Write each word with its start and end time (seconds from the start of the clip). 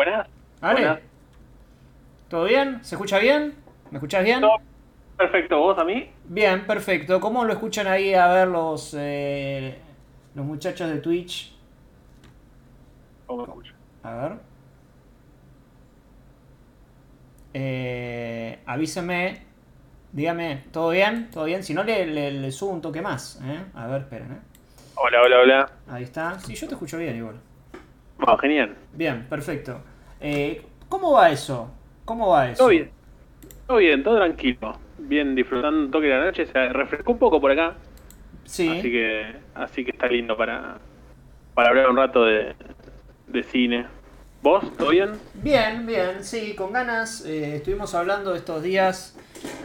Buenas. 0.00 0.26
Ale. 0.62 0.80
Buenas. 0.80 0.98
¿Todo 2.30 2.44
bien? 2.44 2.82
¿Se 2.82 2.94
escucha 2.94 3.18
bien? 3.18 3.54
¿Me 3.90 3.98
escuchás 3.98 4.24
bien? 4.24 4.40
Todo 4.40 4.56
Perfecto, 5.18 5.58
¿vos 5.58 5.76
a 5.78 5.84
mí? 5.84 6.08
Bien, 6.24 6.66
perfecto. 6.66 7.20
¿Cómo 7.20 7.44
lo 7.44 7.52
escuchan 7.52 7.86
ahí 7.86 8.14
a 8.14 8.28
ver 8.28 8.48
los, 8.48 8.96
eh, 8.98 9.76
los 10.34 10.46
muchachos 10.46 10.88
de 10.88 11.00
Twitch? 11.00 11.52
¿Cómo 13.26 13.42
me 13.42 13.48
escucho? 13.48 13.74
A 14.02 14.14
ver. 14.14 14.32
Eh, 17.52 18.58
avíseme. 18.64 19.42
Dígame, 20.12 20.64
¿todo 20.72 20.88
bien? 20.88 21.30
¿Todo 21.30 21.44
bien? 21.44 21.62
Si 21.62 21.74
no, 21.74 21.84
le, 21.84 22.06
le- 22.06 22.30
le 22.32 22.50
subo 22.52 22.70
un 22.70 22.80
toque 22.80 23.02
más. 23.02 23.38
¿eh? 23.44 23.64
A 23.74 23.86
ver, 23.86 24.00
esperen. 24.00 24.32
¿eh? 24.32 24.38
Hola, 24.94 25.20
hola, 25.20 25.40
hola. 25.40 25.70
Ahí 25.90 26.04
está. 26.04 26.40
Sí, 26.40 26.54
yo 26.54 26.66
te 26.68 26.72
escucho 26.72 26.96
bien 26.96 27.16
igual. 27.16 27.36
Bueno, 28.16 28.38
genial. 28.38 28.76
Bien, 28.94 29.26
perfecto. 29.28 29.82
Eh, 30.20 30.62
¿Cómo 30.88 31.12
va 31.12 31.30
eso? 31.30 31.70
¿Cómo 32.04 32.28
va 32.28 32.50
eso? 32.50 32.58
Todo 32.58 32.68
bien. 32.68 32.90
Todo 33.66 33.76
bien, 33.78 34.02
todo 34.02 34.16
tranquilo. 34.16 34.78
Bien, 34.98 35.34
disfrutando 35.34 35.80
un 35.80 35.90
toque 35.90 36.06
de 36.06 36.18
la 36.18 36.24
noche. 36.26 36.46
Se 36.46 36.68
refrescó 36.68 37.12
un 37.12 37.18
poco 37.18 37.40
por 37.40 37.50
acá. 37.50 37.76
Sí. 38.44 38.68
Así 38.68 38.90
que 38.90 39.36
así 39.54 39.84
que 39.84 39.92
está 39.92 40.06
lindo 40.08 40.36
para, 40.36 40.78
para 41.54 41.68
hablar 41.68 41.88
un 41.90 41.96
rato 41.96 42.24
de, 42.24 42.54
de 43.28 43.42
cine. 43.42 43.86
¿Vos? 44.42 44.64
¿Todo 44.78 44.90
bien? 44.90 45.12
Bien, 45.34 45.86
bien, 45.86 46.24
sí, 46.24 46.54
con 46.54 46.72
ganas. 46.72 47.24
Eh, 47.26 47.56
estuvimos 47.56 47.94
hablando 47.94 48.34
estos 48.34 48.62
días 48.62 49.16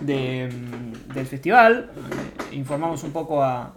de, 0.01 0.49
mm, 0.51 1.13
del 1.13 1.25
festival. 1.25 1.89
Eh, 2.51 2.55
informamos 2.55 3.03
un 3.03 3.13
poco 3.13 3.41
a, 3.41 3.73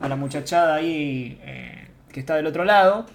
a 0.00 0.08
la 0.08 0.16
muchachada 0.16 0.74
ahí 0.74 1.40
eh, 1.42 1.88
que 2.12 2.20
está 2.20 2.36
del 2.36 2.46
otro 2.46 2.64
lado. 2.64 3.06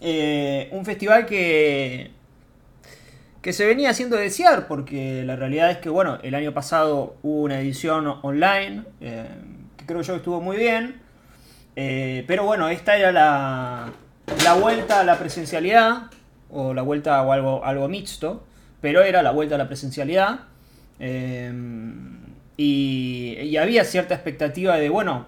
Un 0.00 0.84
festival 0.84 1.26
que, 1.26 2.12
que 3.42 3.52
se 3.52 3.66
venía 3.66 3.90
haciendo 3.90 4.16
desear 4.16 4.66
porque 4.66 5.24
la 5.24 5.36
realidad 5.36 5.70
es 5.70 5.78
que, 5.78 5.88
bueno, 5.88 6.18
el 6.22 6.34
año 6.34 6.52
pasado 6.52 7.16
hubo 7.22 7.42
una 7.42 7.60
edición 7.60 8.06
online 8.22 8.82
eh, 9.00 9.26
que 9.76 9.86
creo 9.86 10.02
yo 10.02 10.16
estuvo 10.16 10.40
muy 10.40 10.56
bien. 10.56 11.00
Eh, 11.76 12.24
pero 12.26 12.44
bueno, 12.44 12.68
esta 12.68 12.96
era 12.96 13.12
la, 13.12 13.92
la 14.42 14.54
vuelta 14.54 15.00
a 15.00 15.04
la 15.04 15.16
presencialidad, 15.16 16.10
o 16.50 16.74
la 16.74 16.82
vuelta 16.82 17.22
o 17.22 17.32
algo, 17.32 17.64
algo 17.64 17.88
mixto, 17.88 18.44
pero 18.80 19.02
era 19.02 19.22
la 19.22 19.30
vuelta 19.30 19.54
a 19.54 19.58
la 19.58 19.68
presencialidad. 19.68 20.40
Eh, 20.98 21.52
y, 22.56 23.38
y 23.40 23.56
había 23.56 23.84
cierta 23.84 24.14
expectativa 24.14 24.76
de, 24.76 24.88
bueno, 24.88 25.26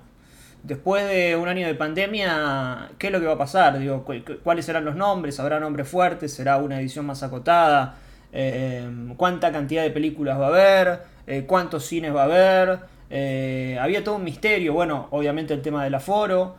después 0.62 1.06
de 1.08 1.36
un 1.36 1.48
año 1.48 1.66
de 1.66 1.75
pandemia, 1.75 2.91
¿qué 2.98 3.08
es 3.08 3.12
lo 3.12 3.20
que 3.20 3.27
va 3.27 3.34
a 3.34 3.39
pasar? 3.39 3.78
Digo, 3.78 4.05
cu- 4.05 4.25
cu- 4.25 4.39
¿Cuáles 4.42 4.64
serán 4.66 4.84
los 4.84 4.97
nombres? 4.97 5.39
¿Habrá 5.41 5.61
nombres 5.61 5.89
fuertes? 5.89 6.33
¿Será 6.34 6.56
una 6.58 6.80
edición 6.80 7.06
más 7.06 7.22
acotada? 7.22 7.97
Eh, 8.33 8.88
¿Cuánta 9.16 9.53
cantidad 9.53 9.83
de 9.83 9.91
películas 9.91 10.38
va 10.41 10.47
a 10.47 10.48
haber? 10.48 11.00
Eh, 11.27 11.44
¿Cuántos 11.47 11.84
cines 11.86 12.14
va 12.14 12.22
a 12.22 12.25
haber? 12.25 12.78
Eh, 13.11 13.77
había 13.81 14.05
todo 14.05 14.16
un 14.16 14.25
misterio, 14.25 14.72
bueno, 14.72 15.08
obviamente 15.11 15.53
el 15.55 15.62
tema 15.62 15.83
del 15.84 15.94
aforo, 15.94 16.56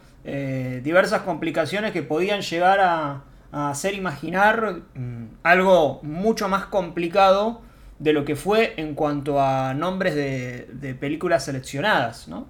diversas 0.84 1.22
complicaciones 1.22 1.92
que 1.92 2.04
podían 2.04 2.42
llegar 2.42 2.80
a, 2.82 3.24
a 3.52 3.70
hacer 3.70 3.94
imaginar 3.96 4.76
mm, 4.96 5.26
algo 5.44 6.00
mucho 6.04 6.48
más 6.48 6.66
complicado 6.66 7.62
de 8.00 8.14
lo 8.14 8.26
que 8.26 8.36
fue 8.36 8.74
en 8.78 8.96
cuanto 8.96 9.42
a 9.42 9.74
nombres 9.74 10.16
de, 10.16 10.68
de 10.74 10.94
películas 10.96 11.46
seleccionadas, 11.46 12.28
¿no? 12.28 12.48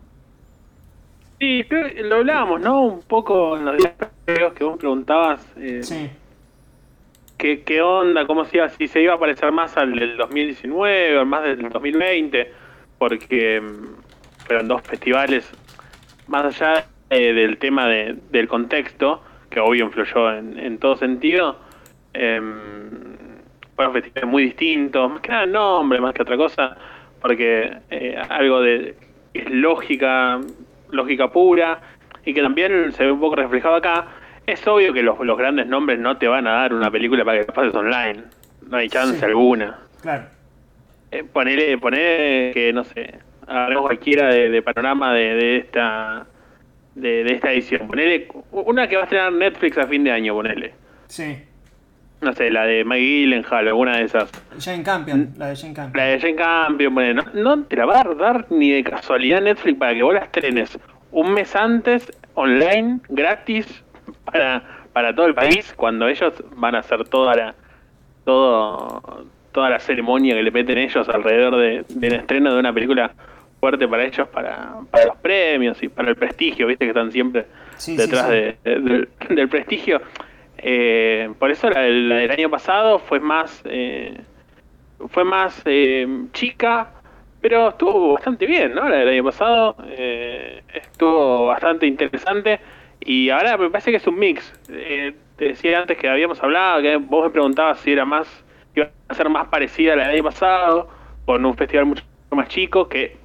Sí, 1.42 1.66
creo 1.68 1.90
que 1.90 2.04
lo 2.04 2.18
hablábamos, 2.18 2.62
¿no? 2.62 2.82
Un 2.84 3.02
poco 3.02 3.58
en 3.58 3.66
los 3.66 3.76
días 3.78 3.94
previos 4.26 4.54
que 4.54 4.64
vos 4.64 4.78
preguntabas 4.78 5.44
eh, 5.58 5.82
Sí, 5.82 6.08
qué, 7.36 7.64
qué 7.64 7.82
onda, 7.82 8.28
cómo 8.28 8.46
se 8.46 8.58
iba, 8.58 8.70
si 8.70 8.88
se 8.88 9.02
iba 9.02 9.16
a 9.16 9.20
parecer 9.20 9.52
más 9.52 9.76
al 9.76 9.96
del 9.96 10.18
2019 10.18 11.18
o 11.18 11.26
más 11.26 11.42
del 11.42 11.68
2020, 11.68 12.52
porque 13.00 13.60
mm, 13.60 14.46
fueron 14.46 14.68
dos 14.68 14.84
festivales, 14.84 15.52
más 16.28 16.62
allá 16.62 16.86
eh, 17.10 17.34
del 17.34 17.58
tema 17.58 17.88
de- 17.88 18.18
del 18.30 18.48
contexto, 18.48 19.24
que 19.50 19.60
obvio 19.60 19.86
influyó 19.86 20.32
en, 20.34 20.60
en 20.60 20.78
todo 20.78 20.96
sentido, 20.96 21.58
em, 22.14 22.54
fueron 23.76 23.94
festivales 23.96 24.30
muy 24.30 24.44
distintos, 24.44 25.10
más 25.10 25.22
que 25.22 25.30
nada 25.32 25.48
nombre, 25.48 26.00
más 26.00 26.14
que 26.14 26.22
otra 26.22 26.38
cosa, 26.38 26.78
porque 27.20 27.78
eh, 27.90 28.16
algo 28.30 28.62
de 28.62 28.96
es 29.34 29.50
lógica, 29.50 30.40
lógica 30.92 31.32
pura, 31.32 31.80
y 32.26 32.34
que 32.34 32.42
también 32.42 32.92
se 32.94 33.06
ve 33.06 33.12
un 33.12 33.20
poco 33.20 33.36
reflejado 33.36 33.76
acá, 33.76 34.08
es 34.46 34.66
obvio 34.68 34.94
que 34.94 35.02
los, 35.04 35.20
los 35.20 35.38
grandes 35.38 35.68
nombres 35.68 36.00
no 36.00 36.18
te 36.18 36.28
van 36.28 36.48
a 36.48 36.52
dar 36.54 36.74
una 36.74 36.90
película 36.92 37.24
para 37.26 37.40
que 37.42 37.48
la 37.48 37.54
pases 37.54 37.76
online, 37.76 38.24
no 38.68 38.78
hay 38.78 38.90
chance 38.90 39.20
Sí. 39.20 39.26
alguna. 39.26 39.80
claro. 40.02 40.26
Eh, 41.12 41.26
ponele, 41.26 41.78
ponele 41.78 42.52
que, 42.54 42.72
no 42.74 42.86
sé, 42.86 43.16
agarremos 43.46 43.84
cualquiera 43.88 44.28
de, 44.34 44.50
de 44.50 44.62
panorama 44.62 45.14
de, 45.14 45.36
de 45.36 45.58
esta 45.58 46.26
de, 46.96 47.24
de 47.26 47.34
esta 47.34 47.52
edición. 47.52 47.86
Ponele 47.88 48.28
una 48.52 48.88
que 48.88 48.96
va 48.96 49.02
a 49.02 49.06
estrenar 49.06 49.34
Netflix 49.34 49.78
a 49.78 49.88
fin 49.88 50.06
de 50.06 50.12
año, 50.12 50.34
ponele. 50.34 50.74
Sí. 51.08 51.38
No 52.22 52.34
sé, 52.34 52.52
la 52.52 52.66
de 52.66 52.84
Maggie 52.84 53.22
Gyllenhaal, 53.26 53.68
alguna 53.68 53.98
de 53.98 54.04
esas. 54.04 54.30
Jane 54.60 54.84
Campion, 54.84 55.34
la 55.38 55.48
de 55.48 55.56
Jane 55.56 55.74
Campion. 55.74 55.98
La 55.98 56.04
de 56.12 56.20
Jane 56.20 56.36
Campion, 56.36 56.94
ponele. 56.94 57.14
No, 57.16 57.24
no 57.34 57.64
te 57.64 57.76
la 57.76 57.86
va 57.86 58.02
a 58.02 58.04
dar 58.14 58.46
ni 58.52 58.72
de 58.72 58.84
casualidad 58.84 59.42
Netflix 59.42 59.78
para 59.80 59.94
que 59.96 60.04
vos 60.04 60.14
la 60.14 60.20
estrenes 60.22 60.78
un 61.12 61.34
mes 61.34 61.56
antes, 61.56 62.12
online, 62.36 63.00
gratis, 63.10 63.84
para, 64.24 64.62
para 64.94 65.14
todo 65.16 65.26
el 65.26 65.34
país, 65.34 65.74
cuando 65.76 66.08
ellos 66.08 66.34
van 66.56 66.76
a 66.76 66.80
hacer 66.80 67.04
toda 67.06 67.36
la 67.36 67.56
todo 68.24 69.26
toda 69.52 69.70
la 69.70 69.80
ceremonia 69.80 70.34
que 70.36 70.44
le 70.44 70.52
meten 70.52 70.78
ellos 70.78 71.10
alrededor 71.10 71.58
de, 71.58 71.84
del 71.90 72.14
estreno 72.14 72.54
de 72.54 72.60
una 72.60 72.72
película 72.72 73.12
fuerte 73.60 73.86
para 73.88 74.06
ellos, 74.06 74.28
para, 74.30 74.76
para 74.90 75.06
los 75.08 75.18
premios 75.18 75.82
y 75.84 75.90
para 75.90 76.10
el 76.10 76.16
prestigio, 76.16 76.68
viste 76.68 76.86
que 76.86 76.90
están 76.92 77.12
siempre 77.12 77.46
Sí, 77.76 77.92
sí, 77.92 77.98
detrás 77.98 78.28
sí. 78.28 78.32
de- 78.32 78.58
de- 78.64 78.80
del, 78.80 79.10
del 79.30 79.50
prestigio. 79.50 80.02
Eh, 80.64 81.30
por 81.40 81.50
eso 81.52 81.70
la, 81.70 81.82
la 81.88 82.16
del 82.18 82.32
año 82.32 82.50
pasado 82.50 83.00
fue 83.00 83.20
más 83.20 83.62
eh, 83.66 84.20
fue 85.10 85.24
más 85.24 85.62
eh, 85.66 86.08
chica, 86.34 86.92
pero 87.42 87.70
estuvo 87.70 88.14
bastante 88.14 88.46
bien, 88.46 88.76
¿no? 88.76 88.88
La 88.88 88.98
del 88.98 89.10
año 89.10 89.24
pasado 89.24 89.76
eh, 89.88 90.62
estuvo 90.74 91.48
bastante 91.48 91.88
interesante 91.88 92.60
y 93.00 93.30
ahora 93.30 93.58
me 93.58 93.70
parece 93.70 93.92
que 93.92 93.98
es 93.98 94.06
un 94.08 94.20
mix. 94.20 94.54
Eh, 94.70 95.14
te 95.38 95.46
decía 95.46 95.80
antes 95.80 95.98
que 95.98 96.08
habíamos 96.08 96.42
hablado, 96.44 96.82
que 96.84 96.98
vos 96.98 97.24
me 97.26 97.32
preguntabas 97.32 97.80
si 97.80 97.92
era 97.94 98.06
más, 98.06 98.28
iba 98.76 98.90
a 99.08 99.14
ser 99.16 99.28
más 99.30 99.48
parecida 99.48 99.94
a 99.94 99.96
la 99.96 100.04
del 100.08 100.16
año 100.18 100.24
pasado, 100.26 100.88
con 101.26 101.44
un 101.44 101.56
festival 101.58 101.88
mucho 101.88 102.04
más 102.30 102.48
chico, 102.50 102.88
que 102.88 103.18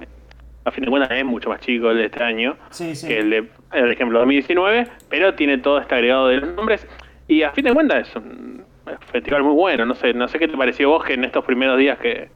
a 0.65 0.71
fin 0.71 0.83
de 0.83 0.89
cuentas 0.89 1.11
es 1.11 1.23
mucho 1.23 1.49
más 1.49 1.61
chico 1.61 1.91
el 1.91 1.97
de 1.97 2.05
este 2.05 2.23
año 2.23 2.57
Sí, 2.71 2.95
sí. 2.95 3.07
que 3.07 3.19
el 3.19 3.29
de, 3.29 3.47
el 3.73 3.91
ejemplo 3.91 4.17
2019, 4.19 4.87
pero 5.09 5.35
tiene 5.35 5.59
todo 5.59 5.77
este 5.79 5.93
agregado 5.93 6.27
de 6.29 6.37
los 6.37 6.55
nombres 6.55 6.87
y 7.27 7.43
a 7.43 7.51
fin 7.51 7.65
de 7.65 7.73
cuentas 7.73 8.07
es 8.09 8.15
un 8.15 8.63
festival 9.11 9.43
muy 9.43 9.53
bueno. 9.53 9.85
No 9.85 9.95
sé, 9.95 10.13
no 10.13 10.27
sé 10.27 10.39
qué 10.39 10.47
te 10.47 10.57
pareció 10.57 10.89
vos 10.89 11.03
que 11.03 11.13
en 11.13 11.23
estos 11.23 11.43
primeros 11.45 11.77
días 11.77 11.97
que, 11.99 12.29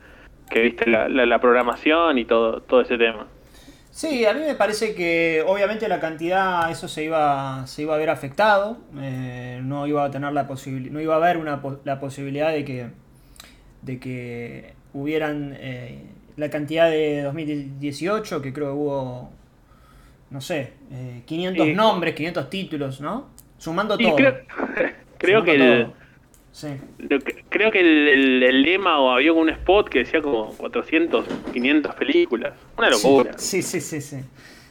que 0.50 0.62
viste 0.62 0.90
la, 0.90 1.08
la, 1.08 1.26
la 1.26 1.40
programación 1.40 2.18
y 2.18 2.26
todo, 2.26 2.62
todo 2.62 2.82
ese 2.82 2.98
tema. 2.98 3.28
Sí, 3.90 4.26
a 4.26 4.34
mí 4.34 4.40
me 4.42 4.56
parece 4.56 4.96
que 4.96 5.44
obviamente 5.46 5.88
la 5.90 6.00
cantidad, 6.00 6.72
eso 6.72 6.88
se 6.88 7.04
iba, 7.04 7.68
se 7.68 7.82
iba 7.82 7.94
a 7.94 7.98
ver 7.98 8.10
afectado, 8.10 8.78
eh, 8.98 9.60
no 9.64 9.86
iba 9.86 10.06
a 10.06 10.12
tener 10.12 10.32
la 10.32 10.48
posibilidad, 10.48 10.94
no 10.94 11.02
iba 11.02 11.14
a 11.14 11.18
haber 11.18 11.36
una, 11.38 11.62
la 11.84 12.00
posibilidad 12.00 12.52
de 12.54 12.64
que, 12.64 12.88
de 13.82 14.00
que 14.00 14.74
hubieran 14.94 15.56
eh, 15.60 16.06
la 16.38 16.50
cantidad 16.50 16.90
de 16.90 17.22
2018, 17.24 18.42
que 18.42 18.54
creo 18.54 18.68
que 18.68 18.74
hubo, 18.74 19.30
no 20.30 20.40
sé, 20.40 20.72
eh, 20.92 21.24
500 21.26 21.66
Sí. 21.66 21.74
nombres, 21.74 22.16
500 22.16 22.50
títulos, 22.50 23.02
¿no? 23.02 23.28
Sumando 23.62 23.98
todo. 23.98 24.16
creo, 24.16 24.34
creo 25.18 25.42
Sumando 25.42 25.46
que 25.46 25.56
el, 25.56 25.86
todo. 25.86 25.94
Sí. 26.52 26.68
lo 26.98 27.20
que- 27.20 27.46
creo 27.50 27.72
que 27.72 27.80
el, 27.82 28.08
el- 28.08 28.44
el 28.44 28.62
lema 28.64 29.00
o 29.00 29.12
había 29.12 29.34
un 29.34 29.50
spot 29.50 29.90
que 29.90 30.00
decía 30.00 30.22
como 30.22 30.50
400, 30.58 31.26
500 31.54 31.96
películas. 31.96 32.54
Una 32.78 32.90
locura. 32.90 33.32
Sí, 33.38 33.62
sí, 33.62 33.80
sí, 33.82 34.02
sí. 34.02 34.18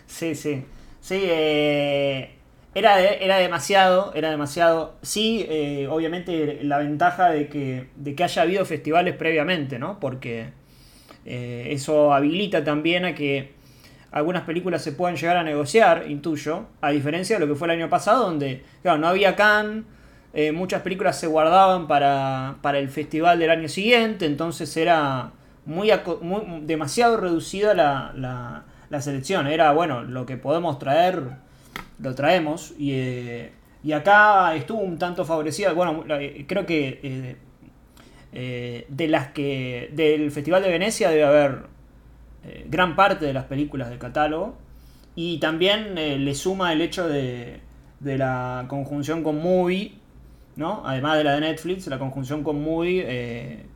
Sí, 0.06 0.34
sí. 0.34 0.64
Sí, 1.00 1.20
eh, 1.24 2.30
era, 2.74 2.96
de- 2.96 3.24
era 3.24 3.38
demasiado, 3.38 4.12
era 4.14 4.30
demasiado. 4.30 4.96
Sí, 5.02 5.46
eh, 5.48 5.86
obviamente 5.88 6.60
la 6.62 6.78
ventaja 6.78 7.30
de 7.30 7.48
que, 7.48 7.86
de 7.96 8.14
que 8.14 8.24
haya 8.24 8.42
habido 8.42 8.64
festivales 8.64 9.14
previamente, 9.16 9.78
¿no? 9.78 9.98
Porque 10.00 10.48
eh, 11.24 11.68
eso 11.70 12.12
habilita 12.14 12.64
también 12.64 13.04
a 13.04 13.14
que 13.14 13.52
algunas 14.12 14.42
películas 14.42 14.82
se 14.82 14.92
puedan 14.92 15.16
llegar 15.16 15.36
a 15.36 15.44
negociar, 15.44 16.06
intuyo, 16.08 16.66
a 16.80 16.90
diferencia 16.90 17.36
de 17.36 17.46
lo 17.46 17.52
que 17.52 17.58
fue 17.58 17.68
el 17.68 17.78
año 17.78 17.88
pasado, 17.88 18.24
donde, 18.24 18.64
claro, 18.82 18.98
no 18.98 19.08
había 19.08 19.36
Cannes, 19.36 19.84
eh, 20.32 20.52
muchas 20.52 20.82
películas 20.82 21.18
se 21.18 21.26
guardaban 21.26 21.88
para, 21.88 22.56
para 22.62 22.78
el 22.78 22.88
festival 22.88 23.38
del 23.38 23.50
año 23.50 23.68
siguiente, 23.68 24.26
entonces 24.26 24.76
era 24.76 25.32
muy, 25.64 25.90
demasiado 26.62 27.16
reducida 27.16 27.74
la, 27.74 28.12
la, 28.16 28.64
la 28.90 29.00
selección. 29.00 29.46
Era, 29.46 29.72
bueno, 29.72 30.02
lo 30.02 30.26
que 30.26 30.36
podemos 30.36 30.78
traer, 30.78 31.22
lo 31.98 32.14
traemos. 32.14 32.74
Y, 32.78 32.92
eh, 32.92 33.52
y 33.82 33.92
acá 33.92 34.54
estuvo 34.54 34.80
un 34.80 34.98
tanto 34.98 35.24
favorecida. 35.24 35.72
Bueno, 35.72 36.04
creo 36.46 36.66
que 36.66 37.36
de 38.32 39.08
las 39.08 39.28
que. 39.28 39.90
del 39.92 40.30
Festival 40.30 40.62
de 40.62 40.70
Venecia 40.70 41.10
debe 41.10 41.24
haber 41.24 41.62
gran 42.66 42.96
parte 42.96 43.26
de 43.26 43.32
las 43.32 43.44
películas 43.44 43.90
del 43.90 43.98
catálogo. 43.98 44.56
Y 45.14 45.38
también 45.38 45.94
le 45.94 46.34
suma 46.34 46.72
el 46.72 46.80
hecho 46.80 47.08
de, 47.08 47.60
de 47.98 48.18
la 48.18 48.64
conjunción 48.68 49.22
con 49.22 49.42
Movie, 49.42 49.94
¿no? 50.56 50.82
Además 50.84 51.18
de 51.18 51.24
la 51.24 51.34
de 51.34 51.40
Netflix, 51.40 51.86
la 51.88 51.98
conjunción 51.98 52.42
con 52.42 52.62
Movie 52.62 53.66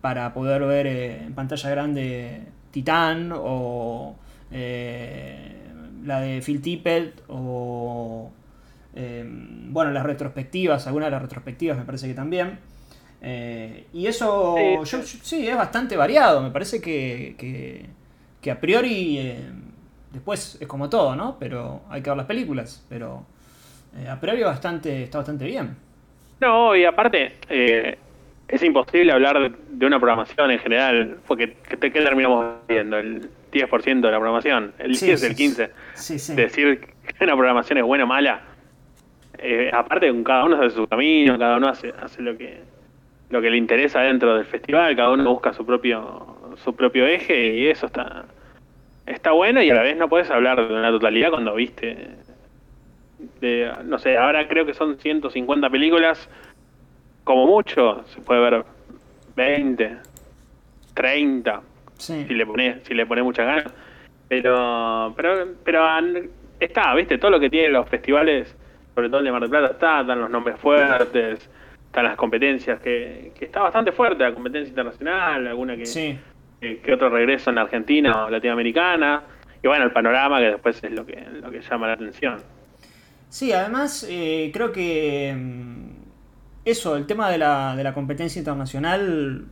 para 0.00 0.34
poder 0.34 0.62
ver 0.66 0.86
en 0.86 1.34
pantalla 1.34 1.70
grande 1.70 2.42
Titán 2.70 3.32
o 3.34 4.16
eh, 4.50 5.52
la 6.04 6.20
de 6.20 6.42
Phil 6.42 6.60
Tippett 6.60 7.22
o 7.28 8.30
eh, 8.94 9.24
bueno, 9.26 9.92
las 9.92 10.02
retrospectivas, 10.02 10.86
algunas 10.86 11.06
de 11.06 11.10
las 11.12 11.22
retrospectivas 11.22 11.78
me 11.78 11.84
parece 11.84 12.08
que 12.08 12.14
también. 12.14 12.58
Eh, 13.22 13.86
y 13.94 14.06
eso 14.06 14.56
sí. 14.84 15.48
es 15.48 15.56
bastante 15.56 15.96
variado, 15.96 16.42
me 16.42 16.50
parece 16.50 16.80
que, 16.80 17.34
que, 17.38 17.86
a 18.50 18.60
priori 18.60 19.36
después 20.12 20.58
es 20.60 20.66
como 20.66 20.88
todo, 20.88 21.16
¿no? 21.16 21.36
Pero 21.38 21.82
hay 21.90 22.02
que 22.02 22.10
ver 22.10 22.16
las 22.16 22.26
películas, 22.26 22.84
pero 22.88 23.24
a 24.08 24.20
priori 24.20 24.42
bastante, 24.42 25.04
está 25.04 25.18
bastante 25.18 25.44
bien. 25.44 25.76
No, 26.40 26.74
y 26.74 26.84
aparte, 26.84 27.32
es 28.48 28.62
imposible 28.62 29.12
hablar 29.12 29.50
de 29.50 29.86
una 29.86 29.98
programación 29.98 30.50
en 30.50 30.58
general, 30.58 31.18
porque 31.26 31.56
¿qué, 31.68 31.76
terminamos 31.76 32.56
viendo? 32.68 32.98
El 32.98 33.28
10% 33.52 34.00
de 34.00 34.10
la 34.10 34.18
programación, 34.18 34.72
el 34.78 34.96
10, 34.96 35.22
el 35.22 35.36
15%. 35.36 35.70
Sí, 35.94 36.34
Decir 36.34 36.80
que 36.80 37.24
una 37.24 37.34
programación 37.34 37.78
es 37.78 37.84
buena 37.84 38.04
o 38.04 38.06
mala, 38.06 38.42
eh, 39.38 39.70
aparte 39.72 40.12
cada 40.24 40.44
uno 40.44 40.56
hace 40.56 40.74
su 40.74 40.86
camino, 40.86 41.38
cada 41.38 41.56
uno 41.56 41.68
hace, 41.68 41.92
hace 42.00 42.22
lo 42.22 42.36
que 42.36 42.62
lo 43.30 43.40
que 43.40 43.50
le 43.50 43.56
interesa 43.56 44.00
dentro 44.00 44.36
del 44.36 44.44
festival, 44.44 44.94
cada 44.94 45.10
uno 45.10 45.28
busca 45.28 45.52
su 45.52 45.66
propio 45.66 46.54
su 46.62 46.74
propio 46.74 47.06
eje 47.06 47.56
y 47.56 47.66
eso 47.66 47.86
está 47.86 48.24
está 49.06 49.32
bueno 49.32 49.62
y 49.62 49.70
a 49.70 49.74
la 49.74 49.82
vez 49.82 49.96
no 49.96 50.08
puedes 50.08 50.30
hablar 50.30 50.66
de 50.66 50.74
una 50.74 50.90
totalidad 50.90 51.30
cuando 51.30 51.54
viste 51.54 52.08
de, 53.40 53.72
no 53.84 53.98
sé, 53.98 54.16
ahora 54.16 54.46
creo 54.48 54.66
que 54.66 54.74
son 54.74 54.98
150 54.98 55.70
películas 55.70 56.28
como 57.24 57.46
mucho, 57.46 58.04
se 58.06 58.20
puede 58.20 58.40
ver 58.40 58.64
20, 59.36 59.96
30, 60.94 61.62
si 61.96 62.24
le 62.24 62.46
pone 62.46 62.80
si 62.84 62.94
le 62.94 63.06
pone 63.06 63.22
muchas 63.22 63.46
ganas. 63.46 63.74
Pero, 64.28 65.12
pero, 65.16 65.48
pero 65.64 65.84
está, 66.60 66.94
viste, 66.94 67.18
todo 67.18 67.30
lo 67.30 67.40
que 67.40 67.50
tienen 67.50 67.72
los 67.72 67.88
festivales, 67.88 68.54
sobre 68.94 69.08
todo 69.08 69.18
el 69.18 69.24
de 69.24 69.32
Mar 69.32 69.40
del 69.42 69.50
Plata, 69.50 69.72
está, 69.72 70.00
están 70.00 70.20
los 70.20 70.30
nombres 70.30 70.58
fuertes, 70.58 71.48
están 71.86 72.04
las 72.04 72.16
competencias, 72.16 72.80
que, 72.80 73.32
que 73.38 73.44
está 73.46 73.62
bastante 73.62 73.92
fuerte 73.92 74.24
la 74.24 74.34
competencia 74.34 74.68
internacional, 74.68 75.46
alguna 75.46 75.76
que, 75.76 75.86
que, 76.82 76.92
otro 76.92 77.10
regreso 77.10 77.50
en 77.50 77.58
Argentina 77.58 78.24
o 78.26 78.30
Latinoamericana, 78.30 79.22
y 79.62 79.66
bueno, 79.66 79.84
el 79.84 79.92
panorama 79.92 80.38
que 80.38 80.46
después 80.46 80.82
es 80.82 80.92
lo 80.92 81.06
que, 81.06 81.24
lo 81.42 81.50
que 81.50 81.60
llama 81.60 81.88
la 81.88 81.94
atención. 81.94 82.36
Sí, 83.28 83.52
además 83.52 84.06
eh, 84.08 84.50
creo 84.52 84.72
que 84.72 85.34
mm, 85.36 85.88
eso, 86.64 86.96
el 86.96 87.06
tema 87.06 87.30
de 87.30 87.38
la, 87.38 87.74
de 87.76 87.84
la 87.84 87.94
competencia 87.94 88.38
internacional 88.38 89.46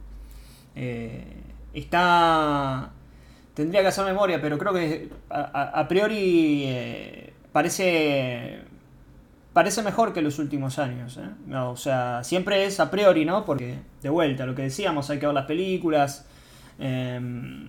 eh, 0.75 1.25
está... 1.75 2.91
Tendría 3.55 3.82
que 3.82 3.88
hacer 3.88 4.05
memoria, 4.06 4.41
pero 4.41 4.56
creo 4.56 4.73
que 4.73 5.11
a, 5.29 5.87
priori 5.87 6.64
eh, 6.64 7.35
parece 7.53 8.62
parece 9.53 9.82
mejor 9.82 10.12
que 10.12 10.23
los 10.23 10.38
últimos 10.38 10.79
años. 10.79 11.19
¿eh? 11.19 11.55
o 11.56 11.76
sea, 11.76 12.25
siempre 12.25 12.64
es 12.64 12.81
a 12.81 12.91
priori, 12.91 13.25
¿no? 13.25 13.44
Porque, 13.44 13.79
de 14.00 14.09
vuelta, 14.09 14.47
lo 14.47 14.55
que 14.55 14.62
decíamos, 14.62 15.11
hay 15.11 15.19
que 15.19 15.26
ver 15.26 15.35
las 15.35 15.47
películas. 15.47 16.26
Em, 16.82 17.69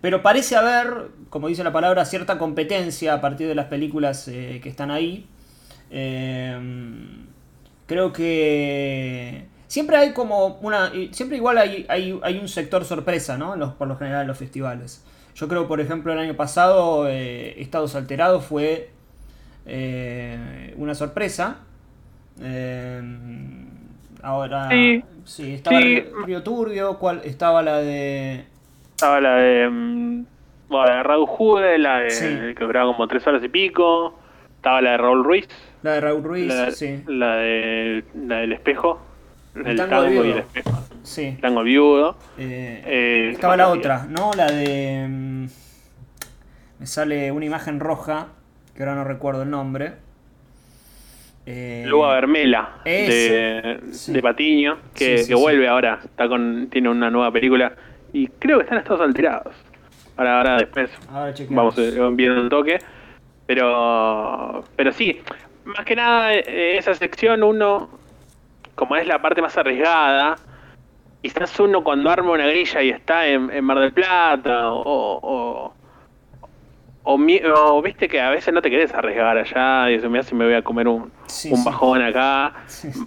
pero 0.00 0.22
parece 0.22 0.54
haber, 0.54 1.08
como 1.28 1.48
dice 1.48 1.64
la 1.64 1.72
palabra, 1.72 2.04
cierta 2.04 2.38
competencia 2.38 3.14
a 3.14 3.20
partir 3.20 3.48
de 3.48 3.54
las 3.56 3.66
películas 3.66 4.24
que 4.26 4.68
están 4.68 4.90
ahí. 4.90 5.26
Em, 5.90 7.26
creo 7.86 8.12
que 8.12 9.46
siempre 9.66 9.96
hay 9.96 10.12
como 10.12 10.58
una 10.62 10.92
siempre 11.12 11.36
igual 11.36 11.58
hay, 11.58 11.86
hay, 11.88 12.38
un 12.38 12.48
sector 12.48 12.84
sorpresa 12.84 13.36
no 13.36 13.76
por 13.76 13.88
lo 13.88 13.96
general 13.96 14.22
en 14.22 14.28
los 14.28 14.38
festivales. 14.38 15.04
Yo 15.34 15.48
creo 15.48 15.66
por 15.66 15.80
ejemplo 15.80 16.12
el 16.12 16.18
año 16.18 16.36
pasado 16.36 17.08
eh, 17.08 17.60
Estados 17.60 17.94
Alterados 17.94 18.44
fue 18.44 18.90
eh, 19.66 20.74
una 20.76 20.94
sorpresa. 20.94 21.58
Eh, 22.40 23.00
ahora 24.24 24.70
sí, 25.24 25.54
estaba 25.54 25.78
Río 25.78 26.42
Turbio 26.42 26.98
cuál 26.98 27.20
estaba 27.24 27.62
la 27.62 27.78
de 27.78 28.44
estaba 28.90 29.20
la 29.20 29.36
de 29.36 29.68
mm, 29.68 30.24
bueno, 30.68 30.86
la 30.86 30.96
de 30.96 31.02
Raúl 31.02 31.26
Jude 31.26 31.78
la 31.78 32.00
de 32.00 32.54
que 32.56 32.64
duraba 32.64 32.92
como 32.92 33.06
tres 33.06 33.26
horas 33.26 33.44
y 33.44 33.48
pico 33.48 34.18
estaba 34.56 34.80
la 34.80 34.92
de 34.92 34.96
Raúl 34.96 35.24
Ruiz 35.24 35.48
la 35.84 35.92
de 35.92 36.00
Raúl 36.00 36.22
Ruiz, 36.22 36.50
sí. 36.72 37.02
La, 37.06 37.36
de, 37.36 38.04
la 38.14 38.36
del 38.38 38.54
espejo. 38.54 39.02
El, 39.54 39.76
tango, 39.76 40.06
y 40.06 40.30
el 40.30 40.38
espejo. 40.38 40.82
Sí. 41.02 41.36
Tango 41.42 41.62
viudo. 41.62 42.16
Eh, 42.38 42.82
eh, 42.86 43.30
estaba 43.34 43.54
la 43.58 43.68
otra, 43.68 44.06
¿no? 44.08 44.30
La 44.34 44.46
de. 44.46 45.06
Mm, 45.06 45.46
me 46.78 46.86
sale 46.86 47.30
una 47.32 47.44
imagen 47.44 47.80
roja, 47.80 48.28
que 48.74 48.82
ahora 48.82 48.94
no 48.94 49.04
recuerdo 49.04 49.42
el 49.42 49.50
nombre. 49.50 49.92
Eh, 51.46 51.84
Luego 51.86 52.08
Vermela, 52.08 52.76
de, 52.84 53.80
de, 54.08 54.22
Patiño, 54.22 54.78
que, 54.94 55.24
que 55.26 55.34
vuelve 55.34 55.68
ahora. 55.68 56.00
Está 56.02 56.28
con 56.28 56.68
Tiene 56.70 56.88
una 56.88 57.10
nueva 57.10 57.30
película. 57.30 57.72
Y 58.12 58.28
creo 58.28 58.58
que 58.58 58.64
están 58.64 58.78
estados 58.78 59.02
alterados. 59.02 59.54
Ahora, 60.16 60.38
ahora 60.38 60.56
después 60.58 60.90
vamos 61.50 61.76
viendo 62.16 62.40
un 62.40 62.48
toque. 62.48 62.78
Pero, 63.46 64.64
pero 64.76 64.92
sí, 64.92 65.20
más 65.64 65.84
que 65.84 65.96
nada, 65.96 66.34
eh, 66.34 66.78
esa 66.78 66.94
sección 66.94 67.42
uno, 67.42 67.90
como 68.74 68.96
es 68.96 69.06
la 69.06 69.20
parte 69.20 69.42
más 69.42 69.56
arriesgada, 69.58 70.36
quizás 71.22 71.58
uno 71.60 71.84
cuando 71.84 72.10
arma 72.10 72.32
una 72.32 72.46
grilla 72.46 72.82
y 72.82 72.90
está 72.90 73.26
en, 73.26 73.64
Mar 73.64 73.80
del 73.80 73.92
Plata, 73.92 74.72
o, 74.72 74.82
o, 75.22 75.74
viste 77.82 78.08
que 78.08 78.20
a 78.20 78.30
veces 78.30 78.52
no 78.54 78.62
te 78.62 78.70
querés 78.70 78.94
arriesgar 78.94 79.36
allá, 79.36 79.90
y 79.90 79.94
eso 79.94 80.08
me 80.08 80.18
hace 80.18 80.34
me 80.34 80.44
voy 80.44 80.54
a 80.54 80.62
comer 80.62 80.88
un, 80.88 81.12
un 81.50 81.64
bajón 81.64 82.02
acá, 82.02 82.54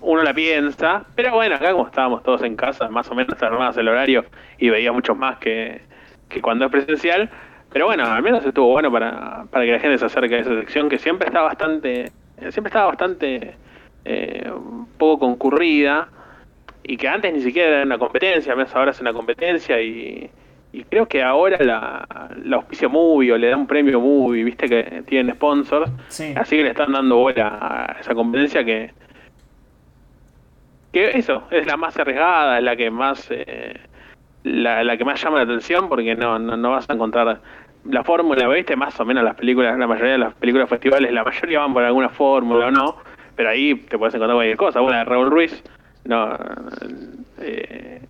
uno 0.01 0.23
la 0.23 0.33
piensa, 0.33 1.05
pero 1.15 1.33
bueno, 1.33 1.55
acá 1.55 1.71
como 1.71 1.87
estábamos 1.87 2.23
todos 2.23 2.43
en 2.43 2.55
casa, 2.55 2.89
más 2.89 3.09
o 3.09 3.15
menos 3.15 3.41
armadas 3.41 3.75
el 3.77 3.87
horario, 3.87 4.25
y 4.57 4.69
veía 4.69 4.91
muchos 4.91 5.17
más 5.17 5.37
que, 5.39 5.81
que 6.29 6.41
cuando 6.41 6.65
es 6.65 6.71
presencial, 6.71 7.29
pero 7.71 7.87
bueno, 7.87 8.05
al 8.05 8.21
menos 8.21 8.45
estuvo 8.45 8.71
bueno 8.71 8.91
para, 8.91 9.45
para 9.49 9.65
que 9.65 9.71
la 9.71 9.79
gente 9.79 9.97
se 9.97 10.05
acerque 10.05 10.35
a 10.35 10.39
esa 10.39 10.55
sección 10.59 10.89
que 10.89 10.99
siempre 10.99 11.27
está 11.27 11.41
bastante 11.41 12.11
siempre 12.51 12.69
estaba 12.69 12.87
bastante 12.87 13.55
eh, 14.05 14.51
poco 14.97 15.19
concurrida 15.19 16.09
y 16.83 16.97
que 16.97 17.07
antes 17.07 17.33
ni 17.33 17.41
siquiera 17.41 17.69
era 17.69 17.83
una 17.83 17.97
competencia, 17.97 18.55
menos 18.55 18.73
ahora 18.75 18.91
es 18.91 19.01
una 19.01 19.13
competencia 19.13 19.81
y, 19.81 20.29
creo 20.89 21.07
que 21.07 21.23
ahora 21.23 21.57
la, 21.63 22.07
la 22.43 22.55
auspicia 22.57 22.87
Movie 22.87 23.31
o 23.31 23.37
le 23.37 23.49
da 23.49 23.57
un 23.57 23.67
premio 23.67 23.99
Movie, 23.99 24.43
viste 24.43 24.67
que 24.67 25.03
tienen 25.07 25.35
sponsors, 25.35 25.91
así 26.35 26.57
que 26.57 26.63
le 26.63 26.69
están 26.69 26.91
dando 26.91 27.17
bola 27.17 27.57
a 27.59 27.97
esa 27.99 28.13
competencia 28.13 28.63
que 28.63 28.91
que 30.91 31.17
eso, 31.17 31.43
es 31.51 31.67
la 31.67 31.77
más 31.77 31.97
arriesgada, 31.97 32.61
la 32.61 32.75
que 32.75 32.89
más 32.89 33.27
eh, 33.29 33.79
la, 34.43 34.83
la, 34.83 34.97
que 34.97 35.03
más 35.03 35.21
llama 35.21 35.37
la 35.37 35.43
atención 35.43 35.89
porque 35.89 36.15
no, 36.15 36.39
no, 36.39 36.55
no 36.55 36.71
vas 36.71 36.89
a 36.89 36.93
encontrar 36.93 37.39
la 37.89 38.03
fórmula, 38.03 38.47
¿viste? 38.47 38.75
Más 38.75 38.99
o 38.99 39.05
menos 39.05 39.23
las 39.23 39.35
películas, 39.35 39.77
la 39.77 39.87
mayoría 39.87 40.13
de 40.13 40.17
las 40.17 40.33
películas 40.33 40.69
festivales, 40.69 41.11
la 41.11 41.23
mayoría 41.23 41.59
van 41.59 41.73
por 41.73 41.83
alguna 41.83 42.09
fórmula 42.09 42.67
o 42.67 42.71
no, 42.71 42.97
pero 43.35 43.49
ahí 43.49 43.75
te 43.75 43.97
puedes 43.97 44.13
encontrar 44.15 44.35
cualquier 44.35 44.57
cosa. 44.57 44.81
Una 44.81 44.99
de 44.99 45.03
Raúl 45.05 45.29
Ruiz, 45.29 45.63
no, 46.05 46.37
eh, 47.39 48.01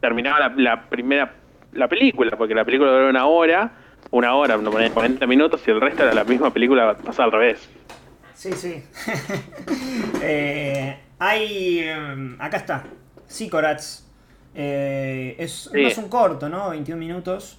terminaba 0.00 0.52
la, 0.56 0.82
primera, 0.82 1.32
la 1.74 1.88
película, 1.88 2.36
porque 2.36 2.54
la 2.54 2.64
película 2.64 2.90
duró 2.90 3.08
una 3.08 3.26
hora, 3.26 3.72
una 4.10 4.34
hora, 4.34 4.56
no 4.56 4.70
ponía 4.70 4.90
40 4.90 5.26
minutos 5.26 5.62
y 5.66 5.70
el 5.70 5.80
resto 5.80 6.02
era 6.02 6.14
la 6.14 6.24
misma 6.24 6.52
película 6.52 6.96
pasada 6.96 7.24
al 7.24 7.32
revés. 7.32 7.68
Sí, 8.34 8.52
sí. 8.52 8.82
eh, 10.22 10.98
hay, 11.18 11.78
em, 11.80 12.36
acá 12.40 12.58
está, 12.58 12.84
Sicorats. 13.26 14.02
Eh, 14.54 15.34
es, 15.38 15.70
es 15.72 15.98
un 15.98 16.08
corto, 16.08 16.48
¿no? 16.48 16.70
21 16.70 16.98
minutos. 16.98 17.58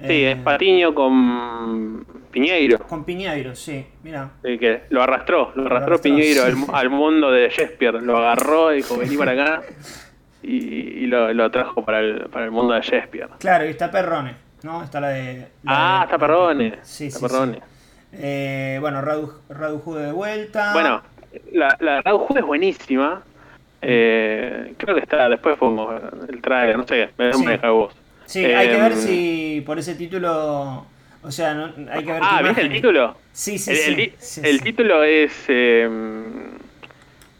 Sí, 0.00 0.24
es 0.24 0.36
eh, 0.36 0.40
Patiño 0.42 0.94
con 0.94 2.04
Piñeiro. 2.30 2.78
Con 2.80 3.04
Piñeiro, 3.04 3.54
sí, 3.54 3.86
mira. 4.02 4.32
que 4.42 4.82
lo 4.90 5.02
arrastró, 5.02 5.52
lo, 5.54 5.66
arrastró, 5.66 6.00
Piñeiro 6.00 6.42
al, 6.72 6.90
mundo 6.90 7.30
de 7.30 7.48
Shakespeare, 7.48 8.02
lo 8.02 8.18
agarró 8.18 8.72
y 8.72 8.78
dijo, 8.78 8.96
vení 8.96 9.16
para 9.16 9.32
acá 9.32 9.62
y, 10.46 11.06
lo, 11.06 11.50
trajo 11.50 11.84
para 11.84 12.00
el, 12.00 12.26
para 12.30 12.44
el 12.44 12.50
mundo 12.50 12.74
de 12.74 12.80
Shakespeare. 12.80 13.28
Claro, 13.38 13.64
y 13.66 13.68
está 13.68 13.90
Perrone, 13.90 14.34
¿no? 14.62 14.82
Está 14.82 15.00
la 15.00 15.08
de... 15.08 15.46
ah, 15.66 16.02
está 16.04 16.18
Perrone. 16.18 16.78
Sí, 16.82 17.06
está 17.06 17.20
Perrone. 17.26 17.60
Eh, 18.12 18.78
bueno, 18.80 19.00
Radu, 19.00 19.32
Radu 19.48 19.94
de 19.94 20.12
vuelta. 20.12 20.72
Bueno, 20.72 21.02
La, 21.52 21.76
la 21.80 22.02
Jude 22.12 22.40
es 22.40 22.46
buenísima. 22.46 23.22
Eh, 23.82 24.74
creo 24.78 24.94
que 24.94 25.02
está, 25.02 25.28
después 25.28 25.58
pongo 25.58 25.92
el 26.28 26.40
trailer, 26.40 26.78
no 26.78 26.86
sé, 26.86 27.10
me, 27.18 27.32
Sí. 27.32 27.44
deja 27.44 27.70
vos. 27.70 27.94
Sí, 28.26 28.44
hay 28.44 28.68
que 28.68 28.76
ver 28.76 28.92
Em, 28.92 28.98
si 28.98 29.62
por 29.66 29.78
ese 29.78 29.94
título. 29.94 30.86
O 31.22 31.30
sea, 31.30 31.54
no, 31.54 31.72
hay 31.90 32.04
que 32.04 32.12
ver. 32.12 32.22
Ah, 32.24 32.40
¿viste 32.42 32.62
el 32.62 32.72
título? 32.72 33.16
Sí, 33.32 33.58
sí, 33.58 33.72
el, 33.72 33.76
sí. 33.76 33.92
el 33.92 34.12
sí, 34.18 34.58
sí. 34.58 34.58
título 34.60 35.02
es. 35.04 35.44
eh, 35.48 35.88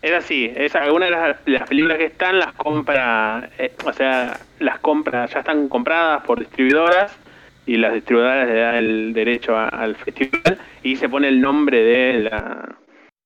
es 0.05 0.13
así, 0.13 0.53
es 0.55 0.75
alguna 0.75 1.07
de 1.07 1.11
las, 1.13 1.37
las 1.47 1.69
películas 1.69 1.99
que 1.99 2.05
están 2.07 2.39
las 2.39 2.53
compra, 2.53 3.49
eh, 3.59 3.73
o 3.85 3.93
sea, 3.93 4.39
las 4.61 4.79
compras 4.81 5.33
ya 5.33 5.41
están 5.41 5.69
compradas 5.69 6.23
por 6.25 6.39
distribuidoras 6.41 7.13
y 7.67 7.77
las 7.79 7.95
distribuidoras 7.95 8.47
le 8.47 8.55
dan 8.61 8.75
el 8.77 9.13
derecho 9.15 9.57
a- 9.57 9.69
al 9.69 9.97
festival 9.97 10.59
y 10.83 10.97
se 10.97 11.09
pone 11.09 11.29
el 11.29 11.41
nombre 11.41 11.83
de 11.83 12.21
la 12.31 12.69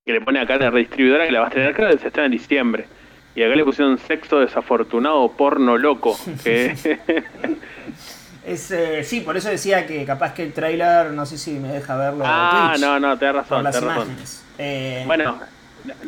que 0.07 0.13
le 0.13 0.21
pone 0.21 0.41
acá 0.41 0.57
la 0.57 0.71
redistribuidora 0.71 1.27
que 1.27 1.33
la 1.33 1.41
va 1.41 1.47
a 1.47 1.49
estrenar, 1.49 1.75
creo 1.75 1.91
que 1.91 1.99
se 1.99 2.07
estrena 2.07 2.27
en 2.27 2.33
diciembre. 2.33 2.87
Y 3.35 3.43
acá 3.43 3.55
le 3.55 3.65
pusieron 3.65 3.99
sexo 3.99 4.41
desafortunado 4.41 5.31
porno 5.33 5.77
loco. 5.77 6.19
Que, 6.43 6.75
Es, 8.47 8.71
eh, 8.71 9.05
sí, 9.05 9.21
por 9.21 9.37
eso 9.37 9.51
decía 9.51 9.87
que 9.87 10.07
capaz 10.07 10.33
que 10.33 10.43
el 10.43 10.55
trailer, 10.55 11.11
no 11.11 11.27
sé 11.27 11.37
si 11.37 11.59
me 11.59 11.69
deja 11.69 11.97
verlo. 11.97 12.25
ah, 12.27 12.77
no, 12.81 12.99
no, 12.99 13.19
tenés 13.19 13.35
Por 13.35 13.43
razón, 13.43 13.65
las 13.65 13.75
tenés 13.75 13.89
razón. 13.91 14.07
imágenes. 14.07 14.45
Eh, 14.57 15.03
Bueno, 15.07 15.39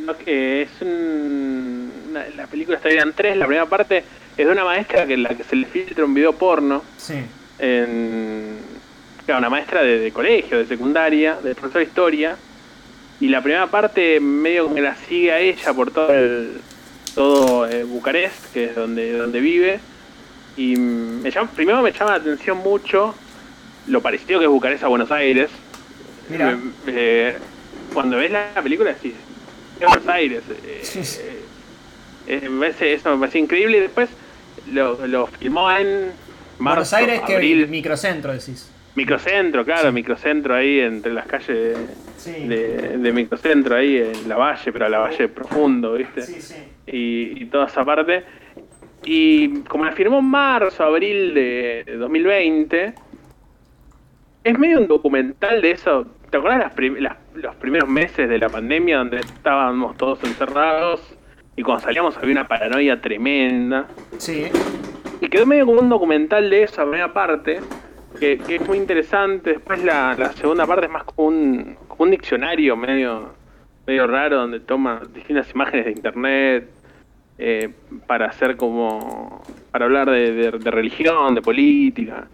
no, 0.04 0.16
que 0.16 0.62
es 0.62 0.70
un, 0.80 1.90
una- 2.10 2.26
la 2.36 2.46
película 2.46 2.76
está 2.76 2.88
dividida 2.88 3.06
en 3.08 3.14
tres. 3.14 3.36
La 3.36 3.46
primera 3.46 3.66
parte 3.66 4.04
es 4.36 4.46
de 4.46 4.50
una 4.52 4.64
maestra 4.64 5.06
que 5.06 5.16
la 5.16 5.30
que 5.30 5.44
se 5.44 5.56
le 5.56 5.66
filtra 5.66 6.04
un 6.04 6.14
video 6.14 6.32
porno 6.34 6.82
sí. 6.96 7.14
en 7.58 8.56
claro, 9.26 9.38
una 9.38 9.50
maestra 9.50 9.82
de, 9.82 9.98
de 10.00 10.12
colegio, 10.12 10.58
de 10.58 10.66
secundaria, 10.66 11.36
de 11.42 11.54
profesor 11.54 11.80
de 11.82 11.86
historia. 11.88 12.36
Y 13.20 13.28
la 13.28 13.42
primera 13.42 13.66
parte 13.66 14.18
medio 14.18 14.72
que 14.74 14.80
la 14.80 14.96
sigue 14.96 15.30
a 15.32 15.38
ella 15.40 15.74
por 15.74 15.90
todo 15.90 16.12
el, 16.12 16.52
todo 17.14 17.68
eh, 17.68 17.84
Bucarest, 17.84 18.52
que 18.52 18.64
es 18.66 18.74
donde, 18.74 19.12
donde 19.12 19.40
vive. 19.40 19.78
Y 20.56 20.76
me 20.76 21.30
llama- 21.30 21.50
primero 21.54 21.82
me 21.82 21.92
llama 21.92 22.12
la 22.12 22.16
atención 22.16 22.58
mucho 22.58 23.14
lo 23.88 24.00
parecido 24.00 24.38
que 24.40 24.46
es 24.46 24.50
Bucarest 24.50 24.84
a 24.84 24.88
Buenos 24.88 25.10
Aires. 25.10 25.50
Mira. 26.30 26.52
Eh, 26.52 26.56
eh, 26.86 27.36
cuando 27.92 28.16
ves 28.16 28.30
la 28.30 28.52
película 28.62 28.92
decís, 28.92 29.14
Buenos 29.86 30.08
Aires. 30.08 30.42
eh, 30.64 30.82
eh, 32.28 32.48
eh, 32.50 32.92
eso 32.94 33.10
me 33.14 33.20
parece 33.20 33.38
increíble. 33.38 33.78
Y 33.78 33.80
después 33.80 34.08
lo, 34.72 35.06
lo 35.06 35.26
filmó 35.26 35.70
en 35.72 35.86
Buenos 35.86 36.14
marzo, 36.58 36.96
Aires, 36.96 37.20
que 37.26 37.34
abril. 37.36 37.68
microcentro 37.68 38.32
decís. 38.32 38.70
Microcentro, 38.94 39.64
claro, 39.64 39.92
microcentro 39.92 40.54
ahí 40.54 40.80
entre 40.80 41.12
las 41.12 41.26
calles 41.26 41.48
de, 41.48 41.76
Sí. 42.16 42.32
de, 42.46 42.98
de 42.98 43.12
microcentro 43.12 43.76
ahí 43.76 43.96
en 43.96 44.28
la 44.28 44.36
valle, 44.36 44.72
pero 44.72 44.88
la 44.88 44.98
valle 44.98 45.28
profundo, 45.28 45.94
¿viste? 45.94 46.22
Sí, 46.22 46.42
sí. 46.42 46.54
Y, 46.86 47.42
y 47.42 47.46
toda 47.46 47.66
esa 47.66 47.84
parte. 47.84 48.24
Y 49.04 49.60
como 49.60 49.86
la 49.86 49.92
firmó 49.92 50.18
en 50.18 50.26
marzo, 50.26 50.84
abril 50.84 51.32
de 51.32 51.84
2020, 51.98 52.92
es 54.44 54.58
medio 54.58 54.80
un 54.80 54.86
documental 54.88 55.62
de 55.62 55.70
eso. 55.70 56.06
¿Te 56.30 56.36
acuerdas 56.36 56.58
las 56.76 57.00
las- 57.00 57.16
los 57.40 57.54
primeros 57.56 57.88
meses 57.88 58.28
de 58.28 58.38
la 58.38 58.48
pandemia 58.48 58.98
donde 58.98 59.18
estábamos 59.20 59.96
todos 59.96 60.22
encerrados 60.24 61.16
y 61.56 61.62
cuando 61.62 61.82
salíamos 61.84 62.16
había 62.16 62.32
una 62.32 62.48
paranoia 62.48 63.00
tremenda? 63.00 63.86
Sí. 64.18 64.46
Y 65.20 65.28
quedó 65.28 65.46
medio 65.46 65.66
como 65.66 65.80
un 65.80 65.88
documental 65.88 66.48
de 66.48 66.62
esa 66.62 66.82
primera 66.82 67.12
parte, 67.12 67.60
que, 68.18 68.38
que 68.38 68.56
es 68.56 68.66
muy 68.66 68.78
interesante. 68.78 69.50
Después 69.54 69.84
la, 69.84 70.14
la 70.18 70.32
segunda 70.32 70.66
parte 70.66 70.86
es 70.86 70.92
más 70.92 71.04
como 71.04 71.28
un, 71.28 71.76
como 71.88 72.04
un 72.04 72.10
diccionario 72.10 72.76
medio, 72.76 73.34
medio 73.86 74.06
raro, 74.06 74.38
donde 74.38 74.60
toma 74.60 75.02
distintas 75.12 75.50
imágenes 75.54 75.84
de 75.86 75.92
internet 75.92 76.70
eh, 77.38 77.68
para 78.06 78.26
hacer 78.26 78.56
como. 78.56 79.42
para 79.70 79.84
hablar 79.84 80.10
de, 80.10 80.32
de- 80.32 80.50
de 80.58 80.70
religión, 80.70 81.34
de 81.34 81.42
política, 81.42 82.26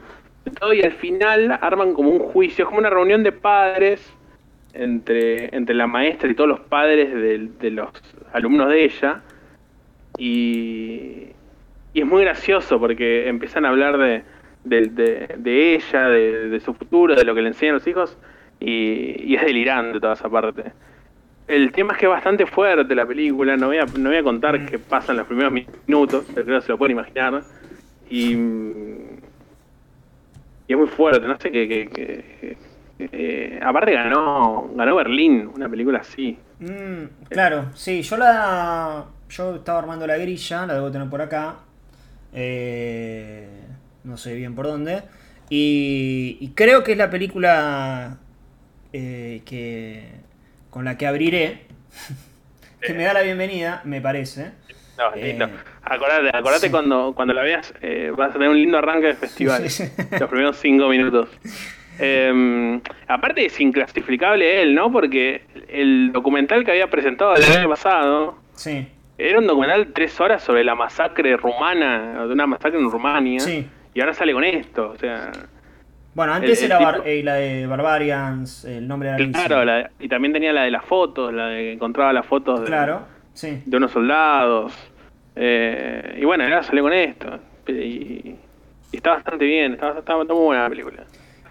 todo. 0.61 0.73
Y 0.73 0.83
al 0.83 0.93
final 0.93 1.59
arman 1.61 1.93
como 1.93 2.11
un 2.11 2.21
juicio, 2.21 2.65
es 2.65 2.67
como 2.69 2.79
una 2.79 2.91
reunión 2.91 3.23
de 3.25 3.33
padres 3.33 4.13
entre, 4.83 5.55
entre 5.57 5.75
la 5.75 5.87
maestra 5.87 6.31
y 6.31 6.35
todos 6.35 6.49
los 6.49 6.61
padres 6.61 7.13
de, 7.15 7.49
de 7.61 7.71
los 7.71 7.89
alumnos 8.33 8.69
de 8.71 8.85
ella. 8.85 9.23
Y, 10.19 11.27
y 11.93 12.01
es 12.01 12.07
muy 12.07 12.23
gracioso 12.23 12.79
porque 12.81 13.29
empiezan 13.29 13.65
a 13.65 13.69
hablar 13.71 13.99
de, 13.99 14.23
de, 14.65 14.81
de- 14.89 15.35
de 15.39 15.75
ella, 15.75 16.09
de, 16.09 16.61
su 16.61 16.75
futuro, 16.75 17.15
de 17.15 17.25
lo 17.25 17.35
que 17.35 17.43
le 17.43 17.49
enseñan 17.49 17.75
los 17.77 17.87
hijos, 17.87 18.17
y, 18.61 19.23
y 19.25 19.35
es 19.37 19.43
delirante 19.43 20.01
toda 20.01 20.15
esa 20.15 20.29
parte. 20.29 20.73
El 21.49 21.71
tema 21.73 21.93
es 21.93 21.99
que 21.99 22.07
es 22.07 22.11
bastante 22.11 22.47
fuerte 22.47 22.95
la 22.95 23.07
película, 23.07 23.57
no 23.57 23.69
voy 23.69 23.79
a, 23.79 23.85
no 23.85 24.09
voy 24.09 24.19
a 24.19 24.23
contar 24.23 24.67
qué 24.67 24.79
pasa 24.79 25.13
en 25.13 25.19
los 25.19 25.27
primeros 25.27 25.53
minutos, 25.53 26.25
pero 26.35 26.45
creo 26.47 26.59
que 26.61 26.67
se 26.67 26.73
lo 26.73 26.79
pueden 26.79 26.97
imaginar. 26.97 27.43
Y, 28.11 28.33
y 30.69 30.73
es 30.73 30.77
muy 30.77 30.89
fuerte, 30.89 31.27
no 31.27 31.39
sé 31.39 31.51
qué. 31.51 31.69
qué- 31.69 31.89
qué- 31.95 32.57
eh, 32.99 33.61
aparte 33.63 33.93
ganó 33.93 34.71
ganó 34.75 34.97
Berlín, 34.97 35.51
una 35.55 35.69
película 35.69 35.99
así. 35.99 36.39
Mm, 36.61 37.29
claro, 37.29 37.71
sí, 37.75 38.03
yo 38.03 38.17
la. 38.17 39.05
Yo 39.29 39.57
estaba 39.57 39.81
armando 39.81 40.07
la 40.07 40.17
grilla, 40.17 40.67
la 40.67 40.75
debo 40.75 40.91
tener 40.91 41.09
por 41.11 41.21
acá. 41.21 41.57
Eh, 42.33 43.49
no 44.05 44.17
sé 44.17 44.35
bien 44.35 44.55
por 44.55 44.67
dónde. 44.67 45.03
Y, 45.49 46.39
y 46.41 46.49
creo 46.55 46.85
que 46.85 46.93
es 46.93 46.99
la 46.99 47.11
película 47.11 48.19
eh, 48.93 49.43
que 49.45 50.09
con 50.71 50.85
la 50.85 50.97
que 50.97 51.07
abriré. 51.07 51.63
que 52.81 52.95
me 52.95 53.05
da 53.05 53.13
la 53.15 53.23
bienvenida, 53.23 53.81
me 53.85 54.01
parece. 54.01 54.53
No, 54.99 55.13
Eh. 55.15 55.29
lindo. 55.29 55.49
Acordate, 55.83 56.29
acordate 56.37 56.67
Sí. 56.67 56.71
cuando, 56.71 57.13
cuando 57.15 57.35
la 57.35 57.43
veas, 57.43 57.73
eh, 57.83 58.13
vas 58.17 58.31
a 58.31 58.33
tener 58.35 58.49
un 58.49 58.57
lindo 58.57 58.79
arranque 58.79 59.09
de 59.09 59.15
festival. 59.15 59.63
Sí, 59.71 59.87
sí. 59.87 59.93
Los 60.19 60.29
primeros 60.31 60.57
cinco 60.59 60.89
minutos. 60.89 61.29
Eh, 61.99 62.81
aparte 63.09 63.47
es 63.47 63.61
inclasificable 63.61 64.63
él, 64.63 64.75
¿no? 64.75 64.91
Porque 64.93 65.43
el 65.69 66.11
documental 66.13 66.65
que 66.65 66.73
había 66.73 66.89
presentado 66.91 67.35
el 67.35 67.43
año 67.57 67.69
pasado 67.69 68.39
Sí, 68.55 68.89
era 69.19 69.39
un 69.39 69.47
documental 69.47 69.87
de 69.87 69.93
tres 69.93 70.21
horas 70.21 70.43
sobre 70.43 70.65
la 70.65 70.75
masacre 70.75 71.37
rumana, 71.37 72.27
de 72.27 72.33
una 72.33 72.47
masacre 72.47 72.79
en 72.79 72.91
Rumania. 72.91 73.41
Sí. 73.41 73.67
Y 73.95 74.01
ahora 74.01 74.13
sale 74.15 74.33
con 74.33 74.45
esto, 74.45 74.91
o 74.91 74.97
sea... 74.99 75.31
Bueno, 76.15 76.33
antes 76.33 76.63
El- 76.63 76.71
el 76.73 76.79
era 76.79 76.93
tipo- 76.93 77.03
eh, 77.05 77.23
la 77.23 77.35
de 77.35 77.67
Barbarians, 77.67 78.65
el 78.65 78.89
nombre 78.89 79.11
de 79.13 79.19
la 79.27 79.33
Claro, 79.47 79.65
la- 79.65 79.91
y 80.01 80.09
también 80.09 80.33
tenía 80.33 80.53
la 80.53 80.63
de 80.65 80.71
las 80.71 80.85
fotos, 80.85 81.33
la 81.33 81.49
de 81.49 81.63
que 81.63 81.73
encontraba 81.73 82.13
las 82.13 82.25
fotos 82.25 82.61
de, 82.61 82.67
Claro, 82.67 83.03
sí. 83.35 83.63
de 83.67 83.77
unos 83.77 83.91
soldados. 83.91 84.73
Eh, 85.35 86.19
y 86.21 86.25
bueno, 86.25 86.45
ahora 86.45 86.63
salió 86.63 86.83
con 86.83 86.93
esto. 86.95 87.39
Y, 87.69 87.73
y 87.73 88.37
está 88.93 89.11
bastante 89.11 89.45
bien, 89.45 89.75
está, 89.75 89.99
está- 89.99 90.21
está 90.21 90.35
muy 90.35 90.45
buena 90.45 90.63
la 90.63 90.69
película. 90.71 91.05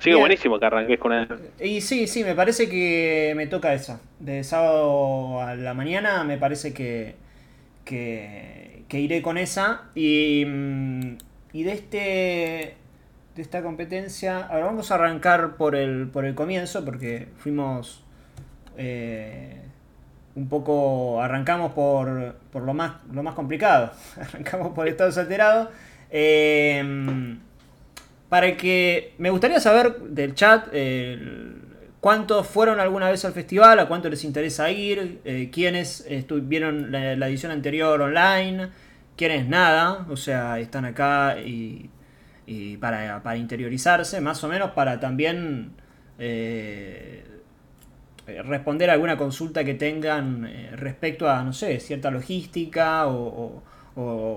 Así 0.05 0.11
que 0.11 0.19
buenísimo 0.19 0.59
que 0.59 0.65
arranques 0.67 0.99
con 0.99 1.13
él. 1.13 1.27
Y 1.59 1.81
sí, 1.81 2.05
sí, 2.05 2.23
me 2.23 2.35
parece 2.35 2.69
que 2.69 3.33
me 3.35 3.47
toca 3.47 3.73
esa. 3.73 3.99
De 4.19 4.43
sábado 4.43 5.41
a 5.41 5.55
la 5.55 5.73
mañana 5.73 6.23
me 6.23 6.37
parece 6.37 6.73
que, 6.73 7.15
que, 7.85 8.83
que 8.87 8.99
iré 8.99 9.23
con 9.23 9.39
esa. 9.39 9.85
Y, 9.95 10.45
mm, 10.45 11.17
y 11.53 11.63
de 11.63 11.71
este 11.71 12.75
de 13.35 13.41
esta 13.41 13.63
competencia, 13.63 14.45
ahora 14.45 14.65
vamos 14.65 14.91
a 14.91 14.95
arrancar 14.95 15.57
por 15.57 15.75
el, 15.75 16.07
por 16.07 16.23
el 16.23 16.35
comienzo, 16.35 16.85
porque 16.85 17.27
fuimos 17.37 18.03
eh, 18.77 19.59
un 20.35 20.47
poco, 20.47 21.21
arrancamos 21.21 21.73
por, 21.73 22.35
por 22.51 22.61
lo, 22.61 22.73
más, 22.73 22.93
lo 23.11 23.23
más 23.23 23.33
complicado, 23.33 23.91
arrancamos 24.21 24.73
por 24.73 24.87
Estados 24.87 25.17
Alterados. 25.17 25.69
Eh, 26.11 27.37
para 28.29 28.57
que 28.57 29.13
me 29.17 29.29
gustaría 29.29 29.59
saber 29.59 29.97
del 29.99 30.33
chat 30.35 30.67
el- 30.73 31.61
cuántos 31.99 32.47
fueron 32.47 32.79
alguna 32.79 33.09
vez 33.09 33.25
al 33.25 33.33
festival, 33.33 33.79
a 33.79 33.87
cuánto 33.87 34.09
les 34.09 34.23
interesa 34.23 34.69
ir, 34.69 35.21
eh, 35.25 35.49
quiénes 35.51 36.05
vieron 36.43 36.91
la, 36.91 37.27
edición 37.27 37.51
anterior 37.51 37.99
online, 38.01 38.69
quiénes 39.17 39.47
nada, 39.47 40.05
o 40.09 40.17
sea, 40.17 40.59
están 40.59 40.85
acá 40.85 41.39
y, 41.39 41.89
y 42.45 42.77
para, 42.77 43.23
para 43.23 43.37
interiorizarse, 43.37 44.21
más 44.21 44.43
o 44.43 44.47
menos 44.47 44.71
para 44.71 44.99
también 44.99 45.71
eh, 46.19 47.23
eh, 48.27 48.41
responder 48.43 48.89
a 48.89 48.93
alguna 48.93 49.17
consulta 49.17 49.63
que 49.63 49.73
tengan 49.73 50.45
eh, 50.45 50.71
respecto 50.75 51.29
a, 51.29 51.43
no 51.43 51.53
sé, 51.53 51.79
cierta 51.79 52.11
logística 52.11 53.07
o 53.07 53.63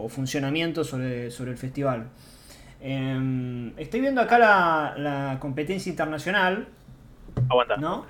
funcionamiento 0.09 0.85
sobre, 0.85 1.30
sobre 1.30 1.50
el 1.50 1.59
festival. 1.59 2.09
Em, 2.80 3.73
estoy 3.78 4.00
viendo 4.00 4.20
acá 4.20 4.38
la, 4.38 4.94
la 4.97 5.37
competencia 5.40 5.90
internacional, 5.90 6.68
Aguanta. 7.49 7.76
¿no? 7.76 8.06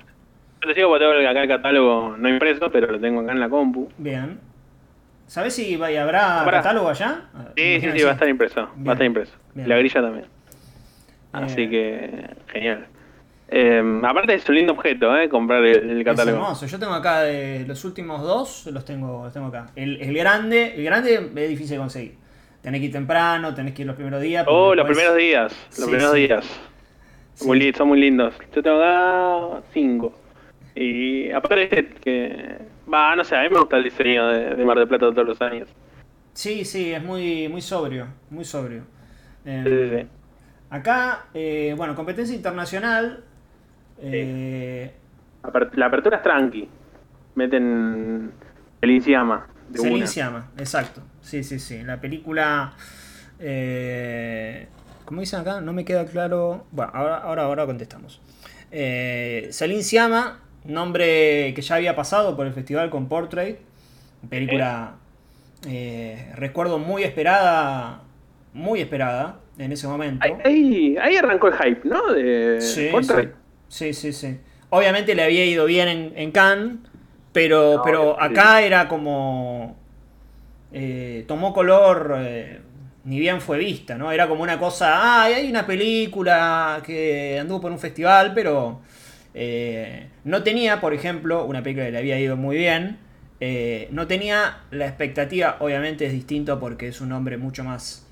Yo 0.61 0.67
te 0.67 0.75
sigo 0.75 0.89
porque 0.89 1.05
tengo 1.05 1.29
acá 1.29 1.41
el 1.41 1.47
catálogo 1.47 2.15
no 2.17 2.29
impreso, 2.29 2.71
pero 2.71 2.91
lo 2.91 2.99
tengo 2.99 3.21
acá 3.21 3.31
en 3.31 3.39
la 3.39 3.49
compu. 3.49 3.89
Bien. 3.97 4.39
¿Sabes 5.27 5.53
si 5.55 5.75
va- 5.75 5.87
habrá 5.87 6.43
Pará. 6.43 6.57
catálogo 6.57 6.89
allá? 6.89 7.21
Sí, 7.55 7.79
sí, 7.81 7.89
sí, 7.95 8.03
va 8.03 8.09
a 8.11 8.13
estar 8.13 8.27
impreso. 8.27 8.69
Bien. 8.75 8.87
Va 8.87 8.91
a 8.91 8.93
estar 8.93 9.05
impreso. 9.05 9.33
Bien. 9.53 9.69
La 9.69 9.77
grilla 9.77 10.01
también. 10.01 10.25
Así 11.31 11.67
Bien. 11.67 11.69
que, 11.69 12.29
genial. 12.51 12.85
Eh, 13.51 14.01
aparte 14.03 14.33
es 14.35 14.47
un 14.49 14.55
lindo 14.55 14.73
objeto, 14.73 15.15
¿eh? 15.17 15.29
Comprar 15.29 15.63
el, 15.65 15.89
el 15.89 15.99
Es 15.99 16.05
catálogo. 16.05 16.37
hermoso. 16.37 16.65
Yo 16.67 16.77
tengo 16.79 16.93
acá 16.93 17.21
de 17.21 17.65
los 17.67 17.83
últimos 17.85 18.21
dos, 18.21 18.67
los 18.71 18.85
tengo, 18.85 19.23
los 19.23 19.33
tengo 19.33 19.47
acá. 19.47 19.67
El, 19.75 20.01
el 20.01 20.13
grande, 20.15 20.75
el 20.75 20.83
grande 20.83 21.15
es 21.35 21.49
difícil 21.49 21.71
de 21.75 21.77
conseguir. 21.77 22.15
Tenés 22.69 22.81
que 22.81 22.85
ir 22.85 22.91
temprano, 22.91 23.51
tenés 23.55 23.73
que 23.73 23.81
ir 23.81 23.87
los 23.87 23.95
primeros 23.95 24.21
días. 24.21 24.45
Oh, 24.47 24.75
los 24.75 24.85
después- 24.85 24.95
primeros 24.95 25.17
días. 25.17 25.67
Los 25.69 25.75
Sí, 25.75 25.83
primeros 25.85 26.11
sí. 26.13 26.19
días. 26.19 26.45
Sí. 27.33 27.47
Muy 27.47 27.57
li- 27.59 27.73
son 27.73 27.87
muy 27.87 27.99
lindos. 27.99 28.35
Yo 28.53 28.61
tengo 28.61 28.77
acá 28.83 29.61
cinco. 29.73 30.13
Y 30.75 31.31
aparte 31.31 31.89
que... 32.03 32.57
Va, 32.93 33.15
no 33.15 33.23
sé, 33.23 33.35
a 33.35 33.41
mí 33.41 33.49
me 33.49 33.57
gusta 33.59 33.77
el 33.77 33.85
diseño 33.85 34.27
de, 34.27 34.53
de 34.55 34.65
Mar 34.65 34.77
del 34.77 34.87
Plata 34.87 35.07
todos 35.11 35.27
los 35.27 35.41
años. 35.41 35.67
Sí, 36.33 36.63
sí, 36.63 36.93
es 36.93 37.03
muy, 37.03 37.47
muy 37.49 37.61
sobrio, 37.61 38.05
muy 38.29 38.45
sobrio. 38.45 38.83
Eh, 39.45 40.03
sí. 40.03 40.07
Acá, 40.69 41.25
eh, 41.33 41.73
bueno, 41.75 41.95
competencia 41.95 42.35
internacional. 42.35 43.23
eh, 43.99 44.91
La 45.73 45.87
apertura 45.87 46.17
es 46.17 46.21
tranqui. 46.23 46.69
Meten 47.33 48.31
el 48.81 48.91
Insiama. 48.91 49.47
de 49.69 49.79
Celine 49.79 49.95
una. 49.97 50.07
Sciamma, 50.07 50.51
exacto. 50.59 51.01
Sí, 51.29 51.43
sí, 51.43 51.59
sí. 51.59 51.83
La 51.83 52.01
película. 52.01 52.73
Eh, 53.39 54.67
¿Cómo 55.05 55.21
dicen 55.21 55.41
acá? 55.41 55.61
No 55.61 55.73
me 55.73 55.85
queda 55.85 56.05
claro. 56.05 56.65
Bueno, 56.71 56.91
ahora, 56.95 57.17
ahora, 57.17 57.43
ahora 57.43 57.65
contestamos. 57.67 58.19
Eh, 58.71 59.49
Celine 59.51 59.83
Sciamma, 59.83 60.39
nombre 60.65 61.53
que 61.55 61.61
ya 61.61 61.75
había 61.75 61.95
pasado 61.95 62.35
por 62.35 62.47
el 62.47 62.53
festival 62.53 62.89
con 62.89 63.07
Portrait. 63.07 63.59
Película, 64.27 64.95
eh, 65.67 66.31
recuerdo, 66.35 66.79
muy 66.79 67.03
esperada. 67.03 68.01
Muy 68.53 68.81
esperada 68.81 69.39
en 69.59 69.71
ese 69.71 69.87
momento. 69.87 70.25
Ahí, 70.43 70.97
ahí, 70.99 71.15
arrancó 71.15 71.47
el 71.49 71.53
hype, 71.53 71.87
¿no? 71.87 72.11
De 72.11 72.59
Sí, 72.59 72.89
Portrait. 72.91 73.33
sí, 73.67 73.93
sí, 73.93 74.11
sí. 74.11 74.39
Obviamente 74.71 75.13
le 75.13 75.23
había 75.23 75.45
ido 75.45 75.65
bien 75.65 75.87
en, 75.87 76.13
en 76.15 76.31
Cannes, 76.31 76.77
pero, 77.31 77.75
No, 77.77 77.81
pero 77.83 78.21
acá 78.21 78.63
era 78.63 78.87
como... 78.87 79.77
eh, 80.71 81.25
tomó 81.27 81.53
color, 81.53 82.15
eh, 82.19 82.61
ni 83.05 83.19
bien 83.19 83.41
fue 83.41 83.57
vista, 83.57 83.97
¿no? 83.97 84.11
Era 84.11 84.27
como 84.27 84.43
una 84.43 84.59
cosa, 84.59 84.99
ah, 85.01 85.23
hay 85.23 85.49
una 85.49 85.65
película 85.65 86.81
que 86.85 87.39
anduvo 87.39 87.61
por 87.61 87.71
un 87.71 87.79
festival, 87.79 88.33
pero 88.35 88.81
eh, 89.33 90.09
no 90.25 90.43
tenía, 90.43 90.79
por 90.79 90.93
ejemplo, 90.93 91.45
una 91.45 91.63
película 91.63 91.85
que 91.85 91.91
le 91.91 91.97
había 91.97 92.19
ido 92.19 92.37
muy 92.37 92.57
bien, 92.57 92.99
no 93.91 94.05
tenía 94.05 94.59
la 94.69 94.85
expectativa, 94.85 95.57
obviamente 95.59 96.05
es 96.05 96.11
distinto 96.11 96.59
porque 96.59 96.89
es 96.89 96.99
un 96.99 97.09
nombre 97.09 97.37
mucho 97.37 97.63
más 97.63 98.05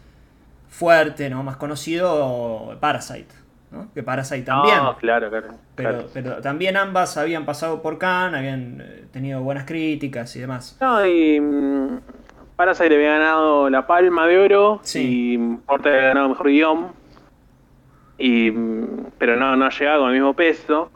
fuerte, 0.70 1.30
¿no? 1.30 1.44
Más 1.44 1.58
conocido, 1.58 2.78
Parasite, 2.80 3.36
¿no? 3.72 3.92
Que 3.94 4.04
Parasite 4.04 4.44
también. 4.44 4.78
No, 4.78 4.98
claro, 4.98 5.30
claro. 5.30 5.48
Pero, 5.76 5.90
claro. 5.90 6.10
pero 6.14 6.42
también 6.42 6.78
ambas 6.78 7.18
habían 7.18 7.46
pasado 7.46 7.82
por 7.82 7.98
Cannes, 7.98 8.40
habían 8.40 8.84
tenido 9.12 9.42
buenas 9.42 9.66
críticas 9.66 10.34
y 10.38 10.40
demás. 10.40 10.78
No, 10.80 11.06
y 11.06 11.42
mm, 11.42 12.00
Parasite 12.58 12.94
había 12.96 13.12
ganado 13.14 13.70
la 13.70 13.88
Palma 13.88 14.28
de 14.28 14.40
Oro 14.40 14.80
Sí. 14.84 15.34
y 15.36 15.38
Porta 15.66 15.90
había 15.90 16.02
ganado 16.10 16.28
Mejor 16.30 16.48
Guión, 16.48 16.88
y, 18.18 18.52
pero 19.20 19.36
no, 19.38 19.56
no 19.56 19.70
llegaba 19.70 20.00
con 20.00 20.08
el 20.10 20.16
mismo 20.16 20.34
peso. 20.34 20.92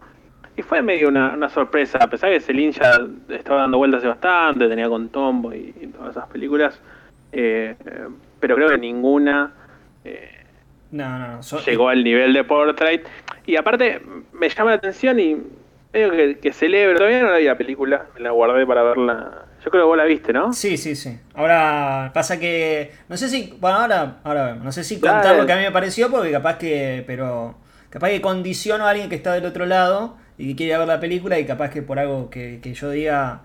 Y 0.58 0.64
fue 0.64 0.82
medio 0.82 1.08
una, 1.08 1.34
una 1.34 1.50
sorpresa, 1.50 1.98
a 2.02 2.08
pesar 2.08 2.30
que 2.32 2.40
Celine 2.42 2.74
ya 2.74 3.00
estaba 3.30 3.62
dando 3.62 3.78
vueltas 3.78 4.00
hace 4.00 4.08
bastante, 4.10 4.68
tenía 4.68 4.90
con 4.90 5.08
Tombo 5.10 5.54
y, 5.54 5.74
y 5.80 5.88
todas 5.88 6.12
esas 6.12 6.28
películas, 6.28 6.80
eh, 7.32 7.76
pero 8.40 8.56
creo 8.56 8.68
que 8.70 8.78
ninguna 8.78 9.54
eh, 10.04 10.30
No, 10.92 11.18
no, 11.20 11.28
no. 11.38 11.44
so- 11.44 11.60
llegó 11.62 11.88
al 11.90 12.04
nivel 12.04 12.34
de 12.34 12.44
Portrait. 12.44 13.06
Y 13.46 13.56
aparte, 13.56 14.02
me 14.34 14.50
llama 14.50 14.72
la 14.72 14.76
atención 14.78 15.20
y 15.20 15.38
medio 15.94 16.12
que, 16.12 16.40
que 16.40 16.52
celebro. 16.54 16.98
Todavía 16.98 17.22
no 17.24 17.30
la 17.32 17.38
vi 17.38 17.46
la 17.46 17.58
película, 17.58 18.06
me 18.16 18.20
la 18.22 18.32
guardé 18.32 18.66
para 18.68 18.84
verla. 18.84 19.46
Yo 19.64 19.70
creo 19.70 19.84
que 19.84 19.88
vos 19.88 19.98
la 19.98 20.06
viste, 20.06 20.34
¿no? 20.34 20.54
Sí, 20.54 20.76
sí, 20.78 20.96
sí. 20.96 21.20
Ahora 21.36 22.12
pasa 22.14 22.40
que. 22.40 22.92
No 23.10 23.18
sé 23.18 23.30
si. 23.30 23.56
Bueno, 23.60 23.78
ahora, 23.78 24.18
ahora 24.24 24.46
vemos. 24.48 24.64
No 24.64 24.72
sé 24.72 24.84
si 24.84 24.96
Dale. 24.98 25.14
contar 25.20 25.36
lo 25.38 25.46
que 25.46 25.54
a 25.54 25.58
mí 25.58 25.62
me 25.64 25.72
pareció, 25.72 26.10
porque 26.10 26.32
capaz 26.32 26.58
que. 26.58 27.04
Pero. 27.06 27.56
Capaz 27.90 28.10
que 28.10 28.22
condiciono 28.22 28.86
a 28.88 28.90
alguien 28.92 29.10
que 29.10 29.16
está 29.16 29.34
del 29.34 29.46
otro 29.46 29.66
lado 29.66 30.18
y 30.38 30.50
que 30.50 30.56
quiere 30.56 30.78
ver 30.78 30.88
la 30.88 31.00
película 31.00 31.38
y 31.40 31.46
capaz 31.46 31.70
que 31.70 31.82
por 31.82 32.00
algo 32.00 32.30
que, 32.30 32.60
que 32.64 32.74
yo 32.74 32.90
diga. 32.90 33.42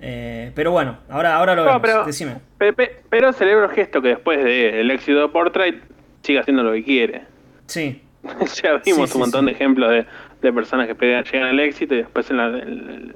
eh, 0.00 0.50
pero 0.54 0.72
bueno, 0.72 0.98
ahora, 1.08 1.36
ahora 1.36 1.54
lo 1.54 1.62
No, 1.64 1.66
vemos. 1.68 1.82
pero, 1.82 2.04
Decime. 2.04 2.36
pe- 2.58 2.72
pe- 2.72 3.02
pero 3.10 3.32
celebro 3.32 3.66
el 3.66 3.70
gesto 3.72 4.00
que 4.02 4.08
después 4.08 4.42
del 4.42 4.90
éxito 4.90 5.20
de 5.20 5.28
Portrait 5.28 5.82
siga 6.22 6.40
haciendo 6.40 6.62
lo 6.62 6.72
que 6.72 6.82
quiere. 6.82 7.22
Sí. 7.66 8.02
ya 8.62 8.80
vimos 8.82 8.82
Sí, 8.84 8.92
sí, 9.06 9.12
un 9.14 9.20
montón 9.20 9.40
sí. 9.42 9.46
de 9.46 9.52
ejemplos 9.52 9.90
de, 9.90 10.06
de 10.42 10.52
personas 10.52 10.88
que 10.88 10.94
llegan 11.30 11.48
al 11.48 11.60
éxito 11.60 11.94
y 11.94 11.98
después 11.98 12.28
en 12.30 12.36
la, 12.38 12.46
en, 12.46 13.14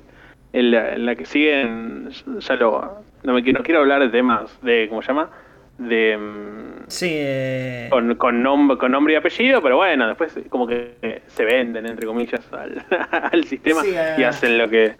en 0.52 0.70
la, 0.70 0.94
en 0.94 1.06
la 1.06 1.14
que 1.14 1.24
siguen 1.24 2.11
ya 2.38 2.54
lo... 2.56 3.02
No, 3.22 3.32
me, 3.34 3.42
quiero- 3.42 3.58
no 3.58 3.64
quiero 3.64 3.80
hablar 3.80 4.00
de 4.00 4.08
temas 4.08 4.50
de... 4.62 4.87
¿Cómo 4.88 5.02
se 5.02 5.08
llama? 5.08 5.30
De... 5.78 6.16
mm, 6.16 6.84
Sí. 6.88 7.11
eh, 7.12 7.88
con, 7.90 8.14
con, 8.14 8.42
nombre, 8.42 8.78
con 8.78 8.90
nombre 8.92 9.12
y 9.12 9.16
apellido, 9.16 9.61
pero 9.61 9.76
bueno, 9.76 10.08
después 10.08 10.38
como 10.48 10.66
que 10.66 11.22
se 11.26 11.44
venden, 11.44 11.84
entre 11.87 12.06
comillas, 12.06 12.40
al, 12.52 12.84
al 13.32 13.44
sistema 13.44 13.82
Sí, 13.82 13.90
eh. 13.94 14.14
y 14.18 14.22
hacen 14.22 14.56
lo 14.58 14.68
que... 14.68 14.96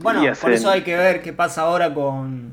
Bueno, 0.00 0.22
por 0.40 0.52
eso 0.52 0.70
hay 0.70 0.82
que 0.82 0.96
ver 0.96 1.22
qué 1.22 1.32
pasa 1.32 1.62
ahora 1.62 1.92
con, 1.92 2.52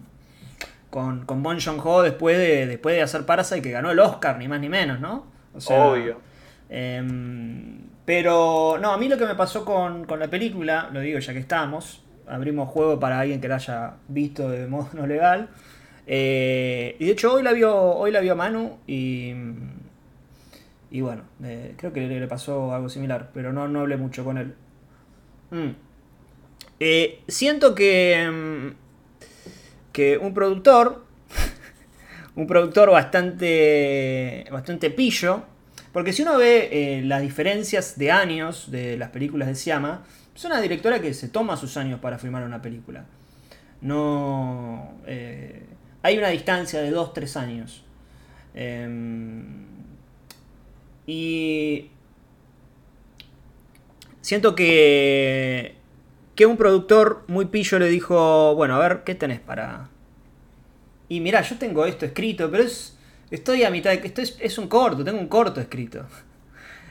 con, 0.89 1.25
con 1.25 1.43
Bon 1.43 1.59
Joon-ho 1.59 2.01
después 2.01 2.37
de, 2.37 2.65
después 2.67 2.95
de 2.95 3.01
hacer 3.03 3.25
Parasite, 3.25 3.61
que 3.61 3.69
ganó 3.71 3.91
el 3.91 3.99
Oscar, 3.99 4.37
ni 4.39 4.47
más 4.47 4.59
ni 4.59 4.67
menos, 4.69 4.99
¿no? 4.99 5.25
O 5.53 5.61
sea, 5.61 5.85
Obvio. 5.85 6.19
em, 6.69 7.81
pero, 8.05 8.77
no, 8.79 8.91
a 8.91 8.97
mí 8.97 9.07
lo 9.07 9.17
que 9.17 9.25
me 9.25 9.35
pasó 9.35 9.65
con, 9.65 10.05
con 10.05 10.19
la 10.19 10.27
película, 10.29 10.89
lo 10.93 10.99
digo 11.01 11.19
ya 11.19 11.33
que 11.33 11.39
estamos, 11.39 12.03
abrimos 12.27 12.69
juego 12.69 12.99
para 12.99 13.19
alguien 13.19 13.41
que 13.41 13.47
la 13.47 13.55
haya 13.55 13.95
visto 14.07 14.49
de 14.49 14.67
modo 14.67 14.89
no 14.93 15.07
legal. 15.07 15.49
eh, 16.07 16.95
y 16.99 17.05
de 17.05 17.11
hecho 17.11 17.33
hoy 17.33 17.43
la 17.43 17.53
vio, 17.53 17.75
hoy 17.75 18.11
la 18.11 18.21
vio 18.21 18.35
Manu 18.35 18.77
y... 18.87 19.33
Y 20.91 21.01
bueno, 21.01 21.23
creo 21.75 21.91
que 21.91 22.07
le, 22.07 22.19
le 22.21 22.27
pasó 22.27 22.73
algo 22.73 22.87
similar, 22.87 23.31
pero 23.33 23.51
no, 23.51 23.67
no 23.67 23.81
hablé 23.81 23.97
mucho 23.97 24.23
con 24.23 24.37
él. 24.37 24.55
Mm. 25.51 25.71
Eh, 26.79 27.21
siento 27.27 27.73
que, 27.73 28.29
mm, 28.31 28.75
que 29.91 30.17
un 30.17 30.33
productor, 30.33 31.05
un 32.35 32.47
productor 32.47 32.91
bastante, 32.91 34.45
bastante 34.51 34.89
pillo, 34.89 35.43
porque 35.95 36.11
si 36.11 36.23
uno 36.23 36.37
ve 36.37 36.67
eh, 36.73 37.01
las 37.03 37.21
diferencias 37.21 37.97
de 37.97 38.11
años 38.11 38.69
de 38.69 38.97
las 38.97 39.11
películas 39.11 39.47
de 39.47 39.55
Siama, 39.55 40.03
es 40.35 40.43
una 40.43 40.59
directora 40.59 40.99
que 40.99 41.13
se 41.13 41.29
toma 41.29 41.55
sus 41.55 41.77
años 41.77 42.01
para 42.01 42.17
filmar 42.17 42.43
una 42.43 42.61
película. 42.61 43.05
No. 43.79 44.99
eh, 45.07 45.63
hay 46.03 46.17
una 46.17 46.27
distancia 46.27 46.81
de 46.81 46.93
2-3 46.93 47.37
años. 47.37 47.85
Em, 48.53 49.67
y 51.07 51.91
siento 54.19 54.53
que 54.53 55.75
que 56.35 56.45
un 56.45 56.57
productor 56.57 57.23
muy 57.27 57.45
pillo 57.45 57.79
le 57.79 57.87
dijo, 57.87 58.53
bueno, 58.55 58.75
a 58.75 58.79
ver, 58.79 59.03
¿qué 59.05 59.15
tenés 59.15 59.39
para...? 59.39 59.87
Y 61.07 61.21
mirá, 61.21 61.41
yo 61.41 61.57
tengo 61.57 61.85
esto 61.85 62.05
escrito, 62.05 62.51
pero 62.51 62.63
es... 62.63 62.94
Estoy 63.35 63.63
a 63.63 63.69
mitad 63.69 63.91
de... 63.91 64.05
Esto 64.05 64.21
es, 64.21 64.37
es 64.39 64.57
un 64.57 64.67
corto, 64.67 65.03
tengo 65.03 65.19
un 65.19 65.27
corto 65.27 65.59
escrito. 65.61 66.05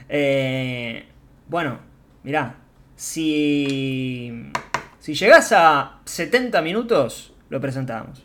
Eh, 0.09 1.07
bueno, 1.49 1.79
mirá, 2.23 2.57
si... 2.97 4.51
Si 4.99 5.15
llegás 5.15 5.53
a 5.53 6.01
70 6.05 6.63
minutos, 6.63 7.35
lo 7.51 7.61
presentamos. 7.61 8.25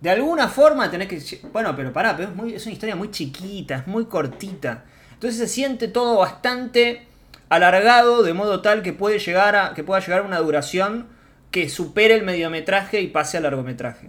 De 0.00 0.10
alguna 0.10 0.48
forma 0.48 0.90
tenés 0.90 1.08
que... 1.08 1.40
Bueno, 1.52 1.74
pero 1.76 1.92
pará, 1.92 2.16
pero 2.16 2.28
es, 2.30 2.34
muy- 2.34 2.54
es 2.54 2.64
una 2.66 2.72
historia 2.72 2.96
muy 2.96 3.10
chiquita, 3.10 3.76
es 3.76 3.86
muy 3.86 4.04
cortita. 4.06 4.84
Entonces 5.12 5.38
se 5.38 5.48
siente 5.48 5.88
todo 5.88 6.18
bastante 6.18 7.06
alargado 7.48 8.22
de 8.22 8.32
modo 8.32 8.60
tal 8.62 8.82
que 8.82 8.92
puede 8.92 9.18
llegar 9.18 9.56
a 9.56 9.74
que 9.74 9.82
pueda 9.84 10.00
llegar 10.00 10.20
a 10.20 10.22
una 10.22 10.38
duración 10.38 11.08
que 11.50 11.68
supere 11.68 12.14
el 12.14 12.22
mediometraje 12.22 13.00
y 13.00 13.08
pase 13.08 13.36
al 13.36 13.42
largometraje. 13.42 14.08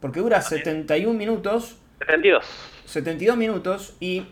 Porque 0.00 0.20
dura 0.20 0.40
71 0.40 1.18
minutos, 1.18 1.76
72. 1.98 2.44
72 2.84 3.36
minutos 3.36 3.94
y 4.00 4.22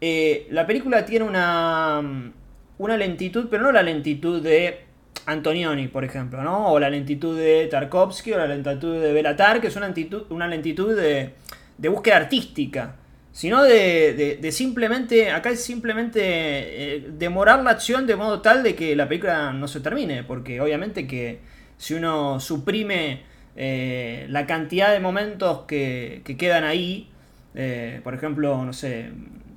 eh, 0.00 0.46
la 0.50 0.66
película 0.66 1.04
tiene 1.04 1.24
una 1.24 2.32
una 2.78 2.96
lentitud, 2.96 3.48
pero 3.50 3.64
no 3.64 3.72
la 3.72 3.82
lentitud 3.82 4.40
de 4.40 4.84
Antonioni, 5.26 5.88
por 5.88 6.04
ejemplo, 6.04 6.42
¿no? 6.42 6.68
O 6.72 6.78
la 6.78 6.88
lentitud 6.88 7.36
de 7.36 7.66
Tarkovsky 7.66 8.32
o 8.32 8.38
la 8.38 8.46
lentitud 8.46 9.02
de 9.02 9.12
Belatar, 9.12 9.60
que 9.60 9.66
es 9.66 9.76
una 9.76 9.86
lentitud, 9.86 10.22
una 10.30 10.46
lentitud 10.46 10.94
de, 10.96 11.34
de 11.76 11.88
búsqueda 11.88 12.16
artística 12.16 12.96
sino 13.30 13.62
de, 13.62 14.14
de- 14.14 14.38
de 14.40 14.52
simplemente, 14.52 15.30
acá 15.30 15.50
es 15.50 15.62
simplemente 15.62 16.20
eh, 16.24 17.06
demorar 17.12 17.62
la 17.62 17.70
acción 17.70 18.04
de 18.06 18.16
modo 18.16 18.40
tal 18.40 18.64
de 18.64 18.74
que 18.74 18.96
la 18.96 19.06
película 19.06 19.52
no 19.52 19.68
se 19.68 19.80
termine, 19.80 20.24
porque 20.24 20.60
obviamente 20.60 21.06
que 21.06 21.38
si 21.76 21.94
uno 21.94 22.40
suprime 22.40 23.22
eh, 23.58 24.26
la 24.30 24.46
cantidad 24.46 24.92
de 24.92 25.00
momentos 25.00 25.66
que, 25.66 26.22
que 26.24 26.38
quedan 26.38 26.64
ahí, 26.64 27.10
eh, 27.56 28.00
por 28.04 28.14
ejemplo, 28.14 28.64
no 28.64 28.72
sé, 28.72 29.10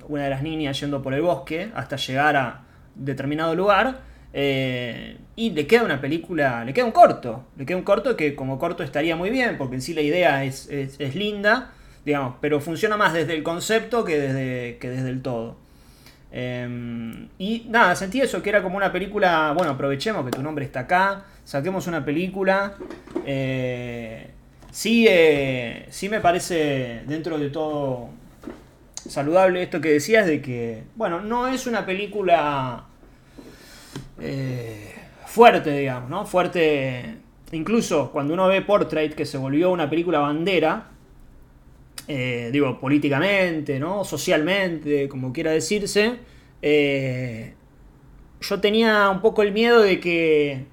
una 0.08 0.24
de 0.24 0.30
las 0.30 0.42
niñas 0.42 0.78
yendo 0.80 1.02
por 1.02 1.14
el 1.14 1.22
bosque 1.22 1.70
hasta 1.74 1.96
llegar 1.96 2.36
a, 2.36 2.62
determinado 2.94 3.54
lugar. 3.54 4.00
eh, 4.34 5.18
y 5.36 5.50
le 5.52 5.66
queda 5.66 5.84
una 5.84 6.00
película, 6.00 6.64
le 6.64 6.74
queda 6.74 6.84
un 6.84 6.92
corto, 6.92 7.44
le 7.56 7.64
queda 7.66 7.78
un 7.78 7.84
corto 7.84 8.16
que 8.16 8.34
como 8.34 8.58
corto 8.58 8.82
estaría 8.82 9.16
muy 9.16 9.30
bien, 9.30 9.56
porque 9.58 9.76
en 9.76 9.82
sí 9.82 9.94
la 9.94 10.02
idea 10.02 10.44
es, 10.44 10.68
es- 10.70 11.14
linda, 11.14 11.72
digamos, 12.04 12.34
pero 12.40 12.60
funciona 12.60 12.96
más 12.98 13.14
desde 13.14 13.34
el 13.34 13.42
concepto 13.42 14.04
que 14.04 14.18
desde, 14.18 14.78
que 14.78 14.90
desde 14.90 15.08
el 15.10 15.22
todo. 15.22 15.56
Eh, 16.32 17.28
y 17.38 17.66
nada, 17.68 17.94
sentí 17.96 18.20
eso, 18.20 18.42
que 18.42 18.50
era 18.50 18.62
como 18.62 18.76
una 18.76 18.92
película, 18.92 19.52
bueno, 19.56 19.72
aprovechemos 19.72 20.24
que 20.24 20.30
tu 20.32 20.42
nombre 20.42 20.64
está 20.64 20.80
acá, 20.80 21.24
saquemos 21.44 21.86
una 21.86 22.04
película. 22.04 22.74
eh, 23.26 24.30
sí, 24.70 25.06
eh, 25.08 25.86
sí 25.90 26.08
me 26.08 26.20
parece 26.20 27.02
dentro 27.06 27.38
de 27.38 27.50
todo 27.50 28.08
saludable 28.94 29.62
esto 29.62 29.80
que 29.80 29.90
decías 29.90 30.26
de 30.26 30.40
que, 30.40 30.84
bueno, 30.94 31.20
no 31.20 31.48
es 31.48 31.66
una 31.66 31.84
película 31.84 32.84
eh, 34.20 34.94
fuerte, 35.26 35.76
digamos, 35.76 36.08
¿no? 36.08 36.24
Fuerte, 36.26 37.16
incluso 37.50 38.12
cuando 38.12 38.34
uno 38.34 38.46
ve 38.48 38.62
Portrait, 38.62 39.14
que 39.14 39.26
se 39.26 39.38
volvió 39.38 39.70
una 39.70 39.90
película 39.90 40.20
bandera, 40.20 40.88
digo, 42.06 42.78
políticamente, 42.78 43.78
¿no? 43.80 44.04
Socialmente, 44.04 45.08
como 45.08 45.32
quiera 45.32 45.50
decirse, 45.50 46.18
yo 48.40 48.60
tenía 48.60 49.08
un 49.08 49.20
poco 49.20 49.42
el 49.42 49.52
miedo 49.52 49.80
de 49.80 49.98
que, 49.98 50.66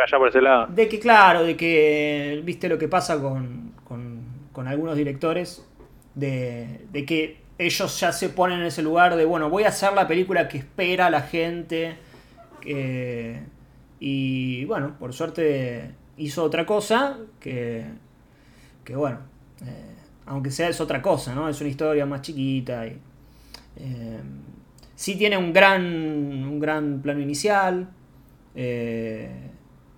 vaya 0.00 0.18
por 0.18 0.28
ese 0.28 0.40
lado. 0.42 0.66
de 0.68 0.88
que, 0.88 0.98
claro, 1.00 1.42
de 1.44 1.56
que, 1.56 2.40
viste 2.44 2.68
lo 2.68 2.78
que 2.78 2.88
pasa 2.88 3.20
con, 3.20 3.72
con, 3.84 4.68
algunos 4.68 4.96
directores, 4.96 5.64
de, 6.14 6.86
de 6.90 7.04
que 7.04 7.38
ellos 7.58 8.00
ya 8.00 8.10
se 8.12 8.30
ponen 8.30 8.60
en 8.60 8.66
ese 8.66 8.82
lugar 8.82 9.16
de, 9.16 9.24
bueno, 9.24 9.50
voy 9.50 9.64
a 9.64 9.68
hacer 9.68 9.92
la 9.92 10.08
película 10.08 10.48
que 10.48 10.58
espera 10.58 11.10
la 11.10 11.22
gente. 11.22 11.96
que- 12.60 13.42
y 14.00 14.64
bueno, 14.66 14.96
por 14.98 15.12
suerte 15.14 15.90
hizo 16.18 16.42
otra 16.44 16.66
cosa 16.66 17.18
que, 17.40 17.84
que 18.84 18.96
bueno, 18.96 19.18
eh, 19.64 19.94
aunque 20.26 20.50
sea 20.50 20.68
es 20.68 20.80
otra 20.80 21.00
cosa, 21.02 21.34
¿no? 21.34 21.48
Es 21.48 21.60
una 21.60 21.70
historia 21.70 22.06
más 22.06 22.22
chiquita 22.22 22.86
y... 22.86 22.98
eh, 23.76 24.20
sí 24.94 25.16
tiene 25.16 25.36
un 25.38 25.52
gran, 25.52 25.82
un 25.84 26.58
gran 26.60 27.00
plano 27.02 27.20
inicial. 27.20 27.88
eh, 28.54 29.45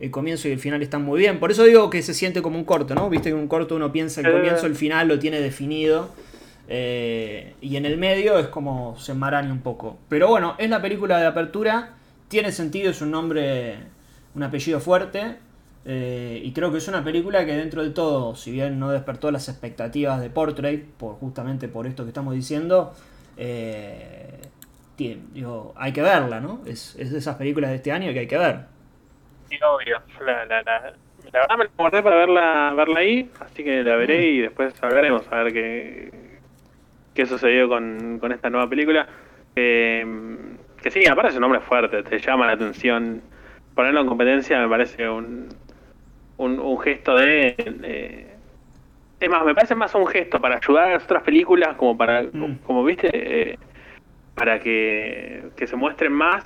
el 0.00 0.10
comienzo 0.10 0.48
y 0.48 0.52
el 0.52 0.58
final 0.60 0.82
están 0.82 1.02
muy 1.02 1.18
bien. 1.18 1.40
Por 1.40 1.50
eso 1.50 1.64
digo 1.64 1.90
que 1.90 2.02
se 2.02 2.14
siente 2.14 2.40
como 2.42 2.56
un 2.58 2.64
corto, 2.64 2.94
¿no? 2.94 3.08
Viste 3.10 3.30
que 3.30 3.34
un 3.34 3.48
corto 3.48 3.74
uno 3.76 3.90
piensa 3.92 4.20
el 4.20 4.26
Eh. 4.26 4.32
comienzo, 4.32 4.66
el 4.66 4.74
final 4.76 5.08
lo 5.08 5.18
tiene 5.18 5.40
definido. 5.40 6.10
eh, 6.70 7.54
y 7.62 7.76
en 7.76 7.86
el 7.86 7.96
medio 7.96 8.38
es 8.38 8.48
como 8.48 8.94
se 8.98 9.12
enmaraña 9.12 9.50
un 9.50 9.62
poco. 9.62 9.96
Pero 10.10 10.28
bueno, 10.28 10.54
es 10.58 10.68
la 10.68 10.82
película 10.82 11.18
de 11.18 11.24
apertura. 11.24 11.94
Tiene 12.28 12.52
sentido, 12.52 12.90
es 12.90 13.00
un 13.00 13.10
nombre, 13.10 13.76
un 14.34 14.42
apellido 14.42 14.78
fuerte. 14.78 15.36
eh, 15.90 16.42
y 16.44 16.52
creo 16.52 16.70
que 16.70 16.76
es 16.76 16.86
una 16.88 17.02
película 17.02 17.46
que 17.46 17.52
dentro 17.56 17.82
de 17.82 17.88
todo, 17.88 18.34
si 18.36 18.50
bien 18.50 18.78
no 18.78 18.90
despertó 18.90 19.30
las 19.30 19.48
expectativas 19.48 20.20
de 20.20 20.28
Portrait, 20.28 20.84
por, 20.84 21.14
justamente 21.14 21.68
por 21.68 21.86
esto 21.86 22.02
que 22.04 22.08
estamos 22.10 22.34
diciendo, 22.34 22.92
eh, 23.38 24.38
tiene- 24.96 25.22
digo, 25.32 25.72
hay 25.76 25.92
que 25.92 26.02
verla, 26.02 26.40
¿no? 26.40 26.60
Es, 26.66 26.94
es 26.98 27.10
de 27.12 27.18
esas 27.18 27.36
películas 27.36 27.70
de 27.70 27.76
este 27.76 27.92
año 27.92 28.12
que 28.12 28.18
hay 28.18 28.26
que 28.26 28.36
ver. 28.36 28.66
Sí, 29.48 29.58
obvio. 29.62 30.00
La, 30.24 30.44
la, 30.46 30.62
la, 30.62 30.92
la 31.32 31.40
verdad 31.40 31.56
me 31.58 31.64
la 31.64 31.70
guardé 31.76 32.02
para 32.02 32.16
verla, 32.16 32.72
verla 32.76 33.00
ahí, 33.00 33.30
así 33.40 33.64
que 33.64 33.82
la 33.82 33.96
veré 33.96 34.26
y 34.26 34.40
después 34.40 34.74
hablaremos 34.82 35.30
a 35.32 35.42
ver 35.42 35.52
qué, 35.52 36.10
qué 37.14 37.26
sucedió 37.26 37.68
con, 37.68 38.18
con 38.18 38.32
esta 38.32 38.50
nueva 38.50 38.68
película. 38.68 39.06
Eh, 39.56 40.04
que 40.82 40.90
sí, 40.90 41.06
aparte 41.06 41.30
es 41.30 41.34
un 41.36 41.40
nombre 41.42 41.60
fuerte, 41.60 42.02
te 42.02 42.18
llama 42.18 42.46
la 42.46 42.52
atención. 42.52 43.22
Ponerlo 43.74 44.00
en 44.00 44.06
competencia 44.06 44.60
me 44.60 44.68
parece 44.68 45.08
un, 45.08 45.48
un, 46.36 46.58
un 46.58 46.78
gesto 46.80 47.14
de... 47.16 47.54
es 49.20 49.28
más, 49.28 49.44
me 49.44 49.54
parece 49.54 49.74
más 49.74 49.94
un 49.94 50.06
gesto 50.06 50.40
para 50.40 50.56
ayudar 50.56 50.88
a 50.88 50.92
las 50.94 51.04
otras 51.04 51.22
películas, 51.22 51.76
como 51.76 51.96
para, 51.96 52.22
Mm. 52.22 52.58
como 52.64 52.84
viste, 52.84 53.10
eh, 53.12 53.58
para 54.34 54.60
que, 54.60 55.44
que 55.56 55.66
se 55.66 55.74
muestren 55.76 56.12
más 56.12 56.44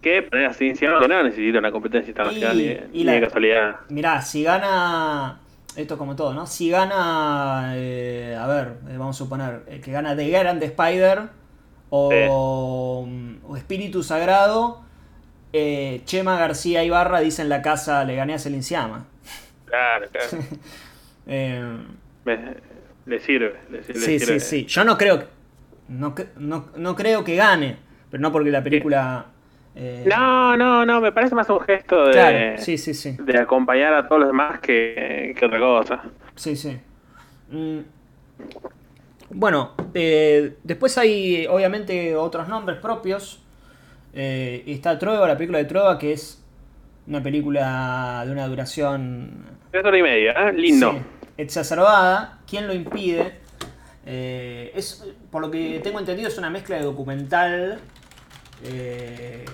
que 0.00 0.28
así 0.48 0.68
encima 0.68 1.00
no 1.06 1.22
necesita 1.22 1.58
una 1.58 1.72
competencia 1.72 2.10
internacional 2.10 2.60
Y- 2.60 2.64
ni, 2.64 2.70
y 2.70 2.98
ni 2.98 3.04
la- 3.04 3.12
de 3.12 3.20
casualidad. 3.22 3.76
Mirá, 3.88 4.22
si 4.22 4.42
gana. 4.42 5.40
Esto 5.76 5.96
como 5.98 6.16
todo, 6.16 6.34
¿no? 6.34 6.46
Si 6.46 6.70
gana. 6.70 7.72
eh, 7.76 8.36
a 8.38 8.46
ver, 8.46 8.74
eh, 8.88 8.96
vamos 8.98 9.16
a 9.16 9.18
suponer. 9.18 9.62
eh, 9.68 9.80
que 9.80 9.92
gana 9.92 10.16
The 10.16 10.28
Grand 10.28 10.62
Spider. 10.62 11.22
O, 11.90 13.08
o 13.46 13.56
Espíritu 13.56 14.02
Sagrado. 14.02 14.82
eh, 15.52 16.02
Chema 16.04 16.38
García 16.38 16.84
Ibarra 16.84 17.20
dice 17.20 17.42
en 17.42 17.48
la 17.48 17.62
casa: 17.62 18.04
Le 18.04 18.14
gané 18.16 18.34
a 18.34 18.38
Celinciama. 18.38 19.06
Claro, 19.66 20.06
claro. 20.10 20.28
Eh, 21.30 21.62
le 23.04 23.20
sirve. 23.20 23.54
Le, 23.70 23.78
le 23.78 23.84
sí, 23.84 24.18
sirve. 24.18 24.40
sí, 24.40 24.60
sí. 24.60 24.66
Yo 24.66 24.82
no 24.84 24.96
creo. 24.96 25.24
No, 25.88 26.14
no, 26.38 26.68
no 26.76 26.96
creo 26.96 27.22
que 27.24 27.36
gane. 27.36 27.76
Pero 28.10 28.20
no 28.22 28.32
porque 28.32 28.50
la 28.50 28.62
película. 28.62 29.26
Eh, 29.78 30.04
No, 30.06 30.56
no, 30.56 30.84
no, 30.84 31.00
me 31.00 31.12
parece 31.12 31.34
más 31.34 31.48
un 31.50 31.60
gesto 31.60 32.06
de, 32.06 32.12
Claro, 32.12 32.58
sí, 32.58 32.76
sí, 32.78 32.94
sí. 32.94 33.16
de 33.18 33.38
acompañar 33.38 33.94
a 33.94 34.06
todos 34.08 34.20
los 34.20 34.28
demás 34.28 34.60
que, 34.60 35.34
que 35.38 35.46
otra 35.46 35.58
cosa. 35.58 36.02
Sí, 36.34 36.56
sí. 36.56 36.78
Mm. 37.50 37.78
Bueno, 39.30 39.72
eh, 39.94 40.56
después 40.64 40.96
hay 40.98 41.46
obviamente 41.46 42.16
otros 42.16 42.48
nombres 42.48 42.78
propios. 42.78 43.42
Eh, 44.14 44.64
está 44.66 44.98
Trueba, 44.98 45.28
la 45.28 45.36
película 45.36 45.58
de 45.58 45.64
Trueba, 45.66 45.98
que 45.98 46.12
es 46.12 46.42
una 47.06 47.22
película 47.22 48.22
de 48.26 48.32
una 48.32 48.46
duración 48.48 49.44
Tres 49.70 49.84
horas 49.84 50.00
y 50.00 50.02
media, 50.02 50.32
¿eh? 50.32 50.52
lindo. 50.54 50.92
sí, 50.92 50.98
exacerbada. 51.36 52.38
¿Quién 52.48 52.66
lo 52.66 52.72
impide? 52.74 53.34
Eh, 54.06 54.72
es, 54.74 55.04
por 55.30 55.42
lo 55.42 55.50
que 55.50 55.80
tengo 55.82 55.98
entendido, 55.98 56.28
es 56.28 56.38
una 56.38 56.48
mezcla 56.48 56.76
de 56.76 56.82
documental. 56.82 57.78
Eh, 58.64 59.44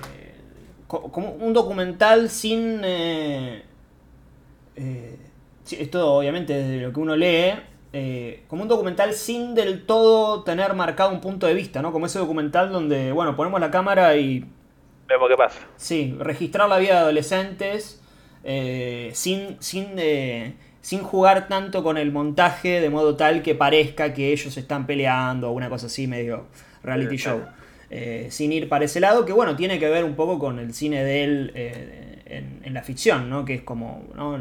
co- 0.86 1.10
como 1.12 1.32
un 1.32 1.52
documental 1.52 2.30
sin. 2.30 2.80
eh, 2.84 3.62
eh, 4.76 5.18
esto 5.70 6.14
obviamente 6.14 6.52
desde 6.54 6.82
lo 6.86 6.92
que 6.92 7.00
uno 7.00 7.16
lee. 7.16 7.52
eh, 7.96 8.42
como 8.48 8.62
un 8.62 8.68
documental 8.68 9.12
sin 9.14 9.54
del 9.54 9.86
todo 9.86 10.42
tener 10.42 10.74
marcado 10.74 11.10
un 11.10 11.20
punto 11.20 11.46
de 11.46 11.54
vista, 11.54 11.80
¿no? 11.80 11.92
Como 11.92 12.06
ese 12.06 12.18
documental 12.18 12.72
donde, 12.72 13.12
bueno, 13.12 13.36
ponemos 13.36 13.60
la 13.60 13.70
cámara 13.70 14.16
y 14.16 14.44
Vemos 15.06 15.28
qué 15.28 15.36
pasa. 15.36 15.60
Sí, 15.76 16.16
registrar 16.18 16.68
la 16.68 16.78
vida 16.78 16.94
de 16.94 16.98
adolescentes 17.00 18.02
eh, 18.42 19.10
sin, 19.14 19.56
sin, 19.60 19.90
eh, 19.98 20.54
sin 20.80 21.02
jugar 21.02 21.46
tanto 21.46 21.82
con 21.84 21.96
el 21.98 22.10
montaje 22.10 22.80
de 22.80 22.90
modo 22.90 23.16
tal 23.16 23.42
que 23.42 23.54
parezca 23.54 24.12
que 24.12 24.32
ellos 24.32 24.56
están 24.56 24.86
peleando 24.86 25.50
o 25.50 25.52
una 25.52 25.68
cosa 25.68 25.86
así 25.86 26.06
medio 26.08 26.46
reality 26.82 27.16
show. 27.16 27.40
Eh, 27.96 28.26
sin 28.28 28.52
ir 28.52 28.68
para 28.68 28.86
ese 28.86 28.98
lado, 28.98 29.24
que 29.24 29.32
bueno, 29.32 29.54
tiene 29.54 29.78
que 29.78 29.88
ver 29.88 30.02
un 30.02 30.16
poco 30.16 30.36
con 30.36 30.58
el 30.58 30.74
cine 30.74 31.04
de 31.04 31.22
él 31.22 31.52
eh, 31.54 32.58
en, 32.64 32.74
la 32.74 32.82
ficción, 32.82 33.30
¿no? 33.30 33.44
Que 33.44 33.54
es 33.54 33.62
como, 33.62 34.02
¿no? 34.16 34.36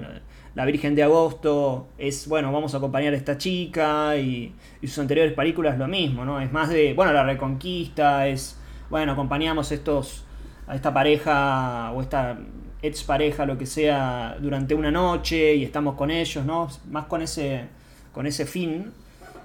La, 0.56 0.66
Virgen 0.66 0.96
de 0.96 1.04
Agosto 1.04 1.88
es, 2.00 2.28
bueno, 2.28 2.52
vamos 2.52 2.74
a 2.74 2.78
acompañar 2.78 3.14
a 3.14 3.16
esta 3.16 3.38
chica 3.38 4.18
y, 4.18 4.56
y 4.82 4.88
sus 4.88 4.98
anteriores 4.98 5.34
películas 5.34 5.78
lo 5.78 5.88
mismo, 5.88 6.26
¿no? 6.26 6.42
Es 6.42 6.52
más 6.52 6.70
de, 6.70 6.96
bueno, 6.96 7.14
la 7.14 7.24
Reconquista, 7.24 8.28
es, 8.28 8.60
bueno, 8.90 9.12
acompañamos 9.12 9.72
estos 9.72 10.26
a 10.66 10.74
esta 10.74 10.92
pareja 10.92 11.92
o 11.92 12.02
esta 12.02 12.40
ex 12.82 13.04
pareja, 13.04 13.46
lo 13.46 13.60
que 13.60 13.68
sea, 13.68 14.36
durante 14.40 14.74
una 14.74 14.90
noche 14.90 15.54
y 15.54 15.64
estamos 15.64 15.94
con 15.94 16.10
ellos, 16.10 16.44
¿no? 16.44 16.70
Más 16.90 17.06
con 17.06 17.22
ese, 17.22 17.66
con 18.12 18.26
ese 18.26 18.48
fin. 18.48 18.92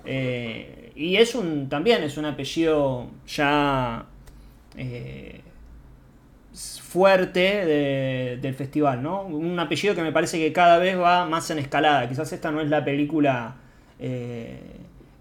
Eh, 0.06 0.77
y 0.98 1.16
es 1.16 1.34
un, 1.34 1.68
también 1.68 2.02
es 2.02 2.16
un 2.18 2.24
apellido 2.26 3.08
ya 3.26 4.04
eh, 4.76 5.40
fuerte 6.82 7.40
de- 7.66 8.38
del 8.40 8.54
festival, 8.54 9.02
¿no? 9.02 9.22
Un 9.22 9.58
apellido 9.60 9.94
que 9.94 10.02
me 10.02 10.12
parece 10.12 10.38
que 10.38 10.52
cada 10.52 10.78
vez 10.78 10.98
va 10.98 11.26
más 11.26 11.50
en 11.50 11.58
escalada. 11.58 12.08
Quizás 12.08 12.32
esta 12.32 12.50
no 12.50 12.60
es 12.60 12.68
la 12.68 12.84
película 12.84 13.56
eh, 14.00 14.58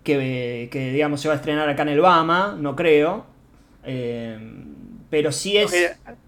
que, 0.04 0.70
que, 0.72 0.92
digamos, 0.92 1.22
se 1.22 1.28
va 1.28 1.34
a 1.36 1.38
estrenar 1.38 1.68
acá 1.70 1.82
en 1.84 1.90
el 1.90 2.00
Bama, 2.00 2.56
no 2.60 2.76
creo. 2.76 3.26
Eh, 3.84 4.38
pero 5.10 5.32
sí 5.32 5.58
es. 5.58 5.74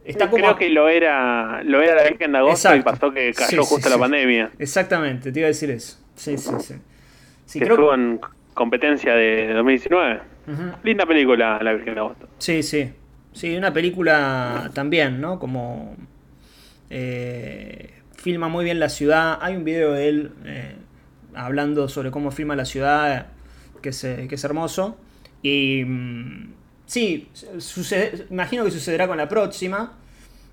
Está 0.05 0.29
como. 0.29 0.43
Creo 0.43 0.55
que 0.57 0.69
lo 0.69 0.89
era, 0.89 1.61
lo 1.63 1.81
era 1.81 1.95
la 1.95 2.03
Virgen 2.09 2.31
de 2.33 2.37
agosto 2.37 2.73
y 2.75 2.79
Exacto. 2.79 2.83
pasó 2.83 3.13
que 3.13 3.33
cayó 3.33 3.63
Sí, 3.63 3.67
justo 3.67 3.77
sí, 3.77 3.89
la 3.89 3.95
sí. 3.95 3.99
pandemia. 3.99 4.51
Exactamente, 4.59 5.31
te 5.31 5.39
iba 5.39 5.47
a 5.47 5.49
decir 5.49 5.69
eso. 5.71 5.97
Sí, 6.15 6.37
sí, 6.37 6.51
sí. 6.59 6.75
Sí, 7.45 7.59
que 7.59 7.65
creo 7.65 7.75
estuvo 7.75 7.93
en 7.93 8.19
competencia 8.59 9.15
de 9.15 9.53
2019. 9.53 10.21
Ujú. 10.47 10.63
Linda 10.83 11.05
película, 11.05 11.59
La 11.63 11.73
Virgen 11.73 11.93
de 11.95 11.99
agosto. 12.01 12.27
Sí, 12.37 12.61
sí. 12.61 12.91
Sí, 13.31 13.55
una 13.55 13.71
película 13.73 14.69
también, 14.73 15.19
¿no? 15.21 15.39
Como. 15.39 15.95
eh, 16.89 17.93
filma 18.17 18.49
muy 18.49 18.65
bien 18.65 18.79
la 18.79 18.89
ciudad. 18.89 19.37
Hay 19.41 19.55
un 19.55 19.63
video 19.63 19.93
de 19.93 20.09
él 20.09 20.31
eh, 20.45 20.75
hablando 21.33 21.87
sobre 21.87 22.11
cómo 22.11 22.31
filma 22.31 22.55
la 22.55 22.65
ciudad, 22.65 23.27
que 23.81 23.89
es, 23.89 24.01
que 24.01 24.35
es 24.35 24.43
hermoso. 24.43 24.97
Y, 25.41 25.83
mm, 25.85 26.53
sí, 26.85 27.29
sucede, 27.59 28.25
imagino 28.29 28.65
que 28.65 28.71
sucederá 28.71 29.07
con 29.07 29.17
la 29.17 29.29
próxima, 29.29 29.93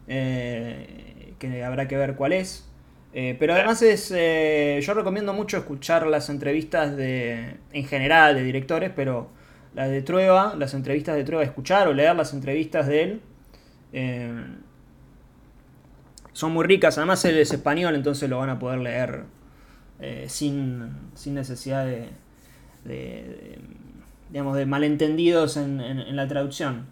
eh, 0.07 1.35
que 1.41 1.65
habrá 1.65 1.89
que 1.89 1.97
ver 1.97 2.15
cuál 2.15 2.35
es. 2.35 2.69
Eh, 3.19 3.35
pero 3.39 3.55
además 3.55 3.81
es, 3.81 4.13
eh, 4.15 4.79
yo 4.83 4.93
recomiendo 4.93 5.33
mucho 5.33 5.57
escuchar 5.57 6.07
las 6.07 6.29
entrevistas 6.29 6.95
de, 6.99 7.57
en 7.73 7.87
general 7.87 8.35
de 8.35 8.43
directores, 8.43 8.93
pero 8.95 9.31
las 9.75 9.89
de 9.89 10.03
Trueba, 10.03 10.55
las 10.55 10.75
entrevistas 10.75 11.17
de 11.17 11.25
Trueba, 11.25 11.43
escuchar 11.43 11.89
o 11.89 11.95
leer 11.95 12.15
las 12.15 12.35
entrevistas 12.35 12.87
de 12.87 13.03
él. 13.05 14.53
son 16.35 16.53
muy 16.53 16.67
ricas, 16.67 16.99
además 16.99 17.25
él 17.25 17.39
es 17.39 17.55
español, 17.55 17.95
entonces 17.95 18.29
lo 18.29 18.37
van 18.39 18.51
a 18.51 18.59
poder 18.59 18.81
leer 18.81 19.25
sin, 20.29 20.91
sin, 21.15 21.33
necesidad 21.33 21.87
de, 21.87 22.11
de, 22.85 23.59
digamos, 24.29 24.59
de 24.59 24.67
malentendidos 24.67 25.57
en, 25.57 25.81
en, 25.81 26.17
la 26.17 26.29
traducción. 26.29 26.85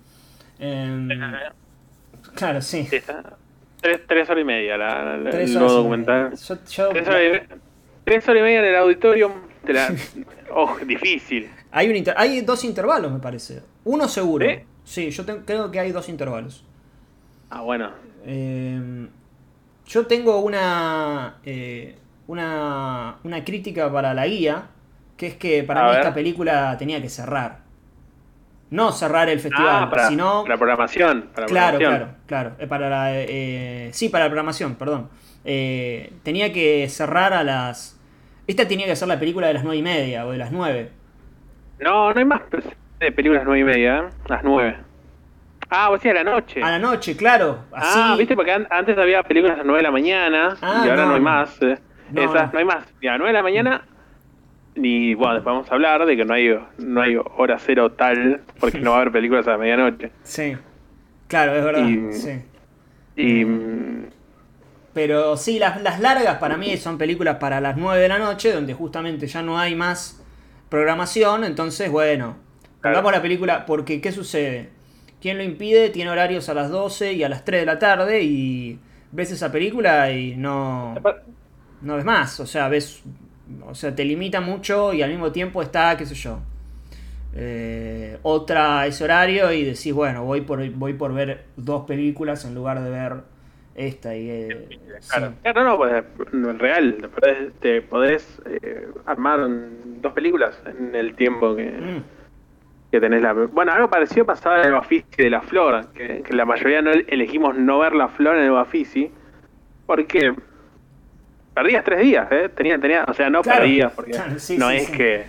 Claro, 2.35 2.63
sí. 2.63 2.89
Tres, 4.07 4.31
horas 4.31 4.41
y 4.41 4.45
media 4.45 4.79
la, 4.79 5.15
el 5.31 5.53
documental. 5.53 6.31
tres, 6.31 6.79
horas 6.79 8.41
y, 8.41 8.43
media 8.43 8.61
en 8.61 8.65
el 8.65 8.77
auditorio. 8.77 9.31
oh, 10.55 10.79
difícil. 10.87 11.51
Hay, 11.71 11.91
un 11.91 12.15
hay 12.17 12.41
dos 12.41 12.65
intervalos, 12.65 13.13
me 13.13 13.19
parece. 13.19 13.61
Uno 13.85 14.09
seguro. 14.09 14.47
¿Sí? 14.85 15.11
yo 15.11 15.27
creo 15.45 15.71
que 15.71 15.81
hay 15.81 15.93
dos 15.93 16.09
intervalos. 16.09 16.65
Ah, 17.51 17.61
bueno. 17.61 17.91
Em, 18.25 19.11
yo 19.87 20.07
tengo 20.07 20.39
una, 20.39 21.41
eh, 21.45 21.97
una, 22.27 23.19
una 23.23 23.45
crítica 23.45 23.93
para 23.93 24.15
la 24.15 24.27
guía, 24.27 24.69
que 25.19 25.27
es 25.27 25.37
que 25.37 25.63
para 25.63 25.91
mí 25.91 25.97
esta 25.97 26.15
película 26.15 26.75
tenía 26.79 27.03
que 27.03 27.11
cerrar. 27.11 27.64
No 28.75 28.91
cerrar 28.91 29.29
el 29.29 29.39
festival, 29.39 29.89
ah, 29.93 30.07
sino. 30.09 30.45
La 30.49 30.57
programación. 30.57 31.31
claro, 31.47 31.79
claro, 31.79 32.09
claro. 32.27 32.53
Eh, 32.59 32.67
para 32.67 32.91
la, 32.91 33.13
eh, 33.13 33.89
sí, 33.93 34.09
para 34.09 34.25
la 34.25 34.31
programación, 34.31 34.75
perdón. 34.75 35.11
Eh, 35.45 36.13
tenía 36.25 36.53
que 36.53 36.89
cerrar 36.89 37.35
a 37.35 37.45
las. 37.45 37.97
Esta 38.49 38.67
tenía 38.67 38.87
que 38.87 38.97
ser 38.97 39.07
la 39.07 39.21
película 39.21 39.47
de 39.47 39.55
las 39.55 39.63
nueve 39.63 39.77
y 39.77 39.83
media 39.83 40.27
o 40.27 40.33
de 40.33 40.39
las 40.39 40.51
nueve. 40.51 40.91
No, 41.79 42.13
no 42.13 42.19
hay 42.19 42.25
más 42.25 42.43
de 42.99 43.13
películas 43.13 43.45
nueve 43.45 43.61
y 43.61 43.65
media, 43.65 44.11
las 44.27 44.43
nueve. 44.43 44.77
Ah, 45.71 45.91
o 45.91 45.99
sea, 46.01 46.11
a 46.11 46.15
la 46.15 46.25
noche. 46.25 46.61
A 46.61 46.73
la 46.73 46.81
noche, 46.81 47.17
claro. 47.17 47.67
Ah, 47.73 48.17
viste, 48.19 48.35
porque 48.35 48.51
antes 48.69 48.99
había 48.99 49.23
películas 49.23 49.55
a 49.55 49.59
las 49.59 49.67
nueve 49.67 49.79
de 49.79 49.85
la 49.85 49.93
mañana 49.93 50.57
y 50.61 50.65
ah, 50.65 50.83
ahora 50.83 51.07
no, 51.07 51.15
hay 51.15 51.21
más. 51.21 51.61
Esas, 51.63 52.53
no. 52.53 52.59
hay 52.59 52.65
más. 52.65 52.93
Y 53.01 53.07
a 53.07 53.13
las 53.13 53.19
nueve 53.21 53.29
de 53.29 53.39
la 53.39 53.43
mañana 53.45 53.85
ni 54.77 55.15
bueno, 55.15 55.35
después 55.35 55.55
vamos 55.55 55.71
a 55.71 55.75
hablar 55.75 56.05
de 56.07 56.17
que 56.17 56.25
no 56.25 56.35
hay, 56.35 56.59
no 56.79 57.01
hay 57.01 57.17
hora 57.17 57.59
cero 57.59 57.93
tal, 57.93 58.43
porque 58.59 58.79
no 58.81 58.91
va 58.91 58.99
a 58.99 59.01
haber 59.01 59.13
películas 59.13 59.47
a 59.47 59.53
la 59.53 59.59
medianoche. 59.59 60.11
Sí, 60.23 60.57
claro, 61.29 61.55
es 61.55 61.65
verdad. 61.65 61.89
Y, 61.89 62.13
sí. 62.13 62.43
y, 63.17 63.47
pero 64.93 65.37
sí, 65.37 65.59
las, 65.59 65.83
las 65.83 66.01
largas 66.01 66.39
para 66.39 66.57
mí 66.57 66.77
son 66.77 66.99
películas 66.99 67.37
para 67.37 67.61
las 67.61 67.77
9 67.77 68.01
de 68.01 68.09
la 68.09 68.19
noche, 68.19 68.53
donde 68.53 68.75
justamente 68.75 69.27
ya 69.27 69.43
no 69.43 69.59
hay 69.59 69.75
más 69.75 70.25
programación, 70.69 71.45
entonces 71.45 71.91
bueno, 71.91 72.37
pongamos 72.83 73.13
la 73.13 73.23
película, 73.23 73.67
porque 73.67 74.01
¿qué 74.01 74.13
sucede? 74.13 74.71
¿Quién 75.21 75.39
lo 75.39 75.45
impide? 75.45 75.91
Tiene 75.91 76.11
horarios 76.11 76.49
a 76.49 76.55
las 76.55 76.71
12 76.71 77.13
y 77.15 77.25
a 77.25 77.29
las 77.29 77.45
3 77.45 77.61
de 77.61 77.67
la 77.67 77.79
tarde 77.79 78.23
y 78.23 78.79
ves 79.11 79.31
esa 79.31 79.51
película 79.51 80.11
y 80.11 80.37
no, 80.37 80.95
no 81.81 81.97
ves 81.97 82.05
más, 82.05 82.41
o 82.41 82.47
sea, 82.47 82.69
ves 82.69 83.03
o 83.67 83.75
sea, 83.75 83.95
te 83.95 84.05
limita 84.05 84.41
mucho 84.41 84.93
y 84.93 85.03
al 85.03 85.11
mismo 85.11 85.33
tiempo 85.33 85.63
está, 85.63 85.97
qué 85.97 86.07
sé 86.07 86.15
yo, 86.15 86.41
eh, 87.37 88.19
otra 88.23 88.87
ese 88.87 89.03
horario 89.03 89.51
y 89.53 89.65
decís, 89.65 89.93
bueno, 89.93 90.25
voy 90.25 90.43
por, 90.43 90.69
voy 90.71 90.95
por 90.95 91.13
ver 91.13 91.45
dos 91.57 91.85
películas 91.85 92.45
en 92.45 92.55
lugar 92.55 92.81
de 92.81 92.91
ver 92.91 93.15
esta. 93.75 94.17
Y, 94.17 94.31
eh, 94.31 94.79
claro, 95.09 95.35
claro, 95.43 95.65
no, 95.65 95.77
pues, 95.77 96.05
en 96.33 96.59
real, 96.59 97.11
te 97.61 97.83
podés 97.83 98.41
eh, 98.47 98.89
armar 99.07 99.49
dos 100.01 100.13
películas 100.13 100.61
en 100.67 100.95
el 100.95 101.17
tiempo 101.17 101.57
que, 101.57 101.71
mm. 101.71 102.03
que 102.93 103.01
tenés 103.01 103.21
la... 103.21 103.33
Bueno, 103.33 103.73
algo 103.73 103.91
parecido 103.91 104.25
pasaba 104.25 104.61
en 104.61 104.67
el 104.67 104.73
Bafisi 104.73 105.05
de 105.17 105.31
la 105.31 105.43
Flor, 105.43 105.89
que, 105.93 106.23
que 106.23 106.33
la 106.35 106.45
mayoría 106.45 106.83
no 106.83 106.93
elegimos 106.93 107.57
no 107.57 107.81
ver 107.81 107.95
la 107.95 108.09
Flor 108.09 108.37
en 108.37 108.45
el 108.45 108.53
Bafisi, 108.53 109.11
porque 109.87 110.35
perdías 111.55 111.85
tres 111.85 112.01
días, 112.01 112.27
¿eh? 112.31 112.51
Tenía, 112.55 112.79
tenía, 112.79 113.05
o 113.07 113.15
sea, 113.15 113.31
no 113.31 113.43
perdías, 113.43 113.93
porque 113.93 114.13
no, 114.59 114.71
es 114.71 114.91
Que, 114.91 115.27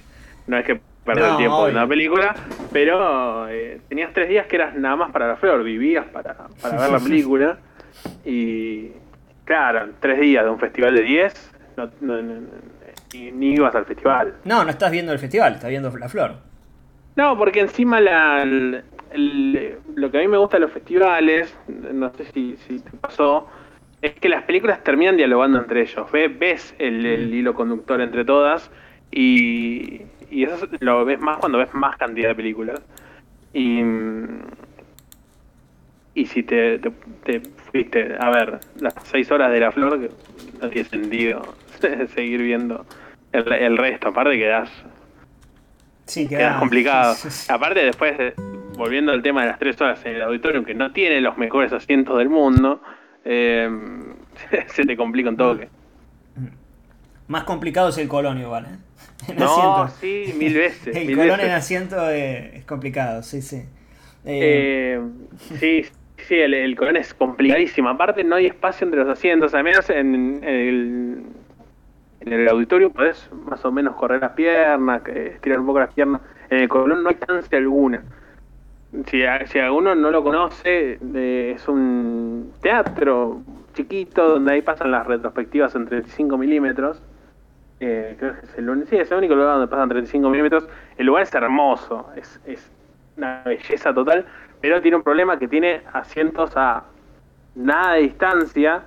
no 0.48 0.58
es 0.58 0.66
que 0.66 0.80
perder 1.06 1.32
el 1.32 1.38
tiempo 1.38 1.68
en 1.68 1.76
una 1.76 1.88
película, 1.88 2.36
pero 2.74 3.48
eh, 3.48 3.80
tenías 3.88 4.12
tres 4.12 4.28
días 4.28 4.48
que 4.48 4.56
eras 4.56 4.76
nada 4.76 4.96
más 4.96 5.12
para 5.12 5.28
la 5.28 5.36
flor, 5.36 5.64
vivías 5.64 6.06
para, 6.08 6.36
para 6.62 6.78
ver 6.82 6.92
la 6.92 7.00
película. 7.00 7.58
Y 8.26 8.92
claro, 9.46 9.88
tres 10.02 10.20
días 10.20 10.44
de 10.44 10.50
un 10.50 10.60
festival 10.60 10.94
de 10.96 11.02
diez, 11.02 11.52
no, 11.78 11.90
ni, 13.14 13.54
ibas 13.54 13.74
al 13.74 13.86
festival. 13.86 14.34
No, 14.44 14.64
no 14.64 14.70
estás 14.70 14.92
viendo 14.92 15.14
el 15.14 15.18
festival, 15.18 15.54
estás 15.54 15.70
viendo 15.70 15.90
la 15.98 16.10
flor. 16.10 16.36
No, 17.16 17.38
porque 17.38 17.62
encima 17.62 18.02
la, 18.02 18.46
lo 18.46 20.12
que 20.12 20.18
a 20.18 20.22
mí 20.22 20.28
me 20.28 20.38
gusta 20.38 20.58
de 20.58 20.62
los 20.62 20.72
festivales, 20.72 21.56
no 21.68 22.14
sé 22.14 22.26
si, 22.26 22.58
si 22.68 22.80
te 22.80 22.92
pasó, 22.98 23.48
es 24.02 24.14
que 24.14 24.30
las 24.30 24.44
películas 24.44 24.84
terminan 24.84 25.18
dialogando 25.18 25.60
entre 25.60 25.82
ellos. 25.82 26.12
ves 26.12 26.76
el, 26.80 27.30
mm. 27.30 27.34
hilo 27.34 27.54
conductor 27.54 28.02
entre 28.02 28.26
todas 28.26 28.72
y, 29.12 30.02
eso 30.30 30.68
lo 30.80 31.06
ves 31.06 31.20
más 31.20 31.38
cuando 31.38 31.60
ves 31.60 31.74
más 31.74 31.98
cantidad 31.98 32.30
de 32.30 32.36
películas. 32.36 32.82
Y, 33.54 33.82
y 36.14 36.26
si 36.26 36.44
te, 36.44 36.80
te, 37.24 37.42
fuiste 37.72 38.16
a 38.20 38.30
ver 38.30 38.60
las 38.80 38.94
seis 39.04 39.32
horas 39.32 39.52
de 39.52 39.60
la 39.60 39.72
flor, 39.72 40.10
no 40.62 40.70
tiene 40.70 40.90
sentido 40.90 41.56
seguir 42.16 42.42
viendo 42.42 42.86
el, 43.32 43.78
resto. 43.78 44.10
Aparte 44.10 44.38
quedas, 44.38 44.70
sí, 46.06 46.28
quedas 46.28 46.58
complicado. 46.58 47.16
Aparte 47.50 47.86
después, 47.86 48.34
volviendo 48.78 49.12
al 49.12 49.22
tema 49.22 49.42
de 49.42 49.48
las 49.48 49.60
tres 49.60 49.80
horas 49.82 50.06
en 50.06 50.16
el 50.16 50.22
auditorio, 50.22 50.64
que 50.64 50.74
no 50.74 50.92
tiene 50.92 51.22
los 51.22 51.38
mejores 51.38 51.72
asientos 51.74 52.18
del 52.18 52.30
mundo, 52.30 52.82
eh, 53.26 53.70
se 54.68 54.86
te 54.86 54.96
complica 54.96 55.30
un 55.30 55.38
toque. 55.38 55.68
Más 57.28 57.44
complicado 57.44 57.90
es 57.90 57.98
el 57.98 58.08
Colón 58.08 58.40
igual, 58.40 58.66
¿eh? 58.66 59.34
no, 59.38 59.88
sí, 60.00 60.34
mil 60.38 60.54
veces. 60.54 60.96
el 60.96 61.16
Colón 61.16 61.40
en 61.40 61.52
asiento 61.52 62.10
es, 62.10 62.64
complicado, 62.66 63.24
sí, 63.24 63.42
sí. 63.42 63.64
Eh, 64.26 65.00
sí, 65.60 65.86
sí, 66.18 66.36
el, 66.36 66.76
Colón 66.76 66.98
es 66.98 67.14
complicadísimo. 67.14 67.90
Aparte 67.90 68.24
no 68.24 68.36
hay 68.36 68.46
espacio 68.46 68.86
entre 68.86 69.04
los 69.04 69.10
asientos, 69.10 69.54
al 69.56 69.64
menos 69.64 69.90
en, 69.90 70.44
el, 70.44 71.24
en 72.20 72.34
el 72.34 72.48
auditorio 72.48 72.92
podés 72.92 73.30
más 73.48 73.64
o 73.66 73.72
menos 73.72 73.96
correr 73.96 74.22
las 74.22 74.34
piernas, 74.34 75.02
estirar 75.08 75.60
un 75.60 75.66
poco 75.66 75.80
las 75.80 75.94
piernas. 75.94 76.22
En 76.52 76.60
el 76.60 76.70
Colón 76.70 77.02
no 77.02 77.10
hay 77.10 77.18
chance 77.26 77.56
alguna 77.56 78.04
si, 79.08 79.22
si 79.48 79.60
alguno 79.60 79.96
no 79.96 80.12
lo 80.12 80.24
conoce, 80.24 81.00
es 81.54 81.68
un 81.68 82.54
teatro 82.62 83.42
chiquito 83.74 84.30
donde 84.30 84.54
ahí 84.54 84.62
pasan 84.62 84.92
las 84.92 85.06
retrospectivas 85.06 85.76
en 85.76 85.86
35 85.86 86.38
milímetros. 86.38 87.02
Eh, 87.80 88.16
creo 88.18 88.34
que 88.40 88.46
es 88.46 88.58
el, 88.58 88.70
único, 88.70 88.90
sí, 88.90 88.96
es 88.96 89.12
el 89.12 89.18
único 89.18 89.36
lugar 89.36 89.54
donde 89.54 89.68
pasan 89.68 89.90
35 89.90 90.30
milímetros. 90.30 90.68
El 90.98 91.08
lugar 91.08 91.24
es 91.24 91.34
hermoso, 91.34 92.10
es, 92.16 92.40
es 92.46 92.72
una 93.18 93.44
belleza 93.46 93.94
total, 93.94 94.26
pero 94.62 94.82
tiene 94.82 94.98
un 94.98 95.04
problema 95.04 95.38
que 95.38 95.48
tiene 95.48 95.82
asientos 95.94 96.56
a 96.56 96.84
nada 97.56 97.94
de 97.94 98.02
distancia 98.02 98.84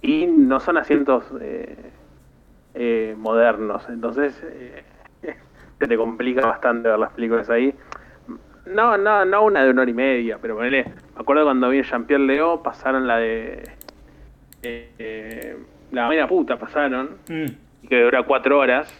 y 0.00 0.26
no 0.26 0.60
son 0.60 0.78
asientos 0.78 1.24
eh, 1.40 1.76
eh, 2.74 3.14
modernos. 3.18 3.88
Entonces 3.88 4.34
se 5.78 5.86
te 5.86 5.96
complica 5.96 6.46
bastante 6.46 6.88
ver 6.88 6.98
las 6.98 7.12
películas 7.12 7.50
ahí. 7.50 7.74
No, 8.66 8.96
no, 8.96 9.24
no 9.24 9.44
una 9.44 9.64
de 9.64 9.70
una 9.70 9.82
hora 9.82 9.90
y 9.90 9.94
media, 9.94 10.38
pero 10.40 10.56
ponele, 10.56 10.84
me 10.84 11.20
acuerdo 11.20 11.44
cuando 11.44 11.68
vi 11.70 11.82
Jean-Pierre 11.82 12.24
Leo, 12.24 12.62
pasaron 12.62 13.06
la 13.06 13.16
de... 13.18 13.68
Eh, 14.62 15.56
la 15.92 16.08
media 16.08 16.28
puta 16.28 16.58
pasaron, 16.58 17.16
mm. 17.28 17.88
que 17.88 18.02
dura 18.02 18.22
cuatro 18.22 18.58
horas, 18.58 18.92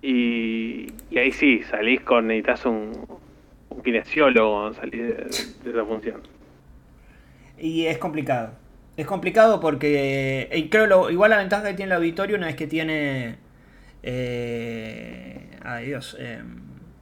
y, 0.00 0.86
y, 1.10 1.18
ahí 1.18 1.32
sí, 1.32 1.62
salís 1.62 2.00
con, 2.00 2.26
necesitas 2.28 2.66
un, 2.66 3.06
un 3.68 3.82
kinesiólogo 3.82 4.72
salir 4.74 5.16
de, 5.16 5.70
esa 5.70 5.84
función. 5.84 6.22
Y 7.58 7.86
es 7.86 7.98
complicado. 7.98 8.54
Es 8.96 9.06
complicado 9.06 9.60
porque 9.60 10.48
eh, 10.50 10.68
creo 10.70 10.86
lo, 10.86 11.10
igual 11.10 11.30
la 11.30 11.38
ventaja 11.38 11.68
que 11.68 11.74
tiene 11.74 11.92
el 11.92 11.98
auditorio 11.98 12.38
no 12.38 12.46
es 12.46 12.56
que 12.56 12.66
tiene... 12.66 13.36
Eh, 14.02 15.50
ay 15.62 15.86
Dios, 15.86 16.16
eh, 16.18 16.42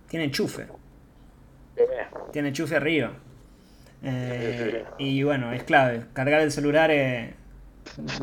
tiene 0.09 0.27
enchufe. 0.27 0.67
Tiene 2.33 2.49
enchufe 2.49 2.77
arriba. 2.77 3.13
Eh, 4.03 4.85
y 4.99 5.23
bueno, 5.23 5.53
es 5.53 5.63
clave. 5.65 6.05
Cargar 6.13 6.41
el 6.41 6.53
celular 6.53 6.91
eh, 6.91 7.35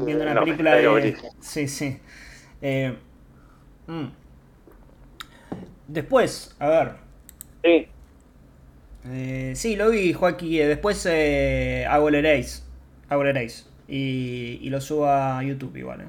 viendo 0.05 0.23
una 0.23 0.39
película 0.41 0.75
de. 0.75 1.15
Sí, 1.41 1.67
sí. 1.67 1.99
Eh, 2.61 2.95
mm. 3.87 4.05
Después, 5.87 6.55
a 6.59 6.67
ver. 6.67 6.91
Sí. 7.63 7.87
Eh, 9.05 9.53
sí, 9.55 9.75
lo 9.75 9.89
vi, 9.89 10.13
Joaquín. 10.13 10.67
Después 10.67 11.05
eh, 11.09 11.85
hago 11.89 12.09
el 12.09 12.15
erase. 12.15 12.63
Hago 13.09 13.23
el 13.23 13.29
erase. 13.37 13.65
Y, 13.87 14.59
y 14.61 14.69
lo 14.69 14.81
subo 14.81 15.07
a 15.07 15.41
YouTube 15.43 15.77
igual. 15.77 16.01
eh. 16.01 16.05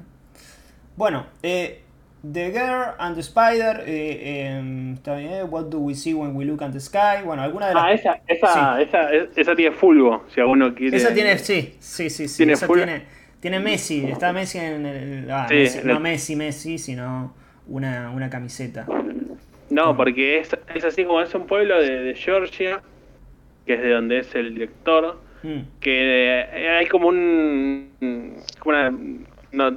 Bueno, 0.95 1.27
eh, 1.43 1.81
The 2.21 2.51
Girl 2.51 2.95
and 2.99 3.15
the 3.15 3.21
Spider. 3.21 3.83
eh, 3.85 4.49
em, 4.49 4.93
está 4.95 5.15
bien, 5.15 5.31
eh, 5.31 5.43
What 5.43 5.69
do 5.69 5.79
we 5.79 5.93
see 5.95 6.13
when 6.13 6.35
we 6.35 6.45
look 6.45 6.61
at 6.61 6.71
the 6.71 6.79
sky? 6.79 7.23
Bueno, 7.23 7.41
alguna 7.41 7.69
de 7.69 7.75
las. 7.75 7.83
Ah, 7.85 7.93
esa, 7.93 8.21
esa, 8.27 8.81
esa, 8.81 9.13
esa 9.35 9.55
tiene 9.55 9.73
fulbo, 9.75 10.25
si 10.33 10.41
alguno 10.41 10.73
quiere. 10.75 10.97
Esa 10.97 11.13
tiene, 11.13 11.37
sí, 11.37 11.75
sí, 11.79 12.09
sí, 12.09 12.27
sí. 12.27 12.37
Tiene 12.37 12.53
esa 12.53 12.67
tiene, 12.67 13.03
tiene 13.39 13.59
Messi, 13.59 14.05
está 14.05 14.33
Messi 14.33 14.57
en 14.57 14.85
el. 14.85 15.31
ah, 15.31 15.45
Sí, 15.47 15.55
Messi, 15.55 15.79
no 15.85 15.99
Messi, 15.99 16.35
Messi, 16.35 16.77
sino 16.77 17.33
una, 17.67 18.11
una 18.11 18.29
camiseta. 18.29 18.85
No, 19.69 19.95
porque 19.95 20.39
es, 20.39 20.49
es 20.75 20.83
así 20.83 21.05
como 21.05 21.21
es 21.21 21.33
un 21.35 21.45
pueblo 21.47 21.79
de, 21.81 22.01
de 22.01 22.15
Georgia, 22.15 22.81
que 23.65 23.75
es 23.75 23.81
de 23.81 23.91
donde 23.91 24.19
es 24.19 24.35
el 24.35 24.53
director, 24.53 25.17
Mm, 25.41 25.59
que 25.79 26.41
eh, 26.41 26.69
hay 26.69 26.87
como 26.87 27.07
un. 27.07 27.91
como 28.59 28.75
una. 28.75 28.91
No, 29.53 29.71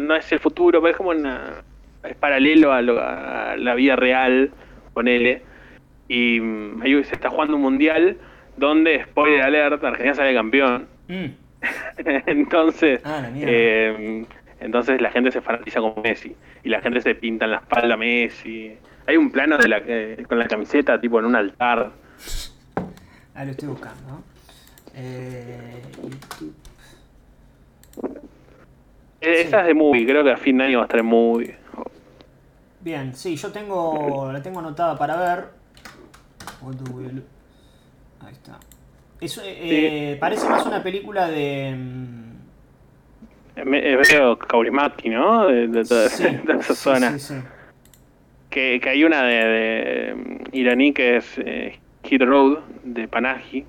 no 0.00 0.16
es 0.16 0.32
el 0.32 0.40
futuro, 0.40 0.80
pero 0.80 0.90
es 0.90 0.96
como 0.96 1.10
una. 1.10 1.62
Es 2.04 2.14
paralelo 2.16 2.72
a, 2.72 2.82
lo- 2.82 3.00
a 3.00 3.56
la 3.56 3.74
vida 3.74 3.96
real, 3.96 4.50
ponele. 4.94 5.42
Y 6.08 6.40
mm, 6.40 6.82
ahí 6.82 7.04
se 7.04 7.14
está 7.14 7.28
jugando 7.30 7.56
un 7.56 7.62
mundial 7.62 8.16
donde, 8.56 9.04
spoiler 9.04 9.42
alert, 9.42 9.82
Argentina 9.84 10.14
sale 10.14 10.34
campeón. 10.34 10.86
mm. 11.08 11.26
entonces, 12.26 13.00
Ah, 13.04 13.28
eh, 13.34 14.24
entonces 14.60 15.00
la 15.00 15.10
gente 15.10 15.32
se 15.32 15.40
fanatiza 15.40 15.80
con 15.80 15.94
Messi 16.02 16.36
y 16.62 16.68
la 16.68 16.80
gente 16.80 17.00
se 17.00 17.16
pinta 17.16 17.46
en 17.46 17.50
la 17.50 17.56
espalda 17.58 17.94
a 17.94 17.96
Messi. 17.96 18.76
Hay 19.06 19.16
un 19.16 19.30
plano 19.32 19.58
de 19.58 19.66
la, 19.68 19.82
eh, 19.84 20.24
con 20.28 20.38
la 20.38 20.46
camiseta 20.46 21.00
tipo 21.00 21.18
en 21.18 21.24
un 21.24 21.34
altar. 21.34 21.90
Ah, 23.34 23.44
lo 23.44 23.50
estoy 23.50 23.68
buscando. 23.70 24.00
¿no? 24.08 24.22
Eh, 24.94 25.82
YouTube. 25.96 26.54
Eh, 29.20 29.40
Esa 29.42 29.60
es 29.62 29.66
de 29.66 29.74
movie, 29.74 30.06
creo 30.06 30.22
que 30.22 30.30
a 30.30 30.36
fin 30.36 30.58
de 30.58 30.64
año 30.64 30.78
va 30.78 30.84
a 30.84 30.86
estar 30.86 31.00
en 31.00 31.06
movie. 31.06 31.56
Bien, 32.80 33.14
sí, 33.14 33.36
yo 33.36 33.52
tengo. 33.52 34.30
La 34.32 34.42
tengo 34.42 34.60
anotada 34.60 34.96
para 34.98 35.16
ver. 35.16 35.48
Ahí 38.20 38.32
está. 38.32 38.58
Eso 39.20 39.42
eh, 39.44 40.16
parece 40.20 40.48
más 40.48 40.66
una 40.66 40.82
película 40.82 41.28
de. 41.28 41.74
mm, 41.76 42.38
Es 43.56 43.66
es 43.84 43.98
medio 43.98 44.38
Kaurismäki, 44.38 45.08
¿no? 45.10 45.46
De, 45.46 45.68
de 45.68 45.84
sí, 45.84 46.42
esa 46.58 46.74
sí, 46.74 46.74
zona. 46.74 47.18
sí, 47.18 47.18
sí. 47.20 47.34
Que, 48.50 48.80
que 48.82 48.88
hay 48.88 49.04
una 49.04 49.22
de, 49.24 49.34
de, 49.34 50.14
mm, 50.14 50.44
iraní 50.52 50.92
que 50.92 51.16
es 51.16 51.38
eh, 51.38 51.78
Hit 52.04 52.22
Road, 52.22 52.60
de 52.82 53.08
Panahi. 53.08 53.66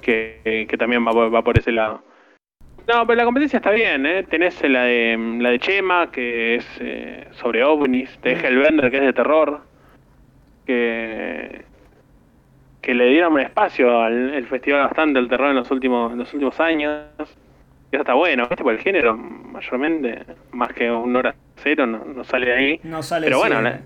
Que, 0.00 0.66
que 0.68 0.76
también 0.78 1.06
va, 1.06 1.12
va 1.28 1.42
por 1.44 1.58
ese 1.58 1.72
lado. 1.72 2.02
No, 2.88 3.06
pero 3.06 3.16
la 3.16 3.24
competencia 3.24 3.58
está 3.58 3.70
bien, 3.70 4.04
¿eh? 4.06 4.24
Tenés 4.24 4.60
la 4.68 4.82
de, 4.84 5.36
la 5.40 5.50
de 5.50 5.58
Chema, 5.58 6.10
que 6.10 6.56
es 6.56 6.66
eh, 6.80 7.28
sobre 7.32 7.62
ovnis. 7.64 8.18
Tenés 8.20 8.42
Hellbender, 8.42 8.90
que 8.90 8.96
es 8.98 9.02
de 9.02 9.12
terror. 9.12 9.62
Que, 10.66 11.62
que 12.80 12.94
le 12.94 13.06
dieron 13.06 13.32
un 13.34 13.40
espacio 13.40 14.00
al 14.00 14.34
el 14.34 14.46
festival 14.46 14.82
bastante 14.82 15.18
al 15.18 15.28
terror 15.28 15.50
en 15.50 15.56
los 15.56 15.70
últimos, 15.70 16.12
en 16.12 16.18
los 16.18 16.32
últimos 16.34 16.58
años. 16.60 17.04
Y 17.90 17.96
eso 17.96 18.02
está 18.02 18.14
bueno, 18.14 18.48
¿viste? 18.48 18.62
Por 18.64 18.72
el 18.74 18.80
género, 18.80 19.16
mayormente, 19.16 20.24
más 20.52 20.72
que 20.72 20.90
un 20.90 21.14
hora 21.14 21.34
cero, 21.56 21.86
no, 21.86 22.04
no 22.04 22.24
sale 22.24 22.46
de 22.46 22.52
ahí. 22.52 22.80
No 22.84 23.02
sale 23.02 23.26
Pero 23.26 23.38
bueno, 23.38 23.60
la- 23.60 23.80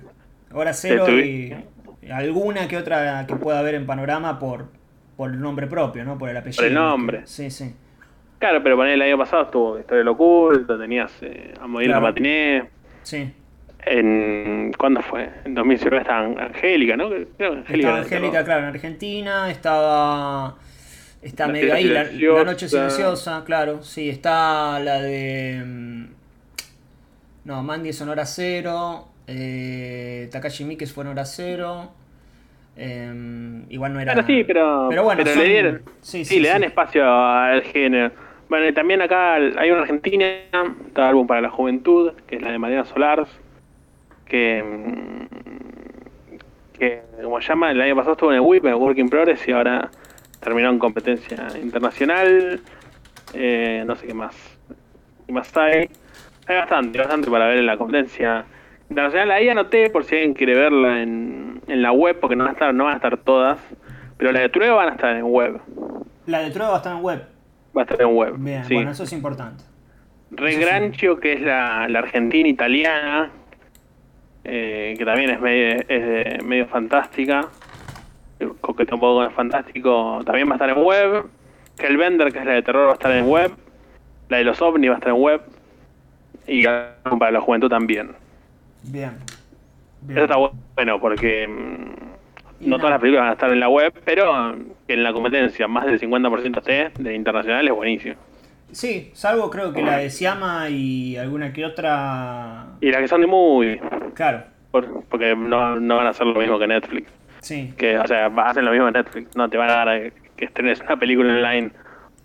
hora 0.53 0.73
cero 0.73 1.07
y 1.21 1.53
alguna 2.11 2.69
que 2.69 2.77
otra 2.77 3.27
que 3.27 3.35
pueda 3.37 3.59
haber 3.59 3.75
en 3.75 3.85
panorama 3.85 4.39
por, 4.39 4.67
por 5.17 5.31
el 5.31 5.41
nombre 5.41 5.67
propio, 5.67 6.05
¿no? 6.05 6.17
Por 6.19 6.29
el 6.31 6.37
apellido. 6.37 6.57
Por 6.63 6.67
el 6.67 6.75
nombre. 6.75 7.23
Sí, 7.27 7.51
sí. 7.51 7.75
Claro, 8.39 8.63
pero 8.63 8.77
poner 8.77 8.93
el 8.95 9.03
año 9.03 9.17
pasado 9.17 9.45
estuvo 9.45 9.79
Historia 9.79 9.99
del 9.99 10.09
Oculto, 10.09 10.79
tenías 10.79 11.13
eh, 11.23 11.55
A 11.61 11.67
Morir 11.67 11.89
Claro. 11.89 12.03
la 12.03 12.09
Matiné. 12.09 12.65
Sí. 13.03 13.33
En, 13.87 14.73
¿Cuándo 14.77 15.01
fue? 15.01 15.31
En 15.45 15.55
2019 15.55 16.03
estaba 16.03 16.21
Angélica, 16.45 16.97
¿no? 16.97 17.09
Creo 17.09 17.27
que 17.37 17.45
Angélica. 17.47 17.75
Estaba 17.89 17.99
Angélica, 17.99 18.45
claro, 18.45 18.61
en 18.63 18.69
Argentina, 18.69 19.51
estaba. 19.51 20.57
Está 21.23 21.47
La 21.47 21.53
medio 21.55 21.75
ahí, 21.75 21.85
la, 21.85 22.45
noche 22.45 22.69
silenciosa, 22.69 23.43
claro, 23.45 23.83
sí, 23.83 24.09
está 24.11 24.79
la 24.81 25.01
de. 25.01 25.63
mm, 25.65 26.05
No, 27.45 27.63
Mandy 27.63 27.89
es 27.91 28.01
en 28.01 28.09
hora 28.09 28.27
cero, 28.27 29.09
eh, 29.27 30.29
Takashi 30.31 30.65
Miike 30.65 30.87
fue 30.87 31.05
en 31.05 31.11
hora 31.11 31.25
cero. 31.25 31.93
em, 32.77 33.65
igual 33.71 33.95
no 33.95 34.01
era. 34.01 34.13
Claro, 34.13 34.27
sí, 34.27 34.45
pero, 34.45 34.89
Pero 34.91 35.05
bueno, 35.05 35.23
le 35.25 35.33
son- 35.33 35.45
dieron- 35.45 35.83
sí, 36.03 36.25
sí, 36.25 36.35
sí, 36.35 36.41
le 36.41 36.49
dan 36.51 36.65
espacio 36.65 37.03
al 37.11 37.63
género. 37.63 38.11
Bueno, 38.49 38.69
y 38.69 38.73
también 38.73 39.03
acá 39.03 39.35
hay 39.35 39.71
una 39.71 39.83
Argentina, 39.83 40.25
está 40.87 41.09
álbum 41.09 41.27
para 41.27 41.41
la 41.41 41.51
juventud, 41.51 42.13
que 42.29 42.37
es 42.37 42.43
la 42.43 42.53
de 42.53 42.59
Mariana 42.59 42.85
Solars, 42.85 43.29
que, 44.25 44.63
mm, 44.63 46.37
que 46.79 47.03
como 47.23 47.41
se 47.41 47.49
llama, 47.49 47.73
el 47.73 47.81
año 47.81 47.97
pasado 47.97 48.13
estuvo 48.13 48.31
en 48.31 48.37
el 48.37 48.43
WIP, 48.43 48.65
en 48.65 48.71
el 48.71 48.77
Work 48.77 48.99
in 48.99 49.09
Progress, 49.09 49.49
y 49.49 49.53
ahora 49.53 49.91
terminó 50.41 50.71
en 50.71 50.79
competencia 50.79 51.49
internacional. 51.61 52.61
Eh, 53.35 53.83
no 53.85 53.97
sé 53.97 54.07
qué 54.07 54.15
más. 54.15 54.37
¿Qué 55.27 55.33
más 55.33 55.57
hay? 55.57 55.89
Hay 56.47 56.57
bastante, 56.57 56.99
bastante 56.99 57.29
para 57.29 57.49
ver 57.49 57.59
en 57.59 57.67
la 57.67 57.77
competencia 57.77 58.45
internacional. 58.89 59.33
Ahí 59.33 59.49
anoté 59.49 59.91
por 59.91 60.05
si 60.05 60.15
alguien 60.15 60.35
quiere 60.35 60.55
verla 60.55 61.03
en, 61.03 61.61
en 61.67 61.83
la 61.83 61.91
web, 61.91 62.21
porque 62.21 62.37
no 62.37 62.45
van, 62.45 62.51
a 62.51 62.53
estar, 62.53 62.73
no 62.73 62.85
van 62.85 62.93
a 62.93 62.97
estar 62.97 63.17
todas. 63.17 63.59
Pero 64.19 64.31
la 64.31 64.41
de 64.41 64.49
Trueba 64.51 64.77
van 64.77 64.91
a 64.91 64.93
estar 64.93 65.17
en 65.17 65.25
web. 65.25 65.61
La 66.27 66.41
de 66.41 66.51
Trueba 66.53 66.77
está 66.77 66.93
en 66.93 67.03
web. 67.03 67.36
Va 67.77 67.83
a 67.83 67.85
estar 67.85 68.01
en 68.01 68.15
web. 68.15 68.35
Bien, 68.39 68.65
sí. 68.65 68.75
bueno, 68.75 68.91
eso 68.91 69.05
es 69.05 69.13
importante. 69.13 69.65
Re 70.31 70.55
eso 70.55 70.93
sí. 70.93 71.21
Que 71.21 71.35
es 71.35 71.41
la, 71.43 71.89
la 71.89 71.99
argentina 72.01 72.49
italiana, 72.49 73.31
eh, 74.45 74.95
que 74.99 75.05
también 75.05 75.31
es 75.31 75.41
medio, 75.41 75.85
es 75.89 76.43
medio 76.45 76.67
fantástica, 76.67 77.49
coqueta 78.61 78.95
un 78.95 79.01
poco 79.01 79.17
con 79.17 79.25
el 79.27 79.33
fantástico, 79.33 80.21
también 80.25 80.49
va 80.49 80.53
a 80.53 80.57
estar 80.57 80.71
en 80.71 80.83
web. 80.83 81.27
Hellbender, 81.79 82.33
que 82.33 82.39
es 82.39 82.45
la 82.45 82.53
de 82.53 82.63
terror, 82.63 82.87
va 82.87 82.93
a 82.93 82.95
estar 82.95 83.13
en 83.13 83.29
web. 83.29 83.53
La 84.29 84.39
de 84.39 84.45
los 84.45 84.61
ovnis 84.63 84.91
va 84.91 84.95
a 84.95 84.99
estar 84.99 85.13
en 85.13 85.21
web. 85.21 85.43
Y 86.47 86.65
para 86.65 87.31
la 87.31 87.41
juventud 87.41 87.69
también. 87.69 88.13
Bien. 88.83 89.13
Bien. 90.03 90.19
Eso 90.19 90.25
está 90.25 90.37
bueno 90.37 91.01
porque 91.01 91.49
mm, 91.49 92.06
no 92.61 92.77
todas 92.79 92.91
las 92.93 93.01
películas 93.01 93.23
van 93.23 93.31
a 93.31 93.33
estar 93.35 93.51
en 93.53 93.61
la 93.61 93.69
web, 93.69 93.93
pero 94.05 94.55
que 94.87 94.95
en 94.95 95.03
la 95.03 95.13
competencia 95.13 95.69
más 95.69 95.87
del 95.87 96.01
50% 96.01 96.59
esté 96.59 96.91
de 97.03 97.15
internacional 97.15 97.67
es 97.67 97.75
buenísimo. 97.75 98.15
Sí, 98.73 99.11
salvo 99.15 99.49
creo 99.51 99.73
que 99.73 99.83
la 99.83 99.99
de 99.99 100.11
Siama 100.11 100.69
y 100.69 101.17
alguna 101.17 101.53
que 101.53 101.65
otra. 101.65 102.67
Y 102.81 102.91
las 102.91 103.01
que 103.01 103.09
son 103.09 103.21
de 103.21 103.27
movie, 103.29 103.81
Claro, 104.15 104.43
por- 104.71 105.05
porque 105.05 105.37
no, 105.37 105.77
no 105.79 105.97
van 105.97 106.07
a 106.07 106.11
hacer 106.11 106.27
lo 106.27 106.39
mismo 106.41 106.59
que 106.59 106.67
Netflix. 106.67 107.11
sí. 107.41 107.73
Que, 107.79 107.97
o 107.99 108.07
sea, 108.07 108.27
hacen 108.27 108.65
lo 108.65 108.73
mismo 108.73 108.87
que 108.87 108.93
Netflix, 108.93 109.37
no 109.37 109.49
te 109.49 109.57
van 109.57 109.71
a 109.71 109.75
dar 109.75 109.89
a- 109.89 110.01
que 110.37 110.45
estrenes 110.45 110.81
una 110.81 110.97
película 110.99 111.33
online 111.33 111.71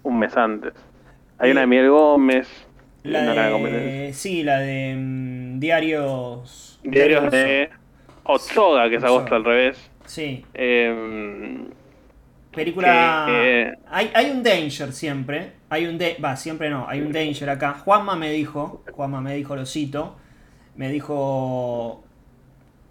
un 0.03 0.17
mes 0.19 0.35
antes. 0.35 0.73
Hay 1.37 1.49
Y- 1.49 1.51
una 1.51 1.61
de 1.61 1.67
Miguel 1.67 1.89
Gómez, 1.91 2.67
La 3.03 3.21
no 3.23 3.33
de, 3.33 4.11
sí, 4.13 4.43
la 4.43 4.59
de 4.59 4.95
mm, 4.97 5.59
diarios. 5.59 6.79
Diarios 6.83 7.29
de 7.31 7.69
Otsoga, 8.23 8.89
que 8.89 8.95
es 8.95 9.03
agosto 9.03 9.35
al 9.35 9.43
revés. 9.43 9.90
Sí, 10.11 10.45
Eh, 10.53 11.63
película. 12.53 13.23
Que- 13.27 13.73
Hay, 13.89 14.11
hay 14.13 14.31
un 14.31 14.43
danger 14.43 14.91
siempre. 14.91 15.53
Hay 15.69 15.85
un 15.85 15.97
de... 15.97 16.17
va, 16.23 16.35
siempre 16.35 16.69
no, 16.69 16.85
hay 16.89 16.99
un 16.99 17.13
danger 17.13 17.49
acá. 17.49 17.73
Juanma 17.75 18.17
me 18.17 18.29
dijo, 18.31 18.83
Juanma 18.91 19.21
me 19.21 19.33
dijo, 19.35 19.55
lo 19.55 19.65
cito, 19.65 20.17
me 20.75 20.89
dijo, 20.91 22.03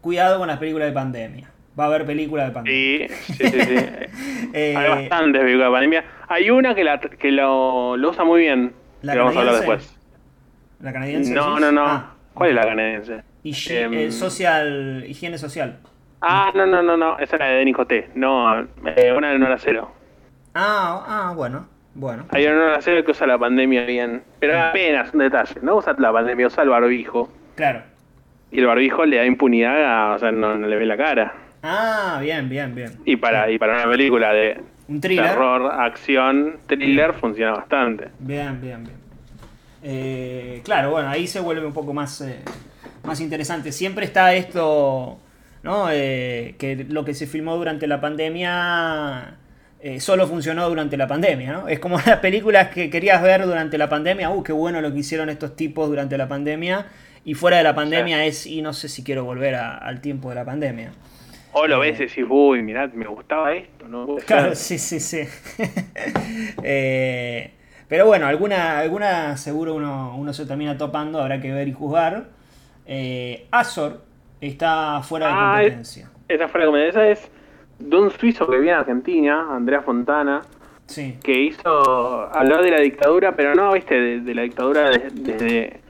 cuidado 0.00 0.38
con 0.38 0.48
las 0.48 0.58
películas 0.58 0.88
de 0.88 0.94
pandemia. 0.94 1.50
Va 1.78 1.84
a 1.84 1.86
haber 1.88 2.06
películas 2.06 2.46
de 2.48 2.52
pandemia. 2.54 3.08
sí, 3.08 3.34
sí, 3.34 3.46
sí. 3.50 3.60
sí. 3.60 3.76
Eh, 4.54 4.74
Hay 4.76 4.88
bastantes 4.88 5.42
películas 5.42 5.68
de 5.68 5.72
pandemia. 5.72 6.04
Hay 6.28 6.48
una 6.50 6.74
que, 6.74 6.82
la, 6.84 6.98
que 6.98 7.30
lo, 7.30 7.98
lo 7.98 8.10
usa 8.10 8.24
muy 8.24 8.40
bien. 8.40 8.72
¿La 9.02 9.12
que 9.12 9.18
vamos 9.18 9.36
a 9.36 9.40
hablar 9.40 9.54
después. 9.56 9.94
¿La 10.80 10.92
canadiense? 10.92 11.34
No, 11.34 11.60
no, 11.60 11.70
no. 11.70 11.84
Ah, 11.86 12.14
¿Cuál 12.32 12.48
es 12.50 12.56
la 12.56 12.62
canadiense? 12.66 13.22
Higi- 13.44 13.70
Em, 13.76 13.92
eh, 13.94 14.10
social, 14.10 15.04
higiene 15.06 15.36
social. 15.36 15.78
Ah, 16.20 16.52
no, 16.54 16.66
no, 16.66 16.82
no, 16.82 16.96
no. 16.96 17.18
Esa 17.18 17.36
es 17.36 17.40
la 17.40 17.46
de 17.46 17.56
Denis 17.56 17.76
Coté. 17.76 18.10
No, 18.14 18.60
eh, 18.60 19.12
una 19.16 19.30
de 19.30 19.38
Nora 19.38 19.56
Cero. 19.58 19.90
Ah, 20.54 21.04
ah, 21.06 21.32
bueno, 21.34 21.66
bueno. 21.94 22.26
Hay 22.30 22.44
una 22.46 22.54
de 22.54 22.60
Nora 22.60 22.78
Cero 22.82 23.04
que 23.04 23.12
usa 23.12 23.26
la 23.26 23.38
pandemia 23.38 23.84
bien. 23.84 24.22
Pero 24.38 24.60
apenas 24.60 25.12
un 25.14 25.20
detalle. 25.20 25.60
No 25.62 25.76
usa 25.76 25.94
la 25.98 26.12
pandemia, 26.12 26.46
usa 26.46 26.62
el 26.62 26.68
barbijo. 26.68 27.30
Claro. 27.54 27.82
Y 28.50 28.58
el 28.58 28.66
barbijo 28.66 29.06
le 29.06 29.16
da 29.16 29.24
impunidad 29.24 29.84
a. 29.84 30.14
O 30.14 30.18
sea, 30.18 30.32
no, 30.32 30.56
no 30.56 30.66
le 30.66 30.76
ve 30.76 30.86
la 30.86 30.96
cara. 30.96 31.32
Ah, 31.62 32.18
bien, 32.20 32.48
bien, 32.48 32.74
bien. 32.74 32.90
Y 33.04 33.16
para, 33.16 33.50
y 33.50 33.58
para 33.58 33.74
una 33.74 33.90
película 33.90 34.32
de 34.32 34.60
Un 34.88 35.00
thriller. 35.00 35.26
terror, 35.26 35.70
acción, 35.72 36.58
thriller, 36.66 37.12
funciona 37.14 37.52
bastante. 37.52 38.08
Bien, 38.18 38.60
bien, 38.60 38.84
bien. 38.84 38.96
Eh, 39.82 40.60
claro, 40.64 40.90
bueno, 40.90 41.08
ahí 41.08 41.26
se 41.26 41.40
vuelve 41.40 41.64
un 41.66 41.72
poco 41.72 41.92
más, 41.94 42.20
eh, 42.22 42.40
más 43.04 43.20
interesante. 43.20 43.72
Siempre 43.72 44.04
está 44.06 44.34
esto 44.34 45.18
¿no? 45.62 45.88
Eh, 45.90 46.54
que 46.58 46.86
lo 46.88 47.04
que 47.04 47.14
se 47.14 47.26
filmó 47.26 47.56
durante 47.56 47.86
la 47.86 48.00
pandemia 48.00 49.36
eh, 49.80 50.00
solo 50.00 50.26
funcionó 50.26 50.68
durante 50.68 50.96
la 50.96 51.06
pandemia, 51.06 51.52
¿no? 51.52 51.68
Es 51.68 51.78
como 51.78 51.96
las 52.06 52.18
películas 52.18 52.68
que 52.68 52.90
querías 52.90 53.22
ver 53.22 53.44
durante 53.46 53.78
la 53.78 53.88
pandemia, 53.88 54.30
uh, 54.30 54.42
qué 54.42 54.52
bueno 54.52 54.80
lo 54.80 54.92
que 54.92 55.00
hicieron 55.00 55.28
estos 55.30 55.56
tipos 55.56 55.88
durante 55.88 56.16
la 56.18 56.28
pandemia, 56.28 56.86
y 57.24 57.34
fuera 57.34 57.58
de 57.58 57.62
la 57.64 57.74
pandemia 57.74 58.24
es, 58.24 58.46
y 58.46 58.62
no 58.62 58.72
sé 58.72 58.88
si 58.88 59.02
quiero 59.04 59.24
volver 59.24 59.54
a- 59.54 59.76
al 59.76 60.00
tiempo 60.00 60.28
de 60.30 60.34
la 60.36 60.44
pandemia. 60.44 60.92
O 61.52 61.66
lo 61.66 61.80
ves 61.80 61.98
y 61.98 62.04
decís, 62.04 62.24
uy, 62.28 62.62
mirá, 62.62 62.86
me 62.94 63.06
gustaba 63.06 63.52
esto, 63.52 63.88
¿no? 63.88 64.16
Claro, 64.26 64.54
sí, 64.54 64.78
sí, 64.78 65.00
sí. 65.00 65.22
Eh, 66.62 67.52
pero 67.88 68.06
bueno, 68.06 68.26
alguna, 68.26 68.78
alguna 68.78 69.36
seguro 69.36 69.74
uno, 69.74 70.14
uno 70.16 70.32
se 70.32 70.46
termina 70.46 70.78
topando, 70.78 71.20
habrá 71.20 71.40
que 71.40 71.52
ver 71.52 71.68
y 71.68 71.72
juzgar. 71.72 72.28
Eh, 72.86 73.46
Azor 73.50 74.02
está 74.40 75.00
fuera 75.02 75.26
de 75.26 75.32
Ah, 75.34 75.56
competencia. 75.60 76.10
Esa 76.28 76.48
fue 76.48 76.60
la 76.60 76.66
comedia. 76.66 76.88
Esa 76.88 77.08
es 77.08 77.30
de 77.78 77.96
un 77.96 78.10
suizo 78.10 78.46
que 78.48 78.58
vive 78.58 78.70
en 78.72 78.78
Argentina, 78.78 79.46
Andrea 79.50 79.82
Fontana, 79.82 80.42
Sí, 80.86 81.16
que 81.22 81.40
hizo 81.40 81.70
hablar 82.36 82.62
de 82.62 82.70
la 82.72 82.80
dictadura, 82.80 83.36
pero 83.36 83.54
no, 83.54 83.72
viste, 83.72 83.94
de, 83.94 84.20
de 84.20 84.34
la 84.34 84.42
dictadura 84.42 84.90
de- 84.90 85.10
desde 85.12 85.80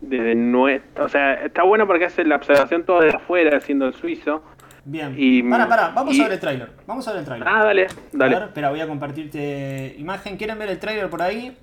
desde 0.00 0.34
nuestra, 0.34 1.04
o 1.04 1.08
sea, 1.08 1.34
está 1.34 1.62
bueno 1.64 1.86
porque 1.86 2.04
hace 2.04 2.22
la 2.24 2.36
observación 2.36 2.84
todo 2.84 3.00
desde 3.00 3.16
afuera, 3.16 3.58
siendo 3.60 3.86
el 3.86 3.94
suizo. 3.94 4.42
bien. 4.84 5.14
Y- 5.18 5.42
para, 5.42 5.66
para, 5.68 5.88
vamos 5.88 6.14
y- 6.14 6.20
a 6.20 6.24
ver 6.24 6.32
el 6.34 6.40
tráiler. 6.40 6.70
Vamos 6.86 7.08
a 7.08 7.12
ver 7.12 7.20
el 7.20 7.24
tráiler. 7.26 7.48
Ah, 7.50 7.64
dale, 7.64 7.86
A 7.86 7.88
dale. 8.12 8.34
ver, 8.36 8.44
espera, 8.44 8.70
voy 8.70 8.80
a 8.80 8.86
compartirte 8.86 9.94
imagen. 9.98 10.36
¿Quieren 10.36 10.58
ver 10.58 10.70
el 10.70 10.78
tráiler 10.78 11.08
por 11.10 11.22
ahí? 11.22 11.56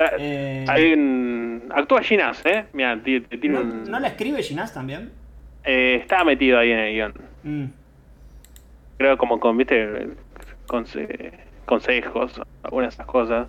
Ah, 0.00 0.10
eh, 0.18 0.64
Hay 0.68 0.92
un... 0.94 1.64
Actúa 1.74 2.00
Ginás, 2.02 2.40
¿eh? 2.46 2.66
Mira, 2.72 2.96
ti- 3.02 3.20
ti- 3.20 3.38
tiene 3.38 3.56
¿No, 3.56 3.60
un... 3.64 3.84
¿no 3.90 3.98
la 4.00 4.08
escribe 4.08 4.42
Ginás 4.42 4.72
también? 4.72 5.10
Eh, 5.68 5.96
está 6.00 6.24
metido 6.24 6.58
ahí 6.58 6.70
en 6.72 6.78
el 6.78 6.92
guion. 6.94 7.14
Mm, 7.44 7.64
Creo 8.96 9.16
como 9.18 9.38
con, 9.38 9.56
viste, 9.56 10.08
conse- 10.66 11.32
consejos, 11.66 12.40
algunas 12.62 12.90
de 12.90 12.94
esas 12.94 13.06
cosas. 13.06 13.46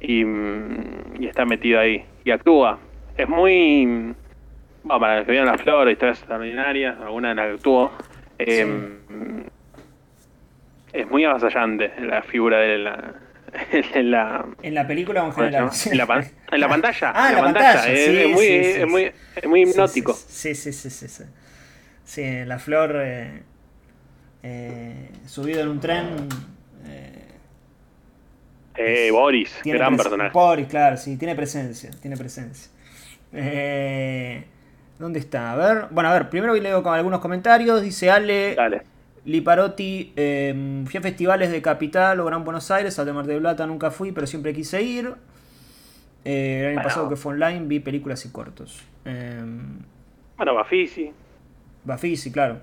Y, 0.00 0.24
mm, 0.24 1.20
y 1.22 1.26
está 1.26 1.44
metido 1.44 1.78
ahí. 1.80 2.04
Y 2.24 2.30
actúa. 2.30 2.78
Es 3.16 3.28
muy... 3.28 3.86
mm, 3.86 4.14
Bueno, 4.84 5.00
para 5.00 5.16
los 5.18 5.26
que 5.26 5.32
vieron 5.32 5.48
La 5.48 5.58
Flor, 5.58 5.88
historias 5.90 6.18
extraordinarias, 6.18 6.98
alguna 7.00 7.28
de 7.30 7.34
las 7.36 7.46
que 7.46 7.52
actuó. 7.54 7.92
eh, 8.38 8.66
Es 10.92 11.10
muy 11.10 11.24
avasallante 11.24 11.92
la 12.00 12.22
figura 12.22 12.58
de 12.58 12.78
la... 12.78 13.14
en 13.94 14.10
la 14.10 14.46
¿En 14.62 14.74
la 14.74 14.86
película 14.86 15.22
o 15.22 15.26
en 15.26 15.32
¿cómo 15.34 15.44
se 15.46 15.50
general? 15.50 15.70
En 15.90 15.98
la, 15.98 16.06
pan- 16.06 16.30
en 16.50 16.60
la 16.60 16.68
pantalla. 16.68 17.12
Ah, 17.14 17.30
en 17.30 17.36
la 17.36 17.42
pantalla, 17.42 17.88
Es, 17.92 18.00
sí, 18.06 18.18
es 18.18 18.28
muy, 18.28 18.46
sí, 18.46 18.64
sí, 18.64 18.80
es 18.80 18.86
muy, 18.86 19.12
es 19.34 19.48
muy 19.48 19.62
hipnótico. 19.62 20.12
Sí, 20.12 20.54
sí, 20.54 20.72
sí, 20.72 20.90
sí. 20.90 21.08
Sí, 21.08 21.24
Sí, 22.04 22.44
la 22.44 22.58
flor 22.58 22.96
eh, 23.02 23.42
eh, 24.42 25.10
subido 25.26 25.60
en 25.62 25.68
un 25.68 25.80
tren. 25.80 26.28
eh, 26.86 27.20
Eh, 28.76 29.10
Boris, 29.12 29.52
gran 29.64 29.96
personaje. 29.96 30.32
Boris, 30.32 30.66
claro, 30.68 30.96
sí, 30.96 31.16
tiene 31.16 31.34
presencia, 31.34 31.90
tiene 32.00 32.16
presencia. 32.16 32.70
Eh, 33.32 34.44
¿Dónde 34.98 35.18
está? 35.18 35.52
A 35.52 35.56
ver, 35.56 35.86
bueno, 35.90 36.10
a 36.10 36.14
ver, 36.14 36.30
primero 36.30 36.54
leo 36.54 36.82
con 36.82 36.94
algunos 36.94 37.20
comentarios. 37.20 37.82
Dice 37.82 38.10
Ale 38.10 38.54
Dale. 38.56 38.82
Liparotti, 39.24 40.12
eh, 40.16 40.82
fui 40.86 40.98
a 40.98 41.02
festivales 41.02 41.50
de 41.50 41.62
Capital 41.62 42.20
o 42.20 42.24
Gran 42.26 42.44
Buenos 42.44 42.70
Aires, 42.70 42.98
al 42.98 43.06
de 43.06 43.12
Mar 43.12 43.26
del 43.26 43.40
Plata 43.40 43.66
nunca 43.66 43.90
fui, 43.90 44.12
pero 44.12 44.26
siempre 44.26 44.52
quise 44.52 44.82
ir. 44.82 45.12
Eh, 46.24 46.58
el 46.60 46.66
año 46.66 46.74
Bueno. 46.76 46.82
pasado 46.88 47.08
que 47.08 47.16
fue 47.16 47.34
online 47.34 47.62
vi 47.66 47.80
películas 47.80 48.24
y 48.26 48.30
cortos. 48.32 48.84
Eh, 49.04 49.42
Bueno, 50.36 50.54
Bafisi. 50.54 51.10
Bafisi, 51.84 52.32
claro. 52.32 52.58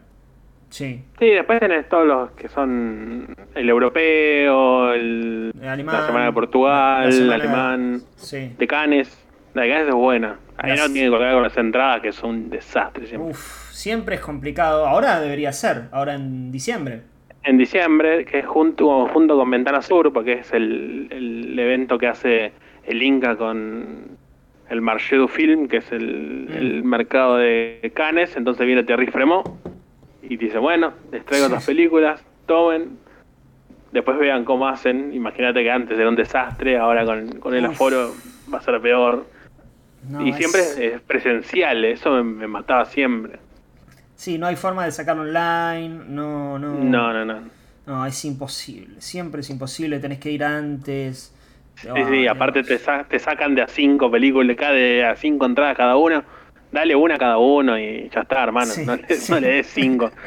Sí. 0.70 1.04
Sí, 1.20 1.26
después 1.30 1.60
tenés 1.60 1.88
todos 1.90 2.06
los 2.08 2.32
que 2.32 2.48
son 2.48 3.36
el 3.56 3.70
europeo, 3.70 4.94
el, 4.94 5.52
El 5.62 5.68
alemán, 5.68 5.96
la 6.00 6.06
semana 6.08 6.26
de 6.26 6.32
Portugal, 6.32 7.02
la 7.02 7.06
el 7.08 7.14
semana- 7.14 7.36
alemán, 7.36 8.02
Sí. 8.16 8.54
de 8.58 8.68
Cannes. 8.68 9.26
La 9.54 9.64
de 9.64 9.70
Cannes 9.70 9.88
es 9.90 9.94
buena. 9.94 10.40
Ahí 10.58 10.72
Las- 10.72 10.80
no 10.88 10.94
tiene 10.94 11.08
que 11.08 11.12
colgar 11.12 11.34
con 11.34 11.44
las 11.44 11.58
entradas, 11.58 12.02
que 12.02 12.12
son 12.14 12.30
un 12.30 12.50
desastre 12.50 13.06
siempre. 13.08 13.32
Uf, 13.32 13.61
siempre 13.82 14.16
es 14.16 14.22
complicado. 14.22 14.86
Ahora 14.88 15.20
debería 15.20 15.52
ser, 15.52 15.86
ahora 15.92 16.14
en 16.14 16.52
diciembre. 16.52 17.02
En 17.44 17.58
diciembre, 17.58 18.26
que 18.26 18.40
es 18.40 18.46
junto, 18.46 19.08
junto 19.08 19.36
con 19.36 19.50
Ventana 19.50 19.82
Sur, 19.82 20.14
porque 20.14 20.34
es 20.34 20.54
el, 20.54 21.08
el 21.10 21.58
evento 21.58 21.98
que 21.98 22.08
hace 22.08 22.52
el 22.86 23.02
Inca 23.02 23.36
con 23.36 24.10
el 24.70 24.82
Marché 24.82 25.16
du 25.18 25.28
Film, 25.28 25.68
que 25.68 25.78
es 25.78 25.92
el, 25.92 26.48
Mm. 26.50 26.58
el 26.58 26.84
mercado 26.84 27.38
de 27.38 27.92
Cannes. 27.96 28.36
Entonces 28.38 28.66
viene 28.68 28.84
Thierry 28.84 29.08
Fremont 29.08 29.48
y 30.22 30.38
dice, 30.38 30.60
bueno, 30.60 30.94
les 31.12 31.26
traigo 31.26 31.48
Sí. 31.48 31.52
otras 31.52 31.66
películas, 31.66 32.24
tomen. 32.46 33.00
Después 33.92 34.18
vean 34.20 34.46
cómo 34.46 34.68
hacen. 34.68 35.12
Imagínate 35.14 35.64
que 35.64 35.72
antes 35.72 35.98
era 35.98 36.08
un 36.08 36.16
desastre, 36.16 36.78
ahora 36.78 37.04
con, 37.06 37.40
con 37.40 37.56
el 37.56 37.66
Uf. 37.66 37.72
aforo 37.72 38.12
va 38.54 38.60
a 38.60 38.62
ser 38.62 38.80
peor. 38.80 39.26
No, 40.08 40.26
y 40.26 40.32
siempre 40.34 40.62
es, 40.62 40.78
es 40.78 41.02
presencial, 41.02 41.84
eso 41.86 42.12
me, 42.12 42.24
me 42.24 42.48
mataba 42.48 42.86
siempre. 42.86 43.40
Sí, 44.22 44.38
no 44.38 44.46
hay 44.46 44.56
forma 44.56 44.86
de 44.86 44.92
sacarlo 44.92 45.24
online. 45.24 46.04
No, 46.08 46.60
no. 46.60 46.76
No, 46.76 47.12
no, 47.12 47.26
no. 47.26 47.42
No, 47.88 48.06
es 48.06 48.24
imposible. 48.24 49.02
Siempre 49.02 49.42
es 49.42 49.50
imposible. 49.50 49.98
Tenés 49.98 50.20
que 50.20 50.30
ir 50.30 50.44
antes. 50.44 51.34
Sí, 51.76 51.90
sí, 52.08 52.28
aparte 52.28 52.62
te, 52.62 52.78
sa- 52.78 53.04
te 53.04 53.18
sacan 53.18 53.56
de 53.56 53.64
a 53.64 53.68
cinco 53.68 54.12
películas, 54.12 54.56
cada 54.56 54.74
de 54.74 55.04
a 55.04 55.16
cinco 55.16 55.48
entradas 55.48 55.76
cada 55.76 55.96
uno. 55.96 56.24
Dale 56.72 56.96
una 56.96 57.16
a 57.16 57.18
cada 57.18 57.40
uno 57.40 57.80
y 57.80 58.12
ya 58.14 58.22
está, 58.22 58.44
hermano. 58.44 58.72
Sí, 58.72 58.86
no, 58.86 58.96
le, 58.96 59.16
sí. 59.16 59.32
no 59.32 59.40
le 59.40 59.48
des 59.54 59.66
cinco. 59.68 60.12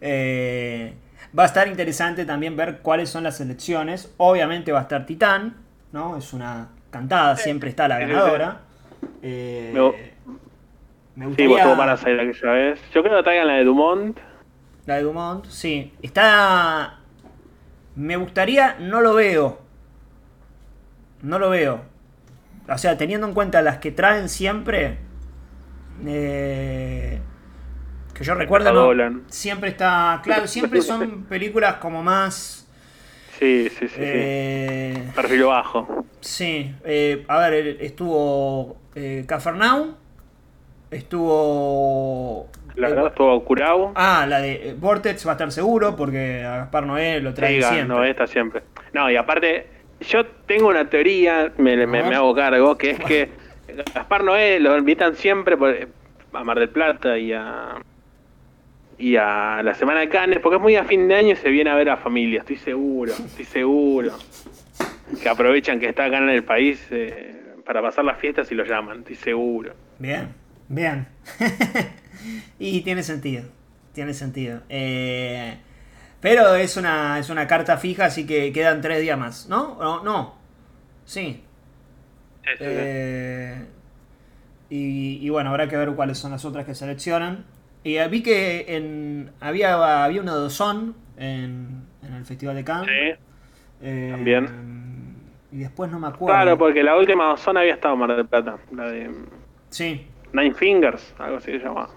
Eh, 0.00 0.92
va 1.36 1.42
a 1.44 1.46
estar 1.46 1.66
interesante 1.66 2.24
también 2.24 2.56
ver 2.56 2.80
cuáles 2.82 3.08
son 3.08 3.24
las 3.24 3.38
selecciones. 3.38 4.12
Obviamente 4.18 4.70
va 4.70 4.80
a 4.80 4.82
estar 4.82 5.06
Titán, 5.06 5.56
¿no? 5.92 6.16
Es 6.18 6.34
una 6.34 6.68
cantada, 6.90 7.36
siempre 7.36 7.70
está 7.70 7.88
la 7.88 7.98
ganadora. 7.98 8.60
Eh, 9.22 10.12
me 11.18 11.26
Sí, 11.36 11.46
gustaría 11.46 11.48
vos 11.48 11.60
tuvo 11.62 11.76
para 11.76 11.96
salir 11.96 12.20
aquella 12.20 12.52
vez. 12.52 12.80
Yo 12.92 13.02
creo 13.02 13.16
que 13.16 13.22
traigan 13.24 13.46
la 13.48 13.54
de 13.54 13.64
Dumont. 13.64 14.18
la 14.86 14.96
de 14.96 15.02
Dumont, 15.02 15.44
sí. 15.46 15.92
Está. 16.02 17.00
Me 17.96 18.16
gustaría, 18.16 18.76
no 18.78 19.00
lo 19.00 19.14
veo. 19.14 19.60
No 21.22 21.38
lo 21.38 21.50
veo. 21.50 21.82
O 22.68 22.78
sea, 22.78 22.96
teniendo 22.96 23.26
en 23.26 23.34
cuenta 23.34 23.62
las 23.62 23.78
que 23.78 23.90
traen 23.90 24.28
siempre. 24.28 24.98
eh, 26.06 27.20
que 28.14 28.24
yo 28.24 28.34
recuerdo, 28.34 28.72
¿no? 28.94 29.20
Siempre 29.28 29.70
está. 29.70 30.20
Claro, 30.22 30.46
siempre 30.46 30.80
son 30.82 31.24
películas 31.28 31.74
como 31.76 32.02
más. 32.02 32.68
Sí, 33.38 33.68
sí, 33.70 33.88
sí. 33.88 33.88
sí. 33.88 33.94
eh, 34.00 35.10
Perfil 35.14 35.44
bajo. 35.44 36.04
sí. 36.20 36.74
eh, 36.84 37.24
a 37.28 37.38
ver, 37.48 37.78
estuvo. 37.80 38.76
Eh, 38.94 39.24
Cafarnaum. 39.26 39.94
Estuvo. 40.90 42.48
La 42.76 42.88
eh, 42.88 42.90
verdad 42.90 43.06
estuvo 43.08 43.44
curado. 43.44 43.92
Ah, 43.94 44.26
la 44.28 44.40
de 44.40 44.70
eh, 44.70 44.74
Vortex 44.78 45.26
va 45.26 45.32
a 45.32 45.34
estar 45.34 45.50
seguro 45.52 45.96
porque 45.96 46.42
a 46.44 46.58
Gaspar 46.58 46.86
Noé 46.86 47.20
lo 47.20 47.34
trae 47.34 47.60
siempre. 47.62 47.84
no, 47.84 48.04
esta 48.04 48.26
siempre. 48.26 48.62
No, 48.92 49.10
y 49.10 49.16
aparte, 49.16 49.66
yo 50.00 50.24
tengo 50.46 50.68
una 50.68 50.88
teoría, 50.88 51.52
me, 51.58 51.76
me- 51.86 52.02
me 52.02 52.14
hago 52.14 52.34
cargo, 52.34 52.76
que 52.78 52.90
es 52.92 53.00
que 53.06 53.30
Gaspar 53.94 54.24
Noé 54.24 54.60
lo 54.60 54.76
invitan 54.78 55.14
siempre 55.16 55.56
por- 55.56 55.76
a 56.32 56.44
Mar 56.44 56.58
del 56.58 56.68
Plata 56.68 57.18
y 57.18 57.32
a 57.32 57.76
y 59.00 59.14
a 59.14 59.62
la 59.62 59.74
Semana 59.74 60.00
de 60.00 60.08
Cannes, 60.08 60.40
porque 60.40 60.56
es 60.56 60.62
muy 60.62 60.74
a 60.74 60.82
fin 60.84 61.06
de 61.06 61.14
año 61.14 61.32
y 61.32 61.36
se 61.36 61.48
viene 61.50 61.70
a 61.70 61.74
ver 61.76 61.88
a 61.88 61.96
familia, 61.98 62.40
estoy 62.40 62.56
seguro, 62.56 63.12
estoy 63.12 63.44
seguro. 63.44 64.10
Que 65.22 65.28
aprovechan 65.28 65.78
que 65.78 65.88
está 65.88 66.06
acá 66.06 66.18
en 66.18 66.28
el 66.30 66.42
país 66.42 66.84
eh, 66.90 67.40
para 67.64 67.80
pasar 67.80 68.04
las 68.04 68.18
fiestas 68.18 68.50
y 68.50 68.56
lo 68.56 68.64
llaman, 68.64 68.98
estoy 68.98 69.14
seguro. 69.14 69.72
Bien, 70.00 70.28
bien. 70.68 71.08
y 72.58 72.80
tiene 72.82 73.02
sentido. 73.02 73.44
Tiene 73.92 74.14
sentido. 74.14 74.62
Eh, 74.68 75.56
pero 76.20 76.54
es 76.54 76.76
una, 76.76 77.18
es 77.18 77.30
una 77.30 77.46
carta 77.46 77.76
fija, 77.76 78.06
así 78.06 78.26
que 78.26 78.52
quedan 78.52 78.80
tres 78.80 79.00
días 79.00 79.18
más. 79.18 79.48
¿No? 79.48 79.76
No, 79.80 80.02
no. 80.02 80.34
Sí. 81.04 81.42
Sí, 82.44 82.50
sí, 82.50 82.56
sí. 82.58 82.64
Eh, 82.64 83.66
y, 84.70 85.18
y 85.26 85.28
bueno, 85.30 85.50
habrá 85.50 85.68
que 85.68 85.76
ver 85.76 85.90
cuáles 85.92 86.18
son 86.18 86.32
las 86.32 86.44
otras 86.44 86.66
que 86.66 86.74
seleccionan. 86.74 87.44
Y 87.84 87.96
eh, 87.96 88.08
vi 88.08 88.22
que 88.22 88.76
en, 88.76 89.30
había, 89.40 90.04
había 90.04 90.20
una 90.20 90.32
dozón 90.32 90.94
en, 91.16 91.84
en 92.02 92.14
el 92.14 92.24
Festival 92.24 92.56
de 92.56 92.64
Cannes. 92.64 92.88
Sí. 92.88 93.24
Eh, 93.82 94.08
también. 94.10 94.48
Y 95.52 95.58
después 95.58 95.90
no 95.90 95.98
me 95.98 96.08
acuerdo. 96.08 96.34
Claro, 96.34 96.58
porque 96.58 96.82
la 96.82 96.96
última 96.96 97.36
zona 97.36 97.60
había 97.60 97.74
estado 97.74 97.94
en 97.94 98.00
Mar 98.00 98.16
del 98.16 98.26
Plata, 98.26 98.58
la 98.72 98.90
de 98.90 99.10
Sí. 99.70 100.06
Nine 100.32 100.54
Fingers, 100.54 101.14
algo 101.18 101.38
así 101.38 101.52
se 101.52 101.58
llamaba. 101.58 101.88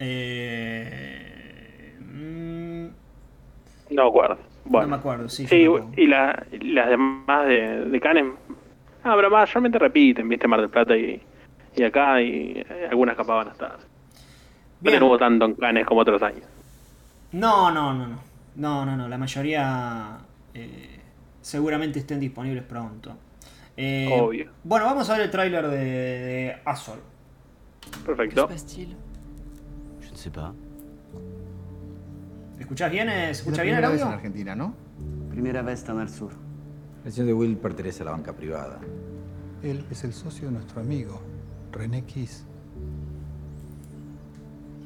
Eh, 0.00 1.94
mm, 2.00 2.86
No 3.94 4.02
me 4.04 4.08
acuerdo. 4.08 4.38
Bueno. 4.64 4.86
No 4.86 4.90
me 4.90 4.96
acuerdo, 4.96 5.28
sí. 5.28 5.46
Y, 5.96 6.06
la, 6.06 6.46
y 6.52 6.72
las 6.72 6.88
demás 6.88 7.46
de, 7.46 7.84
de 7.86 8.00
Canes. 8.00 8.26
Ah, 9.02 9.14
pero 9.16 9.30
mayormente 9.30 9.78
repiten, 9.78 10.28
viste, 10.28 10.46
Mar 10.48 10.60
del 10.60 10.68
Plata 10.70 10.96
y, 10.96 11.22
y 11.76 11.82
acá, 11.82 12.20
y 12.20 12.64
eh, 12.68 12.88
algunas 12.90 13.16
capaz 13.16 13.36
van 13.36 13.48
a 13.48 13.52
estar. 13.52 13.78
No 14.80 15.06
hubo 15.06 15.18
tanto 15.18 15.44
en 15.46 15.54
Cannes 15.54 15.86
como 15.86 16.00
otros 16.02 16.22
años. 16.22 16.44
No, 17.32 17.70
no, 17.70 17.94
no, 17.94 18.06
no. 18.06 18.18
No, 18.56 18.84
no, 18.84 18.96
no. 18.96 19.08
La 19.08 19.18
mayoría 19.18 20.18
eh, 20.54 21.00
seguramente 21.40 21.98
estén 22.00 22.20
disponibles 22.20 22.64
pronto. 22.64 23.16
Eh, 23.80 24.08
Obvio. 24.20 24.50
Bueno, 24.64 24.86
vamos 24.86 25.08
a 25.08 25.12
ver 25.14 25.22
el 25.22 25.30
tráiler 25.30 25.68
de, 25.68 25.76
de 25.78 26.56
Azor. 26.64 26.98
Perfecto. 28.04 28.48
Je 28.48 30.10
ne 30.10 30.16
sais 30.16 30.32
pas. 30.32 30.52
¿Escuchás 32.58 32.90
bien? 32.90 33.08
¿Se 33.08 33.30
Es 33.30 33.38
escucha 33.38 33.58
la 33.58 33.62
bien 33.62 33.76
el 33.76 33.82
primera 33.82 33.88
vez 33.92 34.00
en 34.00 34.06
audio? 34.08 34.16
Argentina, 34.16 34.54
¿no? 34.56 34.74
Primera 35.30 35.62
vez 35.62 35.84
tan 35.84 36.00
al 36.00 36.08
sur. 36.08 36.32
El 37.04 37.12
señor 37.12 37.28
de 37.28 37.34
Will 37.34 37.56
pertenece 37.56 38.02
a 38.02 38.06
la 38.06 38.10
banca 38.10 38.32
privada. 38.32 38.80
Él 39.62 39.84
es 39.92 40.02
el 40.02 40.12
socio 40.12 40.46
de 40.48 40.54
nuestro 40.54 40.80
amigo, 40.80 41.20
René 41.70 42.02
Kiss. 42.02 42.44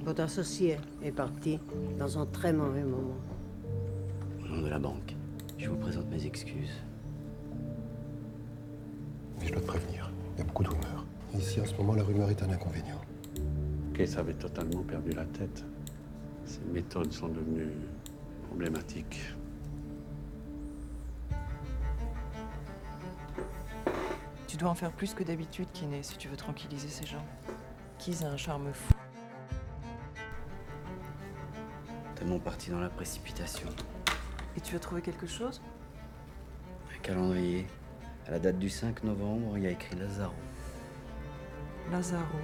Votre 0.04 0.24
associé 0.24 0.78
est 1.02 1.12
parti 1.16 1.58
dans 1.98 2.18
un 2.18 2.26
très 2.26 2.52
mauvais 2.52 2.84
moment. 2.84 3.16
Au 4.42 4.46
nom 4.48 4.60
de 4.60 4.68
la 4.68 4.78
banque, 4.78 5.14
je 5.56 5.70
vous 5.70 5.76
présente 5.78 6.10
mes 6.10 6.26
excuses. 6.26 6.82
Mais 9.42 9.48
je 9.48 9.54
dois 9.54 9.62
te 9.62 9.66
prévenir, 9.66 10.08
il 10.34 10.38
y 10.38 10.40
a 10.42 10.44
beaucoup 10.44 10.62
de 10.62 10.68
rumeurs. 10.68 11.04
Ici, 11.36 11.60
en 11.60 11.64
ce 11.64 11.74
moment, 11.74 11.94
la 11.94 12.04
rumeur 12.04 12.30
est 12.30 12.40
un 12.44 12.50
inconvénient. 12.50 13.00
Case 13.92 14.16
avait 14.16 14.34
totalement 14.34 14.84
perdu 14.84 15.10
la 15.10 15.24
tête. 15.24 15.64
Ses 16.44 16.60
méthodes 16.72 17.12
sont 17.12 17.26
devenues 17.26 17.72
problématiques. 18.46 19.34
Tu 24.46 24.56
dois 24.56 24.70
en 24.70 24.74
faire 24.76 24.92
plus 24.92 25.12
que 25.12 25.24
d'habitude, 25.24 25.66
Kiné, 25.72 26.04
si 26.04 26.16
tu 26.18 26.28
veux 26.28 26.36
tranquilliser 26.36 26.88
ces 26.88 27.06
gens. 27.06 27.24
Kiz 27.98 28.22
a 28.22 28.28
un 28.28 28.36
charme 28.36 28.72
fou. 28.72 28.94
Tellement 32.14 32.38
parti 32.38 32.70
dans 32.70 32.78
la 32.78 32.90
précipitation. 32.90 33.68
Et 34.56 34.60
tu 34.60 34.76
as 34.76 34.78
trouvé 34.78 35.02
quelque 35.02 35.26
chose? 35.26 35.60
Un 36.94 36.98
calendrier. 37.02 37.66
À 38.26 38.30
la 38.30 38.38
date 38.38 38.58
du 38.58 38.70
5 38.70 39.02
novembre, 39.02 39.58
il 39.58 39.64
y 39.64 39.66
a 39.66 39.70
écrit 39.70 39.96
Lazaro. 39.96 40.32
Lazaro. 41.90 42.38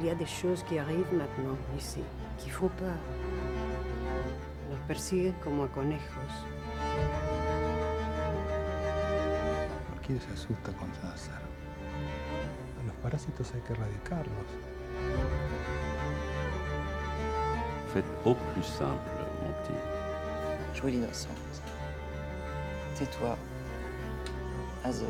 Il 0.00 0.06
y 0.06 0.10
a 0.10 0.14
des 0.14 0.26
choses 0.26 0.62
qui 0.62 0.78
arrivent 0.78 1.12
maintenant 1.12 1.58
ici 1.76 2.02
qui 2.38 2.48
font 2.50 2.68
peur. 2.68 2.96
Nos 4.70 4.78
persiguen 4.86 5.34
como 5.44 5.64
a 5.64 5.68
conejos. 5.68 6.34
Cualquiera 9.88 10.20
se 10.20 10.32
asusta 10.32 10.72
con 10.72 10.88
César. 10.94 11.42
A 12.80 12.86
los 12.86 12.94
parásitos 13.02 13.52
hay 13.54 13.60
que 13.62 13.72
erradicarlos. 13.72 14.50
Faites 17.92 18.10
au 18.24 18.34
plus 18.34 18.64
simple, 18.64 19.24
mon 19.42 19.52
petit. 19.62 19.97
Jouer 20.78 20.92
l'innocente. 20.92 21.34
Tais-toi. 22.96 23.36
Azor. 24.84 25.08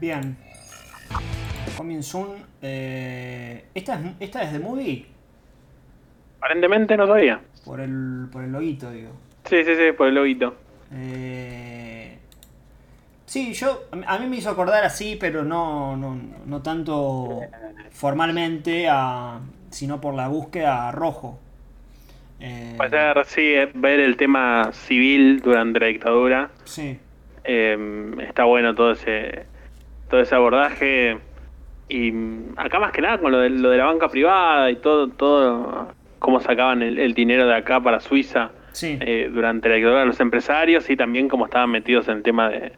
Bien. 0.00 0.36
Coming 1.76 2.02
soon. 2.02 2.30
Eh, 2.60 3.66
¿esta, 3.74 3.94
es, 3.94 4.00
¿Esta 4.18 4.42
es 4.42 4.52
de 4.52 4.58
movie? 4.58 5.06
Aparentemente 6.38 6.96
no 6.96 7.06
sabía. 7.06 7.40
Por 7.64 7.80
el, 7.80 8.26
por 8.32 8.42
el 8.42 8.50
loguito, 8.50 8.90
digo. 8.90 9.12
Sí, 9.44 9.64
sí, 9.64 9.76
sí, 9.76 9.92
por 9.96 10.08
el 10.08 10.16
loguito. 10.16 10.56
Eh, 10.92 11.81
sí, 13.32 13.54
yo. 13.54 13.84
A 14.06 14.18
mí 14.18 14.26
me 14.26 14.36
hizo 14.36 14.50
acordar 14.50 14.84
así, 14.84 15.16
pero 15.18 15.42
no, 15.42 15.96
no, 15.96 16.18
no 16.44 16.62
tanto 16.62 17.40
formalmente, 17.90 18.88
a, 18.90 19.40
sino 19.70 20.00
por 20.02 20.12
la 20.12 20.28
búsqueda 20.28 20.88
a 20.88 20.92
rojo. 20.92 21.38
Eh, 22.40 22.76
ser, 22.90 23.24
sí, 23.24 23.54
eh, 23.54 23.70
ver 23.72 24.00
el 24.00 24.16
tema 24.18 24.70
civil 24.72 25.40
durante 25.40 25.80
la 25.80 25.86
dictadura. 25.86 26.50
Sí. 26.64 26.98
Eh, 27.44 28.14
está 28.20 28.44
bueno 28.44 28.74
todo 28.74 28.92
ese 28.92 29.46
todo 30.10 30.20
ese 30.20 30.34
abordaje 30.34 31.18
y 31.88 32.12
mm, 32.12 32.54
acá 32.58 32.78
más 32.78 32.92
que 32.92 33.00
nada 33.00 33.18
con 33.18 33.32
lo 33.32 33.38
de, 33.38 33.48
lo 33.48 33.70
de 33.70 33.78
la 33.78 33.86
banca 33.86 34.08
privada 34.08 34.70
y 34.70 34.76
todo 34.76 35.08
todo 35.08 35.88
cómo 36.18 36.38
sacaban 36.38 36.82
el, 36.82 36.98
el 36.98 37.14
dinero 37.14 37.46
de 37.46 37.56
acá 37.56 37.80
para 37.80 37.98
Suiza 37.98 38.50
Sí. 38.72 38.96
eh, 39.00 39.30
durante 39.32 39.68
la 39.68 39.74
dictadura 39.74 40.00
de 40.00 40.06
los 40.06 40.20
empresarios 40.20 40.88
y 40.88 40.96
también 40.96 41.28
cómo 41.28 41.44
estaban 41.46 41.70
metidos 41.70 42.08
en 42.08 42.18
el 42.18 42.22
tema 42.22 42.48
de, 42.48 42.72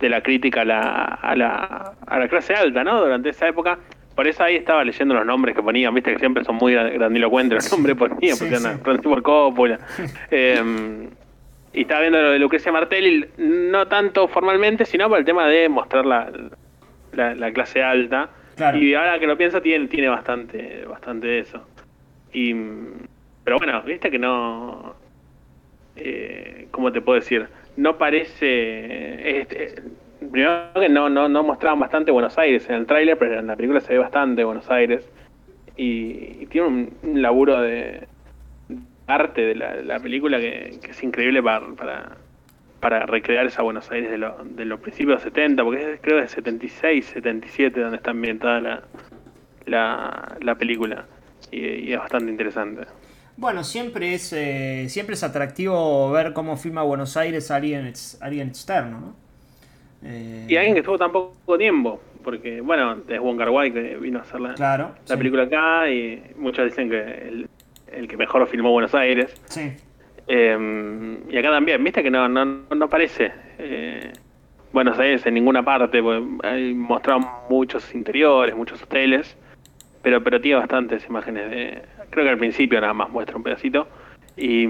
de 0.00 0.08
la 0.08 0.22
crítica 0.22 0.62
a 0.62 0.64
la, 0.64 0.80
a, 1.04 1.36
la, 1.36 1.92
a 2.06 2.18
la 2.18 2.28
clase 2.28 2.54
alta, 2.54 2.82
¿no? 2.84 3.00
Durante 3.00 3.28
esa 3.30 3.48
época. 3.48 3.78
Por 4.14 4.26
eso 4.26 4.42
ahí 4.42 4.56
estaba 4.56 4.84
leyendo 4.84 5.14
los 5.14 5.24
nombres 5.24 5.54
que 5.54 5.62
ponían, 5.62 5.94
viste 5.94 6.12
que 6.12 6.18
siempre 6.18 6.44
son 6.44 6.56
muy 6.56 6.74
grandilocuentes 6.74 7.64
los 7.64 7.72
nombres 7.72 7.96
que 7.96 8.08
ponían, 8.08 8.36
Sí, 8.36 8.44
porque 8.44 8.56
sí. 8.58 8.68
Francisco 8.82 9.22
Coppola. 9.22 9.78
Eh, 10.30 11.08
y 11.72 11.82
estaba 11.82 12.00
viendo 12.00 12.20
lo 12.20 12.32
de 12.32 12.38
Lucrecia 12.40 12.72
Martelli, 12.72 13.24
no 13.38 13.86
tanto 13.86 14.26
formalmente, 14.26 14.84
sino 14.84 15.08
por 15.08 15.18
el 15.20 15.24
tema 15.24 15.46
de 15.46 15.68
mostrar 15.68 16.04
la, 16.04 16.28
la, 17.12 17.34
la 17.36 17.52
clase 17.52 17.80
alta. 17.82 18.28
Claro. 18.56 18.76
Y 18.78 18.92
ahora 18.94 19.18
que 19.20 19.26
lo 19.28 19.38
pienso, 19.38 19.62
tiene, 19.62 19.86
tiene 19.86 20.08
bastante, 20.08 20.84
bastante 20.86 21.38
eso. 21.38 21.64
Y, 22.32 22.52
pero 23.44 23.58
bueno, 23.58 23.80
viste 23.82 24.10
que 24.10 24.18
no. 24.18 24.96
Eh, 25.96 26.66
¿Cómo 26.72 26.90
te 26.92 27.00
puedo 27.00 27.18
decir? 27.20 27.46
No 27.76 27.98
parece. 27.98 29.40
este, 29.40 29.82
primero 30.30 30.72
que 30.74 30.88
no, 30.88 31.08
no, 31.08 31.28
no 31.28 31.42
mostraban 31.42 31.80
bastante 31.80 32.10
Buenos 32.10 32.36
Aires 32.38 32.68
en 32.68 32.76
el 32.76 32.86
tráiler, 32.86 33.18
pero 33.18 33.38
en 33.38 33.46
la 33.46 33.56
película 33.56 33.80
se 33.80 33.94
ve 33.94 33.98
bastante 33.98 34.44
Buenos 34.44 34.70
Aires. 34.70 35.08
Y, 35.76 36.46
tiene 36.46 36.66
un, 37.02 37.22
laburo 37.22 37.60
de 37.60 38.06
arte 39.06 39.42
de 39.42 39.54
la, 39.54 39.76
la 39.76 39.98
película 39.98 40.38
que, 40.38 40.78
es 40.88 41.02
increíble 41.02 41.42
para, 41.42 42.16
para, 42.80 43.06
recrear 43.06 43.46
esa 43.46 43.62
Buenos 43.62 43.90
Aires 43.90 44.10
de, 44.10 44.18
de 44.18 44.64
los 44.64 44.80
principios 44.80 45.22
de 45.22 45.30
los 45.30 45.34
70, 45.34 45.64
porque 45.64 45.92
es, 45.94 46.00
creo 46.00 46.18
que 46.18 46.24
es 46.24 46.30
76, 46.32 47.06
77 47.06 47.80
donde 47.80 47.96
está 47.96 48.10
ambientada 48.10 48.60
la, 48.60 48.82
la, 49.66 50.36
la 50.40 50.54
película. 50.56 51.06
Y 51.50 51.92
es 51.92 51.98
bastante 51.98 52.30
interesante. 52.30 52.86
Bueno, 53.36 53.64
siempre 53.64 54.14
es, 54.14 54.32
eh, 54.34 54.86
siempre 54.88 55.14
es 55.14 55.22
atractivo 55.22 56.10
ver 56.10 56.32
cómo 56.32 56.56
filma 56.56 56.82
Buenos 56.82 57.16
Aires 57.16 57.50
alguien, 57.50 57.92
alguien 58.20 58.48
externo, 58.48 59.00
¿no? 59.00 59.14
Eh, 60.02 60.46
Y 60.48 60.56
alguien 60.56 60.74
que 60.74 60.80
estuvo 60.80 60.98
tan 60.98 61.10
poco 61.12 61.56
tiempo, 61.58 62.00
porque, 62.22 62.60
bueno, 62.60 62.98
es 63.08 63.20
Wong 63.20 63.38
Kar 63.38 63.50
Wai 63.50 63.72
que 63.72 63.96
vino 63.96 64.18
a 64.18 64.22
hacer 64.22 64.40
la, 64.40 64.54
Claro, 64.54 64.94
la 65.06 65.14
sí. 65.14 65.16
película 65.16 65.44
acá 65.44 65.88
y 65.90 66.22
muchos 66.36 66.64
dicen 66.66 66.90
que 66.90 66.98
el, 67.00 67.48
el 67.92 68.08
que 68.08 68.16
mejor 68.16 68.46
filmó 68.46 68.70
Buenos 68.72 68.94
Aires. 68.94 69.34
Sí, 69.46 69.72
Eh, 70.26 71.18
y 71.28 71.36
acá 71.38 71.50
también, 71.50 71.82
viste 71.82 72.02
que 72.02 72.10
no, 72.10 72.28
no, 72.28 72.44
no 72.44 72.84
aparece 72.84 73.32
eh, 73.58 74.12
Buenos 74.72 74.98
Aires 74.98 75.24
en 75.26 75.34
ninguna 75.34 75.64
parte, 75.64 76.02
porque 76.02 76.20
mostraron 76.74 77.26
muchos 77.48 77.92
interiores, 77.94 78.54
muchos 78.54 78.82
hoteles, 78.82 79.36
pero, 80.02 80.22
pero 80.22 80.40
tiene 80.40 80.58
bastantes 80.60 81.04
imágenes 81.08 81.50
de... 81.50 81.82
Creo 82.10 82.24
que 82.24 82.30
al 82.30 82.38
principio 82.38 82.80
nada 82.80 82.92
más 82.94 83.08
muestra 83.10 83.36
un 83.36 83.42
pedacito 83.42 83.86
y, 84.36 84.66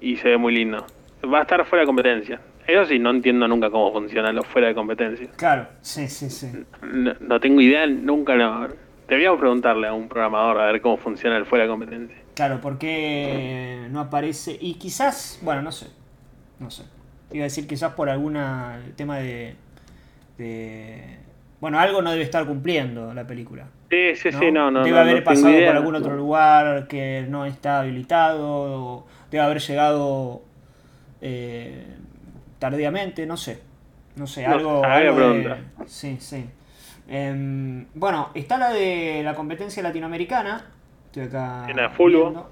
y 0.00 0.16
se 0.16 0.28
ve 0.28 0.36
muy 0.36 0.54
lindo. 0.54 0.84
Va 1.32 1.38
a 1.38 1.42
estar 1.42 1.64
fuera 1.64 1.82
de 1.82 1.86
competencia. 1.86 2.40
Eso 2.66 2.84
sí, 2.86 2.98
no 2.98 3.10
entiendo 3.10 3.46
nunca 3.48 3.70
cómo 3.70 3.92
funciona 3.92 4.32
lo 4.32 4.42
fuera 4.42 4.68
de 4.68 4.74
competencia. 4.74 5.28
claro, 5.36 5.66
sí, 5.80 6.08
sí, 6.08 6.30
sí. 6.30 6.48
No, 6.82 7.12
no 7.20 7.40
tengo 7.40 7.60
idea, 7.60 7.86
nunca 7.86 8.34
lo... 8.34 8.68
Deberíamos 9.08 9.40
preguntarle 9.40 9.88
a 9.88 9.92
un 9.92 10.08
programador 10.08 10.58
a 10.60 10.66
ver 10.72 10.80
cómo 10.80 10.96
funciona 10.96 11.36
el 11.36 11.44
fuera 11.44 11.64
de 11.64 11.70
competencia. 11.70 12.16
Claro, 12.34 12.60
¿por 12.60 12.78
qué 12.78 13.86
no 13.90 14.00
aparece? 14.00 14.56
Y 14.60 14.74
quizás, 14.74 15.38
bueno, 15.42 15.60
no 15.60 15.72
sé, 15.72 15.88
no 16.60 16.70
sé. 16.70 16.84
Iba 17.32 17.42
a 17.42 17.44
decir 17.44 17.66
quizás 17.66 17.92
por 17.94 18.08
alguna 18.08 18.80
tema 18.96 19.18
de, 19.18 19.54
de- 20.38 21.18
Bueno, 21.62 21.78
algo 21.78 22.02
no 22.02 22.10
debe 22.10 22.24
estar 22.24 22.44
cumpliendo 22.44 23.14
la 23.14 23.24
película. 23.24 23.66
Sí, 23.88 24.16
sí, 24.16 24.32
sí, 24.32 24.50
no, 24.50 24.72
no. 24.72 24.82
debe 24.82 24.96
no, 24.96 25.02
haber 25.02 25.18
no 25.18 25.22
pasado 25.24 25.50
idea. 25.50 25.68
por 25.68 25.76
algún 25.76 25.94
otro 25.94 26.16
lugar 26.16 26.88
que 26.88 27.24
no 27.28 27.46
está 27.46 27.78
habilitado, 27.78 28.48
o 28.48 29.06
debe 29.30 29.44
haber 29.44 29.60
llegado 29.60 30.42
eh, 31.20 31.86
tardíamente, 32.58 33.26
no 33.26 33.36
sé. 33.36 33.60
No 34.16 34.26
sé, 34.26 34.44
algo. 34.44 34.84
algo 34.84 35.34
de-. 35.34 35.56
Sí, 35.86 36.16
sí. 36.18 36.44
Em, 37.06 37.86
bueno, 37.94 38.30
está 38.34 38.58
la 38.58 38.70
de 38.70 39.22
la 39.22 39.36
competencia 39.36 39.84
latinoamericana. 39.84 40.64
Estoy 41.06 41.22
acá. 41.22 41.68
La 41.72 41.82
de 41.82 41.88
fútbol. 41.90 42.42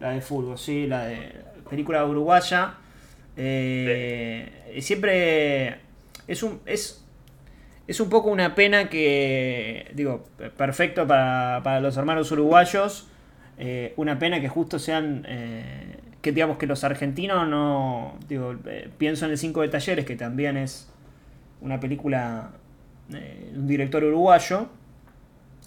La 0.00 0.08
de 0.12 0.22
fútbol, 0.22 0.56
sí, 0.56 0.86
la 0.86 1.04
de 1.04 1.34
película 1.68 2.02
uruguaya. 2.06 2.76
Eh, 3.36 4.78
Siempre 4.80 5.80
es 6.26 6.42
un. 6.42 6.60
Es, 6.64 7.03
es 7.86 8.00
un 8.00 8.08
poco 8.08 8.30
una 8.30 8.54
pena 8.54 8.88
que, 8.88 9.90
digo, 9.94 10.24
perfecto 10.56 11.06
para, 11.06 11.60
para 11.62 11.80
los 11.80 11.96
hermanos 11.96 12.30
uruguayos, 12.32 13.08
eh, 13.58 13.94
una 13.96 14.18
pena 14.18 14.40
que 14.40 14.48
justo 14.48 14.78
sean, 14.78 15.24
eh, 15.28 15.98
que 16.20 16.32
digamos 16.32 16.58
que 16.58 16.66
los 16.66 16.82
argentinos 16.84 17.46
no. 17.48 18.18
Digo, 18.28 18.54
eh, 18.66 18.90
pienso 18.98 19.26
en 19.26 19.32
el 19.32 19.38
Cinco 19.38 19.62
de 19.62 19.68
Talleres, 19.68 20.04
que 20.04 20.16
también 20.16 20.56
es 20.56 20.90
una 21.60 21.80
película 21.80 22.50
de 23.08 23.52
un 23.54 23.66
director 23.66 24.02
uruguayo. 24.02 24.68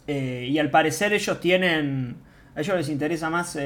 y 0.07 0.57
al 0.59 0.69
parecer 0.71 1.13
ellos 1.13 1.39
tienen. 1.39 2.17
A 2.55 2.61
ellos 2.61 2.77
les 2.77 2.89
interesa 2.89 3.29
más 3.29 3.57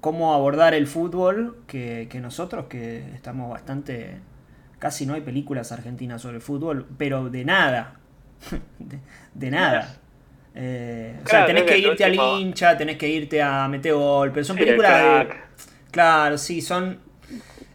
cómo 0.00 0.34
abordar 0.34 0.74
el 0.74 0.86
fútbol 0.86 1.58
que, 1.66 2.08
que 2.10 2.20
nosotros, 2.20 2.66
que 2.66 2.98
estamos 3.14 3.50
bastante. 3.50 4.18
Casi 4.82 5.06
no 5.06 5.14
hay 5.14 5.20
películas 5.22 5.72
argentinas 5.72 6.22
sobre 6.22 6.36
el 6.36 6.42
fútbol, 6.42 6.86
pero 6.98 7.30
de 7.30 7.44
nada. 7.44 8.00
de, 8.80 8.98
de 9.34 9.50
nada. 9.50 10.00
Eh, 10.54 11.20
o 11.24 11.28
sea, 11.28 11.46
tenés 11.46 11.64
que 11.64 11.78
irte 11.78 12.04
al 12.04 12.14
hincha, 12.14 12.76
tenés 12.76 12.96
que 12.98 13.08
irte 13.08 13.40
a 13.42 13.68
meter 13.68 13.94
gol, 13.94 14.32
pero 14.32 14.44
son 14.44 14.58
películas 14.58 14.92
de. 15.00 15.28
Claro, 15.90 16.38
sí, 16.38 16.60
son. 16.62 16.98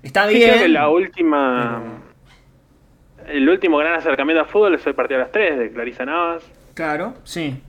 Está 0.04 0.28
Sí, 0.32 0.36
bien. 0.36 0.50
creo 0.50 0.62
que 0.64 0.68
la 0.70 0.90
última. 0.90 2.04
El 3.28 3.48
último 3.50 3.78
gran 3.78 3.94
acercamiento 3.94 4.42
al 4.42 4.50
fútbol 4.50 4.76
es 4.76 4.88
el 4.88 4.96
partido 4.96 5.20
a 5.20 5.24
las 5.24 5.32
3 5.32 5.58
de 5.60 5.72
Clarisa 5.72 6.06
Navas. 6.06 6.44
Claro, 6.74 7.16
sí. 7.24 7.62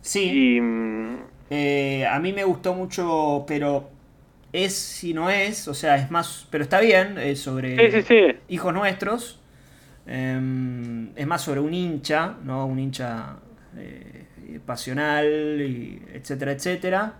Sí. 0.00 0.40
Y. 0.56 0.60
mm, 0.60 1.16
Eh, 1.50 2.06
a 2.06 2.18
mí 2.20 2.32
me 2.34 2.44
gustó 2.44 2.74
mucho, 2.74 3.44
pero 3.48 3.88
es 4.52 4.74
si 4.74 5.12
no 5.14 5.30
es, 5.30 5.68
o 5.68 5.74
sea, 5.74 5.96
es 5.96 6.10
más, 6.10 6.46
pero 6.50 6.64
está 6.64 6.80
bien, 6.80 7.18
es 7.18 7.40
sobre 7.40 7.76
Sí, 7.90 8.02
sí, 8.02 8.02
sí. 8.02 8.36
hijos 8.48 8.72
nuestros. 8.72 9.40
Em, 10.06 11.10
es 11.16 11.26
más 11.26 11.42
sobre 11.42 11.60
un 11.60 11.74
hincha, 11.74 12.36
¿no? 12.42 12.66
Un 12.66 12.78
hincha 12.78 13.36
eh, 13.76 14.26
pasional, 14.64 15.60
y 15.60 16.02
etcétera, 16.14 16.52
etcétera. 16.52 17.14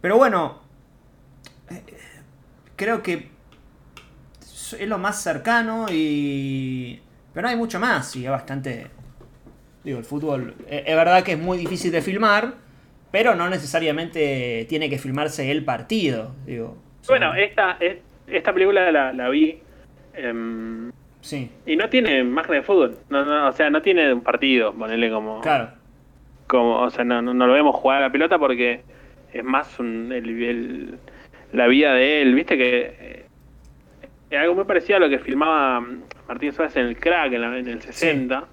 Pero 0.00 0.16
bueno, 0.16 0.60
eh, 1.70 1.82
creo 2.76 3.02
que 3.02 3.28
es 4.78 4.88
lo 4.88 4.98
más 4.98 5.22
cercano 5.22 5.86
y... 5.90 7.00
Pero 7.34 7.42
no 7.42 7.50
hay 7.50 7.56
mucho 7.56 7.78
más 7.78 8.16
y 8.16 8.24
es 8.24 8.30
bastante... 8.30 8.86
Digo, 9.84 9.98
el 9.98 10.04
fútbol 10.04 10.54
eh, 10.66 10.84
es 10.86 10.96
verdad 10.96 11.22
que 11.22 11.32
es 11.32 11.38
muy 11.38 11.58
difícil 11.58 11.92
de 11.92 12.02
filmar, 12.02 12.54
pero 13.10 13.34
no 13.34 13.48
necesariamente 13.50 14.66
tiene 14.68 14.88
que 14.90 14.98
filmarse 14.98 15.50
el 15.50 15.64
partido. 15.64 16.34
Digo, 16.46 16.76
Bueno, 17.08 17.34
esta, 17.34 17.76
es- 17.80 17.98
esta 18.26 18.52
película 18.52 18.90
la, 18.92 19.12
la 19.12 19.28
vi. 19.28 19.58
em, 20.14 20.90
sí, 21.20 21.50
y 21.66 21.76
no 21.76 21.88
tiene 21.88 22.18
imagen 22.20 22.52
de 22.56 22.62
fútbol. 22.62 22.96
No, 23.08 23.24
no, 23.24 23.48
o 23.48 23.52
sea, 23.52 23.70
no 23.70 23.82
tiene 23.82 24.12
un 24.12 24.22
partido, 24.22 24.72
ponerle 24.72 25.10
como. 25.10 25.40
claro. 25.40 25.70
como 26.46 26.80
o 26.80 26.90
sea, 26.90 27.04
no, 27.04 27.20
no, 27.22 27.46
lo 27.46 27.52
vemos 27.52 27.74
jugar 27.76 27.98
a 27.98 28.06
la 28.06 28.12
pelota 28.12 28.38
porque 28.38 28.82
es 29.32 29.44
más 29.44 29.78
un, 29.78 30.12
el, 30.12 30.28
el- 30.42 30.98
la 31.52 31.66
vida 31.66 31.94
de 31.94 32.22
él. 32.22 32.34
Viste 32.34 32.56
que. 32.56 32.96
eh, 33.00 33.24
es 34.30 34.38
algo 34.38 34.54
muy 34.54 34.64
parecido 34.64 34.96
a 34.96 35.00
lo 35.00 35.08
que 35.08 35.18
filmaba 35.18 35.80
mm, 35.80 36.02
Martín 36.28 36.52
Suárez 36.52 36.76
en 36.76 36.86
el 36.86 36.96
crack 36.96 37.32
en, 37.32 37.40
la- 37.40 37.58
en 37.58 37.66
el 37.68 37.80
60. 37.82 38.44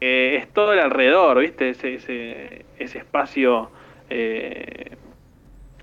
Eh, 0.00 0.36
es 0.40 0.52
todo 0.52 0.72
el 0.72 0.80
alrededor, 0.80 1.38
¿viste? 1.40 1.70
Ese, 1.70 1.94
ese, 1.94 2.64
ese 2.78 2.98
espacio 2.98 3.70
eh, 4.10 4.96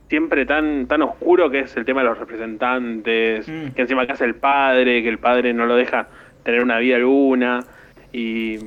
siempre 0.09 0.45
tan, 0.45 0.87
tan 0.87 1.01
oscuro 1.01 1.49
que 1.49 1.59
es 1.59 1.75
el 1.77 1.85
tema 1.85 2.01
de 2.01 2.09
los 2.09 2.17
representantes, 2.19 3.47
Mm. 3.47 3.67
que 3.73 3.81
encima 3.81 4.05
que 4.05 4.11
hace 4.11 4.25
el 4.25 4.35
padre, 4.35 5.01
que 5.01 5.09
el 5.09 5.17
padre 5.17 5.53
no 5.53 5.65
lo 5.65 5.75
deja 5.75 6.07
tener 6.43 6.61
una 6.61 6.77
vida 6.79 6.97
alguna, 6.97 7.61
y, 8.11 8.57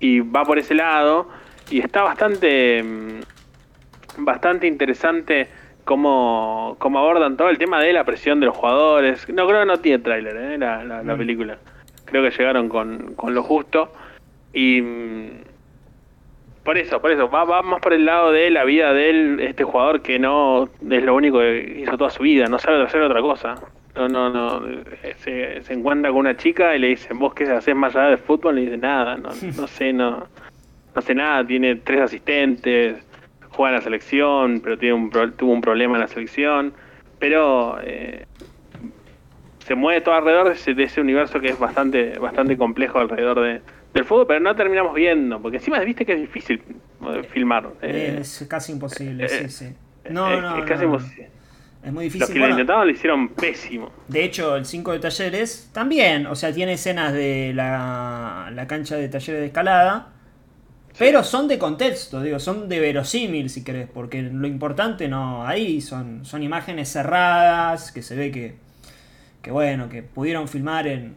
y 0.00 0.20
va 0.20 0.44
por 0.44 0.58
ese 0.58 0.74
lado, 0.74 1.28
y 1.70 1.80
está 1.80 2.02
bastante, 2.02 2.82
mm, 2.82 3.20
bastante 4.24 4.66
interesante 4.66 5.48
cómo, 5.84 6.76
cómo 6.78 6.98
abordan 6.98 7.36
todo 7.36 7.48
el 7.48 7.58
tema 7.58 7.80
de 7.80 7.92
la 7.92 8.04
presión 8.04 8.38
de 8.40 8.46
los 8.46 8.56
jugadores. 8.56 9.26
No 9.30 9.46
creo 9.46 9.60
que 9.60 9.66
no 9.66 9.78
tiene 9.78 9.98
tráiler, 10.02 10.36
¿eh? 10.36 10.58
la, 10.58 10.84
la, 10.84 11.02
la 11.02 11.14
Mm. 11.14 11.18
película. 11.18 11.58
Creo 12.04 12.22
que 12.22 12.30
llegaron 12.30 12.68
con, 12.68 13.14
con 13.14 13.34
lo 13.34 13.42
justo. 13.42 13.92
Y 14.54 14.80
mm, 14.80 15.30
por 16.64 16.78
eso, 16.78 17.00
por 17.00 17.10
eso, 17.10 17.28
va, 17.28 17.44
va 17.44 17.60
más 17.62 17.80
por 17.80 17.92
el 17.92 18.06
lado 18.06 18.32
de 18.32 18.50
la 18.50 18.64
vida 18.64 18.94
de 18.94 19.10
él, 19.10 19.40
este 19.40 19.64
jugador 19.64 20.00
que 20.00 20.18
no 20.18 20.70
es 20.88 21.02
lo 21.02 21.14
único 21.14 21.40
que 21.40 21.82
hizo 21.82 21.98
toda 21.98 22.08
su 22.08 22.22
vida, 22.22 22.46
no 22.46 22.58
sabe 22.58 22.82
hacer 22.82 23.02
otra 23.02 23.20
cosa. 23.20 23.56
No, 23.94 24.08
no, 24.08 24.30
no. 24.30 24.62
Se, 25.18 25.62
se 25.62 25.72
encuentra 25.72 26.10
con 26.10 26.20
una 26.20 26.36
chica 26.36 26.74
y 26.74 26.78
le 26.78 26.88
dicen, 26.88 27.18
¿vos 27.18 27.34
qué 27.34 27.44
haces 27.44 27.76
más 27.76 27.94
allá 27.94 28.08
del 28.08 28.18
fútbol? 28.18 28.58
Y 28.58 28.64
dice, 28.64 28.78
nada, 28.78 29.16
no, 29.16 29.28
no 29.56 29.66
sé, 29.66 29.92
no, 29.92 30.26
no 30.94 31.02
sé 31.02 31.14
nada. 31.14 31.46
Tiene 31.46 31.76
tres 31.76 32.00
asistentes, 32.00 33.06
juega 33.50 33.70
en 33.70 33.76
la 33.76 33.82
selección, 33.82 34.60
pero 34.60 34.78
tiene 34.78 34.94
un, 34.94 35.10
tuvo 35.36 35.52
un 35.52 35.60
problema 35.60 35.94
en 35.94 36.00
la 36.00 36.08
selección. 36.08 36.72
Pero 37.18 37.78
eh, 37.82 38.26
se 39.58 39.74
mueve 39.74 40.00
todo 40.00 40.14
alrededor 40.14 40.48
de 40.48 40.54
ese, 40.54 40.74
de 40.74 40.84
ese 40.84 41.00
universo 41.00 41.40
que 41.40 41.48
es 41.48 41.58
bastante 41.58 42.18
bastante 42.18 42.56
complejo 42.56 42.98
alrededor 42.98 43.40
de, 43.40 43.60
del 43.94 44.04
fútbol, 44.04 44.26
pero 44.26 44.40
no 44.40 44.54
terminamos 44.56 44.94
viendo, 44.94 45.40
porque 45.40 45.58
encima 45.58 45.78
viste 45.80 46.04
que 46.06 46.14
es 46.14 46.20
difícil 46.20 46.62
eh, 47.02 47.22
filmar. 47.32 47.72
eh, 47.82 48.18
es 48.20 48.46
casi 48.48 48.72
imposible, 48.72 49.28
eh, 49.28 49.28
sí, 49.28 49.48
sí. 49.48 49.74
No, 50.08 50.38
es- 50.38 50.42
no, 50.42 50.58
es 50.58 50.64
casi 50.64 50.84
no, 50.84 50.84
imposible. 50.84 51.30
Es 51.82 51.92
muy 51.92 52.04
Los 52.18 52.30
difícil. 52.30 52.34
que 52.34 52.40
lo 52.40 52.48
intentaron 52.48 52.86
lo 52.86 52.92
hicieron 52.92 53.28
pésimo. 53.28 53.90
de 54.08 54.24
hecho, 54.24 54.56
el 54.56 54.66
5 54.66 54.92
de 54.92 54.98
talleres 54.98 55.70
también, 55.72 56.26
o 56.26 56.34
sea, 56.34 56.52
tiene 56.52 56.74
escenas 56.74 57.12
de 57.12 57.52
la, 57.54 58.50
la 58.52 58.66
cancha 58.66 58.96
de 58.96 59.08
talleres 59.08 59.40
de 59.40 59.46
escalada, 59.46 60.12
pero 60.98 61.24
son 61.24 61.48
de 61.48 61.58
contexto, 61.58 62.22
digo, 62.22 62.38
son 62.40 62.68
de 62.68 62.80
verosímil 62.80 63.50
si 63.50 63.64
querés, 63.64 63.88
porque 63.92 64.22
lo 64.22 64.46
importante 64.48 65.08
no 65.08 65.46
ahí 65.46 65.80
son, 65.80 66.24
son 66.24 66.42
imágenes 66.42 66.90
cerradas, 66.92 67.92
que 67.92 68.02
se 68.02 68.16
ve 68.16 68.32
que, 68.32 68.56
que 69.42 69.50
bueno, 69.50 69.88
que 69.88 70.02
pudieron 70.02 70.48
filmar 70.48 70.86
en, 70.88 71.14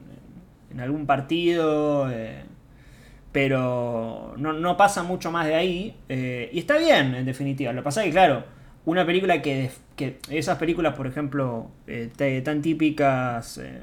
en 0.71 0.79
algún 0.81 1.05
partido, 1.07 2.09
eh, 2.11 2.43
pero 3.37 4.33
no, 4.37 4.51
no 4.51 4.77
pasa 4.77 5.03
mucho 5.03 5.29
más 5.31 5.45
de 5.45 5.53
ahí, 5.53 5.95
eh, 6.09 6.49
y 6.51 6.57
está 6.57 6.79
bien, 6.79 7.13
en 7.13 7.23
definitiva. 7.23 7.71
Lo 7.71 7.81
que 7.81 7.85
pasa 7.85 8.01
es 8.01 8.07
que, 8.07 8.11
claro, 8.13 8.43
una 8.85 9.05
película 9.05 9.43
que, 9.43 9.69
que 9.95 10.17
esas 10.31 10.57
películas, 10.57 10.95
por 10.95 11.05
ejemplo, 11.05 11.69
eh, 11.85 12.41
tan 12.43 12.63
típicas 12.63 13.59
eh, 13.59 13.81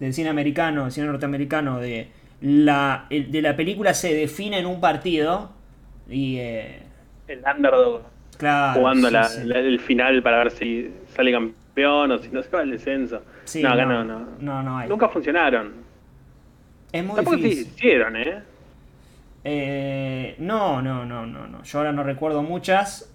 del 0.00 0.12
cine 0.12 0.30
americano, 0.30 0.82
del 0.82 0.90
cine 0.90 1.06
norteamericano, 1.06 1.78
de 1.78 2.08
la, 2.40 3.06
el- 3.08 3.30
de 3.30 3.40
la 3.40 3.54
película 3.54 3.94
se 3.94 4.12
define 4.12 4.58
en 4.58 4.66
un 4.66 4.80
partido 4.80 5.52
y... 6.10 6.38
eh, 6.38 6.82
El 7.28 7.44
underdog 7.56 8.02
claro, 8.36 8.80
jugando 8.80 9.06
sí, 9.06 9.12
la- 9.14 9.28
sí. 9.28 9.44
la- 9.44 9.60
el 9.60 9.78
final 9.78 10.24
para 10.24 10.38
ver 10.38 10.50
si 10.50 10.90
sale 11.14 11.30
campeón 11.30 12.10
o 12.10 12.18
si 12.18 12.30
no 12.30 12.42
se 12.42 12.50
va 12.50 12.62
el 12.62 12.72
descenso. 12.72 13.22
Sí, 13.44 13.62
no, 13.62 13.72
acá 13.74 13.84
no, 13.84 14.02
no, 14.02 14.18
no. 14.18 14.28
no, 14.40 14.62
no 14.64 14.76
hay. 14.78 14.88
Nunca 14.88 15.08
funcionaron. 15.08 15.72
Es 16.90 17.04
muy 17.04 17.14
Tampoco 17.14 17.36
se 17.38 17.42
difícil. 17.44 17.72
hicieron, 17.72 18.16
¿eh? 18.16 18.42
Eh, 19.48 20.34
no, 20.38 20.82
no, 20.82 21.04
no, 21.06 21.24
no, 21.24 21.46
no. 21.46 21.62
Yo 21.62 21.78
ahora 21.78 21.92
no 21.92 22.02
recuerdo 22.02 22.42
muchas, 22.42 23.08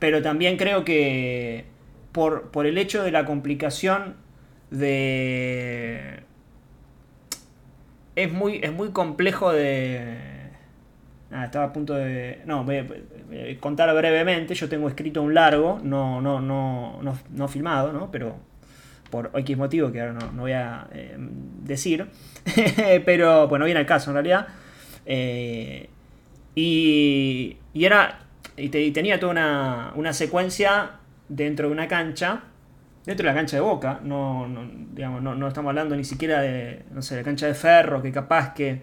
pero 0.00 0.20
también 0.20 0.56
creo 0.56 0.84
que 0.84 1.64
por, 2.10 2.50
por 2.50 2.66
el 2.66 2.76
hecho 2.76 3.04
de 3.04 3.12
la 3.12 3.24
complicación 3.24 4.16
de... 4.72 6.24
Es 8.16 8.32
muy, 8.32 8.58
es 8.64 8.72
muy 8.72 8.90
complejo 8.90 9.52
de... 9.52 10.16
Ah, 11.30 11.44
estaba 11.44 11.66
a 11.66 11.72
punto 11.72 11.94
de... 11.94 12.42
No, 12.46 12.64
voy 12.64 12.78
a, 12.78 12.86
contar 13.60 13.94
brevemente. 13.94 14.56
Yo 14.56 14.68
tengo 14.68 14.88
escrito 14.88 15.22
un 15.22 15.34
largo, 15.34 15.78
no, 15.84 16.20
no, 16.20 16.40
no, 16.40 17.00
no, 17.00 17.16
no 17.30 17.46
filmado, 17.46 17.92
¿no? 17.92 18.10
Pero 18.10 18.34
por 19.08 19.30
X 19.34 19.56
motivo 19.56 19.92
que 19.92 20.00
ahora 20.00 20.14
no, 20.14 20.32
no 20.32 20.42
voy 20.42 20.52
a 20.52 20.88
eh, 20.92 21.14
decir. 21.16 22.08
Pero 23.04 23.46
bueno, 23.46 23.66
viene 23.66 23.78
el 23.78 23.86
caso 23.86 24.10
en 24.10 24.14
realidad. 24.14 24.48
Eh, 25.12 25.88
y, 26.54 27.56
y 27.74 27.84
era. 27.84 28.20
Y, 28.56 28.68
te- 28.68 28.82
y 28.82 28.90
tenía 28.92 29.18
toda 29.20 29.32
una, 29.32 29.92
una 29.96 30.12
secuencia 30.12 30.92
dentro 31.28 31.68
de 31.68 31.72
una 31.72 31.88
cancha. 31.88 32.44
Dentro 33.06 33.24
de 33.26 33.32
la 33.32 33.34
cancha 33.38 33.56
de 33.56 33.62
boca. 33.62 34.00
No, 34.04 34.46
no, 34.48 34.70
digamos, 34.94 35.22
no, 35.22 35.34
no 35.34 35.48
estamos 35.48 35.70
hablando 35.70 35.96
ni 35.96 36.04
siquiera 36.04 36.40
de. 36.40 36.84
No 36.92 37.02
sé, 37.02 37.16
la 37.16 37.22
cancha 37.24 37.46
de 37.46 37.54
ferro, 37.54 38.02
que 38.02 38.12
capaz 38.12 38.54
que. 38.54 38.82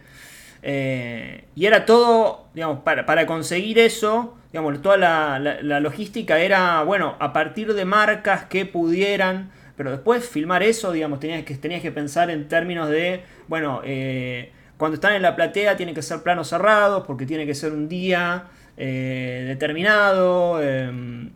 eh, 0.63 1.45
y 1.55 1.65
era 1.65 1.85
todo, 1.85 2.47
digamos, 2.53 2.79
para, 2.79 3.05
para 3.05 3.25
conseguir 3.25 3.79
eso, 3.79 4.37
digamos, 4.51 4.81
toda 4.81 4.97
la, 4.97 5.39
la- 5.39 5.61
la 5.61 5.79
logística 5.79 6.39
era, 6.39 6.83
bueno, 6.83 7.15
a 7.19 7.33
partir 7.33 7.73
de 7.73 7.85
marcas 7.85 8.45
que 8.45 8.65
pudieran, 8.65 9.51
pero 9.75 9.91
después 9.91 10.27
filmar 10.27 10.63
eso, 10.63 10.91
digamos, 10.91 11.19
tenías 11.19 11.43
que, 11.45 11.55
tenías 11.55 11.81
que 11.81 11.91
pensar 11.91 12.29
en 12.31 12.47
términos 12.47 12.89
de, 12.89 13.23
bueno, 13.47 13.81
eh, 13.85 14.51
cuando 14.77 14.95
están 14.95 15.15
en 15.15 15.21
la 15.21 15.35
platea 15.35 15.75
tiene 15.75 15.93
que 15.93 16.01
ser 16.01 16.21
planos 16.21 16.49
cerrados, 16.49 17.05
porque 17.05 17.25
tiene 17.25 17.45
que 17.45 17.55
ser 17.55 17.73
un 17.73 17.89
día 17.89 18.45
eh, 18.77 19.45
determinado, 19.47 20.61
eh, 20.61 21.29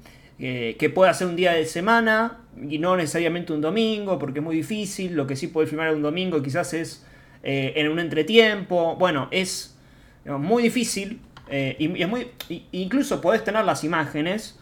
eh, 0.44 0.76
que 0.80 0.90
pueda 0.90 1.14
ser 1.14 1.28
un 1.28 1.36
día 1.36 1.54
de 1.54 1.66
semana 1.66 2.40
y 2.68 2.80
no 2.80 2.96
necesariamente 2.96 3.54
un 3.54 3.62
domingo, 3.62 4.20
porque 4.20 4.40
es 4.40 4.44
muy 4.44 4.56
difícil, 4.56 5.16
lo 5.16 5.28
que 5.28 5.36
sí 5.36 5.48
puede 5.48 5.68
filmar 5.68 5.94
un 5.94 6.02
domingo 6.02 6.42
quizás 6.42 6.74
es 6.74 7.06
eh, 7.44 7.74
en 7.76 7.90
un 7.90 8.00
entretiempo, 8.00 8.96
bueno, 8.96 9.28
es 9.32 9.78
muy 10.26 10.64
difícil, 10.64 11.22
y, 11.52 12.02
es 12.02 12.08
muy, 12.08 12.28
incluso 12.72 13.22
podés 13.22 13.44
tener 13.44 13.66
las 13.66 13.84
imágenes, 13.84 14.58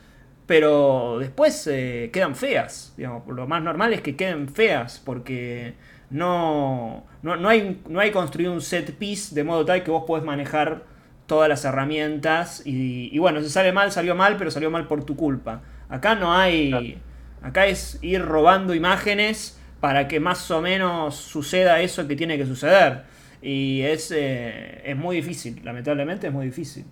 pero 0.47 1.17
después 1.19 1.69
quedan 2.11 2.35
feas. 2.35 2.93
Digamos, 2.97 3.27
lo 3.27 3.45
más 3.45 3.61
normal 3.61 3.93
es 3.93 4.01
que 4.01 4.15
queden 4.15 4.49
feas, 4.49 4.99
porque 5.05 5.75
no, 6.09 7.05
no, 7.21 7.35
no 7.35 7.49
hay, 7.49 7.81
no 7.87 7.99
hay 7.99 8.11
construido 8.11 8.51
un 8.51 8.61
set 8.61 8.95
piece 8.95 9.35
de 9.35 9.43
modo 9.43 9.65
tal 9.65 9.83
que 9.83 9.91
vos 9.91 10.03
podés 10.05 10.25
manejar 10.25 10.83
todas 11.27 11.47
las 11.47 11.63
herramientas 11.65 12.63
y, 12.65 13.09
y 13.15 13.19
bueno, 13.19 13.41
si 13.41 13.49
sale 13.49 13.71
mal, 13.71 13.91
salió 13.91 14.15
mal, 14.15 14.37
pero 14.37 14.51
salió 14.51 14.71
mal 14.71 14.87
por 14.87 15.03
tu 15.03 15.15
culpa. 15.15 15.61
Acá 15.89 16.15
no 16.15 16.33
hay... 16.33 17.01
Acá 17.41 17.67
es 17.67 17.99
ir 18.01 18.21
robando 18.21 18.73
imágenes 18.75 19.59
para 19.79 20.07
que 20.07 20.19
más 20.19 20.49
o 20.51 20.61
menos 20.61 21.15
suceda 21.15 21.79
eso 21.79 22.07
que 22.07 22.15
tiene 22.15 22.37
que 22.37 22.45
suceder. 22.45 23.03
Y 23.41 23.81
es, 23.81 24.11
eh, 24.11 24.81
es 24.83 24.97
muy 24.97 25.15
difícil, 25.15 25.61
lamentablemente 25.63 26.27
es 26.27 26.33
muy 26.33 26.45
difícil. 26.47 26.85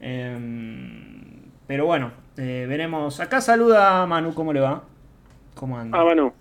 Em, 0.00 1.42
pero 1.66 1.84
bueno, 1.84 2.12
eh, 2.36 2.64
veremos. 2.68 3.20
Acá 3.20 3.40
saluda 3.40 4.02
a 4.02 4.06
Manu, 4.06 4.34
¿cómo 4.34 4.52
le 4.52 4.60
va? 4.60 4.84
¿Cómo 5.54 5.78
anda? 5.78 6.00
Ah, 6.00 6.04
Manu, 6.04 6.32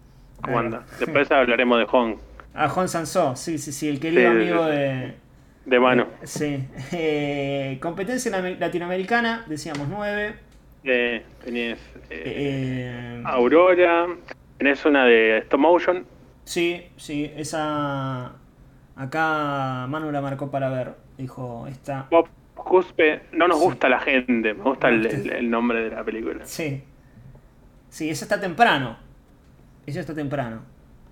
¿cómo 0.41 0.59
Ahí 0.59 0.65
anda? 0.65 0.79
va. 0.79 0.85
Después 0.99 1.31
hablaremos 1.31 1.79
de 1.79 1.85
Hong, 1.85 2.15
A 2.53 2.69
Juan 2.69 2.89
Sansó, 2.89 3.35
sí, 3.35 3.57
sí, 3.57 3.71
sí, 3.71 3.87
el 3.89 3.99
querido 3.99 4.21
Sí, 4.21 4.27
amigo 4.27 4.65
de... 4.65 5.13
de 5.65 5.79
Manu. 5.79 6.05
Sí. 6.23 6.67
Eh, 6.93 7.77
competencia 7.81 8.31
latinoamericana, 8.59 9.45
decíamos 9.47 9.87
9. 9.87 10.35
Eh, 10.83 11.23
tenés 11.43 11.77
eh, 12.09 12.23
Eh, 12.25 13.21
Aurora, 13.25 14.07
tenés 14.57 14.83
una 14.85 15.05
de 15.05 15.37
stop 15.39 15.59
motion. 15.59 16.05
Sí, 16.43 16.87
sí, 16.97 17.31
esa. 17.37 18.33
Acá 18.95 19.85
Manu 19.87 20.11
la 20.11 20.21
marcó 20.21 20.49
para 20.51 20.69
ver. 20.69 20.93
Dijo, 21.17 21.67
esta. 21.67 22.07
Bob 22.09 22.27
Cuspe, 22.55 23.21
no 23.31 23.47
nos 23.47 23.59
Sí. 23.59 23.65
gusta 23.65 23.89
la 23.89 23.99
gente, 23.99 24.53
me 24.53 24.63
gusta 24.63 24.89
el, 24.89 25.05
el- 25.05 25.31
el 25.31 25.49
nombre 25.49 25.83
de 25.83 25.95
la 25.95 26.03
película. 26.03 26.45
Sí. 26.45 26.83
Sí, 27.89 28.09
esa 28.09 28.25
está 28.25 28.39
temprano. 28.41 28.97
Esa 29.85 29.99
está 30.01 30.13
temprano. 30.13 30.61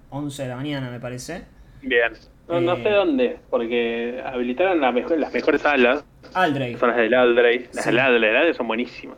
11 0.09 0.43
de 0.43 0.49
la 0.49 0.55
mañana, 0.55 0.89
me 0.89 0.99
parece. 0.99 1.43
Bien. 1.81 2.11
No, 2.47 2.59
no 2.61 2.73
Eh. 2.73 2.83
sé 2.83 2.89
dónde, 2.89 3.37
porque 3.49 4.21
habilitaron 4.25 4.81
la 4.81 4.91
mejor- 4.91 5.19
las 5.19 5.31
mejores 5.33 5.61
salas, 5.61 6.03
Aldrey. 6.33 6.75
son 6.77 6.89
las 6.89 6.97
del 6.97 7.13
Aldrey. 7.13 7.67
Las 7.73 7.83
Sí. 7.85 7.89
del 7.91 7.99
Aldrey, 7.99 8.31
las 8.33 8.39
Aldrey 8.39 8.53
son 8.55 8.67
buenísimas. 8.67 9.17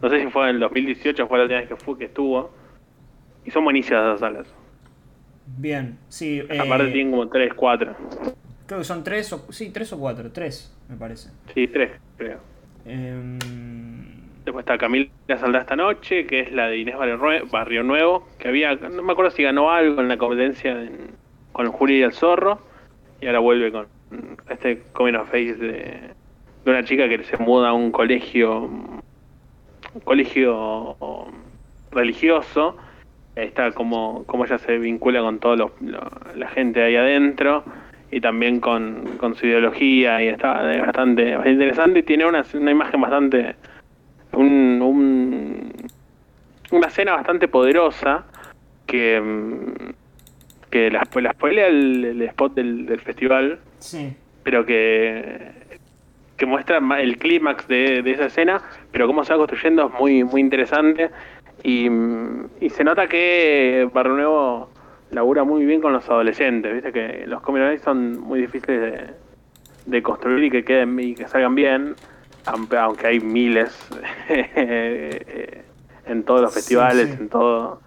No 0.00 0.08
sé 0.08 0.20
si 0.20 0.26
fue 0.30 0.44
en 0.48 0.56
el 0.56 0.60
2018 0.60 1.24
o 1.24 1.28
fue 1.28 1.38
la 1.38 1.44
última 1.44 1.60
vez 1.60 1.68
que, 1.68 1.76
fue, 1.76 1.98
que 1.98 2.04
estuvo. 2.06 2.52
Y 3.44 3.50
son 3.50 3.64
buenísimas 3.64 4.04
esas 4.04 4.20
salas. 4.20 4.46
Bien, 5.58 5.98
sí. 6.08 6.40
eh, 6.48 6.58
Aparte 6.60 6.86
tienen 6.92 7.10
como 7.10 7.28
3, 7.28 7.52
4. 7.54 7.96
Creo 8.66 8.78
que 8.78 8.84
son 8.84 9.02
3 9.02 9.32
o. 9.32 9.52
Sí, 9.52 9.70
3 9.70 9.92
o 9.92 9.98
4. 9.98 10.30
3, 10.30 10.72
me 10.88 10.96
parece. 10.96 11.30
Sí, 11.52 11.66
3, 11.66 11.90
creo. 12.16 12.38
Em, 12.84 13.38
Después 14.44 14.64
está 14.64 14.76
Camila 14.76 15.08
Saldrá 15.28 15.60
esta 15.60 15.76
noche, 15.76 16.26
que 16.26 16.40
es 16.40 16.52
la 16.52 16.68
de 16.68 16.78
Inés 16.78 16.96
Barrio, 16.96 17.16
Nue- 17.18 17.50
Barrio 17.50 17.82
Nuevo, 17.84 18.26
que 18.38 18.48
había, 18.48 18.74
no 18.74 19.02
me 19.02 19.12
acuerdo 19.12 19.30
si 19.30 19.42
ganó 19.44 19.70
algo 19.70 20.00
en 20.00 20.08
la 20.08 20.16
competencia 20.18 20.72
en- 20.72 21.16
con 21.52 21.66
Julia 21.70 21.98
y 21.98 22.02
el 22.02 22.12
Zorro, 22.12 22.60
y 23.20 23.26
ahora 23.26 23.38
vuelve 23.38 23.70
con 23.70 23.88
este 24.48 24.82
coming 24.92 25.14
of 25.14 25.26
face 25.30 25.54
de, 25.54 26.10
de 26.64 26.70
una 26.70 26.82
chica 26.84 27.08
que 27.08 27.22
se 27.22 27.36
muda 27.36 27.68
a 27.68 27.72
un 27.72 27.92
colegio, 27.92 28.62
un 28.62 30.00
colegio 30.02 30.96
religioso, 31.92 32.76
está 33.36 33.70
como, 33.72 34.24
como 34.26 34.44
ella 34.44 34.58
se 34.58 34.78
vincula 34.78 35.20
con 35.20 35.38
toda 35.38 35.70
la 36.34 36.48
gente 36.48 36.82
ahí 36.82 36.96
adentro 36.96 37.64
y 38.10 38.20
también 38.20 38.60
con, 38.60 39.16
con 39.18 39.34
su 39.34 39.46
ideología 39.46 40.22
y 40.22 40.28
está 40.28 40.62
bastante, 40.62 41.30
bastante 41.36 41.50
interesante 41.50 41.98
y 42.00 42.02
tiene 42.02 42.26
una, 42.26 42.44
una 42.54 42.70
imagen 42.70 43.00
bastante 43.00 43.56
un, 44.32 44.80
un- 44.82 45.72
una 46.70 46.86
escena 46.86 47.12
bastante 47.12 47.48
poderosa 47.48 48.24
que 48.86 49.20
mm, 49.20 49.92
que 50.70 50.90
la, 50.90 51.06
la 51.20 51.32
spoilea 51.32 51.66
el, 51.66 52.04
el 52.04 52.22
spot 52.22 52.54
del, 52.54 52.86
del 52.86 53.00
festival 53.00 53.58
sí. 53.78 54.16
pero 54.42 54.64
que 54.64 55.50
que 56.36 56.46
muestra 56.46 56.80
el 56.98 57.18
clímax 57.18 57.68
de, 57.68 58.02
de 58.02 58.10
esa 58.10 58.26
escena 58.26 58.62
pero 58.90 59.06
cómo 59.06 59.22
se 59.24 59.32
va 59.32 59.38
construyendo 59.38 59.86
es 59.92 60.00
muy 60.00 60.24
muy 60.24 60.40
interesante. 60.40 61.10
Y, 61.64 61.88
mm, 61.88 62.46
y 62.60 62.70
se 62.70 62.82
nota 62.82 63.06
que 63.06 63.88
Barrio 63.92 64.14
Nuevo 64.14 64.70
labura 65.12 65.44
muy 65.44 65.64
bien 65.66 65.80
con 65.82 65.92
los 65.92 66.08
adolescentes 66.08 66.72
viste 66.72 66.90
que 66.90 67.24
los 67.26 67.40
comedy 67.42 67.78
son 67.78 68.18
muy 68.18 68.40
difíciles 68.40 68.80
de, 68.80 69.10
de 69.86 70.02
construir 70.02 70.42
y 70.44 70.50
que 70.50 70.64
queden 70.64 70.98
y 70.98 71.14
que 71.14 71.28
salgan 71.28 71.54
bien 71.54 71.94
aunque, 72.46 73.06
hay 73.06 73.20
miles 73.20 73.76
en 76.06 76.24
todos 76.24 76.40
los 76.42 76.54
festivales 76.54 77.08
sí. 77.08 77.16
en 77.20 77.28
todo 77.28 77.80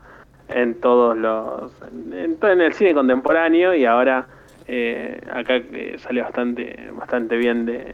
en 0.47 0.80
todos 0.80 1.18
los 1.18 1.72
en, 2.14 2.38
en 2.41 2.62
el 2.62 2.74
cine 2.74 2.93
contemporáneo 2.93 3.74
y 3.74 3.86
ahora 3.86 4.28
eh, 4.68 5.20
acá 5.32 5.56
eh, 5.58 5.95
sale 5.99 6.22
bastante 6.22 6.89
bastante 6.97 7.36
bien 7.38 7.66
de, 7.66 7.93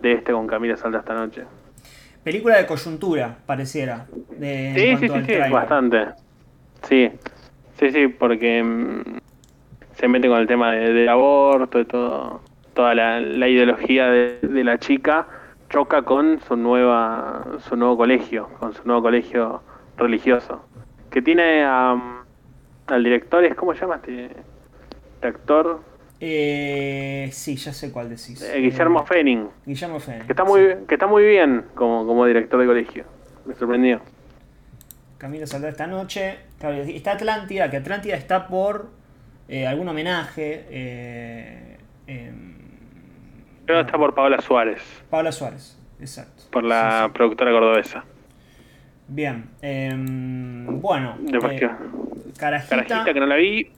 de 0.00 0.12
este 0.12 0.32
con 0.32 0.46
Camila 0.46 0.76
Salta 0.76 0.98
esta 0.98 1.14
noche 1.14 1.44
Película 2.22 2.56
de 2.56 2.66
coyuntura, 2.66 3.36
pareciera. 3.46 4.06
de- 4.38 4.68
en 4.68 4.74
sí 4.76 4.96
sí 4.96 5.08
sí 5.08 5.12
al 5.14 5.20
sí 5.26 5.32
tráiler. 5.32 5.50
bastante 5.50 6.06
sí 6.82 7.10
sí 7.78 7.90
sí 7.90 8.08
porque 8.08 8.62
mm, 8.62 9.02
se 9.96 10.08
mete 10.08 10.28
con 10.28 10.38
el 10.38 10.46
tema 10.46 10.72
de- 10.72 10.92
del 10.92 11.08
aborto 11.08 11.80
y 11.80 11.84
todo 11.84 12.40
toda 12.74 12.94
la, 12.94 13.20
la 13.20 13.48
ideología 13.48 14.06
de, 14.06 14.38
de 14.40 14.64
la 14.64 14.78
chica 14.78 15.26
choca 15.72 16.02
con 16.02 16.38
su 16.46 16.54
nueva 16.56 17.44
su 17.66 17.76
nuevo 17.76 17.96
colegio 17.96 18.48
con 18.60 18.74
su 18.74 18.82
nuevo 18.84 19.02
colegio 19.02 19.62
religioso 19.96 20.64
que 21.10 21.22
tiene 21.22 21.64
a, 21.64 22.24
al 22.86 23.02
director 23.04 23.44
es 23.44 23.54
cómo 23.54 23.74
se 23.74 23.80
llama 23.80 23.96
este, 23.96 24.26
este 25.14 25.26
actor 25.26 25.80
Eh, 26.24 27.28
sí, 27.32 27.56
ya 27.56 27.72
sé 27.72 27.90
cuál 27.90 28.08
decís. 28.08 28.40
Eh, 28.42 28.60
Guillermo 28.60 29.00
Eh, 29.00 29.06
Fenning 29.06 29.48
Guillermo 29.66 29.98
Fenning. 29.98 30.26
que 30.26 30.32
está 30.32 30.44
muy 30.44 30.60
que 30.86 30.94
está 30.94 31.06
muy 31.08 31.24
bien 31.24 31.64
como, 31.74 32.06
como 32.06 32.26
director 32.26 32.60
de 32.60 32.66
colegio 32.66 33.04
me 33.46 33.54
sorprendió 33.54 34.00
Camilo 35.18 35.46
saldrá 35.46 35.70
esta 35.70 35.86
noche. 35.86 36.36
Está 36.58 37.12
Atlántida, 37.12 37.70
que 37.70 37.76
Atlántida 37.76 38.16
está 38.16 38.48
por 38.48 38.88
eh, 39.48 39.68
algún 39.68 39.86
homenaje. 39.88 40.66
Eh, 40.68 41.76
em, 42.08 42.56
creo 43.72 43.84
que 43.84 43.86
está 43.86 43.98
por 43.98 44.14
Paola 44.14 44.40
Suárez 44.40 44.82
Paula 45.10 45.32
Suárez, 45.32 45.78
exacto. 46.00 46.42
por 46.50 46.64
la 46.64 47.00
Sí, 47.02 47.06
sí. 47.06 47.12
productora 47.14 47.50
cordobesa 47.52 48.04
Bien. 49.08 49.44
em, 49.60 50.80
bueno. 50.80 51.16
Eh, 51.26 51.38
que- 51.58 51.70
Carajita. 52.38 52.76
Carajita 52.76 53.12
que 53.14 53.20
no 53.20 53.26
la 53.26 53.36
vi 53.36 53.70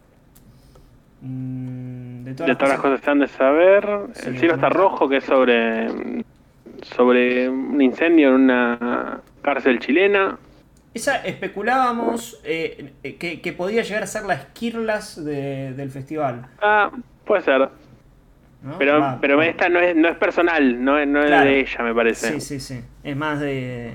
mm, 1.23 2.25
de 2.25 2.35
todas, 2.35 2.47
de 2.47 2.53
las 2.53 2.59
todas 2.59 2.73
las 2.75 2.81
cosas- 2.81 3.01
que 3.01 3.11
han 3.11 3.19
de 3.19 3.29
saber 3.29 3.89
Sí, 4.15 4.29
el 4.29 4.39
cielo 4.39 4.55
está 4.55 4.69
rojo 4.69 5.09
que 5.09 5.17
es 5.19 5.25
sobre 5.25 5.89
sobre 6.83 7.49
un 7.49 7.81
incendio 7.81 8.29
en 8.29 8.35
una 8.35 9.21
cárcel 9.43 9.79
chilena 9.81 10.39
Esa 10.93 11.17
especulábamos 11.25 12.41
eh, 12.45 12.93
eh, 13.03 13.17
que, 13.17 13.41
que 13.41 13.53
podía 13.53 13.83
llegar 13.83 14.03
a 14.03 14.07
ser 14.07 14.25
la 14.25 14.35
Esquirlas 14.35 15.25
de- 15.25 15.73
del 15.73 15.91
festival. 15.91 16.47
ah 16.61 16.91
puede 17.25 17.43
ser 17.43 17.69
¿no? 18.65 18.79
pero 18.79 19.19
pero 19.21 19.37
va. 19.37 19.47
esta 19.47 19.69
no 19.69 19.79
es 19.79 19.95
no 19.95 20.09
es 20.09 20.17
personal 20.17 20.83
no 20.85 20.99
es, 20.99 21.07
no 21.07 21.21
es 21.21 21.27
Claro. 21.27 21.45
de 21.51 21.61
ella 21.61 21.83
me 21.85 21.95
parece 21.95 22.33
Sí, 22.33 22.41
sí, 22.41 22.59
sí. 22.61 22.81
Es 23.05 23.17
más 23.17 23.39
de. 23.41 23.95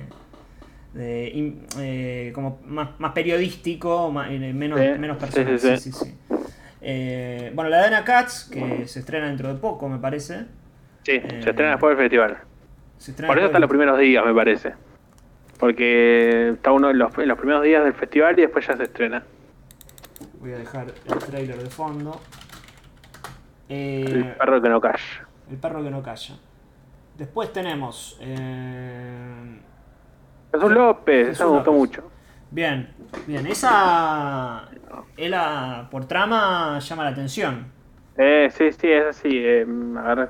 eh, 0.96 2.32
como 2.34 2.60
más, 2.66 2.90
más 3.00 3.12
periodístico, 3.14 4.12
más- 4.12 4.30
eh, 4.32 4.54
menos, 4.54 4.80
Sí, 4.80 4.88
menos 5.00 5.18
personal. 5.18 5.60
sí, 5.60 5.78
Sí, 5.78 5.92
sí. 5.92 6.16
Eh, 6.82 7.52
bueno, 7.54 7.70
la 7.70 7.80
de 7.82 7.88
Ana 7.88 8.04
Katz, 8.06 8.50
que 8.50 8.88
se 8.88 9.00
estrena 9.00 9.28
dentro 9.28 9.54
de 9.54 9.60
poco, 9.60 9.90
me 9.90 9.98
parece. 10.00 10.46
sí 11.04 11.12
Eh, 11.14 11.40
se 11.44 11.50
estrena 11.50 11.72
después 11.72 11.96
del 11.98 12.06
festival 12.06 12.38
Se 12.98 13.12
estrena 13.12 13.28
Por 13.28 13.38
eso 13.38 13.48
hasta 13.48 13.60
los 13.60 13.70
primeros 13.70 14.00
días, 14.00 14.26
me 14.26 14.34
parece. 14.34 14.74
Porque 15.60 16.52
está 16.54 16.72
uno 16.72 16.90
en 16.90 16.98
los, 17.00 17.18
en 17.18 17.28
los 17.28 17.38
primeros 17.38 17.64
días 17.64 17.84
del 17.84 17.94
festival 17.94 18.38
y 18.40 18.44
después 18.44 18.66
ya 18.66 18.78
se 18.78 18.84
estrena. 18.84 19.24
Voy 20.40 20.54
a 20.54 20.58
dejar 20.58 20.88
el 21.06 21.18
trailer 21.20 21.58
de 21.58 21.70
fondo. 21.70 22.22
Eh, 23.70 24.06
El 24.12 24.36
perro 24.36 24.62
que 24.62 24.70
no 24.70 24.82
calla. 24.82 25.28
el 25.50 25.58
perro 25.58 25.84
que 25.84 25.90
no 25.92 26.02
calla. 26.04 26.36
Después 27.18 27.54
tenemos. 27.54 28.18
eh, 28.22 29.60
Jesús 30.52 30.72
López, 30.72 31.28
Jesús 31.28 31.36
eso 31.42 31.46
me 31.46 31.56
gustó 31.58 31.72
López. 31.72 31.80
mucho. 31.80 32.12
Bien, 32.52 32.90
bien. 33.28 33.46
Esa. 33.46 34.70
Ella, 35.16 35.88
por 35.92 36.06
trama, 36.06 36.80
llama 36.80 37.04
la 37.04 37.10
atención. 37.12 37.72
Eh, 38.18 38.50
sí, 38.52 38.72
sí, 38.72 38.92
es 38.92 39.06
así. 39.06 39.30
eh, 39.34 39.66
a 40.04 40.16
ver, 40.16 40.30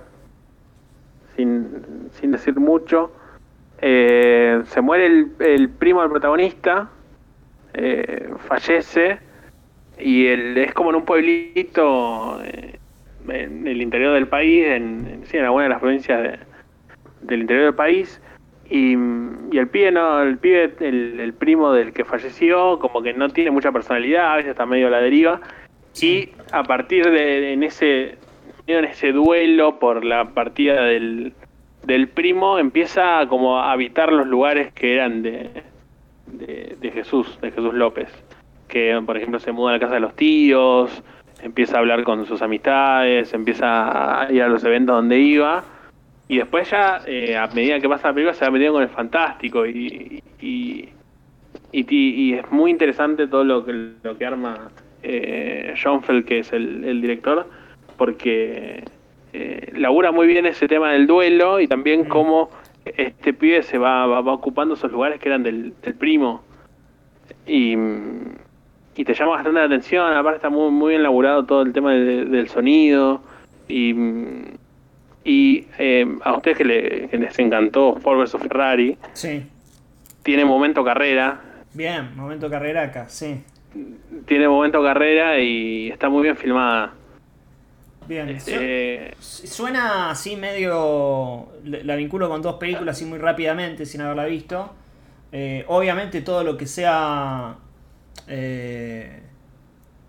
sin, 1.36 2.10
sin 2.12 2.32
decir 2.32 2.56
mucho. 2.60 3.12
eh, 3.82 4.62
se 4.66 4.82
muere 4.82 5.06
el, 5.06 5.32
el 5.40 5.70
primo 5.70 6.02
del 6.02 6.12
protagonista. 6.12 6.90
fallece. 8.48 9.20
Y 9.98 10.28
él 10.28 10.58
es 10.58 10.74
como 10.74 10.90
en 10.92 10.96
un 10.98 11.06
pueblito 11.06 12.42
eh, 12.44 12.79
en 13.32 13.68
el 13.68 13.82
interior 13.82 14.14
del 14.14 14.28
país, 14.28 14.66
en, 14.66 15.08
en- 15.08 15.26
sí, 15.26 15.38
en 15.38 15.46
alguna 15.46 15.64
de 15.64 15.70
las 15.70 15.80
provincias 15.80 16.22
de- 16.24 16.40
del 17.22 17.42
interior 17.42 17.66
del 17.66 17.76
país. 17.76 18.22
Y, 18.70 18.96
y 19.52 19.58
el 19.58 19.68
pibe 19.68 19.92
no, 19.92 20.22
el 20.22 20.38
pibe, 20.38 20.74
el, 20.82 21.20
el 21.20 21.34
primo 21.34 21.72
del 21.74 21.92
que 21.92 22.06
falleció, 22.06 22.78
como 22.80 23.02
que 23.02 23.14
no 23.14 23.30
tiene 23.30 23.50
mucha 23.52 23.72
personalidad, 23.72 24.34
a 24.34 24.36
veces 24.36 24.52
está 24.52 24.66
medio 24.66 24.88
a 24.88 24.92
la 24.92 25.02
deriva. 25.02 25.42
Y 26.02 26.30
a 26.52 26.64
partir 26.64 27.10
de 27.10 27.54
en 27.54 27.64
ese, 27.64 28.16
en 28.68 28.86
ese 28.86 29.12
duelo 29.12 29.80
por 29.80 30.06
la 30.06 30.26
partida 30.30 30.84
del, 30.84 31.34
del 31.86 32.08
primo, 32.10 32.60
empieza 32.60 33.26
como 33.28 33.60
a 33.60 33.72
habitar 33.72 34.14
los 34.14 34.28
lugares 34.28 34.72
que 34.74 34.94
eran 34.94 35.24
de, 35.24 35.50
de, 36.28 36.78
de 36.80 36.92
Jesús, 36.92 37.40
de 37.42 37.52
Jesús 37.52 37.74
López. 37.74 38.08
Que 38.68 39.02
por 39.04 39.18
ejemplo 39.18 39.40
se 39.40 39.52
muda 39.52 39.72
a 39.72 39.74
la 39.74 39.80
casa 39.80 39.96
de 39.96 40.00
los 40.02 40.16
tíos, 40.16 41.04
empieza 41.42 41.78
a 41.78 41.80
hablar 41.80 42.04
con 42.04 42.26
sus 42.26 42.42
amistades, 42.42 43.34
empieza 43.34 44.24
a 44.24 44.32
ir 44.32 44.42
a 44.44 44.48
los 44.48 44.64
eventos 44.64 44.96
donde 44.96 45.20
iba. 45.20 45.64
Y 46.28 46.38
después 46.38 46.70
ya, 46.70 47.02
eh, 47.08 47.36
a 47.36 47.48
medida 47.48 47.80
que 47.80 47.90
pasa 47.90 48.10
la 48.10 48.14
película, 48.14 48.34
se 48.34 48.46
va 48.46 48.52
metiendo 48.52 48.74
con 48.74 48.84
el 48.84 48.90
fantástico 48.90 49.66
y, 49.66 50.22
y, 50.40 50.90
y, 51.72 51.86
y 51.96 52.34
es 52.34 52.52
muy 52.52 52.70
interesante 52.70 53.28
todo 53.28 53.44
lo 53.44 53.66
que, 53.66 53.94
lo 54.04 54.18
que 54.18 54.26
arma 54.26 54.70
eh, 55.02 55.74
Schoenfeld, 55.76 56.26
que 56.26 56.40
es 56.40 56.54
el, 56.54 56.84
el 56.84 57.02
director, 57.02 57.48
porque 57.98 58.84
eh, 59.34 59.72
labura 59.76 60.12
muy 60.12 60.28
bien 60.28 60.46
ese 60.46 60.68
tema 60.68 60.92
del 60.92 61.08
duelo 61.08 61.60
y 61.60 61.68
también 61.68 62.06
cómo 62.06 62.50
este 62.86 63.34
pibe 63.34 63.64
se 63.64 63.78
va, 63.78 64.06
va, 64.06 64.22
va 64.22 64.34
ocupando 64.34 64.74
esos 64.76 64.92
lugares 64.92 65.20
que 65.20 65.30
eran 65.30 65.44
del, 65.44 65.74
del 65.82 65.96
primo. 65.96 66.44
Y, 67.48 67.76
y 68.96 69.06
te 69.06 69.14
llama 69.14 69.32
bastante 69.34 69.60
la 69.60 69.66
atención, 69.66 70.14
aparte 70.14 70.38
está 70.38 70.50
muy, 70.50 70.72
muy 70.72 70.90
bien 70.90 71.04
laburado 71.04 71.46
todo 71.46 71.62
el 71.62 71.72
tema 71.74 71.94
de- 71.94 72.26
del 72.26 72.50
sonido. 72.50 73.22
Y, 73.68 73.94
y 75.24 75.68
eh, 75.78 76.06
a 76.24 76.34
ustedes 76.36 76.58
que, 76.58 76.66
le- 76.66 77.08
que 77.10 77.18
les 77.18 77.38
encantó 77.40 77.96
Ford 77.98 78.20
vs 78.20 78.36
Ferrari, 78.42 78.98
Sí. 79.14 79.44
tiene 80.24 80.46
momento 80.46 80.84
carrera, 80.84 81.42
Bien, 81.74 82.16
momento 82.16 82.50
carrera 82.50 82.82
acá, 82.84 83.08
sí. 83.10 83.44
tiene 84.26 84.48
momento 84.48 84.82
carrera 84.82 85.40
y 85.40 85.90
está 85.92 86.10
muy 86.10 86.24
bien 86.24 86.36
filmada. 86.36 86.94
Bien. 88.08 88.38
Eh, 88.48 89.14
Suena 89.20 90.10
así 90.10 90.36
medio. 90.36 91.48
La 91.64 91.96
vinculo 91.96 92.28
con 92.28 92.42
dos 92.42 92.56
películas 92.56 92.96
así 92.98 93.06
muy 93.06 93.20
rápidamente, 93.20 93.86
sin 93.86 94.02
haberla 94.02 94.26
visto. 94.26 94.72
Eh, 95.32 95.64
obviamente 95.68 96.22
todo 96.22 96.44
lo 96.44 96.58
que 96.58 96.66
sea. 96.66 97.54
Eh, 98.30 99.22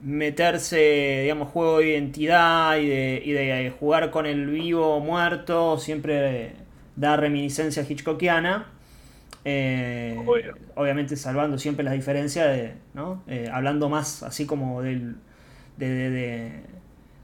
meterse, 0.02 1.20
digamos, 1.22 1.48
juego 1.48 1.78
de 1.78 1.88
identidad 1.90 2.78
y 2.78 2.88
de, 2.88 3.22
y 3.24 3.32
de 3.32 3.70
jugar 3.78 4.10
con 4.10 4.26
el 4.26 4.46
vivo 4.46 4.96
o 4.96 5.00
muerto 5.00 5.78
siempre 5.78 6.52
da 6.96 7.16
reminiscencia 7.16 7.84
hitchcockiana. 7.88 8.68
Eh, 9.44 10.16
obviamente 10.74 11.16
salvando 11.16 11.58
siempre 11.58 11.84
las 11.84 11.94
diferencias 11.94 12.46
de, 12.48 12.74
¿no? 12.94 13.22
Eh, 13.28 13.48
hablando 13.52 13.88
más 13.88 14.22
así 14.22 14.46
como 14.46 14.82
del, 14.82 15.16
de, 15.78 15.88
de- 15.88 16.10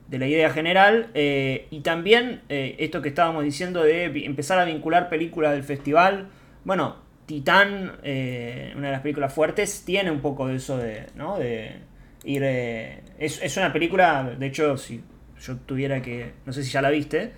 de- 0.08 0.18
la 0.18 0.26
idea 0.28 0.50
general 0.50 1.10
eh, 1.14 1.66
y 1.70 1.80
también 1.80 2.42
esto 2.48 3.02
que 3.02 3.08
estábamos 3.10 3.44
diciendo 3.44 3.82
de 3.82 4.04
empezar 4.24 4.58
a 4.58 4.64
vincular 4.64 5.08
películas 5.10 5.52
del 5.52 5.64
festival 5.64 6.28
bueno 6.64 6.96
Titán 7.26 7.92
eh, 8.04 8.72
una 8.76 8.86
de 8.88 8.92
las 8.92 9.00
películas 9.02 9.32
fuertes 9.34 9.84
tiene 9.84 10.10
un 10.10 10.20
poco 10.20 10.46
de 10.46 10.56
eso 10.56 10.78
de 10.78 11.06
¿no? 11.16 11.38
de 11.38 11.76
ir 12.24 12.42
eh, 12.44 13.02
es, 13.18 13.42
es 13.42 13.56
una 13.56 13.72
película 13.72 14.22
de 14.38 14.46
hecho 14.46 14.76
si 14.76 15.02
yo 15.40 15.56
tuviera 15.58 16.00
que 16.02 16.32
no 16.44 16.52
sé 16.52 16.62
si 16.62 16.70
ya 16.70 16.82
la 16.82 16.90
viste 16.90 17.32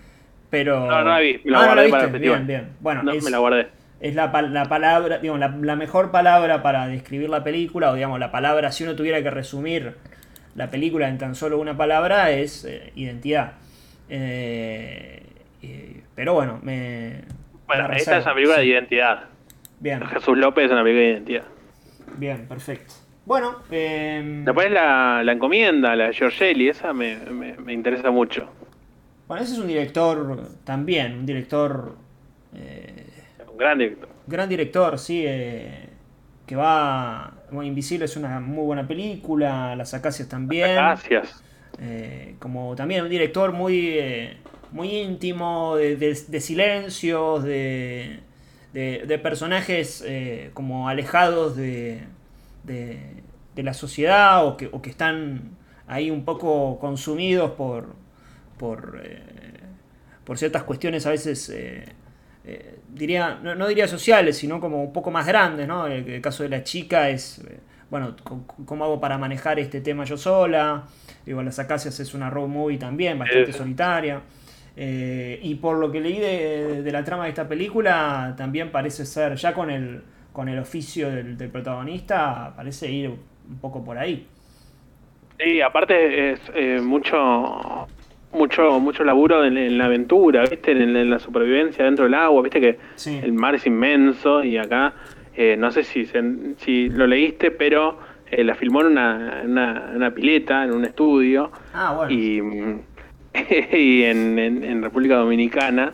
pero 0.50 0.76
No, 0.90 1.04
no 1.04 1.10
la 1.10 1.18
vi, 1.20 1.40
me 1.44 1.50
la 1.52 1.60
Ah, 1.60 1.74
¿no 1.74 1.82
guardé 1.82 1.82
viste? 1.82 1.96
para 1.96 2.06
el 2.06 2.10
festival. 2.10 2.42
bien 2.42 2.46
bien 2.46 2.76
bueno 2.80 3.04
No, 3.04 3.14
es- 3.14 3.24
me 3.24 3.30
la 3.30 3.38
guardé. 3.38 3.70
es 4.00 4.14
la, 4.14 4.28
la 4.42 4.64
palabra, 4.68 5.18
digamos, 5.18 5.40
la, 5.40 5.48
la 5.48 5.76
mejor 5.76 6.10
palabra 6.12 6.62
para 6.62 6.86
describir 6.88 7.28
la 7.30 7.42
película, 7.44 7.90
o 7.90 7.94
digamos, 7.94 8.20
la 8.20 8.30
palabra, 8.30 8.70
si 8.72 8.84
uno 8.84 8.94
tuviera 8.96 9.22
que 9.22 9.30
resumir 9.30 9.96
la 10.54 10.70
película 10.70 11.08
en 11.08 11.18
tan 11.18 11.34
solo 11.34 11.58
una 11.58 11.76
palabra, 11.76 12.30
es 12.30 12.64
eh, 12.64 12.92
identidad. 12.96 13.54
Pero 16.14 16.34
bueno, 16.34 16.58
me. 16.62 17.22
bueno, 17.66 17.88
la 17.88 17.98
esta 17.98 18.18
es 18.18 18.24
una 18.24 18.34
película 18.34 18.58
de 18.58 18.66
identidad. 18.66 19.28
Bien, 19.80 20.00
Jesús 20.06 20.36
López 20.36 20.66
es 20.66 20.72
una 20.72 20.82
película 20.82 21.04
de 21.04 21.10
identidad. 21.12 21.44
bien, 22.16 22.46
perfecto. 22.48 22.94
Bueno, 23.24 23.56
eh, 23.70 24.42
Después 24.44 24.70
la, 24.70 25.22
la 25.22 25.32
encomienda, 25.32 25.94
la 25.94 26.06
de 26.06 26.12
Giorgelli, 26.14 26.68
esa 26.68 26.92
me, 26.92 27.16
me, 27.30 27.54
me 27.58 27.72
interesa 27.74 28.10
mucho. 28.10 28.48
bueno, 29.26 29.42
ese 29.44 29.52
es 29.52 29.58
un 29.58 29.66
director 29.68 30.48
también, 30.64 31.18
un 31.18 31.26
director. 31.26 31.96
eh, 32.54 33.04
Un 33.50 33.56
gran 33.58 33.78
director. 33.78 34.08
Gran 34.26 34.48
director, 34.48 34.98
sí. 34.98 35.22
eh, 35.26 35.88
que 36.46 36.56
va. 36.56 37.34
Bueno, 37.50 37.64
Invisible 37.64 38.06
es 38.06 38.16
una 38.16 38.40
muy 38.40 38.64
buena 38.64 38.88
película. 38.88 39.76
Las 39.76 39.92
Acacias 39.94 40.28
también. 40.28 40.74
Gracias. 40.74 41.44
Eh, 41.80 42.34
como 42.38 42.74
también 42.74 43.02
un 43.04 43.10
director 43.10 43.52
muy, 43.52 43.98
muy 44.72 44.88
íntimo, 44.96 45.76
de, 45.76 45.96
de- 45.96 46.18
de 46.26 46.40
silencios, 46.40 47.44
de, 47.44 48.20
de- 48.72 49.04
de 49.06 49.18
personajes 49.18 50.02
eh, 50.06 50.50
como 50.54 50.88
alejados 50.88 51.56
de, 51.56 52.02
de, 52.64 53.00
de 53.54 53.62
la 53.62 53.74
sociedad 53.74 54.46
o 54.46 54.56
que, 54.56 54.68
o 54.72 54.82
que 54.82 54.90
están 54.90 55.50
ahí 55.86 56.10
un 56.10 56.24
poco 56.24 56.78
consumidos 56.78 57.52
por, 57.52 57.94
por, 58.58 59.00
eh, 59.04 59.22
por 60.24 60.38
ciertas 60.38 60.62
cuestiones 60.64 61.06
a 61.06 61.10
veces, 61.10 61.48
eh, 61.50 61.84
eh, 62.44 62.78
diría, 62.88 63.38
no, 63.42 63.54
no 63.54 63.66
diría 63.68 63.88
sociales, 63.88 64.36
sino 64.36 64.60
como 64.60 64.82
un 64.82 64.92
poco 64.92 65.10
más 65.10 65.26
grandes, 65.26 65.66
¿no? 65.66 65.86
El, 65.86 66.08
el 66.08 66.20
caso 66.20 66.42
de 66.42 66.48
la 66.50 66.62
chica 66.64 67.08
es, 67.10 67.42
bueno, 67.90 68.14
¿cómo 68.66 68.84
hago 68.84 69.00
para 69.00 69.16
manejar 69.18 69.58
este 69.58 69.80
tema 69.80 70.04
yo 70.04 70.16
sola? 70.18 70.84
Digo, 71.24 71.42
Las 71.42 71.58
Acacias 71.58 71.98
es 72.00 72.14
una 72.14 72.30
road 72.30 72.48
movie 72.48 72.78
también, 72.78 73.18
bastante 73.18 73.52
solitaria. 73.52 74.20
Eh, 74.80 75.40
y 75.42 75.56
por 75.56 75.76
lo 75.78 75.90
que 75.90 76.00
leí 76.00 76.18
de, 76.20 76.82
de 76.84 76.92
la 76.92 77.02
trama 77.02 77.24
de 77.24 77.30
esta 77.30 77.48
película, 77.48 78.34
también 78.36 78.70
parece 78.70 79.04
ser, 79.04 79.34
ya 79.34 79.52
con 79.52 79.70
el, 79.70 80.02
con 80.32 80.48
el 80.48 80.56
oficio 80.60 81.10
del, 81.10 81.36
del 81.36 81.50
protagonista, 81.50 82.52
parece 82.54 82.88
ir 82.88 83.08
un 83.10 83.58
poco 83.60 83.84
por 83.84 83.98
ahí. 83.98 84.24
Sí, 85.38 85.60
aparte 85.60 86.32
es 86.32 86.40
eh, 86.54 86.80
mucho 86.82 87.86
mucho 88.32 88.78
mucho 88.78 89.04
laburo 89.04 89.44
en, 89.44 89.56
en 89.56 89.78
la 89.78 89.86
aventura, 89.86 90.42
¿viste? 90.42 90.72
En, 90.72 90.94
en 90.96 91.10
la 91.10 91.18
supervivencia 91.18 91.84
dentro 91.84 92.04
del 92.04 92.14
agua, 92.14 92.42
¿viste? 92.42 92.60
Que 92.60 92.78
Sí. 92.94 93.18
el 93.22 93.32
mar 93.32 93.54
es 93.56 93.66
inmenso 93.66 94.44
y 94.44 94.58
acá, 94.58 94.94
eh, 95.34 95.56
no 95.58 95.70
sé 95.72 95.82
si, 95.82 96.06
se- 96.06 96.54
si 96.58 96.88
lo 96.88 97.06
leíste, 97.06 97.50
pero 97.50 97.98
eh, 98.30 98.44
la 98.44 98.54
filmó 98.54 98.82
en 98.82 98.88
una, 98.88 99.42
una, 99.44 99.92
una 99.94 100.10
pileta, 100.12 100.64
en 100.64 100.72
un 100.72 100.84
estudio. 100.84 101.50
Ah, 101.72 101.94
bueno. 101.96 102.12
y, 102.12 102.42
mm, 102.42 102.80
y 103.72 104.04
en, 104.04 104.82
República 104.82 105.16
Dominicana. 105.16 105.92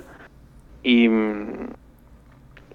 Y, 0.82 1.08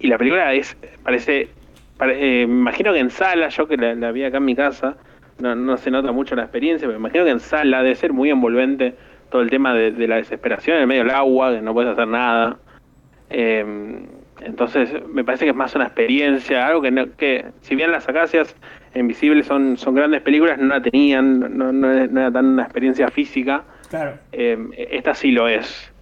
y 0.00 0.06
la 0.08 0.18
película 0.18 0.52
es 0.54 0.76
parece 1.04 1.48
pare- 1.96 2.18
eh, 2.18 2.42
imagino 2.42 2.92
que 2.92 2.98
en 2.98 3.10
sala 3.10 3.48
yo 3.50 3.68
que 3.68 3.76
la, 3.76 4.10
vi 4.12 4.24
acá 4.24 4.38
en 4.38 4.44
mi 4.46 4.56
casa 4.56 4.96
no, 5.38 5.54
no 5.54 5.76
se 5.76 5.90
nota 5.90 6.10
mucho 6.10 6.34
la 6.34 6.42
experiencia 6.42 6.88
pero 6.88 6.98
imagino 6.98 7.24
que 7.24 7.30
en 7.30 7.40
sala 7.40 7.82
debe 7.82 7.94
ser 7.94 8.12
muy 8.12 8.30
envolvente 8.30 8.94
todo 9.30 9.42
el 9.42 9.50
tema 9.50 9.74
de, 9.74 9.92
de 9.92 10.08
la 10.08 10.16
desesperación 10.16 10.76
en 10.76 10.82
el 10.82 10.88
medio 10.88 11.02
del 11.04 11.12
agua 11.12 11.52
que 11.54 11.60
no 11.62 11.72
puedes 11.72 11.92
hacer 11.92 12.08
nada. 12.08 12.58
Eh, 13.28 13.64
entonces 14.40 14.92
me 15.06 15.22
parece 15.22 15.44
que 15.44 15.50
es 15.50 15.56
más 15.56 15.74
una 15.76 15.84
experiencia 15.84 16.66
algo 16.66 16.82
que, 16.82 16.90
no- 16.90 17.14
que 17.16 17.44
si 17.60 17.76
bien 17.76 17.92
las 17.92 18.08
acacias 18.08 18.56
invisibles 18.94 19.46
son 19.46 19.76
son 19.76 19.94
grandes 19.94 20.22
películas 20.22 20.58
no 20.58 20.66
la 20.66 20.82
tenían 20.82 21.38
no, 21.38 21.48
no, 21.48 21.72
no 21.72 22.20
era 22.20 22.32
tan 22.32 22.46
una 22.46 22.64
experiencia 22.64 23.08
física 23.08 23.62
Claro. 23.90 24.16
eh, 24.32 24.56
esta 24.90 25.14
sí 25.14 25.30
lo 25.32 25.46
es. 25.48 25.92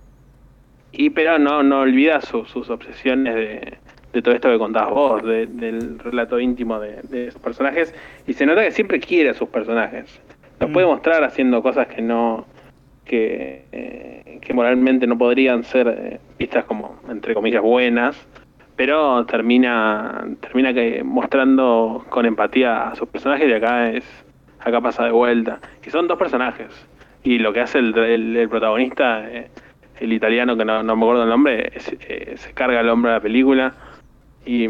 Y 0.92 1.10
pero 1.10 1.38
no, 1.38 1.62
no 1.62 1.80
olvida 1.80 2.20
su- 2.20 2.44
sus 2.44 2.70
obsesiones 2.70 3.34
de, 3.34 3.78
de 4.12 4.22
todo 4.22 4.34
esto 4.34 4.48
que 4.50 4.58
contabas 4.58 4.90
vos, 4.90 5.22
de- 5.24 5.46
del 5.46 5.98
relato 5.98 6.38
íntimo 6.40 6.78
de, 6.80 7.00
de 7.02 7.30
sus 7.30 7.40
personajes. 7.40 7.94
Y 8.26 8.32
se 8.34 8.46
nota 8.46 8.62
que 8.64 8.70
siempre 8.70 9.00
quiere 9.00 9.30
a 9.30 9.34
sus 9.34 9.48
personajes. 9.48 10.20
Los 10.60 10.70
puede 10.70 10.86
mostrar 10.86 11.22
haciendo 11.24 11.62
cosas 11.62 11.86
que 11.88 12.00
no. 12.02 12.46
que, 13.04 13.64
eh, 13.72 14.38
que 14.42 14.52
moralmente 14.52 15.06
no 15.06 15.16
podrían 15.16 15.64
ser 15.64 15.88
eh, 15.88 16.20
vistas 16.38 16.64
como, 16.64 17.00
entre 17.08 17.32
comillas, 17.34 17.62
buenas. 17.62 18.26
Pero 18.76 19.24
termina 19.26 20.26
termina 20.40 20.72
que 20.74 21.02
mostrando 21.02 22.04
con 22.10 22.26
empatía 22.26 22.88
a 22.90 22.94
sus 22.96 23.08
personajes 23.08 23.48
y 23.48 23.52
acá 23.52 23.90
es 23.90 24.04
acá 24.60 24.80
pasa 24.80 25.04
de 25.04 25.10
vuelta. 25.10 25.58
Y 25.86 25.90
son 25.90 26.06
dos 26.06 26.18
personajes. 26.18 26.68
Y 27.28 27.38
lo 27.38 27.52
que 27.52 27.60
hace 27.60 27.78
el, 27.78 27.96
el- 27.98 28.36
el 28.36 28.48
protagonista, 28.48 29.28
eh, 29.30 29.48
el 30.00 30.12
italiano 30.14 30.56
que 30.56 30.64
no, 30.64 30.82
no 30.82 30.96
me 30.96 31.02
acuerdo 31.02 31.24
el 31.24 31.28
nombre, 31.28 31.70
es- 31.74 31.94
eh, 32.08 32.34
se 32.36 32.52
carga 32.54 32.80
el 32.80 32.88
hombro 32.88 33.10
de 33.10 33.16
la 33.18 33.22
película. 33.22 33.74
Y, 34.46 34.64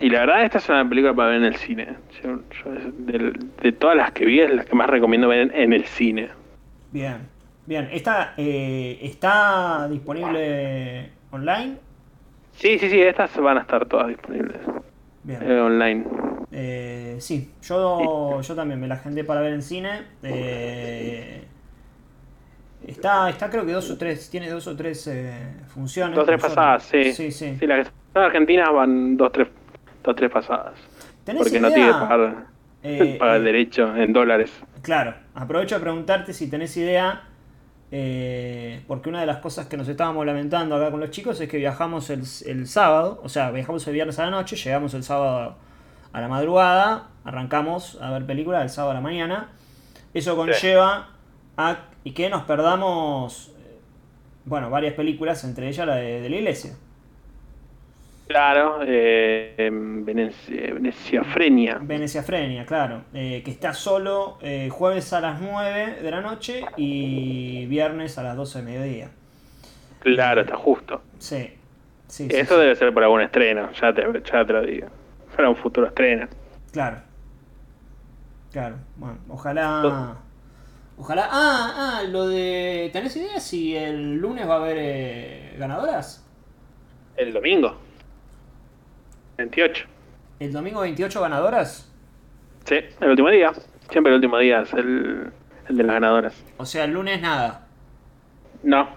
y 0.00 0.08
la 0.10 0.20
verdad, 0.20 0.44
esta 0.44 0.58
es 0.58 0.68
una 0.70 0.88
película 0.88 1.12
para 1.12 1.28
ver 1.30 1.38
en 1.38 1.44
el 1.44 1.56
cine. 1.56 1.88
Yo- 2.22 2.40
yo 2.64 2.90
de, 2.98 3.72
todas 3.72 3.96
las 3.96 4.12
que 4.12 4.24
vi, 4.24 4.40
es 4.40 4.54
la 4.54 4.64
que 4.64 4.74
más 4.74 4.88
recomiendo 4.88 5.28
ver 5.28 5.40
en, 5.40 5.54
en 5.54 5.72
el 5.74 5.84
cine. 5.84 6.30
Bien, 6.90 7.18
bien. 7.66 7.88
¿Está, 7.92 8.32
eh, 8.38 8.98
¿Está 9.02 9.88
disponible 9.90 11.10
online? 11.32 11.76
Sí, 12.52 12.78
sí, 12.78 12.88
sí, 12.88 13.00
estas 13.02 13.36
van 13.38 13.58
a 13.58 13.60
estar 13.62 13.84
todas 13.86 14.08
disponibles 14.08 14.56
Bien. 15.24 15.42
eh, 15.42 15.60
online. 15.60 16.04
Eh, 16.52 17.16
sí, 17.18 17.50
yo, 17.62 18.40
yo 18.40 18.54
también 18.54 18.78
me 18.80 18.86
la 18.86 18.94
agendé 18.94 19.24
para 19.24 19.40
ver 19.40 19.54
en 19.54 19.62
cine. 19.62 20.02
Eh, 20.22 21.42
está, 22.86 23.28
está 23.30 23.50
creo 23.50 23.66
que 23.66 23.72
dos 23.72 23.90
o 23.90 23.98
tres, 23.98 24.30
tiene 24.30 24.48
dos 24.48 24.66
o 24.68 24.76
tres 24.76 25.06
eh, 25.08 25.32
funciones. 25.66 26.14
Dos, 26.14 26.26
tres 26.26 26.40
por 26.40 26.50
suerte. 26.50 26.56
pasadas, 26.56 26.82
sí. 26.84 27.12
Sí, 27.12 27.32
sí. 27.32 27.56
Sí, 27.58 27.66
las 27.66 27.88
que 27.88 27.92
están 28.08 28.22
en 28.22 28.26
Argentina 28.26 28.70
van 28.70 29.16
dos, 29.16 29.32
tres, 29.32 29.48
dos, 30.04 30.14
tres 30.14 30.30
pasadas. 30.30 30.74
¿Tenés 31.24 31.42
Porque 31.42 31.58
no 31.58 31.72
tiene 31.72 31.88
que 31.88 31.94
pagar, 31.94 32.46
pagar 33.18 33.36
el 33.38 33.44
derecho 33.44 33.96
en 33.96 34.12
dólares. 34.12 34.52
Claro, 34.82 35.14
aprovecho 35.34 35.76
a 35.76 35.80
preguntarte 35.80 36.34
si 36.34 36.48
tenés 36.50 36.76
idea, 36.76 37.22
eh, 37.96 38.82
porque 38.88 39.08
una 39.08 39.20
de 39.20 39.26
las 39.26 39.36
cosas 39.36 39.68
que 39.68 39.76
nos 39.76 39.86
estábamos 39.86 40.26
lamentando 40.26 40.74
acá 40.74 40.90
con 40.90 40.98
los 40.98 41.10
chicos 41.10 41.40
es 41.40 41.48
que 41.48 41.58
viajamos 41.58 42.10
el, 42.10 42.24
el 42.44 42.66
sábado, 42.66 43.20
o 43.22 43.28
sea, 43.28 43.52
viajamos 43.52 43.86
el 43.86 43.94
viernes 43.94 44.18
a 44.18 44.24
la 44.24 44.32
noche, 44.32 44.56
llegamos 44.56 44.94
el 44.94 45.04
sábado 45.04 45.54
a 46.12 46.20
la 46.20 46.26
madrugada, 46.26 47.10
arrancamos 47.24 47.96
a 48.02 48.10
ver 48.10 48.26
películas 48.26 48.64
el 48.64 48.70
sábado 48.70 48.90
a 48.90 48.94
la 48.94 49.00
mañana. 49.00 49.52
Eso 50.12 50.34
conlleva 50.34 51.10
a 51.56 51.76
y 52.02 52.10
que 52.10 52.28
nos 52.30 52.42
perdamos, 52.42 53.52
eh, 53.60 53.78
bueno, 54.44 54.70
varias 54.70 54.94
películas, 54.94 55.44
entre 55.44 55.68
ellas 55.68 55.86
la 55.86 55.94
de, 55.94 56.20
de 56.20 56.28
la 56.28 56.34
iglesia. 56.34 56.74
Claro, 58.26 58.80
eh, 58.86 59.54
en 59.58 60.04
Venecia, 60.04 60.72
Veneciafrenia. 60.72 61.78
Veneciafrenia, 61.82 62.64
claro. 62.64 63.04
eh, 63.12 63.42
que 63.44 63.50
está 63.50 63.74
solo 63.74 64.38
eh, 64.40 64.70
jueves 64.70 65.12
a 65.12 65.20
las 65.20 65.40
9 65.42 65.98
de 66.02 66.10
la 66.10 66.22
noche 66.22 66.64
y 66.76 67.66
viernes 67.66 68.16
a 68.16 68.22
las 68.22 68.36
12 68.36 68.60
de 68.60 68.64
mediodía. 68.64 69.10
Claro, 70.00 70.40
está 70.40 70.56
justo. 70.56 71.02
Sí. 71.18 71.52
sí, 72.08 72.28
Eso 72.30 72.54
sí. 72.54 72.60
debe 72.60 72.74
ser 72.76 72.94
por 72.94 73.02
algún 73.04 73.20
estreno, 73.20 73.70
ya 73.72 73.92
te, 73.92 74.02
ya 74.24 74.44
te 74.44 74.52
lo 74.52 74.62
digo. 74.62 74.88
Para 75.36 75.50
un 75.50 75.56
futuro 75.56 75.86
estreno. 75.86 76.26
Claro. 76.72 76.98
Claro. 78.52 78.76
Bueno, 78.96 79.18
ojalá. 79.28 80.16
Ojalá. 80.96 81.28
Ah, 81.30 81.98
ah, 82.00 82.02
lo 82.08 82.28
de. 82.28 82.88
¿Tenés 82.92 83.16
idea 83.16 83.40
si 83.40 83.76
el 83.76 84.14
lunes 84.16 84.48
va 84.48 84.54
a 84.54 84.56
haber 84.58 84.76
eh, 84.78 85.56
ganadoras? 85.58 86.24
El 87.16 87.32
domingo. 87.32 87.76
28. 89.36 89.86
¿El 90.40 90.52
domingo 90.52 90.80
28 90.80 91.20
ganadoras? 91.20 91.90
Sí, 92.64 92.76
el 93.00 93.10
último 93.10 93.30
día. 93.30 93.52
Siempre 93.90 94.10
el 94.10 94.16
último 94.16 94.38
día 94.38 94.62
es 94.62 94.72
el, 94.74 95.30
el 95.68 95.76
de 95.76 95.82
las 95.82 95.94
ganadoras. 95.94 96.42
O 96.56 96.64
sea, 96.66 96.84
el 96.84 96.92
lunes 96.92 97.20
nada. 97.20 97.66
No. 98.62 98.88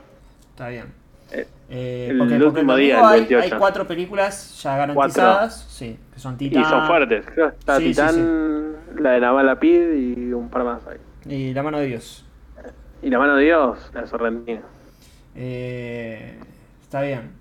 Está 0.51 0.69
bien. 0.69 0.93
Eh, 1.31 1.47
Eh, 1.69 2.07
el 2.11 2.17
porque, 2.17 2.33
último 2.35 2.51
porque 2.51 2.61
el 2.61 2.67
domingo 2.67 2.75
día, 2.77 2.99
el 2.99 3.05
hay, 3.05 3.19
28. 3.21 3.43
hay 3.53 3.59
cuatro 3.59 3.85
películas 3.87 4.61
ya 4.63 4.77
garantizadas. 4.77 5.65
Sí, 5.69 5.99
que 6.13 6.19
son 6.19 6.37
Titán. 6.37 6.61
Y 6.61 6.65
son 6.65 6.87
fuertes. 6.87 7.25
Está 7.27 7.77
Sí, 7.77 7.83
sí, 7.83 7.89
Titán, 7.89 8.75
la 8.99 9.11
de 9.11 9.19
la 9.19 9.33
mala 9.33 9.59
pid 9.59 9.93
y 9.93 10.31
un 10.33 10.49
par 10.49 10.63
más 10.63 10.81
ahí. 10.87 10.97
Y 11.29 11.53
La 11.53 11.61
mano 11.63 11.79
de 11.79 11.87
Dios. 11.87 12.25
Y 13.01 13.09
la 13.09 13.19
mano 13.19 13.35
de 13.35 13.43
Dios, 13.43 13.91
la 13.93 14.07
Sorrentina. 14.07 14.61
Eh, 15.35 16.39
está 16.81 17.01
bien. 17.01 17.31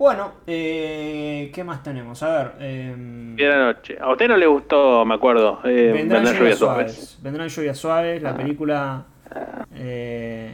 Bueno, 0.00 0.32
eh, 0.46 1.50
¿qué 1.54 1.62
más 1.62 1.82
tenemos? 1.82 2.22
A 2.22 2.30
ver. 2.30 2.52
em, 2.58 3.36
de 3.36 3.46
la 3.46 3.58
noche. 3.66 3.98
A 4.00 4.10
usted 4.10 4.28
no 4.28 4.38
le 4.38 4.46
gustó, 4.46 5.04
me 5.04 5.14
acuerdo. 5.14 5.60
Eh, 5.62 5.90
vendrán 5.92 6.22
Vendrán 6.24 6.38
lluvias 6.38 6.58
suaves. 6.58 6.92
suaves. 6.94 7.18
Vendrán 7.22 7.48
lluvias 7.50 7.76
suaves. 7.78 8.22
La 8.22 8.34
película. 8.34 9.04
eh, 9.74 10.50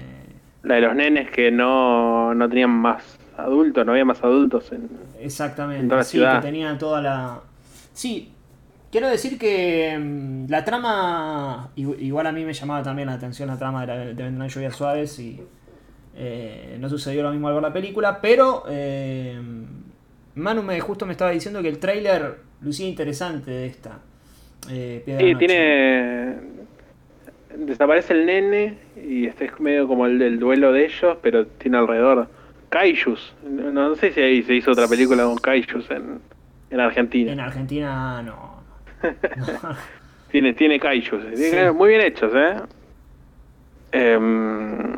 La 0.65 0.75
de 0.75 0.81
los 0.81 0.97
nenes 0.97 1.31
que 1.31 1.53
no, 1.53 2.35
no 2.35 2.49
tenían 2.49 2.71
más 2.71 3.21
adultos, 3.39 3.87
no 3.87 3.93
había 3.93 4.05
más 4.05 4.21
adultos 4.25 4.73
en, 4.73 4.89
en 5.17 5.25
exactamente. 5.25 5.87
toda 5.87 5.99
la 5.99 6.05
Sí, 6.05 6.11
ciudad. 6.11 6.41
que 6.41 6.47
tenía 6.49 6.77
toda 6.77 7.01
la. 7.01 7.41
Sí. 7.93 8.33
Quiero 8.91 9.09
decir 9.09 9.39
que 9.39 9.97
mm, 9.97 10.47
la 10.51 10.65
trama, 10.65 11.69
igu- 11.77 12.01
igual 12.01 12.27
a 12.27 12.33
mí 12.33 12.45
me 12.45 12.53
llamaba 12.53 12.83
también 12.83 13.07
la 13.07 13.15
atención 13.15 13.47
la 13.49 13.57
trama 13.59 13.83
de, 13.83 13.87
la, 13.87 13.97
de 14.07 14.13
Vendrán 14.25 14.49
lluvias 14.49 14.75
suaves 14.75 15.17
y 15.21 15.41
eh, 16.17 16.77
no 16.81 16.89
sucedió 16.89 17.23
lo 17.23 17.31
mismo 17.31 17.49
al 17.49 17.55
ver 17.55 17.63
la 17.63 17.73
película, 17.73 18.21
pero 18.21 18.65
eh, 18.69 19.39
Manu 20.35 20.63
me, 20.63 20.81
justo 20.81 21.07
me 21.07 21.13
estaba 21.13 21.31
diciendo 21.31 21.63
que 21.63 21.69
el 21.69 21.79
tráiler 21.79 22.37
lucía 22.63 22.89
interesante 22.89 23.51
de 23.51 23.67
esta. 23.67 23.99
eh, 24.71 25.03
Sí, 25.19 25.35
tiene. 25.37 26.57
Desaparece 27.59 28.13
el 28.13 28.27
nene 28.27 28.77
y 29.03 29.27
este 29.27 29.47
es 29.47 29.61
medio 29.61 29.89
como 29.89 30.05
el 30.07 30.19
del 30.19 30.39
duelo 30.39 30.73
de 30.73 30.85
ellos, 30.87 31.17
pero 31.23 31.47
tiene 31.47 31.79
alrededor 31.79 32.29
Kaijus. 32.69 33.35
No, 33.49 33.71
no 33.71 33.95
sé 33.95 34.13
si 34.13 34.21
ahí 34.21 34.43
se 34.43 34.55
hizo 34.55 34.73
otra 34.73 34.87
película 34.89 35.23
con 35.25 35.37
Kaijus 35.37 35.91
en, 35.91 36.19
en 36.71 36.81
Argentina. 36.81 37.33
En 37.33 37.41
Argentina 37.41 38.21
no. 38.23 38.61
no. 39.03 39.77
Tiene, 40.31 40.53
tiene 40.53 40.79
Kaijus. 40.79 41.23
Tiene- 41.35 41.37
Sí. 41.69 41.73
Muy 41.75 41.89
bien 41.91 42.01
hechos, 42.03 42.33
¿eh? 42.35 42.57
Em, 43.93 44.93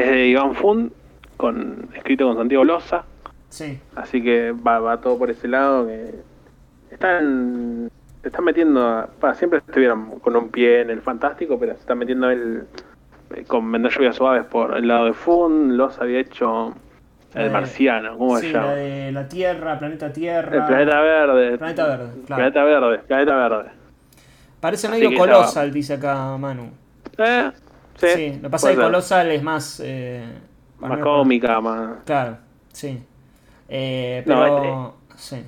es 0.00 0.10
de 0.10 0.26
Iván 0.28 0.54
Fund, 0.54 0.92
con, 1.36 1.88
escrito 1.94 2.26
con 2.26 2.36
Santiago 2.36 2.64
Loza. 2.64 3.04
Sí, 3.48 3.78
Así 3.94 4.22
que 4.22 4.52
va, 4.52 4.78
va 4.80 5.00
todo 5.00 5.18
por 5.18 5.30
ese 5.30 5.48
lado. 5.48 5.86
que 5.86 6.14
Están, 6.90 7.90
se 8.22 8.28
están 8.28 8.44
metiendo, 8.44 8.86
a- 8.86 9.06
pa, 9.06 9.34
siempre 9.34 9.60
estuvieron 9.60 10.18
con 10.20 10.36
un 10.36 10.48
pie 10.50 10.80
en 10.82 10.90
el 10.90 11.00
fantástico, 11.00 11.58
pero 11.58 11.74
se 11.74 11.80
están 11.80 11.98
metiendo 11.98 12.30
el, 12.30 12.64
eh, 13.34 13.44
con 13.46 13.70
Vender 13.70 13.92
lluvias 13.92 14.16
suaves 14.16 14.44
por 14.44 14.76
el 14.76 14.86
lado 14.88 15.06
de 15.06 15.12
Fun. 15.12 15.76
Los 15.76 15.98
había 16.00 16.20
hecho 16.20 16.74
La 17.34 17.44
el 17.44 17.50
marciano, 17.50 18.16
¿cómo 18.18 18.38
sí, 18.38 18.46
se 18.48 18.52
la 18.52 18.60
llama? 18.60 18.72
de 18.74 19.12
la 19.12 19.28
Tierra, 19.28 19.78
Planeta 19.78 20.12
Tierra. 20.12 20.56
El 20.56 20.64
planeta 20.66 21.00
verde. 21.00 21.58
Planeta 21.58 21.86
Verde, 21.86 22.10
claro. 22.26 22.52
Planeta 22.52 22.64
verde, 22.64 22.98
planeta 23.06 23.36
verde. 23.36 23.70
Parece 24.60 24.88
medio 24.88 25.10
que 25.10 25.16
Colossal, 25.16 25.72
dice 25.72 25.94
acá 25.94 26.36
Manu. 26.38 26.70
Eh, 27.18 27.50
sí, 27.98 28.06
Sí, 28.14 28.32
lo 28.36 28.42
que 28.42 28.50
pasa 28.50 28.70
es 28.70 28.76
que. 28.76 28.82
Colossal 28.82 29.30
es 29.30 29.42
más. 29.42 29.80
eh, 29.84 30.24
Más 30.80 30.98
cómica, 31.00 31.60
más. 31.60 31.98
Claro, 32.04 32.38
sí. 32.72 33.02
Eh, 33.68 34.22
No, 34.26 34.34
pero. 34.44 34.96
sí. 35.16 35.44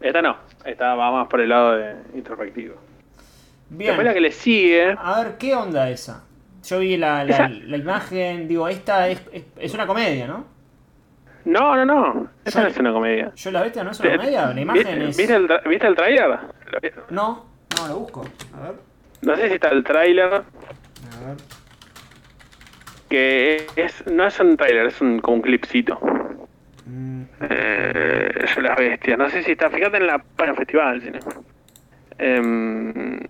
Esta 0.00 0.22
no, 0.22 0.36
esta 0.64 0.94
va 0.94 1.10
más 1.10 1.28
por 1.28 1.40
el 1.40 1.48
lado 1.48 1.72
de 1.76 1.96
introspectivo. 2.14 2.76
Bien. 3.70 3.88
Después 3.88 4.06
la 4.06 4.14
que 4.14 4.20
le 4.20 4.32
sigue. 4.32 4.94
A 4.98 5.22
ver, 5.22 5.36
¿qué 5.38 5.54
onda 5.54 5.90
esa? 5.90 6.24
Yo 6.64 6.78
vi 6.80 6.96
la, 6.96 7.24
la, 7.24 7.76
imagen, 7.76 8.46
digo, 8.48 8.68
esta 8.68 9.08
es, 9.08 9.20
es, 9.32 9.44
es 9.56 9.74
una 9.74 9.86
comedia, 9.86 10.26
¿no? 10.26 10.44
No, 11.44 11.74
no, 11.76 11.84
no. 11.84 12.28
Esa 12.44 12.62
no 12.62 12.68
es 12.68 12.76
una 12.78 12.92
comedia. 12.92 13.32
Yo 13.34 13.50
la 13.50 13.62
bestia 13.62 13.82
no 13.84 13.90
es 13.90 14.00
una 14.00 14.16
comedia, 14.16 14.46
la 14.52 14.60
imagen 14.60 15.02
es. 15.02 15.16
¿Viste 15.16 15.34
el, 15.34 15.48
tra- 15.48 15.66
¿Viste 15.68 15.86
el 15.86 15.94
trailer? 15.96 16.38
No, 17.10 17.46
no, 17.78 17.88
lo 17.88 17.98
busco. 18.00 18.24
A 18.56 18.60
ver. 18.60 18.74
No 19.22 19.34
sé 19.36 19.48
si 19.48 19.54
está 19.54 19.68
el 19.70 19.82
trailer. 19.82 20.42
A 21.20 21.28
ver. 21.28 21.36
Que 23.08 23.66
es, 23.76 24.06
no 24.06 24.26
es 24.26 24.38
un 24.38 24.56
trailer, 24.56 24.86
es 24.86 25.00
un, 25.00 25.20
como 25.20 25.36
un 25.36 25.42
clipcito. 25.42 25.98
Mm, 26.86 27.22
Eh, 27.40 28.44
yo 28.54 28.60
la 28.60 28.74
bestia. 28.74 29.16
No 29.16 29.28
sé 29.30 29.42
si 29.42 29.52
está. 29.52 29.70
Fíjate 29.70 29.96
en 29.98 30.06
la 30.06 30.18
página 30.18 30.56
festival. 30.56 31.00
si 31.02 31.10
no. 31.10 31.18
Em, 32.18 33.20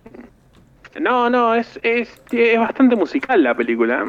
no, 1.01 1.29
no, 1.31 1.55
es, 1.55 1.79
es, 1.83 2.21
es 2.33 2.59
bastante 2.59 2.97
musical 2.97 3.43
la 3.43 3.55
película. 3.55 4.05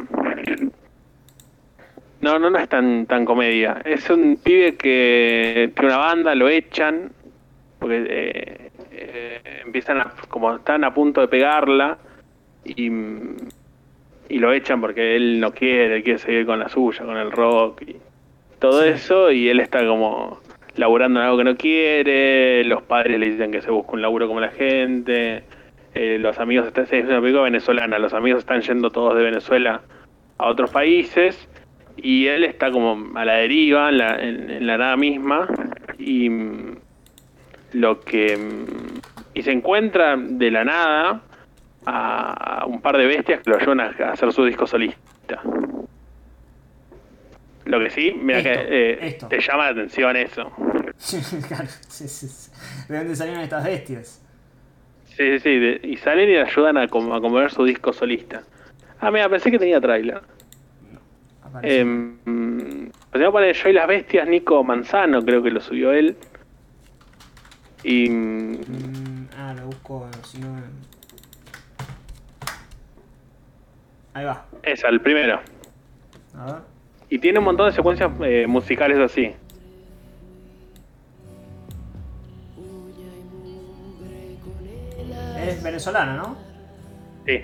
No, 2.21 2.38
no, 2.38 2.49
no 2.49 2.57
es 2.57 2.67
tan, 2.67 3.05
tan 3.05 3.25
comedia. 3.25 3.82
Es 3.86 4.09
un 4.09 4.38
pibe 4.38 4.75
que 4.75 5.71
tiene 5.73 5.88
una 5.93 5.97
banda, 5.97 6.36
lo 6.36 6.49
echan, 6.49 7.11
porque 7.80 8.05
eh, 8.09 8.71
eh, 8.91 9.61
empiezan 9.65 10.01
a, 10.01 10.13
como 10.27 10.55
están 10.55 10.84
a 10.84 10.93
punto 10.93 11.21
de 11.21 11.27
pegarla, 11.30 11.97
y, 12.65 12.89
y 14.30 14.39
lo 14.39 14.53
echan 14.53 14.80
porque 14.80 15.15
él 15.15 15.39
no 15.39 15.51
quiere, 15.51 15.97
él 15.97 16.03
quiere 16.03 16.19
seguir 16.19 16.45
con 16.45 16.59
la 16.59 16.69
suya, 16.69 17.03
con 17.03 17.17
el 17.17 17.32
rock 17.32 17.82
y 17.88 17.95
todo 18.59 18.84
eso, 18.84 19.32
y 19.32 19.49
él 19.49 19.59
está 19.59 19.86
como 19.86 20.39
laburando 20.75 21.19
en 21.19 21.25
algo 21.25 21.38
que 21.39 21.43
no 21.43 21.57
quiere, 21.57 22.63
los 22.63 22.84
padres 22.84 23.19
le 23.19 23.30
dicen 23.32 23.51
que 23.51 23.61
se 23.61 23.71
busque 23.71 23.91
un 23.93 24.01
laburo 24.01 24.27
como 24.27 24.39
la 24.39 24.49
gente, 24.51 25.43
eh, 25.95 26.17
los 26.19 26.39
amigos, 26.39 26.67
están, 26.67 26.86
es 26.91 27.05
una 27.05 27.19
película 27.19 27.43
venezolana, 27.43 27.97
los 27.99 28.13
amigos 28.13 28.39
están 28.39 28.61
yendo 28.61 28.89
todos 28.91 29.15
de 29.17 29.23
Venezuela 29.23 29.82
a 30.38 30.47
otros 30.47 30.69
países, 30.71 31.49
y 31.97 32.27
él 32.27 32.43
está 32.45 32.71
como 32.71 33.17
a 33.17 33.25
la 33.25 33.34
deriva, 33.38 33.89
en 33.89 33.97
la, 33.97 34.15
en- 34.21 34.49
en 34.51 34.67
la 34.67 34.77
nada 34.77 34.95
misma, 34.95 35.47
y 35.97 36.30
lo 37.73 37.99
que... 38.01 38.38
y 39.34 39.41
se 39.41 39.51
encuentra 39.51 40.15
de 40.17 40.51
la 40.51 40.63
nada 40.63 41.21
a 41.86 42.65
un 42.67 42.82
par 42.82 42.97
de 42.97 43.05
bestias 43.05 43.41
que 43.41 43.49
lo 43.49 43.57
ayudan 43.57 43.80
a 43.82 43.86
hacer 44.11 44.32
su 44.34 44.45
disco 44.45 44.67
solista. 44.67 45.41
Lo 47.65 47.80
que 47.80 47.89
sí, 47.91 48.13
mira 48.19 48.41
que 48.41 48.53
eh, 48.53 49.17
te 49.30 49.39
llama 49.39 49.65
la 49.65 49.69
atención 49.71 50.15
eso. 50.15 50.51
claro, 51.47 51.67
sí, 51.88 52.07
sí, 52.07 52.27
sí. 52.27 52.51
¿De 52.88 52.97
dónde 52.97 53.15
salieron 53.15 53.41
estas 53.43 53.63
bestias? 53.63 54.21
Sí, 55.05 55.32
sí, 55.34 55.39
sí. 55.39 55.59
de- 55.59 55.80
y 55.84 55.97
salen 55.97 56.30
y 56.30 56.34
le 56.34 56.41
ayudan 56.41 56.77
a, 56.77 56.88
com- 56.88 57.11
a 57.13 57.21
componer 57.21 57.51
su 57.51 57.63
disco 57.65 57.93
solista. 57.93 58.41
Ah, 58.99 59.11
mira, 59.11 59.30
pensé 59.30 59.51
que 59.51 59.59
tenía 59.59 59.80
trailer. 59.80 60.21
Aparece. 61.43 61.80
Em, 61.82 62.89
O 63.13 63.17
sea, 63.17 63.32
pone 63.32 63.53
Yo 63.53 63.69
y 63.69 63.73
las 63.73 63.88
bestias, 63.88 64.27
Nico 64.27 64.63
Manzano, 64.63 65.21
creo 65.23 65.41
que 65.43 65.51
lo 65.51 65.61
subió 65.61 65.91
él. 65.91 66.15
Y. 67.84 68.09
Mm, 68.09 69.27
ah, 69.38 69.53
lo 69.57 69.67
busco, 69.67 70.07
si 70.25 70.39
no... 70.39 70.55
Ahí 74.14 74.26
va. 74.26 74.45
Es 74.64 74.84
el 74.84 75.01
primero. 75.01 75.39
A 76.36 76.45
ver. 76.45 76.62
Y 77.10 77.20
tiene 77.20 77.39
un 77.39 77.45
montón 77.45 77.68
de 77.68 77.76
secuencias 77.76 78.12
eh, 78.22 78.45
musicales 78.47 78.99
así. 78.99 79.34
Es 85.39 85.64
venezolano, 85.64 86.14
¿no? 86.16 86.38
Sí. 87.26 87.43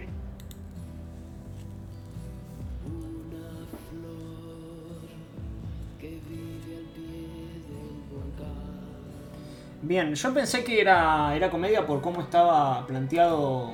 Bien, 9.81 10.15
yo 10.15 10.33
pensé 10.33 10.63
que 10.63 10.81
era, 10.81 11.35
era 11.35 11.49
comedia 11.51 11.85
por 11.85 12.01
cómo 12.01 12.21
estaba 12.21 12.85
planteado. 12.87 13.71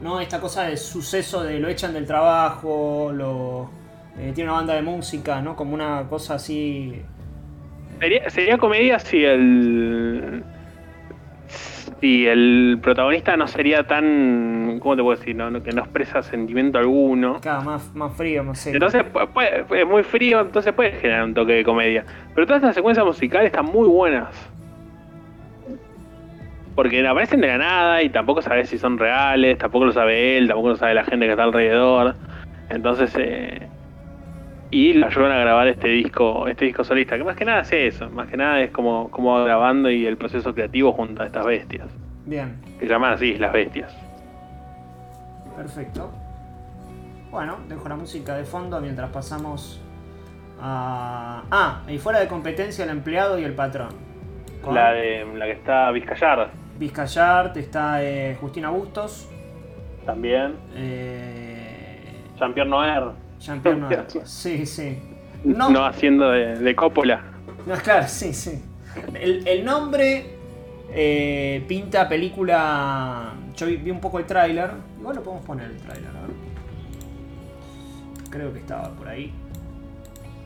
No, 0.00 0.20
esta 0.20 0.40
cosa 0.40 0.64
de 0.64 0.76
suceso 0.76 1.42
de 1.42 1.58
lo 1.58 1.68
echan 1.68 1.92
del 1.92 2.06
trabajo, 2.06 3.10
lo 3.14 3.70
eh, 4.18 4.32
tiene 4.34 4.50
una 4.50 4.58
banda 4.58 4.74
de 4.74 4.82
música, 4.82 5.40
¿no? 5.42 5.56
Como 5.56 5.74
una 5.74 6.04
cosa 6.08 6.34
así. 6.34 7.02
Sería, 7.98 8.30
sería 8.30 8.58
comedia 8.58 8.98
si 8.98 9.24
el. 9.24 10.44
Si 12.00 12.26
el 12.26 12.78
protagonista 12.82 13.36
no 13.36 13.46
sería 13.46 13.86
tan. 13.86 14.78
¿Cómo 14.80 14.96
te 14.96 15.02
puedo 15.02 15.16
decir? 15.18 15.36
No, 15.36 15.62
que 15.62 15.70
no 15.72 15.82
expresa 15.82 16.22
sentimiento 16.22 16.78
alguno. 16.78 17.40
Claro, 17.40 17.62
más, 17.62 17.94
más 17.94 18.12
frío, 18.16 18.42
más 18.42 18.58
seco. 18.58 18.74
Entonces 18.74 19.04
puede- 19.32 19.64
es 19.80 19.86
muy 19.86 20.02
frío, 20.02 20.40
entonces 20.40 20.72
puede 20.72 20.92
generar 20.92 21.24
un 21.24 21.34
toque 21.34 21.52
de 21.52 21.64
comedia. 21.64 22.04
Pero 22.34 22.46
todas 22.46 22.62
estas 22.62 22.74
secuencias 22.74 23.06
musicales 23.06 23.46
están 23.46 23.66
muy 23.66 23.86
buenas. 23.86 24.28
Porque 26.74 27.06
aparecen 27.06 27.40
de 27.40 27.48
la 27.48 27.58
nada 27.58 28.02
y 28.02 28.08
tampoco 28.08 28.40
sabes 28.40 28.68
si 28.68 28.78
son 28.78 28.98
reales, 28.98 29.58
tampoco 29.58 29.84
lo 29.86 29.92
sabe 29.92 30.38
él, 30.38 30.48
tampoco 30.48 30.70
lo 30.70 30.76
sabe 30.76 30.94
la 30.94 31.04
gente 31.04 31.26
que 31.26 31.32
está 31.32 31.44
alrededor. 31.44 32.14
Entonces, 32.70 33.14
eh, 33.18 33.68
y 34.70 34.94
lo 34.94 35.06
ayudan 35.06 35.32
a 35.32 35.38
grabar 35.38 35.68
este 35.68 35.88
disco, 35.88 36.48
este 36.48 36.64
disco 36.64 36.82
solista, 36.82 37.18
que 37.18 37.24
más 37.24 37.36
que 37.36 37.44
nada 37.44 37.60
es 37.60 37.72
eso, 37.72 38.08
más 38.08 38.28
que 38.28 38.38
nada 38.38 38.60
es 38.62 38.70
como, 38.70 39.10
como 39.10 39.44
grabando 39.44 39.90
y 39.90 40.06
el 40.06 40.16
proceso 40.16 40.54
creativo 40.54 40.92
junto 40.92 41.22
a 41.22 41.26
estas 41.26 41.44
bestias, 41.44 41.88
Bien, 42.24 42.58
que 42.78 42.86
se 42.86 42.90
llaman 42.90 43.12
así, 43.12 43.34
las 43.36 43.52
bestias. 43.52 43.94
perfecto. 45.54 46.10
Bueno, 47.30 47.58
dejo 47.68 47.86
la 47.88 47.96
música 47.96 48.34
de 48.34 48.44
fondo 48.44 48.80
mientras 48.80 49.10
pasamos 49.10 49.80
a. 50.60 51.42
Ah, 51.50 51.82
y 51.88 51.98
fuera 51.98 52.20
de 52.20 52.28
competencia 52.28 52.84
el 52.84 52.90
empleado 52.90 53.38
y 53.38 53.44
el 53.44 53.54
patrón. 53.54 53.90
La 54.70 54.92
de 54.92 55.24
la 55.36 55.46
que 55.46 55.52
está 55.52 55.90
Vizcayar 55.90 56.50
Vizcayart, 56.78 57.56
está 57.56 58.02
eh, 58.02 58.36
Justina 58.40 58.70
Bustos, 58.70 59.28
también, 60.06 60.56
eh, 60.74 62.24
Jean-Pierre 62.38 62.68
Noer. 62.68 63.04
Jean-Pierre 63.40 63.76
Noir. 63.80 64.06
Sí, 64.24 64.66
sí. 64.66 64.98
No, 65.44 65.70
No, 65.70 65.84
haciendo 65.84 66.30
de, 66.30 66.58
de 66.58 66.74
Coppola. 66.76 67.22
No, 67.66 67.74
claro, 67.76 68.06
sí, 68.08 68.32
sí. 68.32 68.62
El, 69.14 69.46
el 69.46 69.64
nombre 69.64 70.36
eh, 70.90 71.64
pinta 71.68 72.08
película. 72.08 73.32
Yo 73.56 73.66
vi, 73.66 73.76
vi 73.76 73.90
un 73.90 74.00
poco 74.00 74.18
el 74.18 74.26
tráiler. 74.26 74.70
Igual 74.98 75.16
lo 75.16 75.22
podemos 75.22 75.44
poner 75.44 75.70
el 75.70 75.76
tráiler, 75.78 76.08
a 76.08 76.20
ver. 76.20 76.30
Creo 78.30 78.52
que 78.52 78.58
estaba 78.60 78.88
por 78.90 79.08
ahí. 79.08 79.32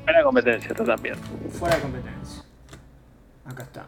Era 0.06 0.22
competencia, 0.22 0.70
esto 0.70 0.84
también. 0.84 1.16
Fuera 1.50 1.76
de 1.76 1.82
competencia. 1.82 2.42
Acá 3.44 3.62
está. 3.62 3.86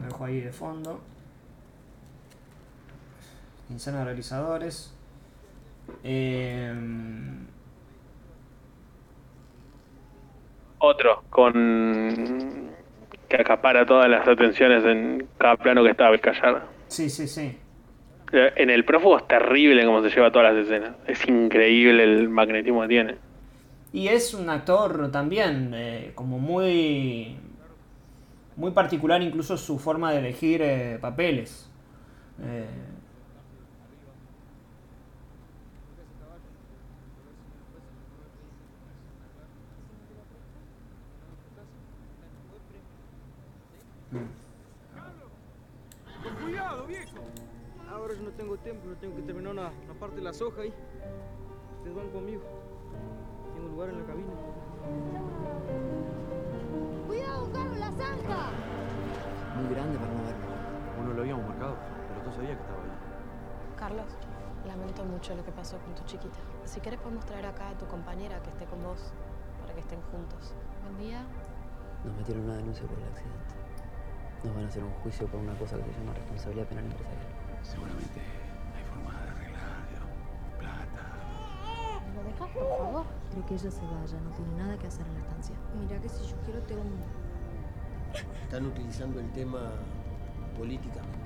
Lo 0.00 0.06
dejo 0.06 0.24
ahí 0.24 0.40
de 0.40 0.52
fondo. 0.52 1.00
De 3.68 4.04
realizadores. 4.04 4.94
Eh, 6.02 6.72
Otro, 10.78 11.24
con. 11.30 12.70
que 13.28 13.36
acapara 13.36 13.84
todas 13.84 14.08
las 14.08 14.26
atenciones 14.26 14.84
en 14.84 15.26
cada 15.36 15.56
plano 15.56 15.82
que 15.82 15.90
estaba 15.90 16.10
Vizcayar. 16.12 16.66
sí, 16.88 17.10
sí, 17.10 17.26
sí. 17.28 17.58
Eh, 18.32 18.52
En 18.56 18.70
el 18.70 18.84
prófugo 18.84 19.18
es 19.18 19.26
terrible 19.26 19.84
cómo 19.84 20.02
se 20.02 20.10
lleva 20.10 20.30
todas 20.30 20.54
las 20.54 20.66
escenas. 20.66 20.96
Es 21.06 21.26
increíble 21.28 22.04
el 22.04 22.28
magnetismo 22.28 22.82
que 22.82 22.88
tiene. 22.88 23.16
Y 23.92 24.08
es 24.08 24.34
un 24.34 24.50
actor 24.50 25.10
también, 25.10 25.72
eh, 25.74 26.12
como 26.14 26.38
muy. 26.38 27.36
Muy 28.58 28.72
particular, 28.72 29.22
incluso 29.22 29.56
su 29.56 29.78
forma 29.78 30.10
de 30.12 30.18
elegir 30.18 30.60
eh, 30.62 30.98
papeles. 31.00 31.70
Eh, 32.40 32.66
Ahora 47.90 48.14
yo 48.14 48.22
no 48.22 48.30
tengo 48.30 48.56
tiempo, 48.56 48.86
no 48.86 48.96
tengo 48.96 49.16
que 49.16 49.22
terminar 49.22 49.52
una 49.52 49.70
parte 50.00 50.16
de 50.16 50.22
la 50.22 50.32
soja 50.32 50.62
ahí. 50.62 50.72
Ustedes 51.78 51.96
van 51.96 52.10
conmigo. 52.10 52.42
Tengo 53.54 53.68
lugar 53.68 53.90
en 53.90 53.98
la 53.98 54.04
cabina. 54.04 54.32
¡Cuidado, 57.78 57.78
Carlos, 57.78 57.80
la 57.80 57.90
zanja! 57.90 58.50
Muy 59.54 59.74
grande 59.74 59.98
para 59.98 60.12
no 60.12 60.22
verlo. 60.24 60.46
Uno 61.00 61.14
lo 61.14 61.20
habíamos 61.22 61.46
marcado, 61.46 61.76
pero 62.08 62.20
tú 62.22 62.32
sabías 62.32 62.56
que 62.56 62.62
estaba 62.62 62.82
ahí. 62.82 62.90
Carlos, 63.76 64.10
lamento 64.66 65.04
mucho 65.04 65.34
lo 65.36 65.44
que 65.44 65.52
pasó 65.52 65.78
con 65.78 65.94
tu 65.94 66.02
chiquita. 66.04 66.38
Si 66.64 66.80
quieres 66.80 67.00
podemos 67.00 67.24
traer 67.24 67.46
acá 67.46 67.68
a 67.68 67.78
tu 67.78 67.86
compañera 67.86 68.42
que 68.42 68.50
esté 68.50 68.64
con 68.66 68.82
vos 68.82 69.12
para 69.60 69.74
que 69.74 69.80
estén 69.80 70.00
juntos. 70.10 70.54
Buen 70.82 70.98
día. 70.98 71.22
Nos 72.04 72.16
metieron 72.16 72.44
una 72.44 72.56
denuncia 72.56 72.84
por 72.86 72.98
el 72.98 73.04
accidente. 73.04 73.54
Nos 74.42 74.54
van 74.54 74.64
a 74.64 74.68
hacer 74.68 74.82
un 74.82 74.92
juicio 75.02 75.26
por 75.28 75.40
una 75.40 75.54
cosa 75.54 75.76
que 75.76 75.92
se 75.92 75.98
llama 76.00 76.14
responsabilidad 76.14 76.66
penal 76.66 76.84
empresarial. 76.84 77.26
Seguramente 77.62 78.20
hay 78.74 78.84
forma 78.90 79.12
de 79.22 79.30
arreglarlo. 79.30 80.06
Plata. 80.58 81.02
¿Me 82.06 82.14
lo 82.14 82.22
dejas, 82.26 82.48
por 82.50 82.78
favor? 82.78 83.04
Creo 83.30 83.46
que 83.46 83.54
ella 83.54 83.70
se 83.70 83.82
vaya, 83.82 84.18
no 84.20 84.30
tiene 84.30 84.52
nada 84.58 84.78
que 84.78 84.86
hacer 84.86 85.06
en 85.06 85.14
la 85.14 85.20
estancia. 85.20 85.54
Mira 85.78 86.00
que 86.00 86.08
si 86.08 86.26
yo 86.26 86.36
quiero 86.44 86.60
te 86.62 86.74
hundo. 86.74 87.06
Están 88.42 88.66
utilizando 88.66 89.20
el 89.20 89.30
tema 89.32 89.72
políticamente. 90.56 91.18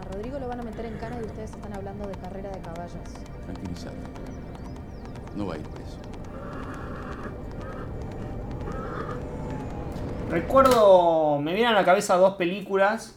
A 0.00 0.12
Rodrigo 0.12 0.38
lo 0.38 0.48
van 0.48 0.60
a 0.60 0.62
meter 0.62 0.86
en 0.86 0.96
cana 0.98 1.18
y 1.20 1.24
ustedes 1.24 1.50
están 1.50 1.72
hablando 1.74 2.06
de 2.06 2.14
carrera 2.14 2.50
de 2.50 2.60
caballos. 2.60 2.92
Tranquilízate. 3.44 3.96
No 5.36 5.46
va 5.46 5.54
a 5.54 5.58
ir 5.58 5.64
preso. 5.68 5.98
recuerdo. 10.30 11.40
me 11.40 11.54
vienen 11.54 11.72
a 11.72 11.74
la 11.74 11.84
cabeza 11.84 12.16
dos 12.16 12.34
películas 12.34 13.14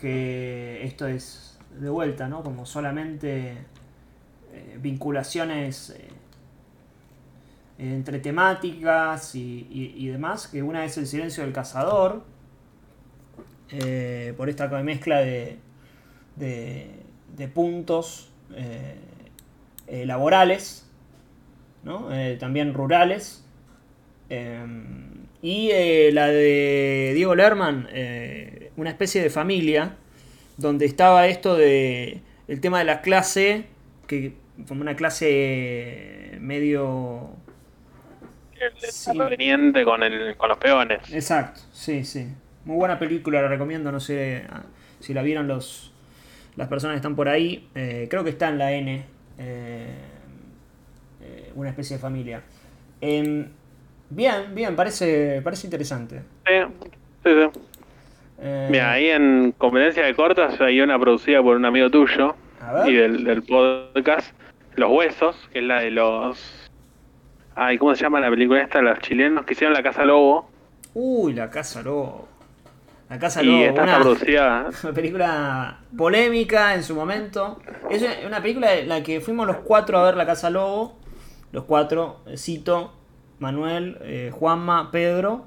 que 0.00 0.84
esto 0.84 1.06
es 1.06 1.58
de 1.78 1.88
vuelta, 1.88 2.28
¿no? 2.28 2.42
Como 2.42 2.66
solamente 2.66 3.52
eh, 4.52 4.78
vinculaciones 4.80 5.90
eh, 5.90 6.08
entre 7.78 8.18
temáticas 8.20 9.34
y, 9.34 9.66
y- 9.70 9.94
demás. 10.08 10.48
Que 10.48 10.62
una 10.62 10.84
es 10.84 10.96
El 10.98 11.06
silencio 11.06 11.42
del 11.44 11.52
cazador. 11.52 12.22
eh, 13.70 14.32
por 14.36 14.48
esta 14.48 14.68
mezcla 14.82 15.18
de, 15.20 15.58
de, 16.36 17.48
puntos 17.48 18.30
eh, 18.54 18.94
eh, 19.88 20.06
laborales, 20.06 20.88
¿no? 21.84 22.08
También 22.38 22.74
rurales. 22.74 23.44
Y 25.42 25.70
la 26.12 26.26
de 26.28 27.12
Diego 27.14 27.34
Lerman, 27.34 27.88
una 28.76 28.90
especie 28.90 29.22
de 29.22 29.30
familia, 29.30 29.96
donde 30.56 30.86
estaba 30.86 31.26
esto 31.28 31.56
de 31.56 32.22
el 32.48 32.60
tema 32.60 32.78
de 32.78 32.84
la 32.84 33.02
clase, 33.02 33.66
que 34.06 34.34
como 34.68 34.80
una 34.80 34.96
clase 34.96 36.38
medio... 36.40 37.30
Sí. 38.78 39.16
Proveniente 39.16 39.84
con, 39.84 40.02
el, 40.02 40.36
con 40.36 40.48
los 40.48 40.58
peones. 40.58 41.12
Exacto, 41.12 41.60
sí, 41.72 42.04
sí. 42.04 42.26
Muy 42.64 42.76
buena 42.76 42.98
película, 42.98 43.42
la 43.42 43.48
recomiendo, 43.48 43.92
no 43.92 44.00
sé 44.00 44.44
ah, 44.50 44.62
si 45.00 45.14
la 45.14 45.22
vieron 45.22 45.46
los 45.46 45.92
las 46.56 46.68
personas 46.68 46.94
que 46.94 46.96
están 46.96 47.16
por 47.16 47.28
ahí. 47.28 47.68
Eh, 47.74 48.06
creo 48.10 48.24
que 48.24 48.30
está 48.30 48.48
en 48.48 48.58
la 48.58 48.72
N. 48.72 49.04
eh, 49.38 49.94
eh, 51.22 51.52
una 51.54 51.68
especie 51.68 51.96
de 51.96 52.02
familia. 52.02 52.42
Em, 53.00 53.46
bien, 54.10 54.54
bien, 54.54 54.74
parece, 54.74 55.40
parece 55.42 55.66
interesante. 55.66 56.22
Sí, 56.46 56.54
sí, 57.24 57.30
sí. 57.30 57.60
Mira, 58.70 58.92
ahí 58.92 59.08
en 59.08 59.52
competencia 59.56 60.04
de 60.04 60.14
cortas 60.14 60.60
hay 60.60 60.80
una 60.80 60.98
producida 60.98 61.42
por 61.42 61.56
un 61.56 61.64
amigo 61.64 61.90
tuyo 61.90 62.36
y 62.86 62.92
del, 62.92 63.24
del 63.24 63.42
podcast 63.42 64.34
Los 64.74 64.90
Huesos, 64.90 65.36
que 65.52 65.60
es 65.60 65.64
la 65.64 65.80
de 65.80 65.90
los 65.90 66.65
Ay, 67.56 67.78
¿cómo 67.78 67.94
se 67.94 68.02
llama 68.02 68.20
la 68.20 68.28
película 68.30 68.62
esta? 68.62 68.82
Los 68.82 68.98
chilenos 69.00 69.44
que 69.46 69.54
hicieron 69.54 69.72
La 69.74 69.82
Casa 69.82 70.04
Lobo. 70.04 70.48
Uy, 70.94 71.32
La 71.32 71.50
Casa 71.50 71.82
Lobo. 71.82 72.28
La 73.08 73.18
Casa 73.18 73.42
Y 73.42 73.46
Lobo. 73.46 73.58
esta 73.62 73.80
está 73.80 73.82
una- 73.96 74.00
producida. 74.00 74.66
Una 74.84 74.92
película 74.92 75.78
polémica 75.96 76.74
en 76.74 76.82
su 76.82 76.94
momento. 76.94 77.60
Es 77.90 78.04
una 78.26 78.42
película 78.42 78.74
en 78.74 78.88
la 78.88 79.02
que 79.02 79.20
fuimos 79.20 79.46
los 79.46 79.56
cuatro 79.58 79.98
a 79.98 80.04
ver 80.04 80.16
La 80.16 80.26
Casa 80.26 80.50
Lobo. 80.50 80.96
Los 81.52 81.64
cuatro, 81.64 82.20
eh, 82.26 82.36
Cito, 82.36 82.92
Manuel, 83.38 83.96
eh, 84.02 84.30
Juanma, 84.34 84.90
Pedro. 84.90 85.46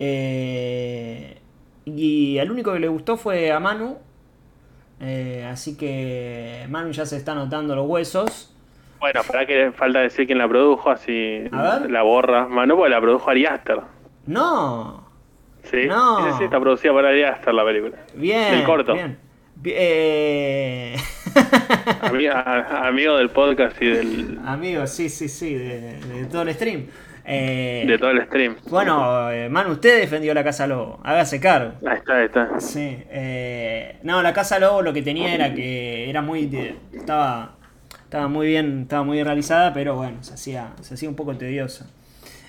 Eh, 0.00 1.38
y 1.84 2.38
al 2.38 2.50
único 2.50 2.72
que 2.72 2.80
le 2.80 2.88
gustó 2.88 3.16
fue 3.16 3.52
a 3.52 3.60
Manu. 3.60 3.98
Eh, 5.00 5.46
así 5.48 5.76
que 5.76 6.66
Manu 6.70 6.90
ya 6.90 7.06
se 7.06 7.16
está 7.16 7.34
notando 7.34 7.76
los 7.76 7.86
huesos. 7.86 8.45
Bueno, 9.00 9.20
para 9.26 9.46
que 9.46 9.72
falta 9.72 10.00
decir 10.00 10.26
quién 10.26 10.38
la 10.38 10.48
produjo, 10.48 10.90
así 10.90 11.44
A 11.52 11.78
ver. 11.80 11.90
la 11.90 12.02
borra. 12.02 12.46
Manu, 12.48 12.76
porque 12.76 12.90
la 12.90 13.00
produjo 13.00 13.30
Ari 13.30 13.46
Aster. 13.46 13.80
No, 14.26 15.04
Sí, 15.64 15.86
No. 15.88 16.24
sí, 16.32 16.38
sí, 16.38 16.44
está 16.44 16.60
producida 16.60 16.92
por 16.92 17.04
Ari 17.04 17.24
Aster 17.24 17.52
la 17.54 17.64
película. 17.64 17.96
bien. 18.14 18.54
El 18.54 18.64
corto. 18.64 18.94
bien. 18.94 19.18
Bi- 19.56 19.72
eh, 19.74 20.96
a- 22.34 22.86
amigo 22.88 23.16
del 23.16 23.30
podcast 23.30 23.80
y 23.80 23.86
del, 23.86 24.38
Amigo, 24.44 24.86
sí, 24.86 25.08
sí, 25.08 25.28
sí, 25.28 25.54
de, 25.54 25.98
de 25.98 26.24
todo 26.26 26.42
el 26.42 26.52
stream. 26.54 26.86
Eh, 27.24 27.84
de 27.86 27.98
todo 27.98 28.10
el 28.10 28.22
stream. 28.26 28.56
Bueno, 28.70 29.30
eh, 29.32 29.48
Manu, 29.48 29.72
usted 29.72 29.98
defendió 30.00 30.32
la 30.34 30.44
Casa 30.44 30.66
Lobo, 30.68 31.00
hágase 31.02 31.40
cargo. 31.40 31.72
Ahí 31.84 31.96
está, 31.96 32.16
ahí 32.18 32.24
está. 32.26 32.60
Sí, 32.60 33.02
eh, 33.10 33.96
no, 34.04 34.22
la 34.22 34.32
Casa 34.32 34.60
Lobo 34.60 34.82
lo 34.82 34.92
que 34.92 35.02
tenía 35.02 35.34
era 35.34 35.52
que 35.52 36.08
era 36.08 36.22
muy, 36.22 36.46
de- 36.46 36.76
estaba, 36.92 37.55
estaba 38.16 38.28
muy 38.28 38.46
bien, 38.46 38.82
estaba 38.82 39.02
muy 39.02 39.16
bien 39.16 39.26
realizada, 39.26 39.74
pero 39.74 39.94
bueno, 39.94 40.22
se 40.22 40.32
hacía, 40.32 40.72
se 40.80 40.94
hacía 40.94 41.06
un 41.06 41.14
poco 41.16 41.36
tediosa. 41.36 41.86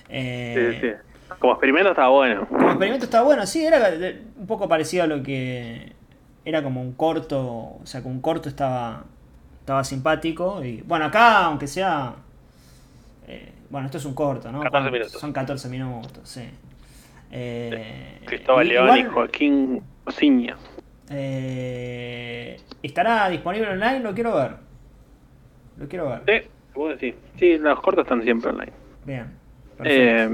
Eh, 0.08 0.78
Sí, 0.80 0.88
sí. 0.88 0.94
Como 1.38 1.52
experimento 1.52 1.90
está 1.90 2.08
bueno. 2.08 2.48
Como 2.48 2.70
experimento 2.70 3.04
estaba 3.04 3.24
bueno, 3.24 3.46
sí, 3.46 3.66
era 3.66 3.90
un 4.38 4.46
poco 4.46 4.66
parecido 4.66 5.04
a 5.04 5.06
lo 5.06 5.22
que 5.22 5.92
era 6.46 6.62
como 6.62 6.80
un 6.80 6.92
corto, 6.94 7.42
o 7.46 7.82
sea, 7.84 8.00
que 8.00 8.08
un 8.08 8.22
corto 8.22 8.48
estaba, 8.48 9.04
estaba 9.60 9.84
simpático. 9.84 10.64
Y 10.64 10.80
bueno, 10.86 11.04
acá, 11.04 11.44
aunque 11.44 11.66
sea, 11.66 12.14
eh, 13.26 13.52
bueno, 13.68 13.84
esto 13.88 13.98
es 13.98 14.06
un 14.06 14.14
corto, 14.14 14.50
¿no? 14.50 14.60
14 14.62 14.90
minutos. 14.90 15.20
Son 15.20 15.34
14 15.34 15.68
minutos, 15.68 16.26
sí. 16.26 16.48
Eh, 17.30 18.22
Cristóbal 18.24 18.68
León 18.68 18.84
igual, 18.86 19.00
y 19.00 19.04
Joaquín 19.04 19.82
Ociña. 20.06 20.56
eh, 21.10 22.58
¿Estará 22.82 23.28
disponible 23.28 23.68
online? 23.68 24.00
Lo 24.00 24.14
quiero 24.14 24.34
ver. 24.34 24.67
Lo 25.78 25.88
quiero 25.88 26.08
ver. 26.08 26.22
Sí, 26.42 26.48
puedo 26.74 26.90
decir. 26.90 27.16
Sí, 27.38 27.58
los 27.58 27.80
cortos 27.80 28.04
están 28.04 28.22
siempre 28.22 28.50
online. 28.50 28.72
Bien. 29.04 29.26
Eh, 29.84 30.28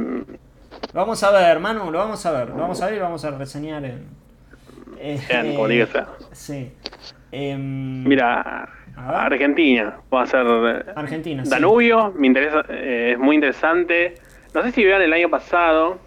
Lo 0.93 1.01
vamos 1.01 1.23
a 1.23 1.31
ver, 1.31 1.61
Manu, 1.61 1.91
lo 1.91 1.99
vamos 1.99 2.25
a 2.27 2.33
ver. 2.33 2.49
Lo 2.49 2.57
vamos 2.57 2.81
a 2.81 2.87
ver 2.87 2.95
y 2.95 2.99
lo 2.99 3.05
vamos 3.05 3.25
a 3.25 3.31
reseñar 3.33 3.85
en. 3.85 4.07
eh, 4.99 5.21
Bien, 5.29 5.55
como. 5.55 5.69
Sí. 6.33 6.73
Em, 7.31 8.05
mira, 8.05 8.69
Argentina. 8.97 9.99
Va 10.13 10.23
a 10.23 10.27
ser 10.27 10.47
eh, 10.47 10.93
Argentina, 10.97 11.45
sí. 11.45 11.51
Danubio. 11.51 12.13
Me 12.17 12.27
interesa, 12.27 12.65
eh, 12.69 13.13
es 13.13 13.19
muy 13.19 13.35
interesante. 13.37 14.15
No 14.55 14.63
sé 14.63 14.73
si 14.73 14.85
vean 14.85 15.03
el 15.03 15.13
año 15.13 15.29
pasado 15.29 15.99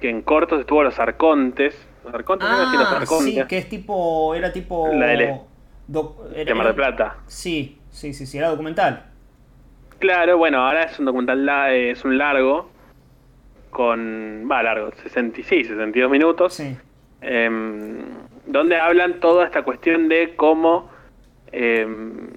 que 0.00 0.10
en 0.10 0.22
cortos 0.22 0.60
estuvo 0.60 0.82
Los 0.82 0.98
Arcontes. 0.98 1.74
Los 2.04 2.14
Arcontes, 2.14 2.48
no 2.48 2.56
sé 2.64 2.70
si 2.70 2.76
Los 2.76 2.92
Ah, 2.92 2.96
Arcontes. 2.98 3.34
sí, 3.34 3.42
que 3.48 3.58
es 3.58 3.68
tipo. 3.68 4.34
Era 4.34 4.52
tipo. 4.52 4.88
La 4.92 5.12
L. 5.12 5.24
era- 5.24 6.44
de 6.44 6.54
Mar 6.54 6.66
del 6.66 6.74
Plata. 6.76 7.16
Sí, 7.26 7.79
sí, 7.90 8.12
sí, 8.12 8.26
sí, 8.26 8.38
era 8.38 8.48
documental. 8.48 9.04
Claro, 9.98 10.38
bueno, 10.38 10.66
ahora 10.66 10.84
es 10.84 10.98
un 10.98 11.04
documental, 11.04 11.48
eh, 11.70 11.90
es 11.90 12.04
un 12.04 12.16
largo, 12.16 12.70
con, 13.70 14.48
va, 14.50 14.62
largo, 14.62 14.90
66, 15.02 15.68
62 15.68 16.10
minutos, 16.10 16.60
em, 17.20 17.98
donde 18.46 18.76
hablan 18.76 19.20
toda 19.20 19.44
esta 19.44 19.62
cuestión 19.62 20.08
de 20.08 20.34
cómo 20.36 20.90
em, 21.52 22.28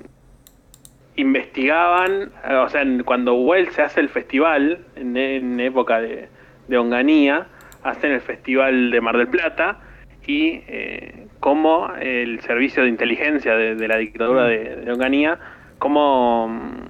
investigaban, 1.15 2.31
eh, 2.49 2.55
o 2.55 2.67
sea, 2.69 2.83
cuando 3.05 3.35
Wells 3.35 3.73
se 3.73 3.81
hace 3.81 4.01
el 4.01 4.09
festival, 4.09 4.85
en, 4.95 5.15
en 5.15 5.59
época 5.59 6.01
de, 6.01 6.27
de 6.67 6.77
Onganía, 6.77 7.47
hacen 7.83 8.11
el 8.11 8.21
festival 8.21 8.91
de 8.91 9.01
Mar 9.01 9.17
del 9.17 9.27
Plata, 9.27 9.79
y 10.25 10.63
eh, 10.67 11.27
cómo 11.43 11.91
el 11.99 12.39
servicio 12.39 12.83
de 12.83 12.89
inteligencia 12.89 13.53
de, 13.57 13.75
de 13.75 13.87
la 13.89 13.97
dictadura 13.97 14.45
de, 14.45 14.77
de 14.77 14.91
Onganía, 14.93 15.37
cómo... 15.77 16.47
mm, 16.47 16.87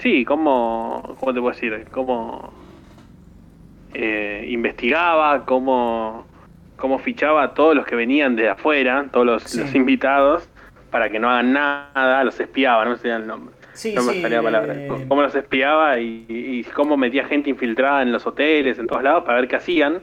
Sí, 0.00 0.26
cómo, 0.26 1.16
¿cómo 1.18 1.32
te 1.32 1.40
puedo 1.40 1.54
decir? 1.54 1.86
Cómo 1.90 2.52
eh, 3.94 4.44
investigaba, 4.48 5.46
cómo, 5.46 6.26
cómo 6.76 6.98
fichaba 6.98 7.42
a 7.42 7.54
todos 7.54 7.74
los 7.74 7.86
que 7.86 7.96
venían 7.96 8.36
de 8.36 8.50
afuera, 8.50 9.06
todos 9.10 9.24
los, 9.24 9.42
Sí. 9.44 9.58
los 9.60 9.74
invitados, 9.74 10.46
para 10.90 11.08
que 11.08 11.18
no 11.18 11.30
hagan 11.30 11.54
nada, 11.54 12.22
los 12.24 12.38
espiaba, 12.40 12.84
no 12.84 12.90
me 12.90 12.96
salía 12.98 13.16
el 13.16 13.26
nombre. 13.26 13.54
Sí, 13.72 13.94
no 13.94 14.02
me 14.02 14.12
sí, 14.12 14.20
salía 14.20 14.38
la 14.38 14.42
palabra. 14.44 14.74
eh, 14.76 14.88
Cómo 15.08 15.22
los 15.22 15.34
espiaba 15.34 15.98
y, 15.98 16.26
y 16.28 16.62
cómo 16.74 16.98
metía 16.98 17.24
gente 17.24 17.48
infiltrada 17.48 18.02
en 18.02 18.12
los 18.12 18.26
hoteles, 18.26 18.78
en 18.78 18.86
todos 18.86 19.02
lados, 19.02 19.24
para 19.24 19.40
ver 19.40 19.48
qué 19.48 19.56
hacían. 19.56 20.00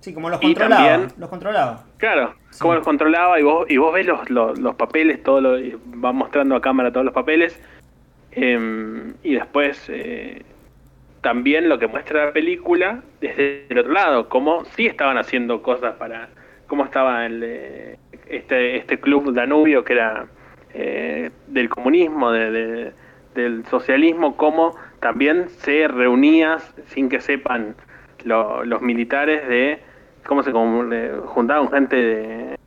Sí, 0.00 0.14
como 0.14 0.30
los 0.30 0.40
controlaba. 0.40 1.08
Los 1.18 1.28
controlaba. 1.28 1.84
Claro, 1.98 2.34
cómo 2.58 2.74
los 2.74 2.84
controlaba 2.84 3.38
y 3.38 3.42
vos, 3.42 3.66
y 3.68 3.76
vos 3.76 3.92
ves 3.92 4.06
los, 4.06 4.30
los, 4.30 4.58
los 4.58 4.74
papeles, 4.74 5.22
todo 5.22 5.40
lo, 5.40 5.58
y 5.58 5.76
va 6.02 6.12
mostrando 6.12 6.56
a 6.56 6.60
cámara 6.60 6.90
todos 6.92 7.04
los 7.04 7.14
papeles. 7.14 7.60
em, 8.32 9.12
y 9.22 9.34
después 9.34 9.86
eh, 9.88 10.42
también 11.20 11.68
lo 11.68 11.78
que 11.78 11.86
muestra 11.86 12.26
la 12.26 12.32
película 12.32 13.02
desde 13.20 13.66
el 13.68 13.78
otro 13.78 13.92
lado, 13.92 14.28
cómo 14.28 14.64
sí 14.76 14.86
estaban 14.86 15.18
haciendo 15.18 15.62
cosas 15.62 15.94
para. 15.96 16.28
cómo 16.66 16.84
estaba 16.84 17.26
el, 17.26 17.42
eh, 17.44 17.98
este, 18.28 18.76
este 18.76 19.00
club 19.00 19.32
Danubio 19.34 19.82
que 19.84 19.92
era 19.94 20.26
eh, 20.72 21.30
del 21.48 21.68
comunismo, 21.68 22.30
de- 22.30 22.50
de- 22.52 22.92
del 23.34 23.66
socialismo, 23.66 24.36
cómo 24.36 24.76
también 25.00 25.48
se 25.48 25.88
reunía 25.88 26.58
sin 26.86 27.08
que 27.08 27.20
sepan 27.20 27.74
lo- 28.24 28.64
los 28.64 28.80
militares 28.82 29.48
de 29.48 29.80
cómo 30.26 30.42
se 30.42 30.52
juntaban 30.52 31.70
gente 31.70 31.96
de, 31.96 32.58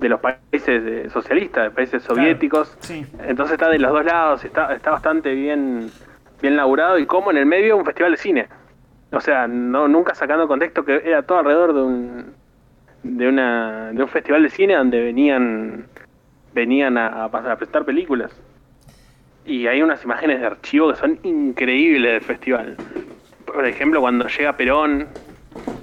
de 0.00 0.08
los 0.08 0.20
países 0.20 1.12
socialistas, 1.12 1.64
de 1.64 1.70
países 1.70 2.02
soviéticos. 2.02 2.76
Sí. 2.80 3.06
Entonces 3.26 3.54
está 3.54 3.68
de 3.68 3.78
los 3.78 3.92
dos 3.92 4.04
lados, 4.04 4.44
está, 4.44 4.74
está 4.74 4.90
bastante 4.90 5.34
bien, 5.34 5.90
bien 6.42 6.56
laburado 6.56 6.98
y 6.98 7.06
como 7.06 7.30
en 7.30 7.38
el 7.38 7.46
medio 7.46 7.76
un 7.76 7.84
festival 7.84 8.12
de 8.12 8.18
cine. 8.18 8.48
O 9.12 9.20
sea, 9.20 9.46
no 9.46 9.86
nunca 9.88 10.14
sacando 10.14 10.48
contexto 10.48 10.84
que 10.84 11.02
era 11.04 11.22
todo 11.22 11.38
alrededor 11.38 11.72
de 11.74 11.82
un 11.82 12.34
de 13.02 13.28
una 13.28 13.92
de 13.92 14.02
un 14.02 14.08
festival 14.08 14.42
de 14.42 14.48
cine 14.48 14.74
donde 14.74 15.00
venían 15.02 15.86
venían 16.54 16.96
a, 16.96 17.24
a 17.24 17.30
pasar 17.30 17.52
a 17.52 17.56
presentar 17.56 17.84
películas. 17.84 18.32
Y 19.46 19.66
hay 19.66 19.82
unas 19.82 20.02
imágenes 20.04 20.40
de 20.40 20.46
archivo 20.46 20.90
que 20.90 20.96
son 20.96 21.18
increíbles 21.22 22.12
del 22.12 22.22
festival. 22.22 22.76
Por 23.44 23.66
ejemplo, 23.66 24.00
cuando 24.00 24.26
llega 24.26 24.56
Perón, 24.56 25.06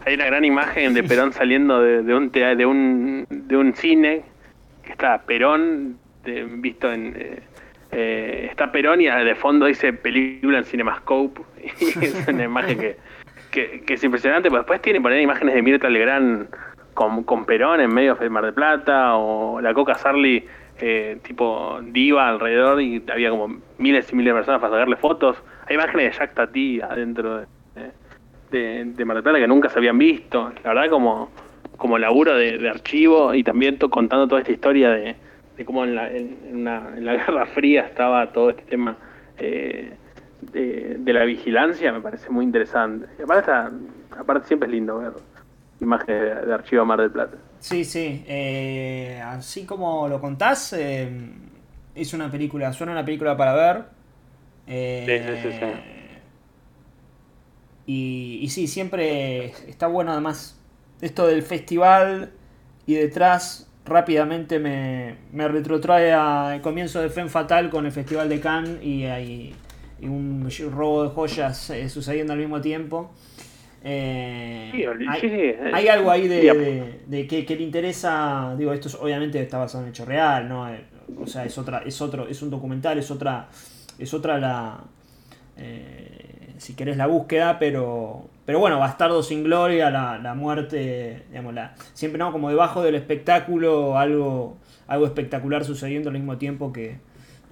hay 0.05 0.15
una 0.15 0.25
gran 0.25 0.45
imagen 0.45 0.93
de 0.93 1.03
Perón 1.03 1.33
saliendo 1.33 1.81
de, 1.81 2.03
de 2.03 2.15
un, 2.15 2.31
de, 2.31 2.65
un, 2.65 3.25
de 3.29 3.57
un 3.57 3.73
cine, 3.75 4.23
que 4.83 4.91
está 4.91 5.21
Perón 5.23 5.97
de- 6.23 6.45
visto 6.45 6.91
en... 6.91 7.15
eh, 7.17 7.39
eh, 7.91 8.47
está 8.49 8.71
Perón 8.71 9.01
y 9.01 9.05
de 9.05 9.35
fondo 9.35 9.65
dice 9.65 9.93
película 9.93 10.59
en 10.59 10.63
Cinemascope. 10.63 11.41
Y 11.79 12.05
es 12.05 12.27
una 12.27 12.43
imagen 12.45 12.77
que, 12.79 12.97
que, 13.85 13.93
es 13.93 14.03
impresionante. 14.03 14.49
Pero 14.49 14.61
después 14.61 14.81
tiene 14.81 15.01
poner 15.01 15.21
imágenes 15.21 15.55
de 15.55 15.61
Mirta 15.61 15.89
Legrand 15.89 16.47
con, 16.93 17.23
con 17.23 17.45
Perón 17.45 17.81
en 17.81 17.93
medio 17.93 18.15
de 18.15 18.29
Mar 18.29 18.45
del 18.45 18.53
Plata 18.53 19.15
o 19.15 19.59
la 19.61 19.73
Coca 19.73 19.95
Sarli 19.95 20.45
eh, 20.79 21.17
tipo 21.21 21.79
diva 21.83 22.27
alrededor 22.29 22.81
y 22.81 23.03
había 23.11 23.29
como 23.29 23.59
miles 23.77 24.11
y 24.11 24.15
miles 24.15 24.33
de 24.33 24.39
personas 24.39 24.61
para 24.61 24.73
sacarle 24.73 24.95
fotos. 24.95 25.37
Hay 25.67 25.75
imágenes 25.75 26.11
de 26.13 26.17
Jack 26.17 26.33
Tati 26.33 26.81
adentro 26.81 27.37
de, 27.39 27.45
de, 28.51 28.85
de 28.85 29.05
Mar 29.05 29.15
del 29.17 29.23
Plata 29.23 29.39
que 29.39 29.47
nunca 29.47 29.69
se 29.69 29.79
habían 29.79 29.97
visto. 29.97 30.51
La 30.63 30.73
verdad 30.73 30.89
como, 30.89 31.29
como 31.77 31.97
laburo 31.97 32.35
de, 32.35 32.57
de 32.57 32.69
archivo 32.69 33.33
y 33.33 33.43
también 33.43 33.77
to- 33.79 33.89
contando 33.89 34.27
toda 34.27 34.41
esta 34.41 34.51
historia 34.51 34.89
de, 34.91 35.15
de 35.57 35.65
cómo 35.65 35.83
en 35.83 35.95
la, 35.95 36.11
en, 36.11 36.37
en 36.49 36.55
una- 36.57 36.89
en 36.95 37.05
la 37.05 37.13
Guerra 37.17 37.45
Fría 37.47 37.81
estaba 37.87 38.31
todo 38.31 38.49
este 38.51 38.63
tema 38.63 38.97
eh, 39.37 39.93
de, 40.51 40.97
de 40.99 41.13
la 41.13 41.23
vigilancia, 41.23 41.91
me 41.91 42.01
parece 42.01 42.29
muy 42.29 42.45
interesante. 42.45 43.07
Y 43.17 43.23
aparte, 43.23 43.39
está- 43.51 43.71
aparte 44.19 44.47
siempre 44.47 44.67
es 44.67 44.73
lindo 44.73 44.97
ver 44.99 45.11
imágenes 45.79 46.21
de, 46.21 46.45
de 46.45 46.53
archivo 46.53 46.85
Mar 46.85 46.99
del 47.01 47.09
Plata. 47.11 47.37
Sí, 47.59 47.83
sí. 47.83 48.23
eh, 48.27 49.21
así 49.25 49.65
como 49.65 50.07
lo 50.07 50.19
contás, 50.19 50.73
eh, 50.73 51.09
es 51.95 52.13
una 52.13 52.29
película, 52.29 52.71
suena 52.73 52.91
una 52.93 53.05
película 53.05 53.35
para 53.37 53.53
ver. 53.53 53.83
Sí, 54.67 55.17
sí, 55.17 55.33
sí, 55.41 55.51
sí. 55.59 56.00
Y, 57.93 58.39
y 58.41 58.49
sí, 58.49 58.67
siempre 58.67 59.47
está 59.67 59.87
bueno 59.87 60.11
además 60.13 60.57
esto 61.01 61.27
del 61.27 61.41
festival 61.41 62.31
y 62.87 62.93
detrás 62.93 63.67
rápidamente 63.85 64.59
me, 64.59 65.15
me 65.33 65.45
retrotrae 65.47 66.13
al 66.13 66.61
comienzo 66.61 67.01
de 67.01 67.09
Femme 67.09 67.29
Fatal 67.29 67.69
con 67.69 67.85
el 67.85 67.91
Festival 67.91 68.29
de 68.29 68.39
Cannes 68.39 68.81
y 68.83 69.03
ahí 69.05 69.53
y 69.99 70.07
un 70.07 70.47
robo 70.71 71.03
de 71.03 71.09
joyas 71.09 71.69
eh, 71.71 71.89
sucediendo 71.89 72.31
al 72.33 72.39
mismo 72.39 72.61
tiempo. 72.61 73.11
Eh, 73.83 74.69
Sí, 74.73 74.83
hay, 75.09 75.21
sí, 75.21 75.29
sí. 75.29 75.53
hay 75.73 75.87
algo 75.89 76.11
ahí 76.11 76.27
de, 76.27 76.41
Yep. 76.43 76.57
de- 76.57 76.99
de 77.07 77.27
que, 77.27 77.45
que 77.45 77.55
le 77.55 77.63
interesa, 77.63 78.55
digo, 78.57 78.71
esto 78.73 78.87
es- 78.87 78.95
obviamente 78.95 79.41
está 79.41 79.57
basado 79.57 79.83
en 79.83 79.89
hecho 79.89 80.05
real, 80.05 80.47
¿no? 80.47 80.69
Eh, 80.73 80.85
O 81.21 81.27
sea, 81.27 81.43
es 81.45 81.57
otra, 81.57 81.83
es 81.85 81.99
otro, 82.01 82.27
es 82.27 82.41
un 82.41 82.49
documental, 82.49 82.97
es 82.97 83.11
otra, 83.11 83.49
es 83.99 84.13
otra 84.13 84.37
la, 84.39 84.79
eh, 85.57 86.40
si 86.61 86.75
querés 86.75 86.95
la 86.95 87.07
búsqueda, 87.07 87.57
pero, 87.57 88.29
pero 88.45 88.59
bueno, 88.59 88.77
Bastardo 88.77 89.23
sin 89.23 89.43
Gloria, 89.43 89.89
la, 89.89 90.19
la 90.19 90.35
muerte, 90.35 91.23
digamos, 91.29 91.55
la, 91.55 91.73
siempre 91.93 92.19
no, 92.19 92.31
como 92.31 92.49
debajo 92.49 92.83
del 92.83 92.93
espectáculo, 92.93 93.97
algo, 93.97 94.57
algo 94.85 95.05
espectacular 95.07 95.65
sucediendo 95.65 96.09
al 96.09 96.13
mismo 96.13 96.37
tiempo 96.37 96.71
que, 96.71 96.97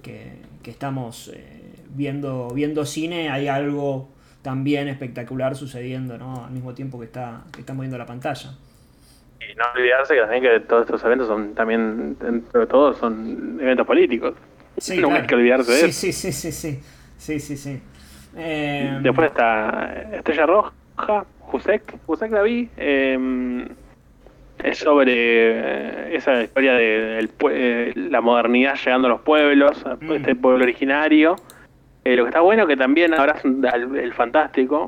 que, 0.00 0.34
que 0.62 0.70
estamos 0.70 1.32
eh, 1.34 1.74
viendo, 1.88 2.50
viendo 2.54 2.86
cine, 2.86 3.30
hay 3.30 3.48
algo 3.48 4.10
también 4.42 4.86
espectacular 4.86 5.56
sucediendo, 5.56 6.16
¿no? 6.16 6.44
Al 6.44 6.52
mismo 6.52 6.74
tiempo 6.74 7.00
que 7.00 7.06
está, 7.06 7.42
que 7.52 7.62
estamos 7.62 7.80
viendo 7.80 7.98
la 7.98 8.06
pantalla. 8.06 8.52
Y 9.40 9.56
no 9.56 9.64
olvidarse 9.74 10.14
que 10.14 10.20
también 10.20 10.42
que 10.44 10.60
todos 10.60 10.82
estos 10.82 11.02
eventos 11.02 11.26
son 11.26 11.52
también, 11.56 12.16
dentro 12.20 12.60
de 12.60 12.66
todo, 12.68 12.94
son 12.94 13.58
eventos 13.60 13.88
políticos. 13.88 14.34
Sí, 14.78 15.00
no 15.00 15.08
claro. 15.08 15.22
hay 15.22 15.26
que 15.26 15.34
olvidarse 15.34 15.72
de 15.72 15.78
sí, 15.78 15.84
eso. 15.86 15.98
sí, 15.98 16.12
sí, 16.12 16.32
sí, 16.32 16.52
sí, 16.52 16.80
sí, 17.18 17.40
sí, 17.40 17.56
sí. 17.56 17.82
Eh, 18.36 18.98
Después 19.02 19.28
está 19.28 19.92
Estrella 20.12 20.46
Roja, 20.46 20.72
Jusek, 21.40 21.96
Jusek 22.06 22.30
la 22.32 22.42
vi. 22.42 22.68
eh, 22.76 23.66
es 24.62 24.78
sobre 24.78 25.12
eh, 25.14 26.16
esa 26.16 26.42
historia 26.42 26.74
de 26.74 27.18
el 27.18 27.30
eh, 27.50 27.92
la 27.96 28.20
modernidad 28.20 28.74
llegando 28.76 29.06
a 29.08 29.10
los 29.12 29.20
pueblos, 29.22 29.84
Mm. 30.00 30.12
este 30.12 30.34
pueblo 30.36 30.64
originario. 30.64 31.36
Eh, 32.04 32.14
lo 32.16 32.24
que 32.24 32.28
está 32.28 32.40
bueno 32.40 32.66
que 32.66 32.76
también 32.76 33.12
al- 33.14 33.96
el 33.96 34.12
fantástico. 34.14 34.86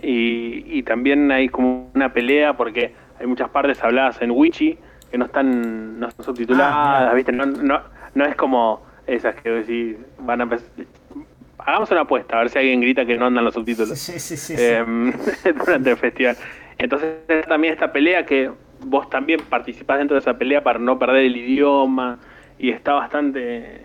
Y, 0.00 0.64
y 0.78 0.82
también 0.84 1.30
hay 1.32 1.48
como 1.48 1.90
una 1.94 2.12
pelea 2.12 2.56
porque 2.56 2.94
hay 3.18 3.26
muchas 3.26 3.48
partes 3.50 3.82
habladas 3.82 4.22
en 4.22 4.30
Wichi 4.30 4.78
que 5.10 5.18
no 5.18 5.24
están, 5.24 5.98
no 5.98 6.08
están 6.08 6.24
subtituladas, 6.24 6.72
Ah, 6.74 6.98
mira. 7.00 7.14
¿viste? 7.14 7.32
No, 7.32 7.46
no, 7.46 7.80
no 8.14 8.24
es 8.24 8.36
como 8.36 8.82
esas 9.06 9.34
que 9.36 9.50
decís, 9.50 9.96
van 10.20 10.40
a 10.40 10.42
empezar. 10.44 10.68
Hagamos 11.68 11.90
una 11.90 12.00
apuesta, 12.00 12.36
a 12.36 12.38
ver 12.40 12.48
si 12.48 12.58
alguien 12.58 12.80
grita 12.80 13.04
que 13.04 13.18
no 13.18 13.26
andan 13.26 13.44
los 13.44 13.52
subtítulos 13.52 13.98
Sí, 13.98 14.18
sí, 14.18 14.38
sí. 14.38 14.54
em, 14.56 15.12
durante 15.66 15.90
el 15.90 15.96
festival. 15.98 16.34
Entonces 16.78 17.10
también 17.46 17.74
esta 17.74 17.92
pelea 17.92 18.24
que 18.24 18.50
vos 18.86 19.10
también 19.10 19.40
participás 19.50 19.98
dentro 19.98 20.14
de 20.14 20.20
esa 20.20 20.32
pelea 20.38 20.62
para 20.62 20.78
no 20.78 20.98
perder 20.98 21.24
el 21.26 21.36
idioma 21.36 22.18
y 22.58 22.70
está 22.70 22.94
bastante 22.94 23.82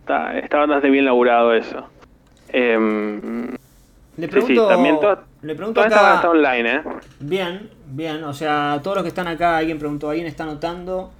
está, 0.00 0.38
está 0.38 0.58
bastante 0.60 0.88
bien 0.88 1.04
laburado 1.04 1.52
eso. 1.52 1.90
Em, 2.48 3.48
Le 4.16 4.26
pregunto, 4.26 4.66
también 4.66 4.98
todo, 4.98 5.18
le 5.42 5.54
pregunto 5.54 5.82
acá- 5.82 6.14
está 6.14 6.30
online, 6.30 6.74
¿eh? 6.74 6.82
Bien, 7.20 7.68
bien, 7.88 8.24
o 8.24 8.32
sea, 8.32 8.80
todos 8.82 8.96
los 8.96 9.04
que 9.04 9.08
están 9.08 9.28
acá, 9.28 9.58
alguien 9.58 9.78
preguntó, 9.78 10.08
alguien 10.08 10.26
está 10.26 10.44
anotando. 10.44 11.10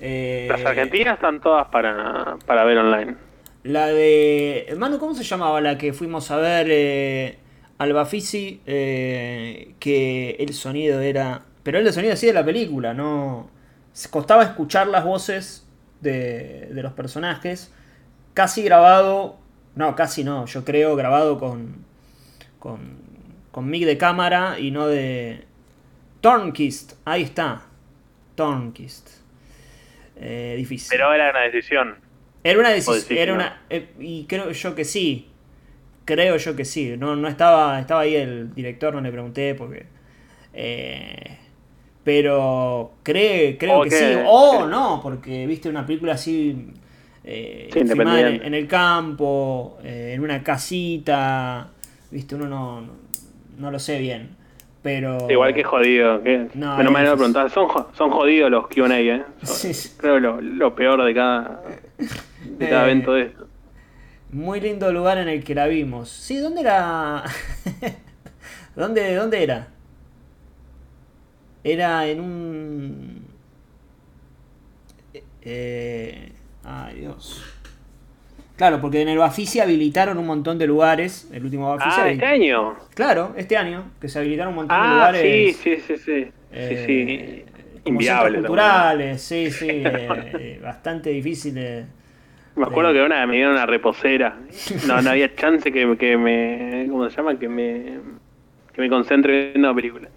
eh, 0.00 0.46
Las 0.48 0.64
argentinas 0.64 1.14
están 1.14 1.40
todas 1.40 1.66
para, 1.66 2.36
para 2.46 2.62
ver 2.62 2.78
online. 2.78 3.27
La 3.68 3.88
de. 3.88 4.74
Manu, 4.78 4.98
¿cómo 4.98 5.14
se 5.14 5.24
llamaba 5.24 5.60
la 5.60 5.76
que 5.76 5.92
fuimos 5.92 6.30
a 6.30 6.38
ver? 6.38 6.68
Eh, 6.70 7.38
al 7.76 7.92
Bafisi, 7.92 8.62
eh, 8.64 9.74
que 9.78 10.36
el 10.38 10.54
sonido 10.54 11.02
era. 11.02 11.42
Pero 11.64 11.78
el 11.78 11.92
sonido 11.92 12.14
así 12.14 12.26
de 12.26 12.32
la 12.32 12.42
película, 12.46 12.94
no. 12.94 13.50
Costaba 14.08 14.42
escuchar 14.42 14.86
las 14.86 15.04
voces 15.04 15.68
de, 16.00 16.68
de 16.72 16.82
los 16.82 16.94
personajes. 16.94 17.70
Casi 18.32 18.62
grabado. 18.62 19.36
No, 19.74 19.94
casi 19.94 20.24
no, 20.24 20.46
yo 20.46 20.64
creo 20.64 20.96
grabado 20.96 21.38
con. 21.38 21.84
con. 22.58 22.96
con 23.50 23.68
mic 23.68 23.84
de 23.84 23.98
cámara 23.98 24.58
y 24.58 24.70
no 24.70 24.86
de. 24.86 25.44
Tornquist, 26.22 26.94
ahí 27.04 27.22
está. 27.22 27.66
Tornquist. 28.34 29.10
Eh, 30.16 30.54
difícil. 30.56 30.88
Pero 30.90 31.12
era 31.12 31.28
una 31.28 31.40
decisión. 31.40 32.07
Era 32.50 32.58
una 32.60 32.70
decisión. 32.70 33.18
Era 33.18 33.34
una, 33.34 33.62
eh, 33.68 33.88
y 34.00 34.24
creo 34.24 34.50
yo 34.50 34.74
que 34.74 34.84
sí. 34.84 35.28
Creo 36.04 36.36
yo 36.38 36.56
que 36.56 36.64
sí. 36.64 36.96
No, 36.96 37.14
no 37.16 37.28
estaba, 37.28 37.78
estaba 37.80 38.00
ahí 38.02 38.16
el 38.16 38.54
director, 38.54 38.94
no 38.94 39.00
le 39.02 39.12
pregunté 39.12 39.54
porque. 39.54 39.84
eh, 40.54 41.36
pero 42.04 42.92
cree, 43.02 43.58
creo 43.58 43.80
O 43.80 43.82
que 43.82 43.90
sí. 43.90 44.04
O 44.26 44.66
no, 44.66 45.00
porque 45.02 45.46
viste 45.46 45.68
una 45.68 45.84
película 45.84 46.14
así. 46.14 46.68
eh, 47.24 47.68
Sí, 47.70 47.80
filmada 47.80 48.30
en, 48.30 48.54
el 48.54 48.66
campo, 48.66 49.78
eh, 49.84 50.12
en 50.14 50.22
una 50.22 50.42
casita. 50.42 51.68
Viste, 52.10 52.34
uno 52.34 52.46
no, 52.46 52.80
no, 52.80 52.92
no 53.58 53.70
lo 53.70 53.78
sé 53.78 53.98
bien. 53.98 54.30
Pero. 54.82 55.30
Igual 55.30 55.52
que 55.52 55.64
jodido. 55.64 56.22
Que, 56.22 56.46
No, 56.54 56.78
menos 56.78 56.92
mal 56.92 57.04
no 57.04 57.14
preguntás. 57.16 57.52
Son, 57.52 57.68
son 57.92 58.10
jodidos 58.10 58.50
los 58.50 58.68
QA, 58.68 59.00
¿eh? 59.00 59.24
Son- 59.42 59.54
Sí, 59.56 59.74
sí. 59.74 59.90
Creo 59.98 60.18
lo, 60.18 60.40
lo 60.40 60.74
peor 60.74 61.04
de 61.04 61.12
cada, 61.12 61.60
Eh, 62.60 63.02
esto. 63.16 63.48
Muy 64.30 64.60
lindo 64.60 64.92
lugar 64.92 65.18
en 65.18 65.28
el 65.28 65.42
que 65.44 65.54
la 65.54 65.66
vimos. 65.66 66.08
Sí, 66.10 66.36
¿dónde 66.38 66.60
era? 66.60 67.24
¿Dónde, 68.76 69.14
¿Dónde 69.14 69.42
era? 69.42 69.68
Era 71.64 72.06
en 72.08 72.20
un... 72.20 73.24
Eh... 75.42 76.32
Ay, 76.64 77.00
Dios. 77.00 77.42
Claro, 78.56 78.80
porque 78.80 79.00
en 79.02 79.08
el 79.08 79.18
Bafisi 79.18 79.60
habilitaron 79.60 80.18
un 80.18 80.26
montón 80.26 80.58
de 80.58 80.66
lugares. 80.66 81.28
El 81.32 81.44
último 81.44 81.68
Bafisi. 81.76 82.00
Ah, 82.00 82.10
este 82.10 82.26
año. 82.26 82.76
Claro, 82.94 83.34
este 83.36 83.56
año. 83.56 83.92
Que 84.00 84.08
se 84.08 84.18
habilitaron 84.18 84.50
un 84.50 84.56
montón 84.56 84.82
de 84.82 84.86
Ah, 84.86 84.92
lugares. 84.94 85.22
sí, 85.22 85.52
sí, 85.52 85.76
sí, 85.86 85.96
sí. 85.98 86.32
eh, 86.50 86.84
sí, 86.86 86.86
sí. 86.86 87.44
como 87.84 88.00
Inviable. 88.00 88.38
culturales, 88.38 89.22
sí, 89.22 89.50
sí. 89.50 89.66
eh, 89.70 90.32
eh, 90.38 90.60
bastante 90.62 91.10
difícil 91.10 91.54
de... 91.54 91.86
Me 92.58 92.64
acuerdo 92.64 92.92
que 92.92 93.02
una 93.02 93.26
me 93.26 93.36
dieron 93.36 93.52
una 93.52 93.66
reposera. 93.66 94.36
No, 94.86 95.00
no 95.00 95.10
había 95.10 95.34
chance 95.34 95.70
que, 95.72 95.96
que 95.96 96.16
me. 96.16 96.86
¿Cómo 96.90 97.08
se 97.08 97.16
llama? 97.16 97.38
Que 97.38 97.48
me. 97.48 98.00
Que 98.72 98.80
me 98.80 98.88
concentre 98.88 99.50
viendo 99.52 99.68
la 99.68 99.74
película. 99.74 100.08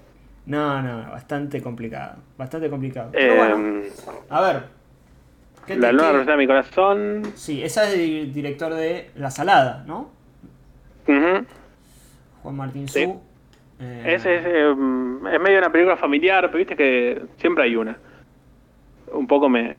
No, 0.46 0.82
no, 0.82 1.12
bastante 1.12 1.62
complicado. 1.62 2.18
Bastante 2.38 2.70
complicado. 2.70 3.10
Pero 3.12 3.36
bueno, 3.36 3.80
Eh, 3.80 3.92
a 4.30 4.42
ver. 4.42 4.64
¿qué 5.66 5.76
la 5.78 5.92
luna 5.92 6.24
de 6.24 6.38
mi 6.38 6.48
corazón. 6.48 7.24
Sí, 7.36 7.64
esa 7.64 7.88
es 7.88 7.94
el 7.94 8.34
director 8.34 8.74
de 8.74 9.12
La 9.16 9.30
Salada, 9.32 9.84
¿no? 9.86 10.10
Juan 12.44 12.56
Martín 12.56 12.88
Sí. 12.88 13.04
Su. 13.06 13.22
Eh, 13.80 14.14
Es, 14.16 14.26
es, 14.26 14.46
eh, 14.46 14.70
es 14.72 15.40
medio 15.42 15.58
una 15.60 15.72
película 15.72 15.98
familiar, 15.98 16.46
pero 16.48 16.58
viste 16.58 16.76
que 16.76 17.22
siempre 17.38 17.64
hay 17.66 17.76
una. 17.76 17.98
Un 19.14 19.28
poco 19.28 19.50
me, 19.50 19.76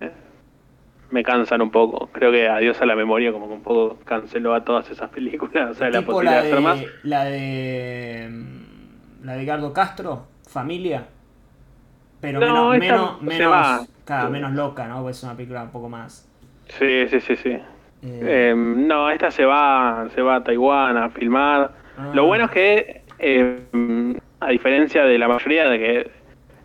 me 1.12 1.22
cansan 1.22 1.62
un 1.62 1.70
poco. 1.70 2.08
Creo 2.12 2.32
que 2.32 2.48
Adiós 2.48 2.80
a 2.82 2.86
la 2.86 2.96
memoria 2.96 3.32
como 3.32 3.46
que 3.46 3.54
un 3.54 3.62
poco 3.62 3.98
canceló 4.04 4.54
a 4.54 4.64
todas 4.64 4.90
esas 4.90 5.10
películas. 5.10 5.70
O 5.70 5.74
sea, 5.74 5.90
la 5.90 6.00
tipo 6.00 6.12
posibilidad 6.12 6.38
la 6.38 6.42
de 6.42 6.50
hacer 6.52 6.60
más. 6.62 6.80
de, 6.80 6.88
la 7.04 7.24
de. 7.24 8.28
mm, 8.30 9.24
La 9.26 9.34
de 9.36 9.44
Gardo 9.44 9.72
Castro, 9.72 10.26
Familia. 10.48 11.06
Pero 12.20 12.40
No, 12.40 12.70
menos, 12.70 13.20
menos, 13.20 13.88
menos, 14.30 14.52
loca, 14.52 14.86
¿no? 14.86 15.02
Pues 15.02 15.18
es 15.18 15.24
una 15.24 15.34
película 15.36 15.64
un 15.64 15.70
poco 15.70 15.88
más. 15.88 16.28
Sí, 16.68 17.06
sí, 17.08 17.20
sí, 17.20 17.36
sí. 17.36 17.50
Eh, 17.50 17.62
Eh, 18.02 18.54
no, 18.56 19.10
esta 19.10 19.30
se 19.30 19.44
va, 19.44 20.08
se 20.14 20.22
va 20.22 20.36
a 20.36 20.44
Taiwán 20.44 20.96
a 20.96 21.10
filmar. 21.10 21.72
Ah. 21.96 22.10
Lo 22.14 22.26
bueno 22.26 22.44
es 22.46 22.50
que, 22.52 23.02
eh, 23.18 23.58
a 24.40 24.48
diferencia 24.50 25.04
de 25.04 25.18
la 25.18 25.28
mayoría 25.28 25.68
de 25.68 25.78
que 25.78 26.00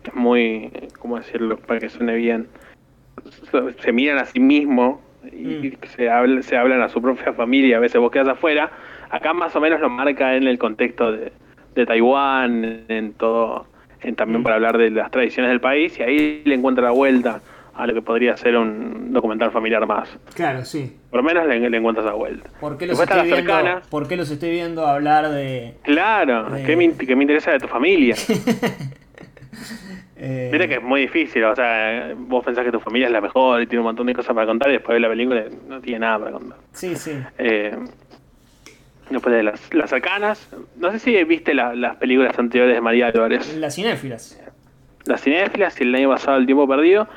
es 0.04 0.14
muy, 0.14 0.70
¿cómo 0.98 1.16
decirlo? 1.18 1.58
Para 1.58 1.80
que 1.80 1.88
suene 1.88 2.14
bien, 2.14 2.48
se- 3.80 3.92
miran 3.92 4.18
a 4.18 4.24
sí 4.24 4.40
mismos 4.40 5.00
y 5.32 5.72
se, 5.96 6.08
hablan, 6.08 6.42
se 6.42 6.56
hablan 6.56 6.80
a 6.82 6.88
su 6.88 7.00
propia 7.02 7.32
familia, 7.32 7.76
a 7.76 7.80
veces 7.80 8.00
vos 8.00 8.10
quedas 8.10 8.28
afuera. 8.28 8.70
Acá 9.10 9.32
más 9.32 9.54
o 9.56 9.60
menos 9.60 9.80
lo 9.80 9.88
marca 9.88 10.34
en 10.36 10.46
el 10.46 10.58
contexto 10.58 11.12
de, 11.12 11.32
de 11.74 11.86
Taiwán, 11.86 12.84
en 12.88 13.12
todo, 13.14 13.66
en 14.02 14.14
también 14.14 14.42
para 14.42 14.56
hablar 14.56 14.78
de 14.78 14.90
las 14.90 15.10
tradiciones 15.10 15.50
del 15.50 15.60
país 15.60 15.98
y 15.98 16.02
ahí 16.02 16.42
le 16.44 16.54
encuentra 16.54 16.84
la 16.84 16.90
vuelta 16.92 17.40
a 17.74 17.86
lo 17.86 17.94
que 17.94 18.02
podría 18.02 18.36
ser 18.36 18.56
un 18.56 19.12
documental 19.12 19.50
familiar 19.52 19.86
más. 19.86 20.08
Claro, 20.34 20.64
sí. 20.64 20.96
Por 21.10 21.20
lo 21.20 21.24
menos 21.24 21.46
le, 21.46 21.70
le 21.70 21.76
encuentras 21.76 22.04
la 22.06 22.12
vuelta. 22.12 22.50
¿Por 22.60 22.76
qué, 22.76 22.86
los 22.88 22.98
estoy 23.00 23.30
viendo. 23.30 23.54
¿Por 23.88 24.08
qué 24.08 24.16
los 24.16 24.30
estoy 24.30 24.50
viendo 24.50 24.84
hablar 24.86 25.28
de. 25.30 25.74
Claro, 25.82 26.56
Eh. 26.56 26.64
¿qué, 26.66 26.76
me, 26.76 26.92
qué 26.96 27.14
me 27.14 27.22
interesa 27.22 27.52
de 27.52 27.60
tu 27.60 27.68
familia? 27.68 28.16
eh, 30.18 30.48
Mira 30.52 30.66
que 30.66 30.74
es 30.74 30.82
muy 30.82 31.02
difícil, 31.02 31.44
o 31.44 31.54
sea, 31.54 32.12
vos 32.16 32.44
pensás 32.44 32.64
que 32.64 32.72
tu 32.72 32.80
familia 32.80 33.06
es 33.06 33.12
la 33.12 33.20
mejor 33.20 33.62
y 33.62 33.66
tiene 33.66 33.80
un 33.80 33.86
montón 33.86 34.06
de 34.06 34.14
cosas 34.14 34.34
para 34.34 34.46
contar 34.46 34.68
y 34.70 34.72
después 34.74 34.94
de 34.96 35.00
la 35.00 35.08
película 35.08 35.44
no 35.68 35.80
tiene 35.80 36.00
nada 36.00 36.18
para 36.18 36.32
contar. 36.32 36.58
Sí, 36.72 36.96
sí. 36.96 37.12
Eh, 37.38 37.76
después 39.10 39.34
de 39.34 39.42
las, 39.42 39.72
las 39.72 39.90
cercanas, 39.90 40.48
no 40.76 40.90
sé 40.92 40.98
si 40.98 41.24
viste 41.24 41.54
la- 41.54 41.74
las 41.74 41.96
películas 41.96 42.38
anteriores 42.38 42.74
de 42.74 42.80
María 42.80 43.06
Álvarez, 43.06 43.54
Las 43.56 43.74
cinéfilas. 43.76 44.40
las 45.06 45.22
cinéfilas 45.22 45.80
y 45.80 45.84
el 45.84 45.94
año 45.94 46.10
pasado 46.10 46.36
El 46.38 46.46
tiempo 46.46 46.68
perdido. 46.68 47.08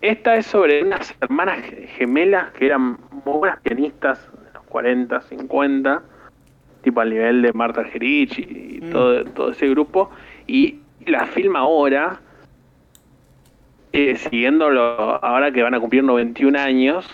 Esta 0.00 0.36
es 0.36 0.46
sobre 0.46 0.82
unas 0.84 1.14
hermanas 1.20 1.60
ge- 1.64 1.86
gemelas 1.96 2.52
que 2.52 2.66
eran 2.66 2.98
muy 3.24 3.38
buenas 3.38 3.60
pianistas, 3.60 4.28
40, 4.68 5.20
50, 5.22 6.02
tipo 6.82 7.00
al 7.00 7.10
nivel 7.10 7.42
de 7.42 7.52
Marta 7.52 7.82
Gerich 7.84 8.38
y 8.38 8.80
Mm. 8.82 8.90
todo, 8.90 9.24
todo 9.24 9.50
ese 9.50 9.66
grupo, 9.68 10.10
y 10.46 10.80
la 11.06 11.26
filma 11.26 11.60
ahora, 11.60 12.20
eh, 13.92 14.16
siguiéndolo 14.16 14.80
ahora 15.24 15.50
que 15.52 15.62
van 15.62 15.74
a 15.74 15.80
cumplir 15.80 16.04
91 16.04 16.56
años, 16.58 17.10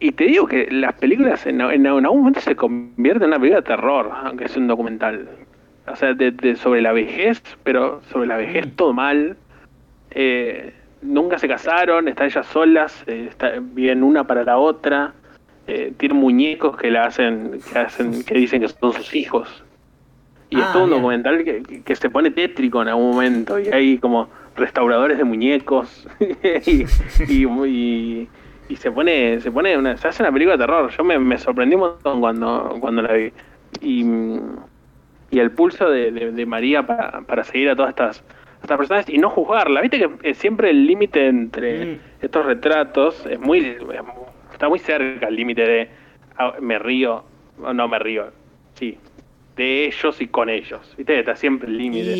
y 0.00 0.12
te 0.12 0.24
digo 0.24 0.46
que 0.46 0.68
las 0.70 0.94
películas 0.94 1.46
en, 1.46 1.60
en 1.60 1.86
algún 1.86 2.18
momento 2.20 2.40
se 2.40 2.56
convierten 2.56 3.22
en 3.24 3.28
una 3.28 3.38
película 3.38 3.60
de 3.60 3.66
terror, 3.66 4.10
aunque 4.24 4.44
es 4.46 4.56
un 4.56 4.66
documental. 4.66 5.28
O 5.86 5.96
sea, 5.96 6.14
de, 6.14 6.30
de- 6.32 6.56
sobre 6.56 6.80
la 6.82 6.92
vejez, 6.92 7.42
pero 7.62 8.00
sobre 8.10 8.26
la 8.26 8.36
vejez 8.36 8.66
todo 8.76 8.92
mal. 8.92 9.36
Eh, 10.10 10.72
nunca 11.02 11.38
se 11.38 11.48
casaron, 11.48 12.08
están 12.08 12.26
ellas 12.26 12.46
solas, 12.46 13.04
eh, 13.06 13.26
está- 13.28 13.52
viven 13.60 14.02
una 14.02 14.24
para 14.24 14.44
la 14.44 14.58
otra. 14.58 15.12
Eh, 15.66 15.92
tienen 15.96 16.18
muñecos 16.18 16.76
que 16.76 16.90
la 16.90 17.04
hacen, 17.04 17.60
que 17.72 17.78
hacen, 17.78 18.24
que 18.24 18.34
dicen 18.34 18.60
que 18.60 18.68
son 18.68 18.92
sus 18.92 19.14
hijos. 19.14 19.64
Y 20.50 20.58
es 20.60 20.66
Ah, 20.66 20.70
todo 20.72 20.84
un 20.84 20.90
bien. 20.90 21.00
documental 21.00 21.44
que, 21.44 21.62
que- 21.62 21.82
que 21.82 21.96
se 21.96 22.10
pone 22.10 22.30
tétrico 22.30 22.82
en 22.82 22.88
algún 22.88 23.12
momento. 23.12 23.58
Y 23.58 23.68
hay 23.68 23.98
como 23.98 24.28
restauradores 24.56 25.18
de 25.18 25.24
muñecos. 25.24 26.06
y, 26.66 26.84
y, 27.28 27.46
y- 27.66 28.28
y 28.68 28.76
se 28.76 28.90
pone, 28.90 29.38
se 29.40 29.50
pone 29.50 29.76
una, 29.76 29.96
se 29.98 30.08
hace 30.08 30.22
una 30.22 30.32
película 30.32 30.56
de 30.56 30.64
terror. 30.64 30.90
Yo 30.96 31.04
me, 31.04 31.18
me 31.18 31.36
sorprendí 31.36 31.74
un 31.74 31.80
montón 31.82 32.20
cuando, 32.20 32.76
cuando 32.80 33.02
la 33.02 33.12
vi. 33.12 33.32
Y, 33.82 34.04
y 35.30 35.38
el 35.38 35.50
pulso 35.50 35.90
de, 35.90 36.10
de- 36.10 36.32
de 36.32 36.46
María 36.46 36.86
para, 36.86 37.20
para 37.22 37.44
seguir 37.44 37.68
a 37.70 37.76
todas 37.76 37.90
estas, 37.90 38.24
estas 38.62 38.78
personas 38.78 39.08
y 39.10 39.18
no 39.18 39.28
juzgarla. 39.30 39.80
Viste 39.82 40.08
que 40.22 40.34
siempre 40.34 40.70
el 40.70 40.86
límite 40.86 41.26
entre 41.26 41.82
estos 42.22 42.46
retratos 42.46 43.26
es 43.26 43.38
muy, 43.40 43.58
es 43.60 43.82
mu- 43.82 44.26
está 44.52 44.68
muy 44.68 44.78
cerca 44.78 45.26
el 45.28 45.36
límite 45.36 45.62
de 45.66 45.88
ah, 46.38 46.54
me 46.60 46.78
río 46.78 47.24
no 47.74 47.88
me 47.88 47.98
río. 47.98 48.26
Sí, 48.74 48.96
de 49.56 49.86
ellos 49.86 50.20
y 50.20 50.28
con 50.28 50.48
ellos. 50.48 50.94
Viste 50.96 51.18
está 51.18 51.36
siempre 51.36 51.68
el 51.68 51.76
límite. 51.78 52.14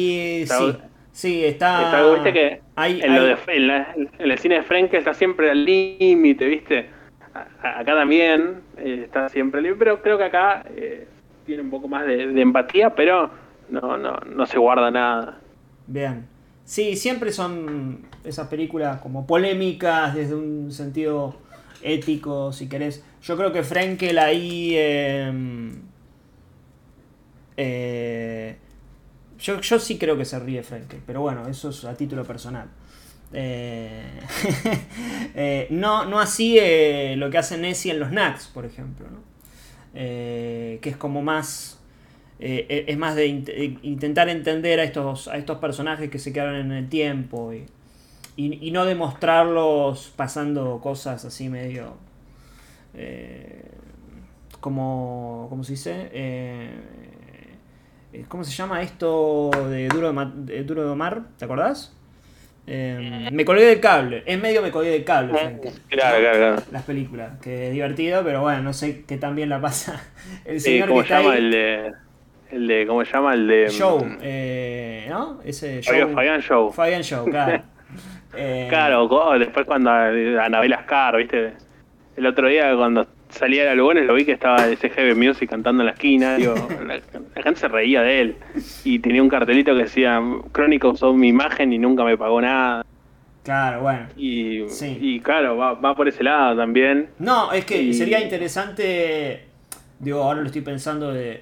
Sí, 0.58 0.76
sí, 1.12 1.44
está. 1.44 1.82
Está 1.84 1.98
algo, 1.98 2.14
viste 2.14 2.32
que 2.32 2.60
hay- 2.74 3.00
en, 3.00 3.14
lo 3.14 3.22
hay- 3.22 3.28
de- 3.28 3.56
en 3.56 3.66
la- 3.68 3.94
en 3.94 4.30
el 4.30 4.38
cine 4.38 4.56
de 4.56 4.62
Frenkel 4.62 4.98
está 4.98 5.14
siempre 5.14 5.50
al 5.50 5.64
límite, 5.64 6.46
viste. 6.46 6.90
A- 7.34 7.80
Acá 7.80 7.94
también 7.94 8.60
eh, 8.76 9.02
está 9.04 9.28
siempre 9.28 9.58
al 9.58 9.64
límite, 9.64 9.78
pero 9.78 10.02
creo 10.02 10.18
que 10.18 10.24
acá 10.24 10.64
eh, 10.76 11.06
tiene 11.46 11.62
un 11.62 11.70
poco 11.70 11.88
más 11.88 12.06
de, 12.06 12.26
de 12.28 12.40
empatía, 12.40 12.94
pero 12.94 13.30
no, 13.68 13.96
no, 13.96 14.16
no 14.16 14.46
se 14.46 14.58
guarda 14.58 14.90
nada. 14.90 15.38
Bien. 15.86 16.26
Sí, 16.64 16.96
siempre 16.96 17.32
son 17.32 18.06
esas 18.24 18.48
películas 18.48 19.00
como 19.00 19.26
polémicas 19.26 20.14
desde 20.14 20.34
un 20.34 20.70
sentido 20.72 21.34
ético, 21.82 22.52
si 22.52 22.68
querés. 22.68 23.04
Yo 23.22 23.36
creo 23.36 23.52
que 23.52 23.62
Frenkel 23.62 24.18
ahí... 24.18 24.74
eh, 24.76 25.32
eh, 27.56 28.56
yo, 29.42 29.60
yo 29.60 29.78
sí 29.78 29.98
creo 29.98 30.16
que 30.16 30.24
se 30.24 30.38
ríe 30.38 30.62
Frenkel, 30.62 31.00
pero 31.06 31.20
bueno, 31.20 31.46
eso 31.48 31.70
es 31.70 31.84
a 31.84 31.94
título 31.96 32.24
personal. 32.24 32.68
Eh, 33.34 34.02
eh, 35.34 35.66
no, 35.70 36.04
no 36.06 36.20
así 36.20 36.58
eh, 36.58 37.14
lo 37.16 37.30
que 37.30 37.38
hace 37.38 37.58
Nessie 37.58 37.92
en 37.92 38.00
los 38.00 38.10
Knacks, 38.10 38.48
por 38.48 38.64
ejemplo, 38.66 39.06
¿no? 39.10 39.20
Que 39.94 40.80
es 40.84 40.96
como 40.96 41.22
más 41.22 41.78
eh, 42.40 42.84
es 42.88 42.96
más 42.98 43.14
de 43.14 43.28
int- 43.28 43.78
intentar 43.82 44.28
entender 44.28 44.80
a 44.80 44.84
estos, 44.84 45.28
a 45.28 45.36
estos 45.36 45.58
personajes 45.58 46.10
que 46.10 46.18
se 46.18 46.32
quedaron 46.32 46.56
en 46.56 46.72
el 46.72 46.88
tiempo 46.88 47.52
y, 47.52 47.66
y- 48.36 48.66
y 48.68 48.70
no 48.72 48.84
demostrarlos 48.84 50.12
pasando 50.16 50.80
cosas 50.82 51.24
así 51.24 51.48
medio 51.48 51.96
como 54.60 55.46
¿cómo 55.50 55.64
se 55.64 55.72
dice? 55.72 56.08
Eh, 58.12 58.20
eh, 58.20 58.24
¿cómo 58.28 58.44
se 58.44 58.52
llama 58.52 58.82
esto 58.82 59.50
de 59.68 59.88
Duro 59.88 60.08
de, 60.08 60.12
Ma- 60.12 60.32
de 60.34 60.64
Duro 60.64 60.84
de 60.84 60.90
Omar? 60.90 61.22
¿te 61.38 61.44
acordás? 61.44 61.96
Eh, 62.66 63.28
me 63.32 63.44
colgué 63.44 63.64
del 63.64 63.80
cable, 63.80 64.22
es 64.24 64.40
medio 64.40 64.62
me 64.62 64.70
colgué 64.70 64.90
del 64.90 65.02
cable 65.04 65.32
Frankie, 65.36 65.70
Claro, 65.88 66.18
claro, 66.20 66.36
claro. 66.38 66.62
las 66.70 66.82
películas, 66.84 67.40
que 67.40 67.66
es 67.68 67.72
divertido, 67.72 68.22
pero 68.22 68.40
bueno, 68.42 68.62
no 68.62 68.72
sé 68.72 69.04
qué 69.04 69.16
tan 69.16 69.34
bien 69.34 69.48
la 69.48 69.60
pasa 69.60 70.00
el 70.44 70.60
señor 70.60 70.88
¿Cómo 70.88 71.00
que 71.00 71.06
está 71.06 71.18
llama 71.20 71.32
ahí. 71.32 71.38
el 71.38 71.50
de, 71.50 71.92
el 72.52 72.66
de. 72.68 72.86
¿Cómo 72.86 73.04
se 73.04 73.12
llama? 73.12 73.34
El 73.34 73.48
de. 73.48 73.68
Show, 73.68 74.04
mm, 74.04 74.18
eh, 74.22 75.06
¿no? 75.10 75.40
Ese 75.44 75.80
show. 75.82 76.14
Fabián 76.14 76.40
Show. 76.40 76.70
Fabián 76.72 77.02
Show, 77.02 77.24
claro. 77.26 77.62
Eh, 78.34 78.66
Claro, 78.70 79.06
después 79.38 79.66
cuando 79.66 79.90
Anabel 79.90 80.72
Ascar, 80.72 81.16
¿viste? 81.18 81.52
El 82.16 82.24
otro 82.26 82.48
día 82.48 82.74
cuando 82.74 83.06
salía 83.32 83.64
de 83.68 83.74
Lugones 83.74 84.06
lo 84.06 84.14
vi 84.14 84.24
que 84.24 84.32
estaba 84.32 84.66
ese 84.68 84.90
Heavy 84.90 85.14
Music 85.14 85.50
cantando 85.50 85.82
en 85.82 85.86
la 85.86 85.92
esquina. 85.92 86.36
Digo, 86.38 86.54
la, 86.86 87.00
la 87.34 87.42
gente 87.42 87.60
se 87.60 87.68
reía 87.68 88.02
de 88.02 88.20
él. 88.20 88.36
Y 88.84 88.98
tenía 89.00 89.22
un 89.22 89.28
cartelito 89.28 89.74
que 89.74 89.82
decía: 89.82 90.20
Crónica 90.52 90.88
usó 90.88 91.12
mi 91.14 91.28
imagen 91.28 91.72
y 91.72 91.78
nunca 91.78 92.04
me 92.04 92.16
pagó 92.16 92.40
nada. 92.40 92.84
Claro, 93.42 93.80
bueno. 93.82 94.06
Y, 94.16 94.62
y 95.00 95.18
claro, 95.20 95.56
va, 95.56 95.74
va 95.74 95.96
por 95.96 96.06
ese 96.06 96.22
lado 96.22 96.56
también. 96.56 97.08
No, 97.18 97.52
es 97.52 97.64
que 97.64 97.82
Y- 97.82 97.92
sería 97.94 98.20
interesante, 98.20 99.46
digo, 99.98 100.22
ahora 100.22 100.40
lo 100.42 100.46
estoy 100.46 100.62
pensando 100.62 101.12
de 101.12 101.32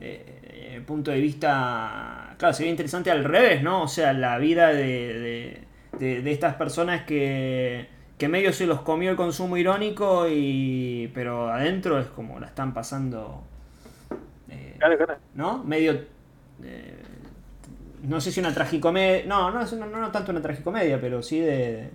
eh, 0.00 0.24
eh, 0.42 0.80
punto 0.84 1.12
de 1.12 1.20
vista, 1.20 2.34
claro, 2.38 2.52
sería 2.54 2.72
interesante 2.72 3.10
al 3.12 3.22
revés, 3.22 3.62
¿no? 3.62 3.82
O 3.82 3.88
sea, 3.88 4.12
la 4.12 4.36
vida 4.38 4.68
de, 4.68 4.82
de, 4.82 5.60
de- 6.00 6.22
de 6.22 6.32
estas 6.32 6.54
personas 6.56 7.02
que, 7.04 7.86
que 8.18 8.28
medio 8.28 8.52
se 8.52 8.66
los 8.66 8.80
comió 8.82 9.10
el 9.10 9.16
consumo 9.16 9.56
irónico 9.56 10.26
y 10.28 11.10
pero 11.14 11.48
adentro 11.50 11.98
es 11.98 12.06
como 12.06 12.38
la 12.40 12.46
están 12.46 12.72
pasando, 12.74 13.42
eh, 14.50 14.78
¿no? 15.34 15.64
Medio, 15.64 15.92
eh, 16.62 17.02
no 18.02 18.20
sé 18.20 18.30
si 18.30 18.40
una 18.40 18.52
tragicomedia, 18.54 19.24
no, 19.26 19.50
no, 19.50 19.60
es 19.62 19.72
una- 19.72 19.86
no, 19.86 19.98
no 20.00 20.10
tanto 20.12 20.30
una 20.30 20.42
tragicomedia, 20.42 21.00
pero 21.00 21.22
sí 21.22 21.40
de, 21.40 21.90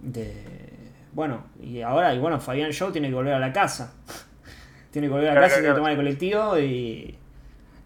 de 0.00 0.32
bueno, 1.12 1.44
y 1.62 1.82
ahora, 1.82 2.14
y 2.14 2.18
bueno, 2.18 2.40
Fabián 2.40 2.70
Show 2.72 2.90
tiene 2.90 3.08
que 3.08 3.14
volver 3.14 3.34
a 3.34 3.38
la 3.38 3.52
casa. 3.52 3.94
tiene 4.90 5.08
que 5.08 5.12
volver 5.12 5.28
a 5.30 5.34
la 5.34 5.40
Claro, 5.40 5.48
casa, 5.48 5.56
tiene 5.56 5.62
que 5.62 5.66
claro. 5.68 5.78
tomar 5.78 5.90
el 5.92 5.96
colectivo 5.98 6.58
y. 6.58 7.18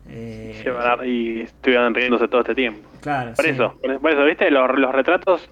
eh, 0.09 0.65
y 1.05 1.41
estuvieron 1.43 1.95
riéndose 1.95 2.29
todo 2.29 2.43
este 2.43 2.55
tiempo. 2.55 2.89
Claro, 3.01 3.33
Por 3.35 3.45
sí. 3.45 3.51
eso, 3.51 3.75
por 3.81 4.11
eso, 4.13 4.25
¿viste? 4.25 4.51
Los, 4.51 4.79
los 4.79 4.93
retratos, 4.95 5.49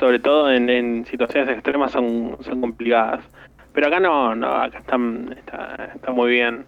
sobre 0.00 0.18
todo 0.18 0.50
en, 0.50 1.04
situaciones 1.04 1.50
extremas, 1.50 1.92
son, 1.92 2.38
son 2.40 2.60
complicadas. 2.62 3.22
Pero 3.72 3.86
acá 3.86 4.00
no, 4.00 4.34
no 4.34 4.48
acá 4.48 4.78
están, 4.78 5.34
está, 5.38 5.92
está 5.94 6.10
muy 6.10 6.30
bien 6.30 6.64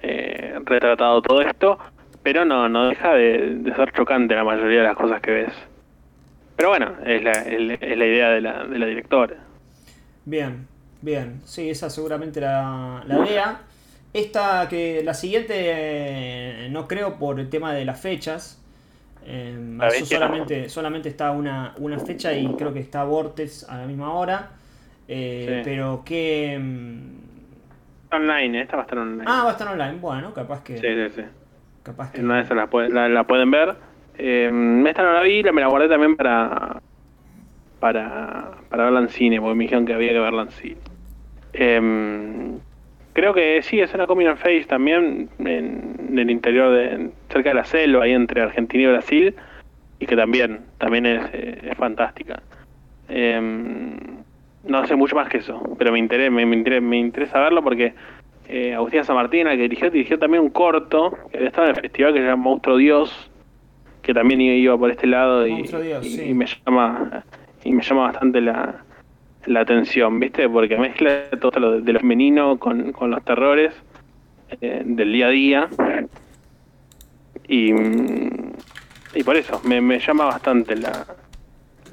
eh, 0.00 0.58
retratado 0.64 1.20
todo 1.20 1.42
esto, 1.42 1.78
pero 2.22 2.44
no, 2.44 2.68
no 2.68 2.88
deja 2.88 3.12
de, 3.14 3.60
ser 3.76 3.92
chocante 3.92 4.34
la 4.34 4.44
mayoría 4.44 4.78
de 4.78 4.84
las 4.84 4.96
cosas 4.96 5.20
que 5.20 5.32
ves. 5.32 5.52
Pero 6.56 6.70
bueno, 6.70 6.92
es 7.04 7.22
la, 7.22 7.32
es 7.32 7.98
la 7.98 8.06
idea 8.06 8.30
de 8.30 8.40
la, 8.40 8.64
de 8.64 8.78
la 8.78 8.86
directora. 8.86 9.36
Bien, 10.24 10.66
bien. 11.02 11.40
Sí, 11.44 11.68
esa 11.68 11.90
seguramente 11.90 12.40
la, 12.40 13.02
la 13.06 13.18
vea. 13.18 13.60
Esta 14.12 14.68
que 14.68 15.02
la 15.04 15.14
siguiente 15.14 15.54
eh, 15.56 16.68
no 16.70 16.88
creo 16.88 17.18
por 17.18 17.40
el 17.40 17.50
tema 17.50 17.74
de 17.74 17.84
las 17.84 18.00
fechas. 18.00 18.57
Eh, 19.30 19.78
eso 19.94 20.06
solamente, 20.06 20.68
solamente 20.70 21.08
está 21.10 21.30
una, 21.32 21.74
una 21.78 21.98
fecha 21.98 22.32
y 22.32 22.46
creo 22.54 22.72
que 22.72 22.80
está 22.80 23.04
Vortex 23.04 23.68
a 23.68 23.76
la 23.78 23.86
misma 23.86 24.12
hora. 24.14 24.50
Eh, 25.06 25.44
Sí. 25.62 25.62
Pero 25.64 26.02
que... 26.04 26.58
mm, 26.58 28.14
Online, 28.14 28.62
esta 28.62 28.76
va 28.76 28.82
a 28.82 28.84
estar 28.86 28.98
online. 28.98 29.24
Ah, 29.26 29.42
va 29.44 29.50
a 29.50 29.52
estar 29.52 29.68
online. 29.68 29.98
Bueno, 30.00 30.32
capaz 30.32 30.62
que... 30.64 30.78
Sí, 30.78 30.86
sí, 30.86 31.10
sí. 31.22 31.22
Capaz 31.82 32.10
que... 32.12 32.20
Una 32.22 32.36
de 32.36 32.42
esas 32.42 32.56
la, 32.56 32.66
pueden- 32.68 32.94
la, 32.94 33.08
la 33.08 33.24
pueden 33.26 33.50
ver. 33.50 33.76
Eh, 34.16 34.50
esta 34.88 35.02
no 35.02 35.12
la 35.12 35.22
vi, 35.22 35.42
la, 35.42 35.52
me 35.52 35.60
la 35.60 35.68
guardé 35.68 35.88
también 35.88 36.16
para, 36.16 36.80
para, 37.80 38.52
para 38.68 38.84
verla 38.84 39.00
en 39.00 39.08
cine, 39.10 39.40
porque 39.40 39.54
me 39.56 39.64
dijeron 39.64 39.84
que 39.86 39.94
había 39.94 40.12
que 40.12 40.18
verla 40.20 40.42
en 40.42 40.50
cine. 40.50 40.76
Creo 43.18 43.34
que 43.34 43.60
sí, 43.62 43.80
es 43.80 43.92
una 43.94 44.06
coming 44.06 44.26
of 44.28 44.38
face 44.40 44.64
también 44.68 45.28
en, 45.40 45.96
en 46.08 46.18
el 46.20 46.30
interior, 46.30 46.72
de 46.72 47.10
cerca 47.30 47.48
de 47.48 47.56
la 47.56 47.64
selva, 47.64 48.04
ahí 48.04 48.12
entre 48.12 48.42
Argentina 48.42 48.84
y 48.84 48.86
Brasil, 48.86 49.34
y 49.98 50.06
que 50.06 50.14
también, 50.14 50.60
también 50.78 51.04
es, 51.04 51.24
eh, 51.32 51.58
es 51.68 51.76
fantástica. 51.76 52.40
Em, 53.08 53.96
no 54.62 54.86
sé 54.86 54.94
mucho 54.94 55.16
más 55.16 55.28
que 55.28 55.38
eso, 55.38 55.60
pero 55.76 55.90
me 55.90 55.98
interesa, 55.98 56.30
me, 56.30 56.46
me 56.46 56.54
interesa, 56.54 56.80
me 56.80 56.96
interesa 56.98 57.40
verlo 57.40 57.60
porque 57.64 57.92
eh, 58.48 58.72
Agustina 58.74 59.02
San 59.02 59.16
Martín, 59.16 59.46
la 59.46 59.56
que 59.56 59.62
dirigió, 59.62 59.90
dirigió 59.90 60.16
también 60.20 60.44
un 60.44 60.50
corto 60.50 61.18
que 61.32 61.44
estaba 61.44 61.66
en 61.70 61.74
el 61.74 61.80
festival 61.80 62.12
que 62.14 62.20
se 62.20 62.24
llama 62.26 62.44
Monstruo 62.44 62.76
Dios, 62.76 63.32
que 64.02 64.14
también 64.14 64.40
iba 64.42 64.78
por 64.78 64.92
este 64.92 65.08
lado 65.08 65.44
y, 65.44 65.54
Monstruo 65.54 65.80
Dios, 65.80 66.06
y- 66.06 66.10
sí. 66.10 66.22
y 66.28 66.34
me 66.34 66.46
llama 66.46 67.24
y 67.64 67.72
me 67.72 67.82
llama 67.82 68.02
bastante 68.02 68.40
la, 68.40 68.84
la 69.48 69.60
atención, 69.60 70.20
¿viste? 70.20 70.48
Porque 70.48 70.76
mezcla 70.76 71.28
todo 71.40 71.58
lo 71.58 71.80
de, 71.80 71.92
lo 71.92 72.00
femenino 72.00 72.58
con, 72.58 72.92
con 72.92 73.10
los 73.10 73.24
terrores 73.24 73.74
eh, 74.60 74.82
del 74.84 75.12
día 75.12 75.26
a 75.26 75.30
día 75.30 75.68
y, 77.48 77.72
y 79.14 79.22
por 79.24 79.36
eso 79.36 79.60
me, 79.64 79.80
me 79.80 79.98
llama 79.98 80.26
bastante 80.26 80.76
la, 80.76 81.06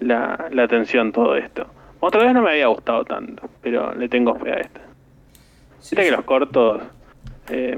la, 0.01 0.47
la 0.51 0.63
atención 0.63 1.11
todo 1.11 1.35
esto. 1.35 1.67
Otra 1.99 2.23
vez 2.23 2.33
no 2.33 2.41
me 2.41 2.51
había 2.51 2.67
gustado 2.67 3.03
tanto, 3.05 3.49
pero 3.61 3.93
le 3.95 4.07
tengo 4.09 4.35
fe 4.35 4.51
a 4.51 4.55
esta. 4.57 4.81
Viste 5.79 6.03
que 6.03 6.11
los 6.11 6.23
cortos 6.23 6.81
eh, 7.49 7.77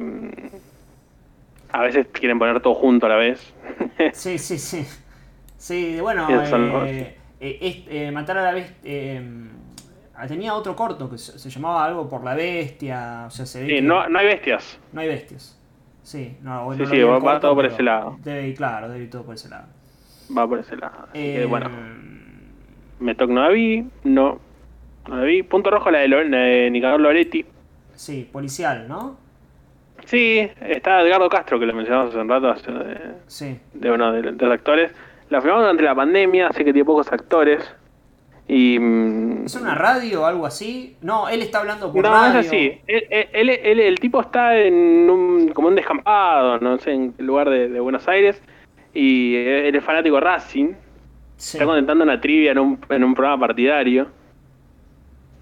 a 1.72 1.82
veces 1.84 2.08
quieren 2.12 2.40
poner 2.40 2.60
todo 2.62 2.74
junto 2.76 3.06
a 3.06 3.10
la 3.10 3.16
vez. 3.16 3.54
Sí, 4.14 4.38
sí, 4.38 4.58
sí. 4.58 4.86
Sí, 5.58 5.98
bueno, 5.99 6.28
eh, 6.86 7.16
eh, 7.40 8.12
Matar 8.12 8.38
a 8.38 8.44
la 8.44 8.52
Bestia. 8.54 9.24
Eh, 10.23 10.27
tenía 10.27 10.53
otro 10.53 10.76
corto 10.76 11.10
que 11.10 11.18
se, 11.18 11.38
se 11.39 11.49
llamaba 11.49 11.85
algo 11.85 12.07
por 12.10 12.23
la 12.23 12.34
bestia. 12.35 13.26
O 13.27 13.30
sea, 13.30 13.45
se 13.45 13.61
ve 13.61 13.68
Sí, 13.68 13.76
que- 13.76 13.81
no, 13.81 14.07
no 14.10 14.19
hay 14.19 14.26
bestias. 14.27 14.80
no 14.94 15.02
hay 15.02 15.07
bestias. 15.07 15.53
Sí, 16.03 16.38
no, 16.41 16.60
Sí, 16.60 16.65
bueno, 16.65 16.84
no 16.85 16.89
sí, 16.89 17.02
va- 17.03 17.19
va 17.19 17.39
todo 17.39 17.56
por 17.56 17.65
ese 17.65 17.84
lado. 17.84 18.18
Debe 18.23 18.48
ir, 18.48 18.56
claro, 18.56 18.88
debe 18.89 19.03
ir 19.06 19.10
todo 19.10 19.23
por 19.23 19.35
ese 19.35 19.49
lado. 19.49 19.65
Va 20.38 20.48
por 20.48 20.60
ese 20.60 20.76
lado. 20.77 20.94
Así 21.03 21.14
que, 21.14 21.41
Eh, 21.41 21.45
bueno, 21.45 21.69
me 22.99 23.15
toca 23.15 23.34
no 23.34 23.41
la 23.44 23.49
vi, 23.49 23.85
no, 24.03 24.39
no 25.07 25.15
la 25.18 25.23
vi. 25.23 25.44
Punto 25.44 25.69
rojo 25.69 25.91
la 25.91 25.99
de, 25.99 26.07
Lo- 26.07 26.23
la 26.23 26.38
de 26.38 26.69
Nicanor 26.72 26.99
Loretti. 26.99 27.45
Sí, 27.95 28.27
policial, 28.31 28.88
¿no? 28.88 29.18
Sí, 30.06 30.49
está 30.61 31.02
Edgardo 31.02 31.27
Castro, 31.30 31.60
que 31.60 31.65
lo 31.65 31.73
mencionamos 31.73 32.10
hace 32.11 32.19
un 32.19 32.30
rato, 32.30 32.49
hace 32.49 32.72
de, 32.72 32.98
Sí. 33.27 33.60
de 33.73 33.91
uno 33.91 34.11
de, 34.14 34.22
de 34.22 34.45
los 34.45 34.53
actores. 34.53 34.91
La 35.30 35.41
filmamos 35.41 35.64
durante 35.64 35.84
la 35.84 35.95
pandemia, 35.95 36.48
así 36.48 36.60
que 36.64 36.72
tiene 36.72 36.85
pocos 36.85 37.11
actores. 37.11 37.69
Y. 38.49 38.76
¿Es 39.45 39.56
una 39.56 39.76
radio 39.76 40.22
o 40.22 40.26
algo 40.26 40.45
así? 40.45 40.95
No, 41.02 41.28
él 41.28 41.41
está 41.41 41.60
hablando 41.60 41.91
por 41.91 42.02
No, 42.03 42.10
radio. 42.10 42.40
es 42.40 42.48
así. 42.48 42.80
Él, 42.88 43.49
él- 43.53 43.80
el 43.80 43.99
tipo 43.99 44.22
está 44.22 44.57
en 44.57 44.74
un, 45.10 45.49
como 45.49 45.68
un 45.68 45.76
descampado, 45.76 46.57
no 46.60 46.78
sé, 46.80 46.91
en 46.94 47.14
qué 47.14 47.24
lugar 47.24 47.49
de, 47.49 47.68
de 47.68 47.80
Buenos 47.80 48.07
Aires. 48.07 48.41
Y 48.94 49.36
él 49.36 49.76
es 49.76 49.84
fanático 49.84 50.19
Racing. 50.19 50.74
Está 51.38 51.65
contestando 51.65 52.03
una 52.03 52.19
trivia 52.22 52.52
en 52.53 52.60
un, 52.60 52.80
en 52.90 53.03
un 53.03 53.14
programa 53.14 53.48
partidario. 53.48 54.07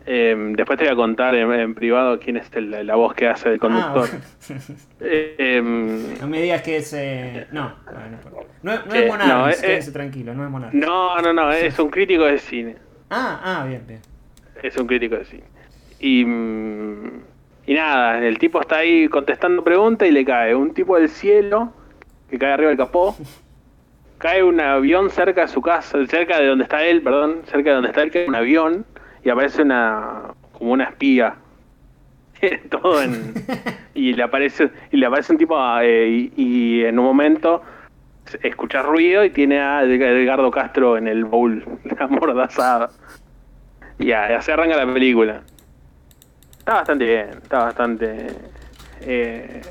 Eh, 0.07 0.36
después 0.56 0.77
te 0.77 0.86
voy 0.86 0.94
a 0.94 0.95
contar 0.95 1.34
en, 1.34 1.52
en 1.52 1.73
privado 1.73 2.19
quién 2.19 2.38
es 2.38 2.48
el- 2.53 2.86
la 2.86 2.95
voz 2.95 3.14
que 3.15 3.27
hace 3.27 3.49
el 3.53 3.60
conductor. 3.60 4.07
Ah, 4.11 4.53
Eh, 5.02 5.36
em, 5.57 6.19
no 6.19 6.27
me 6.27 6.41
digas 6.41 6.61
que 6.61 6.77
es. 6.77 6.94
eh, 6.94 7.48
No, 7.52 7.73
no, 7.86 7.94
no. 7.94 8.45
No, 8.61 8.73
es- 8.73 8.86
no 9.06 9.11
Monarquis, 9.14 9.64
no, 9.64 9.68
eh, 9.69 9.80
eh, 9.80 9.91
tranquilo, 9.91 10.34
no 10.36 10.44
es 10.45 10.49
Monarquis. 10.52 10.80
no, 10.80 11.19
no, 11.22 11.34
no, 11.34 11.52
es 11.52 11.77
un 11.80 11.90
crítico 11.90 12.23
de 12.26 12.38
cine. 12.38 12.76
Ah, 13.10 13.40
ah, 13.44 13.65
bien, 13.68 13.84
bien. 13.88 14.02
Es 14.61 14.77
un 14.77 14.88
crítico 14.88 15.15
de 15.15 15.26
cine. 15.26 15.44
Y, 15.99 16.26
mm, 16.26 17.22
y 17.68 17.73
nada, 17.73 18.19
el 18.26 18.38
tipo 18.38 18.60
está 18.61 18.77
ahí 18.77 19.07
contestando 19.07 19.64
preguntas 19.64 20.07
y 20.07 20.11
le 20.11 20.26
cae 20.26 20.56
un 20.56 20.73
tipo 20.73 20.98
del 20.98 21.10
cielo 21.10 21.73
que 22.30 22.38
cae 22.38 22.53
arriba 22.53 22.69
del 22.69 22.77
capó. 22.77 23.15
Cae 24.18 24.41
un 24.44 24.61
avión 24.61 25.10
cerca 25.10 25.41
de 25.41 25.48
su 25.49 25.61
casa, 25.61 26.03
cerca 26.07 26.40
de 26.40 26.48
donde 26.48 26.64
está 26.64 26.86
él, 26.86 27.02
perdón, 27.02 27.41
cerca 27.48 27.72
de 27.72 27.76
donde 27.76 27.90
está 27.90 28.02
él, 28.02 28.11
cae 28.11 28.26
un 28.30 28.34
avión 28.34 28.86
y 29.26 29.30
aparece 29.30 29.61
una 29.61 30.34
como 30.53 30.72
una 30.72 30.86
espía. 30.86 31.36
Todo 32.69 33.03
en 33.03 33.34
y 33.94 34.14
le 34.14 34.23
aparece 34.23 34.72
y 34.90 34.98
le 34.98 35.06
aparece 35.06 35.34
un 35.34 35.38
tipo 35.38 35.57
eh, 35.82 36.07
y, 36.07 36.34
y 36.38 36.86
en 36.86 36.98
un 36.98 37.06
momento 37.06 37.61
escucha 38.43 38.81
ruido 38.81 39.23
y 39.23 39.30
tiene 39.30 39.60
a 39.60 39.84
Edgardo 39.84 40.49
Castro 40.52 40.97
en 40.97 41.07
el 41.07 41.26
bowl, 41.26 41.64
amordazado. 41.99 42.89
Y 43.99 44.07
ya, 44.07 44.41
se 44.41 44.52
arranca 44.52 44.76
la 44.76 44.91
película. 44.91 45.41
Está 46.60 46.73
bastante 46.76 47.06
bien, 47.06 47.30
está 47.41 47.60
bastante... 47.65 48.27
Eh, 49.02 49.61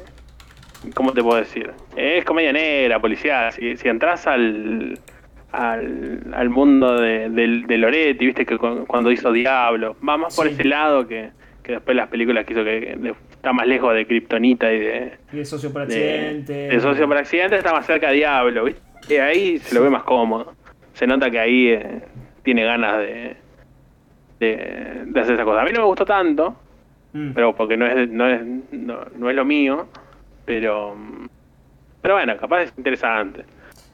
¿Cómo 0.95 1.13
te 1.13 1.23
puedo 1.23 1.39
decir? 1.39 1.73
Es 1.97 2.25
comedia 2.25 2.53
negra, 2.53 3.01
policial. 3.01 3.51
Si, 3.53 3.77
si 3.79 3.89
entras 3.89 4.27
al, 4.27 4.99
al, 5.51 6.21
al 6.35 6.51
mundo 6.51 7.01
de, 7.01 7.31
del- 7.31 7.67
de 7.67 7.79
Loretti, 7.79 8.27
viste 8.27 8.45
que 8.45 8.59
cu- 8.59 8.85
cuando 8.87 9.11
hizo 9.11 9.33
Diablo, 9.33 9.97
va 10.07 10.19
más 10.19 10.37
por 10.37 10.47
Sí. 10.47 10.53
ese 10.53 10.65
lado 10.65 11.07
que, 11.09 11.31
que 11.63 11.73
después 11.73 11.97
las 11.97 12.09
películas 12.09 12.45
que 12.45 12.53
hizo 12.53 12.65
que 12.65 12.97
de- 12.97 13.15
está 13.45 13.53
más 13.53 13.67
lejos 13.67 13.95
de 13.95 14.07
Kryptonita 14.07 14.73
y 14.73 14.81
de, 14.81 15.13
Y 15.31 15.37
de 15.37 15.45
socio 15.45 15.71
por 15.71 15.87
de, 15.87 15.95
accidente. 15.95 16.53
de 16.53 16.81
Socio 16.81 17.07
por 17.07 17.19
Accidente, 17.19 17.57
está 17.57 17.73
más 17.75 17.85
cerca 17.85 18.09
de 18.09 18.15
Diablo, 18.15 18.65
¿viste? 18.65 18.81
Y 19.11 19.19
ahí 19.19 19.59
se 19.59 19.75
lo 19.75 19.83
ve 19.83 19.91
más 19.91 20.03
cómodo. 20.05 20.55
Se 20.95 21.07
nota 21.07 21.31
que 21.31 21.39
ahí 21.39 21.69
eh, 21.69 22.01
tiene 22.43 22.65
ganas 22.65 22.99
de, 23.01 23.37
de, 24.41 25.03
de 25.05 25.21
hacer 25.21 25.35
esa 25.35 25.45
cosa. 25.45 25.61
A 25.61 25.65
mí 25.65 25.73
no 25.73 25.81
me 25.81 25.87
gustó 25.87 26.05
tanto, 26.07 26.57
Mm. 27.17 27.31
pero 27.33 27.55
porque 27.55 27.77
no 27.77 27.87
es, 27.87 28.09
no 28.11 28.29
es, 28.29 28.41
no, 28.73 28.99
no 29.17 29.31
es 29.31 29.37
lo 29.37 29.45
mío, 29.45 29.87
pero, 30.45 30.97
pero 32.03 32.15
bueno, 32.15 32.37
capaz 32.37 32.63
es 32.63 32.73
interesante. 32.77 33.45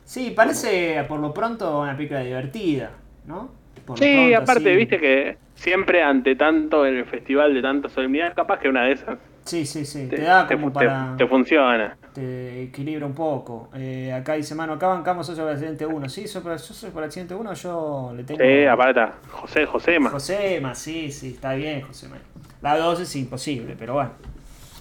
Sí, 0.04 0.32
parece 0.34 1.04
por 1.06 1.20
lo 1.20 1.34
pronto 1.34 1.80
una 1.82 1.94
película 1.94 2.20
divertida, 2.20 2.92
¿no? 3.26 3.50
Por 3.84 3.98
Sí, 3.98 4.14
pronto, 4.14 4.38
aparte, 4.38 4.74
viste 4.74 4.98
que 4.98 5.36
siempre 5.54 6.02
ante 6.02 6.34
tanto 6.34 6.86
en 6.86 6.96
el 6.96 7.04
festival 7.04 7.52
de 7.52 7.60
tanta 7.60 7.90
solemnidad, 7.90 8.32
capaz 8.34 8.58
que 8.60 8.70
una 8.70 8.84
de 8.84 8.92
esas 8.92 9.18
Sí, 9.44 9.66
sí, 9.66 9.84
sí. 9.84 10.06
te, 10.06 10.16
Te, 10.16 10.22
da 10.22 10.46
como 10.46 10.68
te- 10.68 10.74
para. 10.74 11.14
te 11.16 11.26
funciona. 11.26 11.96
Te 12.14 12.62
equilibra 12.64 13.06
un 13.06 13.14
poco. 13.14 13.68
Eh, 13.74 14.12
acá 14.12 14.34
dice, 14.34 14.54
mano, 14.54 14.74
acá 14.74 14.88
bancamos 14.88 15.26
socio 15.26 15.44
por 15.44 15.52
accidente 15.52 15.86
1. 15.86 16.08
Sí, 16.08 16.26
soy 16.28 16.42
yo 16.44 16.58
soy 16.58 16.90
por 16.90 17.02
accidente 17.04 17.34
1, 17.34 17.54
yo 17.54 18.12
le 18.14 18.24
tengo. 18.24 18.40
Sí, 18.42 18.64
aparte, 18.66 19.00
está 19.00 19.14
José, 19.30 19.66
Josema. 19.66 20.10
Josema, 20.10 20.74
sí, 20.74 21.10
sí, 21.10 21.30
está 21.34 21.54
bien, 21.54 21.82
Josema. 21.82 22.16
La 22.62 22.76
2 22.76 23.00
es 23.00 23.16
imposible, 23.16 23.76
pero 23.78 23.94
bueno. 23.94 24.10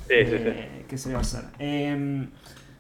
Sí, 0.08 0.16
sí, 0.26 0.38
sí. 0.38 0.44
Eh, 0.46 0.86
¿Qué 0.90 0.98
se 0.98 1.10
le 1.10 1.14
va 1.16 1.20
a 1.20 1.22
hacer? 1.22 1.44
Eh, 1.60 2.28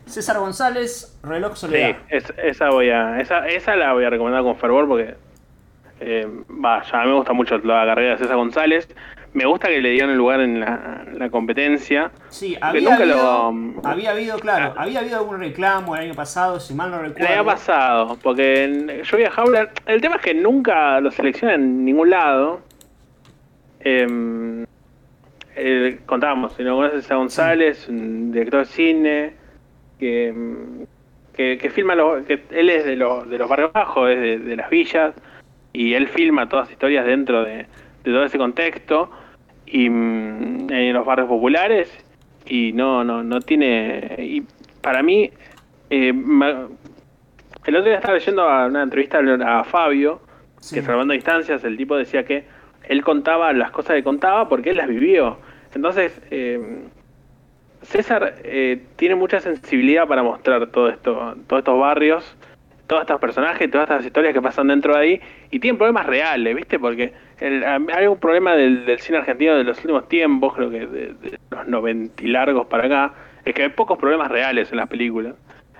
César 0.05 0.39
González, 0.39 1.17
Reloj 1.23 1.53
Sí, 1.53 1.59
Soledad. 1.61 1.97
es- 2.09 2.33
esa 2.43 2.69
voy 2.71 2.89
a, 2.89 3.19
esa, 3.21 3.47
esa 3.47 3.75
la 3.75 3.93
voy 3.93 4.03
a 4.05 4.09
recomendar 4.09 4.41
con 4.41 4.57
fervor 4.57 4.87
porque 4.87 5.15
eh, 5.99 6.27
va, 6.49 6.81
ya 6.83 7.03
me 7.05 7.13
gusta 7.13 7.33
mucho 7.33 7.57
la 7.59 7.85
carrera 7.85 8.13
de 8.13 8.17
César 8.17 8.35
González. 8.37 8.87
Me 9.33 9.45
gusta 9.45 9.67
que 9.67 9.79
le 9.79 9.91
dieron 9.91 10.09
el 10.09 10.17
lugar 10.17 10.41
en 10.41 10.59
la, 10.59 11.05
la 11.13 11.29
competencia. 11.29 12.11
Sí, 12.29 12.57
había 12.59 12.81
nunca 12.81 13.03
habido, 13.03 13.51
lo- 13.51 13.87
había 13.87 14.11
habido, 14.11 14.39
claro, 14.39 14.73
había 14.75 14.99
habido 15.01 15.19
algún 15.19 15.39
reclamo 15.39 15.95
el 15.95 16.01
año 16.03 16.15
pasado, 16.15 16.59
si 16.59 16.73
mal 16.73 16.89
no 16.89 16.97
Le 17.03 17.09
recuerdo. 17.09 17.27
había 17.29 17.43
pasado, 17.43 18.17
porque 18.23 18.63
en- 18.63 19.03
yo 19.03 19.17
vi 19.17 19.23
a 19.25 19.29
Howler. 19.35 19.69
El 19.85 20.01
tema 20.01 20.15
es 20.15 20.21
que 20.23 20.33
nunca 20.33 20.99
lo 20.99 21.11
seleccionan 21.11 21.61
en 21.61 21.85
ningún 21.85 22.09
lado. 22.09 22.61
Eh, 23.81 24.65
eh, 25.55 25.99
contábamos, 26.05 26.53
si 26.53 26.63
no 26.63 26.75
conoces 26.75 27.09
a 27.11 27.15
González, 27.15 27.87
un 27.87 28.31
director 28.31 28.61
de 28.61 28.65
cine, 28.65 29.33
que, 29.99 30.33
mm, 30.33 30.83
que, 31.33 31.57
que 31.57 31.69
filma, 31.69 31.93
los, 31.95 32.25
que 32.25 32.43
él 32.49 32.69
es 32.69 32.83
de 32.85 32.95
los, 32.95 33.29
de 33.29 33.37
los 33.37 33.47
barrios 33.47 33.71
bajos, 33.73 34.09
es 34.09 34.19
de, 34.19 34.39
de 34.39 34.55
las 34.55 34.69
villas, 34.69 35.13
y 35.71 35.93
él 35.93 36.07
filma 36.07 36.49
todas 36.49 36.65
las 36.65 36.71
historias 36.71 37.05
dentro 37.05 37.43
de, 37.43 37.57
de 38.03 38.11
todo 38.11 38.23
ese 38.23 38.37
contexto, 38.37 39.11
y 39.71 39.89
mm, 39.89 40.71
en 40.71 40.93
los 40.93 41.05
barrios 41.05 41.27
populares, 41.27 41.91
y 42.45 42.71
no, 42.73 43.03
no, 43.03 43.23
no 43.23 43.39
tiene, 43.41 44.15
y 44.19 44.43
para 44.81 45.03
mí, 45.03 45.29
eh, 45.89 46.13
el 47.65 47.75
otro 47.75 47.83
día 47.89 47.95
estaba 47.95 48.15
leyendo 48.15 48.43
a 48.43 48.65
una 48.65 48.83
entrevista 48.83 49.19
a 49.19 49.63
Fabio, 49.63 50.21
que 50.73 50.81
salvando 50.81 51.13
distancias, 51.13 51.63
el 51.63 51.77
tipo 51.77 51.95
decía 51.95 52.25
que 52.25 52.45
él 52.83 53.03
contaba 53.03 53.53
las 53.53 53.71
cosas 53.71 53.95
que 53.95 54.03
contaba 54.03 54.49
porque 54.49 54.71
él 54.71 54.77
las 54.77 54.87
vivió. 54.87 55.37
Entonces, 55.73 56.19
eh, 56.31 56.81
César 57.83 58.35
eh, 58.43 58.83
tiene 58.95 59.15
mucha 59.15 59.39
sensibilidad 59.39 60.07
para 60.07 60.23
mostrar 60.23 60.67
todo 60.67 60.89
esto, 60.89 61.35
todos 61.47 61.59
estos 61.61 61.79
barrios, 61.79 62.35
todos 62.89 63.03
estos 63.03 63.21
personajes, 63.21 63.69
todas 63.69 63.87
estas 63.87 64.03
historias 64.03 64.33
que 64.33 64.41
pasan 64.41 64.67
dentro 64.67 64.95
de 64.95 64.99
ahí, 64.99 65.21
y 65.51 65.59
tienen 65.59 65.77
problemas 65.77 66.07
reales, 66.07 66.55
¿viste? 66.55 66.79
Porque 66.79 67.13
el- 67.39 67.63
hay 67.63 68.07
un 68.07 68.17
problema 68.17 68.55
del, 68.55 68.97
cine 68.97 69.19
argentino 69.19 69.55
de 69.55 69.63
los 69.63 69.77
últimos 69.77 70.09
tiempos, 70.09 70.55
creo 70.55 70.71
que 70.71 70.87
de, 70.87 71.37
los 71.51 71.67
90 71.67 72.23
y 72.23 72.27
largos 72.27 72.65
para 72.65 72.85
acá, 72.87 73.13
es 73.45 73.53
que 73.53 73.61
hay 73.61 73.69
pocos 73.69 73.99
problemas 73.99 74.31
reales 74.31 74.71
en 74.71 74.77
las 74.77 74.89
películas. 74.89 75.35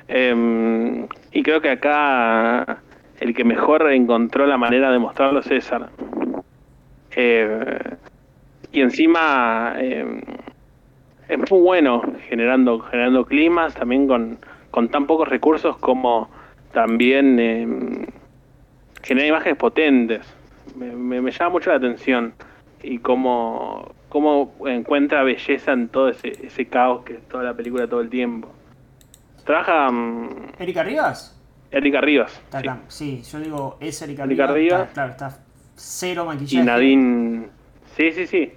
Eh, 0.08 1.08
y 1.32 1.42
creo 1.42 1.60
que 1.62 1.72
acá 1.72 2.78
el 3.20 3.34
que 3.34 3.44
mejor 3.44 3.92
encontró 3.92 4.46
la 4.46 4.58
manera 4.58 4.92
de 4.92 5.00
mostrarlo 5.00 5.40
es 5.40 5.48
César. 5.48 5.90
Eh, 7.16 7.80
y 8.72 8.82
encima 8.82 9.74
eh, 9.78 10.22
es 11.28 11.52
muy 11.52 11.60
bueno 11.60 12.04
generando, 12.28 12.82
generando 12.82 13.26
climas, 13.26 13.74
también 13.74 14.08
con, 14.08 14.38
con 14.70 14.90
tan 14.90 15.08
pocos 15.08 15.28
recursos 15.28 15.76
como 15.78 16.30
también 16.72 17.38
eh, 17.40 18.08
genera 19.02 19.28
imágenes 19.28 19.58
potentes. 19.58 20.22
Me, 20.76 20.92
me- 20.96 21.22
me 21.22 21.32
llama 21.32 21.50
mucho 21.52 21.70
la 21.72 21.78
atención 21.78 22.34
y 22.84 23.00
cómo, 23.00 23.92
cómo 24.10 24.54
encuentra 24.66 25.24
belleza 25.24 25.72
en 25.74 25.90
todo 25.90 26.10
ese, 26.10 26.30
ese 26.46 26.66
caos 26.68 27.04
que 27.04 27.14
es 27.16 27.28
toda 27.28 27.44
la 27.44 27.54
película 27.54 27.88
todo 27.88 28.02
el 28.02 28.10
tiempo. 28.10 28.50
Trabaja 29.46 29.90
mm, 29.92 30.30
¿Erika 30.60 30.84
Rivas? 30.84 31.36
Erika 31.72 32.02
Rivas 32.02 32.34
Está 32.46 32.60
acá. 32.60 32.80
Sí, 32.88 33.22
yo 33.24 33.40
digo, 33.40 33.78
es 33.80 34.02
Erika, 34.02 34.24
Erika 34.24 34.48
Rivas. 34.48 34.56
Rivas. 34.56 34.82
Está- 34.90 34.94
claro, 34.94 35.12
está 35.12 35.38
cero 35.76 36.26
maquillaje. 36.26 36.64
y 36.64 36.66
Nadine. 36.66 37.48
Sí, 37.96 38.12
sí, 38.12 38.28
sí. 38.28 38.52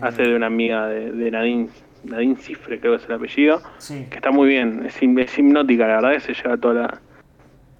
Hace 0.00 0.22
de 0.22 0.34
una 0.34 0.46
amiga 0.46 0.86
de, 0.88 1.12
de 1.12 1.30
Nadine. 1.30 1.68
Nadine 2.04 2.36
Cifre, 2.36 2.78
creo 2.80 2.96
que 2.96 3.02
es 3.04 3.08
el 3.08 3.14
apellido. 3.16 3.62
Sí. 3.78 4.06
Que 4.10 4.16
está 4.16 4.30
muy 4.30 4.48
bien. 4.48 4.84
Es, 4.86 4.96
es 5.00 5.38
hipnótica, 5.38 5.86
la 5.86 6.00
verdad, 6.00 6.18
se 6.20 6.34
lleva 6.34 6.56
toda 6.56 6.74
la, 6.74 7.00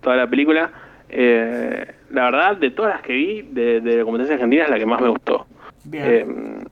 toda 0.01 0.17
la 0.17 0.27
película. 0.29 0.71
Eh, 1.09 1.95
la 2.11 2.25
verdad, 2.25 2.57
de 2.57 2.71
todas 2.71 2.95
las 2.95 3.03
que 3.03 3.13
vi 3.13 3.43
de, 3.43 3.81
de 3.81 3.97
la 3.99 4.05
competencia 4.05 4.35
argentina, 4.35 4.65
es 4.65 4.71
la 4.71 4.79
que 4.79 4.87
más 4.87 5.01
me 5.01 5.09
gustó. 5.09 5.47
Bien. 5.85 6.05
Eh, 6.07 6.65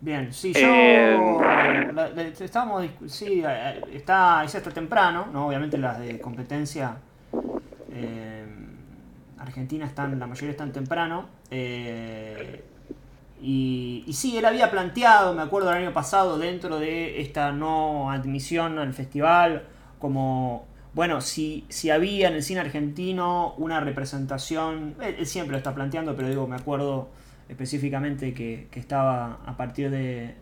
Bien, 0.00 0.32
sí, 0.32 0.52
yo. 0.52 0.60
Eh, 0.62 1.90
la- 1.92 2.08
la- 2.10 2.22
estábamos. 2.22 2.84
discu- 2.84 3.08
Sí, 3.08 3.42
eh, 3.44 3.80
está, 3.92 4.44
esa 4.44 4.58
está 4.58 4.70
temprano, 4.70 5.26
¿no? 5.32 5.48
Obviamente 5.48 5.76
las 5.76 5.98
de 5.98 6.20
competencia. 6.20 6.96
eh, 7.92 8.44
Argentina 9.38 9.86
están, 9.86 10.18
la 10.18 10.26
mayoría 10.26 10.50
están 10.50 10.72
temprano. 10.72 11.28
eh, 11.50 12.62
y, 13.40 14.04
sí, 14.12 14.36
él 14.36 14.44
había 14.44 14.70
planteado, 14.70 15.34
me 15.34 15.42
acuerdo 15.42 15.70
el 15.70 15.78
año 15.78 15.92
pasado, 15.92 16.38
dentro 16.38 16.78
de 16.78 17.20
esta 17.20 17.52
no 17.52 18.10
admisión 18.10 18.78
al 18.78 18.92
festival, 18.94 19.64
como, 19.98 20.66
bueno, 20.94 21.20
si, 21.20 21.64
si 21.68 21.90
había 21.90 22.28
en 22.28 22.34
el 22.34 22.42
cine 22.42 22.60
argentino 22.60 23.54
una 23.58 23.80
representación, 23.80 24.96
él, 25.02 25.16
él 25.18 25.26
siempre 25.26 25.52
lo 25.52 25.58
está 25.58 25.74
planteando, 25.74 26.16
pero 26.16 26.28
digo, 26.28 26.46
me 26.46 26.56
acuerdo 26.56 27.10
específicamente 27.48 28.34
que, 28.34 28.68
que 28.70 28.80
estaba 28.80 29.40
a 29.46 29.56
partir 29.56 29.90
de, 29.90 30.34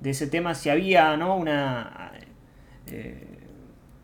de 0.00 0.10
ese 0.10 0.26
tema, 0.26 0.54
si 0.54 0.70
había, 0.70 1.16
¿no? 1.16 1.36
Una... 1.36 2.12
eh, 2.86 3.26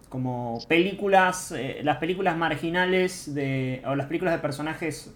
como 0.09 0.59
películas, 0.69 1.53
eh, 1.53 1.81
las 1.83 1.99
películas 1.99 2.37
marginales 2.37 3.35
de, 3.35 3.83
o 3.87 3.95
las 3.97 4.07
películas 4.07 4.35
de 4.35 4.41
personajes 4.41 5.15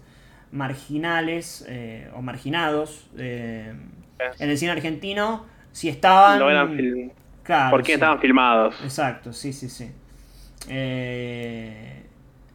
marginales 0.51 1.65
eh, 1.67 2.09
o 2.15 2.21
marginados 2.21 3.07
eh, 3.17 3.73
en 4.39 4.49
el 4.49 4.57
cine 4.57 4.71
argentino, 4.71 5.45
si 5.71 5.89
estaban... 5.89 6.39
No 6.39 6.49
eran 6.49 6.75
film- 6.77 7.11
Claro, 7.43 7.71
¿Por 7.71 7.83
qué 7.83 7.93
sí. 7.93 7.93
estaban 7.95 8.19
filmados? 8.19 8.75
Exacto, 8.83 9.33
sí, 9.33 9.53
sí, 9.53 9.69
sí. 9.69 9.91
Eh, 10.69 12.03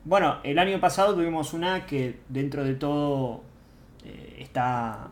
bueno, 0.04 0.38
el 0.44 0.58
año 0.58 0.80
pasado 0.80 1.14
tuvimos 1.14 1.52
una 1.54 1.86
que 1.86 2.20
dentro 2.28 2.64
de 2.64 2.74
todo 2.74 3.42
está... 4.38 5.10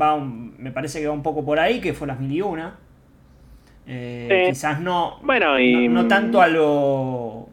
Va 0.00 0.14
un- 0.14 0.54
me 0.58 0.70
parece 0.72 1.00
que 1.00 1.06
va 1.06 1.12
un 1.14 1.22
poco 1.22 1.44
por 1.44 1.58
ahí, 1.58 1.80
que 1.80 1.94
fue 1.94 2.06
las 2.06 2.20
mil 2.20 2.32
y 2.32 2.42
una. 2.42 2.78
Quizás 4.42 4.80
no, 4.80 5.20
Bueno, 5.22 5.58
y- 5.58 5.88
no, 5.88 5.92
no 6.02 6.06
tanto 6.08 6.40
a 6.40 6.48
lo... 6.48 7.48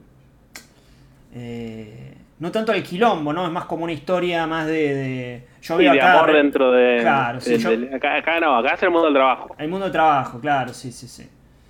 eh, 1.33 2.14
no 2.39 2.51
tanto 2.51 2.71
al 2.71 2.83
quilombo, 2.83 3.31
¿no? 3.33 3.45
Es 3.45 3.51
más 3.51 3.65
como 3.65 3.83
una 3.85 3.93
historia 3.93 4.45
más 4.47 4.67
de... 4.67 4.73
de- 4.93 5.47
yo 5.61 5.77
Sí, 5.77 5.83
veo 5.83 5.93
de 5.93 6.01
acá... 6.01 6.19
amor 6.19 6.33
dentro 6.33 6.71
de. 6.71 6.97
Claro, 7.01 7.39
sí, 7.41 7.51
de- 7.51 7.57
yo- 7.59 7.77
de- 7.77 7.95
acá, 7.95 8.15
acá 8.17 8.39
no, 8.39 8.55
acá 8.57 8.73
es 8.75 8.83
el 8.83 8.89
mundo 8.91 9.05
del 9.05 9.13
trabajo. 9.15 9.55
El 9.57 9.67
mundo 9.69 9.85
del 9.85 9.91
trabajo, 9.93 10.39
claro, 10.39 10.73
sí, 10.73 10.91
sí, 10.91 11.07
sí. 11.07 11.29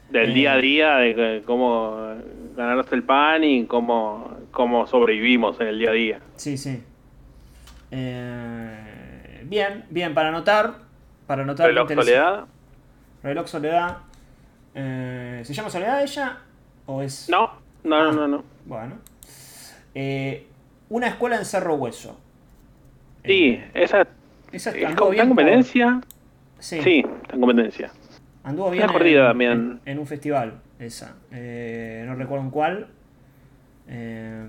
Del 0.09 0.31
Eh. 0.31 0.33
día 0.33 0.53
a 0.53 0.57
día, 0.57 0.95
de 0.97 1.43
cómo 1.45 2.13
ganarse 2.55 2.95
el 2.95 3.03
pan 3.03 3.43
y 3.43 3.65
cómo, 3.65 4.37
cómo 4.51 4.85
sobrevivimos 4.87 5.59
en 5.61 5.67
el 5.67 5.79
día 5.79 5.89
a 5.89 5.93
día. 5.93 6.19
Sí, 6.35 6.57
sí. 6.57 6.83
Eh, 7.91 9.41
bien, 9.45 9.85
bien, 9.89 10.13
para 10.13 10.29
anotar. 10.29 10.73
Para 11.27 11.43
anotar. 11.43 11.67
Reloj. 11.67 11.89
Soledad. 11.93 12.45
Reloj 13.23 13.47
Soledad. 13.47 13.97
Eh, 14.73 15.41
¿Se 15.43 15.53
llama 15.53 15.69
Soledad 15.69 16.01
ella? 16.03 16.37
¿O 16.85 17.01
es.? 17.01 17.29
No, 17.29 17.51
no, 17.83 18.03
no, 18.03 18.09
Ah, 18.09 18.13
no, 18.13 18.27
no. 18.27 18.43
Bueno. 18.65 18.95
Eh, 19.95 20.47
una 20.95 21.07
escuela 21.07 21.35
en 21.35 21.43
Cerro 21.45 21.75
Hueso. 21.75 22.17
Sí, 23.25 23.61
esa. 23.73 24.07
Esa 24.51 24.69
¿Está 24.71 24.87
anduvo 24.89 25.09
bien 25.09 25.23
en 25.23 25.27
por- 25.29 25.35
competencia? 25.37 26.01
Sí. 26.59 26.81
Sí, 26.81 27.05
está 27.23 27.35
en 27.35 27.41
competencia. 27.41 27.91
Anduvo 28.45 28.69
bien 28.71 28.83
Una 28.85 28.93
corrida 28.93 29.21
en, 29.23 29.27
también. 29.27 29.51
en- 29.51 29.81
en 29.85 29.99
un 29.99 30.07
festival, 30.07 30.53
esa. 30.79 31.15
Eh, 31.31 32.05
no 32.07 32.15
recuerdo 32.15 32.45
en 32.45 32.51
cuál. 32.51 32.87
Eh, 33.89 34.45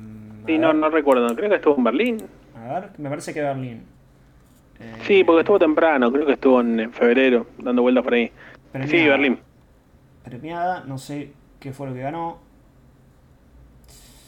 Sí, 0.46 0.58
no, 0.58 0.72
no 0.72 0.88
recuerdo. 0.90 1.34
Creo 1.34 1.50
que 1.50 1.56
estuvo 1.56 1.76
en 1.78 1.84
Berlín. 1.84 2.22
A 2.56 2.74
ver, 2.74 2.90
me 2.98 3.08
parece 3.08 3.34
que 3.34 3.40
Berlín. 3.40 3.82
Eh, 4.78 4.92
Sí, 5.02 5.24
porque 5.24 5.40
estuvo 5.40 5.58
temprano. 5.58 6.12
Creo 6.12 6.24
que 6.26 6.34
estuvo 6.34 6.60
en, 6.60 6.78
en 6.78 6.92
febrero, 6.92 7.48
dando 7.58 7.82
vueltas 7.82 8.04
por 8.04 8.14
ahí. 8.14 8.30
Premiada. 8.70 8.96
Sí, 8.96 9.08
Berlín. 9.08 9.38
Premiada, 10.22 10.84
no 10.86 10.98
sé 10.98 11.32
qué 11.58 11.72
fue 11.72 11.88
lo 11.88 11.94
que 11.94 12.02
ganó. 12.02 12.38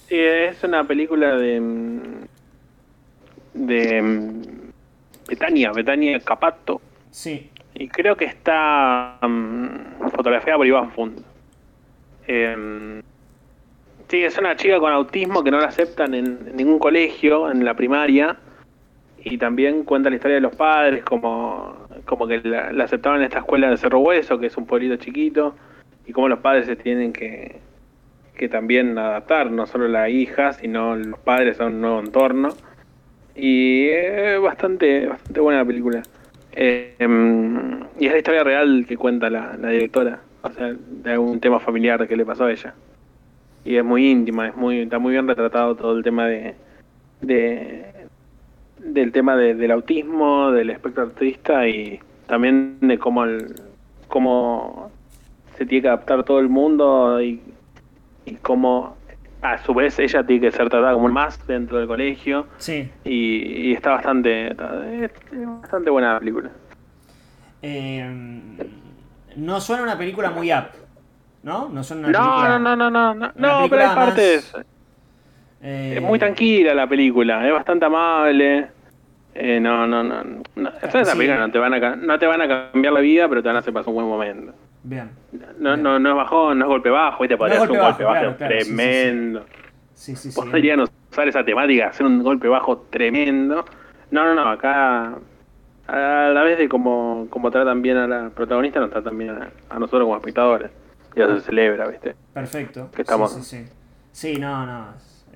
Sí, 0.08 0.16
es 0.18 0.64
una 0.64 0.84
película 0.84 1.36
de. 1.36 1.60
mm, 1.60 2.00
de. 3.52 4.02
mm, 4.02 4.42
Betania, 5.28 5.70
Betania 5.72 6.18
Capato. 6.20 6.80
Sí. 7.10 7.50
Y 7.74 7.88
creo 7.88 8.16
que 8.16 8.24
está 8.24 9.18
mm, 9.20 10.08
fotografiada 10.10 10.56
por 10.56 10.66
Iván 10.66 10.90
Fund. 10.92 11.22
Em, 12.26 13.02
sí, 14.08 14.24
es 14.24 14.38
una 14.38 14.56
chica 14.56 14.78
con 14.80 14.92
autismo 14.92 15.44
que 15.44 15.50
no 15.50 15.60
la 15.60 15.66
aceptan 15.66 16.14
en, 16.14 16.38
en 16.48 16.56
ningún 16.56 16.78
colegio, 16.78 17.50
en 17.50 17.64
la 17.66 17.74
primaria. 17.74 18.38
Y 19.22 19.36
también 19.36 19.84
cuenta 19.84 20.08
la 20.08 20.16
historia 20.16 20.36
de 20.36 20.40
los 20.40 20.56
padres, 20.56 21.04
como, 21.04 21.86
como 22.06 22.26
que 22.26 22.38
la, 22.38 22.72
la 22.72 22.84
aceptaron 22.84 23.18
en 23.18 23.24
esta 23.24 23.40
escuela 23.40 23.68
de 23.68 23.76
Cerro 23.76 23.98
Hueso, 23.98 24.38
que 24.38 24.46
es 24.46 24.56
un 24.56 24.64
pueblito 24.64 24.96
chiquito, 24.96 25.54
y 26.06 26.12
cómo 26.12 26.28
los 26.28 26.38
padres 26.38 26.64
se 26.64 26.76
tienen 26.76 27.12
que, 27.12 27.60
que 28.38 28.48
también 28.48 28.96
adaptar, 28.96 29.50
no 29.50 29.66
solo 29.66 29.86
la 29.88 30.08
hija, 30.08 30.54
sino 30.54 30.96
los 30.96 31.18
padres 31.20 31.60
a 31.60 31.66
un 31.66 31.82
nuevo 31.82 32.00
entorno. 32.00 32.54
Y 33.34 33.88
es 33.88 34.40
bastante, 34.40 35.06
bastante 35.06 35.40
buena 35.40 35.60
la 35.60 35.66
película. 35.66 36.02
Eh, 36.52 36.94
em, 36.98 37.80
y 38.00 38.06
es 38.06 38.12
la 38.12 38.18
historia 38.18 38.42
real 38.44 38.86
que 38.88 38.96
cuenta 38.96 39.28
la, 39.28 39.56
la 39.60 39.68
directora, 39.68 40.20
o 40.42 40.50
sea, 40.50 40.72
de 40.74 41.12
algún 41.12 41.38
tema 41.40 41.60
familiar 41.60 42.08
que 42.08 42.16
le 42.16 42.24
pasó 42.24 42.44
a 42.44 42.50
ella. 42.52 42.74
Y 43.64 43.76
es 43.76 43.84
muy 43.84 44.08
íntima, 44.10 44.48
es 44.48 44.56
muy, 44.56 44.80
está 44.80 44.98
muy 44.98 45.12
bien 45.12 45.28
retratado 45.28 45.74
todo 45.74 45.96
el 45.96 46.02
tema 46.02 46.26
de, 46.26 46.54
de 47.20 47.84
del 48.78 49.12
tema 49.12 49.36
de- 49.36 49.54
del 49.54 49.70
autismo, 49.72 50.52
del 50.52 50.70
espectro 50.70 51.02
autista 51.04 51.66
y 51.68 51.98
también 52.26 52.78
de 52.80 52.96
cómo 52.98 53.24
el, 53.24 53.54
cómo 54.06 54.90
se 55.56 55.66
tiene 55.66 55.82
que 55.82 55.88
adaptar 55.88 56.22
todo 56.24 56.38
el 56.38 56.48
mundo 56.48 57.20
y, 57.20 57.40
y 58.32 58.34
cómo 58.36 58.96
a 59.42 59.58
su 59.58 59.72
vez 59.72 59.98
ella 59.98 60.24
tiene 60.24 60.40
que 60.42 60.50
ser 60.50 60.68
tratada 60.68 60.92
como 60.94 61.06
un 61.06 61.12
más 61.12 61.44
dentro 61.46 61.78
del 61.78 61.86
colegio 61.86 62.46
Sí. 62.58 62.90
y, 63.04 63.68
y 63.70 63.72
está 63.74 63.90
bastante 63.90 64.52
bastante 65.60 65.90
buena 65.90 66.14
la 66.14 66.18
película. 66.18 66.50
Eh, 67.62 68.10
no 69.36 69.60
suena 69.60 69.82
una 69.82 69.98
película 69.98 70.30
muy 70.30 70.52
up, 70.52 70.66
¿no? 71.42 71.68
No 71.68 71.82
suena 71.82 72.08
una 72.08 72.18
No, 72.18 72.24
película. 72.24 72.58
no, 72.58 72.76
no, 72.76 72.90
no, 72.90 72.90
no, 72.90 73.14
no, 73.14 73.26
no, 73.26 73.32
pero 73.34 73.48
hay 73.48 73.68
película 73.68 73.86
más, 73.94 74.04
partes. 74.06 74.52
eh, 75.62 75.94
Es 75.96 76.02
muy 76.02 76.18
tranquila 76.18 76.74
la 76.74 76.86
película, 76.86 77.46
es 77.46 77.52
bastante 77.52 77.84
amable. 77.84 78.68
Eh, 79.34 79.60
no, 79.60 79.86
no, 79.86 80.02
no. 80.02 80.24
no. 80.56 80.70
Esa 80.82 81.04
Sí. 81.04 81.16
película 81.18 81.38
no 81.46 81.52
te, 81.52 81.58
van 81.58 81.74
a, 81.74 81.96
no 81.96 82.18
te 82.18 82.26
van 82.26 82.42
a 82.42 82.48
cambiar 82.48 82.92
la 82.92 83.00
vida, 83.00 83.28
pero 83.28 83.40
te 83.42 83.48
van 83.48 83.56
a 83.56 83.60
hacer 83.60 83.72
pasar 83.72 83.88
un 83.90 83.94
buen 83.94 84.06
momento. 84.08 84.52
Bien. 84.88 85.10
No, 85.58 85.76
no, 85.76 85.98
no 85.98 86.08
es 86.10 86.16
bajón, 86.16 86.58
no 86.58 86.64
es 86.64 86.68
golpe 86.68 86.88
bajo, 86.90 87.24
y 87.24 87.28
te 87.28 87.36
podría 87.36 87.58
No 87.58 87.64
hacer 87.64 87.72
un 87.72 87.78
golpe 87.84 88.04
golpe 88.04 88.04
bajo, 88.04 88.36
claro, 88.36 88.64
tremendo. 88.64 89.44
Sí, 89.94 90.16
sí, 90.16 90.30
sí. 90.32 90.40
Podrían 90.40 90.80
usar 90.80 91.28
esa 91.28 91.44
temática, 91.44 91.88
hacer 91.88 92.06
un 92.06 92.22
golpe 92.22 92.48
bajo 92.48 92.78
tremendo. 92.90 93.64
No, 94.10 94.24
no, 94.24 94.34
no, 94.34 94.48
acá 94.48 95.18
a 95.88 96.30
la 96.32 96.42
vez 96.42 96.58
de 96.58 96.68
como, 96.68 97.26
como 97.30 97.50
tratan 97.50 97.82
bien 97.82 97.96
a 97.96 98.06
la 98.06 98.30
protagonista, 98.30 98.80
nos 98.80 98.90
tratan 98.90 99.16
bien 99.18 99.30
a, 99.30 99.50
a 99.68 99.78
nosotros 99.78 100.04
como 100.04 100.16
espectadores. 100.16 100.70
Y 101.16 101.20
eso 101.20 101.36
se 101.38 101.46
celebra, 101.46 101.88
¿viste? 101.88 102.14
Perfecto. 102.32 102.90
Que 102.94 103.02
estamos- 103.02 103.32
Sí, 103.34 103.42
sí, 103.42 103.64
sí. 103.66 103.72
Sí, 104.12 104.38
no, 104.40 104.64
no. 104.66 104.86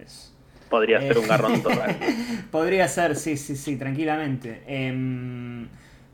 es- 0.00 0.30
Podría 0.70 0.98
Eh, 0.98 1.08
ser 1.08 1.18
un 1.18 1.28
garrón 1.28 1.62
total. 1.62 1.96
Podría 2.50 2.88
ser, 2.88 3.16
sí, 3.16 3.36
sí, 3.36 3.56
sí, 3.56 3.76
tranquilamente. 3.76 4.62
Em, 4.66 5.68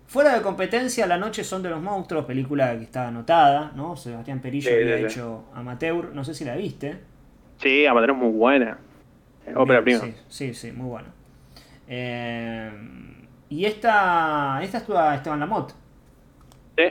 fuera 0.08 0.34
de 0.34 0.42
competencia, 0.42 1.06
La 1.06 1.18
Noche 1.18 1.44
son 1.44 1.62
de 1.62 1.70
los 1.70 1.80
monstruos, 1.80 2.24
película 2.24 2.76
que 2.76 2.84
está 2.84 3.08
anotada, 3.08 3.72
¿no? 3.76 3.96
Sebastián 3.96 4.40
Perillo 4.40 4.68
Sí, 4.70 4.74
había 4.74 4.98
sí, 4.98 5.04
hecho 5.04 5.44
Amateur, 5.54 6.12
no 6.14 6.24
sé 6.24 6.34
si 6.34 6.44
la 6.44 6.56
viste. 6.56 6.98
Sí, 7.58 7.86
Amateur 7.86 8.10
es 8.10 8.16
muy 8.16 8.30
buena. 8.32 8.78
Ópera 9.54 9.82
prima. 9.82 10.00
Sí, 10.00 10.14
sí, 10.28 10.54
sí, 10.54 10.72
muy 10.72 10.88
buena. 10.88 11.08
Em, 11.86 13.26
y 13.48 13.64
esta, 13.64 14.60
esta 14.62 14.78
actúa 14.78 15.14
Esteban 15.14 15.40
Lamotte. 15.40 15.74
Sí, 16.76 16.84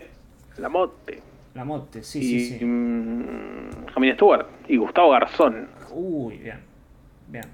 la 0.57 0.69
mote. 0.69 1.21
Lamotte, 1.53 2.03
sí, 2.03 2.19
y 2.19 2.39
sí, 2.39 2.59
sí. 2.59 2.65
mm, 2.65 3.85
Jamín 3.93 4.13
Stewart 4.15 4.47
y 4.67 4.77
Gustavo 4.77 5.11
Garzón. 5.11 5.69
Uy, 5.91 6.37
bien, 6.37 6.59
bien. 7.27 7.45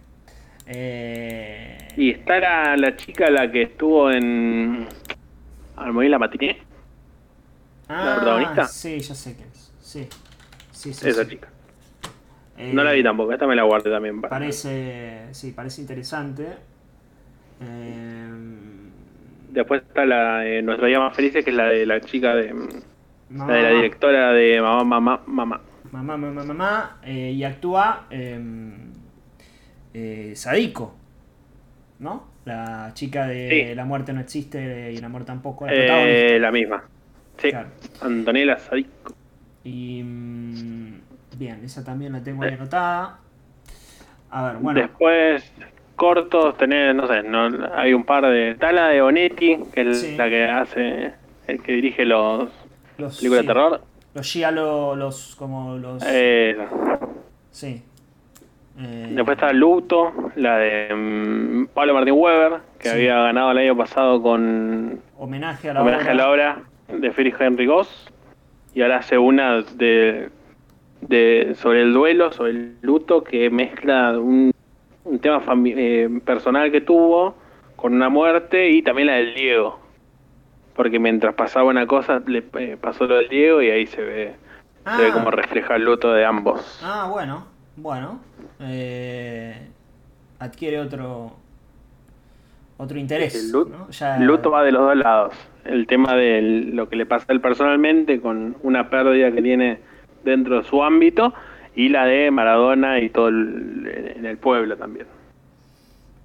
Eh, 0.65 1.77
Y 1.97 2.11
está 2.11 2.39
la, 2.39 2.77
la 2.77 2.95
chica 2.95 3.29
la 3.29 3.51
que 3.51 3.63
estuvo 3.63 4.09
en 4.11 4.87
Armonía 5.75 6.09
la 6.11 6.19
Matiné. 6.19 6.57
ah, 7.89 8.13
protagonista? 8.17 8.67
Sí, 8.67 8.99
ya 8.99 9.15
sé 9.15 9.35
quién 9.35 9.49
es. 9.49 9.71
Sí, 9.79 10.07
sí, 10.71 10.93
sí. 10.93 11.09
Esa 11.09 11.23
sí. 11.23 11.29
chica. 11.31 11.49
Eh, 12.57 12.71
No 12.73 12.83
la 12.83 12.91
vi 12.91 13.03
tampoco, 13.03 13.31
esta 13.33 13.47
me 13.47 13.55
la 13.55 13.63
guardé 13.63 13.89
también. 13.89 14.21
para- 14.21 14.29
Parece, 14.29 15.27
sí, 15.31 15.51
parece 15.51 15.81
interesante. 15.81 16.47
Eh, 17.61 18.29
Después 19.49 19.83
está 19.83 20.03
la 20.05 20.39
de 20.39 20.61
Nuestra 20.63 20.87
Día 20.87 20.99
Más 20.99 21.15
Felices, 21.15 21.43
que 21.45 21.51
es 21.51 21.55
la 21.55 21.65
de 21.65 21.85
la 21.85 22.01
chica 22.01 22.33
de. 22.35 22.53
Mamá, 23.29 23.47
La 23.51 23.53
de 23.57 23.61
la 23.63 23.69
directora 23.69 24.31
de 24.33 24.61
Mamá, 24.61 24.83
Mamá, 24.83 25.21
Mamá. 25.27 25.61
mamá, 25.91 26.17
mamá, 26.17 26.43
mamá, 26.43 26.97
eh, 27.03 27.31
y 27.31 27.43
actúa 27.43 28.07
eh, 28.09 28.39
eh, 29.93 30.33
Sadiko, 30.35 30.95
¿no? 31.99 32.32
La 32.45 32.91
chica 32.93 33.25
de 33.27 33.67
Sí. 33.69 33.75
La 33.75 33.85
muerte 33.85 34.11
no 34.13 34.19
existe 34.19 34.91
y 34.91 34.97
el 34.97 35.03
amor 35.03 35.23
tampoco. 35.25 35.65
La 35.65 36.03
Eh, 36.07 36.39
la 36.39 36.51
misma. 36.51 36.83
Sí, 37.37 37.51
Antonella 38.01 38.59
Sadico. 38.59 39.13
Y. 39.63 40.01
mm, 40.03 41.01
bien, 41.37 41.61
esa 41.63 41.83
también 41.83 42.13
la 42.13 42.21
tengo 42.21 42.43
ahí 42.43 42.53
anotada. 42.53 43.19
A 44.29 44.47
ver, 44.47 44.57
bueno. 44.57 44.81
Después, 44.81 45.51
cortos, 45.95 46.57
tenés, 46.57 46.93
no 46.95 47.07
sé, 47.07 47.23
no, 47.23 47.49
hay 47.75 47.93
un 47.93 48.03
par 48.03 48.25
de. 48.25 48.55
Tala 48.55 48.89
de 48.89 49.01
Bonetti, 49.01 49.59
que 49.73 49.89
es 49.89 50.01
Sí. 50.01 50.15
la 50.17 50.29
que 50.29 50.45
hace. 50.45 51.13
El 51.47 51.61
que 51.61 51.73
dirige 51.73 52.05
los. 52.05 52.49
Los, 52.97 53.17
películas 53.17 53.41
sí. 53.41 53.47
de 53.47 53.53
terror. 53.53 53.81
Los 54.13 54.31
giallo, 54.31 54.95
los. 54.95 55.35
como 55.35 55.77
los. 55.77 56.03
Eh, 56.05 56.57
Sí. 57.51 57.83
Eh, 58.79 59.09
Después 59.11 59.37
está 59.37 59.53
Luto, 59.53 60.11
la 60.35 60.57
de 60.57 60.93
mm, 60.95 61.65
Pablo 61.73 61.93
Martín 61.93 62.15
Weber, 62.17 62.53
que 62.79 62.89
Sí. 62.89 62.95
había 62.95 63.15
ganado 63.21 63.51
el 63.51 63.57
año 63.59 63.77
pasado 63.77 64.21
con 64.21 64.99
homenaje 65.17 65.69
a 65.69 65.73
la 65.75 65.81
homenaje 65.81 66.09
a 66.09 66.13
obra. 66.13 66.15
la 66.15 66.29
obra 66.31 66.57
de 66.87 67.11
Friedrich 67.11 67.39
Henry 67.39 67.65
Goss. 67.67 68.09
Y 68.73 68.81
ahora 68.81 68.97
hace 68.97 69.17
una 69.19 69.61
de, 69.61 70.29
de 71.01 71.53
sobre 71.55 71.83
el 71.83 71.93
duelo, 71.93 72.31
sobre 72.31 72.51
el 72.51 72.75
luto, 72.81 73.23
que 73.23 73.49
mezcla 73.51 74.17
un, 74.17 74.51
un 75.03 75.19
tema 75.19 75.41
eh, 75.65 76.09
personal 76.25 76.71
que 76.71 76.81
tuvo 76.81 77.35
con 77.75 77.93
una 77.93 78.09
muerte 78.09 78.69
y 78.71 78.81
también 78.81 79.07
la 79.07 79.13
del 79.15 79.35
Diego. 79.35 79.79
Porque 80.75 80.97
mientras 80.97 81.35
pasaba 81.35 81.65
una 81.69 81.85
cosa, 81.85 82.23
le 82.25 82.43
eh, 82.57 82.77
pasó 82.81 83.05
lo 83.05 83.17
del 83.17 83.29
Diego 83.29 83.61
y 83.61 83.69
ahí 83.69 83.85
se 83.85 84.01
ve, 84.01 84.33
se 84.97 85.01
ve 85.03 85.09
Ah. 85.09 85.13
como 85.13 85.29
refleja 85.29 85.75
el 85.75 85.83
luto 85.85 86.11
de 86.11 86.25
ambos. 86.25 86.81
Ah, 86.83 87.07
bueno, 87.11 87.45
bueno. 87.75 88.19
Eh, 88.65 89.55
adquiere 90.39 90.79
otro 90.79 91.35
otro 92.77 92.97
interés. 92.99 93.35
El 93.35 93.51
luto, 93.51 93.77
¿no? 93.77 93.89
Ya- 93.91 94.17
el 94.17 94.25
luto 94.25 94.51
va 94.51 94.63
de 94.63 94.71
los 94.71 94.81
dos 94.81 94.95
lados. 94.97 95.33
El 95.63 95.87
tema 95.87 96.15
de 96.15 96.41
lo 96.73 96.89
que 96.89 96.95
le 96.95 97.05
pasa 97.05 97.25
a 97.29 97.33
él 97.33 97.39
personalmente 97.41 98.19
con 98.19 98.57
una 98.63 98.89
pérdida 98.89 99.31
que 99.31 99.41
tiene 99.41 99.79
dentro 100.25 100.57
de 100.61 100.63
su 100.67 100.83
ámbito 100.83 101.33
y 101.75 101.89
la 101.89 102.05
de 102.05 102.29
Maradona 102.31 102.99
y 102.99 103.09
todo 103.09 103.29
el, 103.29 104.13
en 104.17 104.25
el 104.25 104.37
pueblo 104.37 104.75
también. 104.77 105.07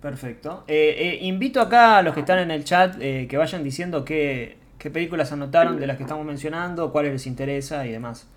Perfecto. 0.02 0.64
Eh, 0.68 0.94
eh, 0.98 1.18
invito 1.26 1.60
acá 1.60 1.98
a 1.98 2.02
los 2.02 2.14
que 2.14 2.20
están 2.20 2.38
en 2.38 2.50
el 2.50 2.64
chat 2.64 2.96
eh, 3.00 3.26
que 3.28 3.36
vayan 3.36 3.64
diciendo 3.64 4.04
qué, 4.04 4.56
qué 4.78 4.90
películas 4.90 5.32
anotaron 5.32 5.78
de 5.78 5.86
las 5.86 5.96
que 5.96 6.04
estamos 6.04 6.24
mencionando, 6.24 6.92
cuáles 6.92 7.12
les 7.12 7.26
interesa 7.26 7.84
y 7.86 7.92
demás. 7.92 8.28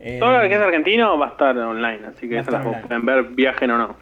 Eh, 0.00 0.18
Todo 0.20 0.32
lo 0.42 0.48
que 0.48 0.54
es 0.54 0.60
argentino 0.60 1.18
va 1.18 1.26
a 1.26 1.30
estar 1.30 1.56
online, 1.58 2.00
así 2.06 2.28
que 2.28 2.38
esas 2.38 2.52
las 2.54 2.64
pueden 2.86 3.04
ver, 3.04 3.24
viajen 3.24 3.70
o 3.72 3.78
no. 3.78 3.96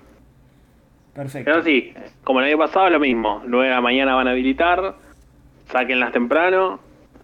Perfecto. 1.15 1.51
Pero 1.51 1.63
sí, 1.63 1.95
como 2.23 2.41
el 2.41 2.47
año 2.47 2.59
pasado 2.59 2.91
lo 2.91 3.01
mismo. 3.01 3.43
9 3.47 3.69
de 3.69 3.75
la 3.75 3.81
mañana 3.81 4.15
van 4.15 4.29
a 4.29 4.33
habilitar, 4.33 4.95
sáquenlas 5.71 6.13
temprano, 6.13 6.79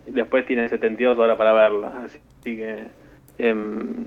y 0.07 0.13
después 0.13 0.47
tienen 0.47 0.69
72 0.71 1.19
horas 1.19 1.37
para 1.37 1.53
verlas. 1.53 1.93
Así 2.07 2.57
que 2.57 2.85
em, 3.39 4.05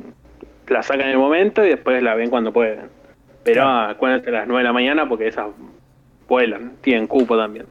la 0.67 0.81
sacan 0.81 1.05
en 1.05 1.11
el 1.11 1.17
momento 1.19 1.63
y 1.63 1.69
después 1.69 2.01
la 2.01 2.15
ven 2.15 2.29
cuando 2.31 2.51
pueden. 2.51 2.89
Pero 3.43 3.61
Claro. 3.61 3.91
acuérdense 3.91 4.29
a 4.29 4.33
las 4.33 4.47
9 4.47 4.61
de 4.61 4.63
la 4.63 4.73
mañana 4.73 5.07
porque 5.07 5.27
esas 5.27 5.47
vuelan, 6.27 6.73
tienen 6.81 7.05
cupo 7.05 7.37
también. 7.37 7.67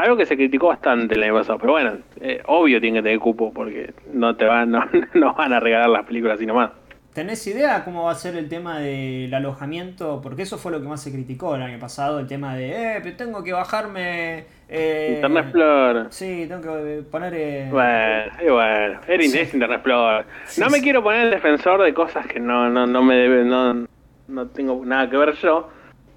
Algo 0.00 0.16
que 0.16 0.24
se 0.26 0.36
criticó 0.36 0.68
bastante 0.68 1.14
el 1.14 1.22
año 1.22 1.34
pasado, 1.34 1.58
pero 1.58 1.72
bueno, 1.72 1.92
eh, 2.20 2.42
obvio 2.46 2.80
tiene 2.80 2.98
que 2.98 3.02
tener 3.02 3.18
cupo 3.18 3.52
porque 3.52 3.92
no 4.12 4.34
te 4.34 4.44
van, 4.46 4.70
no, 4.70 4.84
no 5.14 5.34
van 5.34 5.52
a 5.52 5.60
regalar 5.60 5.90
las 5.90 6.06
películas 6.06 6.36
así 6.36 6.46
nomás. 6.46 6.70
¿Tenés 7.12 7.44
idea 7.48 7.84
cómo 7.84 8.04
va 8.04 8.12
a 8.12 8.14
ser 8.14 8.36
el 8.36 8.48
tema 8.48 8.78
del 8.78 9.34
alojamiento? 9.34 10.20
Porque 10.22 10.42
eso 10.42 10.58
fue 10.58 10.70
lo 10.70 10.80
que 10.80 10.86
más 10.86 11.02
se 11.02 11.10
criticó 11.10 11.56
el 11.56 11.62
año 11.62 11.78
pasado, 11.80 12.20
el 12.20 12.28
tema 12.28 12.54
de, 12.54 12.70
eh, 12.70 13.00
pero 13.02 13.16
tengo 13.16 13.42
que 13.42 13.52
bajarme... 13.52 14.44
eh, 14.68 15.14
Internet 15.16 15.44
Explorer. 15.46 16.06
Sí, 16.10 16.46
tengo 16.48 16.62
que 16.62 17.02
poner... 17.10 17.34
eh, 17.34 17.68
Bueno, 17.70 18.54
bueno, 18.54 19.00
era 19.08 19.22
Sí. 19.24 19.38
es 19.38 19.52
Internet 19.52 19.78
Explorer. 19.78 20.24
No 20.58 20.70
me 20.70 20.80
quiero 20.80 21.02
poner 21.02 21.24
el 21.26 21.30
defensor 21.32 21.82
de 21.82 21.92
cosas 21.92 22.26
que 22.28 22.38
no, 22.38 22.70
no, 22.70 22.86
no 22.86 23.02
me 23.02 23.16
debe, 23.16 23.44
no, 23.44 23.86
no 24.28 24.46
tengo 24.46 24.80
nada 24.86 25.10
que 25.10 25.16
ver 25.16 25.32
yo. 25.34 25.68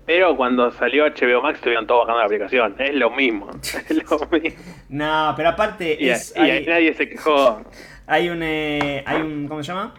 Pero 0.05 0.35
cuando 0.35 0.71
salió 0.71 1.05
HBO 1.05 1.41
Max 1.41 1.57
estuvieron 1.59 1.87
todos 1.87 2.01
bajando 2.01 2.19
la 2.19 2.25
aplicación. 2.25 2.75
Es 2.79 2.93
lo 2.95 3.09
mismo. 3.09 3.49
Es 3.89 4.09
lo 4.09 4.19
mismo. 4.31 4.59
No, 4.89 5.33
pero 5.35 5.49
aparte 5.49 5.97
Y, 5.99 6.09
es... 6.09 6.33
y 6.35 6.39
ahí 6.39 6.65
nadie 6.65 6.93
se 6.93 7.09
quejó. 7.09 7.61
Hay 8.05 8.27
un, 8.29 8.43
eh, 8.43 9.01
hay 9.05 9.21
un 9.21 9.47
¿cómo 9.47 9.63
se 9.63 9.71
llama? 9.71 9.93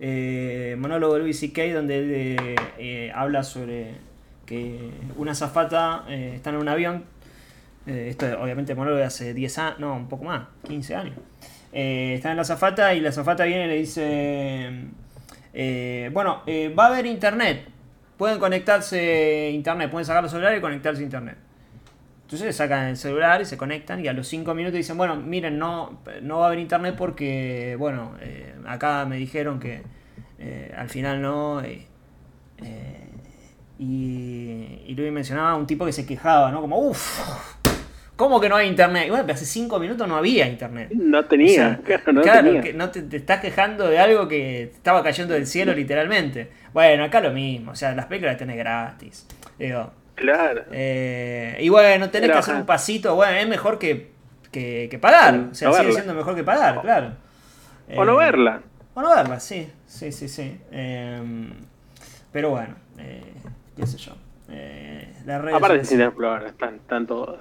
Eh, 0.00 0.76
monólogo 0.78 1.14
de 1.14 1.20
Louis 1.20 1.38
C.K. 1.40 1.72
donde 1.72 1.98
él 1.98 2.10
eh, 2.12 2.54
eh, 2.76 3.12
habla 3.14 3.42
sobre 3.42 3.94
que 4.44 4.90
una 5.16 5.32
azafata 5.32 6.04
eh, 6.08 6.32
está 6.36 6.50
en 6.50 6.56
un 6.56 6.68
avión. 6.68 7.04
esto 7.86 8.26
obviamente 8.38 8.74
monólogo 8.74 8.98
de 8.98 9.06
hace 9.06 9.32
10 9.32 9.58
años, 9.58 9.78
no, 9.78 9.94
un 9.96 10.08
poco 10.10 10.24
más, 10.24 10.42
15 10.68 10.94
años. 10.94 11.14
Eh, 11.72 12.12
está 12.16 12.30
en 12.30 12.36
la 12.36 12.42
azafata 12.42 12.92
y 12.94 13.00
la 13.00 13.08
azafata 13.08 13.44
viene 13.44 13.64
y 13.64 13.68
le 13.68 13.76
dice, 13.78 14.70
eh, 15.54 16.10
bueno, 16.12 16.42
eh, 16.46 16.72
va 16.78 16.84
a 16.84 16.88
haber 16.88 17.06
internet. 17.06 17.66
Pueden 18.22 18.38
conectarse 18.38 19.48
a 19.48 19.50
internet, 19.50 19.90
pueden 19.90 20.06
sacar 20.06 20.22
los 20.22 20.30
celulares 20.30 20.60
y 20.60 20.60
conectarse 20.60 21.00
a 21.00 21.04
internet. 21.04 21.36
Entonces 22.22 22.54
sacan 22.54 22.86
el 22.86 22.96
celular 22.96 23.40
y 23.42 23.44
se 23.44 23.56
conectan 23.56 23.98
y 23.98 24.06
a 24.06 24.12
los 24.12 24.28
5 24.28 24.54
minutos 24.54 24.76
dicen, 24.76 24.96
bueno, 24.96 25.16
miren, 25.16 25.58
no, 25.58 25.98
no 26.22 26.38
va 26.38 26.44
a 26.44 26.46
haber 26.46 26.60
internet 26.60 26.94
porque, 26.96 27.74
bueno, 27.80 28.14
eh, 28.20 28.54
acá 28.64 29.06
me 29.06 29.16
dijeron 29.16 29.58
que 29.58 29.82
eh, 30.38 30.72
al 30.78 30.88
final 30.88 31.20
no. 31.20 31.62
eh, 31.62 31.84
eh, 32.58 33.08
y, 33.80 34.82
y 34.86 34.94
Luis 34.94 35.10
mencionaba 35.10 35.56
un 35.56 35.66
tipo 35.66 35.84
que 35.84 35.92
se 35.92 36.06
quejaba, 36.06 36.52
¿no? 36.52 36.60
Como, 36.60 36.78
uff, 36.78 37.56
¿cómo 38.22 38.40
que 38.40 38.48
no 38.48 38.54
hay 38.54 38.68
internet? 38.68 39.06
Y 39.06 39.10
bueno, 39.10 39.24
pero 39.24 39.34
hace 39.34 39.44
5 39.46 39.80
minutos 39.80 40.06
no 40.06 40.14
había 40.16 40.46
internet. 40.46 40.90
No 40.92 41.24
tenía, 41.24 41.80
claro, 41.84 42.12
no 42.12 42.22
claro, 42.22 42.44
tenía. 42.46 42.60
que 42.62 42.72
no 42.72 42.88
te, 42.90 43.02
te 43.02 43.16
estás 43.16 43.40
quejando 43.40 43.88
de 43.88 43.98
algo 43.98 44.28
que 44.28 44.62
estaba 44.62 45.02
cayendo 45.02 45.34
del 45.34 45.46
cielo 45.48 45.74
literalmente. 45.74 46.50
Bueno, 46.72 47.02
acá 47.02 47.20
lo 47.20 47.32
mismo, 47.32 47.72
o 47.72 47.74
sea, 47.74 47.96
las 47.96 48.06
películas 48.06 48.34
las 48.34 48.38
tenés 48.38 48.56
gratis. 48.58 49.26
Digo, 49.58 49.90
Claro. 50.14 50.62
eh, 50.70 51.56
y 51.60 51.68
bueno, 51.68 52.10
tenés 52.10 52.28
Pero, 52.28 52.34
que 52.34 52.38
hacer 52.38 52.54
un 52.54 52.64
pasito, 52.66 53.16
bueno, 53.16 53.36
es 53.36 53.48
mejor 53.48 53.78
que, 53.80 54.12
que, 54.52 54.86
que 54.88 54.98
pagar. 55.00 55.48
O 55.50 55.54
sea, 55.54 55.68
No 55.68 55.74
sigue 55.74 55.86
verla. 55.86 56.00
siendo 56.00 56.14
mejor 56.14 56.36
que 56.36 56.44
pagar, 56.44 56.80
claro. 56.80 57.12
O 57.96 58.04
no 58.04 58.12
Eh, 58.20 58.24
verla. 58.24 58.62
O 58.94 59.02
no 59.02 59.10
verla, 59.10 59.40
sí, 59.40 59.68
sí, 59.86 60.12
sí, 60.12 60.28
sí. 60.28 60.60
Eh, 60.70 61.50
pero 62.30 62.50
bueno, 62.50 62.76
eh, 62.98 63.32
qué 63.76 63.86
sé 63.86 63.96
yo. 63.98 64.12
Eh, 64.50 65.08
las 65.24 65.40
redes 65.40 65.56
Aparte 65.56 65.96
de 65.96 66.04
Explorer, 66.04 66.46
están, 66.48 66.74
están 66.76 67.06
todos. 67.06 67.38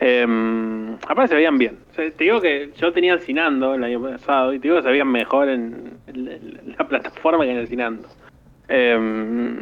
Eh, 0.00 0.96
aparte 1.08 1.28
se 1.28 1.34
veían 1.34 1.58
bien. 1.58 1.78
O 1.90 1.94
sea, 1.94 2.10
te 2.10 2.24
digo 2.24 2.40
que 2.40 2.72
yo 2.76 2.92
tenía 2.92 3.14
el 3.14 3.20
Cinando 3.20 3.74
el 3.74 3.82
año 3.82 4.00
pasado 4.00 4.52
y 4.52 4.58
te 4.58 4.68
digo 4.68 4.76
que 4.76 4.82
se 4.82 4.90
veían 4.90 5.08
mejor 5.08 5.48
en, 5.48 5.98
la 6.78 6.86
plataforma 6.86 7.44
que 7.44 7.50
en 7.50 7.58
el 7.58 7.68
Cinando. 7.68 8.08
Eh, 8.68 9.60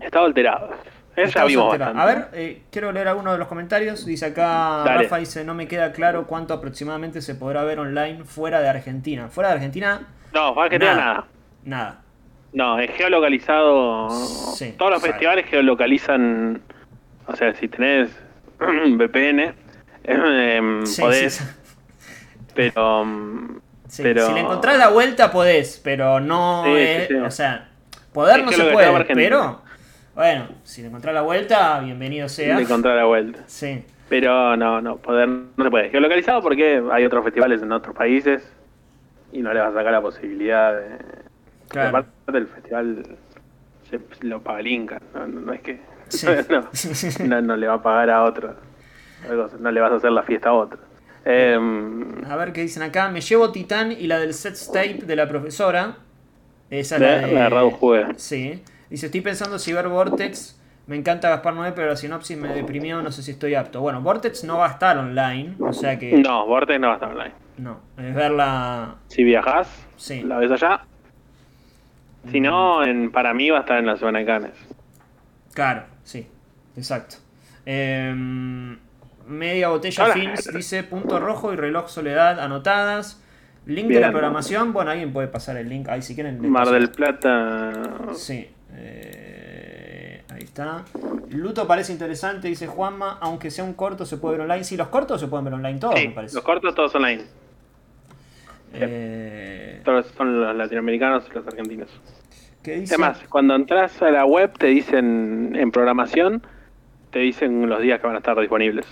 estaba 0.00 0.26
alterado. 0.26 0.70
Bastante. 1.16 1.84
A 2.00 2.06
ver, 2.06 2.28
eh, 2.32 2.62
quiero 2.70 2.92
leer 2.92 3.08
algunos 3.08 3.32
de 3.34 3.38
los 3.38 3.48
comentarios. 3.48 4.06
Dice 4.06 4.26
acá, 4.26 4.82
Dale. 4.84 5.02
Rafa 5.04 5.18
dice, 5.18 5.44
no 5.44 5.54
me 5.54 5.68
queda 5.68 5.92
claro 5.92 6.26
cuánto 6.26 6.54
aproximadamente 6.54 7.20
se 7.20 7.34
podrá 7.34 7.64
ver 7.64 7.78
online 7.78 8.24
fuera 8.24 8.60
de 8.60 8.68
Argentina. 8.68 9.28
Fuera 9.28 9.50
de 9.50 9.56
Argentina, 9.56 10.08
No, 10.32 10.58
Argentina 10.60 10.94
Nada. 10.94 11.04
nada. 11.04 11.26
nada. 11.64 12.02
No, 12.52 12.78
es 12.78 12.90
geolocalizado. 12.92 14.08
Sí, 14.10 14.74
Todos 14.78 14.92
los 14.92 15.02
festivales 15.02 15.46
geolocalizan. 15.46 16.62
O 17.26 17.36
sea, 17.36 17.54
si 17.54 17.68
tenés 17.68 18.10
VPN, 18.96 19.54
eh, 20.04 20.80
Sí, 20.84 21.00
podés. 21.00 21.34
sí, 21.34 21.44
Pero. 22.54 23.04
Sí, 23.88 24.02
pero 24.04 24.26
Si 24.28 24.32
le 24.34 24.40
encontrás 24.40 24.78
la 24.78 24.88
vuelta 24.88 25.32
podés, 25.32 25.80
pero 25.82 26.20
no 26.20 26.64
es, 26.76 27.08
sí. 27.08 27.14
o 27.14 27.30
sea, 27.30 27.68
poder 28.12 28.38
Es 28.40 28.46
no 28.46 28.52
se 28.52 28.64
puede, 28.70 29.04
pero 29.14 29.62
bueno, 30.14 30.48
si 30.62 30.82
le 30.82 30.88
encontrás 30.88 31.12
la 31.14 31.22
vuelta, 31.22 31.80
bienvenido 31.80 32.28
sea. 32.28 32.56
de 32.56 32.62
encontrar 32.62 32.96
la 32.96 33.04
vuelta. 33.06 33.40
Sí. 33.46 33.84
Pero 34.08 34.56
no, 34.56 34.80
no, 34.80 34.96
poder 34.98 35.28
no 35.28 35.64
se 35.64 35.70
puede. 35.70 35.90
Geolocalizado 35.90 36.40
porque 36.40 36.82
hay 36.92 37.04
otros 37.04 37.24
festivales 37.24 37.62
en 37.62 37.72
otros 37.72 37.94
países 37.96 38.48
y 39.32 39.40
no 39.40 39.52
le 39.52 39.60
vas 39.60 39.70
a 39.70 39.74
sacar 39.78 39.92
la 39.92 40.00
posibilidad 40.00 40.72
de. 40.74 40.98
Claro. 41.68 41.88
Aparte 41.88 42.10
del 42.32 42.46
festival 42.46 43.16
se 43.88 44.00
lo 44.26 44.40
paga 44.40 44.60
el 44.60 44.66
Inca, 44.68 45.00
no, 45.14 45.26
no- 45.26 45.40
no 45.40 45.52
es 45.52 45.60
que. 45.62 45.80
Sí. 46.10 46.26
no, 47.20 47.26
no, 47.26 47.40
no 47.42 47.56
le 47.56 47.66
va 47.66 47.74
a 47.74 47.82
pagar 47.82 48.10
a 48.10 48.24
otro. 48.24 48.54
No 49.58 49.70
le 49.70 49.80
vas 49.80 49.92
a 49.92 49.96
hacer 49.96 50.12
la 50.12 50.22
fiesta 50.22 50.50
a 50.50 50.52
otro. 50.54 50.78
Em, 51.24 52.24
A 52.24 52.36
ver 52.36 52.52
qué 52.52 52.62
dicen 52.62 52.82
acá. 52.82 53.08
Me 53.10 53.20
llevo 53.20 53.52
Titán 53.52 53.92
y 53.92 54.06
la 54.06 54.18
del 54.18 54.34
set 54.34 54.56
tape 54.72 54.94
de 55.04 55.16
la 55.16 55.28
profesora. 55.28 55.96
Esa 56.70 56.96
es 56.96 57.00
La- 57.02 57.18
de. 57.26 57.32
la 57.50 57.62
de 57.62 57.70
Juega. 57.72 58.08
Sí. 58.16 58.62
Dice, 58.88 59.06
estoy 59.06 59.20
pensando 59.20 59.58
si 59.58 59.72
ver 59.72 59.88
Vortex. 59.88 60.56
Me 60.86 60.96
encanta 60.96 61.28
Gaspar 61.28 61.54
Noé, 61.54 61.72
pero 61.72 61.88
la 61.88 61.96
sinopsis 61.96 62.36
me 62.36 62.48
deprimió, 62.48 63.00
no 63.02 63.12
sé 63.12 63.22
si 63.22 63.30
estoy 63.32 63.54
apto. 63.54 63.80
Bueno, 63.80 64.00
Vortex 64.00 64.42
no 64.44 64.58
va 64.58 64.66
a 64.66 64.70
estar 64.72 64.98
online, 64.98 65.54
o 65.60 65.72
sea 65.72 65.98
que. 65.98 66.12
no, 66.18 66.46
Vortex 66.46 66.80
no 66.80 66.88
va 66.88 66.94
a 66.94 66.96
estar 66.96 67.10
online. 67.10 67.34
No, 67.58 67.78
es 67.98 68.12
verla. 68.14 68.96
Si 69.08 69.22
viajas, 69.22 69.68
Sí. 69.96 70.22
la 70.22 70.38
ves 70.38 70.50
allá. 70.50 70.80
Si 72.30 72.40
no, 72.40 72.82
en, 72.84 73.12
para 73.12 73.32
mí 73.34 73.50
va 73.50 73.58
a 73.58 73.60
estar 73.60 73.78
en 73.78 73.86
la 73.86 73.96
zona 73.96 74.18
de 74.20 74.24
Canes. 74.26 74.52
Claro, 75.54 75.82
sí, 76.04 76.26
exacto. 76.76 77.16
Em, 77.66 78.78
Media 79.26 79.68
botella 79.68 80.02
Ahora- 80.04 80.14
films 80.14 80.52
dice 80.52 80.82
punto 80.82 81.20
rojo 81.20 81.52
y 81.52 81.56
reloj 81.56 81.88
soledad 81.88 82.40
anotadas. 82.40 83.22
Link 83.66 83.86
de 83.88 84.00
la 84.00 84.10
programación. 84.10 84.72
Bueno, 84.72 84.90
alguien 84.90 85.12
puede 85.12 85.28
pasar 85.28 85.56
el 85.56 85.68
link 85.68 85.88
ahí 85.88 86.02
si 86.02 86.14
quieren. 86.16 86.40
Mar 86.50 86.64
paso. 86.64 86.72
del 86.74 86.90
Plata. 86.90 87.72
Sí. 88.14 88.50
eh, 88.74 90.24
ahí 90.30 90.42
está. 90.42 90.84
Luto 91.28 91.66
parece 91.68 91.92
interesante, 91.92 92.48
dice 92.48 92.66
Juanma. 92.66 93.18
Aunque 93.20 93.50
sea 93.52 93.62
un 93.62 93.74
corto, 93.74 94.04
se 94.04 94.16
puede 94.16 94.38
ver 94.38 94.40
online. 94.46 94.64
Sí, 94.64 94.76
los 94.76 94.88
cortos 94.88 95.20
se 95.20 95.28
pueden 95.28 95.44
ver 95.44 95.54
online 95.54 95.78
todos, 95.78 95.98
Sí, 96.00 96.08
me 96.08 96.14
parece. 96.14 96.34
los 96.34 96.42
cortos 96.42 96.74
todos 96.74 96.92
online. 96.96 97.22
Eh, 98.72 99.80
Todos 99.84 100.06
son 100.16 100.40
los 100.40 100.56
latinoamericanos 100.56 101.24
y 101.30 101.34
los 101.34 101.46
argentinos. 101.46 101.88
¿Qué 102.62 102.76
dice? 102.80 102.94
Además, 102.94 103.20
cuando 103.28 103.54
entras 103.54 104.00
a 104.02 104.10
la 104.10 104.24
web 104.26 104.52
te 104.58 104.66
dicen 104.66 105.54
en 105.56 105.70
programación, 105.72 106.42
te 107.10 107.20
dicen 107.20 107.68
los 107.68 107.80
días 107.80 108.00
que 108.00 108.06
van 108.06 108.16
a 108.16 108.18
estar 108.18 108.38
disponibles. 108.38 108.86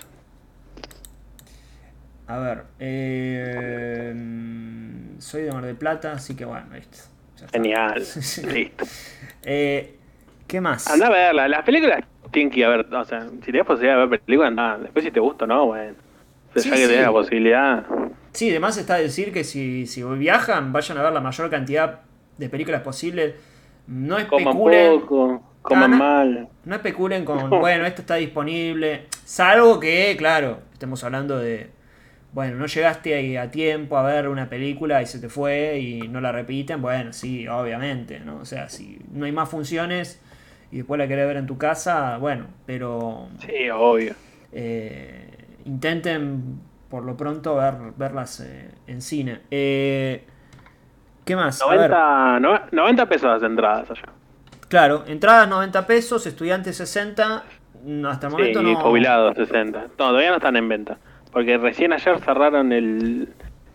A 2.27 2.39
ver. 2.39 2.65
eh, 2.79 4.15
soy 5.19 5.43
de 5.43 5.53
Mar 5.53 5.65
del 5.65 5.77
Plata, 5.77 6.13
así 6.13 6.37
que 6.37 6.45
bueno, 6.45 6.67
listo. 6.75 6.99
Genial. 7.53 7.95
Listo. 8.53 8.85
Eh, 9.45 9.97
¿Qué 10.47 10.61
más? 10.61 10.89
Anda 10.91 11.07
a 11.07 11.11
verla. 11.11 11.47
Las 11.49 11.63
películas 11.65 12.01
tienen 12.33 12.51
que 12.51 12.59
ir 12.61 12.65
a 12.67 12.71
ver. 12.71 12.93
O 12.93 13.05
sea, 13.05 13.29
si 13.29 13.39
tenés 13.53 13.65
posibilidad 13.65 13.97
de 14.01 14.07
ver 14.07 14.21
películas, 14.21 14.49
anda. 14.51 14.79
Después 14.79 15.05
si 15.05 15.11
te 15.13 15.21
gusta 15.21 15.45
o 15.45 15.49
no, 15.49 15.67
bueno. 15.67 15.95
Pero 16.53 16.63
Sí, 16.65 16.71
ya 16.71 16.75
que 16.77 16.83
sí. 16.83 16.89
tenés 16.89 17.05
la 17.07 17.13
posibilidad. 17.13 17.87
Sí, 18.33 18.51
además 18.51 18.77
está 18.77 18.95
a 18.95 18.99
decir 18.99 19.33
que 19.33 19.45
si, 19.45 19.87
si 19.87 20.03
viajan, 20.03 20.73
vayan 20.73 20.99
a 20.99 21.03
ver 21.03 21.13
la 21.13 21.21
mayor 21.21 21.49
cantidad 21.49 22.01
de 22.37 22.49
películas 22.49 22.83
posible. 22.83 23.37
No 23.89 24.17
Coman 24.27 24.59
especulen. 24.59 25.01
poco, 25.01 25.43
coman 25.63 25.91
no, 25.91 25.99
mal. 25.99 26.51
No 26.65 26.77
especulen 26.77 27.25
con, 27.25 27.59
bueno, 27.59 27.87
esto 27.87 28.03
está 28.03 28.17
disponible. 28.17 29.07
Salvo 29.25 29.81
que, 29.81 30.15
claro, 30.19 30.63
estemos 30.73 31.03
hablando 31.05 31.39
de. 31.39 31.73
Bueno, 32.33 32.57
no 32.59 32.67
llegaste 32.67 33.15
ahí 33.15 33.37
a 33.37 33.51
tiempo 33.51 33.99
a 33.99 34.03
ver 34.05 34.29
una 34.29 34.51
película 34.51 35.03
y 35.03 35.07
se 35.07 35.19
te 35.21 35.29
fue 35.31 35.79
y 35.81 36.09
no 36.09 36.21
la 36.21 36.33
repiten. 36.33 36.83
Bueno, 36.83 37.13
sí, 37.15 37.49
obviamente, 37.49 38.21
¿no? 38.21 38.39
O 38.41 38.47
sea, 38.47 38.69
si 38.71 39.01
no 39.13 39.27
hay 39.27 39.33
más 39.33 39.49
funciones 39.51 40.23
y 40.73 40.79
después 40.79 40.99
la 40.99 41.09
querés 41.09 41.27
ver 41.29 41.39
en 41.39 41.47
tu 41.47 41.59
casa, 41.59 42.19
bueno, 42.19 42.47
pero. 42.67 43.31
Sí, 43.41 43.71
obvio. 43.71 44.15
eh, 44.53 45.31
intenten 45.65 46.61
por 46.91 47.05
lo 47.05 47.17
pronto 47.17 47.57
ver, 47.57 47.75
verlas 47.97 48.41
eh, 48.41 48.71
en 48.87 49.03
cine. 49.03 49.41
Eh, 49.51 50.25
¿Qué 51.29 51.37
más? 51.37 51.61
A 51.63 51.67
ver. 51.69 51.91
90, 51.91 52.41
no- 52.41 52.61
90 52.73 53.07
pesos 53.07 53.31
las 53.31 53.43
entradas 53.43 53.91
allá. 53.91 54.03
Claro, 54.69 55.05
entradas 55.07 55.47
90 55.49 55.87
pesos, 55.87 56.27
estudiantes 56.27 56.77
60. 56.79 57.45
mm, 57.85 58.07
Hasta 58.07 58.27
el 58.29 58.33
Sí, 58.33 58.37
momento 58.39 58.63
y 58.63 58.73
no. 58.73 58.81
jubilados 58.81 59.37
60. 59.37 59.79
No, 59.83 59.89
todavía 59.95 60.31
no 60.31 60.37
están 60.37 60.57
en 60.57 60.69
venta. 60.69 60.97
Porque 61.31 61.59
recién 61.59 61.93
ayer 61.93 62.19
cerraron 62.21 62.73
el, 62.73 63.29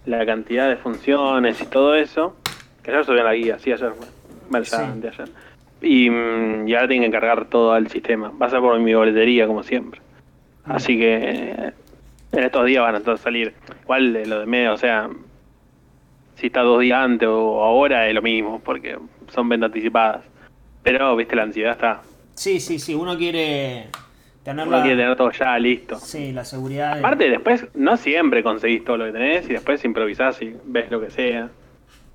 la 0.08 0.26
cantidad 0.26 0.68
de 0.68 0.78
funciones 0.78 1.62
y 1.62 1.66
todo 1.68 1.94
eso. 1.96 2.36
Que 2.82 2.90
ayer 2.92 3.06
subieron 3.06 3.28
la 3.28 3.36
guía, 3.36 3.60
sí, 3.60 3.72
ayer 3.72 3.92
fue. 3.92 4.08
Bueno, 4.50 4.66
Sí. 4.66 4.76
anteayer. 4.76 5.30
Y, 5.82 6.10
mm, 6.10 6.68
y 6.68 6.74
ahora 6.74 6.88
tienen 6.88 7.12
que 7.12 7.20
cargar 7.20 7.46
todo 7.46 7.72
al 7.74 7.88
sistema. 7.90 8.32
Va 8.42 8.48
a 8.48 8.50
ser 8.50 8.62
por 8.62 8.80
mi 8.80 8.94
boletería, 8.96 9.46
como 9.46 9.62
siempre. 9.62 10.02
Así 10.66 10.98
que 10.98 11.16
eh, 11.22 11.74
en 12.32 12.44
estos 12.44 12.66
días 12.66 12.82
van 12.82 12.96
a 12.96 13.18
salir. 13.18 13.54
Igual 13.84 14.14
de 14.14 14.26
lo 14.26 14.40
de 14.40 14.46
medio, 14.48 14.74
o 14.74 14.78
sea, 14.78 15.08
si 16.44 16.48
está 16.48 16.60
dos 16.62 16.82
días 16.82 17.00
antes 17.00 17.26
o 17.32 17.64
ahora 17.64 18.06
es 18.10 18.14
lo 18.14 18.22
mismo, 18.22 18.60
porque 18.60 18.98
son 19.34 19.48
ventas 19.48 19.68
anticipadas. 19.68 20.26
Pero, 20.84 21.16
viste, 21.16 21.38
la 21.38 21.44
ansiedad 21.44 21.72
está. 21.72 22.02
Sí, 22.36 22.60
sí, 22.60 22.80
sí, 22.80 22.94
uno 22.94 23.18
quiere 23.18 23.88
tener 24.44 24.68
Uno 24.68 24.76
la, 24.76 24.84
quiere 24.84 24.98
tener 25.02 25.16
todo 25.16 25.32
ya 25.32 25.58
listo. 25.58 25.96
sí, 25.96 26.34
la 26.34 26.44
seguridad. 26.44 26.96
de- 26.96 27.00
Aparte, 27.00 27.30
después 27.30 27.66
no 27.76 27.96
siempre 27.96 28.44
conseguís 28.44 28.84
todo 28.84 28.98
lo 28.98 29.06
que 29.06 29.14
tenés 29.14 29.46
y 29.50 29.54
después 29.54 29.86
improvisás 29.86 30.42
y 30.42 30.54
ves 30.66 30.92
lo 30.92 31.00
que 31.00 31.12
sea. 31.12 31.48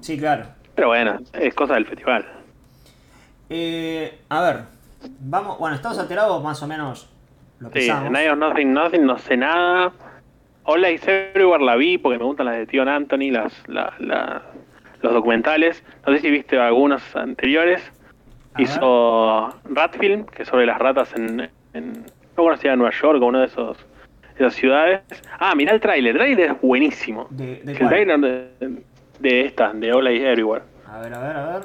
Sí, 0.00 0.18
claro. 0.18 0.44
Pero 0.74 0.88
bueno, 0.88 1.20
es 1.32 1.54
cosa 1.54 1.72
del 1.72 1.86
festival. 1.86 2.26
Eh, 3.48 4.18
a 4.28 4.42
ver, 4.42 4.56
vamos. 5.20 5.58
Bueno, 5.58 5.74
Estados 5.74 5.98
Alterados 5.98 6.44
más 6.44 6.62
o 6.62 6.66
menos 6.66 7.08
lo 7.60 7.70
Sí, 7.72 7.88
of 7.88 8.10
Nothing, 8.36 8.74
Nothing, 8.74 9.06
no 9.06 9.16
sé 9.16 9.38
nada. 9.38 9.90
All 10.70 10.84
is 10.84 11.00
Everywhere 11.08 11.64
la 11.64 11.76
vi 11.76 11.96
porque 11.98 12.18
me 12.18 12.24
gustan 12.24 12.46
las 12.46 12.56
de 12.58 12.66
Tion 12.66 12.88
Anthony, 12.88 13.30
las, 13.30 13.52
la- 13.68 13.94
la- 13.98 14.42
los 15.02 15.12
documentales. 15.14 15.82
No 16.06 16.12
sé 16.12 16.20
si 16.20 16.30
viste 16.30 16.58
algunos 16.58 17.16
anteriores. 17.16 17.82
Hizo 18.58 19.54
Ratfilm, 19.64 20.26
que 20.26 20.42
es 20.42 20.48
sobre 20.48 20.66
las 20.66 20.78
ratas 20.78 21.14
en, 21.14 21.48
en 21.74 21.92
no 22.36 22.42
conocía 22.44 22.74
Nueva 22.76 22.92
York 22.92 23.22
o 23.22 23.26
una 23.26 23.40
de 23.40 23.46
esos 23.46 23.76
de 23.78 24.44
esas 24.46 24.54
ciudades. 24.54 25.00
Ah, 25.38 25.54
mirá 25.54 25.72
el 25.72 25.80
tráiler, 25.80 26.12
el 26.12 26.16
tráiler 26.18 26.50
es 26.52 26.60
buenísimo. 26.60 27.26
¿De, 27.30 27.60
de 27.62 27.72
el 27.72 27.78
tráiler 27.78 28.18
de, 28.20 28.82
de 29.20 29.40
esta, 29.46 29.72
de 29.72 29.92
All 29.92 30.08
is 30.12 30.22
Everywhere. 30.22 30.64
A 30.86 30.98
ver, 31.00 31.14
a 31.14 31.18
ver, 31.20 31.36
a 31.36 31.46
ver. 31.52 31.62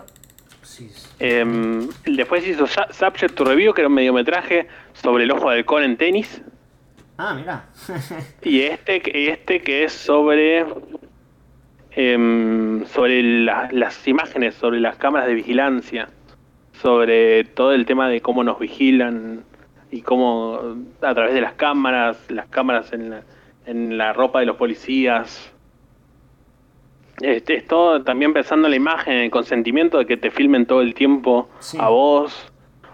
Sí, 0.62 0.90
Em, 1.20 1.88
después 2.06 2.48
hizo 2.48 2.66
Subject 2.68 3.36
to 3.36 3.44
Review, 3.44 3.74
que 3.74 3.82
era 3.82 3.88
un 3.90 3.94
mediometraje 3.96 4.68
sobre 4.94 5.24
el 5.26 5.32
ojo 5.32 5.50
de 5.50 5.58
halcón 5.58 5.84
en 5.84 5.98
tenis. 5.98 6.42
Ah, 7.18 7.34
mira. 7.36 7.66
Y 8.44 8.62
este, 8.62 9.02
que- 9.02 9.30
este 9.30 9.62
que 9.62 9.84
es 9.86 9.94
sobre 9.94 10.66
em, 11.96 12.86
sobre 12.88 13.22
la- 13.22 13.70
las 13.72 14.08
imágenes, 14.08 14.56
sobre 14.56 14.80
las 14.80 14.96
cámaras 14.98 15.28
de 15.28 15.36
vigilancia, 15.36 16.10
sobre 16.82 17.44
todo 17.44 17.72
el 17.74 17.86
tema 17.86 18.10
de 18.10 18.20
cómo 18.22 18.44
nos 18.44 18.58
vigilan 18.60 19.44
y 19.92 20.02
cómo 20.02 20.60
a 21.02 21.14
través 21.14 21.36
de 21.36 21.42
las 21.42 21.54
cámaras, 21.54 22.18
las 22.30 22.48
cámaras 22.48 22.92
en 22.94 23.12
la, 23.12 23.22
en 23.68 23.98
la 23.98 24.12
ropa 24.12 24.40
de 24.40 24.48
los 24.48 24.56
policías. 24.56 25.52
Este, 27.22 27.58
es 27.58 27.68
todo 27.68 28.02
también 28.04 28.34
pensando 28.34 28.68
en 28.68 28.72
la 28.72 28.78
imagen, 28.78 29.14
en 29.14 29.20
el 29.26 29.32
consentimiento 29.32 30.00
de 30.00 30.08
que 30.08 30.18
te 30.18 30.32
filmen 30.32 30.66
todo 30.66 30.82
el 30.82 30.96
tiempo 30.96 31.48
Sí. 31.60 31.78
a 31.80 31.90
vos, 31.90 32.52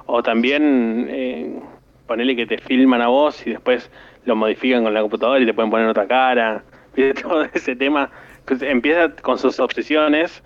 o 0.07 0.21
también 0.21 1.07
eh, 1.09 1.59
ponerle 2.05 2.35
que 2.35 2.45
te 2.45 2.57
filman 2.57 3.01
a 3.01 3.07
vos 3.07 3.47
y 3.47 3.51
después 3.51 3.89
lo 4.25 4.35
modifican 4.35 4.83
con 4.83 4.93
la 4.93 5.01
computadora 5.01 5.39
y 5.39 5.45
te 5.45 5.53
pueden 5.53 5.71
poner 5.71 5.87
otra 5.87 6.07
cara. 6.07 6.63
Todo 7.21 7.43
ese 7.53 7.75
tema 7.75 8.09
pues, 8.45 8.61
empieza 8.61 9.09
con 9.21 9.37
sus 9.37 9.59
obsesiones 9.59 10.43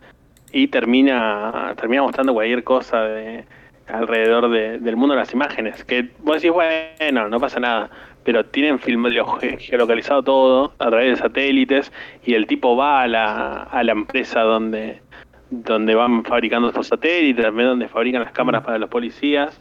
y 0.52 0.68
termina 0.68 1.74
termina 1.78 2.04
mostrando 2.04 2.34
cualquier 2.34 2.64
cosa 2.64 3.02
de 3.04 3.46
alrededor 3.88 4.50
de- 4.50 4.80
del 4.80 4.96
mundo 4.96 5.16
de 5.16 5.20
las 5.22 5.34
imágenes. 5.34 5.84
Que 5.84 6.10
vos 6.20 6.36
decís, 6.42 6.52
bueno, 6.52 7.28
no 7.28 7.40
pasa 7.40 7.60
nada, 7.60 7.90
pero 8.24 8.46
tienen 8.46 8.80
film 8.80 9.06
ge- 9.10 9.58
geolocalizado 9.60 10.24
todo 10.24 10.74
a 10.80 10.88
través 10.90 11.10
de 11.10 11.16
satélites 11.18 11.92
y 12.24 12.36
el 12.36 12.46
tipo 12.48 12.76
va 12.78 13.02
a 13.02 13.08
la, 13.08 13.64
a 13.64 13.84
la 13.84 13.92
empresa 13.92 14.42
donde 14.42 15.02
donde 15.50 15.94
van 15.94 16.24
fabricando 16.24 16.70
estos 16.70 16.88
satélites, 16.88 17.46
también 17.46 17.70
donde 17.70 17.88
fabrican 17.88 18.24
las 18.24 18.32
cámaras 18.32 18.64
para 18.64 18.80
los 18.80 18.90
policías 18.90 19.60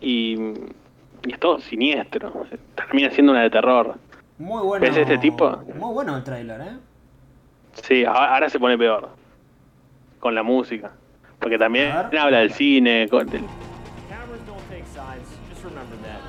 y, 0.00 0.36
y 1.26 1.32
es 1.32 1.40
todo 1.40 1.58
siniestro. 1.60 2.46
Termina 2.74 3.10
siendo 3.10 3.32
una 3.32 3.42
de 3.42 3.50
terror. 3.50 3.96
Muy 4.38 4.62
bueno. 4.62 4.84
¿Ves 4.84 4.96
este 4.96 5.18
tipo? 5.18 5.50
Muy 5.78 5.92
bueno 5.94 6.16
el 6.16 6.24
tráiler, 6.24 6.60
¿eh? 6.60 6.76
Sí, 7.82 8.04
a- 8.04 8.12
ahora 8.34 8.48
se 8.48 8.58
pone 8.58 8.76
peor. 8.78 9.08
Con 10.20 10.34
la 10.34 10.42
música. 10.42 10.90
Porque 11.38 11.58
también 11.58 11.90
habla 11.92 12.38
del 12.38 12.52
cine. 12.52 13.08
Con, 13.08 13.26
del- 13.28 13.42
Cameras 14.08 14.46
don't 14.46 14.68
take 14.68 14.84
sides. 14.86 15.28
Just 15.50 15.64
remember 15.64 15.96
that. 16.02 16.20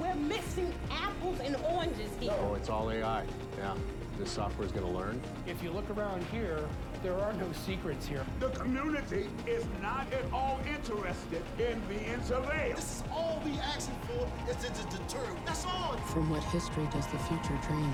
We're 0.00 0.14
mixing 0.28 0.72
apples 0.90 1.40
and 1.44 1.56
oranges 1.74 2.10
here. 2.20 2.32
Oh, 2.42 2.54
it's 2.56 2.68
all 2.68 2.90
AI. 2.90 3.22
Yeah. 3.58 3.74
This 4.18 4.30
software 4.30 4.66
is 4.66 4.72
going 4.72 4.86
to 4.86 4.92
learn. 4.98 5.20
If 5.46 5.62
you 5.62 5.70
look 5.70 5.88
around 5.96 6.22
here, 6.32 6.60
there 7.02 7.18
are 7.18 7.32
no 7.34 7.50
secrets 7.52 8.06
here. 8.06 8.24
The 8.40 8.50
community 8.50 9.28
is 9.46 9.64
not 9.80 10.06
at 10.12 10.30
all 10.32 10.60
interested 10.68 11.42
in 11.58 11.80
being 11.88 12.20
surveilled. 12.20 12.76
This 12.76 12.96
is 12.96 13.04
all 13.10 13.40
we 13.44 13.52
asking 13.58 13.96
for 14.06 14.28
is 14.50 14.56
to 14.56 14.68
to 14.68 14.96
deter. 14.96 15.26
That's 15.46 15.64
all. 15.64 15.96
From 16.08 16.28
what 16.30 16.42
history 16.44 16.86
does 16.92 17.06
the 17.06 17.18
future 17.18 17.58
dream? 17.66 17.92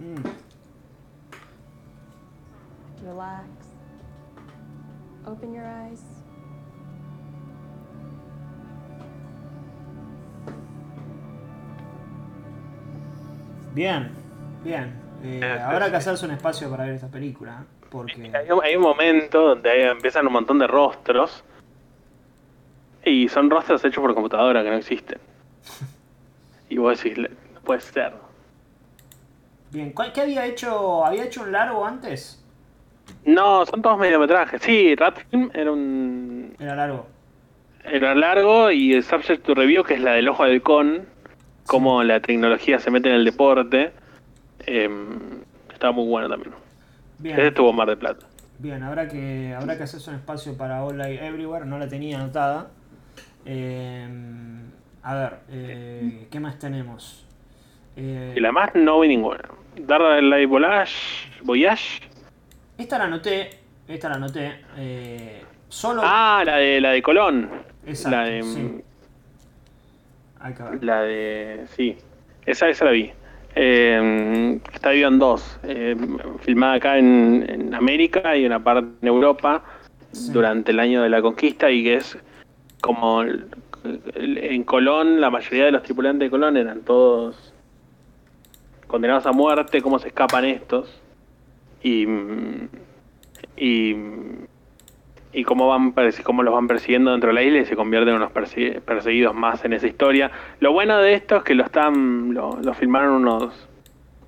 Mm. 0.00 0.34
Relax. 3.02 3.48
Open 5.26 5.54
your 5.54 5.66
eyes. 5.66 6.21
Bien, 13.74 14.10
bien. 14.64 14.92
Eh, 15.24 15.40
habrá 15.64 15.88
que 15.90 15.96
hacerse 15.96 16.24
un 16.26 16.32
espacio 16.32 16.68
para 16.70 16.84
ver 16.84 16.94
esta 16.94 17.08
película. 17.08 17.64
Porque. 17.90 18.30
hay, 18.34 18.50
un, 18.50 18.62
hay 18.64 18.76
un 18.76 18.82
momento 18.82 19.48
donde 19.48 19.70
hay- 19.70 19.82
empiezan 19.82 20.26
un 20.26 20.32
montón 20.32 20.58
de 20.58 20.66
rostros. 20.66 21.44
Y 23.04 23.28
son 23.28 23.50
rostros 23.50 23.84
hechos 23.84 24.00
por 24.02 24.14
computadora 24.14 24.62
que 24.62 24.70
no 24.70 24.76
existen. 24.76 25.18
Y 26.68 26.78
vos 26.78 27.02
decís, 27.02 27.18
no 27.18 27.60
puede 27.60 27.80
ser. 27.80 28.12
Bien, 29.70 29.92
¿cuál- 29.92 30.12
¿qué 30.12 30.22
había 30.22 30.46
hecho? 30.46 31.04
¿Había 31.04 31.24
hecho 31.24 31.42
un 31.42 31.52
largo 31.52 31.84
antes? 31.84 32.38
No, 33.24 33.66
son 33.66 33.82
todos 33.82 33.98
mediometrajes. 33.98 34.62
Sí, 34.62 34.94
Rat 34.94 35.18
Film 35.30 35.50
era 35.54 35.72
un. 35.72 36.54
Era 36.58 36.74
largo. 36.76 37.06
Era 37.84 38.14
largo 38.14 38.70
y 38.70 38.94
el 38.94 39.02
Subject 39.02 39.44
to 39.44 39.54
Review, 39.54 39.82
que 39.84 39.94
es 39.94 40.00
la 40.00 40.12
del 40.12 40.28
ojo 40.28 40.44
del 40.44 40.62
con, 40.62 41.06
cómo 41.66 42.02
la 42.02 42.20
tecnología 42.20 42.78
se 42.78 42.90
mete 42.90 43.08
en 43.08 43.16
el 43.16 43.24
deporte, 43.24 43.92
em, 44.66 45.18
estaba 45.72 45.92
muy 45.92 46.06
bueno 46.06 46.28
también. 46.28 46.52
Bien. 47.18 47.38
Ese 47.38 47.48
estuvo 47.48 47.72
Mar 47.72 47.88
de 47.88 47.96
Plata. 47.96 48.26
Bien, 48.58 48.82
habrá 48.82 49.08
que, 49.08 49.54
habrá 49.58 49.76
que 49.76 49.82
hacerse 49.84 50.10
un 50.10 50.16
espacio 50.16 50.56
para 50.56 50.84
All 50.84 50.96
Light 50.98 51.20
Everywhere, 51.20 51.64
no 51.66 51.78
la 51.78 51.88
tenía 51.88 52.18
anotada. 52.18 52.68
Eh, 53.44 54.06
a 55.02 55.14
ver, 55.14 55.38
eh, 55.50 56.26
¿qué 56.30 56.38
más 56.40 56.58
tenemos? 56.58 57.26
Eh, 57.96 58.34
Y 58.36 58.40
la 58.40 58.52
más 58.52 58.70
no 58.74 59.00
vi 59.00 59.08
ninguna. 59.08 59.40
Dark 59.76 60.22
Light 60.22 60.48
Voyage, 60.48 60.92
Voyage. 61.42 62.00
esta 62.78 62.98
la 62.98 63.04
anoté, 63.04 63.50
esta 63.88 64.08
la 64.08 64.14
anoté. 64.16 64.60
eh, 64.76 65.42
solo. 65.68 66.02
Ah, 66.04 66.42
la 66.44 66.56
de 66.56 66.80
la 66.80 66.90
de 66.90 67.02
Colón. 67.02 67.50
Exacto, 67.86 68.16
la 68.16 68.24
de 68.24 68.42
sí. 68.42 68.84
La 70.80 71.02
de 71.02 71.64
sí. 71.68 71.96
Esa 72.46 72.68
esa 72.68 72.86
la 72.86 72.90
vi. 72.90 73.10
Eh, 73.54 74.58
está 74.72 74.90
dividida 74.90 75.08
en 75.08 75.18
dos. 75.18 75.58
Eh, 75.62 75.96
filmada 76.40 76.74
acá 76.74 76.98
en, 76.98 77.44
en 77.48 77.74
América 77.74 78.36
y 78.36 78.46
una 78.46 78.62
parte 78.62 78.88
en 79.00 79.08
Europa 79.08 79.62
durante 80.32 80.72
el 80.72 80.80
año 80.80 81.02
de 81.02 81.08
la 81.08 81.22
conquista 81.22 81.70
y 81.70 81.84
que 81.84 81.94
es 81.94 82.18
como 82.80 83.22
en 83.24 84.64
Colón 84.64 85.20
la 85.20 85.30
mayoría 85.30 85.64
de 85.64 85.72
los 85.72 85.82
tripulantes 85.82 86.26
de 86.26 86.30
Colón 86.30 86.56
eran 86.56 86.82
todos 86.82 87.54
condenados 88.86 89.26
a 89.26 89.32
muerte, 89.32 89.80
cómo 89.80 89.98
se 89.98 90.08
escapan 90.08 90.44
estos 90.44 91.00
y 91.82 92.06
mm, 92.06 92.68
y 93.56 93.94
y 95.32 95.44
cómo 95.44 95.68
van 95.68 95.94
cómo 96.22 96.42
los 96.42 96.52
van 96.52 96.68
persiguiendo 96.68 97.10
dentro 97.12 97.28
de 97.28 97.34
la 97.34 97.42
isla 97.42 97.58
y 97.60 97.64
se 97.66 97.76
convierten 97.76 98.10
en 98.10 98.16
unos 98.16 98.32
perseguidos 98.32 99.34
más 99.34 99.64
en 99.64 99.72
esa 99.72 99.86
historia. 99.86 100.30
Lo 100.60 100.72
bueno 100.72 100.98
de 100.98 101.14
esto 101.14 101.36
es 101.36 101.42
que 101.42 101.54
lo 101.54 101.64
están 101.64 102.34
lo, 102.34 102.58
lo 102.62 102.74
filmaron 102.74 103.12
unos 103.12 103.68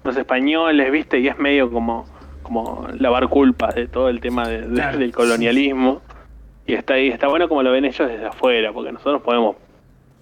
unos 0.03 0.17
españoles, 0.17 0.91
¿viste? 0.91 1.19
Y 1.21 1.29
es 1.29 1.39
medio 1.39 1.71
como 1.71 2.07
como 2.43 2.87
lavar 2.99 3.29
culpas 3.29 3.75
de 3.75 3.87
todo 3.89 4.09
el 4.11 4.21
tema 4.21 4.47
de- 4.49 4.63
de- 4.69 4.75
Claro, 4.75 4.99
del 4.99 5.13
colonialismo. 5.13 6.03
Y 6.67 6.75
está 6.75 6.95
ahí, 6.95 7.09
está 7.09 7.27
bueno 7.29 7.49
como 7.49 7.63
lo 7.63 7.71
ven 7.73 7.85
ellos 7.87 8.07
desde 8.09 8.25
afuera, 8.27 8.73
porque 8.73 8.93
nosotros 8.93 9.23
podemos 9.23 9.57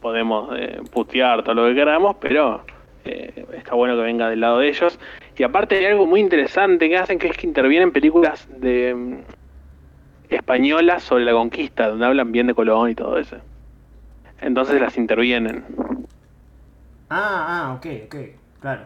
podemos 0.01 0.51
eh, 0.57 0.81
putear 0.93 1.45
todo 1.45 1.55
lo 1.55 1.67
que 1.69 1.75
queramos, 1.77 2.17
pero 2.21 2.65
eh, 3.05 3.45
está 3.57 3.75
bueno 3.77 3.95
que 3.97 4.03
venga 4.03 4.29
del 4.29 4.41
lado 4.41 4.59
de 4.59 4.69
ellos. 4.69 4.99
Y 5.37 5.43
aparte 5.45 5.77
hay 5.77 5.85
algo 5.87 6.07
muy 6.07 6.19
interesante 6.21 6.89
que 6.89 6.97
hacen, 6.97 7.19
que 7.21 7.29
es 7.29 7.37
que 7.37 7.47
intervienen 7.47 7.93
películas 7.93 8.49
de 8.61 9.21
españolas 10.35 11.03
sobre 11.03 11.25
la 11.25 11.33
conquista, 11.33 11.89
donde 11.89 12.07
hablan 12.07 12.33
bien 12.33 12.47
de 12.47 12.55
Colón 12.55 12.91
y 12.91 12.95
todo 12.95 13.19
eso. 13.19 13.37
Entonces 14.41 14.81
las 14.81 14.97
intervienen. 14.97 15.65
Ah, 17.11 17.47
ah, 17.69 17.75
ok, 17.75 17.87
ok, 18.07 18.17
claro. 18.61 18.83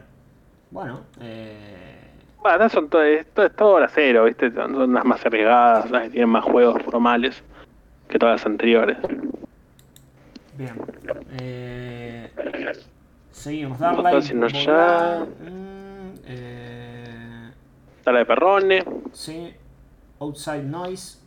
Bueno, 0.70 1.00
eh, 1.20 1.96
Bueno, 2.42 2.68
son 2.68 2.88
todo, 2.90 3.02
esto 3.02 3.44
es 3.44 3.54
todo 3.54 3.70
hora 3.74 3.88
cero, 3.88 4.24
¿viste? 4.24 4.52
Son, 4.52 4.92
las 4.92 5.04
más 5.04 5.24
arriesgadas, 5.24 5.90
las 5.90 6.02
que 6.04 6.10
tienen 6.10 6.28
más 6.30 6.44
juegos 6.44 6.82
formales 6.82 7.42
que 8.08 8.18
todas 8.18 8.40
las 8.40 8.46
anteriores. 8.46 8.98
bien. 10.56 10.74
Eh, 11.38 12.30
seguimos. 13.30 13.80
Haciendo 13.80 14.48
Voyage, 14.48 14.64
ya. 14.66 15.24
mm, 15.24 16.14
eh, 16.26 17.50
Está 17.98 18.12
la 18.12 18.18
de 18.20 18.26
Perrone, 18.26 18.84
sí. 19.12 19.54
Outside 20.20 20.62
Noise. 20.64 21.18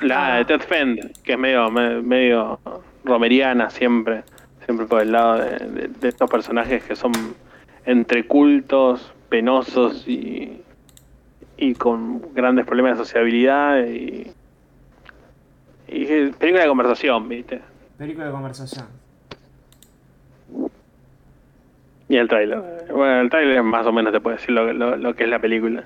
La 0.00 0.36
de 0.36 0.44
Ted 0.44 0.60
Fend, 0.60 1.12
que 1.22 1.32
es 1.34 1.38
medio, 1.38 1.70
me- 1.70 2.00
medio 2.02 2.58
romeriana 3.04 3.70
siempre, 3.70 4.22
siempre 4.64 4.86
por 4.86 5.02
el 5.02 5.12
lado 5.12 5.38
de, 5.38 5.58
de- 5.58 5.88
de 5.88 6.08
estos 6.08 6.30
personajes 6.30 6.82
que 6.84 6.96
son 6.96 7.12
entre 7.86 8.26
cultos, 8.26 9.12
penosos 9.28 10.06
y, 10.08 10.60
y 11.56 11.74
con 11.74 12.32
grandes 12.34 12.64
problemas 12.66 12.98
de 12.98 13.04
sociabilidad 13.04 13.84
y, 13.84 14.30
y 15.88 16.04
película 16.32 16.62
de 16.62 16.68
conversación, 16.68 17.28
¿viste? 17.28 17.60
Película 17.98 18.26
de 18.26 18.32
conversación. 18.32 18.86
Y 22.08 22.16
el 22.16 22.28
tráiler. 22.28 22.60
Bueno, 22.92 23.20
el 23.20 23.30
tráiler 23.30 23.62
más 23.62 23.86
o 23.86 23.92
menos 23.92 24.12
te 24.12 24.20
puede 24.20 24.36
decir 24.36 24.50
lo, 24.50 24.72
lo- 24.72 24.96
lo 24.96 25.14
que 25.14 25.24
es 25.24 25.28
la 25.30 25.38
película. 25.38 25.84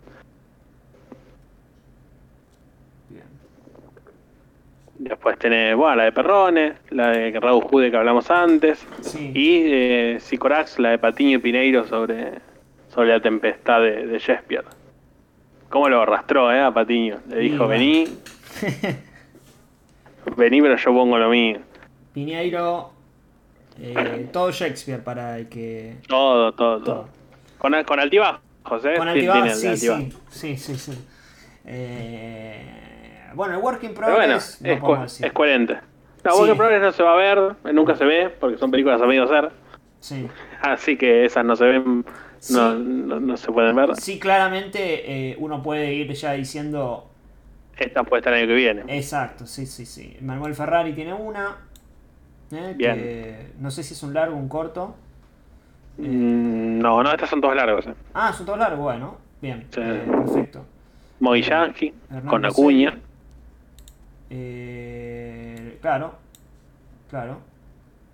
Después 4.98 5.38
tenés, 5.38 5.76
bueno, 5.76 5.94
la 5.96 6.04
de 6.04 6.12
Perrone, 6.12 6.72
la 6.90 7.08
de 7.10 7.38
Raúl 7.38 7.62
Jude 7.62 7.90
que 7.90 7.96
hablamos 7.96 8.30
antes. 8.30 8.84
Y 9.14 9.62
eh, 9.64 10.16
Sicorax, 10.20 10.78
la 10.80 10.90
de 10.90 10.98
Patiño 10.98 11.36
y 11.36 11.38
Pineiro 11.38 11.84
sobre, 11.86 12.32
sobre 12.88 13.08
la 13.10 13.20
tempestad 13.20 13.80
de, 13.80 14.06
de 14.06 14.18
Shakespeare. 14.18 14.64
¿Cómo 15.68 15.88
lo 15.88 16.02
arrastró, 16.02 16.52
eh, 16.52 16.60
a 16.60 16.72
Patiño? 16.72 17.18
Le 17.28 17.38
dijo, 17.38 17.68
vení. 17.68 18.06
vení, 20.36 20.60
pero 20.62 20.76
yo 20.76 20.92
pongo 20.92 21.18
lo 21.18 21.30
mío. 21.30 21.58
Piñeiro. 22.12 22.90
eh, 23.80 24.28
todo 24.32 24.50
Shakespeare 24.50 25.02
para 25.02 25.38
el 25.38 25.48
que. 25.48 25.96
Todo, 26.08 26.52
todo, 26.54 26.82
todo. 26.82 27.08
Con, 27.58 27.72
con 27.84 28.00
altibajos, 28.00 28.40
¿eh? 28.84 28.94
Con 28.96 29.06
Sí, 29.12 29.14
altibajos, 29.14 29.60
sí, 29.60 29.66
altibajos. 29.68 30.04
sí, 30.30 30.56
sí, 30.56 30.74
sí, 30.76 30.92
sí. 30.92 30.98
Eh, 31.66 32.87
bueno, 33.34 33.54
el 33.54 33.60
Work 33.62 33.82
in 33.84 33.94
Pero 33.94 34.06
bueno, 34.08 34.16
Progress. 34.18 34.60
no 34.62 34.72
es, 34.72 34.80
podemos 34.80 35.02
decir. 35.12 35.26
es 35.26 35.32
coherente. 35.32 35.74
No, 36.24 36.32
Sí. 36.32 36.38
Work 36.38 36.50
in 36.50 36.56
Progress 36.56 36.82
no 36.82 36.92
se 36.92 37.02
va 37.02 37.12
a 37.12 37.16
ver, 37.16 37.56
nunca 37.74 37.94
se 37.96 38.04
ve, 38.04 38.28
porque 38.40 38.58
son 38.58 38.70
películas 38.70 39.00
a 39.00 39.06
medio 39.06 39.24
hacer. 39.24 39.50
Sí. 40.00 40.28
Así 40.62 40.96
que 40.96 41.24
esas 41.24 41.44
no 41.44 41.56
se 41.56 41.64
ven, 41.64 42.04
no, 42.50 42.74
no, 42.74 43.20
no 43.20 43.36
se 43.36 43.50
pueden 43.52 43.74
ver. 43.76 43.96
Sí, 43.96 44.18
claramente 44.18 45.30
eh, 45.32 45.36
uno 45.38 45.62
puede 45.62 45.94
ir 45.94 46.12
ya 46.12 46.32
diciendo. 46.32 47.04
Esta 47.76 48.02
puede 48.02 48.20
estar 48.20 48.32
el 48.32 48.40
año 48.40 48.48
que 48.48 48.54
viene. 48.54 48.82
Exacto, 48.88 49.46
sí, 49.46 49.64
sí, 49.66 49.86
sí. 49.86 50.16
Manuel 50.20 50.54
Ferrari 50.54 50.92
tiene 50.94 51.14
una. 51.14 51.56
eh, 52.50 52.74
Bien. 52.76 52.94
que 52.96 53.52
no 53.60 53.70
sé 53.70 53.82
si 53.84 53.94
es 53.94 54.02
un 54.02 54.14
largo 54.14 54.34
o 54.36 54.38
un 54.38 54.48
corto. 54.48 54.96
Mm, 55.98 56.78
No, 56.80 57.02
no, 57.02 57.10
estas 57.12 57.28
son 57.30 57.40
todos 57.40 57.54
largos. 57.56 57.86
Eh. 57.86 57.94
Ah, 58.14 58.32
son 58.32 58.46
todos 58.46 58.58
largos, 58.58 58.80
bueno. 58.80 59.16
Bien, 59.40 59.66
Sí. 59.70 59.80
perfecto. 59.80 60.64
Hernando 62.10 62.30
con 62.30 62.44
Acuña. 62.44 62.98
Eh, 64.30 65.78
claro, 65.80 66.14
claro. 67.10 67.38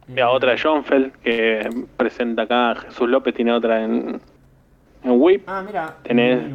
Y 0.06 0.20
a 0.20 0.30
otra 0.30 0.52
de 0.52 0.58
Schoenfeld, 0.58 1.12
que 1.22 1.68
presenta 1.96 2.42
acá 2.42 2.74
Jesús 2.76 3.08
López, 3.08 3.34
tiene 3.34 3.52
otra 3.52 3.82
en, 3.82 4.20
en 5.02 5.10
WIP. 5.20 5.42
Ah, 5.46 5.62
mira. 5.66 5.96
Tenés 6.02 6.52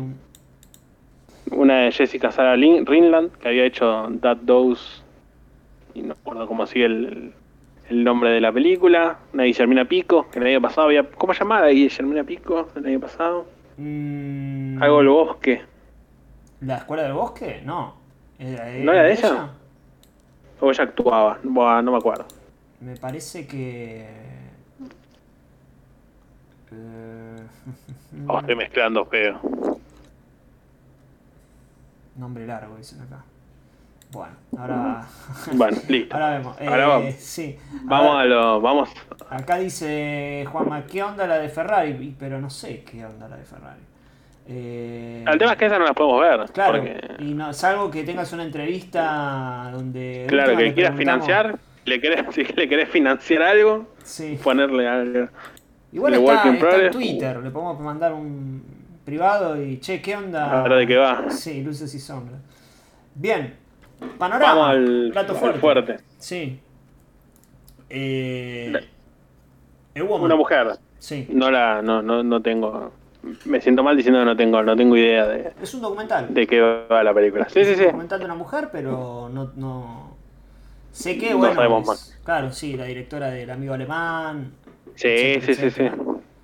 una 1.52 1.80
de 1.80 1.92
Jessica 1.92 2.32
Sara 2.32 2.56
Rinland, 2.56 3.32
que 3.38 3.48
había 3.48 3.66
hecho 3.66 4.08
That 4.22 4.38
Dose, 4.38 5.02
y 5.96 6.04
no 6.04 6.14
recuerdo 6.14 6.48
cómo 6.48 6.68
sigue 6.68 6.86
el, 6.86 7.34
el 7.90 8.04
nombre 8.04 8.30
de 8.30 8.40
la 8.40 8.52
película. 8.52 9.18
Una 9.34 9.44
de 9.44 9.48
Guillermina 9.50 9.86
Pico, 9.86 10.30
que 10.30 10.38
el 10.40 10.46
año 10.46 10.62
pasado 10.62 10.88
había... 10.88 11.10
¿Cómo 11.10 11.34
se 11.34 11.40
llamaba 11.40 11.68
Guillermina 11.70 12.24
Pico 12.24 12.70
el 12.76 12.86
año 12.86 13.00
pasado? 13.00 13.48
mm, 13.78 14.82
Algo 14.84 14.98
del 15.00 15.08
bosque. 15.10 15.62
¿La 16.62 16.78
escuela 16.78 17.02
del 17.04 17.14
bosque? 17.14 17.62
No. 17.66 17.96
¿Era 18.40 18.66
de- 18.66 18.84
¿No 18.84 18.94
era 18.94 19.04
de 19.04 19.14
ella? 19.14 19.50
O 20.62 20.70
ella 20.72 20.84
actuaba, 20.84 21.38
Buah, 21.44 21.82
no 21.82 21.92
me 21.92 21.98
acuerdo. 21.98 22.26
Me 22.82 22.96
parece 22.96 23.46
que. 23.46 24.08
Eh, 26.72 27.36
Oh, 28.28 28.40
estoy 28.40 28.56
mezclando 28.56 29.06
feo. 29.06 29.40
Nombre 32.16 32.46
largo, 32.46 32.76
dicen 32.76 33.02
acá. 33.02 33.24
Bueno, 34.12 34.34
ahora. 34.58 35.08
Bueno, 35.54 35.78
listo. 35.88 36.16
Ahora 36.16 36.32
vemos. 36.38 36.58
Ahora 36.60 36.84
Eh, 36.84 36.88
vamos. 36.88 37.16
Sí. 37.16 37.58
Vamos 37.84 38.08
Ahora- 38.08 38.22
a 38.22 38.26
lo. 38.26 38.62
Vamos. 38.62 38.90
Acá 39.30 39.58
dice 39.58 40.46
Juanma, 40.52 40.86
¿qué 40.86 41.04
onda 41.04 41.28
la 41.28 41.38
de 41.38 41.50
Ferrari? 41.50 42.16
Pero 42.20 42.42
no 42.42 42.50
sé 42.50 42.84
qué 42.84 43.06
onda 43.06 43.28
la 43.28 43.38
de 43.38 43.44
Ferrari. 43.46 43.82
Eh, 44.52 45.24
El 45.28 45.38
tema 45.38 45.52
es 45.52 45.58
que 45.60 45.66
esa 45.68 45.78
no 45.78 45.86
la 45.86 45.94
podemos 45.94 46.22
ver. 46.22 46.52
Claro, 46.52 46.80
Porque, 46.80 47.00
y 47.20 47.36
no, 47.36 47.54
salvo 47.54 47.92
que 47.92 48.04
tengas 48.04 48.34
una 48.34 48.44
entrevista 48.44 49.70
donde. 49.72 50.22
de 50.22 50.26
claro, 50.28 50.58
que 50.58 50.74
quieras 50.74 50.98
financiar, 50.98 51.60
le 51.86 52.02
querés, 52.02 52.26
si 52.34 52.44
le 52.44 52.68
querés 52.68 52.90
financiar 52.90 53.44
algo, 53.44 53.86
ponerle 54.44 54.88
algo. 54.88 55.28
Igual 55.92 56.14
está, 56.16 56.48
en. 56.48 56.92
Twitter, 56.92 57.38
le 57.38 57.52
podemos 57.52 57.80
mandar 57.80 58.14
un 58.14 58.64
privado 59.06 59.62
y 59.62 59.80
che, 59.80 60.02
¿qué 60.02 60.16
onda? 60.16 60.60
A 60.60 60.64
ver 60.64 60.80
de 60.80 60.88
qué 60.88 60.98
va. 60.98 61.30
Sí, 61.30 61.62
luces 61.62 61.94
y 61.94 62.00
sombras. 62.00 62.42
Bien, 63.14 63.54
panorama. 64.18 64.54
Vamos 64.54 64.70
al, 64.70 65.10
plato 65.12 65.46
al 65.46 65.56
fuerte. 65.56 65.98
Sí. 66.18 66.60
Eh. 67.88 68.74
Una 69.96 70.36
mujer. 70.36 70.70
Sí. 70.98 71.28
No 71.30 71.52
la, 71.52 71.82
no, 71.84 72.02
no, 72.02 72.24
no 72.24 72.42
tengo 72.42 72.94
me 73.46 73.60
siento 73.62 73.84
mal 73.84 73.96
diciendo 73.98 74.20
que 74.20 74.26
no 74.26 74.36
tengo, 74.38 74.62
no 74.64 74.76
tengo 74.76 74.96
idea 74.98 75.28
de, 75.28 75.54
Es 75.62 75.74
un 75.74 75.82
documental. 75.82 76.34
de 76.34 76.48
qué 76.48 76.62
va 76.62 77.04
la 77.04 77.14
película. 77.14 77.48
Sí, 77.50 77.64
sí, 77.66 77.72
Es 77.72 77.78
sí. 77.78 77.82
un 77.84 77.88
documental 77.88 78.20
de 78.20 78.26
una 78.26 78.36
mujer, 78.36 78.70
pero 78.72 79.30
no. 79.32 79.52
no... 79.56 80.18
Sé 80.92 81.18
que, 81.18 81.32
No 81.32 81.38
bueno. 81.38 81.56
sabemos 81.56 81.82
es- 81.84 81.88
más. 81.88 82.20
Claro, 82.24 82.52
sí, 82.52 82.76
la 82.76 82.86
directora 82.86 83.30
del 83.30 83.50
amigo 83.52 83.74
alemán. 83.74 84.52
Sí, 84.96 85.08
etcétera, 85.08 85.70
sí, 85.70 85.72
sí, 85.72 85.90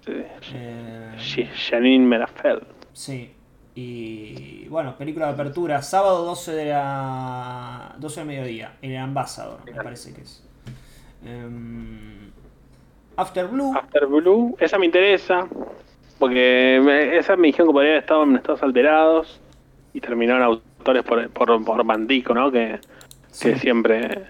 sí. 0.08 0.14
Eh, 0.54 1.50
Janine 1.70 2.06
Merafel. 2.06 2.62
Sí. 2.94 3.32
Y 3.74 4.68
bueno, 4.70 4.96
película 4.98 5.28
de 5.28 5.34
apertura, 5.34 5.82
sábado 5.82 6.24
12 6.26 6.54
de 6.54 6.66
la 6.68 7.96
12 7.98 8.22
del 8.22 8.28
mediodía, 8.28 8.74
en 8.82 8.92
el 8.92 8.98
Ambassador, 8.98 9.60
me 9.66 9.74
parece 9.74 10.14
que 10.14 10.22
es. 10.22 10.44
Em, 11.26 12.32
After 13.18 13.48
Blue, 13.48 13.74
After 13.76 14.06
Blue, 14.06 14.56
esa 14.60 14.78
me 14.78 14.86
interesa. 14.86 15.48
Porque 16.20 16.82
me- 16.84 17.18
esa 17.18 17.36
me 17.36 17.48
dijeron 17.48 17.68
que 17.68 17.74
podría 17.74 17.92
haber 17.92 18.04
estado 18.04 18.24
en 18.24 18.36
estados 18.36 18.64
alterados. 18.64 19.40
Y 19.94 20.02
terminaron 20.02 20.44
autores 20.44 21.04
por, 21.04 21.30
por, 21.30 21.64
por 21.64 21.84
Bandico, 21.86 22.34
¿no? 22.34 22.52
Que, 22.52 22.80
que 23.42 23.56
siempre 23.58 24.26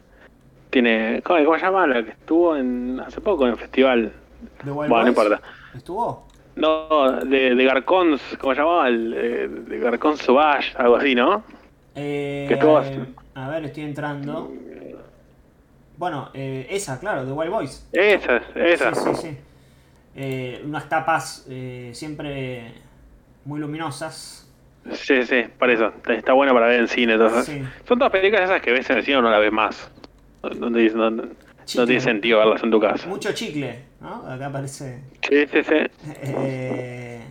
tiene. 0.70 1.22
¿Cómo, 1.24 1.56
se 1.58 1.62
llama? 1.62 1.88
La 1.88 2.04
que 2.04 2.12
estuvo 2.12 2.56
en, 2.56 3.00
hace 3.00 3.20
poco 3.22 3.46
en 3.46 3.54
el 3.54 3.58
festival. 3.58 4.12
The 4.64 4.72
Wild 4.72 4.90
Bueno, 4.90 5.04
no 5.04 5.10
importa. 5.10 5.42
¿estuvo? 5.76 6.28
No, 6.56 7.12
de, 7.26 7.56
de 7.56 7.66
Garcons, 7.66 8.22
¿cómo 8.40 8.54
se 8.54 8.62
llamaba? 8.62 8.88
El, 8.88 9.14
eh, 9.14 9.48
de 9.50 9.80
Garcons 9.80 10.20
Sauvage, 10.22 10.74
algo 10.78 10.96
así, 10.96 11.14
¿no? 11.16 11.44
Eh, 11.96 12.46
Que 12.48 12.54
estuvo- 12.54 12.82
a 13.36 13.50
ver, 13.50 13.66
estoy 13.66 13.84
entrando. 13.84 14.52
Bueno, 15.98 16.30
eh, 16.34 16.68
esa, 16.70 17.00
claro, 17.00 17.26
The 17.26 17.32
Wild 17.32 17.52
Boys. 17.52 17.88
Esa, 17.92 18.42
esa. 18.56 18.94
Sí, 18.96 19.10
sí, 19.16 19.22
sí. 19.30 19.38
Eh, 20.16 20.62
unas 20.66 20.88
tapas 20.88 21.46
eh, 21.50 21.92
siempre 21.94 22.74
muy 23.44 23.60
luminosas. 23.60 24.50
Sí, 24.92 25.24
sí, 25.26 25.44
por 25.60 25.70
eso. 25.70 25.92
Está 26.08 26.34
buena 26.34 26.54
para 26.54 26.68
ver 26.68 26.80
en 26.82 26.88
cine. 26.88 27.18
Sí. 27.44 27.62
Son 27.88 27.98
todas 27.98 28.12
películas 28.12 28.46
esas 28.50 28.62
que 28.62 28.72
ves 28.72 28.90
en 28.90 28.98
el 28.98 29.04
cine 29.04 29.18
o 29.18 29.22
no 29.22 29.30
las 29.30 29.40
ves 29.40 29.52
más. 29.52 29.92
No, 30.44 30.50
no 30.70 30.72
te- 30.72 30.90
no- 30.92 31.10
no- 31.10 31.24
no 31.24 31.86
tiene 31.88 32.00
sentido 32.00 32.38
verlas 32.40 32.62
en 32.64 32.70
tu 32.72 32.80
casa. 32.80 33.08
Mucho 33.08 33.32
chicle, 33.34 33.84
¿no? 34.00 34.26
Acá 34.30 34.46
aparece. 34.48 35.02
Sí, 35.28 35.48
sí, 35.52 35.64
sí. 35.64 35.76
Eh, 36.22 37.22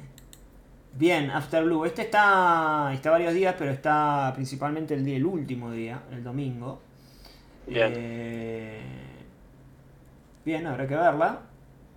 bien, 0.95 1.31
After 1.31 1.63
Blue. 1.65 1.85
Este 1.85 2.03
está, 2.03 2.91
está 2.93 3.11
varios 3.13 3.33
días, 3.33 3.55
pero 3.57 3.71
está 3.71 4.33
principalmente 4.35 4.95
el 4.95 5.05
día, 5.05 5.17
el 5.17 5.25
último 5.25 5.71
día, 5.71 6.01
el 6.11 6.25
domingo. 6.25 6.83
Bien. 7.69 7.93
Bien, 10.45 10.67
habrá 10.67 10.87
que 10.87 10.97
verla. 10.97 11.39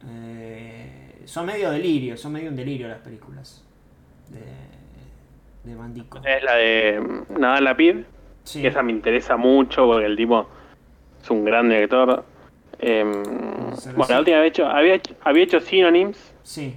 Eh, 0.05 1.21
son 1.25 1.45
medio 1.45 1.71
delirio, 1.71 2.17
son 2.17 2.33
medio 2.33 2.49
un 2.49 2.55
delirio 2.55 2.87
las 2.87 2.99
películas 2.99 3.63
de, 4.29 5.69
de 5.69 5.75
Bandico. 5.75 6.19
Es 6.23 6.43
la 6.43 6.55
de 6.55 6.99
mm, 6.99 7.39
Nadal 7.39 7.63
Lapid. 7.63 7.95
Sí. 8.43 8.61
Que 8.61 8.67
esa 8.69 8.81
me 8.83 8.91
interesa 8.93 9.35
mucho 9.35 9.85
porque 9.87 10.05
el 10.05 10.15
tipo 10.15 10.47
es 11.21 11.29
un 11.29 11.43
gran 11.43 11.67
director. 11.69 12.23
Em, 12.79 13.11
bueno, 13.95 14.05
la 14.09 14.19
última 14.19 14.39
vez 14.39 14.49
hecho, 14.51 14.67
había, 14.67 14.93
hecho- 14.95 15.15
había 15.23 15.43
hecho 15.43 15.59
Synonyms 15.59 16.33
Sí, 16.43 16.75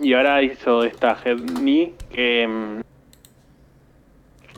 y 0.00 0.12
ahora 0.12 0.42
hizo 0.42 0.82
esta 0.84 1.16
Hedni 1.24 1.94
que. 2.12 2.42
em, 2.42 2.82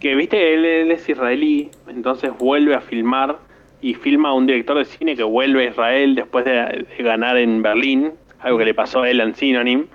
que 0.00 0.14
viste, 0.16 0.54
él, 0.54 0.64
él 0.64 0.90
es 0.90 1.08
israelí, 1.08 1.70
entonces 1.86 2.36
vuelve 2.36 2.74
a 2.74 2.80
filmar 2.80 3.38
y 3.82 3.94
filma 3.94 4.30
a 4.30 4.32
un 4.32 4.46
director 4.46 4.78
de 4.78 4.84
cine 4.84 5.16
que 5.16 5.24
vuelve 5.24 5.66
a 5.66 5.70
Israel 5.70 6.14
después 6.14 6.44
de, 6.44 6.86
de 6.96 7.02
ganar 7.02 7.36
en 7.36 7.60
Berlín, 7.60 8.12
algo 8.40 8.58
que 8.58 8.64
le 8.64 8.74
pasó 8.74 9.02
a 9.02 9.10
él 9.10 9.20
en 9.20 9.34
Synonym. 9.34 9.86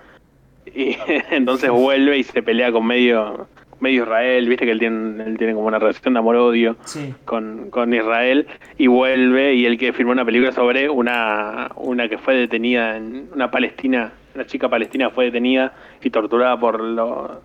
Y 0.75 0.97
entonces 1.31 1.71
vuelve 1.71 2.17
y 2.17 2.23
se 2.23 2.43
pelea 2.43 2.71
con 2.71 2.85
medio 2.85 3.47
medio 3.79 4.03
Israel, 4.03 4.49
viste 4.49 4.65
que 4.65 4.71
él 4.71 4.79
tiene, 4.79 5.23
él 5.23 5.37
tiene 5.37 5.53
como 5.53 5.67
una 5.67 5.79
relación 5.79 6.13
de 6.15 6.19
amor-odio 6.19 6.77
sí. 6.85 7.13
con, 7.25 7.69
con 7.69 7.93
Israel 7.93 8.47
y 8.77 8.87
vuelve 8.87 9.53
y 9.53 9.65
él 9.65 9.77
que 9.77 9.93
filmó 9.93 10.11
una 10.11 10.25
película 10.25 10.51
sobre 10.51 10.89
una, 10.89 11.69
una 11.75 12.09
que 12.09 12.17
fue 12.17 12.35
detenida 12.35 12.97
en 12.97 13.29
una 13.33 13.51
palestina, 13.51 14.13
una 14.33 14.45
chica 14.45 14.69
palestina 14.69 15.09
fue 15.09 15.25
detenida 15.25 15.73
y 16.01 16.09
torturada 16.09 16.59
por 16.59 16.81
lo, 16.81 17.41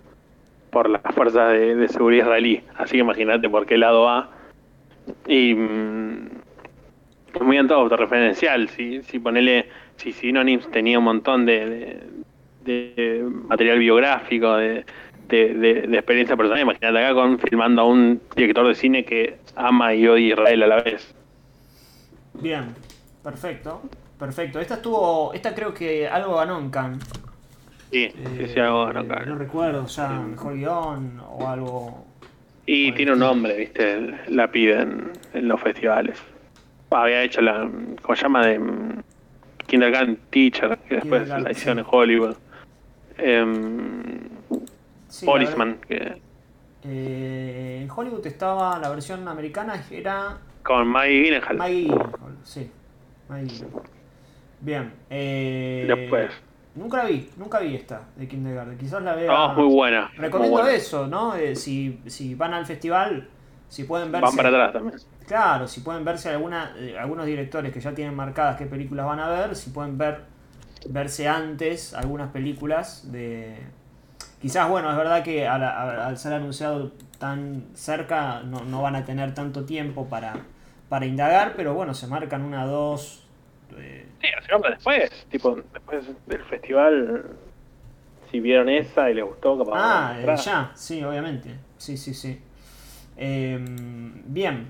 por 0.71 0.89
las 0.89 1.03
fuerzas 1.15 1.53
de, 1.53 1.77
de 1.77 1.89
seguridad 1.89 2.25
israelí. 2.25 2.63
Así 2.77 2.93
que 2.93 2.99
imagínate 3.01 3.49
por 3.49 3.67
qué 3.67 3.77
lado 3.77 4.05
va. 4.05 4.31
Y 5.27 5.55
mm, 5.55 6.27
es 7.35 7.43
muy 7.43 7.57
autorreferencial. 7.77 8.69
Si, 8.69 9.03
si 9.03 9.19
ponele, 9.19 9.69
si 9.97 10.13
Synonyms 10.13 10.71
tenía 10.71 10.99
un 10.99 11.05
montón 11.05 11.47
de, 11.47 11.67
de- 11.71 12.23
de 12.65 13.25
material 13.49 13.79
biográfico, 13.79 14.55
de, 14.57 14.85
de, 15.29 15.55
experiencia 15.97 16.37
personal, 16.37 16.63
imagínate 16.63 16.99
acá 16.99 17.15
con 17.15 17.39
filmando 17.39 17.83
a 17.83 17.87
un 17.87 18.21
director 18.37 18.69
de 18.69 18.75
cine 18.75 19.05
que 19.05 19.39
ama 19.57 19.95
y 19.95 20.07
odia 20.07 20.29
Israel 20.35 20.63
a 20.63 20.67
la 20.69 20.83
vez. 20.83 21.15
bien, 22.35 22.75
perfecto. 23.23 23.83
Perfecto. 24.19 24.61
Esta 24.61 24.75
estuvo. 24.75 25.33
Esta 25.33 25.55
creo 25.55 25.75
que 25.75 26.09
algo 26.09 26.37
ganó 26.37 26.59
en 26.59 26.71
Cannes. 26.71 27.05
Sí, 27.91 28.11
sí, 28.39 28.47
sí, 28.49 28.61
algo 28.61 28.87
ganó 28.87 29.01
acá. 29.01 29.25
No 29.27 29.35
recuerdo, 29.37 29.87
ya 29.87 30.21
mejor 30.21 30.55
guion 30.55 31.21
o 31.29 31.49
algo. 31.49 32.05
Y 32.67 32.93
tiene 32.93 33.13
un 33.13 33.19
nombre, 33.19 33.57
viste, 33.57 34.15
la 34.29 34.51
piden 34.51 35.11
en 35.35 35.49
los 35.49 35.61
festivales. 35.61 36.19
Había 36.91 37.23
hecho 37.23 37.41
la, 37.41 37.69
¿cómo 38.03 38.17
se 38.17 38.23
llama? 38.23 38.47
De 38.47 38.59
mm, 38.59 39.03
Kindergarten 39.67 40.19
Teacher, 40.31 40.79
que 40.89 40.97
después 40.97 41.29
la 41.29 41.51
hicieron 41.51 41.79
sí. 41.79 41.81
en 41.81 41.87
Hollywood. 41.91 42.37
Em, 43.19 44.33
Sí, 45.13 45.27
Policeman, 45.27 45.77
que, 45.87 46.17
Eh, 46.85 47.81
en 47.83 47.91
Hollywood 47.91 48.27
estaba 48.27 48.79
la 48.79 48.89
versión 48.89 49.29
americana, 49.29 49.85
era 49.91 50.39
con 50.63 50.89
Maggie 50.89 51.25
Gyllenhaal. 51.25 51.57
Maggie 51.59 51.83
Gyllenhaal, 51.83 52.37
sí. 52.45 52.71
Maggie 53.29 53.47
Gyllenhaal. 53.47 53.83
Bien. 54.63 54.93
Eh, 55.11 55.85
Después. 55.87 56.31
Nunca 56.75 56.99
la 56.99 57.05
vi, 57.05 57.29
nunca 57.37 57.59
vi 57.61 57.75
esta 57.75 58.03
de 58.17 58.27
Kindergarten. 58.27 58.79
Quizás 58.79 59.03
la 59.03 59.15
vea. 59.15 59.31
No, 59.31 59.55
muy 59.55 59.75
buena. 59.75 60.11
Recomiendo 60.17 60.57
muy 60.57 60.63
buena. 60.63 60.77
eso, 60.77 61.07
¿no? 61.07 61.35
Eh, 61.35 61.55
si, 61.55 62.01
si 62.07 62.35
van 62.35 62.55
al 62.55 62.65
festival, 62.67 63.29
si 63.69 63.85
pueden 63.85 64.11
verse. 64.11 64.25
Van 64.27 64.37
para 64.37 64.49
atrás 64.49 64.73
también. 64.73 64.99
Claro, 65.27 65.69
si 65.69 65.81
pueden 65.81 66.05
verse 66.05 66.31
alguna, 66.31 66.73
eh, 66.79 66.97
algunos 66.99 67.27
directores 67.27 67.73
que 67.73 67.81
ya 67.81 67.93
tienen 67.95 68.15
marcadas 68.15 68.57
qué 68.57 68.67
películas 68.67 69.07
van 69.07 69.21
a 69.21 69.29
ver, 69.29 69.55
si 69.55 69.71
pueden 69.71 69.99
ver 69.99 70.25
verse 70.89 71.29
antes 71.29 71.95
algunas 71.95 72.31
películas 72.33 73.13
de 73.13 73.57
quizás 74.41 74.69
bueno 74.69 74.91
es 74.91 74.97
verdad 74.97 75.23
que 75.23 75.47
al, 75.47 75.63
al- 75.63 76.01
al 76.01 76.19
ser 76.19 76.33
anunciado 76.33 76.91
tan 77.21 77.67
cerca 77.75 78.43
no, 78.43 78.65
no 78.65 78.83
van 78.83 78.97
a 78.97 79.05
tener 79.05 79.33
tanto 79.33 79.65
tiempo 79.65 80.09
para, 80.09 80.35
para 80.89 81.07
indagar 81.07 81.53
pero 81.57 81.75
bueno 81.75 81.95
se 81.95 82.09
marcan 82.09 82.43
una 82.43 82.67
dos 82.67 83.23
eh, 83.79 84.07
Sí, 84.23 84.29
así 84.39 84.47
vamos 84.53 84.71
después, 84.71 85.27
tipo, 85.31 85.57
después 85.75 86.05
del 86.27 86.43
festival, 86.45 87.25
si 88.31 88.41
vieron 88.41 88.69
esa 88.71 89.11
y 89.11 89.15
les 89.15 89.25
gustó, 89.25 89.59
capaz. 89.59 89.73
ah 89.75 90.17
eh, 90.21 90.37
ya 90.43 90.71
sí 90.75 91.03
obviamente 91.05 91.51
sí 91.77 91.97
sí 91.99 92.15
sí 92.15 92.41
Em, 93.17 94.23
bien 94.25 94.69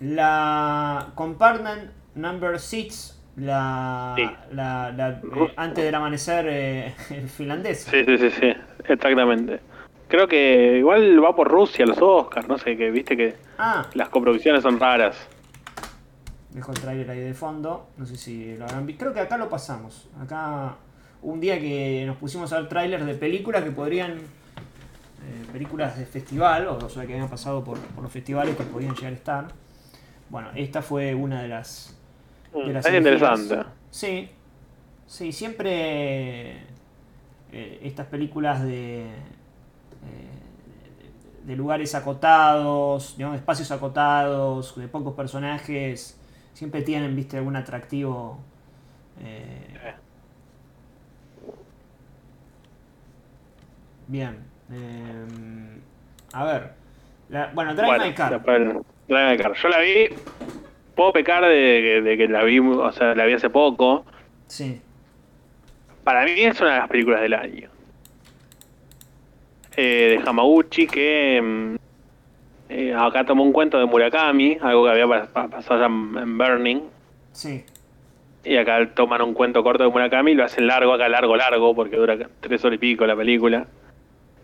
la 0.00 1.08
compartment 1.14 1.90
number 2.14 2.58
6 2.58 3.16
la, 3.36 4.14
Sí. 4.16 4.28
la, 4.52 4.90
la, 4.92 5.08
eh, 5.10 5.52
antes 5.56 5.84
del 5.84 5.94
amanecer 5.94 6.46
eh, 6.48 6.94
finlandesa 7.36 7.90
Sí, 7.90 8.04
sí, 8.04 8.18
sí, 8.18 8.30
sí, 8.30 8.52
exactamente. 8.88 9.60
Creo 10.08 10.26
que 10.26 10.78
igual 10.78 11.22
va 11.24 11.36
por 11.36 11.48
Rusia 11.48 11.86
los 11.86 11.98
Oscars, 12.02 12.48
no 12.48 12.58
sé, 12.58 12.76
que 12.76 12.90
viste 12.90 13.16
que 13.16 13.36
ah 13.58 13.86
las 13.94 14.08
coproducciones 14.08 14.62
son 14.62 14.80
raras. 14.80 15.16
Dejo 16.52 16.72
el 16.72 16.80
trailer 16.80 17.10
ahí 17.10 17.20
de 17.20 17.34
fondo. 17.34 17.88
No 17.96 18.06
sé 18.06 18.16
si 18.16 18.56
lo 18.56 18.64
habrán 18.64 18.86
visto. 18.86 19.00
Creo 19.04 19.14
que 19.14 19.20
acá 19.20 19.36
lo 19.36 19.48
pasamos. 19.48 20.08
Acá 20.20 20.76
un 21.22 21.38
día 21.40 21.60
que 21.60 22.04
nos 22.06 22.16
pusimos 22.16 22.52
a 22.52 22.58
ver 22.60 22.68
trailers 22.68 23.06
de 23.06 23.14
películas 23.14 23.62
que 23.62 23.70
podrían. 23.70 24.12
eh, 24.18 25.44
películas 25.52 25.98
de 25.98 26.06
festival, 26.06 26.66
o 26.68 26.88
sea 26.88 27.06
que 27.06 27.12
habían 27.12 27.28
pasado 27.28 27.62
por, 27.62 27.78
por 27.78 28.02
los 28.02 28.12
festivales 28.12 28.56
que 28.56 28.62
podían 28.64 28.94
llegar 28.94 29.12
a 29.12 29.16
estar. 29.16 29.48
Bueno, 30.28 30.48
esta 30.54 30.82
fue 30.82 31.14
una 31.14 31.42
de 31.42 31.48
las. 31.48 31.96
De 32.52 32.72
las 32.72 32.84
Es 32.86 32.94
interesante. 32.94 33.58
Sí. 33.90 34.30
Sí, 35.06 35.32
siempre. 35.32 36.52
eh, 37.52 37.80
estas 37.82 38.06
películas 38.06 38.62
de. 38.62 39.02
eh, 39.02 39.06
de 41.44 41.56
lugares 41.56 41.94
acotados, 41.94 43.14
digamos, 43.16 43.34
de 43.34 43.38
espacios 43.40 43.70
acotados, 43.70 44.76
de 44.76 44.88
pocos 44.88 45.14
personajes, 45.14 46.19
siempre 46.54 46.82
tienen, 46.82 47.14
viste, 47.16 47.36
algún 47.38 47.56
atractivo. 47.56 48.38
eh, 49.22 49.66
Bien. 54.08 54.38
eh, 54.72 55.78
a 56.32 56.44
ver. 56.44 56.72
La- 57.28 57.50
bueno, 57.54 57.74
Drive 57.74 57.86
Bueno, 57.86 58.04
My 58.06 58.14
Car. 58.14 58.32
el- 58.46 58.80
Drive 59.08 59.30
My 59.30 59.36
Car. 59.38 59.54
Yo 59.54 59.68
la 59.68 59.78
vi, 59.80 60.08
puedo 60.96 61.12
pecar 61.12 61.42
de, 61.44 61.48
que- 61.48 62.02
de 62.02 62.16
que 62.16 62.28
la 62.28 62.42
vi, 62.44 62.58
o 62.58 62.92
sea, 62.92 63.14
la 63.14 63.24
vi 63.26 63.34
hace 63.34 63.50
poco. 63.50 64.04
Sí. 64.46 64.80
para 66.02 66.24
mí 66.24 66.32
es 66.40 66.60
una 66.60 66.72
de 66.72 66.78
las 66.80 66.88
películas 66.88 67.20
del 67.20 67.34
año. 67.34 67.68
Eh, 69.76 70.16
de 70.18 70.28
Hamaguchi, 70.28 70.86
que 70.88 71.40
mm, 71.40 71.76
eh, 72.70 72.94
acá 72.96 73.24
tomó 73.24 73.42
un 73.42 73.52
cuento 73.52 73.78
de 73.78 73.84
Murakami, 73.86 74.56
algo 74.62 74.84
que 74.84 74.90
había 74.90 75.06
pa- 75.06 75.26
pa- 75.26 75.48
pasado 75.48 75.80
ya 75.80 75.86
en 75.86 76.16
en 76.16 76.38
Burning. 76.38 76.80
Sí. 77.32 77.64
Y 78.44 78.56
acá 78.56 78.88
toman 78.94 79.20
un 79.22 79.34
cuento 79.34 79.62
corto 79.62 79.84
de 79.84 79.90
Murakami 79.90 80.30
y 80.32 80.34
lo 80.34 80.44
hacen 80.44 80.66
largo, 80.66 80.94
acá 80.94 81.08
largo, 81.08 81.36
largo, 81.36 81.74
porque 81.74 81.96
dura 81.96 82.16
tres 82.40 82.64
horas 82.64 82.76
y 82.76 82.78
pico 82.78 83.06
la 83.06 83.16
película. 83.16 83.66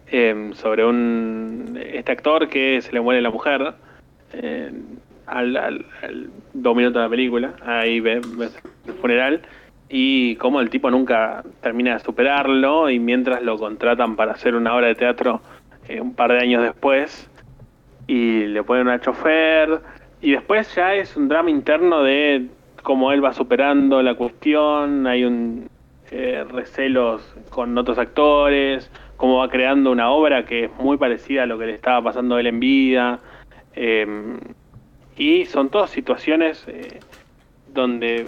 Eh, 0.09 0.51
sobre 0.55 0.85
un 0.85 1.81
este 1.83 2.13
actor 2.13 2.49
que 2.49 2.81
se 2.83 2.93
le 2.93 3.01
muere 3.01 3.21
la 3.23 3.31
mujer 3.31 3.75
eh, 4.35 4.71
al, 5.27 5.57
al- 5.57 5.87
al 6.03 6.31
dos 6.53 6.77
minutos 6.77 7.01
de 7.01 7.05
la 7.05 7.11
película. 7.11 7.55
Ahí 7.65 8.01
ves, 8.01 8.37
ves 8.37 8.57
el 8.87 8.95
funeral. 8.95 9.41
Y 9.89 10.35
cómo 10.37 10.61
el 10.61 10.69
tipo 10.69 10.91
nunca 10.91 11.43
termina 11.61 11.95
de 11.95 12.01
superarlo. 12.01 12.91
Y 12.91 12.99
mientras 12.99 13.43
lo 13.43 13.57
contratan 13.59 14.15
para 14.17 14.33
hacer 14.33 14.55
una 14.57 14.75
obra 14.77 14.89
de 14.89 14.95
teatro 14.97 15.41
eh, 15.89 16.01
un 16.01 16.15
par 16.15 16.33
de 16.33 16.39
años 16.39 16.63
después. 16.63 17.29
Y 18.07 18.47
le 18.47 18.63
ponen 18.63 18.87
una 18.87 19.01
chofer. 19.01 19.81
Y 20.21 20.33
después 20.33 20.75
ya 20.75 20.95
es 20.95 21.17
un 21.17 21.29
drama 21.29 21.51
interno 21.51 22.03
de 22.03 22.47
cómo 22.83 23.13
él 23.13 23.25
va 23.25 23.33
superando 23.33 24.03
la 24.03 24.15
cuestión. 24.15 25.07
Hay 25.07 25.25
un 25.25 25.69
eh, 26.11 26.45
recelos 26.51 27.23
con 27.51 27.77
otros 27.77 27.99
actores. 27.99 28.91
Cómo 29.17 29.39
va 29.39 29.49
creando 29.49 29.91
una 29.91 30.11
obra 30.11 30.45
que 30.45 30.65
es 30.65 30.71
muy 30.79 30.97
parecida 30.97 31.45
a 31.45 31.47
lo 31.47 31.59
que 31.59 31.67
le 31.67 31.75
estaba 31.75 32.03
pasando 32.03 32.37
a 32.37 32.41
él 32.41 32.47
en 32.47 32.61
vida. 32.61 33.21
Eh, 33.75 34.07
y 35.17 35.47
son 35.47 35.71
todas 35.71 35.91
situaciones 35.91 36.65
eh, 36.69 37.01
donde 37.73 38.27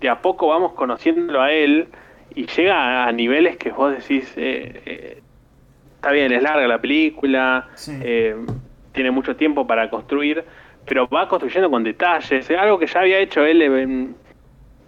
de 0.00 0.08
a 0.08 0.20
poco 0.20 0.48
vamos 0.48 0.72
conociéndolo 0.72 1.40
a 1.40 1.52
él 1.52 1.88
y 2.34 2.46
llega 2.46 3.06
a 3.06 3.12
niveles 3.12 3.56
que 3.56 3.70
vos 3.70 3.92
decís, 3.92 4.32
eh, 4.36 4.82
eh, 4.84 5.22
está 5.96 6.12
bien, 6.12 6.32
es 6.32 6.42
larga 6.42 6.66
la 6.68 6.80
película, 6.80 7.68
eh, 8.00 8.36
tiene 8.98 9.12
mucho 9.12 9.36
tiempo 9.36 9.64
para 9.64 9.88
construir, 9.88 10.44
pero 10.84 11.06
va 11.08 11.28
construyendo 11.28 11.70
con 11.70 11.84
detalles, 11.84 12.50
es 12.50 12.58
algo 12.58 12.80
que 12.80 12.88
ya 12.88 12.98
había 12.98 13.20
hecho 13.20 13.44
él, 13.44 13.62
en- 13.62 14.16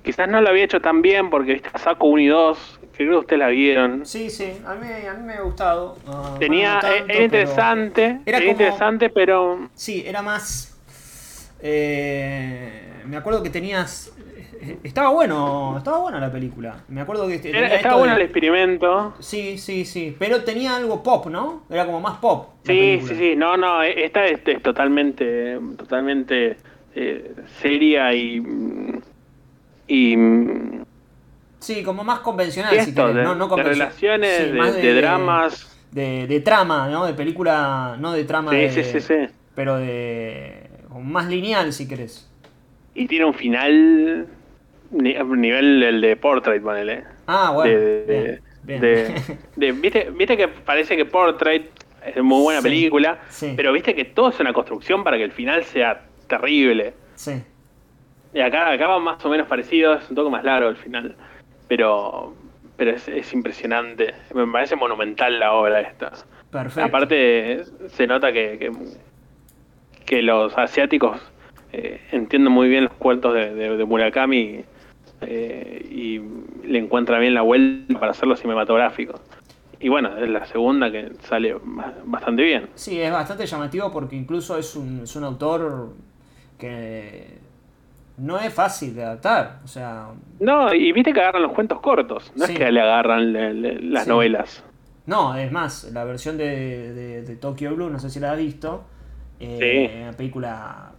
quizás 0.03 0.29
no 0.29 0.41
lo 0.41 0.49
había 0.49 0.65
hecho 0.65 0.81
tan 0.81 1.01
bien 1.01 1.31
porque 1.31 1.53
viste 1.53 1.71
Saco 1.79 2.09
1 2.09 2.21
y 2.21 2.27
2, 2.27 2.81
que 2.81 3.05
creo 3.05 3.11
que 3.11 3.17
ustedes 3.19 3.39
la 3.39 3.49
vieron. 3.51 4.05
Sí, 4.05 4.29
sí, 4.29 4.53
a 4.67 4.75
mí, 4.75 4.89
a 5.09 5.15
mí 5.15 5.23
me 5.25 5.35
ha 5.35 5.43
gustado. 5.43 5.97
Ah, 6.09 6.35
Tenía, 6.41 6.81
eh, 6.81 6.81
tanto, 6.81 7.13
era 7.13 7.23
interesante, 7.25 8.21
era, 8.27 8.39
como- 8.39 8.51
interesante, 8.51 9.11
pero 9.11 9.69
Sí, 9.75 10.03
era 10.05 10.23
más. 10.23 10.77
eh, 11.63 13.03
me 13.07 13.17
acuerdo 13.17 13.45
que 13.45 13.51
tenías. 13.51 14.11
Eh, 14.61 14.79
Estaba 14.85 15.11
bueno, 15.11 15.75
estaba 15.79 15.99
buena 15.99 16.21
la 16.21 16.31
película. 16.31 16.85
Me 16.89 17.01
acuerdo 17.01 17.27
que 17.29 17.39
tenía 17.39 17.59
era- 17.59 17.67
esto 17.69 17.77
estaba 17.79 17.95
de- 17.95 18.01
bueno 18.01 18.17
el 18.17 18.23
experimento. 18.23 19.15
Sí, 19.19 19.59
sí, 19.59 19.85
sí. 19.85 20.15
Pero 20.19 20.43
tenía 20.45 20.77
algo 20.77 21.03
pop, 21.03 21.27
¿no? 21.27 21.63
Era 21.71 21.87
como 21.87 22.01
más 22.01 22.19
pop. 22.19 22.49
Sí, 22.65 23.01
sí, 23.07 23.15
sí, 23.17 23.35
no, 23.37 23.57
no, 23.57 23.83
e- 23.83 24.05
esta 24.05 24.27
es, 24.27 24.41
es 24.47 24.63
totalmente, 24.63 25.59
totalmente 25.77 26.57
eh, 26.95 27.35
seria 27.61 28.13
y 28.15 28.43
y 29.89 30.17
Sí, 31.59 31.83
como 31.83 32.03
más 32.05 32.21
convencional, 32.21 32.75
y 32.75 32.81
si 32.81 32.91
esto, 32.91 33.03
querés. 33.03 33.17
de, 33.17 33.23
no, 33.25 33.35
no 33.35 33.45
de 33.45 33.51
convencio- 33.51 33.73
relaciones, 33.73 34.37
Sí, 34.39 34.45
de, 34.53 34.59
más 34.59 34.75
de 34.75 34.95
dramas, 34.95 35.67
De, 35.91 36.27
de 36.29 36.41
trama, 36.41 36.89
¿no? 36.89 37.05
De 37.05 37.13
película, 37.15 37.97
no 37.99 38.13
de 38.13 38.25
trama 38.25 38.53
Sí, 38.53 38.57
de- 38.59 38.71
sí, 38.71 38.85
sí, 38.85 39.01
sí. 39.01 39.15
Pero 39.55 39.77
de. 39.77 40.71
más 41.03 41.27
lineal, 41.29 41.73
si 41.73 41.87
querés. 41.89 42.27
y 42.95 43.07
tiene 43.07 43.25
un 43.25 43.35
final 43.35 44.27
nivel 44.91 45.83
el 45.83 46.01
de 46.01 46.17
Portrait, 46.17 46.63
ponele. 46.63 47.05
Ah, 47.27 47.53
bueno. 47.55 47.71
de, 47.79 48.05
de- 48.05 48.41
bien, 48.63 48.81
bien. 48.81 49.15
de- 49.57 49.73
¿viste, 49.73 50.11
viste 50.11 50.37
que 50.37 50.49
parece 50.49 50.97
que 50.97 51.05
Portrait 51.05 51.67
es 52.05 52.23
muy 52.23 52.43
buena 52.43 52.61
Sí, 52.61 52.69
película, 52.69 53.19
sí. 53.29 53.53
pero 53.57 53.73
viste 53.73 53.95
que 53.95 54.05
todo 54.05 54.31
es 54.31 54.41
una 54.41 54.53
construcción 54.53 55.05
para 55.05 55.17
que 55.17 55.25
el 55.25 55.33
final 55.33 55.65
sea 55.65 56.03
terrible. 56.27 56.95
Sí. 57.15 57.43
Y 58.33 58.41
acá, 58.41 58.71
acá 58.71 58.87
van 58.87 59.03
más 59.03 59.25
o 59.25 59.29
menos 59.29 59.47
parecidos, 59.49 60.09
un 60.09 60.17
toque 60.17 60.31
más 60.31 60.45
largo 60.45 60.69
el 60.69 60.77
final. 60.77 61.17
Pero 61.69 62.35
pero 62.77 62.93
es, 62.93 63.07
es 63.09 63.33
impresionante. 63.35 64.15
Me 64.35 64.47
parece 64.47 64.75
monumental 64.75 65.39
la 65.39 65.53
obra 65.53 65.81
esta. 65.83 66.13
Perfecto. 66.51 66.89
Aparte, 66.89 67.63
se 67.89 68.07
nota 68.07 68.33
que, 68.33 68.59
que, 68.59 68.71
que 70.07 70.23
los 70.23 70.57
asiáticos 70.57 71.21
eh, 71.73 72.01
entienden 72.11 72.53
muy 72.53 72.69
bien 72.69 72.85
los 72.85 72.95
cuentos 72.95 73.35
de, 73.35 73.55
de- 73.55 73.77
de 73.77 73.85
Murakami 73.85 74.65
eh, 75.23 75.87
y 75.91 76.21
le 76.67 76.79
encuentran 76.79 77.21
bien 77.21 77.35
la 77.35 77.43
vuelta 77.43 77.99
para 77.99 78.13
hacerlo 78.13 78.37
cinematográfico. 78.37 79.21
Y 79.81 79.89
bueno, 79.89 80.17
es 80.19 80.29
la 80.29 80.45
segunda 80.47 80.91
que 80.91 81.13
sale 81.23 81.55
ba- 81.63 81.95
bastante 82.05 82.43
bien. 82.43 82.69
Sí, 82.75 83.01
es 83.01 83.11
bastante 83.11 83.47
llamativo 83.47 83.91
porque 83.91 84.15
incluso 84.17 84.59
es 84.59 84.77
un, 84.77 85.01
es 85.05 85.17
un 85.17 85.25
autor 85.25 85.89
que 86.59 87.39
no 88.19 88.39
es 88.39 88.53
fácil 88.53 88.95
de 88.95 89.05
adaptar. 89.05 89.61
O 89.65 89.69
sea, 89.69 90.09
No, 90.39 90.75
y 90.75 90.93
viste 90.93 91.13
que 91.13 91.21
agarran 91.21 91.43
los 91.43 91.53
cuentos 91.53 91.81
cortos, 91.81 92.31
no 92.37 92.45
Sí. 92.47 92.53
es 92.53 92.59
que 92.59 92.71
le 92.71 92.81
agarran 92.81 93.33
le- 93.33 93.55
le- 93.55 93.81
las 93.81 94.05
Sí. 94.05 94.11
novelas. 94.11 94.65
no, 95.07 95.35
es 95.35 95.51
más, 95.51 95.91
la 95.93 96.05
versión 96.05 96.37
de, 96.39 96.93
de, 96.93 97.23
de 97.23 97.37
Tokyo 97.37 97.75
Blue, 97.75 97.91
no 97.91 97.99
sé 97.99 98.11
si 98.11 98.21
la 98.21 98.31
has 98.33 98.39
visto, 98.39 98.85
eh, 99.41 99.89
Sí. 99.91 99.99
una 100.03 100.13
película 100.13 100.93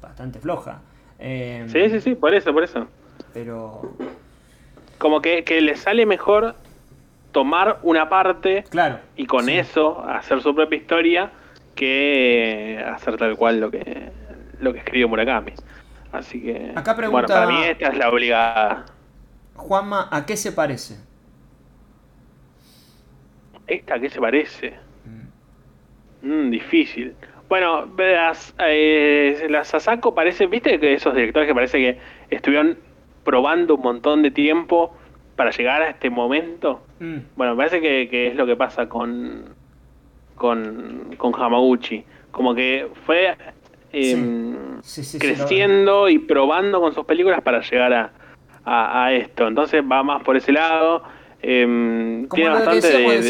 bastante 0.00 0.38
floja. 0.38 0.80
Eh, 1.18 1.64
Sí, 1.68 1.90
sí, 1.90 2.00
sí, 2.00 2.14
por 2.14 2.32
eso, 2.34 2.52
por 2.54 2.62
eso. 2.64 2.86
Pero 3.36 3.82
Como 4.96 5.20
que, 5.20 5.44
que 5.44 5.60
le 5.60 5.76
sale 5.76 6.06
mejor 6.06 6.54
tomar 7.32 7.80
una 7.82 8.08
parte 8.08 8.64
claro, 8.70 8.98
y 9.14 9.26
con 9.26 9.50
eso 9.50 10.02
hacer 10.08 10.40
su 10.40 10.54
propia 10.54 10.78
historia 10.78 11.30
que 11.74 12.82
hacer 12.94 13.18
tal 13.18 13.36
cual 13.36 13.60
lo 13.60 13.70
que 13.70 14.10
lo 14.58 14.72
que 14.72 14.78
escribió 14.78 15.06
Murakami. 15.06 15.52
Así 16.12 16.40
que 16.40 16.72
Acá 16.74 16.96
pregunta- 16.96 17.10
bueno, 17.10 17.28
para 17.28 17.46
mí 17.46 17.62
esta 17.62 17.88
es 17.88 17.98
la 17.98 18.08
obligada. 18.08 18.86
Juanma, 19.54 20.08
¿a 20.10 20.24
qué 20.24 20.34
se 20.38 20.52
parece? 20.52 20.96
¿Esta 23.66 23.96
a 23.96 24.00
qué 24.00 24.08
se 24.08 24.18
parece? 24.18 24.72
Mm, 26.22 26.48
difícil. 26.48 27.14
Bueno, 27.50 27.84
las, 27.98 28.54
eh, 28.60 29.46
la 29.50 29.62
Sasako 29.62 30.14
parece, 30.14 30.46
viste 30.46 30.80
que 30.80 30.94
esos 30.94 31.14
directores 31.14 31.46
que 31.46 31.54
parece 31.54 31.78
que 31.78 31.98
estuvieron 32.34 32.85
probando 33.26 33.74
un 33.74 33.82
montón 33.82 34.22
de 34.22 34.30
tiempo 34.30 34.94
para 35.36 35.50
llegar 35.50 35.82
a 35.82 35.90
este 35.90 36.08
momento. 36.08 36.80
Mm. 37.00 37.16
Bueno, 37.36 37.52
me 37.54 37.58
parece 37.58 37.82
que, 37.82 38.08
que 38.08 38.28
es 38.28 38.34
lo 38.36 38.46
que 38.46 38.56
pasa 38.56 38.88
con, 38.88 39.44
con, 40.34 41.14
con 41.18 41.34
Hamaguchi. 41.34 42.04
Como 42.30 42.54
que 42.54 42.88
fue 43.04 43.36
em, 43.92 44.80
Sí, 44.82 45.02
sí, 45.04 45.04
sí, 45.04 45.18
creciendo 45.18 46.08
y 46.08 46.18
probando 46.18 46.80
con 46.80 46.94
sus 46.94 47.04
películas 47.04 47.42
para 47.42 47.60
llegar 47.60 47.92
a, 47.92 48.10
a, 48.64 49.04
a 49.06 49.12
esto. 49.12 49.46
Entonces 49.46 49.82
va 49.82 50.02
más 50.02 50.22
por 50.22 50.36
ese 50.36 50.52
lado. 50.52 51.02
em, 51.42 52.26
Como 52.28 52.48
lo 52.48 52.58
que 52.70 52.76
decíamos 52.76 53.12
de- 53.12 53.16
de 53.18 53.22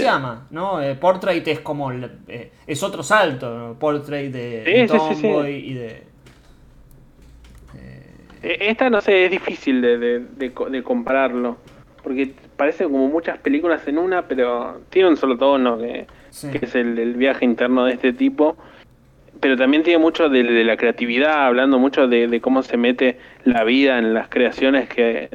¿no? 0.51 0.83
Eh, 0.83 0.95
Portrait 0.95 1.47
es 1.49 1.61
como 1.61 1.91
el- 1.91 2.11
eh, 2.29 2.53
es 2.67 2.83
otro 2.83 3.03
salto, 3.03 3.53
¿no? 3.59 3.75
Portrait 3.79 4.33
de, 4.33 4.63
Sí, 4.65 4.73
de 4.73 4.89
sí, 4.89 4.99
sí, 5.09 5.15
sí. 5.17 5.23
Tomboy 5.23 5.55
y 5.55 5.75
de 5.75 6.03
Esta, 8.61 8.91
no 8.91 9.01
sé, 9.01 9.25
es 9.27 9.31
difícil 9.31 9.81
de, 9.81 9.99
de, 9.99 10.19
de 10.21 10.53
de 10.71 10.83
compararlo. 10.83 11.57
Porque 12.03 12.33
parece 12.57 12.85
como 12.85 13.09
muchas 13.09 13.39
películas 13.39 13.87
en 13.89 13.99
una, 13.99 14.23
pero 14.29 14.81
tiene 14.91 15.09
un 15.09 15.17
solo 15.17 15.37
tono, 15.37 15.79
que, 15.79 16.07
Sí. 16.31 16.51
que 16.51 16.65
es 16.67 16.75
el, 16.75 16.99
el 16.99 17.15
viaje 17.15 17.45
interno 17.45 17.85
de 17.85 17.95
este 17.95 18.13
tipo. 18.13 18.57
Pero 19.41 19.57
también 19.57 19.83
tiene 19.83 19.99
mucho 19.99 20.29
de, 20.29 20.43
la 20.65 20.77
creatividad, 20.77 21.47
hablando 21.47 21.79
mucho 21.79 22.07
de, 22.09 22.41
cómo 22.41 22.63
se 22.63 22.77
mete 22.77 23.19
la 23.45 23.65
vida 23.65 23.99
en 23.99 24.15
las 24.15 24.29
creaciones 24.29 24.89
que 24.89 25.29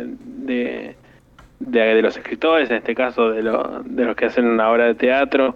de 1.59 2.01
los 2.01 2.17
escritores, 2.17 2.69
en 2.71 2.77
este 2.77 2.95
caso 2.95 3.29
de, 3.31 3.43
lo- 3.43 3.81
de 3.85 4.05
los 4.05 4.15
que 4.15 4.25
hacen 4.25 4.45
una 4.45 4.71
obra 4.71 4.85
de 4.85 4.95
teatro. 4.95 5.55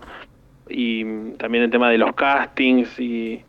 Y 0.69 1.03
también 1.37 1.63
el 1.63 1.69
tema 1.71 1.89
de 1.89 1.97
los 1.97 2.13
castings 2.13 2.99
y, 2.99 3.41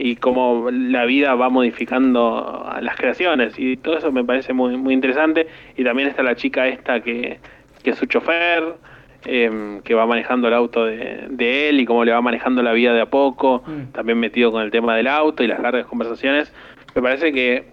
y 0.00 0.14
cómo 0.16 0.70
la 0.70 1.04
vida 1.06 1.34
va 1.34 1.48
modificando 1.50 2.64
a 2.70 2.80
las 2.80 2.96
creaciones 2.96 3.58
y 3.58 3.76
todo 3.76 3.98
eso 3.98 4.12
me 4.12 4.24
parece 4.24 4.52
muy 4.52 4.76
muy 4.76 4.94
interesante 4.94 5.48
y 5.76 5.82
también 5.84 6.08
está 6.08 6.22
la 6.22 6.36
chica 6.36 6.68
esta 6.68 7.00
que, 7.00 7.40
que 7.82 7.90
es 7.90 7.96
su 7.98 8.06
chofer 8.06 8.76
em, 9.24 9.80
que 9.82 9.94
va 9.94 10.06
manejando 10.06 10.46
el 10.46 10.54
auto 10.54 10.84
de, 10.84 11.26
de 11.28 11.68
él 11.68 11.80
y 11.80 11.84
cómo 11.84 12.04
le 12.04 12.12
va 12.12 12.20
manejando 12.20 12.62
la 12.62 12.72
vida 12.72 12.94
de 12.94 13.00
a 13.00 13.06
poco 13.10 13.64
Mm. 13.66 13.92
también 13.92 14.18
metido 14.20 14.52
con 14.52 14.62
el 14.62 14.70
tema 14.70 14.94
del 14.96 15.08
auto 15.08 15.42
y 15.42 15.48
las 15.48 15.58
largas 15.60 15.84
conversaciones 15.86 16.52
me 16.94 17.02
parece 17.02 17.32
que 17.32 17.64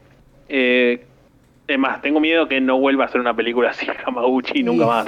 eh, 0.49 1.05
es 1.67 1.77
más 1.79 2.01
tengo 2.01 2.19
miedo 2.19 2.47
que 2.47 2.59
no 2.59 2.79
vuelva 2.79 3.05
a 3.05 3.07
ser 3.07 3.21
una 3.21 3.35
película 3.35 3.69
así 3.69 3.85
Hamaguchi 4.05 4.63
nunca 4.63 4.87
más 4.87 5.05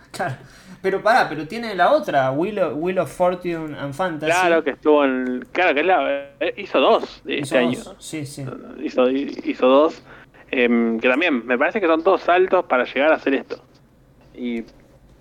Claro. 0.12 0.34
Pero 0.82 1.02
pará, 1.02 1.28
pero 1.28 1.46
tiene 1.46 1.74
la 1.74 1.92
otra, 1.92 2.30
Wheel 2.30 2.58
of, 2.58 2.72
Wheel 2.76 2.98
of 3.00 3.14
Fortune 3.14 3.76
and 3.78 3.92
Fantasy. 3.92 4.32
claro 4.32 4.64
que 4.64 4.70
estuvo 4.70 5.04
en 5.04 5.44
claro 5.52 5.74
que 5.74 5.80
es 5.80 5.86
la 5.86 6.30
eh, 6.40 6.54
hizo 6.56 6.80
dos 6.80 7.22
Hizo 7.26 7.30
este 7.42 7.58
año 7.58 7.78
dos, 7.84 7.96
Sí, 7.98 8.24
sí. 8.24 8.44
hizo, 8.82 9.10
hizo 9.10 9.66
dos, 9.68 10.02
em, 10.50 10.98
que 10.98 11.08
también 11.08 11.46
me 11.46 11.58
parece 11.58 11.80
que 11.80 11.86
son 11.86 12.02
todos 12.02 12.22
saltos 12.22 12.64
para 12.64 12.84
llegar 12.84 13.12
a 13.12 13.16
hacer 13.16 13.34
esto. 13.34 13.62
y 14.34 14.64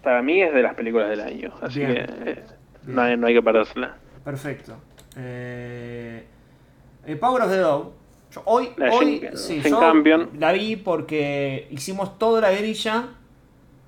para 0.02 0.22
mí 0.22 0.42
es 0.42 0.54
de 0.54 0.62
las 0.62 0.76
películas 0.76 1.10
del 1.10 1.20
año. 1.20 1.52
Así 1.62 1.80
Bien. 1.80 1.94
que 1.94 2.32
eh, 2.32 2.44
no, 2.88 3.02
hay, 3.02 3.18
no 3.18 3.28
hay 3.28 3.34
que 3.34 3.42
perdérsela. 3.44 3.98
Perfecto. 4.24 4.78
Eh, 5.18 6.24
eh, 7.06 7.16
Power 7.18 7.42
of 7.44 7.50
the 7.52 7.58
Dog. 7.58 7.92
Yo 8.32 8.42
hoy, 8.46 8.70
La 8.78 8.92
hoy 8.94 9.28
sí, 9.34 9.62
yo 9.62 9.94
la 10.38 10.52
vi 10.54 10.78
porque 10.78 11.68
hicimos 11.72 12.18
toda 12.18 12.40
la 12.42 12.52
grilla 12.52 13.10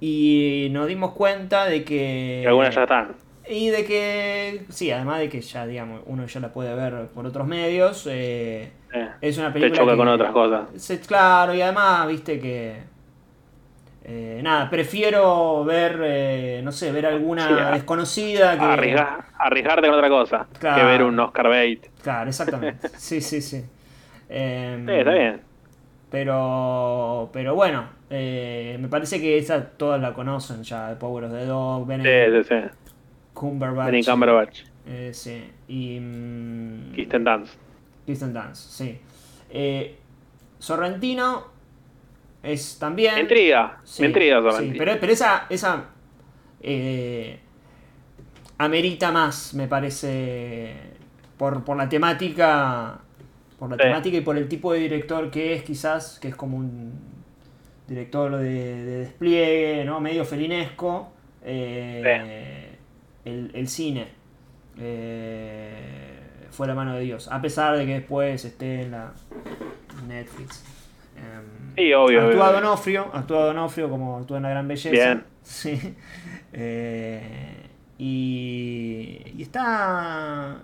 y 0.02 0.70
nos 0.72 0.88
dimos 0.88 1.14
cuenta 1.14 1.66
de 1.66 1.86
que... 1.86 2.42
Y 2.44 2.48
algunas 2.48 2.76
ya 2.76 2.84
están. 2.84 3.16
Y 3.50 3.70
de 3.70 3.86
que, 3.86 4.66
sí, 4.70 4.92
además 4.92 5.20
de 5.20 5.30
que 5.30 5.42
ya, 5.42 5.66
digamos, 5.68 6.02
uno 6.06 6.26
ya 6.26 6.40
la 6.42 6.52
puede 6.54 6.74
ver 6.76 7.08
por 7.10 7.26
otros 7.26 7.48
medios, 7.48 8.08
eh, 8.10 8.72
Eh, 8.94 9.10
es 9.22 9.38
una 9.38 9.48
te 9.48 9.54
película 9.54 9.80
choca 9.82 9.92
que- 9.94 9.98
con 9.98 10.08
otras 10.08 10.32
cosas. 10.32 10.70
Claro, 11.08 11.54
y 11.54 11.62
además, 11.62 12.08
viste 12.08 12.40
que... 12.40 12.84
eh, 14.04 14.40
nada, 14.44 14.70
prefiero 14.70 15.64
ver, 15.64 16.00
eh, 16.04 16.62
no 16.64 16.72
sé, 16.72 16.92
ver 16.92 17.06
alguna 17.06 17.48
Sí, 17.48 17.74
desconocida 17.74 18.58
que... 18.58 18.66
Arriesgar- 18.66 19.26
arriesgarte 19.38 19.88
con 19.88 19.96
otra 19.98 20.10
cosa 20.10 20.48
Claro. 20.60 20.80
que 20.80 20.86
ver 20.86 21.04
un 21.04 21.20
Oscar 21.20 21.50
Bait. 21.50 21.86
Claro, 22.04 22.30
exactamente. 22.30 22.90
Sí, 22.98 23.22
sí, 23.22 23.42
sí. 23.42 23.64
Em, 24.30 24.86
Sí, 24.88 24.92
está 24.94 25.12
bien. 25.12 25.42
Pero, 26.10 27.30
pero 27.32 27.56
bueno, 27.56 27.86
eh, 28.12 28.78
me 28.80 28.88
parece 28.90 29.20
que 29.22 29.38
esa 29.38 29.70
todas 29.72 30.00
la 30.02 30.14
conocen 30.14 30.64
ya, 30.64 30.98
Power 31.00 31.24
of 31.26 31.32
the 31.32 31.46
Dog, 31.46 31.88
Benedict 31.88 32.48
sí, 32.48 32.56
sí. 32.62 32.70
Cumberbatch. 33.34 33.86
Benny 33.92 34.04
Cumberbatch. 34.04 34.64
Eh, 34.86 35.12
sí. 35.14 35.50
Y. 35.68 36.00
mm, 36.00 36.92
Kirsten 36.94 37.24
Dance. 37.24 37.54
Kirsten 38.06 38.34
Dance, 38.34 38.70
sí. 38.70 39.00
Eh, 39.50 39.98
Sorrentino 40.60 41.46
es 42.44 42.78
también. 42.80 43.16
Me 43.16 43.22
intriga, 43.22 43.80
Sí, 43.84 44.02
me 44.02 44.08
intriga 44.10 44.42
sí, 44.52 44.74
pero, 44.78 44.98
pero 45.00 45.14
esa. 45.14 45.46
esa 45.50 45.86
eh, 46.62 47.40
amerita 48.58 49.12
más, 49.12 49.54
me 49.54 49.68
parece. 49.68 50.76
Por, 51.38 51.64
por 51.64 51.78
la 51.78 51.88
temática. 51.90 53.00
Por 53.58 53.70
la 53.70 53.78
Sí. 53.78 53.84
temática 53.84 54.18
y 54.18 54.22
por 54.22 54.38
el 54.38 54.48
tipo 54.48 54.74
de 54.74 54.80
director 54.80 55.30
que 55.32 55.54
es, 55.54 55.64
quizás, 55.64 56.20
que 56.20 56.28
es 56.30 56.36
como 56.36 56.58
un 56.58 57.11
director 57.92 58.36
de, 58.38 58.44
de 58.86 58.98
despliegue, 59.00 59.86
¿no? 59.86 60.00
Medio 60.02 60.26
felinesco. 60.26 61.12
eh, 61.44 62.70
el, 63.26 63.52
el 63.54 63.68
cine. 63.68 64.08
eh, 64.80 66.20
fue 66.52 66.68
la 66.68 66.76
mano 66.76 66.96
de 66.96 67.02
Dios. 67.02 67.28
A 67.32 67.42
pesar 67.42 67.78
de 67.78 67.86
que 67.86 67.94
después 67.94 68.44
esté 68.44 68.82
en 68.84 68.92
la 68.92 69.14
Netflix. 70.08 70.64
Em, 71.16 71.76
Sí, 71.76 71.94
obvio, 71.94 72.22
Actúa 72.28 72.50
obvio. 72.50 72.62
Donofrio, 72.62 73.10
actúa 73.14 73.46
Donofrio 73.46 73.90
como 73.90 74.18
actúa 74.18 74.38
en 74.38 74.44
La 74.44 74.50
Gran 74.50 74.68
Belleza. 74.68 74.90
Bien. 74.92 75.24
Sí. 75.44 75.96
Eh, 76.54 77.68
y, 77.98 79.22
y 79.38 79.42
está. 79.42 80.58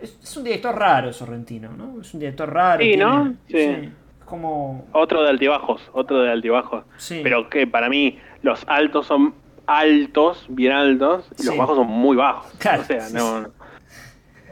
Es, 0.00 0.18
es 0.22 0.36
un 0.36 0.44
director 0.44 0.74
raro, 0.78 1.12
Sorrentino, 1.12 1.72
¿no? 1.76 2.00
Es 2.00 2.14
un 2.14 2.20
director 2.20 2.50
raro. 2.52 2.82
Sí, 2.82 2.96
¿no? 2.96 3.34
Sí. 3.48 3.90
Como. 4.34 4.86
Otro 4.92 5.22
de 5.22 5.30
altibajos, 5.30 5.82
otro 5.92 6.20
de 6.22 6.30
altibajos. 6.30 6.84
Sí. 6.96 7.20
Pero 7.22 7.48
que 7.48 7.66
para 7.66 7.88
mí 7.88 8.18
los 8.42 8.64
altos 8.66 9.06
son 9.06 9.34
altos, 9.66 10.44
bien 10.48 10.72
altos, 10.72 11.28
y 11.38 11.44
los 11.44 11.56
bajos 11.56 11.76
son 11.76 11.86
muy 11.88 12.16
bajos. 12.16 12.52
Claro, 12.58 12.82
o 12.82 12.84
sea, 12.84 13.00
sí, 13.02 13.14
no. 13.14 13.40
no. 13.42 13.48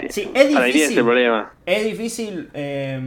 Sí, 0.09 0.30
es 0.34 0.48
difícil. 0.48 0.98
el 0.98 1.04
problema. 1.04 1.52
Es 1.66 1.84
difícil. 1.84 2.50
eh, 2.54 3.00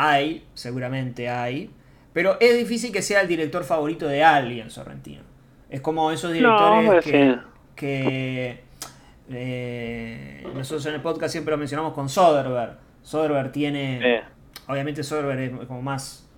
hay, 0.00 0.44
seguramente 0.54 1.28
hay. 1.28 1.70
Pero 2.12 2.36
es 2.40 2.56
difícil 2.56 2.92
que 2.92 3.02
sea 3.02 3.20
el 3.20 3.26
director 3.28 3.64
favorito 3.64 4.06
de 4.06 4.22
alguien, 4.22 4.70
Sorrentino. 4.70 5.22
Es 5.68 5.80
como 5.80 6.12
esos 6.12 6.32
directores 6.32 6.84
No, 6.84 7.00
que, 7.00 7.02
sí. 7.02 7.40
que, 7.74 8.60
eh, 9.30 10.46
nosotros 10.54 10.86
en 10.86 10.94
el 10.94 11.00
podcast 11.00 11.32
siempre 11.32 11.50
lo 11.50 11.58
mencionamos 11.58 11.92
con 11.94 12.08
Soderbergh. 12.08 12.78
Soderbergh 13.02 13.50
tiene. 13.50 14.00
Eh. 14.16 14.22
Obviamente 14.68 15.02
Soderbergh 15.02 15.60
es 15.62 15.66
como 15.66 15.82
más 15.82 16.28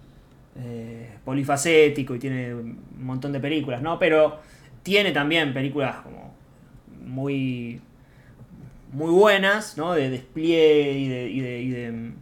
eh, 0.56 1.10
polifacético 1.24 2.14
y 2.14 2.18
tiene 2.18 2.54
un 2.54 2.78
montón 2.98 3.32
de 3.32 3.40
películas, 3.40 3.82
¿no? 3.82 3.98
Pero 3.98 4.38
tiene 4.82 5.12
también 5.12 5.52
películas 5.52 5.96
como 5.96 6.34
muy 7.04 7.80
muy 8.92 9.10
buenas, 9.10 9.76
¿no? 9.78 9.92
De 9.94 10.10
despliegue 10.10 10.92
y 10.92 11.08
de, 11.08 11.28
y 11.28 11.40
de, 11.40 11.60
y 11.60 11.70
de, 11.70 12.12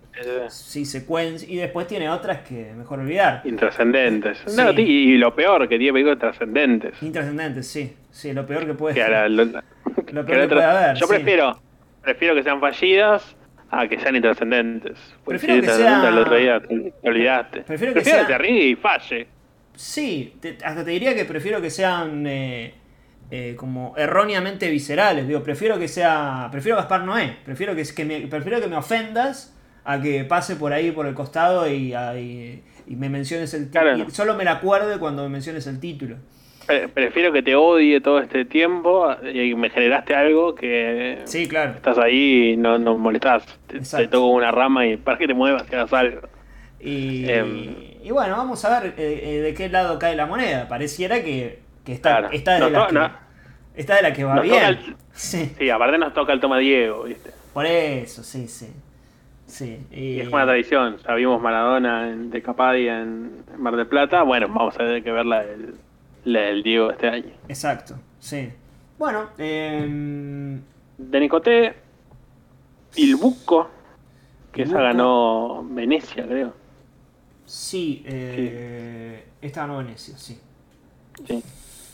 sí, 0.50 0.84
secuencia. 0.84 1.48
Y 1.50 1.56
después 1.56 1.86
tiene 1.86 2.10
otras 2.10 2.40
que 2.40 2.74
mejor 2.76 2.98
olvidar. 3.00 3.40
Intrascendentes. 3.44 4.38
Sí. 4.46 4.56
No, 4.56 4.70
y 4.72 5.16
lo 5.16 5.34
peor, 5.34 5.66
que 5.68 5.78
tiene 5.78 5.92
películas 5.94 6.18
trascendentes. 6.18 7.02
Intrascendentes, 7.02 7.66
sí. 7.66 7.94
Sí, 8.10 8.32
lo 8.32 8.44
peor 8.44 8.66
que 8.66 8.74
puede 8.74 9.08
la- 9.08 9.28
lo- 9.28 9.46
peor 10.26 10.48
que 10.48 10.54
puede 10.54 10.64
haber. 10.64 10.96
Yo 10.96 11.06
sí. 11.06 11.14
prefiero, 11.14 11.58
prefiero 12.02 12.34
que 12.34 12.42
sean 12.42 12.60
fallidas 12.60 13.36
a 13.70 13.86
que 13.88 13.98
sean 13.98 14.16
intrascendentes. 14.16 14.98
Porque 15.24 15.38
Prefiero 15.40 15.62
si 15.62 15.68
que 15.68 15.74
sea- 15.74 16.08
el 16.08 16.18
otro 16.18 16.36
día 16.36 16.60
te, 16.60 16.92
te 17.02 17.08
olvidaste. 17.08 17.60
Prefiero 17.62 17.92
que 17.94 18.00
prefiero 18.00 18.18
sea- 18.20 18.26
que 18.26 18.32
te 18.32 18.38
ríe 18.38 18.66
y 18.68 18.74
falle. 18.76 19.26
Sí, 19.74 20.34
te- 20.40 20.58
hasta 20.64 20.84
te 20.84 20.90
diría 20.90 21.14
que 21.14 21.24
prefiero 21.24 21.60
que 21.60 21.70
sean 21.70 22.26
eh, 22.26 22.74
eh, 23.30 23.54
como 23.56 23.94
erróneamente 23.96 24.68
viscerales. 24.70 25.28
Digo, 25.28 25.42
prefiero 25.42 25.78
que 25.78 25.86
sea. 25.88 26.48
Prefiero 26.50 26.76
Gaspar 26.76 27.02
Noé. 27.04 27.36
Prefiero 27.44 27.74
que, 27.76 27.84
que 27.94 28.04
me, 28.04 28.20
prefiero 28.26 28.60
que 28.60 28.66
me 28.68 28.76
ofendas 28.76 29.54
a 29.84 30.00
que 30.00 30.24
pase 30.24 30.56
por 30.56 30.72
ahí 30.72 30.90
por 30.90 31.06
el 31.06 31.14
costado 31.14 31.68
y, 31.70 31.92
a- 31.94 32.18
y- 32.18 32.62
y 32.86 32.96
me 32.96 33.08
menciones 33.08 33.52
el 33.54 33.66
título. 33.70 33.94
Claro. 33.94 34.10
Solo 34.10 34.34
me 34.34 34.44
la 34.44 34.52
acuerde 34.52 34.98
cuando 34.98 35.22
me 35.22 35.28
menciones 35.28 35.66
el 35.66 35.78
título. 35.78 36.16
Pre- 36.68 36.86
Prefiero 36.88 37.32
que 37.32 37.42
te 37.42 37.56
odie 37.56 38.00
todo 38.00 38.20
este 38.20 38.44
tiempo 38.44 39.08
y 39.34 39.54
me 39.56 39.70
generaste 39.70 40.14
algo 40.14 40.54
que 40.54 41.22
Sí, 41.24 41.48
claro. 41.48 41.72
estás 41.72 41.98
ahí 41.98 42.50
y 42.52 42.56
no, 42.56 42.78
no 42.78 42.96
molestás. 42.96 43.44
Te, 43.66 43.80
te 43.80 44.06
toco 44.06 44.26
una 44.28 44.52
rama 44.52 44.86
y 44.86 44.96
para 44.98 45.18
que 45.18 45.26
te 45.26 45.34
muevas 45.34 45.64
que 45.64 45.74
hagas 45.76 45.92
algo. 45.92 46.20
Y, 46.80 47.28
Em. 47.28 47.74
y 48.04 48.10
bueno, 48.12 48.36
vamos 48.36 48.64
a 48.64 48.80
ver 48.80 48.94
eh, 48.96 49.20
eh, 49.24 49.40
de 49.40 49.54
qué 49.54 49.68
lado 49.68 49.98
cae 49.98 50.14
la 50.14 50.26
moneda. 50.26 50.68
Pareciera 50.68 51.24
que, 51.24 51.58
que 51.84 51.92
está, 51.92 52.18
Claro. 52.18 52.28
está, 52.32 52.54
de 52.54 52.60
Nos 52.60 52.70
la 52.72 52.78
to- 52.78 52.86
que, 52.86 52.92
no- 52.94 53.10
está 53.74 53.96
de 53.96 54.02
la 54.02 54.12
que 54.12 54.24
va 54.24 54.34
nos 54.36 54.44
bien. 54.44 54.62
el- 54.64 54.96
sí. 55.12 55.70
aparte 55.70 55.98
nos 55.98 56.14
toca 56.14 56.32
el 56.32 56.40
toma 56.40 56.58
Diego, 56.58 57.04
¿viste? 57.04 57.30
Por 57.52 57.66
eso, 57.66 58.22
sí, 58.22 58.46
sí. 58.46 58.68
Sí, 59.46 59.78
y- 59.90 60.20
es 60.20 60.28
una 60.28 60.44
tradición. 60.44 60.98
Ya 60.98 61.14
vimos 61.14 61.40
Maradona 61.40 62.10
en, 62.10 62.30
de 62.30 62.42
Capadia 62.42 63.00
en 63.00 63.30
Mar 63.56 63.74
del 63.74 63.86
Plata. 63.86 64.22
Bueno, 64.22 64.46
vamos 64.48 64.74
a 64.74 64.78
tener 64.78 65.02
que 65.02 65.10
ver 65.10 65.24
la 65.24 65.42
del, 65.42 65.74
la 66.32 66.40
del 66.42 66.62
Diego 66.62 66.90
este 66.90 67.08
año. 67.08 67.30
Exacto, 67.48 67.94
sí. 68.18 68.50
Bueno, 68.98 69.30
eh, 69.38 70.58
De 70.98 71.20
Nicoté, 71.20 71.74
Il 72.96 73.16
Bucco, 73.16 73.68
que 74.52 74.62
Il 74.62 74.68
esa 74.68 74.76
Bucco. 74.78 74.84
ganó 74.88 75.64
Venecia, 75.70 76.26
creo. 76.26 76.52
sí, 77.44 78.02
eh, 78.06 79.24
esta 79.40 79.62
ganó 79.62 79.78
Venecia, 79.78 80.16
sí. 80.18 80.38
Sí. 81.26 81.42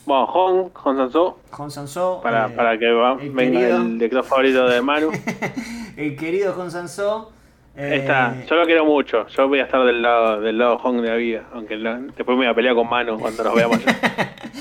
Bueno, 0.06 0.26
Hong, 0.26 0.68
Hong 0.74 0.96
Sanso, 0.96 1.38
Jon 1.50 1.70
Sansó, 1.70 2.20
para, 2.22 2.46
eh, 2.46 2.50
para 2.50 2.78
que 2.78 2.90
va- 2.92 3.16
el 3.20 3.30
venga 3.30 3.58
querido. 3.60 3.76
el 3.78 3.94
director 3.98 4.24
favorito 4.24 4.66
de 4.68 4.82
Manu. 4.82 5.10
el 5.96 6.16
querido 6.16 6.52
Jon 6.52 6.70
Sansó. 6.70 7.32
Eh, 7.76 7.96
Está, 7.96 8.34
yo 8.48 8.56
lo 8.56 8.64
quiero 8.66 8.84
mucho. 8.84 9.26
Yo 9.28 9.48
voy 9.48 9.58
a 9.60 9.64
estar 9.64 9.84
del 9.84 10.00
lado 10.02 10.40
del 10.40 10.58
lado 10.58 10.78
Hong 10.78 11.00
de 11.02 11.08
la 11.08 11.16
vida. 11.16 11.44
Aunque 11.52 11.76
después 11.76 12.28
me 12.28 12.34
voy 12.36 12.46
a 12.46 12.54
pelear 12.54 12.74
con 12.74 12.88
Manu 12.88 13.18
cuando 13.18 13.42
nos 13.44 13.54
veamos. 13.54 13.80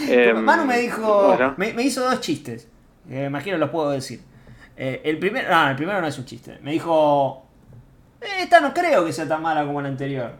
Eh, 0.09 0.33
Manu 0.33 0.65
me 0.65 0.79
dijo, 0.79 1.37
me, 1.55 1.71
me 1.73 1.83
hizo 1.83 2.03
dos 2.03 2.19
chistes. 2.19 2.67
Eh, 3.09 3.25
imagino 3.27 3.57
los 3.57 3.69
puedo 3.69 3.91
decir. 3.91 4.19
Eh, 4.75 5.01
el 5.05 5.17
primero, 5.19 5.47
ah, 5.51 5.69
el 5.69 5.75
primero 5.77 6.01
no 6.01 6.07
es 6.07 6.17
un 6.17 6.25
chiste. 6.25 6.57
Me 6.61 6.71
dijo, 6.71 7.45
"Eh, 8.19 8.25
esta 8.41 8.59
no 8.59 8.73
creo 8.73 9.05
que 9.05 9.13
sea 9.13 9.27
tan 9.27 9.41
mala 9.41 9.63
como 9.65 9.81
la 9.81 9.87
anterior. 9.87 10.31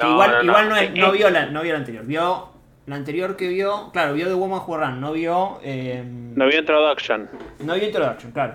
No, 0.00 0.10
igual 0.10 0.30
no, 0.30 0.36
no. 0.38 0.44
igual 0.44 0.68
no, 0.68 0.76
es- 0.76 0.90
no 0.94 1.06
Eh, 1.08 1.16
vio 1.16 1.30
la, 1.30 1.46
no 1.46 1.62
vio 1.62 1.72
la 1.72 1.78
anterior. 1.78 2.04
Vio 2.04 2.48
la 2.86 2.96
anterior 2.96 3.36
que 3.36 3.48
vio, 3.48 3.90
claro, 3.92 4.12
vio 4.14 4.26
The 4.26 4.34
Woman 4.34 4.60
Who 4.66 4.76
Ran, 4.76 5.00
no 5.00 5.12
vio, 5.12 5.58
No 5.62 6.46
vio 6.46 6.58
Introduction. 6.58 7.28
no 7.60 7.74
vio 7.74 7.84
Introduction, 7.86 8.32
claro. 8.32 8.54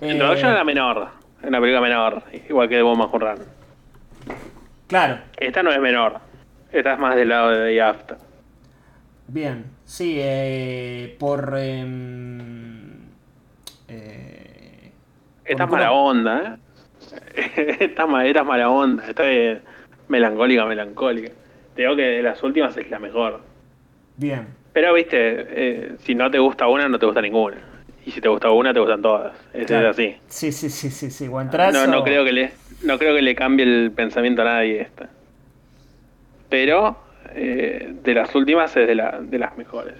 Introduction 0.00 0.50
era 0.50 0.64
menor. 0.64 1.08
Es 1.42 1.48
una 1.48 1.60
película 1.60 1.80
menor. 1.80 2.22
Igual 2.48 2.68
que 2.68 2.76
de 2.76 2.82
Who 2.82 3.18
Ran. 3.18 3.38
Claro, 4.88 5.18
Esta 5.36 5.62
no 5.62 5.70
es 5.70 5.80
menor. 5.80 6.20
Esta 6.72 6.92
es 6.94 6.98
más 6.98 7.16
del 7.16 7.28
lado 7.28 7.50
de 7.50 7.70
The 7.72 7.82
After. 7.82 8.16
bien, 9.28 9.64
sí, 9.84 10.16
eh, 10.20 11.16
por... 11.18 11.56
em, 11.58 13.08
eh, 13.88 14.92
Esta 15.44 15.64
es 15.64 15.70
mala 15.70 15.92
onda, 15.92 16.58
¿eh? 17.36 17.76
esta, 17.80 18.04
esta 18.24 18.40
es 18.40 18.46
mala 18.46 18.68
onda. 18.70 19.08
Esta 19.08 19.30
es 19.30 19.58
melancólica, 20.08 20.64
melancólica. 20.66 21.32
Te 21.74 21.82
digo 21.82 21.96
que 21.96 22.02
de 22.02 22.22
las 22.22 22.42
últimas 22.42 22.76
es 22.76 22.90
la 22.90 22.98
mejor. 22.98 23.40
Bien, 24.16 24.46
Pero, 24.72 24.92
viste, 24.94 25.16
eh, 25.18 25.96
si 26.00 26.14
no 26.14 26.30
te 26.30 26.38
gusta 26.38 26.66
una, 26.68 26.88
no 26.88 26.98
te 26.98 27.06
gusta 27.06 27.20
ninguna. 27.22 27.56
Y 28.06 28.12
si 28.12 28.20
te 28.20 28.28
gusta 28.28 28.50
una, 28.50 28.72
te 28.72 28.78
gustan 28.78 29.02
todas. 29.02 29.32
Es, 29.52 29.66
Claro. 29.66 29.90
es 29.90 29.98
así. 29.98 30.16
sí, 30.28 30.52
sí, 30.52 30.70
sí, 30.70 30.90
sí, 30.90 31.10
sí. 31.10 31.28
No, 31.28 31.86
no 31.88 32.04
creo 32.04 32.24
que 32.24 32.32
le, 32.32 32.52
no 32.84 32.98
creo 32.98 33.14
que 33.14 33.20
le 33.20 33.34
cambie 33.34 33.64
el 33.66 33.90
pensamiento 33.90 34.42
a 34.42 34.44
nadie 34.46 34.80
esta. 34.80 35.08
Pero 36.48 36.96
eh, 37.34 37.94
de 38.04 38.14
las 38.14 38.32
últimas 38.34 38.76
es 38.76 38.86
de, 38.86 38.94
la, 38.94 39.18
de 39.20 39.38
las 39.38 39.58
mejores. 39.58 39.94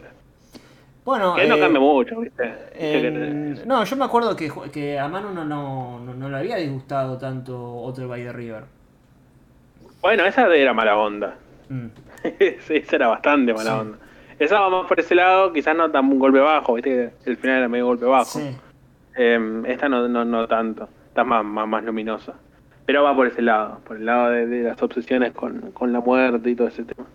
Bueno, 1.04 1.34
Que 1.34 1.46
no 1.46 1.56
eh, 1.56 1.60
cambia 1.60 1.80
mucho, 1.80 2.20
¿viste? 2.20 3.64
no, 3.66 3.84
yo 3.84 3.96
me 3.96 4.04
acuerdo 4.04 4.34
que, 4.36 4.50
que 4.72 4.98
a 4.98 5.08
Manu 5.08 5.32
no, 5.32 5.44
no, 5.44 6.00
no, 6.00 6.14
no 6.14 6.28
le 6.28 6.36
había 6.36 6.56
disgustado 6.56 7.18
tanto 7.18 7.76
Otro 7.76 8.08
by 8.08 8.22
the 8.22 8.32
River. 8.32 8.64
Bueno, 10.00 10.24
esa 10.26 10.52
era 10.54 10.72
mala 10.72 10.96
onda. 10.96 11.36
Mm. 11.68 11.86
Esa 12.38 12.96
era 12.96 13.08
bastante 13.08 13.52
mala 13.52 13.70
Sí. 13.72 13.76
onda. 13.80 13.98
Esa 14.38 14.60
va 14.60 14.68
más 14.70 14.86
por 14.86 15.00
ese 15.00 15.14
lado, 15.14 15.52
quizás 15.52 15.74
no 15.76 15.90
tan 15.90 16.04
un 16.10 16.18
golpe 16.18 16.38
bajo, 16.40 16.74
¿viste? 16.74 17.12
que 17.24 17.30
El 17.30 17.36
final 17.38 17.58
era 17.58 17.68
medio 17.68 17.86
golpe 17.86 18.04
bajo. 18.04 18.38
Sí. 18.38 18.56
Eh, 19.16 19.62
esta 19.66 19.88
no, 19.88 20.06
no, 20.08 20.24
no 20.24 20.46
tanto, 20.46 20.88
está 21.08 21.24
más, 21.24 21.44
más, 21.44 21.66
más 21.66 21.82
luminosa. 21.84 22.34
Pero 22.84 23.02
va 23.02 23.16
por 23.16 23.26
ese 23.26 23.42
lado, 23.42 23.80
por 23.86 23.96
el 23.96 24.04
lado 24.06 24.30
de, 24.30 24.46
de 24.46 24.62
las 24.62 24.80
obsesiones 24.82 25.32
con, 25.32 25.72
con 25.72 25.92
la 25.92 26.00
muerte 26.00 26.50
y 26.50 26.54
todo 26.54 26.68
ese 26.68 26.84
tema. 26.84 27.06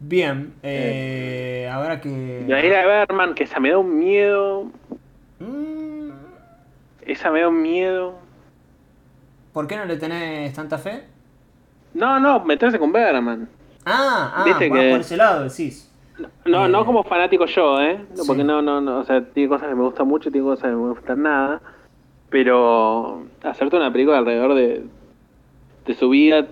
Bien, 0.00 0.54
eh, 0.62 1.68
habrá 1.72 2.00
que... 2.00 2.44
Y 2.48 2.52
ahí 2.52 2.68
la 2.70 2.78
de 2.78 2.86
Berman, 2.86 3.34
que 3.34 3.44
esa 3.44 3.60
me 3.60 3.70
da 3.70 3.78
un 3.78 3.98
miedo. 3.98 4.64
Mm. 5.40 6.10
Esa 7.02 7.30
me 7.30 7.40
da 7.40 7.48
un 7.48 7.60
miedo. 7.62 8.18
¿Por 9.52 9.66
qué 9.66 9.76
no 9.76 9.84
le 9.84 9.96
tenés 9.96 10.52
tanta 10.54 10.78
fe? 10.78 11.04
No, 11.94 12.18
no, 12.18 12.44
meterse 12.44 12.78
con 12.78 12.90
Berman. 12.92 13.48
Ah, 13.84 14.32
ah, 14.36 14.44
Viste 14.44 14.70
que- 14.70 14.90
por 14.90 15.00
ese 15.00 15.16
lado 15.16 15.44
decís. 15.44 15.88
No, 16.44 16.66
Eh, 16.66 16.68
no 16.68 16.84
como 16.84 17.02
fanático 17.04 17.46
yo, 17.46 17.80
¿eh? 17.80 17.98
No, 18.10 18.16
sí. 18.16 18.22
Porque 18.26 18.44
no, 18.44 18.62
no, 18.62 18.80
no, 18.80 18.98
o 18.98 19.04
sea, 19.04 19.24
tiene 19.24 19.48
cosas 19.48 19.68
que 19.68 19.74
me 19.74 19.82
gustan 19.82 20.08
mucho 20.08 20.28
y 20.28 20.32
tiene 20.32 20.46
cosas 20.46 20.64
que 20.64 20.70
no 20.70 20.84
me 20.84 20.90
gustan 20.90 21.22
nada. 21.22 21.60
Pero 22.30 23.24
hacerte 23.42 23.76
una 23.76 23.92
película 23.92 24.18
alrededor 24.18 24.54
de, 24.54 24.84
de 25.86 25.94
su 25.94 26.08
vida, 26.10 26.46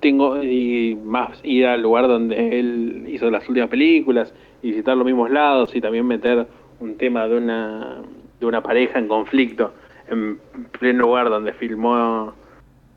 tengo, 0.00 0.42
y 0.42 0.98
más 1.04 1.40
ir 1.42 1.66
al 1.66 1.82
lugar 1.82 2.08
donde 2.08 2.58
él 2.58 3.04
hizo 3.08 3.30
las 3.30 3.48
últimas 3.48 3.68
películas, 3.68 4.34
y 4.62 4.70
visitar 4.70 4.96
los 4.96 5.06
mismos 5.06 5.30
lados, 5.30 5.74
y 5.74 5.80
también 5.80 6.06
meter 6.06 6.46
un 6.80 6.96
tema 6.96 7.26
de 7.26 7.36
una, 7.36 8.02
de 8.40 8.46
una 8.46 8.62
pareja 8.62 8.98
en 8.98 9.08
conflicto 9.08 9.72
en 10.08 10.38
pleno 10.78 11.04
lugar 11.04 11.28
donde 11.30 11.52
filmó, 11.52 12.32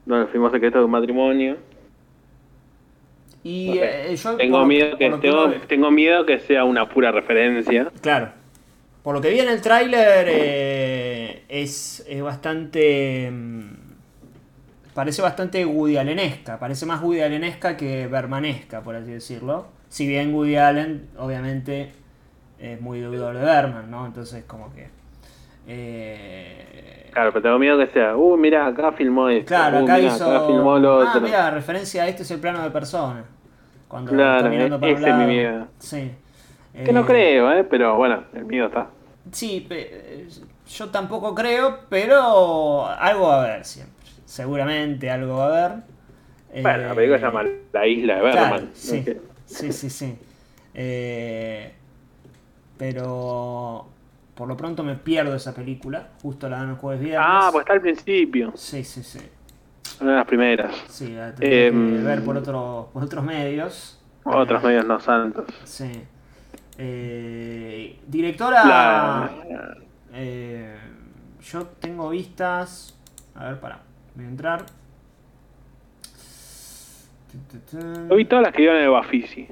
donde 0.05 0.27
filmó 0.27 0.49
Secreto 0.51 0.79
de 0.79 0.85
un 0.85 0.91
matrimonio. 0.91 1.57
Y 3.49 3.79
eh, 3.79 4.15
yo... 4.15 4.35
Tengo 4.37 4.59
por- 4.59 4.67
miedo 4.67 4.97
que 4.97 5.09
lo 5.09 5.19
que 5.19 5.27
tengo, 5.27 5.45
uno- 5.45 5.55
tengo 5.67 5.91
miedo 5.91 6.25
que 6.25 6.39
sea 6.39 6.63
una 6.65 6.87
pura 6.89 7.11
referencia. 7.11 7.91
Claro. 8.01 8.31
Por 9.01 9.15
lo 9.15 9.21
que 9.21 9.29
vi 9.29 9.39
en 9.39 9.49
el 9.49 9.61
tráiler 9.61 10.27
eh, 10.29 11.43
es, 11.49 12.05
es 12.07 12.21
bastante... 12.21 13.29
mm, 13.31 13.69
Parece 14.93 15.21
bastante 15.21 15.65
Woody 15.65 15.97
Allenesca. 15.97 16.59
Parece 16.59 16.85
más 16.85 17.01
Woody 17.01 17.21
Allenesca 17.21 17.77
que 17.77 18.07
Bermanesca, 18.07 18.81
por 18.81 18.95
así 18.95 19.11
decirlo. 19.11 19.67
Si 19.87 20.05
bien 20.07 20.33
Woody 20.33 20.57
Allen, 20.57 21.07
obviamente, 21.17 21.91
es 22.59 22.79
muy 22.81 22.99
deudor 22.99 23.35
de 23.37 23.43
Berman, 23.45 23.89
¿no? 23.89 24.05
Entonces, 24.05 24.43
como 24.45 24.71
que... 24.73 24.89
eh, 25.67 27.09
Claro, 27.13 27.31
pero 27.31 27.41
tengo 27.43 27.57
miedo 27.59 27.77
que 27.79 27.87
sea, 27.87 28.15
uh, 28.15 28.37
mira, 28.37 28.67
acá 28.67 28.91
filmó 28.91 29.29
esto, 29.29 29.47
Claro, 29.47 29.79
uh, 29.79 29.83
acá 29.83 29.97
mirá, 29.97 30.07
hizo. 30.07 30.29
acá 30.29 30.45
filmó 30.47 30.77
lo 30.77 31.01
ah, 31.01 31.09
otro. 31.09 31.21
mira, 31.21 31.49
referencia 31.49 32.03
a 32.03 32.07
este 32.07 32.23
es 32.23 32.31
el 32.31 32.39
plano 32.39 32.61
de 32.61 32.69
persona. 32.69 33.23
Cuando 33.89 34.13
Claro, 34.13 34.49
mirando 34.49 34.79
para 34.79 34.93
un 34.93 34.99
ese 34.99 35.09
es 35.09 35.15
mi 35.15 35.25
miedo. 35.25 35.67
Sí. 35.79 36.11
Que 36.85 36.93
no 36.93 37.01
Eh, 37.01 37.05
creo, 37.05 37.51
¿eh? 37.51 37.63
Pero 37.63 37.95
bueno, 37.97 38.23
el 38.33 38.45
miedo 38.45 38.67
está. 38.67 38.87
Sí, 39.31 39.65
pe- 39.67 40.27
yo 40.67 40.89
tampoco 40.89 41.35
creo, 41.35 41.81
pero 41.89 42.87
algo 42.87 43.27
va 43.27 43.35
a 43.41 43.43
haber 43.45 43.65
siempre. 43.65 43.95
Seguramente 44.25 45.09
algo 45.09 45.37
va 45.37 45.45
a 45.45 45.65
haber. 45.65 45.83
Bueno, 46.61 46.87
la 46.89 46.95
película 46.95 47.19
se 47.19 47.25
llama 47.25 47.43
La 47.73 47.87
Isla 47.87 48.15
de 48.15 48.21
Claro, 48.21 48.57
Berman. 48.57 48.69
sí, 48.73 49.05
sí, 49.45 49.71
sí, 49.73 49.89
sí. 49.89 50.17
Eh, 50.73 51.73
pero 52.77 53.87
por 54.35 54.47
lo 54.47 54.55
pronto 54.55 54.83
me 54.83 54.95
pierdo 54.95 55.35
esa 55.35 55.53
película. 55.53 56.09
Justo 56.21 56.49
la 56.49 56.57
dan 56.59 56.69
el 56.69 56.75
jueves 56.75 57.01
viernes. 57.01 57.25
Ah, 57.25 57.49
pues 57.51 57.63
está 57.63 57.73
al 57.73 57.81
principio. 57.81 58.53
Sí, 58.55 58.83
sí, 58.83 59.03
sí. 59.03 59.19
Una 60.01 60.11
de 60.11 60.17
las 60.17 60.25
primeras. 60.25 60.75
Sí, 60.89 61.13
la 61.13 61.33
Em, 61.39 61.97
que 61.97 62.03
ver 62.03 62.23
por, 62.23 62.37
otro, 62.37 62.89
por 62.93 63.03
otros 63.03 63.23
medios. 63.23 63.99
Otros 64.23 64.63
medios 64.63 64.85
no 64.85 64.99
santos. 64.99 65.45
Sí. 65.65 65.91
Eh, 66.77 67.99
directora. 68.07 68.65
La- 68.65 69.31
eh, 70.13 70.75
yo 71.43 71.65
tengo 71.79 72.09
vistas. 72.09 72.97
A 73.35 73.45
ver, 73.45 73.59
para. 73.59 73.79
Voy 74.15 74.25
a 74.25 74.27
entrar. 74.29 74.65
Yo 78.09 78.15
vi 78.15 78.25
todas 78.25 78.43
las 78.45 78.53
que 78.53 78.63
iban 78.63 78.77
en 78.77 78.83
el 78.83 78.89
Bafisi. 78.89 79.47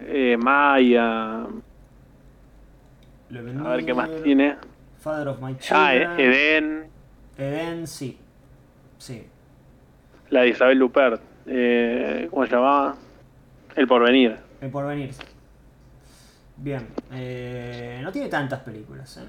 Eh, 0.00 0.36
Maya. 0.38 1.40
A 1.42 1.46
ver 3.30 3.84
qué 3.84 3.94
más 3.94 4.10
tiene. 4.22 4.56
Father 5.00 5.28
of 5.28 5.40
My 5.40 5.52
Ah, 5.52 5.58
Children. 5.58 6.10
eh, 6.20 6.24
Edén. 6.24 6.86
Eden, 7.36 7.86
sí. 7.86 8.18
Sí. 8.98 9.26
La 10.34 10.40
de 10.40 10.48
Isabel 10.48 10.76
Lupert. 10.78 11.22
Eh, 11.46 12.26
¿Cómo 12.28 12.44
se 12.44 12.50
llamaba? 12.50 12.96
El 13.76 13.86
Porvenir. 13.86 14.36
El 14.60 14.68
porvenir. 14.68 15.10
Bien. 16.56 16.88
Eh, 17.12 18.00
no 18.02 18.10
tiene 18.10 18.28
tantas 18.28 18.58
películas, 18.62 19.16
¿eh? 19.18 19.20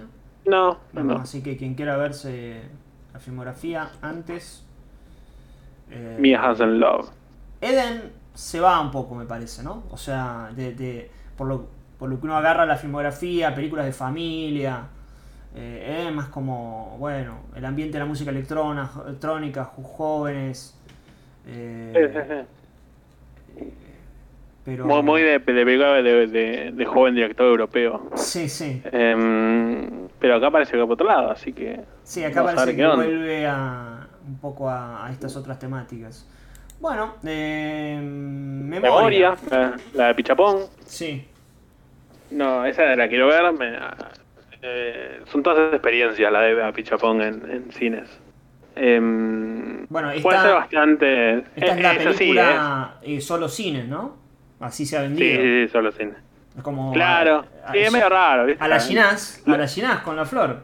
No, 0.50 0.80
no. 0.94 1.18
Así 1.18 1.44
que 1.44 1.58
quien 1.58 1.76
quiera 1.76 1.96
verse 1.98 2.60
la 3.14 3.20
filmografía 3.20 3.92
antes. 4.02 4.66
eh, 5.92 6.18
Mia 6.20 6.42
Hansen 6.42 6.80
Love. 6.80 7.08
Eden 7.62 8.12
se 8.34 8.60
va 8.60 8.82
un 8.82 8.90
poco, 8.90 9.14
me 9.14 9.26
parece, 9.26 9.62
¿no? 9.62 9.84
O 9.92 9.98
sea, 9.98 10.50
de, 10.56 10.74
de- 10.74 11.12
por, 11.38 11.46
lo, 11.48 11.68
por 12.00 12.10
lo 12.10 12.20
que 12.20 12.26
uno 12.26 12.36
agarra 12.36 12.66
la 12.66 12.78
filmografía, 12.78 13.54
películas 13.54 13.86
de 13.86 13.94
familia. 13.94 14.88
Eh, 15.56 16.00
Eden 16.02 16.16
más 16.16 16.30
como, 16.30 16.96
bueno, 16.98 17.42
el 17.56 17.64
ambiente 17.64 17.94
de 17.94 18.00
la 18.00 18.06
música 18.06 18.32
electrónica, 18.32 19.66
jóvenes. 19.84 20.72
Eh, 21.48 22.12
Sí, 22.14 22.20
sí, 22.20 22.20
sí. 22.30 23.74
pero, 24.64 24.86
Muy, 24.86 25.04
muy 25.04 25.22
de, 25.22 25.40
de 25.40 26.72
de, 26.72 26.86
joven 26.86 27.14
director 27.16 27.46
europeo. 27.46 28.10
Sí, 28.16 28.50
sí. 28.50 28.82
Em, 28.92 30.08
pero 30.20 30.36
acá 30.36 30.50
parece 30.50 30.72
que 30.72 30.78
va 30.80 30.86
por 30.86 30.94
otro 30.94 31.06
lado, 31.08 31.30
así 31.32 31.54
que. 31.54 31.82
Sí, 32.04 32.24
acá 32.24 32.44
parece 32.44 32.76
que 32.76 32.86
onda. 32.86 32.96
vuelve 33.06 33.46
a 33.46 34.08
un 34.28 34.40
poco 34.40 34.68
a, 34.70 35.06
a 35.06 35.12
estas 35.12 35.36
otras 35.36 35.60
temáticas. 35.60 36.28
Bueno, 36.80 37.14
eh, 37.24 38.00
memoria. 38.02 38.82
Memoria, 38.82 39.36
la, 39.52 39.78
la 39.94 40.08
de 40.08 40.16
Pichapón. 40.16 40.58
Sí. 40.86 41.28
No, 42.32 42.66
esa 42.66 42.96
la 42.96 43.08
quiero 43.08 43.28
ver. 43.28 43.54
me- 43.54 43.78
eh, 44.64 45.22
son 45.32 45.44
todas 45.44 45.60
esas 45.60 45.74
experiencias 45.74 46.32
la 46.32 46.42
de 46.42 46.74
Pichapón 46.74 47.22
en, 47.22 47.50
en 47.52 47.72
cines. 47.72 48.10
Em, 48.76 49.86
Bueno, 49.88 50.10
puede 50.22 50.38
esta- 50.38 50.42
ser 50.44 50.54
bastante. 50.54 51.34
Esta 51.56 51.76
es 51.76 51.82
la 51.82 51.92
sí, 51.94 51.98
película 52.18 52.96
eh, 53.04 53.22
solo 53.22 53.48
cines, 53.50 53.88
¿no? 53.88 54.18
Así 54.60 54.86
se 54.86 54.98
ha 54.98 55.04
¿eh? 55.04 55.08
Sí, 55.08 55.14
vendido. 55.14 55.42
sí, 55.42 55.66
sí, 55.68 55.72
solo 55.72 55.92
cine. 55.92 56.14
Es 56.58 56.64
como 56.64 56.92
Claro, 56.94 57.46
a- 57.66 57.70
a- 57.70 57.72
sí, 57.74 57.80
es 57.80 57.92
medio 57.92 58.10
raro, 58.10 58.46
¿viste? 58.46 58.64
A 58.64 58.68
la 58.68 58.80
Ginás, 58.80 59.44
a 59.46 59.58
la 59.58 59.68
Ginás 59.68 60.00
con 60.02 60.16
la 60.16 60.26
flor. 60.26 60.64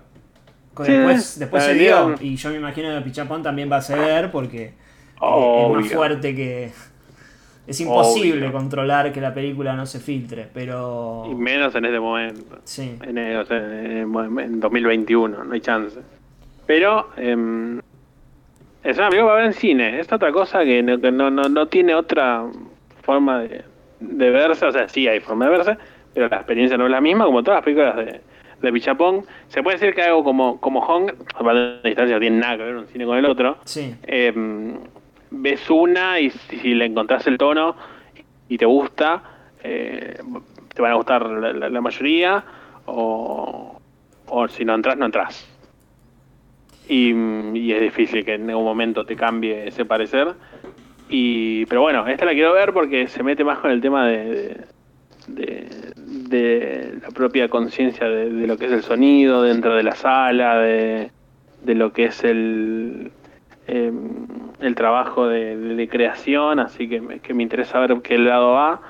Sí, 0.85 0.91
después 0.93 1.37
después 1.39 1.63
se 1.63 1.73
dio. 1.73 2.15
Y 2.21 2.35
yo 2.37 2.49
me 2.49 2.55
imagino 2.55 2.93
que 2.95 3.01
Pichapón 3.01 3.43
también 3.43 3.69
va 3.71 3.77
a 3.77 3.81
ceder 3.81 4.31
porque 4.31 4.63
eh, 4.63 4.73
es 5.65 5.69
más 5.75 5.91
fuerte 5.91 6.33
que. 6.35 6.71
Es 7.67 7.79
imposible 7.79 8.47
Obvio. 8.47 8.51
controlar 8.53 9.11
que 9.13 9.21
la 9.21 9.33
película 9.33 9.73
no 9.75 9.85
se 9.85 9.99
filtre, 9.99 10.47
pero. 10.53 11.27
Y 11.29 11.35
menos 11.35 11.75
en 11.75 11.85
este 11.85 11.99
momento. 11.99 12.59
Sí. 12.63 12.97
En, 13.03 13.35
o 13.37 13.45
sea, 13.45 13.57
en, 13.57 14.39
en 14.39 14.59
2021, 14.59 15.43
no 15.43 15.53
hay 15.53 15.61
chance. 15.61 15.99
Pero 16.65 17.09
em, 17.17 17.80
es 18.83 18.97
una 18.97 19.09
película 19.09 19.31
para 19.33 19.41
ver 19.43 19.45
en 19.47 19.53
cine. 19.53 19.99
Es 19.99 20.11
otra 20.11 20.31
cosa 20.31 20.63
que 20.63 20.81
no, 20.83 20.97
no, 20.97 21.29
no, 21.31 21.43
no 21.43 21.65
tiene 21.67 21.93
otra 21.95 22.45
forma 23.03 23.41
de, 23.41 23.63
de 23.99 24.29
verse. 24.29 24.65
O 24.65 24.71
sea, 24.71 24.87
sí 24.89 25.07
hay 25.07 25.19
forma 25.19 25.45
de 25.45 25.51
verse, 25.51 25.77
pero 26.13 26.27
la 26.29 26.37
experiencia 26.37 26.77
no 26.77 26.85
es 26.85 26.91
la 26.91 27.01
misma 27.01 27.25
como 27.25 27.43
todas 27.43 27.57
las 27.59 27.63
películas 27.65 27.95
de, 27.97 28.21
de 28.61 28.71
Pichapón. 28.73 29.23
Se 29.47 29.61
puede 29.63 29.77
decir 29.77 29.93
que 29.93 30.01
algo 30.01 30.23
como, 30.23 30.59
como 30.59 30.81
Hong, 30.81 31.11
a 31.35 31.43
la 31.53 31.81
distancia 31.83 32.15
no 32.15 32.19
tiene 32.19 32.37
nada 32.39 32.57
que 32.57 32.63
ver 32.63 32.75
un 32.75 32.87
cine 32.87 33.05
con 33.05 33.17
el 33.17 33.25
otro. 33.25 33.57
Sí. 33.65 33.95
Em, 34.03 34.77
ves 35.29 35.69
una 35.69 36.19
y 36.19 36.29
si, 36.29 36.57
si 36.59 36.73
le 36.73 36.85
encontrás 36.85 37.25
el 37.27 37.37
tono 37.37 37.75
y 38.49 38.57
te 38.57 38.65
gusta, 38.65 39.23
eh, 39.63 40.17
te 40.73 40.81
van 40.81 40.91
a 40.91 40.95
gustar 40.95 41.25
la, 41.25 41.53
la- 41.53 41.69
la 41.69 41.81
mayoría, 41.81 42.43
o, 42.85 43.79
o 44.27 44.47
si 44.47 44.65
no 44.65 44.73
entras, 44.75 44.97
no 44.97 45.05
entras. 45.05 45.47
Y, 46.91 47.13
y 47.57 47.71
es 47.71 47.79
difícil 47.79 48.25
que 48.25 48.33
en 48.33 48.49
algún 48.49 48.65
momento 48.65 49.05
te 49.05 49.15
cambie 49.15 49.65
ese 49.65 49.85
parecer. 49.85 50.33
Y, 51.09 51.65
pero 51.67 51.79
bueno, 51.79 52.05
esta 52.05 52.25
la 52.25 52.33
quiero 52.33 52.51
ver 52.51 52.73
porque 52.73 53.07
se 53.07 53.23
mete 53.23 53.45
más 53.45 53.59
con 53.59 53.71
el 53.71 53.79
tema 53.79 54.05
de, 54.07 54.57
de, 55.27 55.93
de 55.95 56.99
la 57.01 57.09
propia 57.11 57.47
conciencia 57.47 58.09
de, 58.09 58.29
de 58.29 58.45
lo 58.45 58.57
que 58.57 58.65
es 58.65 58.73
el 58.73 58.83
sonido 58.83 59.41
dentro 59.41 59.73
de 59.73 59.83
la 59.83 59.95
sala, 59.95 60.57
de, 60.57 61.11
de 61.63 61.75
lo 61.75 61.93
que 61.93 62.05
es 62.05 62.25
el, 62.25 63.13
eh, 63.67 63.91
el 64.59 64.75
trabajo 64.75 65.29
de, 65.29 65.87
creación, 65.89 66.59
así 66.59 66.89
que 66.89 66.99
me, 66.99 67.19
que 67.19 67.33
me 67.33 67.43
interesa 67.43 67.79
ver 67.79 68.01
qué 68.01 68.17
lado 68.17 68.51
va. 68.51 68.81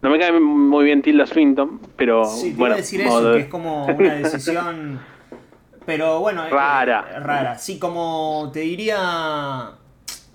No 0.00 0.08
me 0.08 0.18
cae 0.18 0.32
muy 0.32 0.86
bien 0.86 1.02
Tilda 1.02 1.26
Swinton, 1.26 1.78
pero 1.96 2.24
Sí, 2.24 2.54
bueno, 2.56 2.76
decir 2.76 3.02
eso, 3.02 3.32
que 3.32 3.40
es 3.40 3.46
como 3.48 3.84
una 3.84 4.14
decisión. 4.14 4.98
Pero 5.86 6.20
bueno, 6.20 6.46
eh, 6.46 6.50
Rara. 6.50 7.20
rara. 7.20 7.58
Sí, 7.58 7.78
como 7.78 8.50
te 8.52 8.60
diría. 8.60 9.72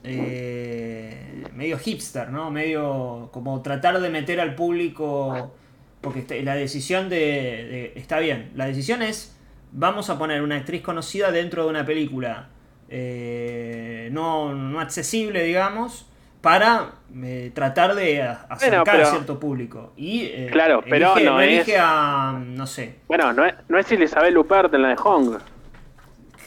eh, 0.04 1.44
medio 1.54 1.78
hipster, 1.78 2.30
¿no? 2.30 2.52
Medio 2.52 3.30
como 3.32 3.62
tratar 3.62 4.00
de 4.00 4.10
meter 4.10 4.40
al 4.40 4.56
público. 4.56 5.54
Porque 6.02 6.20
este- 6.20 6.42
la 6.44 6.56
decisión 6.56 7.10
de, 7.10 7.18
de- 7.18 7.94
Está 7.96 8.20
bien. 8.20 8.52
La 8.56 8.66
decisión 8.66 9.02
es. 9.02 9.36
Vamos 9.72 10.10
a 10.10 10.18
poner 10.18 10.42
una 10.42 10.56
actriz 10.56 10.82
conocida 10.82 11.32
dentro 11.32 11.64
de 11.64 11.70
una 11.70 11.86
película. 11.86 12.50
eh, 12.92 14.10
no, 14.12 14.56
no 14.56 14.80
accesible, 14.80 15.44
digamos. 15.44 16.09
Para 16.42 16.92
eh, 17.24 17.52
tratar 17.54 17.96
de 17.96 18.22
acercar 18.24 18.84
pero- 18.86 19.08
a 19.08 19.12
cierto 19.12 19.40
público. 19.40 19.94
Y, 19.98 20.22
eh, 20.26 20.50
Claro, 20.52 20.82
pero 20.90 21.14
elige- 21.16 21.26
no 21.26 21.42
elige 21.42 21.74
es- 21.76 21.82
a. 21.82 22.40
No 22.42 22.66
sé. 22.68 23.00
Bueno, 23.08 23.34
no 23.34 23.46
es, 23.46 23.54
no 23.68 23.78
es 23.78 23.92
Elizabeth 23.92 24.32
Lupert 24.34 24.74
en 24.74 24.82
la 24.84 24.88
de 24.90 24.96
Hong. 24.96 25.38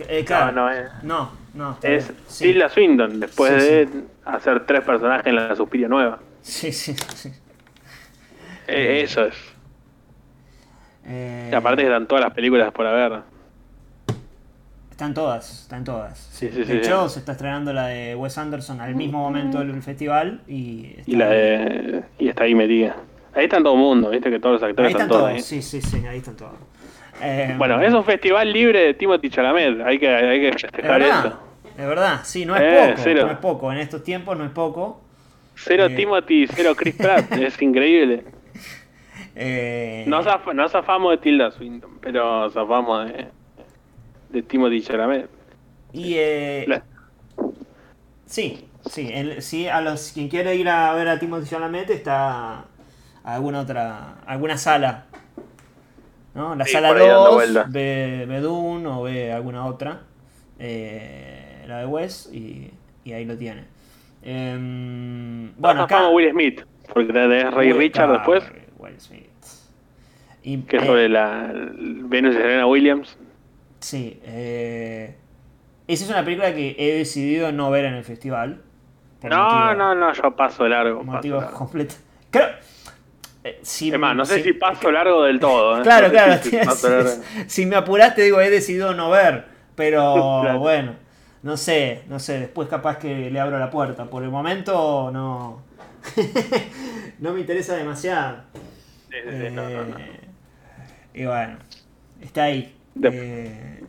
Eh, 0.09 0.24
claro. 0.24 0.52
No, 0.52 0.62
no 0.62 0.70
es. 0.70 0.90
No, 1.02 1.31
no. 1.55 1.78
Es. 1.82 2.10
Sí. 2.27 2.44
Tilda 2.44 2.69
Swinton, 2.70 3.20
después 3.20 3.62
Sí, 3.62 3.69
de 3.69 3.89
hacer 4.24 4.64
tres 4.66 4.81
personajes 4.82 5.27
en 5.27 5.36
la 5.36 5.55
Suspiria 5.55 5.89
Nueva. 5.89 6.19
Sí, 6.40 6.73
sí, 6.73 6.94
sí. 7.14 7.31
Eh, 8.66 9.02
eso 9.05 9.27
es. 9.27 9.35
Eh, 11.05 11.51
Y 11.52 11.55
aparte 11.55 11.82
están 11.82 12.06
todas 12.06 12.24
las 12.24 12.32
películas 12.32 12.73
por 12.73 12.86
haber. 12.86 13.20
Están 15.03 15.15
todas, 15.15 15.62
están 15.62 15.83
todas. 15.83 16.16
Sí, 16.31 16.49
sí, 16.53 16.59
de 16.61 16.65
sí, 16.65 16.73
hecho, 16.74 17.09
se 17.09 17.19
está 17.19 17.33
estrenando 17.33 17.73
la 17.73 17.89
de 17.89 18.15
Wes 18.15 18.39
Anderson 18.39 18.81
al 18.81 18.95
mismo 18.95 19.19
momento 19.19 19.59
del 19.59 19.83
festival 19.83 20.43
y. 20.47 20.95
Y 21.07 21.16
la 21.16 21.29
de. 21.29 22.05
Y 22.20 22.29
está 22.29 22.45
ahí 22.45 22.55
metida. 22.55 22.95
Ahí 23.35 23.47
están 23.47 23.65
todo 23.65 23.73
el 23.74 23.81
mundo, 23.81 24.11
viste 24.11 24.31
que 24.31 24.39
todos 24.39 24.61
los 24.61 24.62
actores 24.62 24.91
Ahí 24.91 24.93
están 24.93 25.09
todos 25.09 25.23
todos, 25.23 25.33
ahí. 25.35 25.41
sí, 25.41 25.61
sí, 25.61 25.83
sí, 25.83 26.07
ahí 26.07 26.19
están 26.19 26.37
todos. 26.37 26.53
Eh, 27.20 27.53
Bueno, 27.59 27.81
es 27.83 27.93
un 27.93 28.05
festival 28.05 28.53
libre 28.53 28.79
de 28.79 28.95
Timothy 28.95 29.29
Chalamet. 29.29 29.81
Hay 29.81 29.99
que, 29.99 30.09
hay 30.09 30.39
que 30.41 30.49
es 30.51 30.62
festejar 30.62 31.01
verdad, 31.01 31.27
eso. 31.27 31.39
es 31.79 31.87
verdad, 31.89 32.20
sí, 32.23 32.47
no 32.47 32.55
es 32.55 32.62
Eh, 32.62 32.87
poco, 32.91 33.01
cero. 33.03 33.27
no 33.27 33.33
es 33.33 33.39
poco, 33.39 33.73
en 33.73 33.79
estos 33.79 34.05
tiempos 34.05 34.39
no 34.39 34.45
es 34.45 34.53
poco. 34.53 35.01
Cero 35.57 35.87
Eh. 35.87 35.97
Timothy, 35.97 36.47
cero 36.47 36.74
Chris 36.77 36.95
Pratt. 36.95 37.33
es 37.33 37.61
increíble. 37.61 38.23
Eh, 39.35 40.05
No, 40.07 40.23
zaf- 40.23 40.55
no 40.55 40.69
zafamos 40.69 41.11
de 41.11 41.19
Tilda 41.19 41.51
Swinton, 41.51 41.99
pero 42.01 42.49
zafamos 42.51 43.09
de, 43.09 43.27
de 44.33 44.43
Timothy 44.43 44.83
Chalamet. 44.83 45.29
Y 45.93 46.15
eh, 46.17 46.65
La- 46.67 46.83
sí, 48.27 48.67
sí, 48.91 49.11
el- 49.13 49.43
sí, 49.43 49.69
a 49.69 49.81
los 49.81 50.13
quien 50.13 50.29
quiere 50.29 50.55
ir 50.57 50.69
a 50.69 50.93
ver 50.95 51.09
a 51.09 51.19
Timothy 51.19 51.49
Chalamet 51.51 51.91
está 51.91 52.65
alguna 53.25 53.61
otra, 53.61 54.17
alguna 54.27 54.57
sala, 54.57 55.05
¿no? 56.35 56.55
La 56.55 56.65
Sí, 56.65 56.73
sala 56.73 56.89
por 56.89 56.97
ahí 56.99 57.07
dando 57.09 57.31
2, 57.31 57.35
vueltas. 57.35 57.73
ve, 57.73 58.25
ve 58.29 58.41
Dune 58.41 58.87
o 58.89 59.03
ve 59.03 59.33
alguna 59.33 59.67
otra, 59.67 60.01
eh, 60.59 61.65
la 61.67 61.79
de 61.81 61.87
Wes 61.87 62.31
y, 62.33 62.71
y 63.05 63.13
ahí 63.13 63.25
lo 63.25 63.37
tiene. 63.37 63.65
Em, 64.23 65.47
No 65.47 65.53
bueno, 65.59 65.83
acá 65.83 66.09
Will 66.09 66.31
Smith, 66.31 66.63
porque 66.93 67.13
tenés 67.13 67.51
Ray 67.53 67.73
Will- 67.73 67.79
Richard 67.79 68.13
después, 68.13 68.45
Will 68.79 68.99
Smith. 69.01 69.23
Y, 70.45 70.59
que 70.63 70.77
es 70.79 70.83
eh, 70.83 70.87
sobre 70.87 71.09
la 71.09 71.51
el 71.53 72.05
Venus 72.05 72.35
y 72.35 72.39
Serena 72.39 72.67
Williams. 72.67 73.17
Sí, 73.83 74.21
eh, 74.25 75.15
esa 75.89 76.05
es 76.05 76.11
una 76.11 76.25
película 76.25 76.55
que 76.55 76.77
he 76.79 76.97
decidido 76.99 77.51
no 77.53 77.71
ver 77.71 77.85
en 77.87 77.95
el 77.95 78.05
festival. 78.05 78.63
No, 79.25 79.29
motivo- 79.29 79.75
no, 79.77 79.95
no, 79.95 80.13
yo 80.13 80.35
paso 80.37 80.67
largo. 80.69 81.03
motivos 81.05 81.45
completos. 81.47 81.99
Creo. 82.31 82.49
eh, 83.45 83.59
si, 83.63 83.91
Es 83.93 83.99
más, 83.99 84.15
no 84.17 84.25
sé 84.25 84.37
si- 84.37 84.43
si 84.45 84.53
paso 84.53 84.91
largo 84.93 85.25
del 85.25 85.39
todo. 85.41 85.79
¿eh? 85.79 85.83
Claro, 85.85 86.07
No 86.07 86.13
claro. 86.13 86.43
si 86.43 86.57
largo. 86.57 87.11
si 87.49 87.67
me 87.67 87.77
apuraste, 87.77 88.23
digo, 88.23 88.41
he 88.41 88.51
decidido 88.51 88.95
no 88.95 89.11
ver. 89.11 89.47
Pero 89.75 90.15
Claro. 90.43 90.59
bueno, 90.61 90.95
no 91.43 91.57
sé, 91.57 92.03
no 92.09 92.19
sé. 92.21 92.39
Después 92.39 92.69
capaz 92.69 92.99
que 92.99 93.31
le 93.31 93.41
abro 93.41 93.59
la 93.59 93.69
puerta. 93.71 94.05
Por 94.07 94.23
el 94.23 94.31
momento 94.31 95.11
no. 95.13 95.63
no 97.19 97.33
me 97.33 97.41
interesa 97.41 97.75
demasiado. 97.77 98.39
Sí, 99.11 99.17
sí, 99.25 99.31
sí, 99.49 99.51
no, 99.53 99.69
no, 99.69 99.85
no. 99.87 99.99
Eh, 99.99 100.21
Y 101.15 101.25
bueno, 101.27 101.57
está 102.21 102.45
ahí. 102.45 102.75
Eh, 103.02 103.82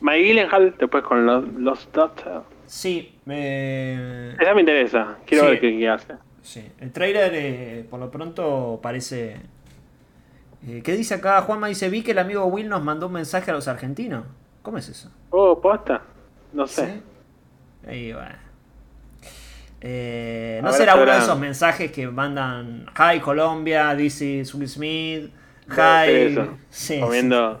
Mike 0.00 0.22
Gyllenhaal, 0.24 0.74
después 0.78 1.02
con 1.04 1.24
los, 1.24 1.44
los 1.54 1.90
Doctor. 1.92 2.44
sí, 2.66 3.14
eh, 3.26 4.36
Esa 4.38 4.54
me 4.54 4.60
interesa. 4.60 5.18
Quiero 5.26 5.44
Sí. 5.44 5.50
ver 5.50 5.60
qué, 5.60 5.78
qué 5.78 5.88
hace. 5.88 6.14
Sí, 6.42 6.62
el 6.80 6.92
trailer 6.92 7.32
eh, 7.34 7.86
por 7.88 8.00
lo 8.00 8.10
pronto 8.10 8.78
parece... 8.82 9.36
Eh, 10.66 10.82
¿Qué 10.84 10.92
dice 10.96 11.14
acá? 11.14 11.40
Juanma 11.42 11.68
dice, 11.68 11.88
vi 11.90 12.02
que 12.02 12.12
el 12.12 12.18
amigo 12.18 12.44
Will 12.46 12.68
nos 12.68 12.82
mandó 12.82 13.06
un 13.08 13.14
mensaje 13.14 13.50
a 13.50 13.54
los 13.54 13.68
argentinos. 13.68 14.24
¿Cómo 14.62 14.78
es 14.78 14.88
eso? 14.88 15.10
Oh, 15.30 15.60
posta. 15.60 16.02
No 16.52 16.66
sé. 16.66 16.86
¿Sí? 16.86 17.88
Ahí 17.88 18.12
va. 18.12 18.36
Eh, 19.80 20.60
no 20.62 20.72
será 20.72 20.94
uno 20.96 21.12
de 21.12 21.18
esos 21.18 21.38
mensajes 21.38 21.92
que 21.92 22.06
mandan 22.08 22.86
Hi 22.98 23.20
Colombia, 23.20 23.94
this 23.96 24.22
is 24.22 24.54
Will 24.54 24.68
Smith, 24.68 25.30
Hi. 25.68 26.38
Sí, 26.70 27.00
Comiendo 27.00 27.60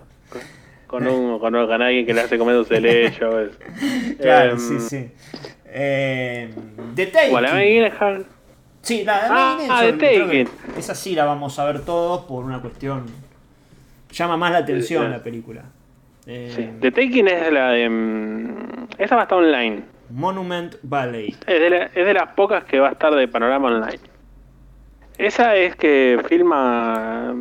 con, 0.86 1.04
con 1.04 1.54
un, 1.54 1.66
con, 1.66 1.82
alguien 1.82 2.06
que 2.06 2.14
le 2.14 2.20
hace 2.22 2.38
comer 2.38 2.54
dulce 2.56 2.74
de 2.74 2.80
leche. 2.80 3.20
Claro, 4.20 4.52
Em, 4.52 4.58
sí, 4.58 4.80
sí. 4.80 5.10
Eh, 5.66 6.54
The 6.94 7.06
Gyllenhaal. 7.06 8.26
Sí, 8.82 9.02
la 9.04 9.14
de 9.14 9.20
Ah, 9.30 9.56
Maggie 9.58 9.66
ah, 9.70 9.82
Nelson, 9.82 9.98
The 9.98 10.18
Taken. 10.20 10.48
Esa 10.78 10.94
sí 10.94 11.14
la 11.14 11.24
vamos 11.24 11.58
a 11.58 11.64
ver 11.64 11.80
todos 11.84 12.24
por 12.26 12.44
una 12.44 12.60
cuestión. 12.60 13.06
Llama 14.12 14.36
más 14.36 14.52
la 14.52 14.58
atención 14.58 15.04
Sí. 15.06 15.10
la 15.10 15.22
película. 15.22 15.62
Eh, 16.26 16.52
Sí. 16.54 16.70
The 16.80 16.90
Taking 16.92 17.28
es 17.28 17.52
la 17.52 17.70
de. 17.70 17.84
Esa 18.98 19.14
va 19.16 19.22
a 19.22 19.24
estar 19.24 19.38
online. 19.38 19.82
Monument 20.10 20.76
Valley. 20.82 21.34
Es 21.46 21.60
de, 21.60 21.70
la- 21.70 21.84
es 21.86 22.06
de 22.06 22.14
las 22.14 22.28
pocas 22.34 22.64
que 22.64 22.78
va 22.78 22.90
a 22.90 22.92
estar 22.92 23.12
de 23.14 23.26
panorama 23.26 23.68
online. 23.68 23.98
Esa 25.18 25.56
es 25.56 25.74
que 25.76 26.20
filma. 26.28 27.34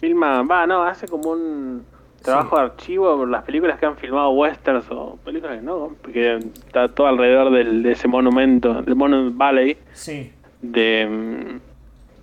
Filma. 0.00 0.42
Va, 0.42 0.66
no, 0.66 0.82
hace 0.84 1.08
como 1.08 1.30
un 1.30 1.84
trabajo 2.26 2.56
de 2.56 2.62
archivo 2.62 3.16
por 3.16 3.28
las 3.28 3.42
películas 3.44 3.78
que 3.78 3.86
han 3.86 3.96
filmado 3.96 4.30
westerns 4.30 4.84
o 4.90 5.18
películas 5.24 5.56
que 5.58 5.62
no. 5.64 5.96
Que 6.12 6.36
está 6.36 6.88
todo 6.88 7.06
alrededor 7.06 7.50
del, 7.52 7.82
de 7.82 7.92
ese 7.92 8.06
monumento, 8.08 8.82
del 8.82 8.94
Monument 8.94 9.36
Valley. 9.36 9.76
Sí. 9.92 10.30
de, 10.62 11.58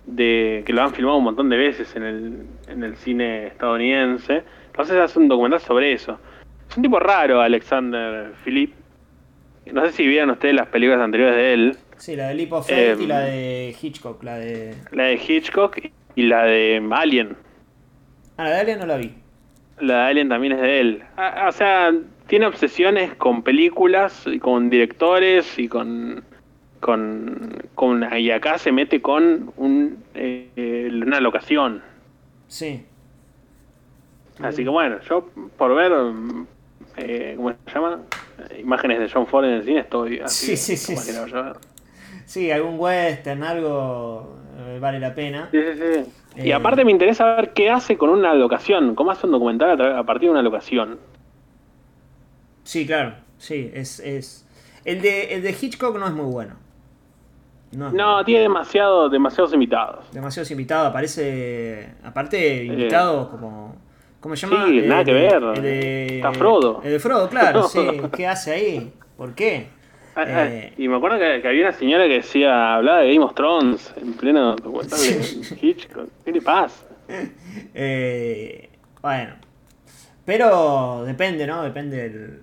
de 0.06 0.62
que 0.66 0.72
lo 0.72 0.82
han 0.82 0.92
filmado 0.92 1.16
un 1.18 1.24
montón 1.24 1.48
de 1.48 1.56
veces 1.56 1.94
en 1.96 2.02
el, 2.02 2.46
en 2.68 2.84
el 2.84 2.96
cine 2.96 3.46
estadounidense. 3.48 4.42
Entonces 4.66 4.96
hace 4.96 5.18
un 5.18 5.28
documental 5.28 5.60
sobre 5.60 5.92
eso. 5.92 6.18
Es 6.68 6.76
un 6.76 6.82
tipo 6.82 6.98
raro, 7.00 7.40
Alexander 7.40 8.32
Philip. 8.44 8.72
No 9.72 9.84
sé 9.86 9.92
si 9.92 10.06
vieron 10.06 10.30
ustedes 10.30 10.54
las 10.54 10.66
películas 10.68 11.00
anteriores 11.00 11.36
de 11.36 11.54
él, 11.54 11.76
Sí, 11.96 12.16
la 12.16 12.28
de 12.28 12.34
Leap 12.34 12.52
of 12.52 12.66
Faith 12.68 12.98
y 13.00 13.02
Em, 13.04 13.08
la 13.08 13.20
de 13.20 13.76
Hitchcock. 13.80 14.22
La 14.24 14.36
de. 14.36 14.74
la 14.90 15.04
de 15.04 15.14
Hitchcock 15.14 15.78
y 16.16 16.22
la 16.24 16.42
de 16.42 16.86
Alien. 16.90 17.36
Ah, 18.36 18.44
la 18.44 18.50
de 18.50 18.60
Alien 18.60 18.78
no 18.80 18.86
la 18.86 18.96
vi. 18.96 19.14
La 19.80 20.04
de 20.04 20.10
Alien 20.10 20.28
también 20.28 20.52
es 20.52 20.60
de 20.60 20.80
él. 20.80 21.02
Ah, 21.16 21.46
O 21.48 21.52
sea, 21.52 21.92
tiene 22.26 22.46
obsesiones 22.46 23.14
con 23.14 23.42
películas 23.42 24.24
y 24.26 24.38
con 24.38 24.70
directores 24.70 25.58
y 25.58 25.68
con. 25.68 26.24
con, 26.80 27.62
con 27.74 28.06
y 28.18 28.30
acá 28.30 28.58
se 28.58 28.72
mete 28.72 29.00
con 29.02 29.52
un, 29.56 30.02
eh, 30.14 30.90
una 30.92 31.20
locación. 31.20 31.82
Sí. 32.46 32.84
Así 34.40 34.64
que 34.64 34.70
bueno, 34.70 35.00
yo 35.08 35.30
por 35.56 35.74
ver, 35.74 35.92
eh, 36.96 37.34
¿cómo 37.36 37.50
se 37.66 37.74
llama? 37.74 38.00
Imágenes 38.58 38.98
de 38.98 39.08
John 39.08 39.26
Ford 39.26 39.44
en 39.44 39.52
el 39.52 39.64
cine 39.64 39.80
estoy 39.80 40.20
así. 40.20 40.56
Sí, 40.56 40.56
sí, 40.56 40.76
sí, 40.76 40.96
sí. 40.96 41.24
Sí, 42.26 42.50
algún 42.50 42.78
western, 42.78 43.42
algo 43.44 44.36
eh, 44.58 44.78
vale 44.80 44.98
la 44.98 45.14
pena. 45.14 45.48
Sí, 45.50 45.58
sí, 45.62 45.78
sí. 45.78 46.10
Y 46.36 46.50
Eh, 46.50 46.54
aparte 46.54 46.84
me 46.84 46.90
interesa 46.90 47.36
ver 47.36 47.52
qué 47.52 47.70
hace 47.70 47.96
con 47.96 48.10
una 48.10 48.34
locación, 48.34 48.94
cómo 48.94 49.10
hace 49.10 49.26
un 49.26 49.32
documental 49.32 49.80
a, 49.80 50.02
partir 50.04 50.28
de 50.28 50.32
una 50.32 50.42
locación. 50.42 50.98
Sí, 52.64 52.86
claro. 52.86 53.14
Sí, 53.38 53.70
es. 53.74 54.00
es... 54.00 54.46
El, 54.84 55.00
de, 55.00 55.34
el 55.34 55.42
de 55.42 55.50
Hitchcock 55.58 55.96
no 55.98 56.06
es 56.06 56.12
muy 56.12 56.26
bueno. 56.26 56.54
No, 57.72 57.90
No, 57.90 58.24
tiene 58.24 58.42
demasiado, 58.42 59.08
demasiados 59.08 59.52
invitados. 59.52 60.06
demasiados 60.12 60.50
invitados. 60.50 60.88
Aparece. 60.90 61.94
Aparte, 62.04 62.64
invitados 62.64 63.28
como. 63.28 63.76
¿Cómo 64.20 64.36
se 64.36 64.46
llama? 64.46 64.66
Sí, 64.66 64.78
El 64.78 64.88
nada 64.88 65.04
que 65.04 65.12
ver. 65.12 65.42
el 65.42 65.62
de- 65.62 66.16
Está 66.16 66.32
Frodo. 66.32 66.80
El 66.84 66.92
de 66.92 66.98
Frodo, 67.00 67.28
claro, 67.28 67.62
sí. 67.68 67.80
¿Qué 68.16 68.26
hace 68.26 68.52
ahí? 68.52 68.92
¿Por 69.16 69.34
qué? 69.34 69.68
Ah, 70.16 70.24
ah, 70.26 70.46
Eh, 70.46 70.72
y 70.78 70.88
me 70.88 70.96
acuerdo 70.96 71.18
que, 71.18 71.40
que 71.42 71.48
había 71.48 71.62
una 71.68 71.72
señora 71.72 72.04
que 72.06 72.14
decía, 72.14 72.74
hablaba 72.76 73.00
de 73.00 73.12
Game 73.12 73.24
of 73.24 73.34
Thrones 73.34 73.92
en 74.00 74.12
pleno 74.14 74.54
documental 74.56 74.98
de 75.00 75.56
Hitchcock. 75.60 76.08
¿Qué 76.24 76.32
le 76.32 76.40
pasa? 76.40 76.84
Eh, 77.74 78.68
bueno. 79.02 79.34
Pero 80.24 81.04
depende, 81.04 81.46
¿no? 81.46 81.62
Depende 81.62 81.96
del. 82.08 82.40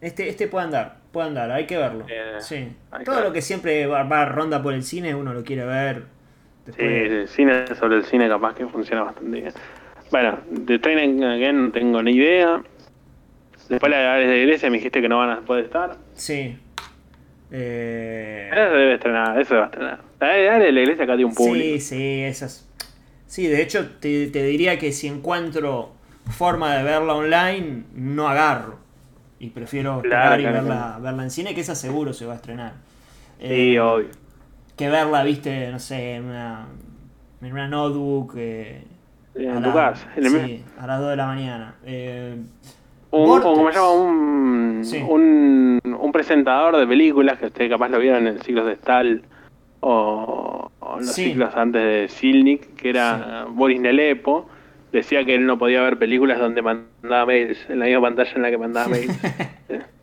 Este, 0.00 0.28
este 0.28 0.46
puede 0.48 0.66
andar. 0.66 0.96
puede 1.12 1.28
andar, 1.28 1.50
hay 1.50 1.66
que 1.66 1.76
verlo. 1.76 2.04
Eh, 2.08 2.36
sí. 2.40 2.68
que 2.96 3.04
Todo 3.04 3.20
lo 3.22 3.32
que 3.32 3.42
siempre 3.42 3.86
va, 3.86 4.04
va 4.04 4.24
ronda 4.24 4.62
por 4.62 4.72
el 4.74 4.82
cine, 4.82 5.14
uno 5.14 5.34
lo 5.34 5.42
quiere 5.42 5.64
ver. 5.64 6.04
Sí, 6.66 6.72
Después- 6.76 7.10
el 7.10 7.28
cine 7.28 7.66
sobre 7.74 7.96
el 7.96 8.04
cine 8.04 8.28
capaz 8.28 8.54
que 8.54 8.66
funciona 8.66 9.02
bastante 9.02 9.40
bien. 9.40 9.52
Bueno, 10.10 10.38
de 10.50 10.78
Train 10.78 11.22
Again 11.24 11.64
no 11.66 11.72
tengo 11.72 12.02
ni 12.02 12.12
idea. 12.12 12.62
Después 13.68 13.90
la 13.90 14.14
de 14.14 14.26
de 14.26 14.38
Iglesia 14.38 14.70
me 14.70 14.76
dijiste 14.76 15.02
que 15.02 15.08
no 15.08 15.18
van 15.18 15.30
a 15.30 15.40
poder 15.40 15.64
estar. 15.66 15.96
Sí. 16.14 16.56
Eh, 17.50 18.48
Eso 18.52 18.60
debe 18.60 18.94
estrenar, 18.94 19.40
eso 19.40 19.54
va 19.56 19.62
a 19.62 19.64
estrenar. 19.66 20.00
La 20.20 20.68
Iglesia 20.68 21.04
acá 21.04 21.14
tiene 21.16 21.24
un 21.26 21.34
público. 21.34 21.78
Sí, 21.78 21.80
sí, 21.80 22.20
esas. 22.22 22.68
Sí, 23.26 23.46
de 23.46 23.62
hecho, 23.62 23.90
te, 24.00 24.28
te 24.28 24.42
diría 24.44 24.78
que 24.78 24.92
si 24.92 25.06
encuentro 25.06 25.92
forma 26.30 26.74
de 26.76 26.82
verla 26.82 27.14
online, 27.14 27.84
no 27.94 28.28
agarro. 28.28 28.78
Y 29.38 29.50
prefiero 29.50 30.00
Claro, 30.02 30.34
esperar 30.34 30.40
y 30.40 30.42
claro, 30.44 30.56
verla, 30.58 30.98
verla 31.00 31.22
en 31.22 31.30
cine, 31.30 31.54
que 31.54 31.60
esa 31.60 31.74
seguro 31.74 32.12
se 32.12 32.26
va 32.26 32.32
a 32.34 32.36
estrenar. 32.36 32.72
Sí, 33.38 33.74
Eh, 33.74 33.80
obvio. 33.80 34.08
Que 34.76 34.88
verla, 34.88 35.22
viste, 35.24 35.70
no 35.70 35.78
sé, 35.78 36.14
en 36.16 36.24
una, 36.24 36.66
en 37.42 37.52
una 37.52 37.68
notebook. 37.68 38.34
eh, 38.36 38.82
en 39.34 39.62
tu 39.62 39.68
la- 39.68 39.74
casa, 39.74 40.08
en 40.16 40.26
el 40.26 40.30
sí, 40.32 40.64
a 40.78 40.86
las 40.86 41.00
2 41.00 41.10
de 41.10 41.16
la 41.16 41.26
mañana. 41.26 41.74
Eh, 41.84 42.36
Un, 43.10 43.26
Vortex. 43.26 43.46
o 43.50 43.54
como 43.54 43.68
se 43.70 43.74
llama, 43.76 43.90
un, 43.92 44.80
Sí. 44.84 45.02
un, 45.08 45.80
un 45.84 46.12
presentador 46.12 46.76
de 46.76 46.86
películas 46.86 47.38
que 47.38 47.46
ustedes 47.46 47.70
capaz 47.70 47.88
lo 47.88 47.98
vieron 47.98 48.26
en 48.26 48.34
el 48.34 48.42
ciclo 48.42 48.64
de 48.64 48.76
Stahl 48.76 49.22
o, 49.80 50.70
o 50.80 50.92
en 50.98 51.06
los 51.06 51.14
Sí. 51.14 51.24
ciclos 51.26 51.54
antes 51.56 51.82
de 51.82 52.08
Silnik, 52.08 52.74
que 52.76 52.90
era 52.90 53.46
Boris 53.48 53.80
Nelepo, 53.80 54.48
decía 54.92 55.24
que 55.24 55.34
él 55.34 55.46
no 55.46 55.58
podía 55.58 55.82
ver 55.82 55.98
películas 55.98 56.38
donde 56.38 56.62
mandaba 56.62 57.26
mails, 57.26 57.58
en 57.68 57.78
la 57.78 57.86
misma 57.86 58.02
pantalla 58.02 58.32
en 58.36 58.42
la 58.42 58.50
que 58.50 58.58
mandaba 58.58 58.88
mails. 58.88 59.18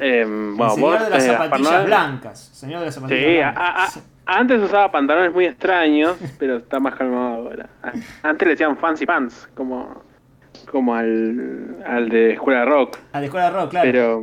Eh, 0.00 0.24
bueno, 0.26 0.64
el 0.64 0.70
señor 0.74 1.00
de 1.04 1.10
las 1.10 1.24
eh, 1.24 1.26
zapatillas 1.32 1.72
Noé- 1.82 1.84
blancas. 1.86 2.38
Señor 2.54 2.80
de 2.80 2.86
las 2.86 2.94
zapatillas 2.94 3.22
Sí, 3.24 3.36
blancas. 3.36 3.62
a- 3.62 3.84
a- 4.32 4.38
antes 4.38 4.62
usaba 4.62 4.90
pantalones 4.90 5.34
muy 5.34 5.44
extraños, 5.44 6.16
pero 6.38 6.56
está 6.58 6.80
más 6.80 6.94
calmado 6.94 7.34
ahora. 7.34 7.68
Antes 8.22 8.46
le 8.46 8.52
decían 8.52 8.76
fancy 8.78 9.04
pants, 9.04 9.48
como, 9.54 10.02
como 10.72 10.94
al, 10.96 11.76
al 11.86 12.08
de 12.08 12.32
escuela 12.32 12.60
de 12.60 12.66
rock. 12.66 12.98
A 13.12 13.20
la 13.20 13.26
escuela 13.26 13.50
de 13.50 13.56
rock, 13.56 13.70
claro. 13.70 13.86
Pero, 13.90 14.22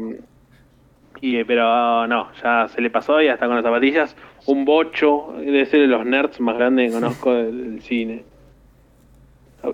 y, 1.22 1.44
pero 1.46 2.08
no, 2.08 2.30
ya 2.44 2.68
se 2.68 2.82
le 2.82 2.90
pasó 2.90 3.22
y 3.22 3.28
hasta 3.30 3.46
con 3.46 3.56
las 3.56 3.64
zapatillas. 3.64 4.16
Un 4.48 4.66
bocho, 4.66 5.34
debe 5.38 5.66
ser 5.66 5.82
de 5.82 5.88
los 5.88 6.06
nerds 6.06 6.40
más 6.40 6.58
grandes 6.58 6.88
que 6.92 7.00
conozco 7.00 7.34
del, 7.34 7.72
del 7.74 7.82
cine. 7.82 8.24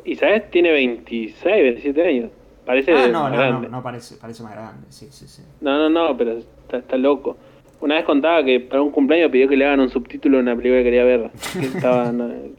Y 0.03 0.15
sabes, 0.15 0.49
tiene 0.49 0.71
26, 0.71 1.43
27 1.43 2.07
años. 2.07 2.31
Parece 2.65 2.91
Ah, 2.93 3.07
no, 3.07 3.23
más 3.23 3.31
no, 3.31 3.37
grande. 3.37 3.67
no, 3.69 3.77
no, 3.77 3.83
parece, 3.83 4.15
parece 4.17 4.41
más 4.41 4.53
grande. 4.53 4.87
Sí, 4.89 5.07
sí, 5.11 5.27
sí. 5.27 5.43
No, 5.61 5.77
no, 5.77 5.89
no, 5.89 6.17
pero 6.17 6.31
está, 6.31 6.77
está 6.77 6.97
loco. 6.97 7.37
Una 7.81 7.95
vez 7.95 8.05
contaba 8.05 8.43
que 8.43 8.59
para 8.61 8.81
un 8.81 8.89
cumpleaños 8.89 9.29
pidió 9.31 9.47
que 9.47 9.55
le 9.55 9.65
hagan 9.65 9.81
un 9.81 9.89
subtítulo 9.89 10.39
en 10.39 10.43
una 10.47 10.55
película 10.55 10.79
que 10.79 10.83
quería 10.85 11.03
ver. 11.03 11.29
Que 11.59 11.65
estaba, 11.67 12.11
no, 12.11 12.27
que 12.27 12.51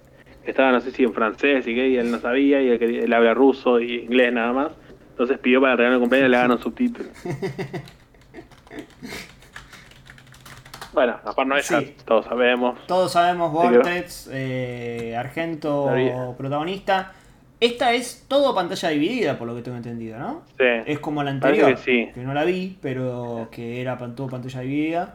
estaba 0.51 0.73
no 0.73 0.81
sé 0.81 0.91
si 0.91 1.05
en 1.05 1.13
francés 1.13 1.67
y 1.67 1.75
que 1.75 1.89
y 1.89 1.97
él 1.97 2.11
no 2.11 2.19
sabía, 2.19 2.61
y 2.63 2.69
él, 2.69 2.83
él 2.83 3.13
habla 3.13 3.35
ruso 3.35 3.81
y 3.81 4.01
inglés 4.01 4.33
nada 4.33 4.53
más. 4.53 4.73
Entonces 5.11 5.39
pidió 5.39 5.61
para 5.61 5.73
el 5.73 5.79
regalo 5.79 5.95
de 5.97 6.01
cumpleaños 6.01 6.27
que 6.27 6.31
le 6.31 6.37
hagan 6.37 6.51
un 6.51 6.59
subtítulo. 6.59 7.09
bueno, 10.93 11.13
aparte 11.25 11.45
no 11.47 11.57
es 11.57 11.69
ya 11.69 11.83
todos 12.05 12.27
sabemos. 12.27 12.79
Todos 12.87 13.13
sabemos 13.13 13.51
Sí. 13.51 13.57
Vortex, 13.57 14.31
eh, 14.33 15.17
Argento 15.17 15.91
protagonista. 16.37 17.13
Esta 17.59 17.95
es 17.95 18.27
todo 18.29 18.55
pantalla 18.55 18.91
dividida, 18.91 19.39
por 19.39 19.49
lo 19.49 19.57
que 19.57 19.63
tengo 19.63 19.79
entendido, 19.79 20.19
¿no? 20.19 20.43
Sí. 20.59 20.65
Es 20.85 20.99
como 20.99 21.23
la 21.23 21.31
anterior, 21.31 21.75
que 21.75 21.77
sí. 21.79 22.09
no 22.17 22.35
la 22.35 22.45
vi, 22.45 22.77
pero 22.83 23.49
que 23.51 23.81
era 23.81 23.97
todo 23.97 24.29
pantalla 24.29 24.61
dividida. 24.61 25.15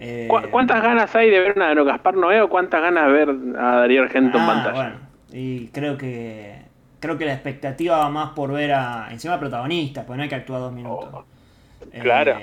Eh, 0.00 0.26
¿Cu- 0.28 0.48
¿Cuántas 0.50 0.82
ganas 0.82 1.14
hay 1.16 1.30
de 1.30 1.40
ver 1.40 1.54
una 1.56 1.74
de 1.74 1.84
Gaspar 1.84 2.14
Noé 2.16 2.40
o 2.40 2.48
cuántas 2.48 2.80
ganas 2.80 3.06
de 3.06 3.12
ver 3.12 3.28
a 3.58 3.76
Darío 3.76 4.02
Argento 4.02 4.38
en 4.38 4.44
ah, 4.44 4.46
pantalla? 4.46 4.74
bueno, 4.76 4.96
y 5.32 5.66
creo 5.68 5.96
que 5.98 6.62
creo 7.00 7.16
que 7.18 7.24
la 7.26 7.32
expectativa 7.34 7.98
va 7.98 8.08
más 8.10 8.30
por 8.30 8.52
ver 8.52 8.72
a 8.72 9.08
encima 9.10 9.38
protagonista, 9.38 10.04
porque 10.04 10.16
no 10.18 10.22
hay 10.24 10.28
que 10.28 10.34
actuar 10.36 10.60
dos 10.60 10.72
minutos. 10.72 11.24
Eh, 11.92 12.00
claro. 12.00 12.36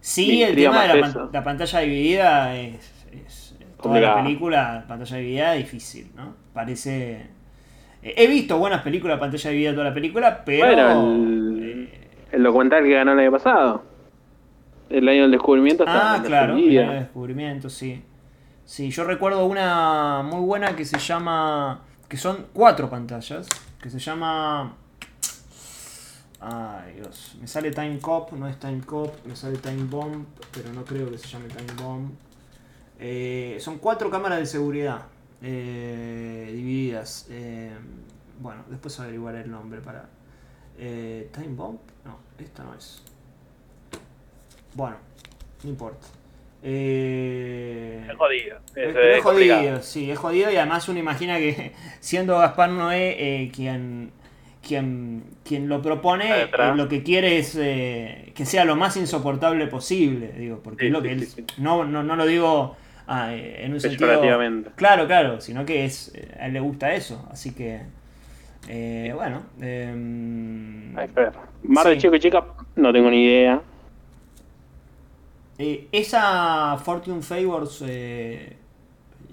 Sí, 0.00 0.38
Me 0.38 0.44
el 0.44 0.56
tema 0.56 0.82
de 0.82 0.88
la, 1.00 1.06
eso. 1.08 1.18
pan- 1.18 1.30
la 1.32 1.44
pantalla 1.44 1.78
dividida 1.80 2.56
es, 2.56 3.06
es- 3.12 3.56
toda 3.82 4.00
la 4.00 4.22
película, 4.22 4.84
pantalla 4.88 5.16
dividida, 5.16 5.52
difícil, 5.52 6.10
¿no? 6.16 6.34
Parece. 6.52 7.26
eh, 8.02 8.14
He 8.16 8.26
visto 8.28 8.56
buenas 8.58 8.82
películas 8.82 9.18
pantalla 9.18 9.50
dividida 9.50 9.72
toda 9.72 9.84
la 9.84 9.94
película, 9.94 10.42
pero. 10.44 10.66
Bueno, 10.66 11.12
el, 11.14 11.88
el 12.32 12.42
documental 12.42 12.84
que 12.84 12.90
ganó 12.94 13.12
el 13.12 13.18
año 13.20 13.32
pasado. 13.32 13.82
El 14.88 15.08
año 15.08 15.22
del 15.22 15.32
descubrimiento 15.32 15.84
está 15.84 16.12
Ah, 16.14 16.16
en 16.18 16.22
claro, 16.24 16.56
el 16.56 16.78
año 16.78 16.90
de 16.92 16.98
descubrimiento, 17.00 17.68
sí. 17.70 18.02
Sí, 18.64 18.90
yo 18.90 19.04
recuerdo 19.04 19.46
una 19.46 20.22
muy 20.22 20.40
buena 20.40 20.74
que 20.76 20.84
se 20.84 20.98
llama. 20.98 21.82
que 22.08 22.16
son 22.16 22.46
cuatro 22.52 22.88
pantallas. 22.90 23.46
Que 23.80 23.90
se 23.90 23.98
llama. 23.98 24.74
Ay, 26.40 26.94
Dios. 26.96 27.36
Me 27.40 27.46
sale 27.46 27.70
Time 27.70 27.98
Cop, 27.98 28.32
no 28.32 28.46
es 28.48 28.58
Time 28.58 28.80
Cop, 28.84 29.12
me 29.24 29.34
sale 29.34 29.56
Time 29.58 29.84
Bomb, 29.84 30.26
pero 30.52 30.72
no 30.72 30.84
creo 30.84 31.10
que 31.10 31.18
se 31.18 31.26
llame 31.28 31.48
Time 31.48 31.72
Bomb. 31.82 32.10
Eh, 32.98 33.56
son 33.60 33.78
cuatro 33.78 34.10
cámaras 34.10 34.38
de 34.38 34.46
seguridad 34.46 35.02
eh, 35.42 36.50
divididas. 36.54 37.26
Eh, 37.30 37.72
bueno, 38.40 38.64
después 38.68 38.98
averiguaré 39.00 39.42
el 39.42 39.50
nombre 39.50 39.80
para. 39.80 40.08
Eh, 40.78 41.30
¿Time 41.32 41.54
Bomb? 41.54 41.78
No, 42.04 42.18
esta 42.38 42.62
no 42.64 42.74
es. 42.74 43.02
Bueno, 44.76 44.96
no 45.62 45.70
importa. 45.70 46.06
Eh, 46.62 48.04
Es 48.10 48.16
jodido. 48.16 48.56
es, 48.74 48.88
Es, 48.88 48.92
pero 48.92 49.14
es 49.14 49.22
complicado. 49.22 49.60
jodido, 49.60 49.82
sí, 49.82 50.10
es 50.10 50.18
jodido 50.18 50.50
y 50.50 50.56
además 50.56 50.88
uno 50.88 50.98
imagina 50.98 51.38
que 51.38 51.72
siendo 52.00 52.38
Gaspar 52.38 52.70
Noé 52.70 53.16
eh, 53.44 53.50
quien, 53.54 54.12
quien, 54.66 55.24
quien 55.44 55.68
lo 55.68 55.80
propone, 55.82 56.42
eh, 56.42 56.48
lo 56.74 56.88
que 56.88 57.02
quiere 57.02 57.38
es 57.38 57.56
eh, 57.60 58.32
que 58.34 58.44
sea 58.46 58.64
lo 58.64 58.76
más 58.76 58.96
insoportable 58.96 59.66
posible, 59.68 60.32
digo, 60.32 60.60
porque 60.62 60.84
Sí, 60.84 60.86
es 60.86 60.92
lo 60.92 61.02
que 61.02 61.10
sí, 61.20 61.34
él, 61.38 61.46
no, 61.56 61.84
no, 61.84 62.02
no 62.02 62.16
lo 62.16 62.26
digo 62.26 62.76
ah, 63.06 63.34
eh, 63.34 63.64
en 63.64 63.72
un 63.74 63.80
sentido... 63.80 64.40
Claro, 64.76 65.06
claro, 65.06 65.40
sino 65.40 65.64
que 65.64 65.84
es, 65.84 66.12
a 66.38 66.46
él 66.46 66.52
le 66.54 66.60
gusta 66.60 66.94
eso, 66.94 67.26
así 67.30 67.54
que... 67.54 67.82
eh, 68.68 69.12
bueno, 69.14 69.42
em, 69.60 70.94
ver. 71.14 71.32
Mar 71.62 71.88
de. 71.88 71.98
Chico 71.98 72.16
y 72.16 72.20
Chica, 72.20 72.44
no 72.76 72.92
tengo 72.92 73.10
ni 73.10 73.24
idea. 73.24 73.62
Eh, 75.58 75.88
esa 75.92 76.76
Fortune 76.78 77.22
Favors 77.22 77.82
eh, 77.86 78.56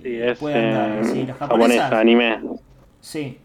Sí, 0.01 0.15
es 0.21 0.41
andar, 0.51 0.99
eh, 0.99 1.03
sí, 1.05 1.25
la 1.25 1.33
japonesa. 1.35 1.99
anime. 1.99 2.39
Sí. 2.99 3.39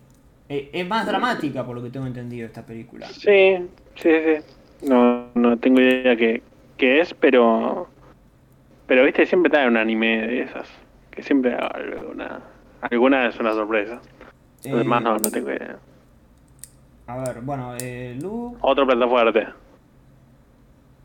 Eh, 0.48 0.70
es 0.72 0.88
más 0.88 1.06
dramática, 1.06 1.64
por 1.64 1.76
lo 1.76 1.82
que 1.82 1.90
tengo 1.90 2.06
entendido, 2.06 2.46
esta 2.46 2.64
película. 2.64 3.06
Sí, 3.08 3.56
sí, 3.96 4.10
sí. 4.10 4.44
No, 4.88 5.26
no 5.34 5.58
tengo 5.58 5.80
idea 5.80 6.16
qué, 6.16 6.42
qué 6.76 7.00
es, 7.00 7.14
pero. 7.14 7.88
Pero 8.86 9.04
viste, 9.04 9.26
siempre 9.26 9.50
trae 9.50 9.68
un 9.68 9.76
anime 9.76 10.26
de 10.26 10.42
esas. 10.42 10.68
Que 11.10 11.22
siempre 11.22 11.54
alguna. 11.54 12.40
Alguna 12.80 13.28
es 13.28 13.38
una 13.38 13.52
sorpresa. 13.52 14.00
Eh, 14.64 14.70
Los 14.70 14.78
demás 14.80 15.02
no, 15.02 15.18
no 15.18 15.30
tengo 15.30 15.50
idea. 15.50 15.78
A 17.06 17.18
ver, 17.18 17.40
bueno, 17.42 17.74
eh, 17.80 18.16
Lu, 18.20 18.56
Otro 18.60 18.86
plato 18.86 19.08
fuerte. 19.08 19.46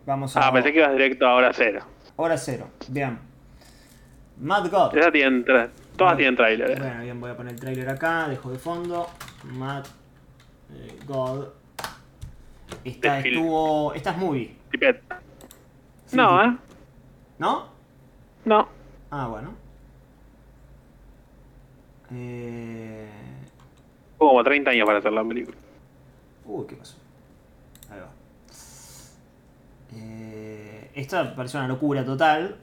Vamos 0.06 0.36
a... 0.36 0.48
Ah, 0.48 0.52
pensé 0.52 0.72
que 0.72 0.80
ibas 0.80 0.92
directo 0.92 1.26
a 1.26 1.36
hora 1.36 1.52
cero. 1.54 1.82
Hora 2.16 2.38
cero, 2.38 2.68
bien. 2.90 3.20
Mad 4.40 4.70
God. 4.70 4.98
Esa 4.98 5.12
tiene 5.12 5.44
todas 5.96 6.18
tienen 6.18 6.36
trailer. 6.36 6.78
Bueno, 6.78 7.02
bien, 7.02 7.20
voy 7.20 7.32
a 7.32 7.38
poner 7.38 7.54
el 7.54 7.60
trailer 7.60 7.90
acá, 7.90 8.28
dejo 8.28 8.52
de 8.52 8.58
fondo. 8.58 9.08
Mad 9.44 9.86
eh, 10.74 11.00
God. 11.06 11.48
Esta 12.84 13.20
estuvo... 13.20 13.94
Esta 13.94 14.12
es 14.12 14.18
movie. 14.18 14.56
Tipet. 14.72 15.02
Sí, 16.06 16.18
No, 16.18 16.42
sí. 16.42 16.50
¿eh? 16.50 16.58
¿No? 17.40 17.68
No. 18.46 18.68
Ah, 19.12 19.28
bueno. 19.28 19.54
Eh... 22.12 23.10
Como 24.18 24.44
30 24.44 24.72
años 24.72 24.86
para 24.86 25.00
hacer 25.00 25.12
la 25.12 25.24
película. 25.24 25.58
Uy, 26.46 26.66
¿qué 26.68 26.76
pasó? 26.76 26.98
Ahí 27.92 28.00
va. 28.00 28.23
Eh, 29.96 30.92
esta 30.96 31.36
pareció 31.36 31.60
una 31.60 31.68
locura 31.68 32.04
total. 32.06 32.58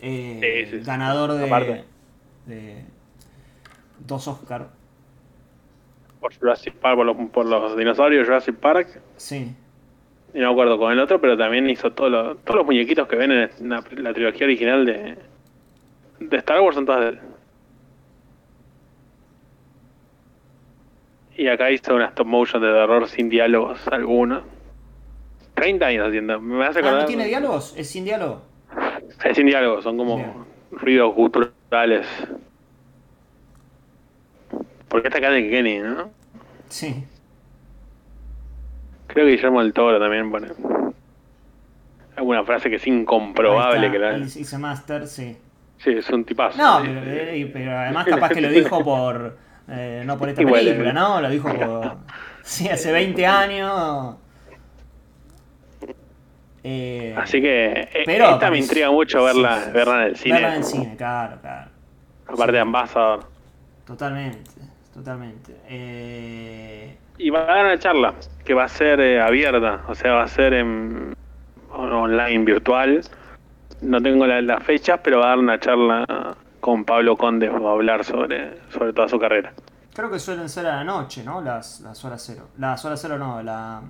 Eh, 0.00 0.38
Sí, 0.66 0.70
sí, 0.70 0.78
sí. 0.80 0.84
ganador 0.86 1.32
de, 1.34 2.84
dos 4.00 4.26
Oscar. 4.28 4.68
Por 6.20 6.34
Jurassic 6.36 6.74
Park, 6.74 6.96
por 6.96 7.06
los, 7.06 7.16
por 7.30 7.46
los 7.46 7.76
dinosaurios 7.76 8.26
Jurassic 8.26 8.56
Park. 8.56 9.00
Sí. 9.16 9.54
Y 10.34 10.38
no 10.38 10.46
me 10.46 10.52
acuerdo 10.52 10.78
con 10.78 10.90
el 10.92 10.98
otro, 10.98 11.20
pero 11.20 11.36
también 11.36 11.68
hizo 11.68 11.92
todo 11.92 12.08
lo- 12.08 12.36
todos 12.36 12.56
los 12.58 12.66
muñequitos 12.66 13.06
que 13.06 13.16
ven 13.16 13.32
en 13.32 13.50
la, 13.68 13.84
la 13.96 14.12
trilogía 14.14 14.46
original 14.46 14.86
de, 14.86 15.18
de 16.20 16.36
Star 16.38 16.60
Wars 16.60 16.74
son 16.76 16.86
todas 16.86 17.00
de 17.02 17.08
él. 17.10 17.20
Y 21.36 21.48
acá 21.48 21.70
hizo 21.70 21.94
una 21.94 22.06
stop 22.06 22.26
motion 22.26 22.62
de 22.62 22.68
terror 22.68 23.08
sin 23.08 23.28
diálogos 23.28 23.86
algunos. 23.88 24.42
30 25.54 25.86
años 25.86 26.08
haciendo. 26.08 26.40
Me 26.40 26.64
hace 26.66 26.78
Ah, 26.78 26.82
acordar. 26.82 27.00
¿no 27.02 27.06
tiene 27.06 27.26
diálogos? 27.26 27.74
¿Es 27.76 27.88
sin 27.90 28.04
diálogo? 28.04 28.42
Es 29.24 29.36
sin 29.36 29.46
diálogo, 29.46 29.82
son 29.82 29.96
como 29.96 30.46
ruidos 30.70 31.14
guturales. 31.14 32.06
Porque 34.88 35.08
está 35.08 35.18
acá 35.18 35.30
de 35.30 35.48
Kenny, 35.48 35.78
¿no? 35.78 36.10
Sí. 36.68 37.04
Creo 39.06 39.26
que 39.26 39.32
Guillermo 39.32 39.62
del 39.62 39.72
Toro 39.72 39.98
también 39.98 40.30
pone. 40.30 40.48
Alguna 42.16 42.44
frase 42.44 42.68
que 42.68 42.76
es 42.76 42.86
incomprobable 42.86 43.90
que 43.90 43.98
la. 43.98 44.10
A 44.16 44.58
Master, 44.58 45.06
sí. 45.06 45.36
Sí, 45.78 45.90
es 45.90 46.08
un 46.10 46.24
tipazo. 46.24 46.58
No, 46.58 46.78
pero, 46.82 47.00
eh, 47.04 47.50
pero 47.52 47.76
además 47.76 48.06
capaz 48.06 48.28
que 48.30 48.40
lo 48.40 48.48
dijo 48.50 48.84
por... 48.84 49.36
eh, 49.68 50.02
no 50.06 50.16
por 50.16 50.28
esta 50.28 50.42
película. 50.46 50.92
¿no? 50.92 51.20
Lo 51.20 51.28
dijo 51.28 51.48
por... 51.52 51.96
Sí, 52.42 52.68
hace 52.68 52.92
20 52.92 53.26
años. 53.26 54.16
Eh, 56.64 57.14
Así 57.18 57.40
que 57.42 57.72
eh, 57.92 58.02
Pero 58.06 58.30
esta 58.30 58.50
me 58.50 58.58
intriga 58.58 58.90
mucho 58.90 59.24
verla, 59.24 59.56
sí, 59.58 59.64
sí, 59.66 59.70
verla 59.72 59.94
en 60.02 60.02
el 60.08 60.16
cine. 60.16 60.34
Verla 60.34 60.48
en 60.50 60.54
el 60.58 60.64
cine, 60.64 60.96
claro, 60.96 61.36
claro. 61.40 61.70
Aparte 62.28 62.52
de 62.52 62.60
Ambassador. 62.60 63.24
Totalmente, 63.84 64.50
totalmente. 64.94 65.56
Eh, 65.68 66.96
Y 67.18 67.30
va 67.30 67.40
a 67.40 67.44
dar 67.46 67.64
una 67.66 67.78
charla 67.78 68.14
que 68.44 68.54
va 68.54 68.64
a 68.64 68.68
ser 68.68 69.00
eh, 69.00 69.20
abierta, 69.20 69.82
o 69.88 69.94
sea, 69.94 70.12
va 70.12 70.22
a 70.22 70.28
ser 70.28 70.54
en 70.54 71.14
on- 71.72 71.92
online, 71.92 72.44
virtual. 72.44 73.00
No 73.80 74.00
tengo 74.00 74.26
la- 74.26 74.40
las 74.40 74.62
fechas, 74.62 75.00
pero 75.02 75.18
va 75.18 75.26
a 75.26 75.28
dar 75.30 75.38
una 75.38 75.58
charla 75.58 76.36
con 76.60 76.84
Pablo 76.84 77.16
Conde, 77.16 77.48
va 77.48 77.70
a 77.70 77.72
hablar 77.72 78.04
sobre, 78.04 78.58
sobre 78.70 78.92
toda 78.92 79.08
su 79.08 79.18
carrera. 79.18 79.52
creo 79.94 80.08
que 80.10 80.18
suelen 80.20 80.48
ser 80.48 80.66
a 80.68 80.76
la 80.76 80.84
noche, 80.84 81.24
¿no? 81.24 81.40
Las, 81.42 81.80
las 81.80 82.02
horas 82.04 82.22
cero. 82.24 82.46
Las 82.58 82.84
horas 82.84 83.00
cero 83.02 83.18
no, 83.18 83.42
la... 83.42 83.82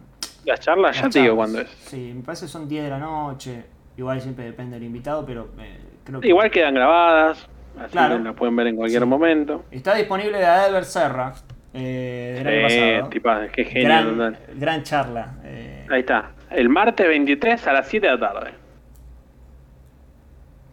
Las 0.45 0.61
charlas, 0.61 0.97
ya 0.97 1.03
las 1.05 1.13
te 1.13 1.21
digo 1.21 1.37
cuándo 1.37 1.61
es. 1.61 1.69
Sí, 1.87 2.13
me 2.15 2.23
parece 2.23 2.47
que 2.47 2.53
son 2.53 2.69
10 2.69 2.85
de 2.85 2.91
la 2.91 2.99
noche. 2.99 3.65
Igual 3.97 4.21
siempre 4.21 4.45
depende 4.45 4.75
del 4.77 4.85
invitado, 4.85 5.25
pero 5.25 5.49
eh, 5.61 5.79
creo 6.05 6.21
que... 6.21 6.29
Igual 6.29 6.51
quedan 6.51 6.75
grabadas, 6.75 7.47
así 7.79 7.93
Claro. 7.93 8.17
que 8.19 8.25
la 8.25 8.33
pueden 8.33 8.57
ver 8.57 8.67
en 8.69 8.77
cualquier 8.77 9.05
momento. 9.07 9.65
Está 9.71 9.95
disponible 9.95 10.39
de 10.39 10.47
Albert 10.47 10.87
Serra, 10.87 11.35
eh, 11.75 12.35
del 12.39 12.47
año 12.47 13.09
Sí, 13.11 13.21
pasado. 13.21 13.51
qué 13.53 13.65
genio 13.65 13.89
gran, 13.89 14.09
total. 14.17 14.39
gran 14.57 14.83
charla. 14.83 15.35
eh, 15.45 15.87
Ahí 15.91 16.01
está, 16.01 16.31
el 16.51 16.69
martes 16.71 17.07
23 17.07 17.67
a 17.67 17.73
las 17.75 17.87
7 17.89 18.07
de 18.07 18.13
la 18.15 18.19
tarde. 18.19 18.51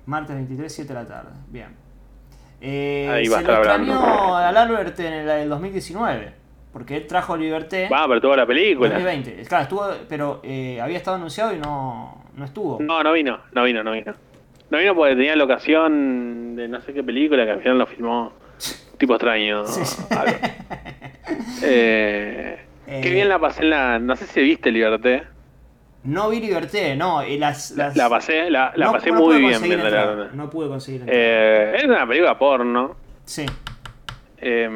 martes 0.06 0.36
23, 0.36 0.74
7 0.74 0.94
de 0.94 1.00
la 1.00 1.06
tarde. 1.08 1.30
Bien. 1.50 1.68
Eh, 2.62 3.10
Ahí 3.12 3.28
va 3.28 3.38
a 3.38 3.42
se 3.42 3.46
lo 3.48 3.54
estar 3.54 3.72
hablando. 3.72 3.94
extrañó 3.94 4.36
al 4.36 4.58
Albert 4.58 5.00
en 5.02 5.14
el, 5.14 5.30
el 5.30 5.50
2019, 5.50 6.34
porque 6.74 6.98
él 6.98 7.08
trajo 7.08 7.36
Liberté. 7.38 7.90
Va, 7.92 8.08
pero 8.08 8.22
tuvo 8.22 8.36
la 8.36 8.46
película. 8.46 8.90
2020. 8.90 9.44
Claro, 9.48 9.64
estuvo, 9.64 9.88
pero 10.08 10.40
eh, 10.44 10.80
había 10.82 10.98
estado 10.98 11.18
anunciado 11.18 11.54
y 11.54 11.58
no, 11.60 12.24
no 12.36 12.46
estuvo. 12.46 12.78
No, 12.82 13.04
no 13.04 13.12
vino, 13.14 13.40
no 13.54 13.64
vino, 13.64 13.84
no 13.84 13.92
vino. 13.92 14.14
No 14.70 14.78
vino 14.78 14.94
porque 14.96 15.16
tenía 15.16 15.36
locación 15.36 16.56
de 16.56 16.68
no 16.68 16.80
sé 16.82 16.94
qué 16.94 17.04
película 17.04 17.44
que 17.46 17.52
al 17.52 17.62
final 17.62 17.80
lo 17.80 17.88
filmó 17.88 18.34
tipo 18.98 19.14
extraño. 19.16 19.64
algo. 20.12 20.38
Eh, 21.64 22.60
Eh, 22.92 23.02
qué 23.04 23.12
bien 23.12 23.30
la 23.30 23.38
pasé 23.38 23.62
en 23.62 23.70
la. 23.70 24.00
No 24.00 24.16
sé 24.16 24.26
si 24.26 24.42
viste 24.42 24.72
Liberté. 24.72 25.22
No 26.06 26.28
vi 26.32 26.40
Liberté, 26.40 26.96
no. 26.96 27.24
y 27.24 27.38
las, 27.38 27.70
las- 27.72 27.96
La 27.96 28.10
pasé, 28.10 28.50
la, 28.50 28.74
la 28.76 28.88
no- 28.88 28.92
pasé 28.94 29.12
no 29.12 29.20
muy 29.20 29.38
bien. 29.38 29.62
No 30.34 30.50
pude 30.50 30.68
conseguir. 30.70 31.04
Eh, 31.06 31.74
es 31.78 31.84
una 31.84 32.08
película 32.08 32.40
porno. 32.40 32.96
Sí. 33.26 33.46
Eh, 34.42 34.68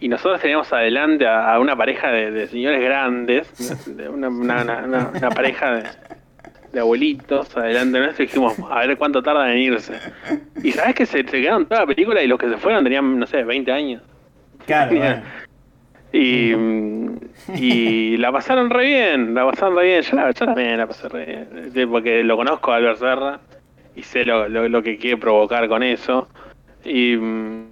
y 0.00 0.08
nosotros 0.08 0.40
teníamos 0.40 0.72
adelante 0.72 1.26
a, 1.26 1.54
a 1.54 1.58
una 1.60 1.74
pareja 1.76 2.10
de, 2.10 2.30
de 2.30 2.46
señores 2.48 2.82
grandes, 2.82 3.86
de 3.96 4.08
una, 4.08 4.28
una- 4.28 4.62
una- 4.62 4.82
una- 4.84 5.10
una 5.14 5.30
pareja 5.30 5.72
de, 5.76 5.82
de 6.72 6.80
abuelitos 6.80 7.56
adelante 7.56 7.98
nuestro 7.98 8.24
y 8.24 8.26
dijimos, 8.26 8.54
a 8.70 8.86
ver 8.86 8.96
cuánto 8.98 9.22
tardan 9.22 9.50
en 9.50 9.58
irse. 9.58 9.94
Y 10.62 10.72
sabes 10.72 10.94
que 10.94 11.06
se, 11.06 11.18
se 11.26 11.40
quedaron 11.40 11.66
toda 11.66 11.80
la 11.82 11.86
película 11.86 12.22
y 12.22 12.26
los 12.26 12.38
que 12.38 12.48
se 12.48 12.56
fueron 12.58 12.84
tenían, 12.84 13.18
no 13.18 13.26
sé, 13.26 13.42
20 13.44 13.72
años. 13.72 14.02
Claro, 14.66 14.94
bueno. 14.96 15.22
Y, 16.12 16.52
y 17.54 18.16
la 18.16 18.32
pasaron 18.32 18.70
re 18.70 18.84
bien, 18.86 19.34
la 19.34 19.44
pasaron 19.50 19.76
re 19.76 19.84
bien. 19.84 20.02
Yo, 20.02 20.16
la, 20.16 20.30
yo 20.30 20.46
también 20.46 20.78
la 20.78 20.86
pasé 20.86 21.08
re 21.08 21.24
bien. 21.26 21.70
Sí, 21.74 21.86
Porque 21.86 22.22
lo 22.24 22.36
conozco 22.36 22.72
a 22.72 22.76
Albert 22.76 22.98
Serra 22.98 23.40
y 23.94 24.02
sé 24.02 24.24
lo, 24.24 24.48
lo, 24.48 24.68
lo 24.68 24.82
que 24.82 24.98
quiere 24.98 25.16
provocar 25.16 25.68
con 25.68 25.82
eso. 25.82 26.28
Y, 26.84 27.16
mm, 27.16 27.64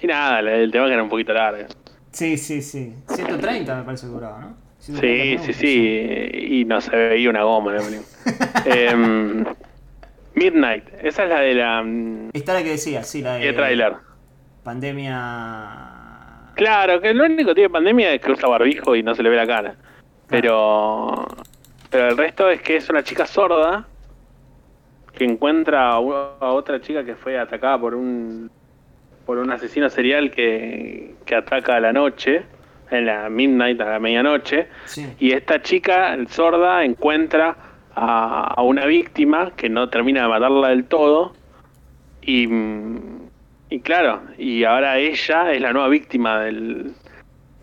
y 0.00 0.06
nada, 0.06 0.40
el- 0.40 0.70
tema 0.70 0.86
que 0.86 0.92
era 0.92 1.02
un 1.02 1.08
poquito 1.08 1.32
largo. 1.32 1.66
Sí, 2.12 2.36
sí, 2.38 2.62
sí. 2.62 2.94
130 3.08 3.76
me 3.76 3.82
parece 3.82 4.06
que 4.06 4.12
duraba, 4.12 4.38
¿no? 4.40 4.56
130 4.78 5.42
Sí, 5.44 5.52
sí, 5.52 5.58
sí. 5.60 6.30
Y 6.60 6.64
no 6.64 6.80
se 6.80 6.94
veía 6.96 7.28
una 7.30 7.42
goma 7.42 7.72
en 7.72 7.76
la 7.76 7.82
película. 7.82 8.08
Em, 8.64 9.44
Midnight, 10.34 10.84
esa 11.02 11.24
es 11.24 11.28
la 11.30 11.40
de 11.40 11.54
la. 11.54 11.82
mm, 11.82 12.30
Esta 12.32 12.52
es 12.52 12.58
la 12.58 12.64
que 12.64 12.70
decía, 12.70 13.02
sí, 13.02 13.22
la 13.22 13.34
de. 13.34 13.40
¿Qué 13.42 13.52
tráiler? 13.52 13.94
Pandemia. 14.62 16.50
Claro, 16.54 17.00
que 17.00 17.12
lo 17.14 17.24
único 17.24 17.50
que 17.50 17.54
tiene 17.54 17.70
pandemia 17.70 18.12
es 18.14 18.20
que 18.20 18.32
usa 18.32 18.48
barbijo 18.48 18.96
y 18.96 19.02
no 19.02 19.14
se 19.14 19.22
le 19.22 19.28
ve 19.30 19.36
la 19.36 19.46
cara. 19.46 19.74
Pero. 20.28 21.26
Pero 21.90 22.08
el 22.08 22.16
resto 22.16 22.50
es 22.50 22.60
que 22.62 22.76
es 22.76 22.88
una 22.90 23.02
chica 23.02 23.26
sorda 23.26 23.86
que 25.12 25.24
encuentra 25.24 25.90
a 25.92 25.98
otra 26.00 26.80
chica 26.80 27.04
que 27.04 27.14
fue 27.14 27.38
atacada 27.38 27.78
por 27.80 27.94
un 27.94 28.50
por 29.26 29.38
un 29.38 29.50
asesino 29.50 29.90
serial 29.90 30.30
que, 30.30 31.14
que 31.24 31.34
ataca 31.34 31.76
a 31.76 31.80
la 31.80 31.92
noche, 31.92 32.42
en 32.90 33.06
la 33.06 33.28
midnight, 33.28 33.80
a 33.80 33.90
la 33.90 33.98
medianoche, 33.98 34.68
Sí. 34.84 35.06
y 35.18 35.32
esta 35.32 35.60
chica 35.60 36.16
sorda 36.28 36.84
encuentra 36.84 37.56
a, 37.94 38.54
a 38.56 38.62
una 38.62 38.86
víctima 38.86 39.50
que 39.56 39.68
no 39.68 39.88
termina 39.88 40.22
de 40.22 40.28
matarla 40.28 40.68
del 40.68 40.84
todo, 40.84 41.34
y, 42.22 42.46
mm, 42.46 42.98
y 43.70 43.80
claro, 43.80 44.22
y 44.38 44.62
ahora 44.64 44.98
ella 44.98 45.52
es 45.52 45.60
la 45.60 45.72
nueva 45.72 45.88
víctima 45.88 46.40
del, 46.40 46.92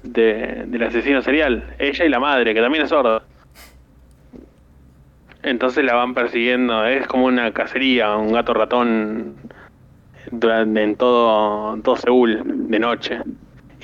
de- 0.04 0.64
del 0.68 0.84
asesino 0.84 1.22
serial, 1.22 1.76
ella 1.80 2.04
y 2.04 2.10
la 2.10 2.20
madre, 2.20 2.54
que 2.54 2.60
también 2.62 2.84
es 2.84 2.90
sorda. 2.90 3.24
Entonces 5.44 5.84
la 5.84 5.94
van 5.96 6.14
persiguiendo, 6.14 6.86
es 6.86 7.06
como 7.08 7.26
una 7.26 7.52
cacería, 7.52 8.16
un 8.16 8.32
gato 8.34 8.54
ratón 8.54 9.36
durante, 10.32 10.84
en 10.84 10.96
todo, 10.96 11.78
todo 11.82 11.96
Seúl 11.96 12.42
de 12.46 12.80
noche. 12.80 13.20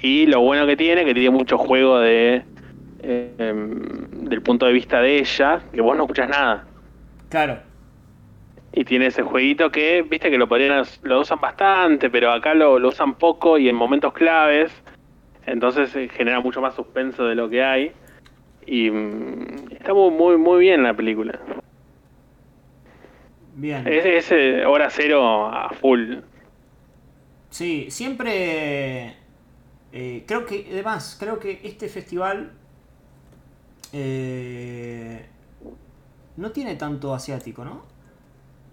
Y 0.01 0.25
lo 0.25 0.41
bueno 0.41 0.65
que 0.65 0.77
tiene, 0.77 1.05
que 1.05 1.13
tiene 1.13 1.29
mucho 1.29 1.57
juego 1.57 1.99
de 1.99 2.43
eh, 3.01 3.33
em, 3.37 3.81
del 4.29 4.41
punto 4.41 4.65
de 4.65 4.73
vista 4.73 5.01
de 5.01 5.19
ella, 5.19 5.61
que 5.71 5.81
vos 5.81 5.95
no 5.95 6.03
escuchas 6.03 6.29
nada. 6.29 6.65
Claro. 7.29 7.59
Y 8.73 8.83
tiene 8.83 9.07
ese 9.07 9.23
jueguito 9.23 9.71
que, 9.71 10.03
viste 10.03 10.29
que 10.29 10.37
lo 10.37 10.47
podrían, 10.47 10.83
lo 11.03 11.21
usan 11.21 11.39
bastante, 11.39 12.09
pero 12.09 12.31
acá 12.31 12.53
lo, 12.53 12.77
lo 12.77 12.89
usan 12.89 13.15
poco 13.15 13.57
y 13.57 13.69
en 13.69 13.75
momentos 13.75 14.13
claves. 14.13 14.71
Entonces 15.45 15.95
eh, 15.95 16.09
genera 16.09 16.39
mucho 16.39 16.61
más 16.61 16.75
suspenso 16.75 17.25
de 17.25 17.35
lo 17.35 17.49
que 17.49 17.63
hay. 17.63 17.91
Y 18.65 18.91
mm, 18.91 19.71
está 19.71 19.93
muy, 19.93 20.11
muy, 20.11 20.37
muy 20.37 20.59
bien 20.59 20.83
la 20.83 20.93
película. 20.93 21.39
Bien. 23.55 23.87
Es, 23.87 24.05
es, 24.05 24.31
eh, 24.31 24.65
hora 24.65 24.89
cero 24.89 25.47
a 25.47 25.69
full. 25.69 26.17
Sí, 27.49 27.87
siempre. 27.89 29.15
eh, 29.91 30.23
creo 30.27 30.45
que, 30.45 30.67
además, 30.71 31.17
creo 31.19 31.39
que 31.39 31.61
este 31.63 31.87
festival. 31.89 32.51
eh, 33.91 35.25
no 36.37 36.51
tiene 36.51 36.75
tanto 36.75 37.13
asiático, 37.13 37.65
¿no? 37.65 37.81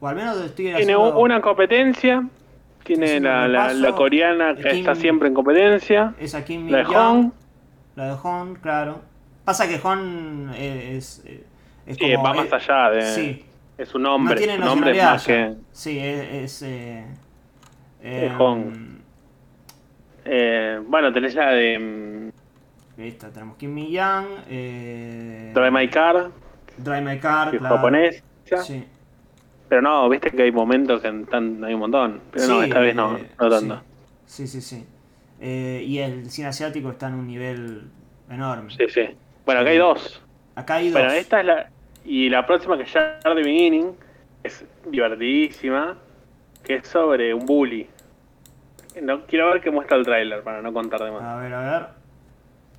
O 0.01 0.07
al 0.07 0.15
menos 0.15 0.37
estoy 0.37 0.67
Tiene 0.67 0.81
haciendo- 0.83 1.19
una 1.19 1.41
competencia. 1.41 2.29
Tiene 2.85 3.19
la, 3.19 3.49
la, 3.49 3.93
coreana 3.95 4.55
que 4.55 4.63
Kim- 4.63 4.79
está 4.81 4.95
siempre 4.95 5.27
en 5.29 5.35
competencia. 5.35 6.15
Esa 6.21 6.45
Kim 6.45 6.69
La 6.69 6.79
de 6.79 6.85
Hong. 6.85 7.31
La 7.97 8.11
de 8.11 8.15
Hong, 8.17 8.55
claro. 8.61 9.01
Pasa 9.45 9.67
que 9.67 9.79
Hong 9.79 10.51
eh, 10.55 10.97
es. 10.97 11.23
eh, 11.27 11.45
es 11.87 11.97
Sí, 11.97 12.13
como, 12.13 12.23
va 12.23 12.35
más 12.35 12.53
allá 12.53 12.91
de. 12.91 13.03
Sí. 13.03 13.45
Es 13.79 13.95
un 13.95 14.07
hombre. 14.07 14.35
no 14.35 14.39
tiene 14.39 14.57
un 14.59 14.63
hombre 14.69 14.91
es 14.93 14.97
nacionalidad 14.99 15.13
más 15.13 15.27
que. 15.27 15.55
Sí, 15.73 15.99
es. 15.99 16.63
eh, 16.63 17.05
eh, 18.07 18.33
Hong. 18.39 18.73
Eh, 20.25 20.81
bueno, 20.87 21.13
tenés 21.13 21.35
la 21.35 21.51
de. 21.51 21.79
mm, 21.79 23.01
Esta, 23.01 23.31
tenemos 23.31 23.57
Kim 23.57 23.75
Mi-young. 23.75 24.27
Eh, 24.49 25.53
Drive 25.55 25.71
My 25.71 25.89
Car, 25.89 26.31
Drive 26.79 27.01
My 27.03 27.19
Car, 27.19 27.51
que 27.51 27.57
es 27.57 27.61
claro. 27.61 27.77
japonesa. 27.77 28.23
Sí. 28.63 28.85
Pero 29.69 29.83
no, 29.83 30.09
viste 30.09 30.31
que 30.31 30.43
hay 30.43 30.53
momentos 30.53 31.01
que 31.03 31.11
tan- 31.31 31.63
hay 31.65 31.75
un 31.75 31.81
montón. 31.81 32.21
Pero 32.31 32.47
no, 32.49 32.63
esta 32.63 32.79
vez 32.79 32.95
no, 32.95 33.17
eh, 33.17 33.29
no 33.39 33.51
tanto. 33.51 33.83
Sí, 34.25 34.47
sí, 34.47 34.61
sí. 34.61 34.85
Y 35.41 35.99
el 35.99 36.31
cine 36.31 36.49
asiático 36.49 36.91
está 36.91 37.09
en 37.09 37.15
un 37.15 37.27
nivel 37.27 37.83
enorme. 38.31 38.71
Sí, 38.71 38.85
sí. 38.89 39.09
Bueno, 39.45 39.61
acá 39.61 39.71
hay 39.71 39.79
dos. 39.79 40.23
Acá 40.55 40.75
hay 40.77 40.87
dos. 40.91 41.01
Bueno, 41.01 41.13
esta 41.13 41.41
es 41.41 41.47
la. 41.47 41.71
Y 42.05 42.29
la 42.31 42.47
próxima 42.47 42.79
que 42.79 42.85
ya 42.87 43.19
de 43.25 43.35
Beginning 43.43 43.93
es 44.43 44.65
divertidísima. 44.89 45.97
Que 46.65 46.77
es 46.77 46.89
sobre 46.89 47.33
un 47.35 47.45
bully. 47.47 47.87
No 49.03 49.27
quiero 49.27 49.51
ver 49.53 49.61
qué 49.61 49.71
muestra 49.71 49.97
el 49.97 50.05
tráiler 50.05 50.43
para 50.43 50.63
no 50.63 50.73
contar 50.73 51.01
de 51.03 51.11
más. 51.11 51.23
A 51.23 51.37
ver, 51.37 51.53
a 51.53 51.61
ver. 51.61 51.87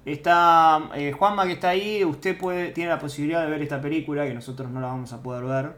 Está 0.06 0.90
eh, 0.96 1.12
Juanma 1.12 1.46
que 1.46 1.54
está 1.54 1.70
ahí, 1.70 2.04
usted 2.06 2.38
puede 2.38 2.70
tiene 2.72 2.90
la 2.90 3.00
posibilidad 3.00 3.44
de 3.44 3.52
ver 3.52 3.62
esta 3.62 3.82
película, 3.82 4.26
que 4.26 4.34
nosotros 4.34 4.70
no 4.72 4.80
la 4.80 4.88
vamos 4.88 5.12
a 5.12 5.22
poder 5.22 5.44
ver, 5.44 5.72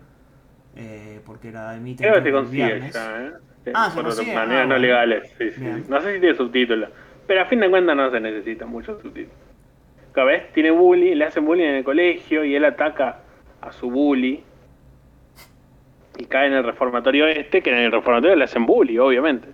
eh, 0.76 1.20
porque 1.26 1.52
la 1.52 1.76
emiten 1.76 2.08
Creo 2.08 2.22
que 2.22 2.30
se 2.30 2.32
consigue 2.32 2.92
ya, 2.92 3.26
¿eh? 3.26 3.32
Ah, 3.74 3.90
se 3.90 3.96
por 3.96 4.06
consigue. 4.06 4.34
maneras 4.36 4.64
Ah, 4.64 4.68
no 4.68 4.78
legales. 4.78 5.34
Sí, 5.38 5.52
sí. 5.52 5.64
No 5.88 6.00
sé 6.02 6.14
si 6.14 6.20
tiene 6.20 6.36
subtítulos. 6.36 6.90
Pero 7.26 7.42
a 7.42 7.46
fin 7.46 7.60
de 7.60 7.70
cuentas 7.70 7.96
no 7.96 8.10
se 8.12 8.20
necesitan 8.20 8.70
muchos 8.70 9.02
subtítulos. 9.02 9.38
Cada 10.12 10.28
vez 10.28 10.54
tiene 10.54 10.72
bullying, 10.72 11.16
le 11.16 11.26
hacen 11.26 11.46
bullying 11.46 11.66
en 11.66 11.76
el 11.76 11.84
colegio 11.84 12.46
y 12.46 12.56
él 12.56 12.66
ataca 12.66 13.20
a 13.62 13.72
su 13.72 13.90
bully. 13.90 14.44
Y 16.18 16.26
cae 16.26 16.48
en 16.48 16.54
el 16.54 16.64
reformatorio 16.64 17.28
este, 17.28 17.62
que 17.62 17.72
en 17.72 17.78
el 17.78 17.92
reformatorio 17.92 18.36
le 18.36 18.44
hacen 18.44 18.66
bully, 18.66 18.98
obviamente. 19.00 19.48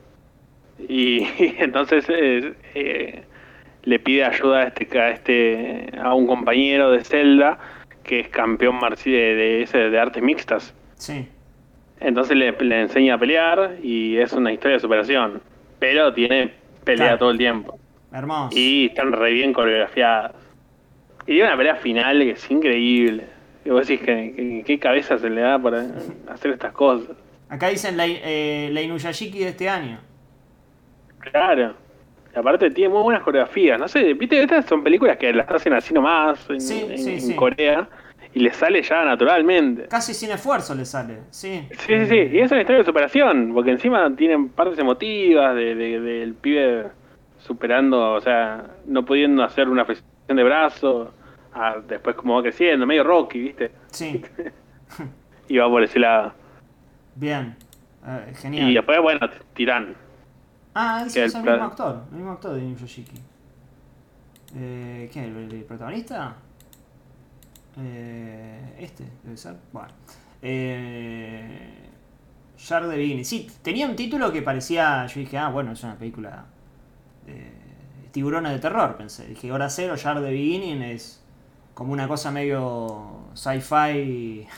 Y, 0.79 1.19
y 1.39 1.55
entonces 1.59 2.05
eh, 2.09 2.53
eh, 2.73 3.23
le 3.83 3.99
pide 3.99 4.23
ayuda 4.25 4.59
a 4.61 4.63
este, 4.67 4.99
a 4.99 5.09
este 5.11 5.89
a 6.01 6.13
un 6.13 6.27
compañero 6.27 6.91
de 6.91 7.03
Zelda 7.03 7.57
que 8.03 8.19
es 8.19 8.27
campeón 8.29 8.79
de, 9.03 9.11
de, 9.11 9.61
ese, 9.63 9.77
de 9.89 9.99
artes 9.99 10.21
mixtas. 10.21 10.73
Sí. 10.95 11.27
Entonces 11.99 12.37
le, 12.37 12.51
le 12.51 12.81
enseña 12.81 13.15
a 13.15 13.17
pelear 13.17 13.77
y 13.81 14.17
es 14.17 14.31
una 14.33 14.51
historia 14.53 14.75
de 14.75 14.79
superación. 14.81 15.41
Pero 15.79 16.13
tiene 16.13 16.51
pelea 16.83 17.05
Claro. 17.07 17.17
todo 17.17 17.31
el 17.31 17.37
tiempo. 17.39 17.79
Hermoso. 18.13 18.55
Y 18.57 18.87
están 18.87 19.11
re 19.11 19.31
bien 19.31 19.53
coreografiadas. 19.53 20.33
Y 21.23 21.31
tiene 21.31 21.45
una 21.45 21.57
pelea 21.57 21.75
final 21.77 22.19
que 22.19 22.31
es 22.31 22.51
increíble. 22.51 23.23
Y 23.65 23.69
vos 23.71 23.87
decís 23.87 24.05
que, 24.05 24.33
que- 24.35 24.63
qué 24.65 24.77
cabeza 24.77 25.17
se 25.17 25.29
le 25.29 25.41
da 25.41 25.57
para 25.57 25.83
hacer 26.29 26.51
estas 26.51 26.73
cosas. 26.73 27.15
Acá 27.49 27.69
dicen 27.69 27.97
la, 27.97 28.05
eh, 28.07 28.69
la 28.71 28.81
Inuyashiki 28.83 29.39
de 29.39 29.47
este 29.49 29.67
año. 29.67 29.97
Claro. 31.31 31.73
Aparte 32.35 32.69
tiene 32.71 32.93
muy 32.93 33.03
buenas 33.03 33.23
coreografías. 33.23 33.79
No 33.79 33.87
sé, 33.87 34.13
viste, 34.13 34.41
estas 34.41 34.65
son 34.65 34.83
películas 34.83 35.17
que 35.17 35.31
las 35.31 35.49
hacen 35.49 35.73
así 35.73 35.93
nomás 35.93 36.49
en, 36.49 36.59
Sí, 36.59 36.85
en- 36.89 36.97
sí, 36.97 37.13
en 37.13 37.21
sí. 37.21 37.35
Corea. 37.35 37.87
Y 38.33 38.39
les 38.39 38.57
sale 38.57 38.81
ya 38.81 39.05
naturalmente. 39.05 39.83
Casi 39.87 40.13
sin 40.13 40.31
esfuerzo 40.31 40.75
le 40.75 40.83
sale, 40.83 41.19
sí. 41.29 41.65
Sí, 41.71 41.77
sí, 41.99 42.05
sí. 42.07 42.15
Y 42.33 42.39
es 42.39 42.51
una 42.51 42.59
historia 42.61 42.79
de 42.79 42.85
superación, 42.85 43.51
porque 43.53 43.71
encima 43.71 44.13
tienen 44.13 44.49
partes 44.49 44.77
emotivas 44.77 45.55
de, 45.55 45.73
de- 45.75 45.99
del 46.01 46.33
pibe 46.33 46.87
superando, 47.37 48.13
o 48.15 48.19
sea, 48.21 48.65
no 48.87 49.05
pudiendo 49.05 49.41
hacer 49.43 49.69
una 49.69 49.85
flexión 49.85 50.09
de 50.27 50.43
brazo, 50.43 51.13
a 51.53 51.77
después 51.87 52.17
como 52.17 52.35
va 52.35 52.41
creciendo, 52.41 52.85
medio 52.85 53.05
Rocky, 53.05 53.39
¿viste? 53.39 53.71
Sí. 53.91 54.21
Y 55.47 55.57
va 55.57 55.69
por 55.69 55.83
ese 55.83 55.99
lado. 55.99 56.33
Bien. 57.15 57.55
Eh, 58.05 58.33
genial. 58.41 58.69
Y 58.69 58.73
después, 58.73 58.99
bueno, 58.99 59.29
Tirán. 59.53 59.95
Ah, 60.75 61.01
que 61.03 61.07
ese 61.07 61.25
es 61.25 61.35
el 61.35 61.43
mismo 61.43 61.63
actor, 61.63 62.03
el 62.11 62.17
mismo 62.17 62.31
actor 62.33 62.53
de 62.53 62.61
Inuyashiki. 62.63 63.17
Eh, 64.57 65.09
¿Quién 65.11 65.25
es 65.25 65.31
el, 65.35 65.51
el 65.59 65.63
protagonista? 65.63 66.35
Eh, 67.77 68.75
este, 68.79 69.05
debe 69.23 69.37
ser. 69.37 69.55
Bueno. 69.71 69.89
Eh, 70.41 71.89
Jar 72.57 72.87
de 72.87 72.97
Beginning. 72.97 73.25
Sí, 73.25 73.47
tenía 73.61 73.85
un 73.87 73.95
título 73.95 74.31
que 74.31 74.41
parecía. 74.41 75.05
Yo 75.07 75.19
dije, 75.19 75.37
ah, 75.37 75.49
bueno, 75.49 75.71
es 75.73 75.83
una 75.83 75.95
película. 75.95 76.45
de 77.25 77.51
tiburones 78.11 78.53
de 78.53 78.59
terror, 78.59 78.95
pensé. 78.95 79.27
Dije, 79.27 79.51
hora 79.51 79.69
cero, 79.69 79.95
Jar 80.01 80.21
de 80.21 80.31
Beginning 80.31 80.81
es 80.83 81.21
como 81.73 81.91
una 81.91 82.07
cosa 82.07 82.31
medio 82.31 83.27
sci-fi. 83.33 84.47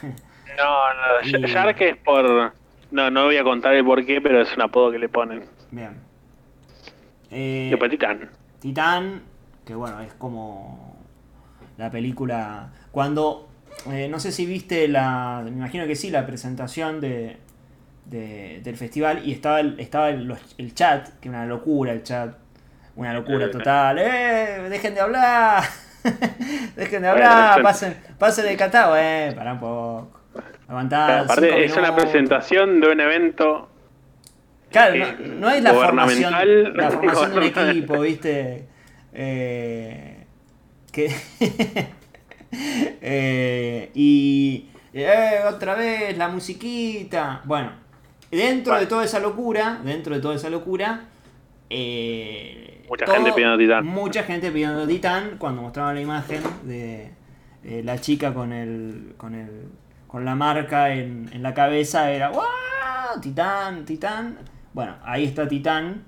No, 0.58 0.64
no, 0.64 1.22
Y- 1.40 1.52
Shark 1.52 1.80
es 1.82 1.98
por... 1.98 2.54
No, 2.90 3.12
no 3.12 3.26
voy 3.26 3.36
a 3.38 3.44
contar 3.44 3.76
el 3.76 3.84
porqué, 3.84 4.22
pero 4.22 4.42
es 4.42 4.56
un 4.56 4.62
apodo 4.62 4.92
que 4.92 4.98
le 4.98 5.10
ponen. 5.10 5.44
Bien. 5.72 6.07
Eh, 7.32 7.68
después 7.72 7.92
Titán. 7.92 8.30
Titán, 8.60 9.22
que 9.66 9.76
bueno, 9.76 10.00
es 10.02 10.14
como 10.14 10.96
la 11.78 11.92
película. 11.92 12.70
Cuando, 12.92 13.48
eh, 13.92 14.08
no 14.10 14.20
sé 14.20 14.32
si 14.32 14.46
viste 14.46 14.88
la, 14.88 15.42
me 15.44 15.50
imagino 15.52 15.86
que 15.88 15.96
sí, 15.96 16.10
la 16.10 16.26
presentación 16.26 17.00
de, 17.02 17.38
de- 18.06 18.62
del 18.64 18.76
festival 18.78 19.22
y 19.28 19.32
estaba, 19.34 19.60
el, 19.60 19.80
estaba 19.80 20.10
el, 20.10 20.26
los- 20.26 20.56
el 20.58 20.74
chat, 20.74 21.10
que 21.20 21.30
una 21.30 21.46
locura 21.46 21.92
el 21.92 22.04
chat, 22.04 22.36
una 22.96 23.14
locura 23.14 23.46
Eh. 23.46 23.50
total. 23.50 24.00
¡Eh! 24.00 24.68
¡Dejen 24.70 24.96
de 24.96 25.02
hablar! 25.02 25.64
¡Dejen 26.76 27.02
de 27.02 27.08
hablar! 27.10 27.62
Pasen, 27.62 27.96
pasen 28.18 28.46
de 28.46 28.58
catado, 28.58 28.96
¡eh! 28.98 29.34
Pará 29.36 29.54
un 29.54 29.60
poco. 29.60 30.12
Aguantá. 30.68 31.22
Aparte, 31.22 31.64
es 31.66 31.76
una 31.78 31.96
presentación 31.96 32.82
de 32.82 32.90
un 32.92 33.00
evento 33.00 33.70
Claro, 34.70 34.96
eh, 34.96 35.16
no, 35.20 35.36
no 35.40 35.50
es 35.50 35.64
la 35.64 35.74
formación, 35.74 36.34
la 36.76 36.92
formación 36.92 37.32
de 37.32 37.38
un 37.38 37.44
equipo, 37.44 38.00
¿viste? 38.02 38.68
Eh, 39.14 40.26
que 40.92 41.12
eh, 43.02 43.92
y 43.94 44.68
eh, 44.94 45.40
otra 45.48 45.76
vez 45.76 46.18
la 46.18 46.28
musiquita. 46.30 47.42
Bueno, 47.46 47.72
dentro 48.32 48.76
de 48.78 48.86
toda 48.88 49.06
esa 49.06 49.20
locura, 49.20 49.80
dentro 49.84 50.16
de 50.16 50.22
toda 50.22 50.36
esa 50.36 50.50
locura, 50.50 51.06
Mucha 51.70 53.06
todo- 53.06 53.16
gente 53.16 53.32
pidiendo 53.34 53.58
Titán. 53.58 53.86
Mucha 53.86 54.24
gente 54.24 54.52
pidiendo 54.52 54.88
Titán 54.88 55.36
cuando 55.38 55.62
mostraban 55.62 55.96
la 55.96 56.02
imagen 56.02 56.42
de 56.64 57.12
la 57.84 58.00
chica 58.00 58.34
con 58.34 58.54
el 58.54 59.14
con 59.18 59.36
el 59.36 59.70
con 60.08 60.24
la 60.24 60.36
marca 60.36 60.94
en, 60.94 61.30
en 61.34 61.44
la 61.44 61.54
cabeza 61.54 62.10
era 62.12 62.30
¡Wow! 62.30 62.44
Titán, 63.22 63.84
Titán. 63.86 64.38
Bueno, 64.78 64.96
ahí 65.04 65.24
está 65.24 65.48
Titán. 65.48 66.04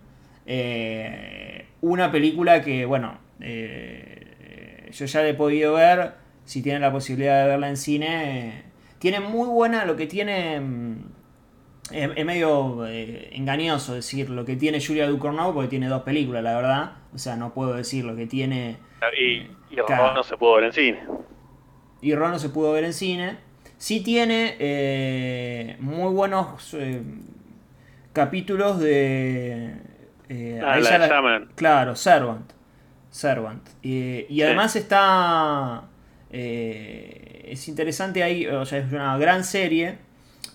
Eh, 0.45 1.65
una 1.81 2.11
película 2.11 2.61
que, 2.61 2.85
bueno, 2.85 3.17
eh, 3.39 4.91
yo 4.91 5.05
ya 5.07 5.23
la 5.23 5.29
he 5.29 5.33
podido 5.33 5.73
ver. 5.73 6.13
Si 6.45 6.61
tienen 6.61 6.83
la 6.83 6.91
posibilidad 6.91 7.41
de 7.41 7.49
verla 7.49 7.67
en 7.67 7.77
cine, 7.77 8.49
eh, 8.59 8.63
tiene 8.99 9.21
muy 9.21 9.47
buena 9.47 9.85
lo 9.85 9.95
que 9.95 10.05
tiene. 10.05 10.59
mm, 10.59 10.95
Es, 11.91 12.11
es 12.15 12.25
medio 12.27 12.85
eh, 12.85 13.29
engañoso 13.31 13.95
decir 13.95 14.29
lo 14.29 14.45
que 14.45 14.55
tiene 14.55 14.79
Julia 14.79 15.07
Ducournau 15.07 15.51
porque 15.51 15.69
tiene 15.69 15.87
dos 15.87 16.03
películas, 16.03 16.43
la 16.43 16.53
verdad. 16.55 16.91
O 17.11 17.17
sea, 17.17 17.35
no 17.37 17.51
puedo 17.55 17.73
decir 17.73 18.05
lo 18.05 18.15
que 18.15 18.27
tiene. 18.27 18.77
Y, 19.19 19.47
y 19.71 19.77
Claro. 19.87 20.03
Ron 20.05 20.13
no 20.13 20.21
se 20.21 20.37
pudo 20.37 20.53
ver 20.57 20.65
en 20.65 20.73
cine. 20.73 20.99
Y 22.01 22.13
Ron 22.13 22.29
no 22.33 22.37
se 22.37 22.49
pudo 22.49 22.71
ver 22.73 22.83
en 22.83 22.93
cine. 22.93 23.37
Sí 23.79 24.03
tiene 24.03 24.55
eh, 24.59 25.77
muy 25.79 26.13
buenos 26.13 26.75
eh, 26.75 27.01
capítulos 28.13 28.79
de... 28.79 29.73
eh, 30.29 30.61
Ah, 30.63 30.73
a 30.73 30.79
la 30.79 31.39
de. 31.39 31.47
Claro, 31.55 31.95
Servant. 31.95 32.51
Servant. 33.11 33.67
Eh, 33.83 34.25
y 34.29 34.35
Sí. 34.35 34.41
además 34.43 34.75
está... 34.75 35.83
eh, 36.31 37.45
es 37.51 37.67
interesante 37.67 38.21
ahí, 38.23 38.45
o 38.45 38.65
sea, 38.65 38.79
es 38.79 38.91
una 38.91 39.17
gran 39.17 39.43
serie 39.43 39.97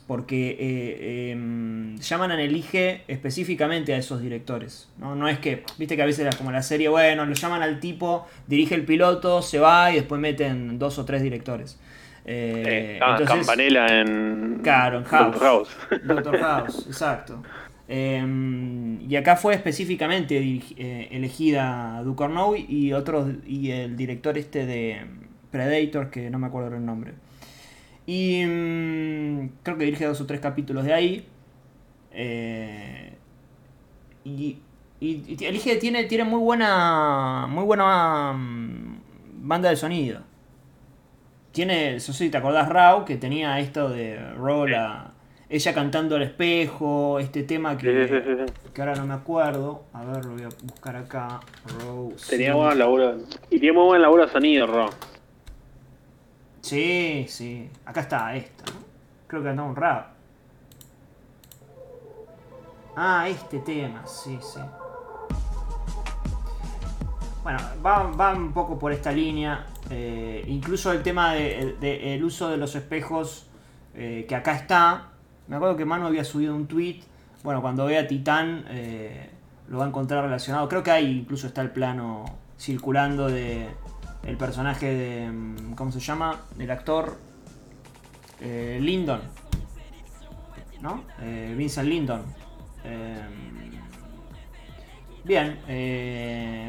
porque 0.06 0.56
eh, 0.60 1.30
em, 1.32 1.96
Llamanan 1.98 2.38
elige 2.38 3.02
específicamente 3.08 3.94
a 3.94 3.96
esos 3.96 4.20
directores. 4.20 4.88
¿no? 4.98 5.14
no 5.16 5.28
es 5.28 5.38
que, 5.38 5.64
viste 5.78 5.96
que 5.96 6.02
a 6.02 6.06
veces 6.06 6.26
era 6.26 6.36
como 6.36 6.52
la 6.52 6.62
serie, 6.62 6.88
bueno, 6.88 7.24
lo 7.24 7.32
llaman 7.34 7.62
al 7.62 7.80
tipo, 7.80 8.26
dirige 8.46 8.74
el 8.74 8.84
piloto, 8.84 9.40
se 9.40 9.58
va 9.58 9.90
y 9.92 9.96
después 9.96 10.20
meten 10.20 10.78
dos 10.78 10.98
o 10.98 11.04
tres 11.06 11.22
directores. 11.22 11.80
Eh, 12.26 12.98
Ah, 13.02 13.16
entonces- 13.18 13.36
Campanella 13.46 13.86
en. 14.00 14.60
Claro, 14.62 14.98
en 14.98 15.04
House. 15.04 15.32
Doctor 15.34 15.42
House. 15.42 15.76
Doctor 16.04 16.38
House, 16.38 16.86
exacto. 16.86 17.42
Eh, 17.86 18.98
y 19.06 19.16
acá 19.16 19.36
fue 19.36 19.54
específicamente 19.54 20.38
eh, 20.38 21.08
elegida 21.10 22.00
Ducournau 22.02 22.54
y 22.56 22.94
otros 22.94 23.30
y 23.46 23.70
el 23.72 23.94
director 23.96 24.38
este 24.38 24.64
de 24.64 25.02
Predator, 25.50 26.10
que 26.10 26.30
no 26.30 26.38
me 26.38 26.46
acuerdo 26.46 26.74
el 26.74 26.84
nombre. 26.86 27.12
Y 28.06 28.42
mm, 28.46 29.48
creo 29.62 29.76
que 29.78 29.84
dirige 29.84 30.06
dos 30.06 30.20
o 30.20 30.26
tres 30.26 30.40
capítulos 30.40 30.84
de 30.84 30.94
ahí. 30.94 31.26
Eh, 32.12 33.12
y, 34.24 34.58
y- 35.00 35.36
y 35.38 35.44
elige, 35.44 35.76
tiene, 35.76 36.04
tiene 36.04 36.24
muy 36.24 36.40
buena. 36.40 37.46
Muy 37.48 37.64
buena 37.64 38.32
mm, 38.32 39.00
banda 39.42 39.68
de 39.70 39.76
sonido. 39.76 40.20
Tiene, 41.54 41.94
eso 41.96 42.12
sí, 42.12 42.28
¿te 42.30 42.36
acordás 42.36 42.68
Raw? 42.68 43.04
Que 43.04 43.16
tenía 43.16 43.58
esto 43.60 43.88
de 43.88 44.18
Raw, 44.34 44.66
la- 44.66 45.12
ella 45.48 45.72
cantando 45.72 46.16
al 46.16 46.22
espejo, 46.22 47.20
este 47.20 47.44
tema 47.44 47.78
que, 47.78 48.08
Sí, 48.08 48.12
sí, 48.14 48.20
sí, 48.26 48.44
sí. 48.44 48.70
que 48.74 48.82
ahora 48.82 48.96
no 48.96 49.06
me 49.06 49.14
acuerdo. 49.14 49.84
A 49.92 50.04
ver, 50.04 50.24
lo 50.24 50.32
voy 50.32 50.42
a 50.42 50.48
buscar 50.64 50.96
acá. 50.96 51.40
Raw. 51.78 52.12
Tenía 52.28 52.54
buen 52.54 52.76
laburo. 52.76 53.18
Y 53.50 53.60
tiene 53.60 53.72
muy 53.78 53.86
buen 53.86 54.02
laburo 54.02 54.26
de 54.26 54.32
sonido, 54.32 54.66
Ron. 54.66 54.90
Sí, 56.60 57.26
sí. 57.28 57.70
Acá 57.86 58.00
está 58.00 58.34
esta, 58.34 58.64
¿no? 58.72 58.80
Creo 59.28 59.42
que 59.44 59.48
andaba 59.50 59.68
un 59.68 59.76
rap. 59.76 60.06
Ah, 62.96 63.28
este 63.28 63.58
tema, 63.60 64.04
sí, 64.06 64.38
sí. 64.42 64.60
Bueno, 67.44 67.58
va, 67.84 68.04
va 68.04 68.32
un 68.32 68.52
poco 68.52 68.78
por 68.78 68.90
esta 68.92 69.12
línea. 69.12 69.66
Eh, 69.90 70.44
incluso 70.48 70.92
el 70.92 71.02
tema 71.02 71.34
del 71.34 71.78
de, 71.80 71.88
de- 71.98 72.14
el 72.14 72.24
uso 72.24 72.48
de 72.48 72.56
los 72.56 72.74
espejos, 72.74 73.46
eh, 73.94 74.24
que 74.28 74.34
acá 74.34 74.54
está. 74.56 75.08
Me 75.48 75.56
acuerdo 75.56 75.76
que 75.76 75.84
Manu 75.84 76.06
había 76.06 76.24
subido 76.24 76.54
un 76.54 76.66
tweet. 76.66 77.00
Bueno, 77.42 77.60
cuando 77.60 77.84
vea 77.86 78.06
Titán, 78.08 78.64
eh, 78.70 79.28
lo 79.68 79.78
va 79.78 79.84
a 79.84 79.88
encontrar 79.88 80.24
relacionado. 80.24 80.68
Creo 80.68 80.82
que 80.82 80.90
ahí 80.90 81.18
incluso 81.20 81.46
está 81.46 81.60
el 81.62 81.70
plano 81.70 82.24
circulando 82.58 83.28
de 83.28 83.68
el 84.22 84.36
personaje 84.36 84.86
de. 84.94 85.30
mm, 85.30 85.74
¿Cómo 85.74 85.92
se 85.92 86.00
llama? 86.00 86.40
El 86.58 86.70
actor. 86.70 87.18
Lyndon. 88.40 89.20
¿No? 90.82 91.02
Vincent 91.56 91.88
Lyndon. 91.88 92.22
Bien, 95.24 95.58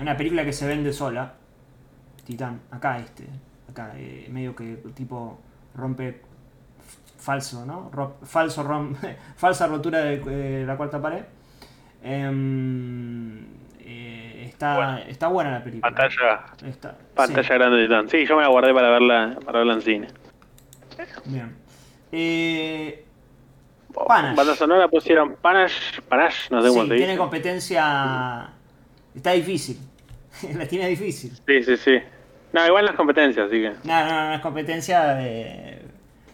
una 0.01 0.15
película 0.15 0.45
que 0.45 0.53
se 0.53 0.65
vende 0.67 0.93
sola. 0.93 1.33
Titán, 2.25 2.61
acá 2.71 2.97
este. 2.99 3.25
Acá, 3.69 3.93
eh, 3.95 4.27
medio 4.31 4.55
que 4.55 4.77
tipo 4.93 5.39
rompe 5.75 6.21
falso, 7.17 7.65
¿no? 7.65 7.89
Ro- 7.93 8.17
falso 8.23 8.63
rom- 8.63 8.95
falsa 9.37 9.67
rotura 9.67 9.99
de 9.99 10.21
eh, 10.61 10.65
la 10.65 10.75
cuarta 10.77 11.01
pared. 11.01 11.23
Em, 12.03 13.39
eh, 13.79 14.45
está, 14.47 15.01
está 15.01 15.27
buena 15.27 15.51
la 15.51 15.63
película. 15.63 15.89
Pantalla, 15.93 16.45
Está- 16.67 16.97
pantalla 17.15 17.43
sí, 17.47 17.53
grande 17.53 17.77
de 17.77 17.83
Titán. 17.87 18.09
Sí, 18.09 18.25
yo 18.25 18.35
me 18.35 18.43
la 18.43 18.49
guardé 18.49 18.73
para 18.73 18.89
verla, 18.89 19.37
para 19.45 19.59
verla 19.59 19.73
en 19.73 19.81
cine. 19.81 20.07
bien. 21.25 21.55
Eh, 22.11 23.05
Panache. 24.07 24.35
Banda 24.35 24.55
sonora 24.55 24.87
pusieron 24.87 25.35
Panache, 25.41 26.01
Panache, 26.07 26.49
no 26.51 26.61
sé 26.61 26.69
Sí, 26.69 26.89
tiene 26.89 27.17
competencia. 27.17 28.49
Está 29.15 29.31
difícil. 29.31 29.79
la 30.57 30.67
tiene 30.67 30.87
difícil. 30.89 31.31
Sí, 31.47 31.63
sí, 31.63 31.77
sí. 31.77 31.99
No, 32.55 32.65
igual 32.65 32.85
las 32.85 32.95
competencias, 32.95 33.47
así 33.47 33.57
que 33.61 33.73
No, 33.83 34.05
no, 34.05 34.27
no 34.29 34.33
es 34.35 34.39
competencia 34.41 35.03
de. 35.15 35.81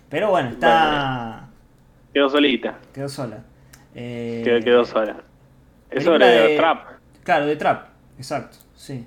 Pero 0.09 0.29
bueno, 0.29 0.49
está. 0.49 1.47
quedó 2.13 2.29
solita, 2.29 2.75
Quedó 2.93 3.09
sola. 3.09 3.39
Eh, 3.95 4.41
quedó, 4.43 4.59
quedó 4.59 4.85
sola. 4.85 5.15
Es 5.89 6.03
sobre 6.03 6.25
de- 6.25 6.57
Trap. 6.57 6.85
Claro, 7.23 7.45
de 7.47 7.55
Trap, 7.55 7.87
exacto, 8.17 8.57
sí. 8.75 9.05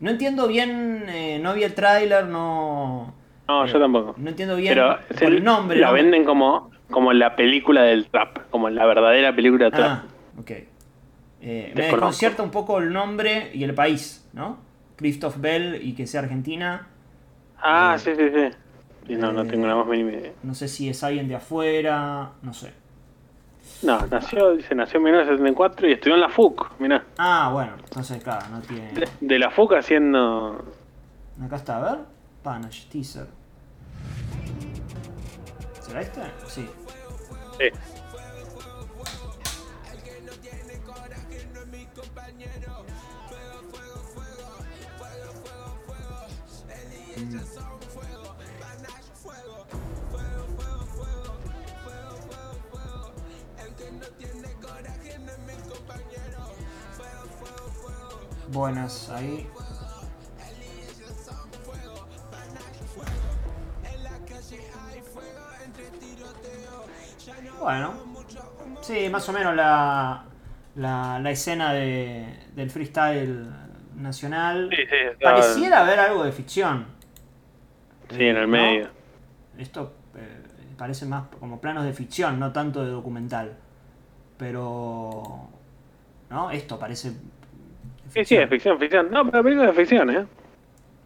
No 0.00 0.10
entiendo 0.10 0.46
bien, 0.48 1.04
eh, 1.08 1.38
no 1.42 1.52
vi 1.54 1.62
el 1.64 1.74
tráiler, 1.74 2.26
no. 2.26 3.14
No, 3.48 3.66
yo 3.66 3.78
tampoco. 3.78 4.14
No 4.16 4.30
entiendo 4.30 4.56
bien 4.56 4.74
Pero 4.74 4.98
por 5.08 5.16
se- 5.18 5.24
el 5.26 5.44
nombre. 5.44 5.78
la 5.78 5.88
¿no? 5.88 5.92
venden 5.92 6.24
como, 6.24 6.70
como 6.90 7.12
la 7.12 7.36
película 7.36 7.82
del 7.82 8.06
Trap, 8.08 8.48
como 8.50 8.70
la 8.70 8.86
verdadera 8.86 9.34
película 9.36 9.70
Trap. 9.70 9.84
Ah, 9.90 10.04
ok. 10.40 10.50
Eh, 11.42 11.72
me 11.74 11.82
desconcierta 11.82 12.42
un 12.42 12.50
poco 12.50 12.78
el 12.78 12.92
nombre 12.92 13.50
y 13.52 13.62
el 13.62 13.74
país, 13.74 14.26
¿no? 14.32 14.64
Christoph 14.96 15.36
Bell 15.38 15.80
y 15.82 15.94
que 15.94 16.06
sea 16.06 16.20
Argentina. 16.20 16.88
Ah, 17.58 17.96
sí, 17.98 18.12
sí, 18.16 18.30
sí. 18.34 18.50
Sí, 19.06 19.14
no, 19.14 19.32
no 19.32 19.46
tengo 19.46 19.66
la 19.66 19.76
más 19.76 19.86
mínima 19.86 20.12
idea. 20.12 20.32
No 20.42 20.54
sé 20.54 20.68
si 20.68 20.88
es 20.88 21.02
alguien 21.04 21.28
de 21.28 21.36
afuera, 21.36 22.32
no 22.42 22.52
sé. 22.52 22.72
No, 23.82 24.06
nació, 24.06 24.52
dice, 24.56 24.74
nació 24.74 24.98
en 24.98 25.04
1974 25.04 25.88
y 25.88 25.92
estudió 25.92 26.14
en 26.14 26.20
la 26.22 26.28
FUC, 26.28 26.78
mirá. 26.78 27.04
Ah, 27.18 27.50
bueno, 27.52 27.72
entonces 27.78 28.22
claro, 28.22 28.46
no 28.50 28.60
tiene. 28.60 28.92
De, 28.92 29.08
de 29.20 29.38
la 29.38 29.50
FUC 29.50 29.74
haciendo... 29.74 30.64
Acá 31.44 31.56
está, 31.56 31.76
a 31.76 31.80
ver. 31.92 32.04
Panache, 32.42 32.88
teaser. 32.90 33.26
¿Será 35.80 36.00
este? 36.00 36.22
Sí. 36.46 36.68
Sí. 37.58 37.68
Buenas, 58.48 59.10
ahí. 59.10 59.46
Bueno, 67.60 67.94
sí, 68.82 69.08
más 69.10 69.28
o 69.28 69.32
menos 69.32 69.54
la, 69.56 70.24
la, 70.76 71.18
la 71.18 71.30
escena 71.30 71.72
de, 71.72 72.46
del 72.54 72.70
freestyle 72.70 73.48
nacional. 73.96 74.68
Sí, 74.70 74.76
sí, 74.88 74.96
estaba- 75.12 75.36
Pareciera 75.36 75.80
haber 75.80 75.98
algo 76.00 76.24
de 76.24 76.32
ficción. 76.32 76.86
Sí, 78.10 78.24
en 78.24 78.36
el 78.36 78.42
¿no? 78.42 78.48
medio. 78.48 78.88
Esto 79.58 79.92
eh, 80.16 80.42
parece 80.76 81.06
más 81.06 81.24
como 81.40 81.60
planos 81.60 81.84
de 81.84 81.92
ficción, 81.92 82.38
no 82.38 82.52
tanto 82.52 82.84
de 82.84 82.90
documental. 82.90 83.56
Pero. 84.38 85.48
¿No? 86.30 86.50
Esto 86.50 86.78
parece. 86.78 87.12
Sí, 88.12 88.24
sí, 88.24 88.36
de 88.36 88.46
ficción, 88.46 88.78
ficción. 88.78 89.10
No, 89.10 89.28
pero 89.30 89.42
película 89.42 89.66
de 89.68 89.72
ficción, 89.72 90.10
¿eh? 90.10 90.26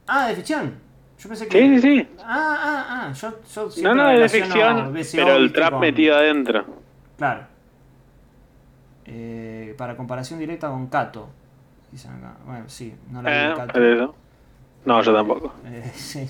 Ah, 0.06 0.28
de 0.28 0.34
ficción. 0.36 0.74
Yo 1.18 1.28
pensé 1.28 1.48
que. 1.48 1.58
Sí, 1.58 1.80
sí, 1.80 1.80
sí. 2.00 2.08
Ah, 2.24 2.56
ah, 2.60 2.86
ah. 3.08 3.12
Yo, 3.12 3.30
yo 3.30 3.64
No, 3.64 3.70
siempre 3.70 3.94
no, 3.94 4.10
es 4.10 4.20
de 4.32 4.40
ficción, 4.40 4.92
BCO, 4.92 5.08
pero 5.12 5.36
el 5.36 5.42
¿viste? 5.44 5.58
trap 5.58 5.70
con- 5.72 5.80
metido 5.80 6.16
adentro. 6.16 6.64
Claro. 7.16 7.46
Eh, 9.06 9.74
para 9.76 9.96
comparación 9.96 10.38
directa 10.38 10.68
con 10.68 10.86
Kato. 10.88 11.28
Dicen 11.90 12.12
acá. 12.12 12.36
Bueno, 12.46 12.64
sí, 12.68 12.94
no 13.10 13.22
la 13.22 13.30
vi 13.30 13.36
Eh, 13.36 13.54
Kato. 13.56 14.14
No, 14.84 15.02
yo 15.02 15.14
tampoco. 15.14 15.54
Eh, 15.66 15.90
sí. 15.94 16.28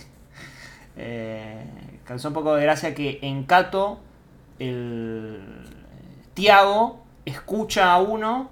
Eh, 1.03 1.65
causó 2.05 2.29
un 2.29 2.35
poco 2.35 2.55
de 2.55 2.63
gracia 2.63 2.95
que 2.95 3.21
en 3.23 3.45
Cato 3.45 4.01
el 4.59 5.41
Tiago 6.35 7.03
escucha 7.25 7.91
a 7.91 7.99
uno, 7.99 8.51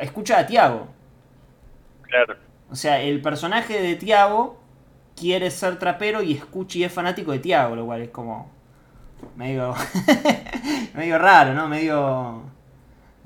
escucha 0.00 0.38
a 0.38 0.46
Tiago. 0.46 0.88
Claro. 2.00 2.36
O 2.70 2.76
sea, 2.76 3.02
el 3.02 3.20
personaje 3.20 3.82
de 3.82 3.94
Tiago 3.96 4.58
quiere 5.14 5.50
ser 5.50 5.78
trapero 5.78 6.22
y 6.22 6.32
escucha 6.32 6.78
y 6.78 6.84
es 6.84 6.92
fanático 6.92 7.32
de 7.32 7.40
Tiago, 7.40 7.76
lo 7.76 7.84
cual 7.84 8.00
es 8.00 8.08
como 8.08 8.50
medio 9.36 9.74
medio 10.94 11.18
raro, 11.18 11.52
¿no? 11.52 11.68
Medio 11.68 12.40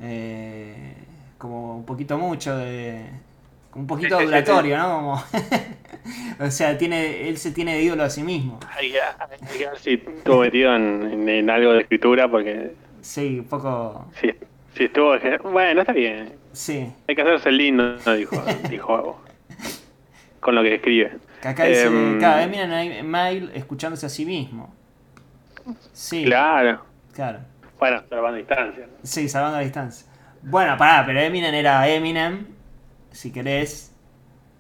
eh, 0.01 0.97
como 1.39 1.77
un 1.77 1.85
poquito 1.85 2.19
mucho 2.19 2.57
de 2.57 3.09
un 3.75 3.87
poquito 3.87 4.19
Sí, 4.19 4.27
sí, 4.27 4.33
sí, 4.45 4.69
¿no? 4.71 4.95
Como 4.97 5.25
o 6.47 6.51
sea, 6.51 6.77
tiene 6.79 7.29
él 7.29 7.37
se 7.39 7.53
tiene 7.53 7.75
de 7.75 7.83
ídolo 7.83 8.03
a 8.05 8.11
sí 8.11 8.23
mismo. 8.23 8.59
Hay 8.77 8.93
que, 8.93 9.67
ver 9.67 9.79
si 9.79 9.95
estuvo 9.95 10.41
metido 10.41 10.75
en, 10.75 11.03
en- 11.13 11.29
en 11.29 11.51
algo 11.51 11.73
de 11.73 11.81
escritura, 11.83 12.29
porque 12.29 12.73
Sí, 13.01 13.39
un 13.39 13.47
poco 13.47 14.07
si, 14.21 14.31
si 14.77 14.85
estuvo... 14.85 15.15
Bueno, 15.51 15.81
está 15.81 15.93
bien. 15.93 16.35
sí. 16.53 16.93
Hay 17.09 17.15
que 17.15 17.23
hacerse 17.23 17.51
lindo, 17.51 17.97
dijo, 18.15 18.43
dijo 18.71 19.23
con 20.41 20.55
lo 20.55 20.63
que 20.63 20.75
escribe. 20.75 21.19
Acá 21.45 21.65
dice, 21.65 21.87
Em, 21.87 22.19
cada 22.21 22.39
vez 22.39 22.49
miran 22.51 23.07
Mail 23.07 23.51
escuchándose 23.55 24.07
a 24.07 24.09
sí 24.09 24.25
mismo. 24.25 24.75
Sí. 25.93 26.25
Claro. 26.25 26.85
Claro. 27.13 27.41
Bueno, 27.79 28.03
a 28.27 28.33
distancia. 28.33 28.87
¿no? 28.87 28.93
Sí, 29.03 29.29
salvando 29.29 29.59
la 29.59 29.63
distancia. 29.65 30.07
Bueno, 30.43 30.77
pará, 30.77 31.05
pero 31.07 31.21
Eminem 31.21 31.55
era 31.55 31.87
Eminem, 31.89 32.47
si 33.11 33.33
querés. 33.33 33.95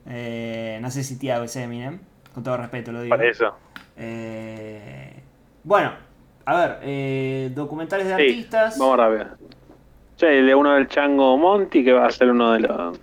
Eh, 0.06 0.78
no 0.80 0.90
sé 0.90 1.04
si 1.04 1.18
Tiago 1.18 1.44
es 1.44 1.54
Eminem, 1.56 1.98
con 2.34 2.42
todo 2.42 2.56
respeto 2.56 2.90
lo 2.92 3.02
digo. 3.02 3.14
Por 3.16 3.24
eso. 3.24 3.54
Eh, 3.96 5.12
bueno, 5.64 5.92
a 6.46 6.56
ver, 6.56 6.78
eh, 6.82 7.50
documentales 7.54 8.06
de 8.08 8.16
Sí, 8.16 8.22
artistas. 8.22 8.78
vamos 8.78 8.96
rápido. 8.96 9.26
Sí, 10.16 10.26
el 10.26 10.46
de 10.46 10.54
uno 10.54 10.74
del 10.74 10.88
Chango 10.88 11.36
Monti, 11.36 11.84
que 11.84 11.92
va 11.92 12.06
a 12.06 12.10
ser 12.10 12.30
uno 12.30 12.52
de 12.52 12.60
los, 12.60 12.98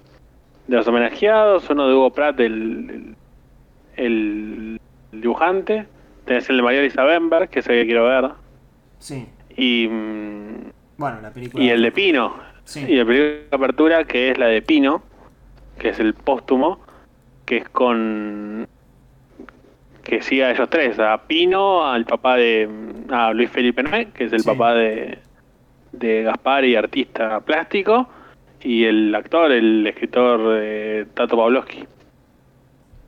de 0.68 0.76
los 0.76 0.88
homenajeados, 0.88 1.70
uno 1.70 1.88
de 1.88 1.94
Hugo 1.96 2.12
Pratt, 2.12 2.40
el, 2.40 3.16
el, 3.96 4.80
el 5.12 5.22
dibujante. 5.22 5.88
Tenés 6.26 6.50
el 6.50 6.58
de 6.58 6.64
María 6.64 6.80
Elisa 6.82 7.04
Bemberg, 7.04 7.50
que 7.50 7.60
es 7.60 7.68
el 7.68 7.82
que 7.82 7.86
quiero 7.86 8.04
ver. 8.06 8.32
Sí, 9.00 9.28
Y, 9.56 9.88
bueno, 10.98 11.22
la 11.22 11.32
película. 11.32 11.64
y 11.64 11.70
el 11.70 11.82
de 11.82 11.92
Pino. 11.92 12.36
Sí. 12.66 12.86
Y 12.88 12.98
el 13.00 13.06
película 13.06 13.30
de 13.50 13.56
apertura, 13.56 14.04
que 14.04 14.32
es 14.32 14.38
la 14.38 14.48
de 14.48 14.62
Pino, 14.62 15.04
que 15.78 15.90
es 15.90 16.00
el 16.00 16.14
póstumo, 16.14 16.80
que 17.46 17.58
es 17.58 17.70
con... 17.70 18.68
que 20.04 20.22
sigue 20.22 20.46
a 20.46 20.52
ellos 20.52 20.70
tres, 20.70 21.00
a 21.00 21.18
Pino, 21.28 21.86
al 21.86 22.06
papá 22.06 22.36
de... 22.36 22.70
a 23.10 23.32
Luis 23.34 23.50
Felipe 23.50 23.84
Noé, 23.84 24.08
que 24.14 24.26
es 24.26 24.34
el 24.34 24.42
Sí. 24.42 24.48
papá 24.50 24.74
de, 24.74 25.18
de 25.92 26.24
Gaspar 26.24 26.66
y 26.66 26.76
artista 26.76 27.40
plástico, 27.42 28.08
y 28.62 28.86
el 28.86 29.14
actor, 29.14 29.52
el 29.52 29.86
escritor 29.88 30.58
eh, 30.62 31.06
Tato 31.14 31.38
Pavlovsky. 31.38 31.86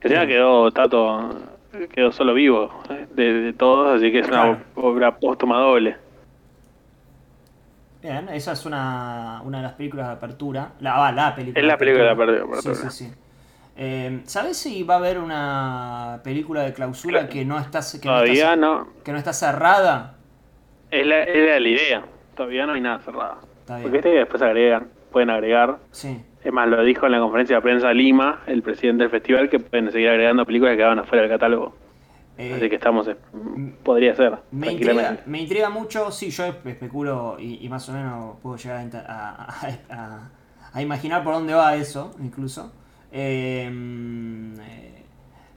Que 0.00 0.08
encima 0.08 0.26
quedó 0.26 0.70
Tato, 0.70 1.36
quedó 1.92 2.12
solo 2.12 2.32
vivo 2.34 2.70
eh, 2.88 3.06
de, 3.14 3.32
de 3.42 3.52
todos, 3.52 3.96
así 3.96 4.10
que 4.12 4.20
es 4.20 4.28
una 4.28 4.42
Claro. 4.42 4.58
obra 4.76 5.16
póstuma 5.18 5.58
doble. 5.58 5.96
Bien, 8.02 8.28
esa 8.30 8.52
es 8.52 8.64
una, 8.64 9.42
una 9.44 9.58
de 9.58 9.62
las 9.64 9.72
películas 9.74 10.06
de 10.06 10.12
apertura. 10.14 10.72
La, 10.80 11.06
ah, 11.06 11.12
la 11.12 11.34
película. 11.34 11.60
Es 11.60 11.66
la 11.66 11.76
película 11.76 12.04
de 12.04 12.10
apertura. 12.10 12.44
apertura. 12.44 12.74
Sí, 12.74 12.88
sí, 12.90 13.04
sí. 13.04 13.14
Eh, 13.76 14.20
¿Sabes 14.24 14.56
si 14.56 14.82
va 14.82 14.94
a 14.94 14.98
haber 14.98 15.18
una 15.18 16.20
película 16.22 16.62
de 16.62 16.72
clausura 16.72 17.28
que 17.28 17.44
no 17.44 17.58
está, 17.58 17.80
que 17.80 18.06
no 18.06 18.12
Todavía 18.12 18.52
está, 18.52 18.56
no. 18.56 18.88
que 19.04 19.12
no 19.12 19.18
está 19.18 19.32
cerrada? 19.32 20.16
Es 20.90 21.06
la, 21.06 21.22
era 21.22 21.60
la 21.60 21.68
idea. 21.68 22.02
Todavía 22.34 22.66
no 22.66 22.72
hay 22.72 22.80
nada 22.80 22.98
bien. 22.98 23.82
Porque 23.82 23.98
este 23.98 24.10
que 24.12 24.18
después 24.18 24.42
agregan, 24.42 24.88
pueden 25.12 25.30
agregar. 25.30 25.78
Sí. 25.92 26.20
Es 26.42 26.52
más, 26.52 26.68
lo 26.68 26.82
dijo 26.82 27.06
en 27.06 27.12
la 27.12 27.20
conferencia 27.20 27.56
de 27.56 27.62
prensa 27.62 27.92
Lima, 27.92 28.40
el 28.46 28.62
presidente 28.62 29.04
del 29.04 29.10
festival, 29.10 29.48
que 29.48 29.60
pueden 29.60 29.92
seguir 29.92 30.08
agregando 30.08 30.44
películas 30.46 30.72
que 30.72 30.78
quedaban 30.78 30.98
afuera 30.98 31.22
del 31.22 31.30
catálogo. 31.30 31.74
Eh, 32.42 32.54
Así 32.56 32.70
que 32.70 32.76
estamos, 32.76 33.06
eh, 33.06 33.16
podría 33.82 34.14
ser, 34.14 34.38
Me 34.50 34.72
intriga, 34.72 35.18
me 35.26 35.40
intriga 35.42 35.68
mucho, 35.68 36.10
sí, 36.10 36.30
yo 36.30 36.46
especulo 36.46 37.36
y, 37.38 37.64
y 37.64 37.68
más 37.68 37.86
o 37.90 37.92
menos 37.92 38.36
puedo 38.42 38.56
llegar 38.56 38.78
a, 38.78 38.82
enta- 38.84 39.04
a- 39.06 39.44
a- 39.90 39.94
a- 39.94 40.30
a 40.72 40.82
imaginar 40.82 41.22
por 41.22 41.34
dónde 41.34 41.52
va 41.52 41.74
eso, 41.74 42.14
incluso. 42.20 42.72
Eh, 43.12 43.68
eh, 43.68 45.04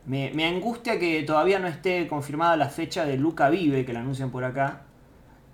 me, 0.08 0.32
me 0.34 0.45
angustia 0.45 1.00
que 1.00 1.24
todavía 1.24 1.60
no 1.60 1.68
esté 1.68 2.06
confirmada 2.08 2.58
la 2.58 2.68
fecha 2.68 3.06
de 3.06 3.16
Luca 3.16 3.50
Vive, 3.50 3.86
que 3.86 3.94
la 3.94 4.02
anuncian 4.02 4.30
por 4.30 4.44
acá. 4.44 4.82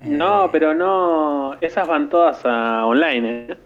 No, 0.02 0.50
pero 0.52 0.74
no, 0.74 1.54
esas 1.62 1.88
van 1.88 2.10
todas 2.10 2.44
a 2.46 2.86
online, 2.88 3.30
¿eh? 3.52 3.58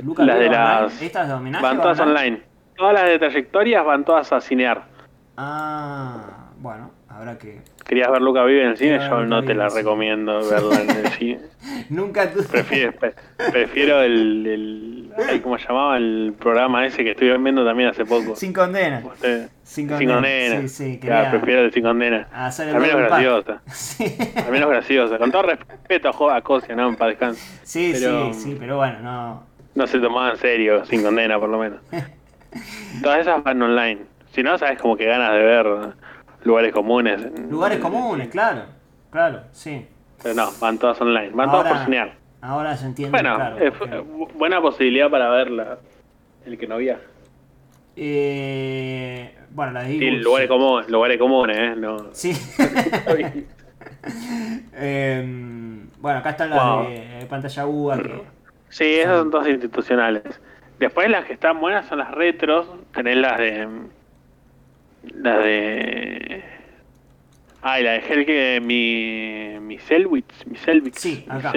Luca 0.00 0.24
las 0.24 0.36
de 0.38 0.44
Vive 0.48 0.56
online. 0.56 0.80
las... 0.82 1.02
¿Estas 1.02 1.28
de 1.28 1.34
homenaje 1.34 1.62
Van 1.62 1.80
todas 1.80 2.00
online? 2.00 2.18
online. 2.20 2.42
Todas 2.76 2.94
las 2.94 3.04
de 3.04 3.18
trayectorias 3.20 3.84
van 3.84 4.04
todas 4.04 4.32
a 4.32 4.40
cinear. 4.40 4.84
Ah, 5.36 6.47
bueno, 6.60 6.90
habrá 7.08 7.38
que... 7.38 7.60
¿Querías 7.86 8.10
ver 8.10 8.20
Luca 8.20 8.44
Vive 8.44 8.62
en 8.64 8.68
el 8.70 8.76
cine? 8.76 8.98
Yo 8.98 9.24
no 9.24 9.42
te 9.44 9.54
la 9.54 9.68
recomiendo 9.68 10.40
verla 10.48 10.82
en 10.82 10.90
el 10.90 11.06
cine. 11.18 11.40
Nunca 11.88 12.30
tuve... 12.30 12.44
Prefiero, 12.44 12.92
pre- 12.92 13.14
prefiero 13.50 14.02
el, 14.02 15.10
¿cómo 15.42 15.58
se 15.58 15.66
llamaba? 15.68 15.96
El 15.96 16.34
programa 16.38 16.84
ese 16.86 17.04
que 17.04 17.12
estoy 17.12 17.28
viendo 17.38 17.64
también 17.64 17.88
hace 17.90 18.04
poco. 18.04 18.36
Sin 18.36 18.52
condena. 18.52 19.00
Usted- 19.04 19.48
Sin 19.62 19.88
Sin 19.96 20.08
condena. 20.08 20.60
Sí, 20.62 20.68
sí, 20.68 20.98
Claro, 21.00 21.30
prefiero 21.38 21.62
el 21.62 21.72
sin 21.72 21.82
condena. 21.82 22.28
el 22.32 22.74
Al 22.74 22.80
menos 22.80 22.96
graciosa. 22.96 23.62
Al 24.46 24.52
menos 24.52 24.68
graciosa. 24.70 25.18
Con 25.18 25.30
todo 25.30 25.42
respeto 25.42 26.08
a 26.30 26.36
a 26.36 26.40
Cosia, 26.42 26.74
¿no? 26.74 26.94
Para 26.96 27.10
descanso. 27.10 27.40
Sí, 27.62 27.90
Pero- 27.94 28.32
sí, 28.34 28.40
sí, 28.40 28.56
pero 28.58 28.76
bueno, 28.78 29.00
no... 29.00 29.48
No 29.74 29.86
se 29.86 30.00
tomaba 30.00 30.30
en 30.32 30.36
serio, 30.38 30.84
sin 30.86 31.02
condena 31.04 31.38
por 31.38 31.48
lo 31.48 31.58
menos. 31.58 31.80
Todas 33.02 33.20
esas 33.20 33.42
van 33.44 33.62
online. 33.62 34.00
Si 34.32 34.42
no, 34.42 34.58
sabes 34.58 34.78
como 34.80 34.96
que 34.96 35.04
ganas 35.06 35.32
de 35.32 35.38
ver 35.38 35.66
lugares 36.44 36.72
comunes. 36.72 37.20
Lugares 37.50 37.78
comunes, 37.78 38.28
claro, 38.28 38.62
claro, 39.10 39.42
sí. 39.52 39.86
Pero 40.22 40.34
no, 40.34 40.48
van 40.60 40.78
todas 40.78 41.00
online. 41.00 41.30
Van 41.30 41.50
todas 41.50 41.68
por 41.72 41.84
cinear. 41.84 42.14
Ahora 42.40 42.76
se 42.76 42.86
entiende, 42.86 43.10
Bueno, 43.12 43.34
claro. 43.36 43.56
porque- 43.78 43.98
buena 44.34 44.60
posibilidad 44.60 45.10
para 45.10 45.28
verla. 45.30 45.78
El 46.46 46.56
que 46.58 46.66
no 46.66 46.76
viaja. 46.78 47.00
Eh, 47.96 49.34
bueno, 49.50 49.72
la 49.72 49.82
de 49.82 49.88
Sí, 49.98 50.10
lugares 50.10 50.48
comunes, 50.48 50.88
lugares 50.88 51.18
comunes, 51.18 51.56
¿eh? 51.58 51.74
No. 51.76 52.06
Sí. 52.12 52.32
Em, 54.72 55.88
bueno, 56.00 56.18
acá 56.20 56.30
están 56.30 56.50
las 56.50 56.62
Wow. 56.62 56.88
de 56.88 57.26
pantalla 57.28 57.66
UA 57.66 57.96
que... 57.98 58.22
Sí, 58.68 58.84
esas 58.84 59.18
son 59.18 59.30
todas 59.30 59.48
institucionales. 59.48 60.22
Después 60.78 61.10
las 61.10 61.24
que 61.24 61.32
están 61.32 61.60
buenas 61.60 61.86
son 61.86 61.98
las 61.98 62.10
retros. 62.12 62.68
Tenés 62.92 63.16
las 63.16 63.38
de. 63.38 63.66
Las 65.14 65.38
de. 65.44 66.42
Ay, 67.62 67.82
la 67.84 67.92
de 67.92 67.98
Helge 67.98 68.60
mi. 68.60 69.58
Mi 69.60 69.78
Selwitz. 69.78 70.46
Mi 70.46 70.56
Selwitz. 70.56 70.98
Sí, 70.98 71.24
acá. 71.28 71.52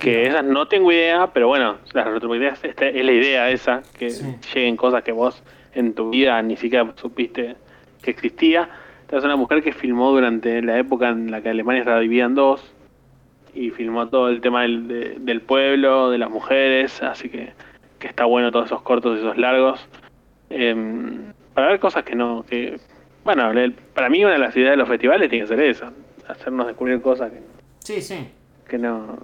Que 0.00 0.26
esas 0.26 0.44
no 0.44 0.66
tengo 0.66 0.90
idea, 0.90 1.28
pero 1.32 1.46
bueno, 1.48 1.76
las 1.92 2.06
retrospectivas 2.06 2.64
esta 2.64 2.86
es 2.88 3.04
la 3.04 3.12
idea 3.12 3.50
esa, 3.50 3.82
que 3.96 4.10
lleguen 4.54 4.76
cosas 4.76 5.04
que 5.04 5.12
vos 5.12 5.42
en 5.74 5.94
tu 5.94 6.10
vida 6.10 6.42
ni 6.42 6.56
siquiera 6.56 6.92
supiste 6.96 7.54
que 8.02 8.10
existía. 8.10 8.68
Esta 9.02 9.18
es 9.18 9.24
una 9.24 9.36
mujer 9.36 9.62
que 9.62 9.72
filmó 9.72 10.10
durante 10.10 10.60
la 10.60 10.76
época 10.78 11.10
en 11.10 11.30
la 11.30 11.40
que 11.40 11.50
Alemania 11.50 11.80
estaba 11.82 12.00
dividida 12.00 12.24
en 12.24 12.34
dos 12.34 12.72
y 13.54 13.70
filmó 13.70 14.08
todo 14.08 14.28
el 14.28 14.40
tema 14.40 14.62
del, 14.62 14.88
de- 14.88 15.16
del 15.20 15.40
pueblo, 15.40 16.10
de 16.10 16.18
las 16.18 16.30
mujeres, 16.30 17.00
así 17.02 17.28
que, 17.28 17.52
que 18.00 18.08
está 18.08 18.24
bueno 18.24 18.50
todos 18.50 18.66
esos 18.66 18.82
cortos 18.82 19.16
y 19.16 19.20
esos 19.20 19.36
largos. 19.38 19.88
Em, 20.50 21.32
para 21.54 21.68
ver 21.68 21.80
cosas 21.80 22.04
que 22.04 22.14
no... 22.14 22.44
que 22.48 22.78
Bueno, 23.24 23.50
para 23.94 24.08
mí 24.08 24.24
una 24.24 24.34
de 24.34 24.38
las 24.40 24.56
ideas 24.56 24.72
de 24.72 24.76
los 24.76 24.88
festivales 24.88 25.28
tiene 25.30 25.44
que 25.44 25.48
ser 25.48 25.60
esa, 25.60 25.92
hacernos 26.28 26.66
descubrir 26.66 27.00
cosas 27.00 27.30
que, 27.30 27.40
Sí, 27.80 28.00
sí. 28.02 28.28
que 28.68 28.78
no 28.78 29.18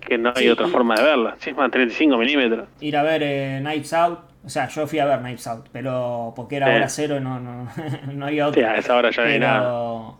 que 0.00 0.16
no 0.16 0.30
hay 0.34 0.44
Sí, 0.44 0.48
otra 0.48 0.66
y- 0.66 0.70
forma 0.70 0.94
de 0.96 1.02
verlas. 1.02 1.34
Sí, 1.40 1.50
es 1.50 1.56
más 1.56 1.70
35 1.70 2.16
milímetros. 2.16 2.68
Ir 2.80 2.96
a 2.96 3.02
ver 3.02 3.22
eh, 3.22 3.58
Knives 3.62 3.92
Out. 3.92 4.18
O 4.44 4.48
sea, 4.48 4.66
yo 4.68 4.86
fui 4.86 4.98
a 4.98 5.04
ver 5.04 5.18
Knives 5.18 5.46
Out, 5.46 5.66
pero 5.72 6.32
porque 6.34 6.56
era 6.56 6.66
Sí. 6.68 6.72
hora 6.72 6.88
cero 6.88 7.16
y 7.18 7.20
no, 7.20 7.38
no, 7.38 7.68
no 8.14 8.26
había 8.26 8.44
Sí, 8.46 8.50
otra. 8.60 8.72
a 8.72 8.76
esa 8.78 8.96
hora 8.96 9.10
ya 9.10 9.22
pero, 9.24 9.46
nada. 9.46 10.12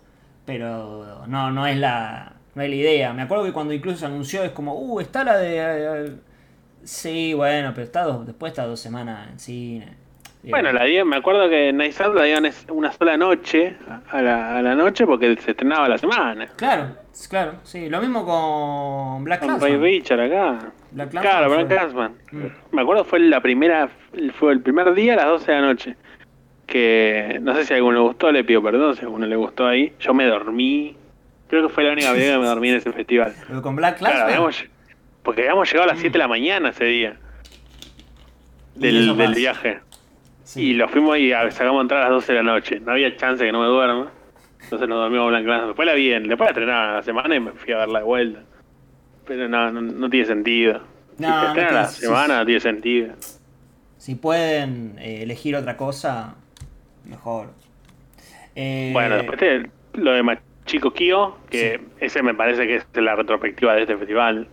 Pero 0.45 1.25
no, 1.27 1.51
no 1.51 1.67
es 1.67 1.79
la, 1.79 2.33
no 2.55 2.63
es 2.63 2.69
la 2.69 2.75
idea. 2.77 3.13
Me 3.15 3.23
acuerdo 3.23 3.45
que 3.45 3.53
cuando 3.53 3.73
incluso 3.73 3.99
se 3.99 4.07
anunció 4.07 4.45
es 4.45 4.51
como, 4.51 4.75
uh, 4.75 5.01
está 5.01 5.25
la 5.25 5.39
de... 5.39 5.57
eh, 5.59 6.13
sí, 6.85 7.33
bueno, 7.35 7.73
pero 7.75 7.85
está 7.87 8.03
dos, 8.03 8.27
después 8.27 8.51
está 8.53 8.67
dos 8.67 8.81
semanas 8.81 9.29
en 9.33 9.39
cine. 9.39 9.95
Bueno, 10.43 10.73
la 10.73 10.85
dieron, 10.85 11.09
me 11.09 11.17
acuerdo 11.17 11.51
que 11.51 11.71
Nice 11.73 12.03
Out 12.03 12.15
la 12.17 12.25
dieron 12.25 12.51
una 12.71 12.91
sola 12.93 13.17
noche, 13.19 13.77
a 14.11 14.23
la, 14.23 14.57
a 14.57 14.63
la 14.63 14.75
noche, 14.75 15.07
porque 15.07 15.37
se 15.37 15.51
estrenaba 15.51 15.87
la 15.89 15.99
semana. 15.99 16.49
Claro, 16.57 16.97
claro, 17.29 17.55
sí. 17.63 17.91
Lo 17.91 18.01
mismo 18.01 18.25
con 18.25 19.23
Black 19.25 19.41
Con 19.41 19.49
Ray 19.51 19.59
Clansman. 19.59 19.83
Richard 19.83 20.21
acá. 20.21 20.59
Black 20.93 21.11
Clansman 21.11 21.23
Claro, 21.23 21.51
Black 21.51 21.69
Clansman. 21.69 22.15
Mm. 22.33 22.47
Me 22.75 22.83
acuerdo 22.83 23.05
fue 23.05 23.21
la 23.21 23.41
primera, 23.43 23.91
fue 24.39 24.53
el 24.55 24.61
primer 24.63 24.95
día 24.95 25.13
a 25.13 25.17
las 25.17 25.27
12 25.27 25.53
de 25.53 25.61
la 25.61 25.67
noche. 25.67 25.97
Que 26.67 27.39
no 27.43 27.55
sé 27.55 27.65
si 27.67 27.73
a 27.75 27.77
alguno 27.77 27.99
le 27.99 28.03
gustó, 28.05 28.33
le 28.33 28.43
pido 28.45 28.63
perdón 28.63 28.95
si 28.95 29.01
a 29.01 29.05
alguno 29.05 29.27
le 29.27 29.37
gustó 29.37 29.67
ahí. 29.67 29.93
Yo 30.01 30.15
me 30.15 30.25
dormí. 30.25 30.97
Creo 31.49 31.67
que 31.67 31.75
fue 31.75 31.85
la 31.85 31.93
única 31.93 32.13
vez 32.13 32.31
que 32.31 32.39
me 32.39 32.47
dormí 32.47 32.71
en 32.71 32.77
ese 32.77 32.93
festival. 32.93 33.35
Pero 33.47 33.61
con 33.61 33.77
Black 33.77 33.99
Claro, 33.99 34.15
Clansman. 34.15 34.35
habíamos, 34.37 34.65
porque 35.23 35.43
habíamos 35.43 35.69
llegado 35.71 35.91
a 35.91 35.93
las 35.93 36.01
7 36.01 36.13
de 36.13 36.19
la 36.19 36.29
mañana 36.29 36.71
ese 36.71 36.85
día. 36.85 37.17
Del, 38.77 39.17
del 39.17 39.35
pasa. 39.45 39.83
Y 40.57 40.75
lo 40.75 40.89
fuimos 40.89 41.19
y 41.19 41.33
a- 41.33 41.51
sacamos 41.51 41.83
entrar 41.83 42.01
a 42.01 42.05
las 42.05 42.11
12 42.13 42.33
de 42.33 42.43
la 42.43 42.53
noche. 42.53 42.81
No 42.81 42.93
había 42.93 43.17
chance 43.17 43.45
que 43.45 43.53
no 43.53 43.61
me 43.61 43.67
duerma. 43.67 44.11
Entonces 44.63 44.89
nos 44.89 44.99
dormimos 44.99 45.31
Clansman. 45.31 45.67
Después 45.69 45.87
la 45.87 45.95
vi 45.95 46.13
en, 46.13 46.29
después 46.29 46.47
la 46.47 46.51
estrenaron 46.51 46.91
a 46.91 46.95
la 46.97 47.03
semana 47.03 47.35
y 47.37 47.41
me 47.41 47.53
fui 47.53 47.73
a 47.73 47.79
verla 47.79 47.99
de 48.01 48.05
vuelta. 48.05 48.41
Pero 49.27 49.49
no, 49.49 49.71
no, 49.71 49.81
no 49.81 50.11
tiene 50.11 50.27
sentido. 50.27 50.81
No, 51.19 51.29
si 51.29 51.41
se 51.41 51.47
no 51.49 51.53
tiene- 51.55 51.73
la 51.73 51.87
sí, 51.87 52.01
semana 52.01 52.35
sí. 52.35 52.39
no 52.41 52.47
tiene 52.47 52.61
sentido. 52.61 53.15
Si 53.99 54.15
pueden 54.15 54.97
eh, 54.99 55.23
elegir 55.23 55.55
otra 55.57 55.77
cosa, 55.77 56.35
mejor. 57.05 57.49
Eh, 58.57 58.91
Bueno, 58.93 59.17
después 59.17 59.39
te- 59.39 59.71
lo 59.95 60.13
de 60.13 60.23
Machiko 60.23 60.93
Kyo, 60.93 61.37
que 61.51 61.81
ese 62.01 62.23
me 62.23 62.35
parece 62.35 62.67
que 62.67 62.77
es 62.77 62.87
la 62.95 63.15
retrospectiva 63.15 63.75
de 63.75 63.83
este 63.83 63.97
festival. 63.97 64.49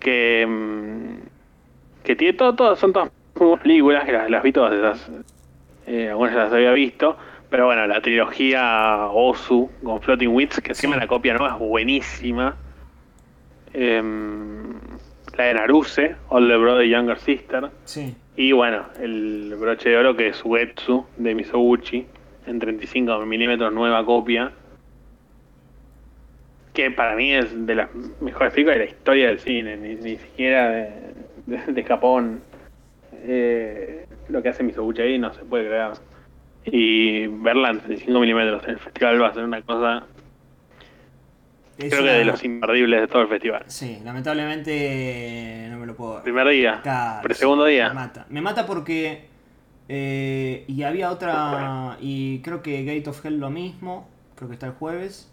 Que, 0.00 0.46
mm, 0.48 2.04
que 2.04 2.16
tiene 2.16 2.34
todo, 2.34 2.54
todo, 2.54 2.76
son 2.76 2.92
todas 2.92 3.10
muy 3.40 3.56
películas, 3.58 4.04
que 4.04 4.12
las, 4.12 4.30
las 4.30 4.42
vi 4.42 4.52
todas 4.52 4.72
esas. 4.74 5.10
Eh, 5.86 6.08
algunas 6.10 6.34
las 6.34 6.52
había 6.52 6.72
visto. 6.72 7.16
Pero 7.50 7.66
bueno, 7.66 7.86
la 7.86 8.00
trilogía 8.00 9.06
Osu 9.12 9.70
con 9.82 10.00
Floating 10.00 10.28
Wits, 10.34 10.60
que 10.60 10.70
encima 10.72 10.96
la 10.96 11.06
copia 11.06 11.34
nueva 11.34 11.52
es 11.54 11.58
buenísima. 11.60 12.56
Em, 13.72 14.72
la 15.36 15.44
de 15.44 15.54
Naruse, 15.54 16.16
Older 16.28 16.58
Brother 16.58 16.86
Younger 16.86 17.18
Sister. 17.18 17.70
Sí. 17.84 18.14
Y 18.36 18.52
bueno, 18.52 18.86
el 19.00 19.54
broche 19.58 19.90
de 19.90 19.96
oro 19.96 20.16
que 20.16 20.28
es 20.28 20.44
Uetsu 20.44 21.06
de 21.16 21.34
Misoguchi 21.34 22.06
en 22.46 22.58
35 22.58 23.24
milímetros, 23.26 23.72
nueva 23.72 24.04
copia. 24.04 24.52
Que 26.72 26.90
para 26.90 27.14
mí 27.14 27.32
es 27.32 27.66
de 27.66 27.74
las 27.76 27.88
mejores 28.20 28.52
películas 28.52 28.78
de 28.78 28.84
la 28.86 28.90
historia 28.90 29.26
del 29.28 29.38
cine, 29.38 29.76
ni, 29.76 29.94
ni 29.94 30.16
siquiera 30.16 30.70
de, 30.70 30.90
de- 31.46 31.72
de 31.72 31.84
Japón. 31.84 32.40
Eh, 33.26 34.06
lo 34.28 34.42
que 34.42 34.50
hace 34.50 34.62
Misoguchi 34.62 35.02
ahí 35.02 35.18
no 35.18 35.32
se 35.32 35.44
puede 35.44 35.66
creer. 35.66 35.92
Y 36.66 37.26
verla 37.26 37.70
en 37.70 37.78
35 37.80 38.20
milímetros 38.20 38.64
en 38.64 38.70
el 38.70 38.78
festival 38.78 39.20
va 39.22 39.28
a 39.28 39.34
ser 39.34 39.44
una 39.44 39.60
cosa, 39.62 40.04
es 41.76 41.90
creo 41.92 42.04
que 42.04 42.10
de 42.10 42.24
los 42.24 42.42
imperdibles 42.44 43.00
de 43.02 43.06
todo 43.06 43.22
el 43.22 43.28
festival. 43.28 43.64
Sí, 43.66 43.98
lamentablemente 44.04 45.68
no 45.70 45.78
me 45.78 45.86
lo 45.86 45.94
puedo 45.94 46.14
ver. 46.14 46.22
Primer 46.22 46.48
día, 46.48 46.80
Claro, 46.82 47.20
pero 47.22 47.34
segundo 47.34 47.64
día. 47.66 47.88
Me 47.88 47.94
mata. 47.94 48.26
Me 48.30 48.40
mata 48.40 48.64
porque. 48.66 49.26
eh, 49.88 50.64
y 50.66 50.82
había 50.84 51.10
otra. 51.10 51.96
Y 52.00 52.40
creo 52.40 52.62
que 52.62 52.84
Gate 52.84 53.10
of 53.10 53.24
Hell 53.24 53.38
lo 53.38 53.50
mismo. 53.50 54.08
Creo 54.36 54.48
que 54.48 54.54
está 54.54 54.66
el 54.66 54.72
jueves. 54.72 55.30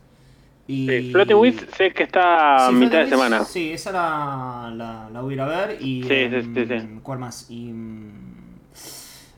Y, 0.67 0.87
Sí, 0.87 1.11
Floating 1.11 1.35
Wits 1.37 1.65
sé 1.75 1.91
que 1.91 2.03
está 2.03 2.67
Sí, 2.69 2.75
mitad 2.75 2.99
de 2.99 3.07
semana. 3.07 3.43
Sí, 3.43 3.71
esa 3.73 3.91
la, 3.91 4.71
la, 4.73 5.09
la 5.11 5.21
voy 5.21 5.33
a 5.33 5.35
ir 5.35 5.41
a 5.41 5.45
ver. 5.47 5.77
Y, 5.81 6.03
Sí, 6.03 6.29
sí, 6.29 6.41
sí, 6.53 6.65
sí. 6.65 6.73
em, 6.73 6.99
¿Cuál 7.01 7.19
más? 7.19 7.47
Y, 7.49 7.71
mm, 7.73 8.57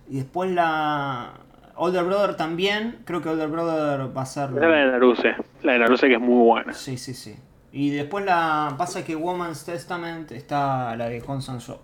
y 0.10 0.16
después 0.18 0.52
la. 0.52 1.32
Older 1.76 2.03
Brother 2.03 2.35
también. 2.35 3.00
Creo 3.06 3.22
que 3.22 3.30
Older 3.30 3.48
Brother 3.48 4.16
va 4.16 4.22
a 4.22 4.26
ser. 4.26 4.50
Es 4.50 4.56
la 4.56 4.68
de 4.68 4.85
Naruse, 4.92 5.35
la 5.64 5.74
de 5.74 5.80
Naruse 5.80 6.08
que 6.08 6.14
es 6.16 6.19
muy 6.22 6.43
buena. 6.43 6.74
Sí, 6.74 6.98
sí, 6.98 7.14
sí. 7.14 7.35
Y 7.72 7.90
después 7.90 8.24
la 8.26 8.76
pasa 8.77 9.03
que 9.03 9.16
Woman's 9.16 9.66
Testament 9.66 10.32
está 10.32 10.95
la 10.95 11.10
de 11.10 11.19
Hong 11.22 11.42
Sang-soo. 11.42 11.80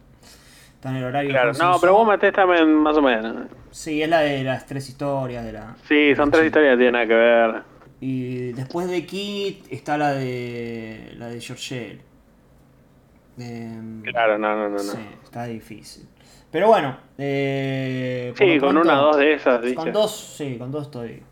Está 0.76 0.92
en 0.92 0.98
el 0.98 1.04
horario 1.06 1.32
Claro, 1.32 1.52
no, 1.54 1.78
pero 1.82 2.06
matés 2.06 2.32
también 2.34 2.72
más 2.76 2.96
o 2.96 3.02
menos. 3.02 3.48
Sí, 3.72 4.02
es 4.04 4.08
la 4.08 4.20
de 4.20 4.44
las 4.44 4.66
tres 4.68 4.88
historias 4.88 5.44
de 5.44 5.54
la. 5.54 5.76
Sí, 5.88 6.14
son 6.16 6.30
tres 6.30 6.46
historias 6.46 6.74
que 6.74 6.78
tienen 6.78 6.94
nada 6.94 7.08
que 7.08 7.14
ver. 7.16 7.64
Y 8.02 8.54
después 8.54 8.88
de 8.90 9.06
Kit 9.06 9.66
está 9.70 9.98
la 9.98 10.14
de 10.14 11.14
la 11.18 11.28
de 11.28 11.42
George 11.42 12.00
Em, 13.38 14.02
Claro, 14.04 14.38
no, 14.38 14.56
no, 14.56 14.64
no. 14.70 14.76
no. 14.76 14.80
Sí, 14.80 14.98
está 15.24 15.46
difícil. 15.46 16.08
Pero 16.52 16.68
bueno, 16.68 16.98
eh, 17.18 18.34
Sí, 18.36 18.60
con 18.60 18.72
pronto- 18.72 18.82
una 18.82 19.02
o 19.02 19.06
dos 19.06 19.18
de 19.18 19.34
esas. 19.34 19.62
Con 19.74 19.92
dos, 19.94 20.34
sí, 20.38 20.58
con 20.58 20.72
dos 20.72 20.84
estoy. 20.88 21.24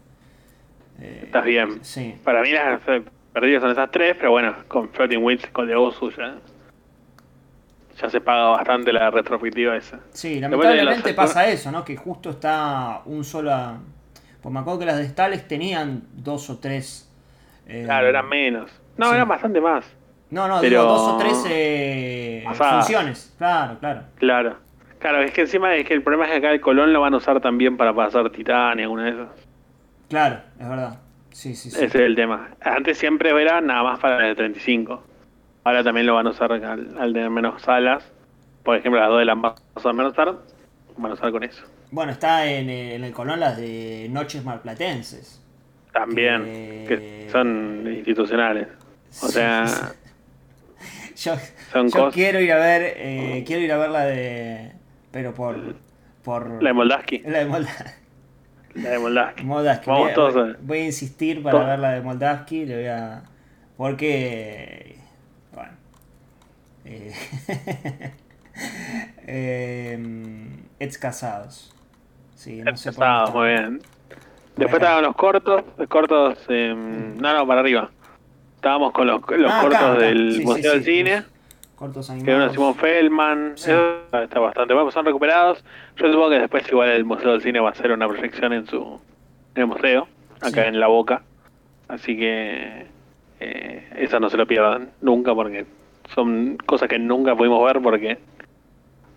eh, 0.99 1.21
Estás 1.25 1.43
bien. 1.45 1.83
Sí. 1.83 2.15
Para 2.23 2.41
mí 2.41 2.51
las 2.51 2.81
eh, 2.87 3.03
perdidas 3.33 3.61
son 3.61 3.71
esas 3.71 3.91
tres, 3.91 4.15
pero 4.17 4.31
bueno, 4.31 4.55
con 4.67 4.89
Floating 4.89 5.21
Wings, 5.23 5.47
con 5.47 5.67
The 5.67 5.75
Osu 5.75 6.11
ya, 6.11 6.35
ya 8.01 8.09
se 8.09 8.21
paga 8.21 8.49
bastante 8.49 8.93
la 8.93 9.09
retrospectiva 9.11 9.75
esa. 9.75 9.99
Sí, 10.13 10.35
de 10.35 10.41
lamentablemente 10.41 11.13
pasa 11.13 11.47
eso, 11.47 11.71
¿no? 11.71 11.83
Que 11.83 11.97
justo 11.97 12.29
está 12.29 13.01
un 13.05 13.23
sola. 13.23 13.79
Pues 14.47 14.53
me 14.53 14.61
acuerdo 14.61 14.79
que 14.79 14.85
las 14.85 14.95
de 14.97 15.03
Stales 15.09 15.45
tenían 15.45 16.03
dos 16.13 16.49
o 16.49 16.57
tres. 16.57 17.11
eh, 17.67 17.81
Claro, 17.83 18.07
eran 18.07 18.29
menos. 18.29 18.71
No, 18.95 19.09
sí. 19.09 19.15
eran 19.15 19.27
bastante 19.27 19.59
más. 19.59 19.83
No, 20.29 20.47
no, 20.47 20.61
pero- 20.61 20.83
digo 20.83 20.83
dos 20.83 21.01
o 21.01 21.17
tres 21.17 21.45
eh, 21.49 22.45
funciones. 22.53 23.35
Claro, 23.37 23.77
claro. 23.77 24.03
Claro. 24.15 24.55
Claro, 24.99 25.21
es 25.21 25.33
que 25.33 25.41
encima 25.41 25.75
es 25.75 25.85
que 25.85 25.93
el 25.95 26.01
problema 26.01 26.23
es 26.27 26.31
que 26.31 26.37
acá 26.37 26.51
el 26.53 26.61
Colón 26.61 26.93
lo 26.93 27.01
van 27.01 27.13
a 27.13 27.17
usar 27.17 27.41
también 27.41 27.75
para 27.75 27.93
pasar 27.93 28.29
Titania, 28.29 28.85
alguna 28.85 29.03
de 29.03 29.09
esas. 29.09 29.27
Claro, 30.07 30.39
es 30.57 30.69
verdad. 30.69 30.97
Sí, 31.31 31.53
sí, 31.53 31.69
sí. 31.69 31.75
Ese 31.75 31.85
es 31.85 31.95
el 31.95 32.15
tema. 32.15 32.51
Antes 32.61 32.97
siempre 32.97 33.31
era 33.31 33.59
nada 33.59 33.83
más 33.83 33.99
para 33.99 34.21
el 34.21 34.27
de 34.29 34.35
35. 34.35 35.03
Ahora 35.65 35.83
también 35.83 36.05
lo 36.07 36.15
van 36.15 36.25
a 36.25 36.29
usar 36.29 36.53
al, 36.53 36.95
al 36.97 37.11
de 37.11 37.29
menos 37.29 37.61
salas. 37.63 38.09
Por 38.63 38.77
ejemplo, 38.77 38.97
las 39.01 39.09
dos 39.09 39.19
de 39.19 39.25
las 39.25 39.35
más 39.35 39.55
menos 39.93 40.13
tarde 40.13 40.37
van 40.95 41.11
a 41.11 41.15
usar 41.15 41.33
con 41.33 41.43
eso. 41.43 41.65
Bueno, 41.91 42.11
está 42.11 42.45
en, 42.47 42.69
eh, 42.69 42.95
en 42.95 43.03
el 43.03 43.13
Colón 43.13 43.39
las 43.39 43.57
de 43.57 44.07
Noches 44.11 44.43
Malplatenses. 44.43 45.41
También, 45.93 46.43
Que- 46.43 46.85
que 46.87 47.29
son 47.31 47.83
institucionales. 47.87 48.67
O 49.21 49.27
sea, 49.27 49.65
Yo, 51.15 51.35
Son 51.71 51.87
yo 51.87 51.91
cosas- 51.99 52.13
quiero 52.13 52.39
ir 52.39 52.51
a 52.51 52.57
ver, 52.57 52.93
eh, 52.97 53.43
quiero 53.47 53.63
ir 53.63 53.71
a 53.71 53.77
ver 53.77 53.89
la 53.89 54.05
de, 54.05 54.71
pero 55.11 55.33
por, 55.33 55.75
por 56.23 56.61
la 56.61 56.69
de 56.69 56.73
Moldaski. 56.73 57.19
la 57.25 57.39
de 57.39 57.45
Moldaski. 57.47 57.83
La 58.75 58.89
de 58.91 58.99
Moldaski. 58.99 59.43
Moldavski. 59.43 59.89
Vamos 59.89 60.05
voy, 60.05 60.13
todos 60.13 60.33
voy- 60.35 60.51
a- 60.51 60.57
voy 60.61 60.77
a 60.79 60.85
insistir 60.85 61.41
para 61.41 61.53
Todos. 61.57 61.67
ver 61.67 61.79
la 61.79 61.91
de 61.93 62.01
Moldavski, 62.01 62.65
le 62.65 62.75
voy 62.75 62.85
a, 62.85 63.23
porque, 63.77 64.97
bueno, 65.55 65.71
eh, 66.85 67.11
eh, 69.25 70.47
ex 70.79 70.97
casados. 70.99 71.73
Sí, 72.37 72.61
no 72.61 72.77
sé 72.77 72.89
está. 72.91 73.25
muy 73.27 73.47
bien. 73.49 73.81
Después 74.55 74.81
estaban 74.81 75.03
los 75.03 75.15
cortos, 75.15 75.63
los 75.77 75.87
cortos, 75.87 76.37
eh, 76.49 76.73
no, 76.75 77.33
no, 77.33 77.47
para 77.47 77.59
arriba. 77.61 77.89
Estábamos 78.55 78.91
con 78.91 79.07
los, 79.07 79.21
los 79.29 79.51
Ah, 79.51 79.59
cortos 79.61 79.79
acá. 79.81 79.93
del 79.95 80.33
Sí, 80.35 80.45
Museo 80.45 80.63
sí, 80.63 80.69
del 80.69 80.83
Cine. 80.83 81.23
Cortos 81.75 82.07
Que 82.07 82.13
uno 82.13 82.21
animados. 82.23 82.53
Simón 82.53 82.75
Feldman, 82.75 83.51
eso 83.55 83.97
está 84.23 84.39
bastante 84.39 84.73
bueno, 84.73 84.89
son 84.91 85.05
recuperados. 85.05 85.63
Yo 85.97 86.07
supongo 86.07 86.29
que 86.31 86.39
después 86.39 86.67
igual 86.69 86.89
el 86.89 87.05
Museo 87.05 87.31
del 87.33 87.41
Cine 87.41 87.59
va 87.59 87.69
a 87.69 87.71
hacer 87.71 87.91
una 87.91 88.07
proyección 88.07 88.53
en 88.53 88.65
su 88.67 88.99
en 89.55 89.61
el 89.61 89.67
museo, 89.67 90.07
acá 90.41 90.67
en 90.67 90.79
La 90.79 90.87
Boca. 90.87 91.21
Así 91.87 92.17
que 92.17 92.85
eh, 93.39 93.89
esas 93.97 94.19
no 94.21 94.29
se 94.29 94.37
lo 94.37 94.45
pierdan 94.47 94.89
nunca 95.01 95.33
porque 95.35 95.65
son 96.15 96.57
cosas 96.65 96.89
que 96.89 96.97
nunca 96.99 97.35
pudimos 97.35 97.63
ver 97.65 97.81
porque 97.81 98.17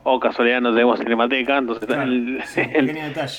o 0.04 0.18
casualidad 0.20 0.60
no 0.60 0.72
tenemos 0.72 0.98
cinemateca, 0.98 1.58
entonces 1.58 1.86
Claro, 1.86 2.02
el, 2.04 2.40
sí, 2.44 2.60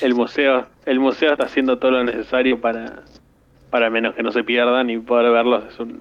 el- 0.01 0.13
museo 0.15 0.67
el 0.85 0.99
museo 0.99 1.31
está 1.33 1.45
haciendo 1.45 1.77
todo 1.79 1.91
lo 1.91 2.03
necesario 2.03 2.59
para 2.61 3.03
para 3.69 3.89
menos 3.89 4.13
que 4.15 4.21
no 4.23 4.31
se 4.31 4.43
pierdan 4.43 4.89
y 4.89 4.97
poder 4.99 5.31
verlos 5.31 5.63
es 5.69 5.79
un 5.79 5.99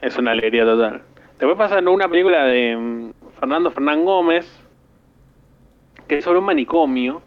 es 0.00 0.16
una 0.18 0.32
alegría 0.32 0.64
total. 0.64 1.02
Después 1.38 1.56
pasan 1.58 1.86
una 1.88 2.08
película 2.08 2.44
de 2.44 2.76
mm, 2.76 3.10
Fernando 3.40 3.70
Fernán 3.70 4.04
Gómez, 4.04 4.46
que 6.08 6.18
es 6.18 6.24
sobre 6.24 6.38
un 6.40 6.44
manicomio, 6.44 7.22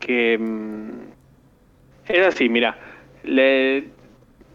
que 0.00 0.38
mm, 0.38 0.90
es 2.08 2.26
así, 2.26 2.48
mira, 2.48 2.76
le- 3.24 3.88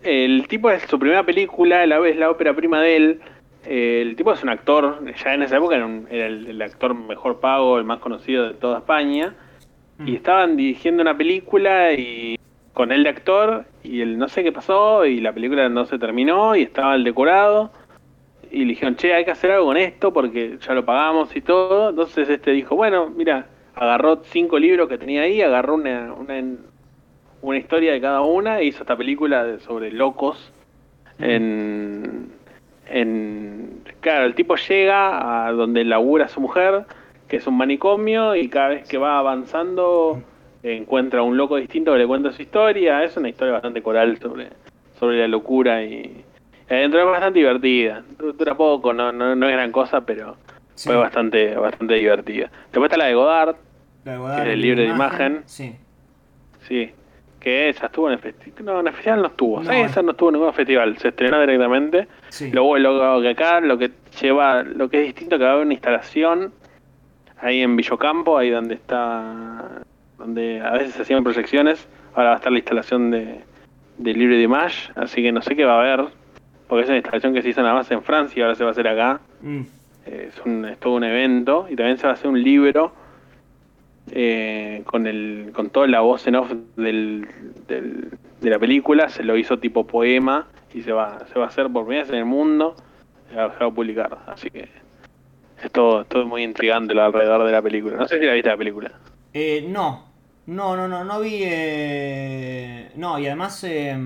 el 0.03 0.47
tipo 0.47 0.69
es 0.69 0.83
su 0.83 0.99
primera 0.99 1.23
película, 1.23 1.85
la 1.85 2.05
es 2.07 2.15
la 2.17 2.29
ópera 2.29 2.53
prima 2.53 2.81
de 2.81 2.95
él, 2.97 3.21
el 3.67 4.15
tipo 4.15 4.31
es 4.33 4.43
un 4.43 4.49
actor, 4.49 4.99
ya 5.23 5.33
en 5.33 5.43
esa 5.43 5.57
época 5.57 5.75
era, 5.75 5.85
un- 5.85 6.07
era 6.09 6.27
el, 6.27 6.47
el 6.47 6.61
actor 6.61 6.93
mejor 6.95 7.39
pago, 7.39 7.77
el 7.77 7.83
más 7.85 7.99
conocido 7.99 8.47
de 8.47 8.53
toda 8.55 8.79
España, 8.79 9.35
y 10.05 10.15
estaban 10.15 10.57
dirigiendo 10.57 11.01
una 11.01 11.17
película 11.17 11.93
y 11.93 12.35
con 12.73 12.91
él 12.91 13.03
de 13.03 13.09
actor 13.09 13.65
y 13.83 14.01
el 14.01 14.17
no 14.17 14.27
sé 14.27 14.43
qué 14.43 14.51
pasó 14.51 15.05
y 15.05 15.21
la 15.21 15.33
película 15.33 15.69
no 15.69 15.85
se 15.85 15.97
terminó 15.97 16.55
y 16.55 16.63
estaba 16.63 16.95
el 16.95 17.03
decorado. 17.03 17.71
Y 18.51 18.59
le 18.59 18.71
dijeron, 18.71 18.95
che, 18.95 19.13
hay 19.13 19.25
que 19.25 19.31
hacer 19.31 19.51
algo 19.51 19.67
con 19.67 19.77
esto 19.77 20.13
porque 20.13 20.57
ya 20.59 20.73
lo 20.73 20.85
pagamos 20.85 21.35
y 21.35 21.41
todo. 21.41 21.89
Entonces 21.89 22.29
este 22.29 22.51
dijo, 22.51 22.75
bueno, 22.75 23.09
mira, 23.09 23.47
agarró 23.75 24.21
cinco 24.23 24.59
libros 24.59 24.87
que 24.89 24.97
tenía 24.97 25.23
ahí, 25.23 25.41
agarró 25.41 25.75
una, 25.75 26.13
una, 26.13 26.43
una 27.41 27.57
historia 27.57 27.93
de 27.93 28.01
cada 28.01 28.21
una 28.21 28.59
e 28.59 28.65
hizo 28.65 28.81
esta 28.83 28.97
película 28.97 29.43
de- 29.45 29.59
sobre 29.59 29.91
locos 29.91 30.51
en, 31.19 32.34
en... 32.87 33.83
Claro, 34.01 34.25
el 34.25 34.35
tipo 34.35 34.55
llega 34.55 35.45
a 35.47 35.51
donde 35.51 35.83
labura 35.83 36.27
su 36.27 36.39
mujer, 36.41 36.85
que 37.27 37.37
es 37.37 37.47
un 37.47 37.57
manicomio, 37.57 38.35
y 38.35 38.47
cada 38.49 38.69
vez 38.69 38.87
que 38.87 38.97
va 38.97 39.17
avanzando 39.19 40.21
encuentra 40.63 41.21
un 41.21 41.37
loco 41.37 41.57
distinto 41.57 41.91
que 41.93 41.99
le 41.99 42.07
cuenta 42.07 42.31
su 42.31 42.41
historia. 42.41 43.03
Es 43.03 43.15
una 43.17 43.29
historia 43.29 43.53
bastante 43.53 43.81
coral 43.83 44.17
sobre, 44.17 44.49
sobre 44.99 45.19
la 45.19 45.27
locura 45.27 45.83
y 45.83 46.23
adentro 46.69 46.99
es 47.01 47.05
bastante 47.05 47.39
divertida. 47.39 48.03
Du- 48.17 48.33
Dura 48.33 48.55
poco, 48.55 48.91
no, 48.93 49.11
no, 49.11 49.35
no 49.35 49.47
es 49.47 49.53
gran 49.53 49.71
cosa, 49.71 50.01
pero 50.01 50.37
Sí. 50.73 50.89
fue 50.89 50.97
bastante, 50.97 51.55
bastante 51.55 51.93
divertida. 51.93 52.49
Después 52.71 52.85
está 52.91 52.97
la 52.97 53.05
de 53.05 53.13
Godard, 53.13 53.55
La 54.03 54.13
de 54.13 54.35
que 54.35 54.41
es 54.49 54.53
el 54.55 54.61
libre 54.61 54.81
de 54.83 54.89
imagen. 54.89 55.43
Sí. 55.45 55.73
Sí, 56.67 56.91
que 57.39 57.69
esa 57.69 57.85
estuvo 57.85 58.07
en 58.07 58.13
el 58.13 58.19
festival. 58.19 58.65
No, 58.65 58.79
en 58.81 58.87
el 58.87 58.93
festival 58.93 59.21
no 59.21 59.27
estuvo. 59.27 59.61
Esa 59.61 60.01
no 60.01 60.11
estuvo 60.11 60.29
en 60.29 60.33
ningún 60.33 60.53
festival. 60.53 60.97
Se 60.97 61.09
estrenó 61.09 61.39
directamente. 61.39 62.07
Sí. 62.35 62.51
Lo 62.51 63.21
que 63.21 63.29
acá, 63.29 63.61
lo 63.61 63.77
que 63.77 63.91
lleva, 64.21 64.63
lo 64.63 64.89
que 64.89 64.99
es 64.99 65.05
distinto, 65.05 65.37
que 65.37 65.43
va 65.45 65.51
a 65.51 65.53
haber 65.53 65.65
una 65.65 65.73
instalación 65.73 66.51
ahí 67.39 67.61
en 67.61 67.77
Villocampo, 67.77 68.37
ahí 68.37 68.49
donde 68.49 68.75
está, 68.75 69.83
donde 70.17 70.59
a 70.59 70.71
veces 70.71 70.95
se 70.95 71.03
hacían 71.03 71.23
proyecciones. 71.23 71.87
Ahora 72.13 72.29
va 72.29 72.35
a 72.35 72.37
estar 72.37 72.51
la 72.51 72.57
instalación 72.59 73.09
de, 73.11 73.39
de 73.99 74.13
Libre 74.13 74.35
de 74.35 74.43
Image, 74.43 74.91
así 74.95 75.21
que 75.21 75.31
no 75.31 75.41
sé 75.41 75.55
qué 75.55 75.63
va 75.63 75.75
a 75.75 75.79
haber, 75.79 76.07
porque 76.67 76.83
es 76.83 76.89
una 76.89 76.97
instalación 76.97 77.33
que 77.33 77.41
se 77.41 77.49
hizo 77.49 77.61
nada 77.61 77.73
más 77.75 77.89
en 77.91 78.01
Francia 78.03 78.39
y 78.39 78.43
ahora 78.43 78.55
se 78.55 78.63
va 78.65 78.69
a 78.69 78.71
hacer 78.71 78.87
acá. 78.89 79.21
Mm. 79.41 79.61
Es, 80.05 80.41
un, 80.45 80.65
es 80.65 80.77
todo 80.77 80.95
un 80.95 81.03
evento 81.05 81.67
y 81.69 81.75
también 81.77 81.97
se 81.97 82.03
va 82.03 82.11
a 82.11 82.13
hacer 82.15 82.27
un 82.29 82.43
libro 82.43 82.91
eh, 84.11 84.83
con 84.85 85.07
el 85.07 85.51
con 85.53 85.69
toda 85.69 85.87
la 85.87 86.01
voz 86.01 86.27
en 86.27 86.35
off 86.35 86.51
del, 86.75 87.25
del- 87.67 88.09
de 88.41 88.49
la 88.51 88.59
película 88.59 89.09
se 89.09 89.23
lo 89.23 89.35
hizo 89.35 89.57
tipo 89.57 89.87
poema 89.87 90.45
y 90.77 90.83
se 90.83 90.91
va 90.91 91.19
se 91.31 91.39
va 91.39 91.45
a 91.45 91.47
hacer 91.47 91.69
por 91.69 91.85
primera 91.85 92.03
vez 92.03 92.11
en 92.11 92.19
el 92.19 92.25
mundo 92.25 92.75
se 93.29 93.35
va, 93.35 93.51
se 93.53 93.59
va 93.63 93.67
a 93.67 93.73
publicar 93.73 94.17
así 94.27 94.49
que 94.49 94.69
es 95.63 95.71
todo, 95.71 96.01
es 96.01 96.07
todo 96.07 96.25
muy 96.25 96.43
intrigante 96.43 96.93
lo 96.93 97.03
alrededor 97.03 97.45
de 97.45 97.51
la 97.51 97.61
película 97.61 97.97
no 97.97 98.07
sé 98.07 98.19
si 98.19 98.25
la 98.25 98.33
viste 98.33 98.49
la 98.49 98.57
película 98.57 98.91
Eh, 99.33 99.65
no, 99.67 100.05
no, 100.47 100.75
no, 100.77 100.87
no, 100.87 101.03
no 101.03 101.19
vi. 101.19 101.39
eh, 101.43 102.91
no, 102.95 103.17
y 103.19 103.25
además 103.27 103.63
eh, 103.63 103.97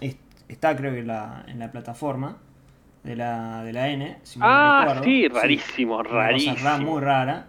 es- 0.00 0.16
está, 0.48 0.74
creo 0.76 0.92
que 0.92 1.00
en 1.00 1.06
la, 1.08 1.44
en 1.48 1.58
la 1.58 1.70
plataforma 1.70 2.38
de 3.04 3.16
la, 3.16 3.62
de 3.64 3.72
la 3.72 3.88
N. 3.88 4.18
Si 4.22 4.38
ah 4.42 4.80
recuerdo. 4.80 5.04
sí 5.04 5.28
rarísimo 5.28 5.96
Una 5.96 6.02
cosa 6.04 6.14
ra- 6.16 6.26
rarísimo 6.26 6.78
muy 6.78 7.00
rara. 7.00 7.46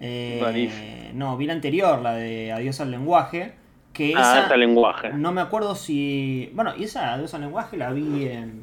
Eh, 0.00 0.40
Rarísimo. 0.42 1.10
No, 1.14 1.36
vi 1.36 1.46
la 1.46 1.52
anterior, 1.54 2.00
la 2.00 2.14
de 2.14 2.52
Adiós 2.52 2.80
al 2.80 2.90
lenguaje. 2.92 3.54
Que 3.98 4.14
ah 4.16 4.44
esa, 4.46 4.56
lenguaje 4.56 5.10
No 5.12 5.32
me 5.32 5.40
acuerdo 5.40 5.74
si. 5.74 6.50
Bueno, 6.54 6.72
y 6.78 6.84
esa 6.84 7.12
Adiós 7.14 7.34
al 7.34 7.40
lenguaje 7.42 7.76
la 7.76 7.90
vi 7.92 8.28
en. 8.28 8.62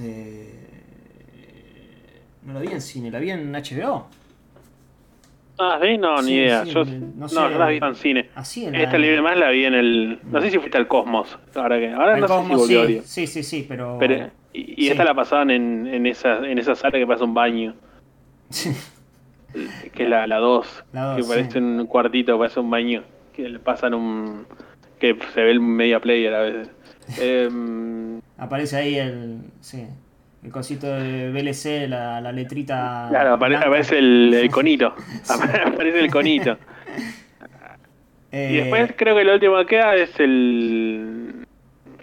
eh, 0.00 0.52
no 2.42 2.52
la 2.54 2.60
vi 2.60 2.68
en 2.68 2.80
cine, 2.80 3.10
la 3.10 3.18
vi 3.20 3.30
en 3.30 3.52
HBO. 3.52 4.06
ah 5.58 5.78
sí 5.82 5.96
no 5.98 6.16
ni 6.20 6.28
Sí, 6.28 6.34
idea 6.34 6.64
sí, 6.64 6.70
yo 6.72 6.84
no 6.84 6.92
no, 7.16 7.28
sé. 7.28 7.34
no 7.36 7.48
la 7.50 7.66
vi 7.68 7.78
en 7.78 7.94
cine 7.94 8.28
Así 8.34 8.66
en 8.66 8.74
esta 8.74 8.98
libre 8.98 9.22
más 9.22 9.36
la 9.38 9.50
vi 9.50 9.64
en 9.64 9.74
el 9.74 10.18
no 10.24 10.40
sé 10.40 10.50
si 10.50 10.58
fuiste 10.58 10.76
al 10.76 10.86
Cosmos 10.88 11.38
ahora 11.54 11.78
que 11.78 11.92
ahora 11.92 12.14
El 12.16 12.20
no 12.22 12.28
sé 12.28 12.34
si 12.44 12.54
volvió 12.54 12.84
sí, 12.86 13.02
sí, 13.04 13.26
sí, 13.26 13.42
sí, 13.42 13.66
pero. 13.68 13.96
Pero, 13.98 14.30
y 14.52 14.72
y 14.72 14.86
Sí. 14.86 14.90
esta 14.90 15.04
la 15.04 15.14
pasaban 15.14 15.50
en, 15.50 15.86
en, 15.86 16.06
esa, 16.06 16.38
en 16.46 16.58
esa 16.58 16.74
sala 16.74 16.98
que 16.98 17.06
pasa 17.06 17.24
un 17.24 17.34
baño. 17.34 17.74
Que 19.94 20.02
es 20.04 20.08
la 20.10 20.26
2. 20.36 20.84
La 20.92 21.02
dos, 21.04 21.16
que 21.16 21.22
sí. 21.22 21.28
parece 21.28 21.58
un 21.58 21.86
cuartito, 21.86 22.38
parece 22.38 22.60
un 22.60 22.68
baño. 22.70 23.02
Que 23.36 23.48
le 23.48 23.58
pasan 23.58 23.94
un. 23.94 24.46
que 24.98 25.16
se 25.34 25.42
ve 25.42 25.50
el 25.50 25.60
media 25.60 26.00
player 26.00 26.34
a 26.34 26.40
veces. 26.40 26.70
Em, 27.20 28.20
Aparece 28.38 28.76
ahí 28.76 28.96
el. 28.98 29.38
Sí. 29.60 29.86
El 30.42 30.50
cosito 30.52 30.86
de 30.86 31.30
VLC, 31.30 31.88
la, 31.88 32.20
la 32.20 32.30
letrita. 32.32 33.06
claro, 33.10 33.34
apare- 33.38 33.56
aparece 33.56 33.98
el, 33.98 34.32
el 34.34 34.50
conito. 34.58 34.94
aparece 35.64 35.98
el 36.00 36.10
conito. 36.10 36.56
Eh, 38.32 38.50
Y 38.52 38.56
después 38.56 38.92
creo 38.96 39.16
que 39.16 39.24
lo 39.24 39.34
último 39.34 39.56
que 39.58 39.66
queda 39.66 39.94
es 39.96 40.18
el. 40.20 41.46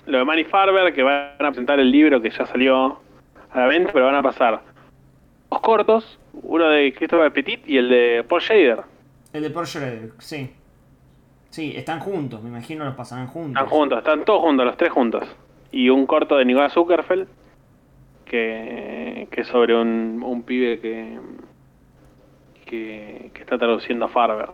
Lo 0.06 0.18
de 0.18 0.26
Manny 0.26 0.44
Farber, 0.46 0.94
que 0.94 1.04
van 1.04 1.32
a 1.40 1.48
presentar 1.50 1.80
el 1.80 1.90
libro 1.92 2.22
que 2.22 2.30
ya 2.30 2.46
salió 2.46 3.00
a 3.52 3.60
la 3.60 3.68
venta, 3.68 3.92
pero 3.94 4.06
van 4.06 4.16
a 4.16 4.24
pasar 4.24 4.62
dos 5.50 5.62
cortos, 5.62 6.20
uno 6.34 6.68
de 6.70 6.94
Christopher 6.94 7.32
Petit 7.32 7.62
y 7.68 7.78
el 7.78 7.88
de 7.90 8.26
Paul 8.28 8.42
Shader. 8.42 8.82
El 9.32 9.44
de 9.44 9.50
Paul 9.50 9.66
Schrader, 9.68 10.10
sí. 10.20 10.52
Sí, 11.54 11.74
están 11.76 12.00
juntos, 12.00 12.42
me 12.42 12.50
imagino 12.50 12.84
los 12.84 12.96
pasarán 12.96 13.28
juntos. 13.28 13.62
Están 13.62 13.68
juntos, 13.68 13.98
están 14.00 14.26
todos 14.26 14.42
juntos, 14.42 14.66
los 14.66 14.76
tres 14.76 14.92
juntos. 14.92 15.24
Y 15.72 15.90
un 15.90 16.08
corto 16.08 16.36
de 16.38 16.46
Nicolás 16.46 16.74
Zuckerfeld, 16.74 17.28
que, 18.26 19.28
que 19.30 19.42
es 19.42 19.48
sobre 19.48 19.76
un, 19.80 20.24
un 20.26 20.42
pibe 20.42 20.80
que, 20.80 21.20
que, 22.66 23.30
que 23.36 23.42
está 23.42 23.60
traduciendo 23.60 24.06
a 24.06 24.10
Farber. 24.10 24.50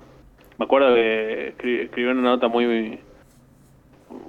Me 0.58 0.66
acuerdo 0.66 0.94
que 0.94 1.56
escri- 1.58 1.84
escribió 1.86 2.12
una 2.12 2.22
nota 2.22 2.50
muy 2.50 3.00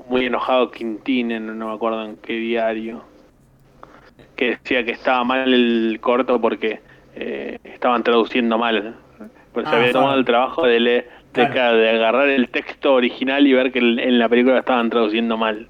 muy 0.08 0.26
enojado 0.26 0.70
Quintín, 0.70 1.32
en, 1.32 1.58
no 1.58 1.68
me 1.70 1.74
acuerdo 1.74 2.05
en 2.05 2.16
qué 2.18 2.34
diario, 2.34 3.02
que 4.36 4.50
decía 4.62 4.84
que 4.84 4.92
estaba 4.92 5.24
mal 5.24 5.52
el 5.52 5.99
corto 6.00 6.40
porque 6.40 6.81
eh, 7.16 7.58
estaban 7.65 8.05
traduciendo 8.05 8.58
mal. 8.58 8.94
Pues 9.52 9.68
se 9.68 9.74
Ah, 9.74 9.78
había 9.78 9.92
tomado 9.92 10.15
el 10.18 10.24
trabajo 10.24 10.66
de, 10.66 10.78
le- 10.81 10.90
de, 10.92 11.08
Claro. 11.33 11.76
de 11.76 11.91
agarrar 11.91 12.28
el 12.28 12.49
texto 12.49 12.94
original 12.94 13.47
y 13.47 13.52
ver 13.52 13.70
que 13.73 13.78
en 13.78 14.18
la 14.18 14.28
película 14.28 14.59
estaban 14.59 14.91
traduciendo 14.91 15.36
mal. 15.36 15.68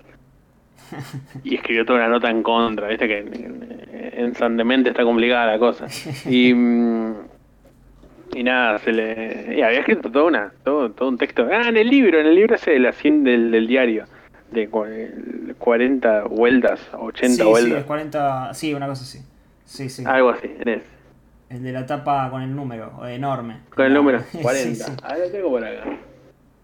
Y 1.45 1.55
escribió 1.55 1.85
toda 1.85 2.01
una 2.01 2.09
nota 2.09 2.31
en 2.31 2.43
contra, 2.43 2.89
viste 2.89 3.07
que 3.07 3.19
en, 3.19 3.87
en 4.13 4.35
San 4.35 4.57
Demente 4.57 4.91
está 4.91 5.05
complicada 5.05 5.47
la 5.53 5.59
cosa. 5.59 5.87
Y, 6.29 6.53
mm, 6.53 7.15
y 8.35 8.43
nada, 8.43 8.79
se 8.79 8.93
le. 8.93 9.55
Y 9.57 9.63
había 9.63 9.81
escrito 9.81 10.11
toda 10.11 10.25
una, 10.25 10.53
todo, 10.65 10.91
todo 10.91 11.09
un 11.09 11.19
texto. 11.19 11.47
Ah, 11.53 11.69
en 11.69 11.77
el 11.77 11.89
libro, 11.89 12.19
en 12.21 12.27
el 12.27 12.35
libro 12.35 12.55
ese 12.57 12.73
de 12.73 12.79
la 12.81 12.93
100 12.93 13.25
del, 13.25 13.51
del 13.51 13.67
diario. 13.67 14.05
De 14.51 14.69
cu- 14.69 14.85
40 15.59 16.25
vueltas, 16.25 16.81
80 16.93 17.29
sí, 17.29 17.37
sí, 17.37 17.43
vueltas. 17.45 17.79
es 17.81 17.85
40, 17.85 18.55
sí, 18.55 18.75
una 18.75 18.87
cosa 18.89 19.03
así. 19.05 19.19
Sí, 19.65 19.89
sí. 19.89 20.03
Algo 20.07 20.31
así, 20.31 20.49
en 20.59 20.69
ese. 20.69 20.85
El 21.51 21.63
de 21.65 21.73
la 21.73 21.85
tapa 21.85 22.31
con 22.31 22.43
el 22.43 22.55
número, 22.55 23.07
enorme. 23.07 23.59
Con 23.75 23.85
el 23.87 23.93
número 23.95 24.21
Sí, 24.31 24.39
40. 24.39 24.85
sí. 24.85 24.93
Ahí 25.03 25.21
lo 25.21 25.31
tengo 25.31 25.51
por 25.51 25.65
acá. 25.65 25.83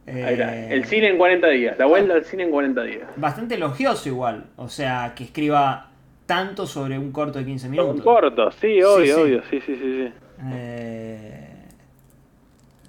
Ahí 0.07 0.23
está. 0.35 0.57
Eh, 0.57 0.75
El 0.75 0.85
cine 0.85 1.09
en 1.09 1.19
40 1.19 1.49
días. 1.49 1.79
La 1.79 1.87
vuelta 1.87 2.15
al 2.15 2.25
cine 2.25 2.45
en 2.45 2.51
40 2.53 2.83
días. 2.85 3.09
Bastante 3.17 3.57
elogioso 3.57 4.09
igual. 4.09 4.45
O 4.57 4.69
sea, 4.69 5.13
que 5.17 5.25
escriba 5.25 5.91
tanto 6.27 6.67
sobre 6.67 6.99
un 6.99 7.11
corto 7.13 7.39
de 7.41 7.45
15 7.45 7.69
minutos. 7.69 7.97
Un 7.97 8.01
corto, 8.03 8.51
sí, 8.53 8.81
obvio, 8.83 8.99
Sí, 9.01 9.07
sí. 9.07 9.21
obvio. 9.21 9.43
Sí, 9.51 9.61
sí, 9.61 9.77
sí. 9.77 9.83
sí. 9.83 10.13
Eh, 10.53 11.49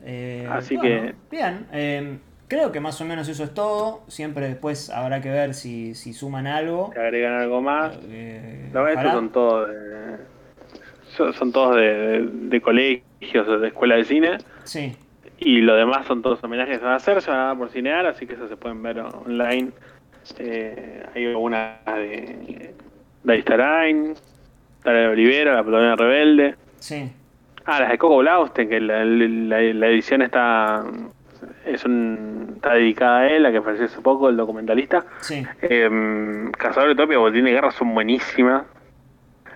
eh, 0.03 0.47
Así 0.51 0.75
bueno, 0.77 0.89
que- 1.07 1.15
Bien, 1.31 1.65
eh, 1.71 2.19
creo 2.47 2.71
que 2.71 2.79
más 2.79 2.99
o 3.01 3.05
menos 3.05 3.27
eso 3.27 3.43
es 3.43 3.53
todo. 3.53 4.03
Siempre 4.07 4.47
después 4.47 4.89
habrá 4.91 5.21
que 5.21 5.29
ver 5.29 5.53
si, 5.55 5.95
si 5.95 6.13
suman 6.13 6.45
algo. 6.47 6.91
Te 6.93 6.99
agregan 7.01 7.33
algo 7.33 7.61
más. 7.61 7.97
Eh, 8.09 8.69
No, 8.73 8.87
estos 8.87 8.99
ojalá. 9.03 9.11
son 9.13 9.29
todos 9.31 9.69
de, 9.69 10.17
son, 11.17 11.33
son 11.33 11.51
todos 11.51 11.75
de, 11.75 11.81
de- 11.81 12.27
de 12.31 12.61
colegios 12.61 13.61
de 13.61 13.67
escuela 13.67 13.95
de 13.95 14.05
cine. 14.05 14.37
Sí. 14.63 14.95
Y 15.39 15.61
lo 15.61 15.75
demás 15.75 16.05
son 16.07 16.21
todos 16.21 16.43
homenajes 16.43 16.79
que 16.79 16.83
van 16.85 16.93
a 16.93 16.97
hacer, 16.97 17.21
se 17.21 17.29
van 17.31 17.39
a 17.39 17.43
dar 17.47 17.57
por 17.57 17.69
cinear, 17.69 18.05
así 18.05 18.25
que 18.25 18.33
eso 18.33 18.47
se 18.47 18.57
pueden 18.57 18.81
ver 18.81 18.99
online. 18.99 19.69
Eh, 20.39 21.05
hay 21.15 21.25
algunas 21.27 21.83
de 21.85 22.73
de 23.23 23.41
Starain, 23.41 24.13
Tara 24.83 25.09
Olivera, 25.09 25.53
La 25.55 25.63
Polonia 25.63 25.95
Rebelde. 25.95 26.55
Sí. 26.77 27.11
Ah, 27.65 27.81
las 27.81 27.89
de 27.89 27.97
Coco 27.97 28.17
Blausten, 28.19 28.69
que 28.69 28.79
la, 28.79 29.03
la- 29.03 29.61
la 29.61 29.87
edición 29.87 30.21
está 30.21 30.83
es 31.65 31.83
un, 31.85 32.53
está 32.55 32.73
dedicada 32.75 33.19
a 33.19 33.27
él, 33.29 33.45
a 33.45 33.51
que 33.51 33.61
falleció 33.61 33.85
hace 33.85 34.01
poco, 34.01 34.29
el 34.29 34.37
documentalista. 34.37 35.05
Sí. 35.19 35.45
Eh, 35.61 36.49
Cazador 36.57 36.87
de 36.87 36.93
Utopia, 36.93 37.17
Botín 37.17 37.43
de 37.45 37.51
Guerra 37.51 37.71
son 37.71 37.93
buenísimas. 37.93 38.63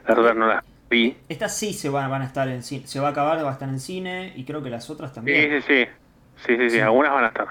Las 0.08 0.18
otras 0.18 0.36
no 0.36 0.48
las 0.48 0.64
vi. 0.92 1.18
Estas 1.30 1.58
sí 1.58 1.74
se 1.74 1.90
van, 1.90 2.10
van 2.12 2.22
a 2.22 2.26
estar 2.26 2.48
en 2.48 2.62
cine. 2.62 2.86
Se 2.86 3.00
va 3.00 3.08
a 3.08 3.12
acabar, 3.12 3.44
va 3.44 3.50
a 3.50 3.54
estar 3.54 3.68
en 3.70 3.80
cine. 3.80 4.34
Y 4.36 4.44
creo 4.46 4.62
que 4.62 4.70
las 4.70 4.88
otras 4.92 5.10
Sí, 5.10 5.16
también. 5.16 5.62
sí, 5.64 5.68
sí. 5.68 5.90
Sí, 6.46 6.58
sí, 6.58 6.70
sí, 6.70 6.80
algunas 6.80 7.12
van 7.12 7.24
a 7.24 7.28
estar. 7.28 7.48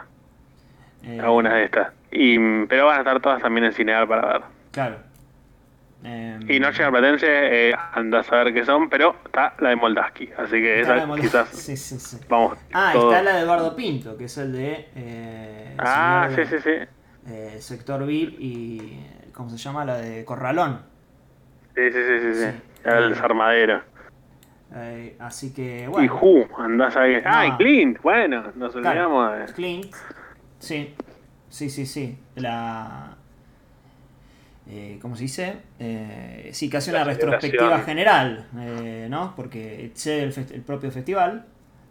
Eh, 1.02 1.18
Algunas 1.20 1.54
de 1.54 1.64
estas. 1.64 1.92
Y, 2.12 2.38
pero 2.66 2.86
van 2.86 2.96
a 2.96 2.98
estar 3.00 3.20
todas 3.20 3.40
también 3.42 3.64
en 3.64 3.72
Cinear 3.72 4.06
para 4.06 4.26
ver. 4.34 4.42
Claro. 4.70 4.96
Eh, 6.02 6.38
Y 6.48 6.58
Noche 6.60 6.88
Platense, 6.90 7.26
eh, 7.70 7.74
anda 7.92 8.20
a 8.20 8.22
saber 8.22 8.52
qué 8.54 8.64
son, 8.64 8.88
pero 8.90 9.16
está 9.24 9.54
la 9.60 9.68
de 9.70 9.76
Moldaski. 9.76 10.30
Así 10.36 10.52
que 10.52 10.80
esa 10.80 11.06
Moldaski, 11.06 11.20
quizás. 11.22 11.48
sí, 11.50 11.76
sí, 11.76 11.98
sí. 11.98 12.18
Vamos. 12.28 12.58
Ah, 12.72 12.92
está 12.94 13.22
la 13.22 13.36
de 13.36 13.42
Eduardo 13.42 13.76
Pinto, 13.76 14.16
que 14.16 14.24
es 14.24 14.36
el 14.38 14.52
de. 14.52 14.88
eh, 14.94 15.70
el 15.74 15.78
Ah, 15.78 16.28
sí, 16.34 16.42
sí, 16.46 16.56
sí. 16.62 16.70
eh, 17.28 17.56
Sector 17.60 18.04
Bill 18.06 18.36
y. 18.38 19.06
¿Cómo 19.32 19.50
se 19.50 19.56
llama? 19.58 19.84
La 19.84 19.96
de 19.98 20.24
Corralón. 20.24 20.82
Sí, 21.74 21.82
sí, 21.92 21.98
sí, 22.06 22.20
sí. 22.20 22.34
sí. 22.34 22.46
El 22.84 23.10
desarmadero. 23.10 23.82
Eh, 24.74 25.16
así 25.18 25.52
que, 25.52 25.84
Y 25.84 25.86
bueno. 25.86 26.14
Who, 26.20 26.48
andá 26.58 26.86
a 26.86 26.90
saber 26.90 27.22
qué. 27.22 27.28
Ah, 27.28 27.46
y. 27.46 27.52
Clint, 27.56 28.00
bueno, 28.02 28.44
nos 28.54 28.72
Claro, 28.74 29.14
olvidamos 29.16 29.38
de. 29.48 29.52
Clint. 29.54 29.94
Sí. 30.58 30.94
Sí, 31.48 31.68
sí, 31.68 31.86
sí. 31.86 32.16
La. 32.36 33.16
eh, 34.68 34.98
¿Cómo 35.02 35.16
se 35.16 35.22
dice? 35.22 35.56
Eh, 35.80 36.50
sí, 36.52 36.70
que 36.70 36.76
hace 36.76 36.90
una 36.92 37.02
retrospectiva 37.04 37.80
general, 37.80 38.46
eh, 38.60 39.08
¿no? 39.10 39.34
Porque 39.34 39.86
excede 39.86 40.22
el, 40.22 40.62
propio 40.62 40.90
festival. 40.92 41.44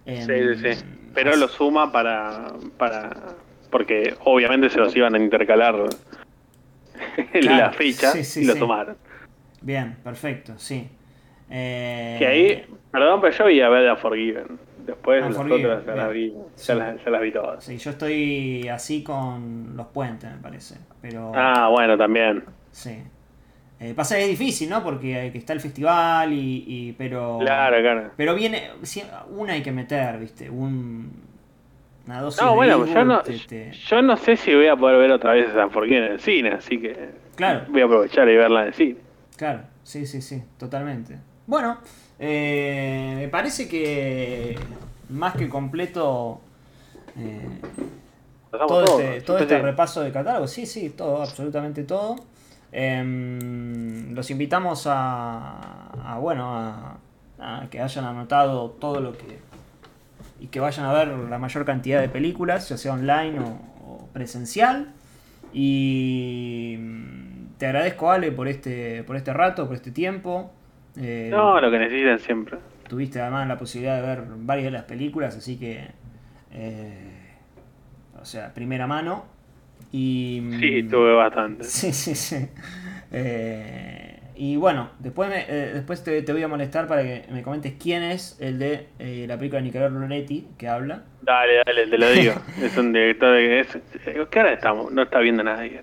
Em, 0.06 0.26
Sí, 0.26 0.56
sí, 0.64 0.74
sí. 0.76 0.86
Pero 1.14 1.36
lo 1.36 1.48
suma 1.50 1.92
para, 1.92 2.54
para. 2.78 3.10
Porque 3.70 4.16
obviamente 4.24 4.70
se 4.70 4.80
los 4.80 4.96
iban 4.96 5.14
a 5.16 5.20
intercalar 5.20 5.76
en 7.18 7.42
Claro, 7.42 7.58
la 7.66 7.72
ficha 7.74 8.12
sí, 8.14 8.24
sí, 8.24 8.42
y 8.42 8.46
lo 8.46 8.54
sí. 8.54 8.60
sumaron. 8.60 8.96
Bien, 9.62 9.98
perfecto, 10.04 10.54
sí. 10.58 10.88
Eh, 11.50 12.16
Que 12.20 12.28
ahí, 12.28 12.66
perdón, 12.92 13.22
pero 13.22 13.34
yo 13.36 13.46
vi 13.46 13.62
a 13.62 13.70
ver 13.70 13.88
a 13.90 13.96
Forgiven. 13.96 14.60
Después 14.86 15.22
las 15.22 15.30
Unforgiven, 15.32 15.66
otras 15.72 15.86
ya 15.86 15.96
las 15.96 16.12
vi, 16.14 16.30
bien. 16.30 16.44
ya 16.58 16.76
las, 16.76 17.04
ya 17.06 17.12
las 17.12 17.22
vi 17.22 17.32
todas. 17.32 17.64
Sí, 17.64 17.78
yo 17.78 17.92
estoy 17.92 18.68
así 18.70 19.04
con 19.04 19.74
los 19.76 19.88
puentes, 19.88 20.32
me 20.32 20.38
parece. 20.38 20.76
Pero. 21.02 21.32
Ah, 21.36 21.70
bueno, 21.70 21.98
también. 21.98 22.44
Sí. 22.72 22.98
Eh, 23.80 23.94
pasa 23.96 24.16
que 24.16 24.24
es 24.24 24.30
difícil, 24.30 24.70
¿no? 24.70 24.84
Porque 24.84 25.16
hay 25.16 25.32
que 25.32 25.38
está 25.38 25.54
el 25.54 25.60
festival 25.62 26.34
y, 26.34 26.64
y- 26.68 26.92
pero 26.98 27.38
Claro, 27.40 27.78
claro. 27.82 28.12
pero 28.18 28.36
viene 28.36 28.72
sí, 28.84 29.04
una 29.30 29.54
hay 29.54 29.62
que 29.62 29.72
meter, 29.72 30.18
¿viste? 30.20 30.50
Un 30.50 31.12
una 32.06 32.22
dosis 32.22 32.42
No, 32.42 32.50
de 32.50 32.56
bueno, 32.56 32.86
yo 32.88 33.06
no, 33.06 33.22
te- 33.22 33.38
te- 33.38 33.72
yo 33.72 34.02
no 34.02 34.18
sé 34.18 34.36
si 34.36 34.54
voy 34.56 34.68
a 34.68 34.76
poder 34.76 34.98
ver 34.98 35.12
otra 35.12 35.34
vez 35.34 35.56
a 35.56 35.70
Forgiven 35.70 36.04
en 36.06 36.12
el 36.14 36.20
cine, 36.20 36.50
así 36.50 36.80
que 36.82 37.10
Claro. 37.36 37.62
voy 37.70 37.82
a 37.82 37.86
aprovechar 37.86 38.28
y 38.28 38.36
verla 38.36 38.62
en 38.64 38.68
el 38.68 38.74
cine. 38.74 38.96
Claro, 39.40 39.62
sí, 39.84 40.06
sí, 40.06 40.22
sí, 40.22 40.44
totalmente. 40.58 41.18
Bueno, 41.48 41.78
eh, 42.20 43.14
me 43.16 43.30
parece 43.30 43.70
que 43.70 44.60
más 45.08 45.34
que 45.34 45.48
completo 45.48 46.42
eh, 47.18 47.48
todo, 48.52 48.68
todo, 48.68 49.00
este, 49.00 49.22
todo 49.22 49.38
este 49.38 49.62
repaso 49.62 50.02
de 50.02 50.12
catálogo, 50.12 50.46
sí, 50.46 50.66
sí, 50.66 50.90
todo, 50.90 51.22
absolutamente 51.22 51.86
todo. 51.86 52.18
Em, 52.74 54.14
los 54.14 54.30
invitamos 54.30 54.86
a, 54.88 55.88
a, 56.04 56.20
bueno, 56.20 56.54
a, 56.58 56.98
a 57.40 57.70
que 57.70 57.80
hayan 57.80 58.04
anotado 58.04 58.72
todo 58.72 59.00
lo 59.00 59.14
que 59.14 59.40
y 60.42 60.48
que 60.48 60.60
vayan 60.60 60.86
a 60.86 60.92
ver 60.92 61.08
la 61.08 61.38
mayor 61.38 61.64
cantidad 61.64 62.02
de 62.02 62.10
películas, 62.10 62.68
ya 62.68 62.78
sea 62.78 62.92
online 62.92 63.40
o, 63.40 63.46
o 63.88 64.10
presencial. 64.12 64.92
Y 65.54 66.78
te 67.60 67.68
agradezco 67.68 68.10
Ale 68.12 68.32
por 68.32 68.48
este 68.48 69.04
por 69.04 69.16
este 69.16 69.32
rato, 69.34 69.68
por 69.68 69.76
este 69.76 69.92
tiempo. 69.92 70.52
Eh, 71.00 71.28
No, 71.32 71.62
lo 71.62 71.70
que 71.70 71.78
necesitan 71.78 72.18
siempre. 72.20 72.58
Tuviste 72.88 73.22
además 73.22 73.48
la 73.48 73.58
posibilidad 73.60 74.02
de 74.02 74.08
ver 74.08 74.24
varias 74.38 74.66
de 74.66 74.72
las 74.72 74.84
películas, 74.86 75.38
así 75.38 75.60
que. 75.60 75.88
eh, 76.52 77.16
o 78.20 78.26
sea, 78.26 78.54
primera 78.54 78.88
mano. 78.88 79.26
Y. 79.92 80.42
Sí, 80.60 80.84
tuve 80.84 81.14
bastante. 81.14 81.64
Sí, 81.70 81.94
sí, 81.94 82.16
sí. 82.16 82.48
Eh, 83.12 84.20
y 84.36 84.56
bueno, 84.56 84.92
después, 85.00 85.30
me- 85.30 85.46
eh, 85.50 85.72
después 85.74 86.04
te, 86.04 86.22
te 86.22 86.32
voy 86.32 86.44
a 86.44 86.48
molestar 86.48 86.88
para 86.88 87.04
que 87.04 87.26
me 87.32 87.42
comentes 87.44 87.74
quién 87.82 88.04
es 88.04 88.38
el 88.40 88.58
de 88.60 88.88
la 89.28 89.38
película 89.38 89.60
de 89.62 89.66
Nicolás 89.68 89.92
Loretti 89.92 90.48
que 90.58 90.68
habla. 90.68 91.04
Dale, 91.22 91.62
dale, 91.66 91.88
te 91.88 91.98
lo 91.98 92.10
digo. 92.12 92.34
es 92.62 92.78
un 92.78 92.94
director 92.94 93.34
de... 93.36 93.60
Es, 93.62 93.78
¿Qué 94.30 94.40
hora 94.40 94.54
estamos? 94.54 94.92
No 94.92 95.02
está 95.04 95.20
viendo 95.20 95.44
nadie. 95.44 95.82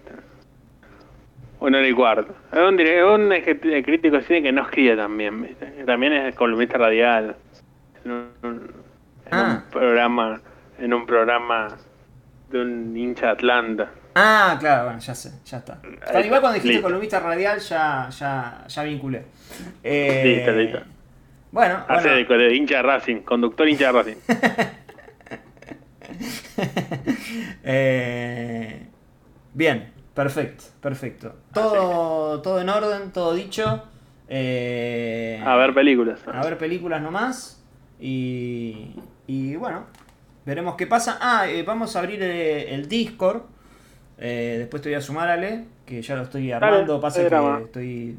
Una 1.66 1.78
hora 1.78 1.88
y 1.88 1.92
cuarto. 1.92 2.32
Es 2.52 2.58
un, 2.60 2.74
un 2.74 3.32
eje- 3.32 3.84
crítico 3.84 4.16
de 4.16 4.22
cine 4.22 4.42
que 4.42 4.52
no 4.52 4.62
escribe 4.62 4.96
también, 4.96 5.42
¿viste? 5.42 5.66
También 5.84 6.12
es 6.12 6.34
columnista 6.36 6.78
radial. 6.78 7.34
En 8.04 8.12
un, 8.12 8.30
en 8.42 8.70
Ah. 9.32 9.62
un 9.64 9.70
programa... 9.70 10.40
En 10.78 10.92
un 10.94 11.06
programa 11.06 11.68
de 12.50 12.60
un 12.60 12.96
hincha 12.96 13.26
de 13.26 13.32
Atlanta. 13.32 13.90
Ah, 14.14 14.56
claro, 14.60 14.84
bueno, 14.84 14.98
ya 15.00 15.14
sé, 15.14 15.30
ya 15.44 15.56
está. 15.58 15.80
Ahí 16.14 16.26
Igual 16.26 16.40
cuando 16.40 16.52
dijiste 16.54 16.68
listo. 16.68 16.82
columnista 16.82 17.18
radial 17.20 17.58
ya, 17.58 18.08
ya, 18.10 18.64
ya 18.68 18.82
vinculé. 18.84 19.24
Eh, 19.82 20.22
Listo, 20.36 20.52
listo. 20.52 20.78
Bueno, 21.50 21.82
Hace 21.88 22.08
bueno. 22.24 22.28
de, 22.28 22.44
de 22.48 22.54
hincha 22.54 22.76
de 22.76 22.82
Racing, 22.82 23.16
conductor 23.22 23.66
hincha 23.68 23.86
de 23.86 23.92
Racing. 23.92 24.16
Eh, 27.64 28.86
bien, 29.54 29.92
perfecto, 30.16 30.64
perfecto. 30.80 31.36
Todo, 31.54 32.42
todo 32.42 32.60
en 32.60 32.68
orden, 32.68 33.12
todo 33.12 33.32
dicho. 33.34 33.84
Eh, 34.28 35.40
A 35.44 35.54
ver 35.56 35.72
películas. 35.74 36.18
a 36.26 36.42
ver 36.44 36.58
películas 36.58 37.00
nomás. 37.00 37.62
Y, 38.00 38.94
y 39.28 39.54
bueno, 39.56 39.84
veremos 40.44 40.74
qué 40.76 40.86
pasa. 40.88 41.18
Ah, 41.20 41.48
eh, 41.48 41.62
vamos 41.62 41.94
a 41.94 42.00
abrir 42.00 42.20
eh, 42.22 42.74
el 42.74 42.88
Discord. 42.88 43.42
Eh, 44.18 44.56
después 44.58 44.82
te 44.82 44.88
voy 44.88 44.96
a 44.96 45.00
sumar, 45.00 45.28
Ale, 45.28 45.64
que 45.84 46.02
ya 46.02 46.16
lo 46.16 46.22
estoy 46.22 46.50
armando. 46.50 47.00
Pasa 47.00 47.20
ahí 47.20 47.28
que 47.28 47.62
estoy 47.64 48.18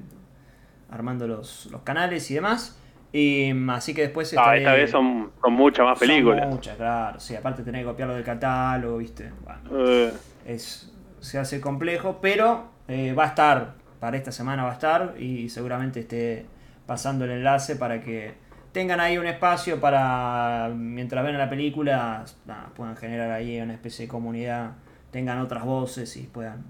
armando 0.91 1.27
los, 1.27 1.65
los 1.71 1.81
canales 1.81 2.29
y 2.31 2.35
demás. 2.35 2.79
Y, 3.11 3.51
mm, 3.53 3.69
así 3.71 3.93
que 3.93 4.01
después 4.03 4.31
Ah, 4.37 4.41
estaré- 4.55 4.57
esta 4.59 4.73
vez 4.73 4.91
son, 4.91 5.31
son 5.41 5.53
muchas 5.53 5.85
más 5.85 5.97
son 5.99 6.07
películas. 6.07 6.47
muchas, 6.47 6.77
claro. 6.77 7.19
Sí, 7.19 7.35
aparte 7.35 7.63
tener 7.63 7.81
que 7.81 7.87
copiarlo 7.87 8.15
del 8.15 8.23
catálogo, 8.23 8.97
¿viste? 8.97 9.31
Bueno, 9.43 9.61
Eh, 9.89 10.13
es, 10.45 10.91
se 11.19 11.39
hace 11.39 11.59
complejo, 11.61 12.19
pero 12.21 12.65
eh, 12.87 13.13
va 13.13 13.25
a 13.25 13.27
estar, 13.27 13.73
para 13.99 14.17
esta 14.17 14.31
semana 14.31 14.63
va 14.63 14.71
a 14.71 14.73
estar 14.73 15.15
y 15.19 15.49
seguramente 15.49 16.01
esté 16.01 16.45
pasando 16.85 17.25
el 17.25 17.31
enlace 17.31 17.75
para 17.75 18.01
que 18.01 18.33
tengan 18.71 18.99
ahí 18.99 19.17
un 19.17 19.25
espacio 19.27 19.79
para, 19.79 20.69
mientras 20.75 21.25
ven 21.25 21.37
la 21.37 21.49
película, 21.49 22.23
nada, 22.45 22.69
puedan 22.75 22.95
generar 22.95 23.31
ahí 23.31 23.59
una 23.59 23.73
especie 23.73 24.05
de 24.05 24.09
comunidad, 24.09 24.71
tengan 25.11 25.39
otras 25.39 25.65
voces 25.65 26.15
y 26.17 26.23
puedan 26.23 26.63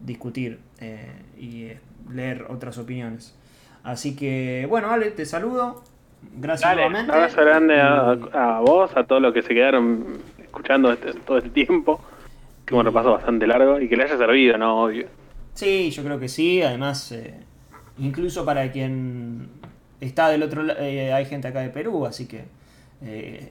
discutir 0.00 0.60
eh, 0.80 1.10
y 1.36 1.64
eh, 1.64 1.80
leer 2.10 2.46
otras 2.48 2.78
opiniones. 2.78 3.36
Así 3.82 4.14
que, 4.14 4.66
bueno, 4.68 4.90
Ale, 4.90 5.10
te 5.10 5.24
saludo. 5.26 5.82
Gracias 6.36 6.68
Dale, 6.70 6.86
un 6.86 6.92
nuevamente. 6.92 7.16
abrazo 7.16 7.40
grande 7.40 7.80
a, 7.80 8.10
a 8.56 8.60
vos, 8.60 8.94
a 8.96 9.04
todos 9.04 9.22
los 9.22 9.32
que 9.32 9.42
se 9.42 9.54
quedaron 9.54 10.18
escuchando 10.38 10.92
este- 10.92 11.14
todo 11.14 11.38
este 11.38 11.50
tiempo. 11.50 12.00
Que 12.70 12.74
un 12.76 12.84
repaso 12.86 13.12
bastante 13.12 13.46
largo 13.46 13.78
y 13.80 13.88
que 13.88 13.96
le 13.96 14.04
haya 14.04 14.16
servido, 14.16 14.56
¿no? 14.56 14.84
Obvio. 14.84 15.06
Sí, 15.54 15.90
yo 15.90 16.02
creo 16.02 16.18
que 16.18 16.28
sí. 16.28 16.62
Además, 16.62 17.12
eh, 17.12 17.34
incluso 17.98 18.44
para 18.44 18.70
quien 18.72 19.48
está 20.00 20.28
del 20.30 20.42
otro 20.42 20.62
lado, 20.62 20.80
hay 20.80 21.24
gente 21.26 21.48
acá 21.48 21.60
de 21.60 21.68
Perú, 21.70 22.06
así 22.06 22.26
que. 22.26 22.44
eh, 23.02 23.50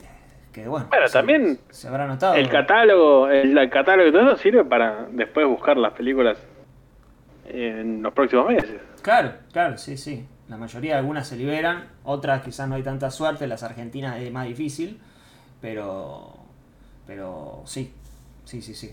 que 0.54 0.68
bueno. 0.68 0.88
Bueno, 0.90 1.08
se- 1.08 1.14
también 1.14 1.60
Se 1.70 1.88
habrá 1.88 2.08
notado. 2.08 2.34
el 2.36 2.50
catálogo, 2.50 3.30
el, 3.30 3.56
el 3.56 3.70
catálogo 3.70 4.10
y 4.10 4.12
todo 4.12 4.24
eso 4.32 4.38
sirve 4.38 4.64
para 4.66 5.06
después 5.12 5.46
buscar 5.46 5.78
las 5.78 5.94
películas 5.94 6.40
en 7.48 8.02
los 8.02 8.14
próximos 8.14 8.48
meses. 8.48 8.80
Claro, 9.02 9.34
claro, 9.52 9.78
sí, 9.78 9.98
sí. 9.98 10.26
La 10.48 10.58
mayoría, 10.58 10.98
algunas 10.98 11.28
se 11.28 11.36
liberan, 11.38 11.90
otras 12.04 12.42
quizás 12.42 12.68
no 12.68 12.76
hay 12.76 12.84
tanta 12.84 13.12
suerte, 13.12 13.46
las 13.48 13.62
argentinas 13.64 14.20
es 14.20 14.32
más 14.32 14.48
difícil, 14.48 15.00
pero. 15.62 16.34
Pero 17.06 17.62
sí, 17.66 17.92
sí, 18.46 18.62
sí, 18.62 18.74
sí. 18.76 18.92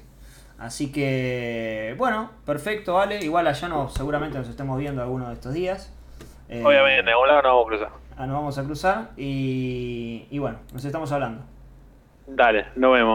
Así 0.59 0.91
que, 0.91 1.95
bueno, 1.99 2.31
perfecto, 2.47 2.95
vale. 2.95 3.23
Igual 3.23 3.47
allá 3.47 3.69
no, 3.69 3.89
seguramente 3.89 4.39
nos 4.39 4.49
estemos 4.49 4.79
viendo 4.79 5.03
alguno 5.03 5.29
de 5.29 5.35
estos 5.35 5.53
días. 5.53 5.93
Eh, 6.49 6.63
Obviamente, 6.65 7.03
de 7.05 7.11
algún 7.13 7.29
lado 7.29 7.43
no 7.43 7.49
vamos 7.49 7.65
a 7.65 7.69
cruzar. 7.69 7.89
ah, 8.17 8.27
nos 8.27 8.37
vamos 8.37 8.59
a 8.59 8.65
cruzar 8.65 9.11
y, 9.17 10.27
y 10.31 10.39
bueno, 10.39 10.59
nos 10.73 10.85
estamos 10.85 11.13
hablando. 11.13 11.43
Dale, 12.27 12.67
nos 12.75 12.93
vemos. 12.93 13.15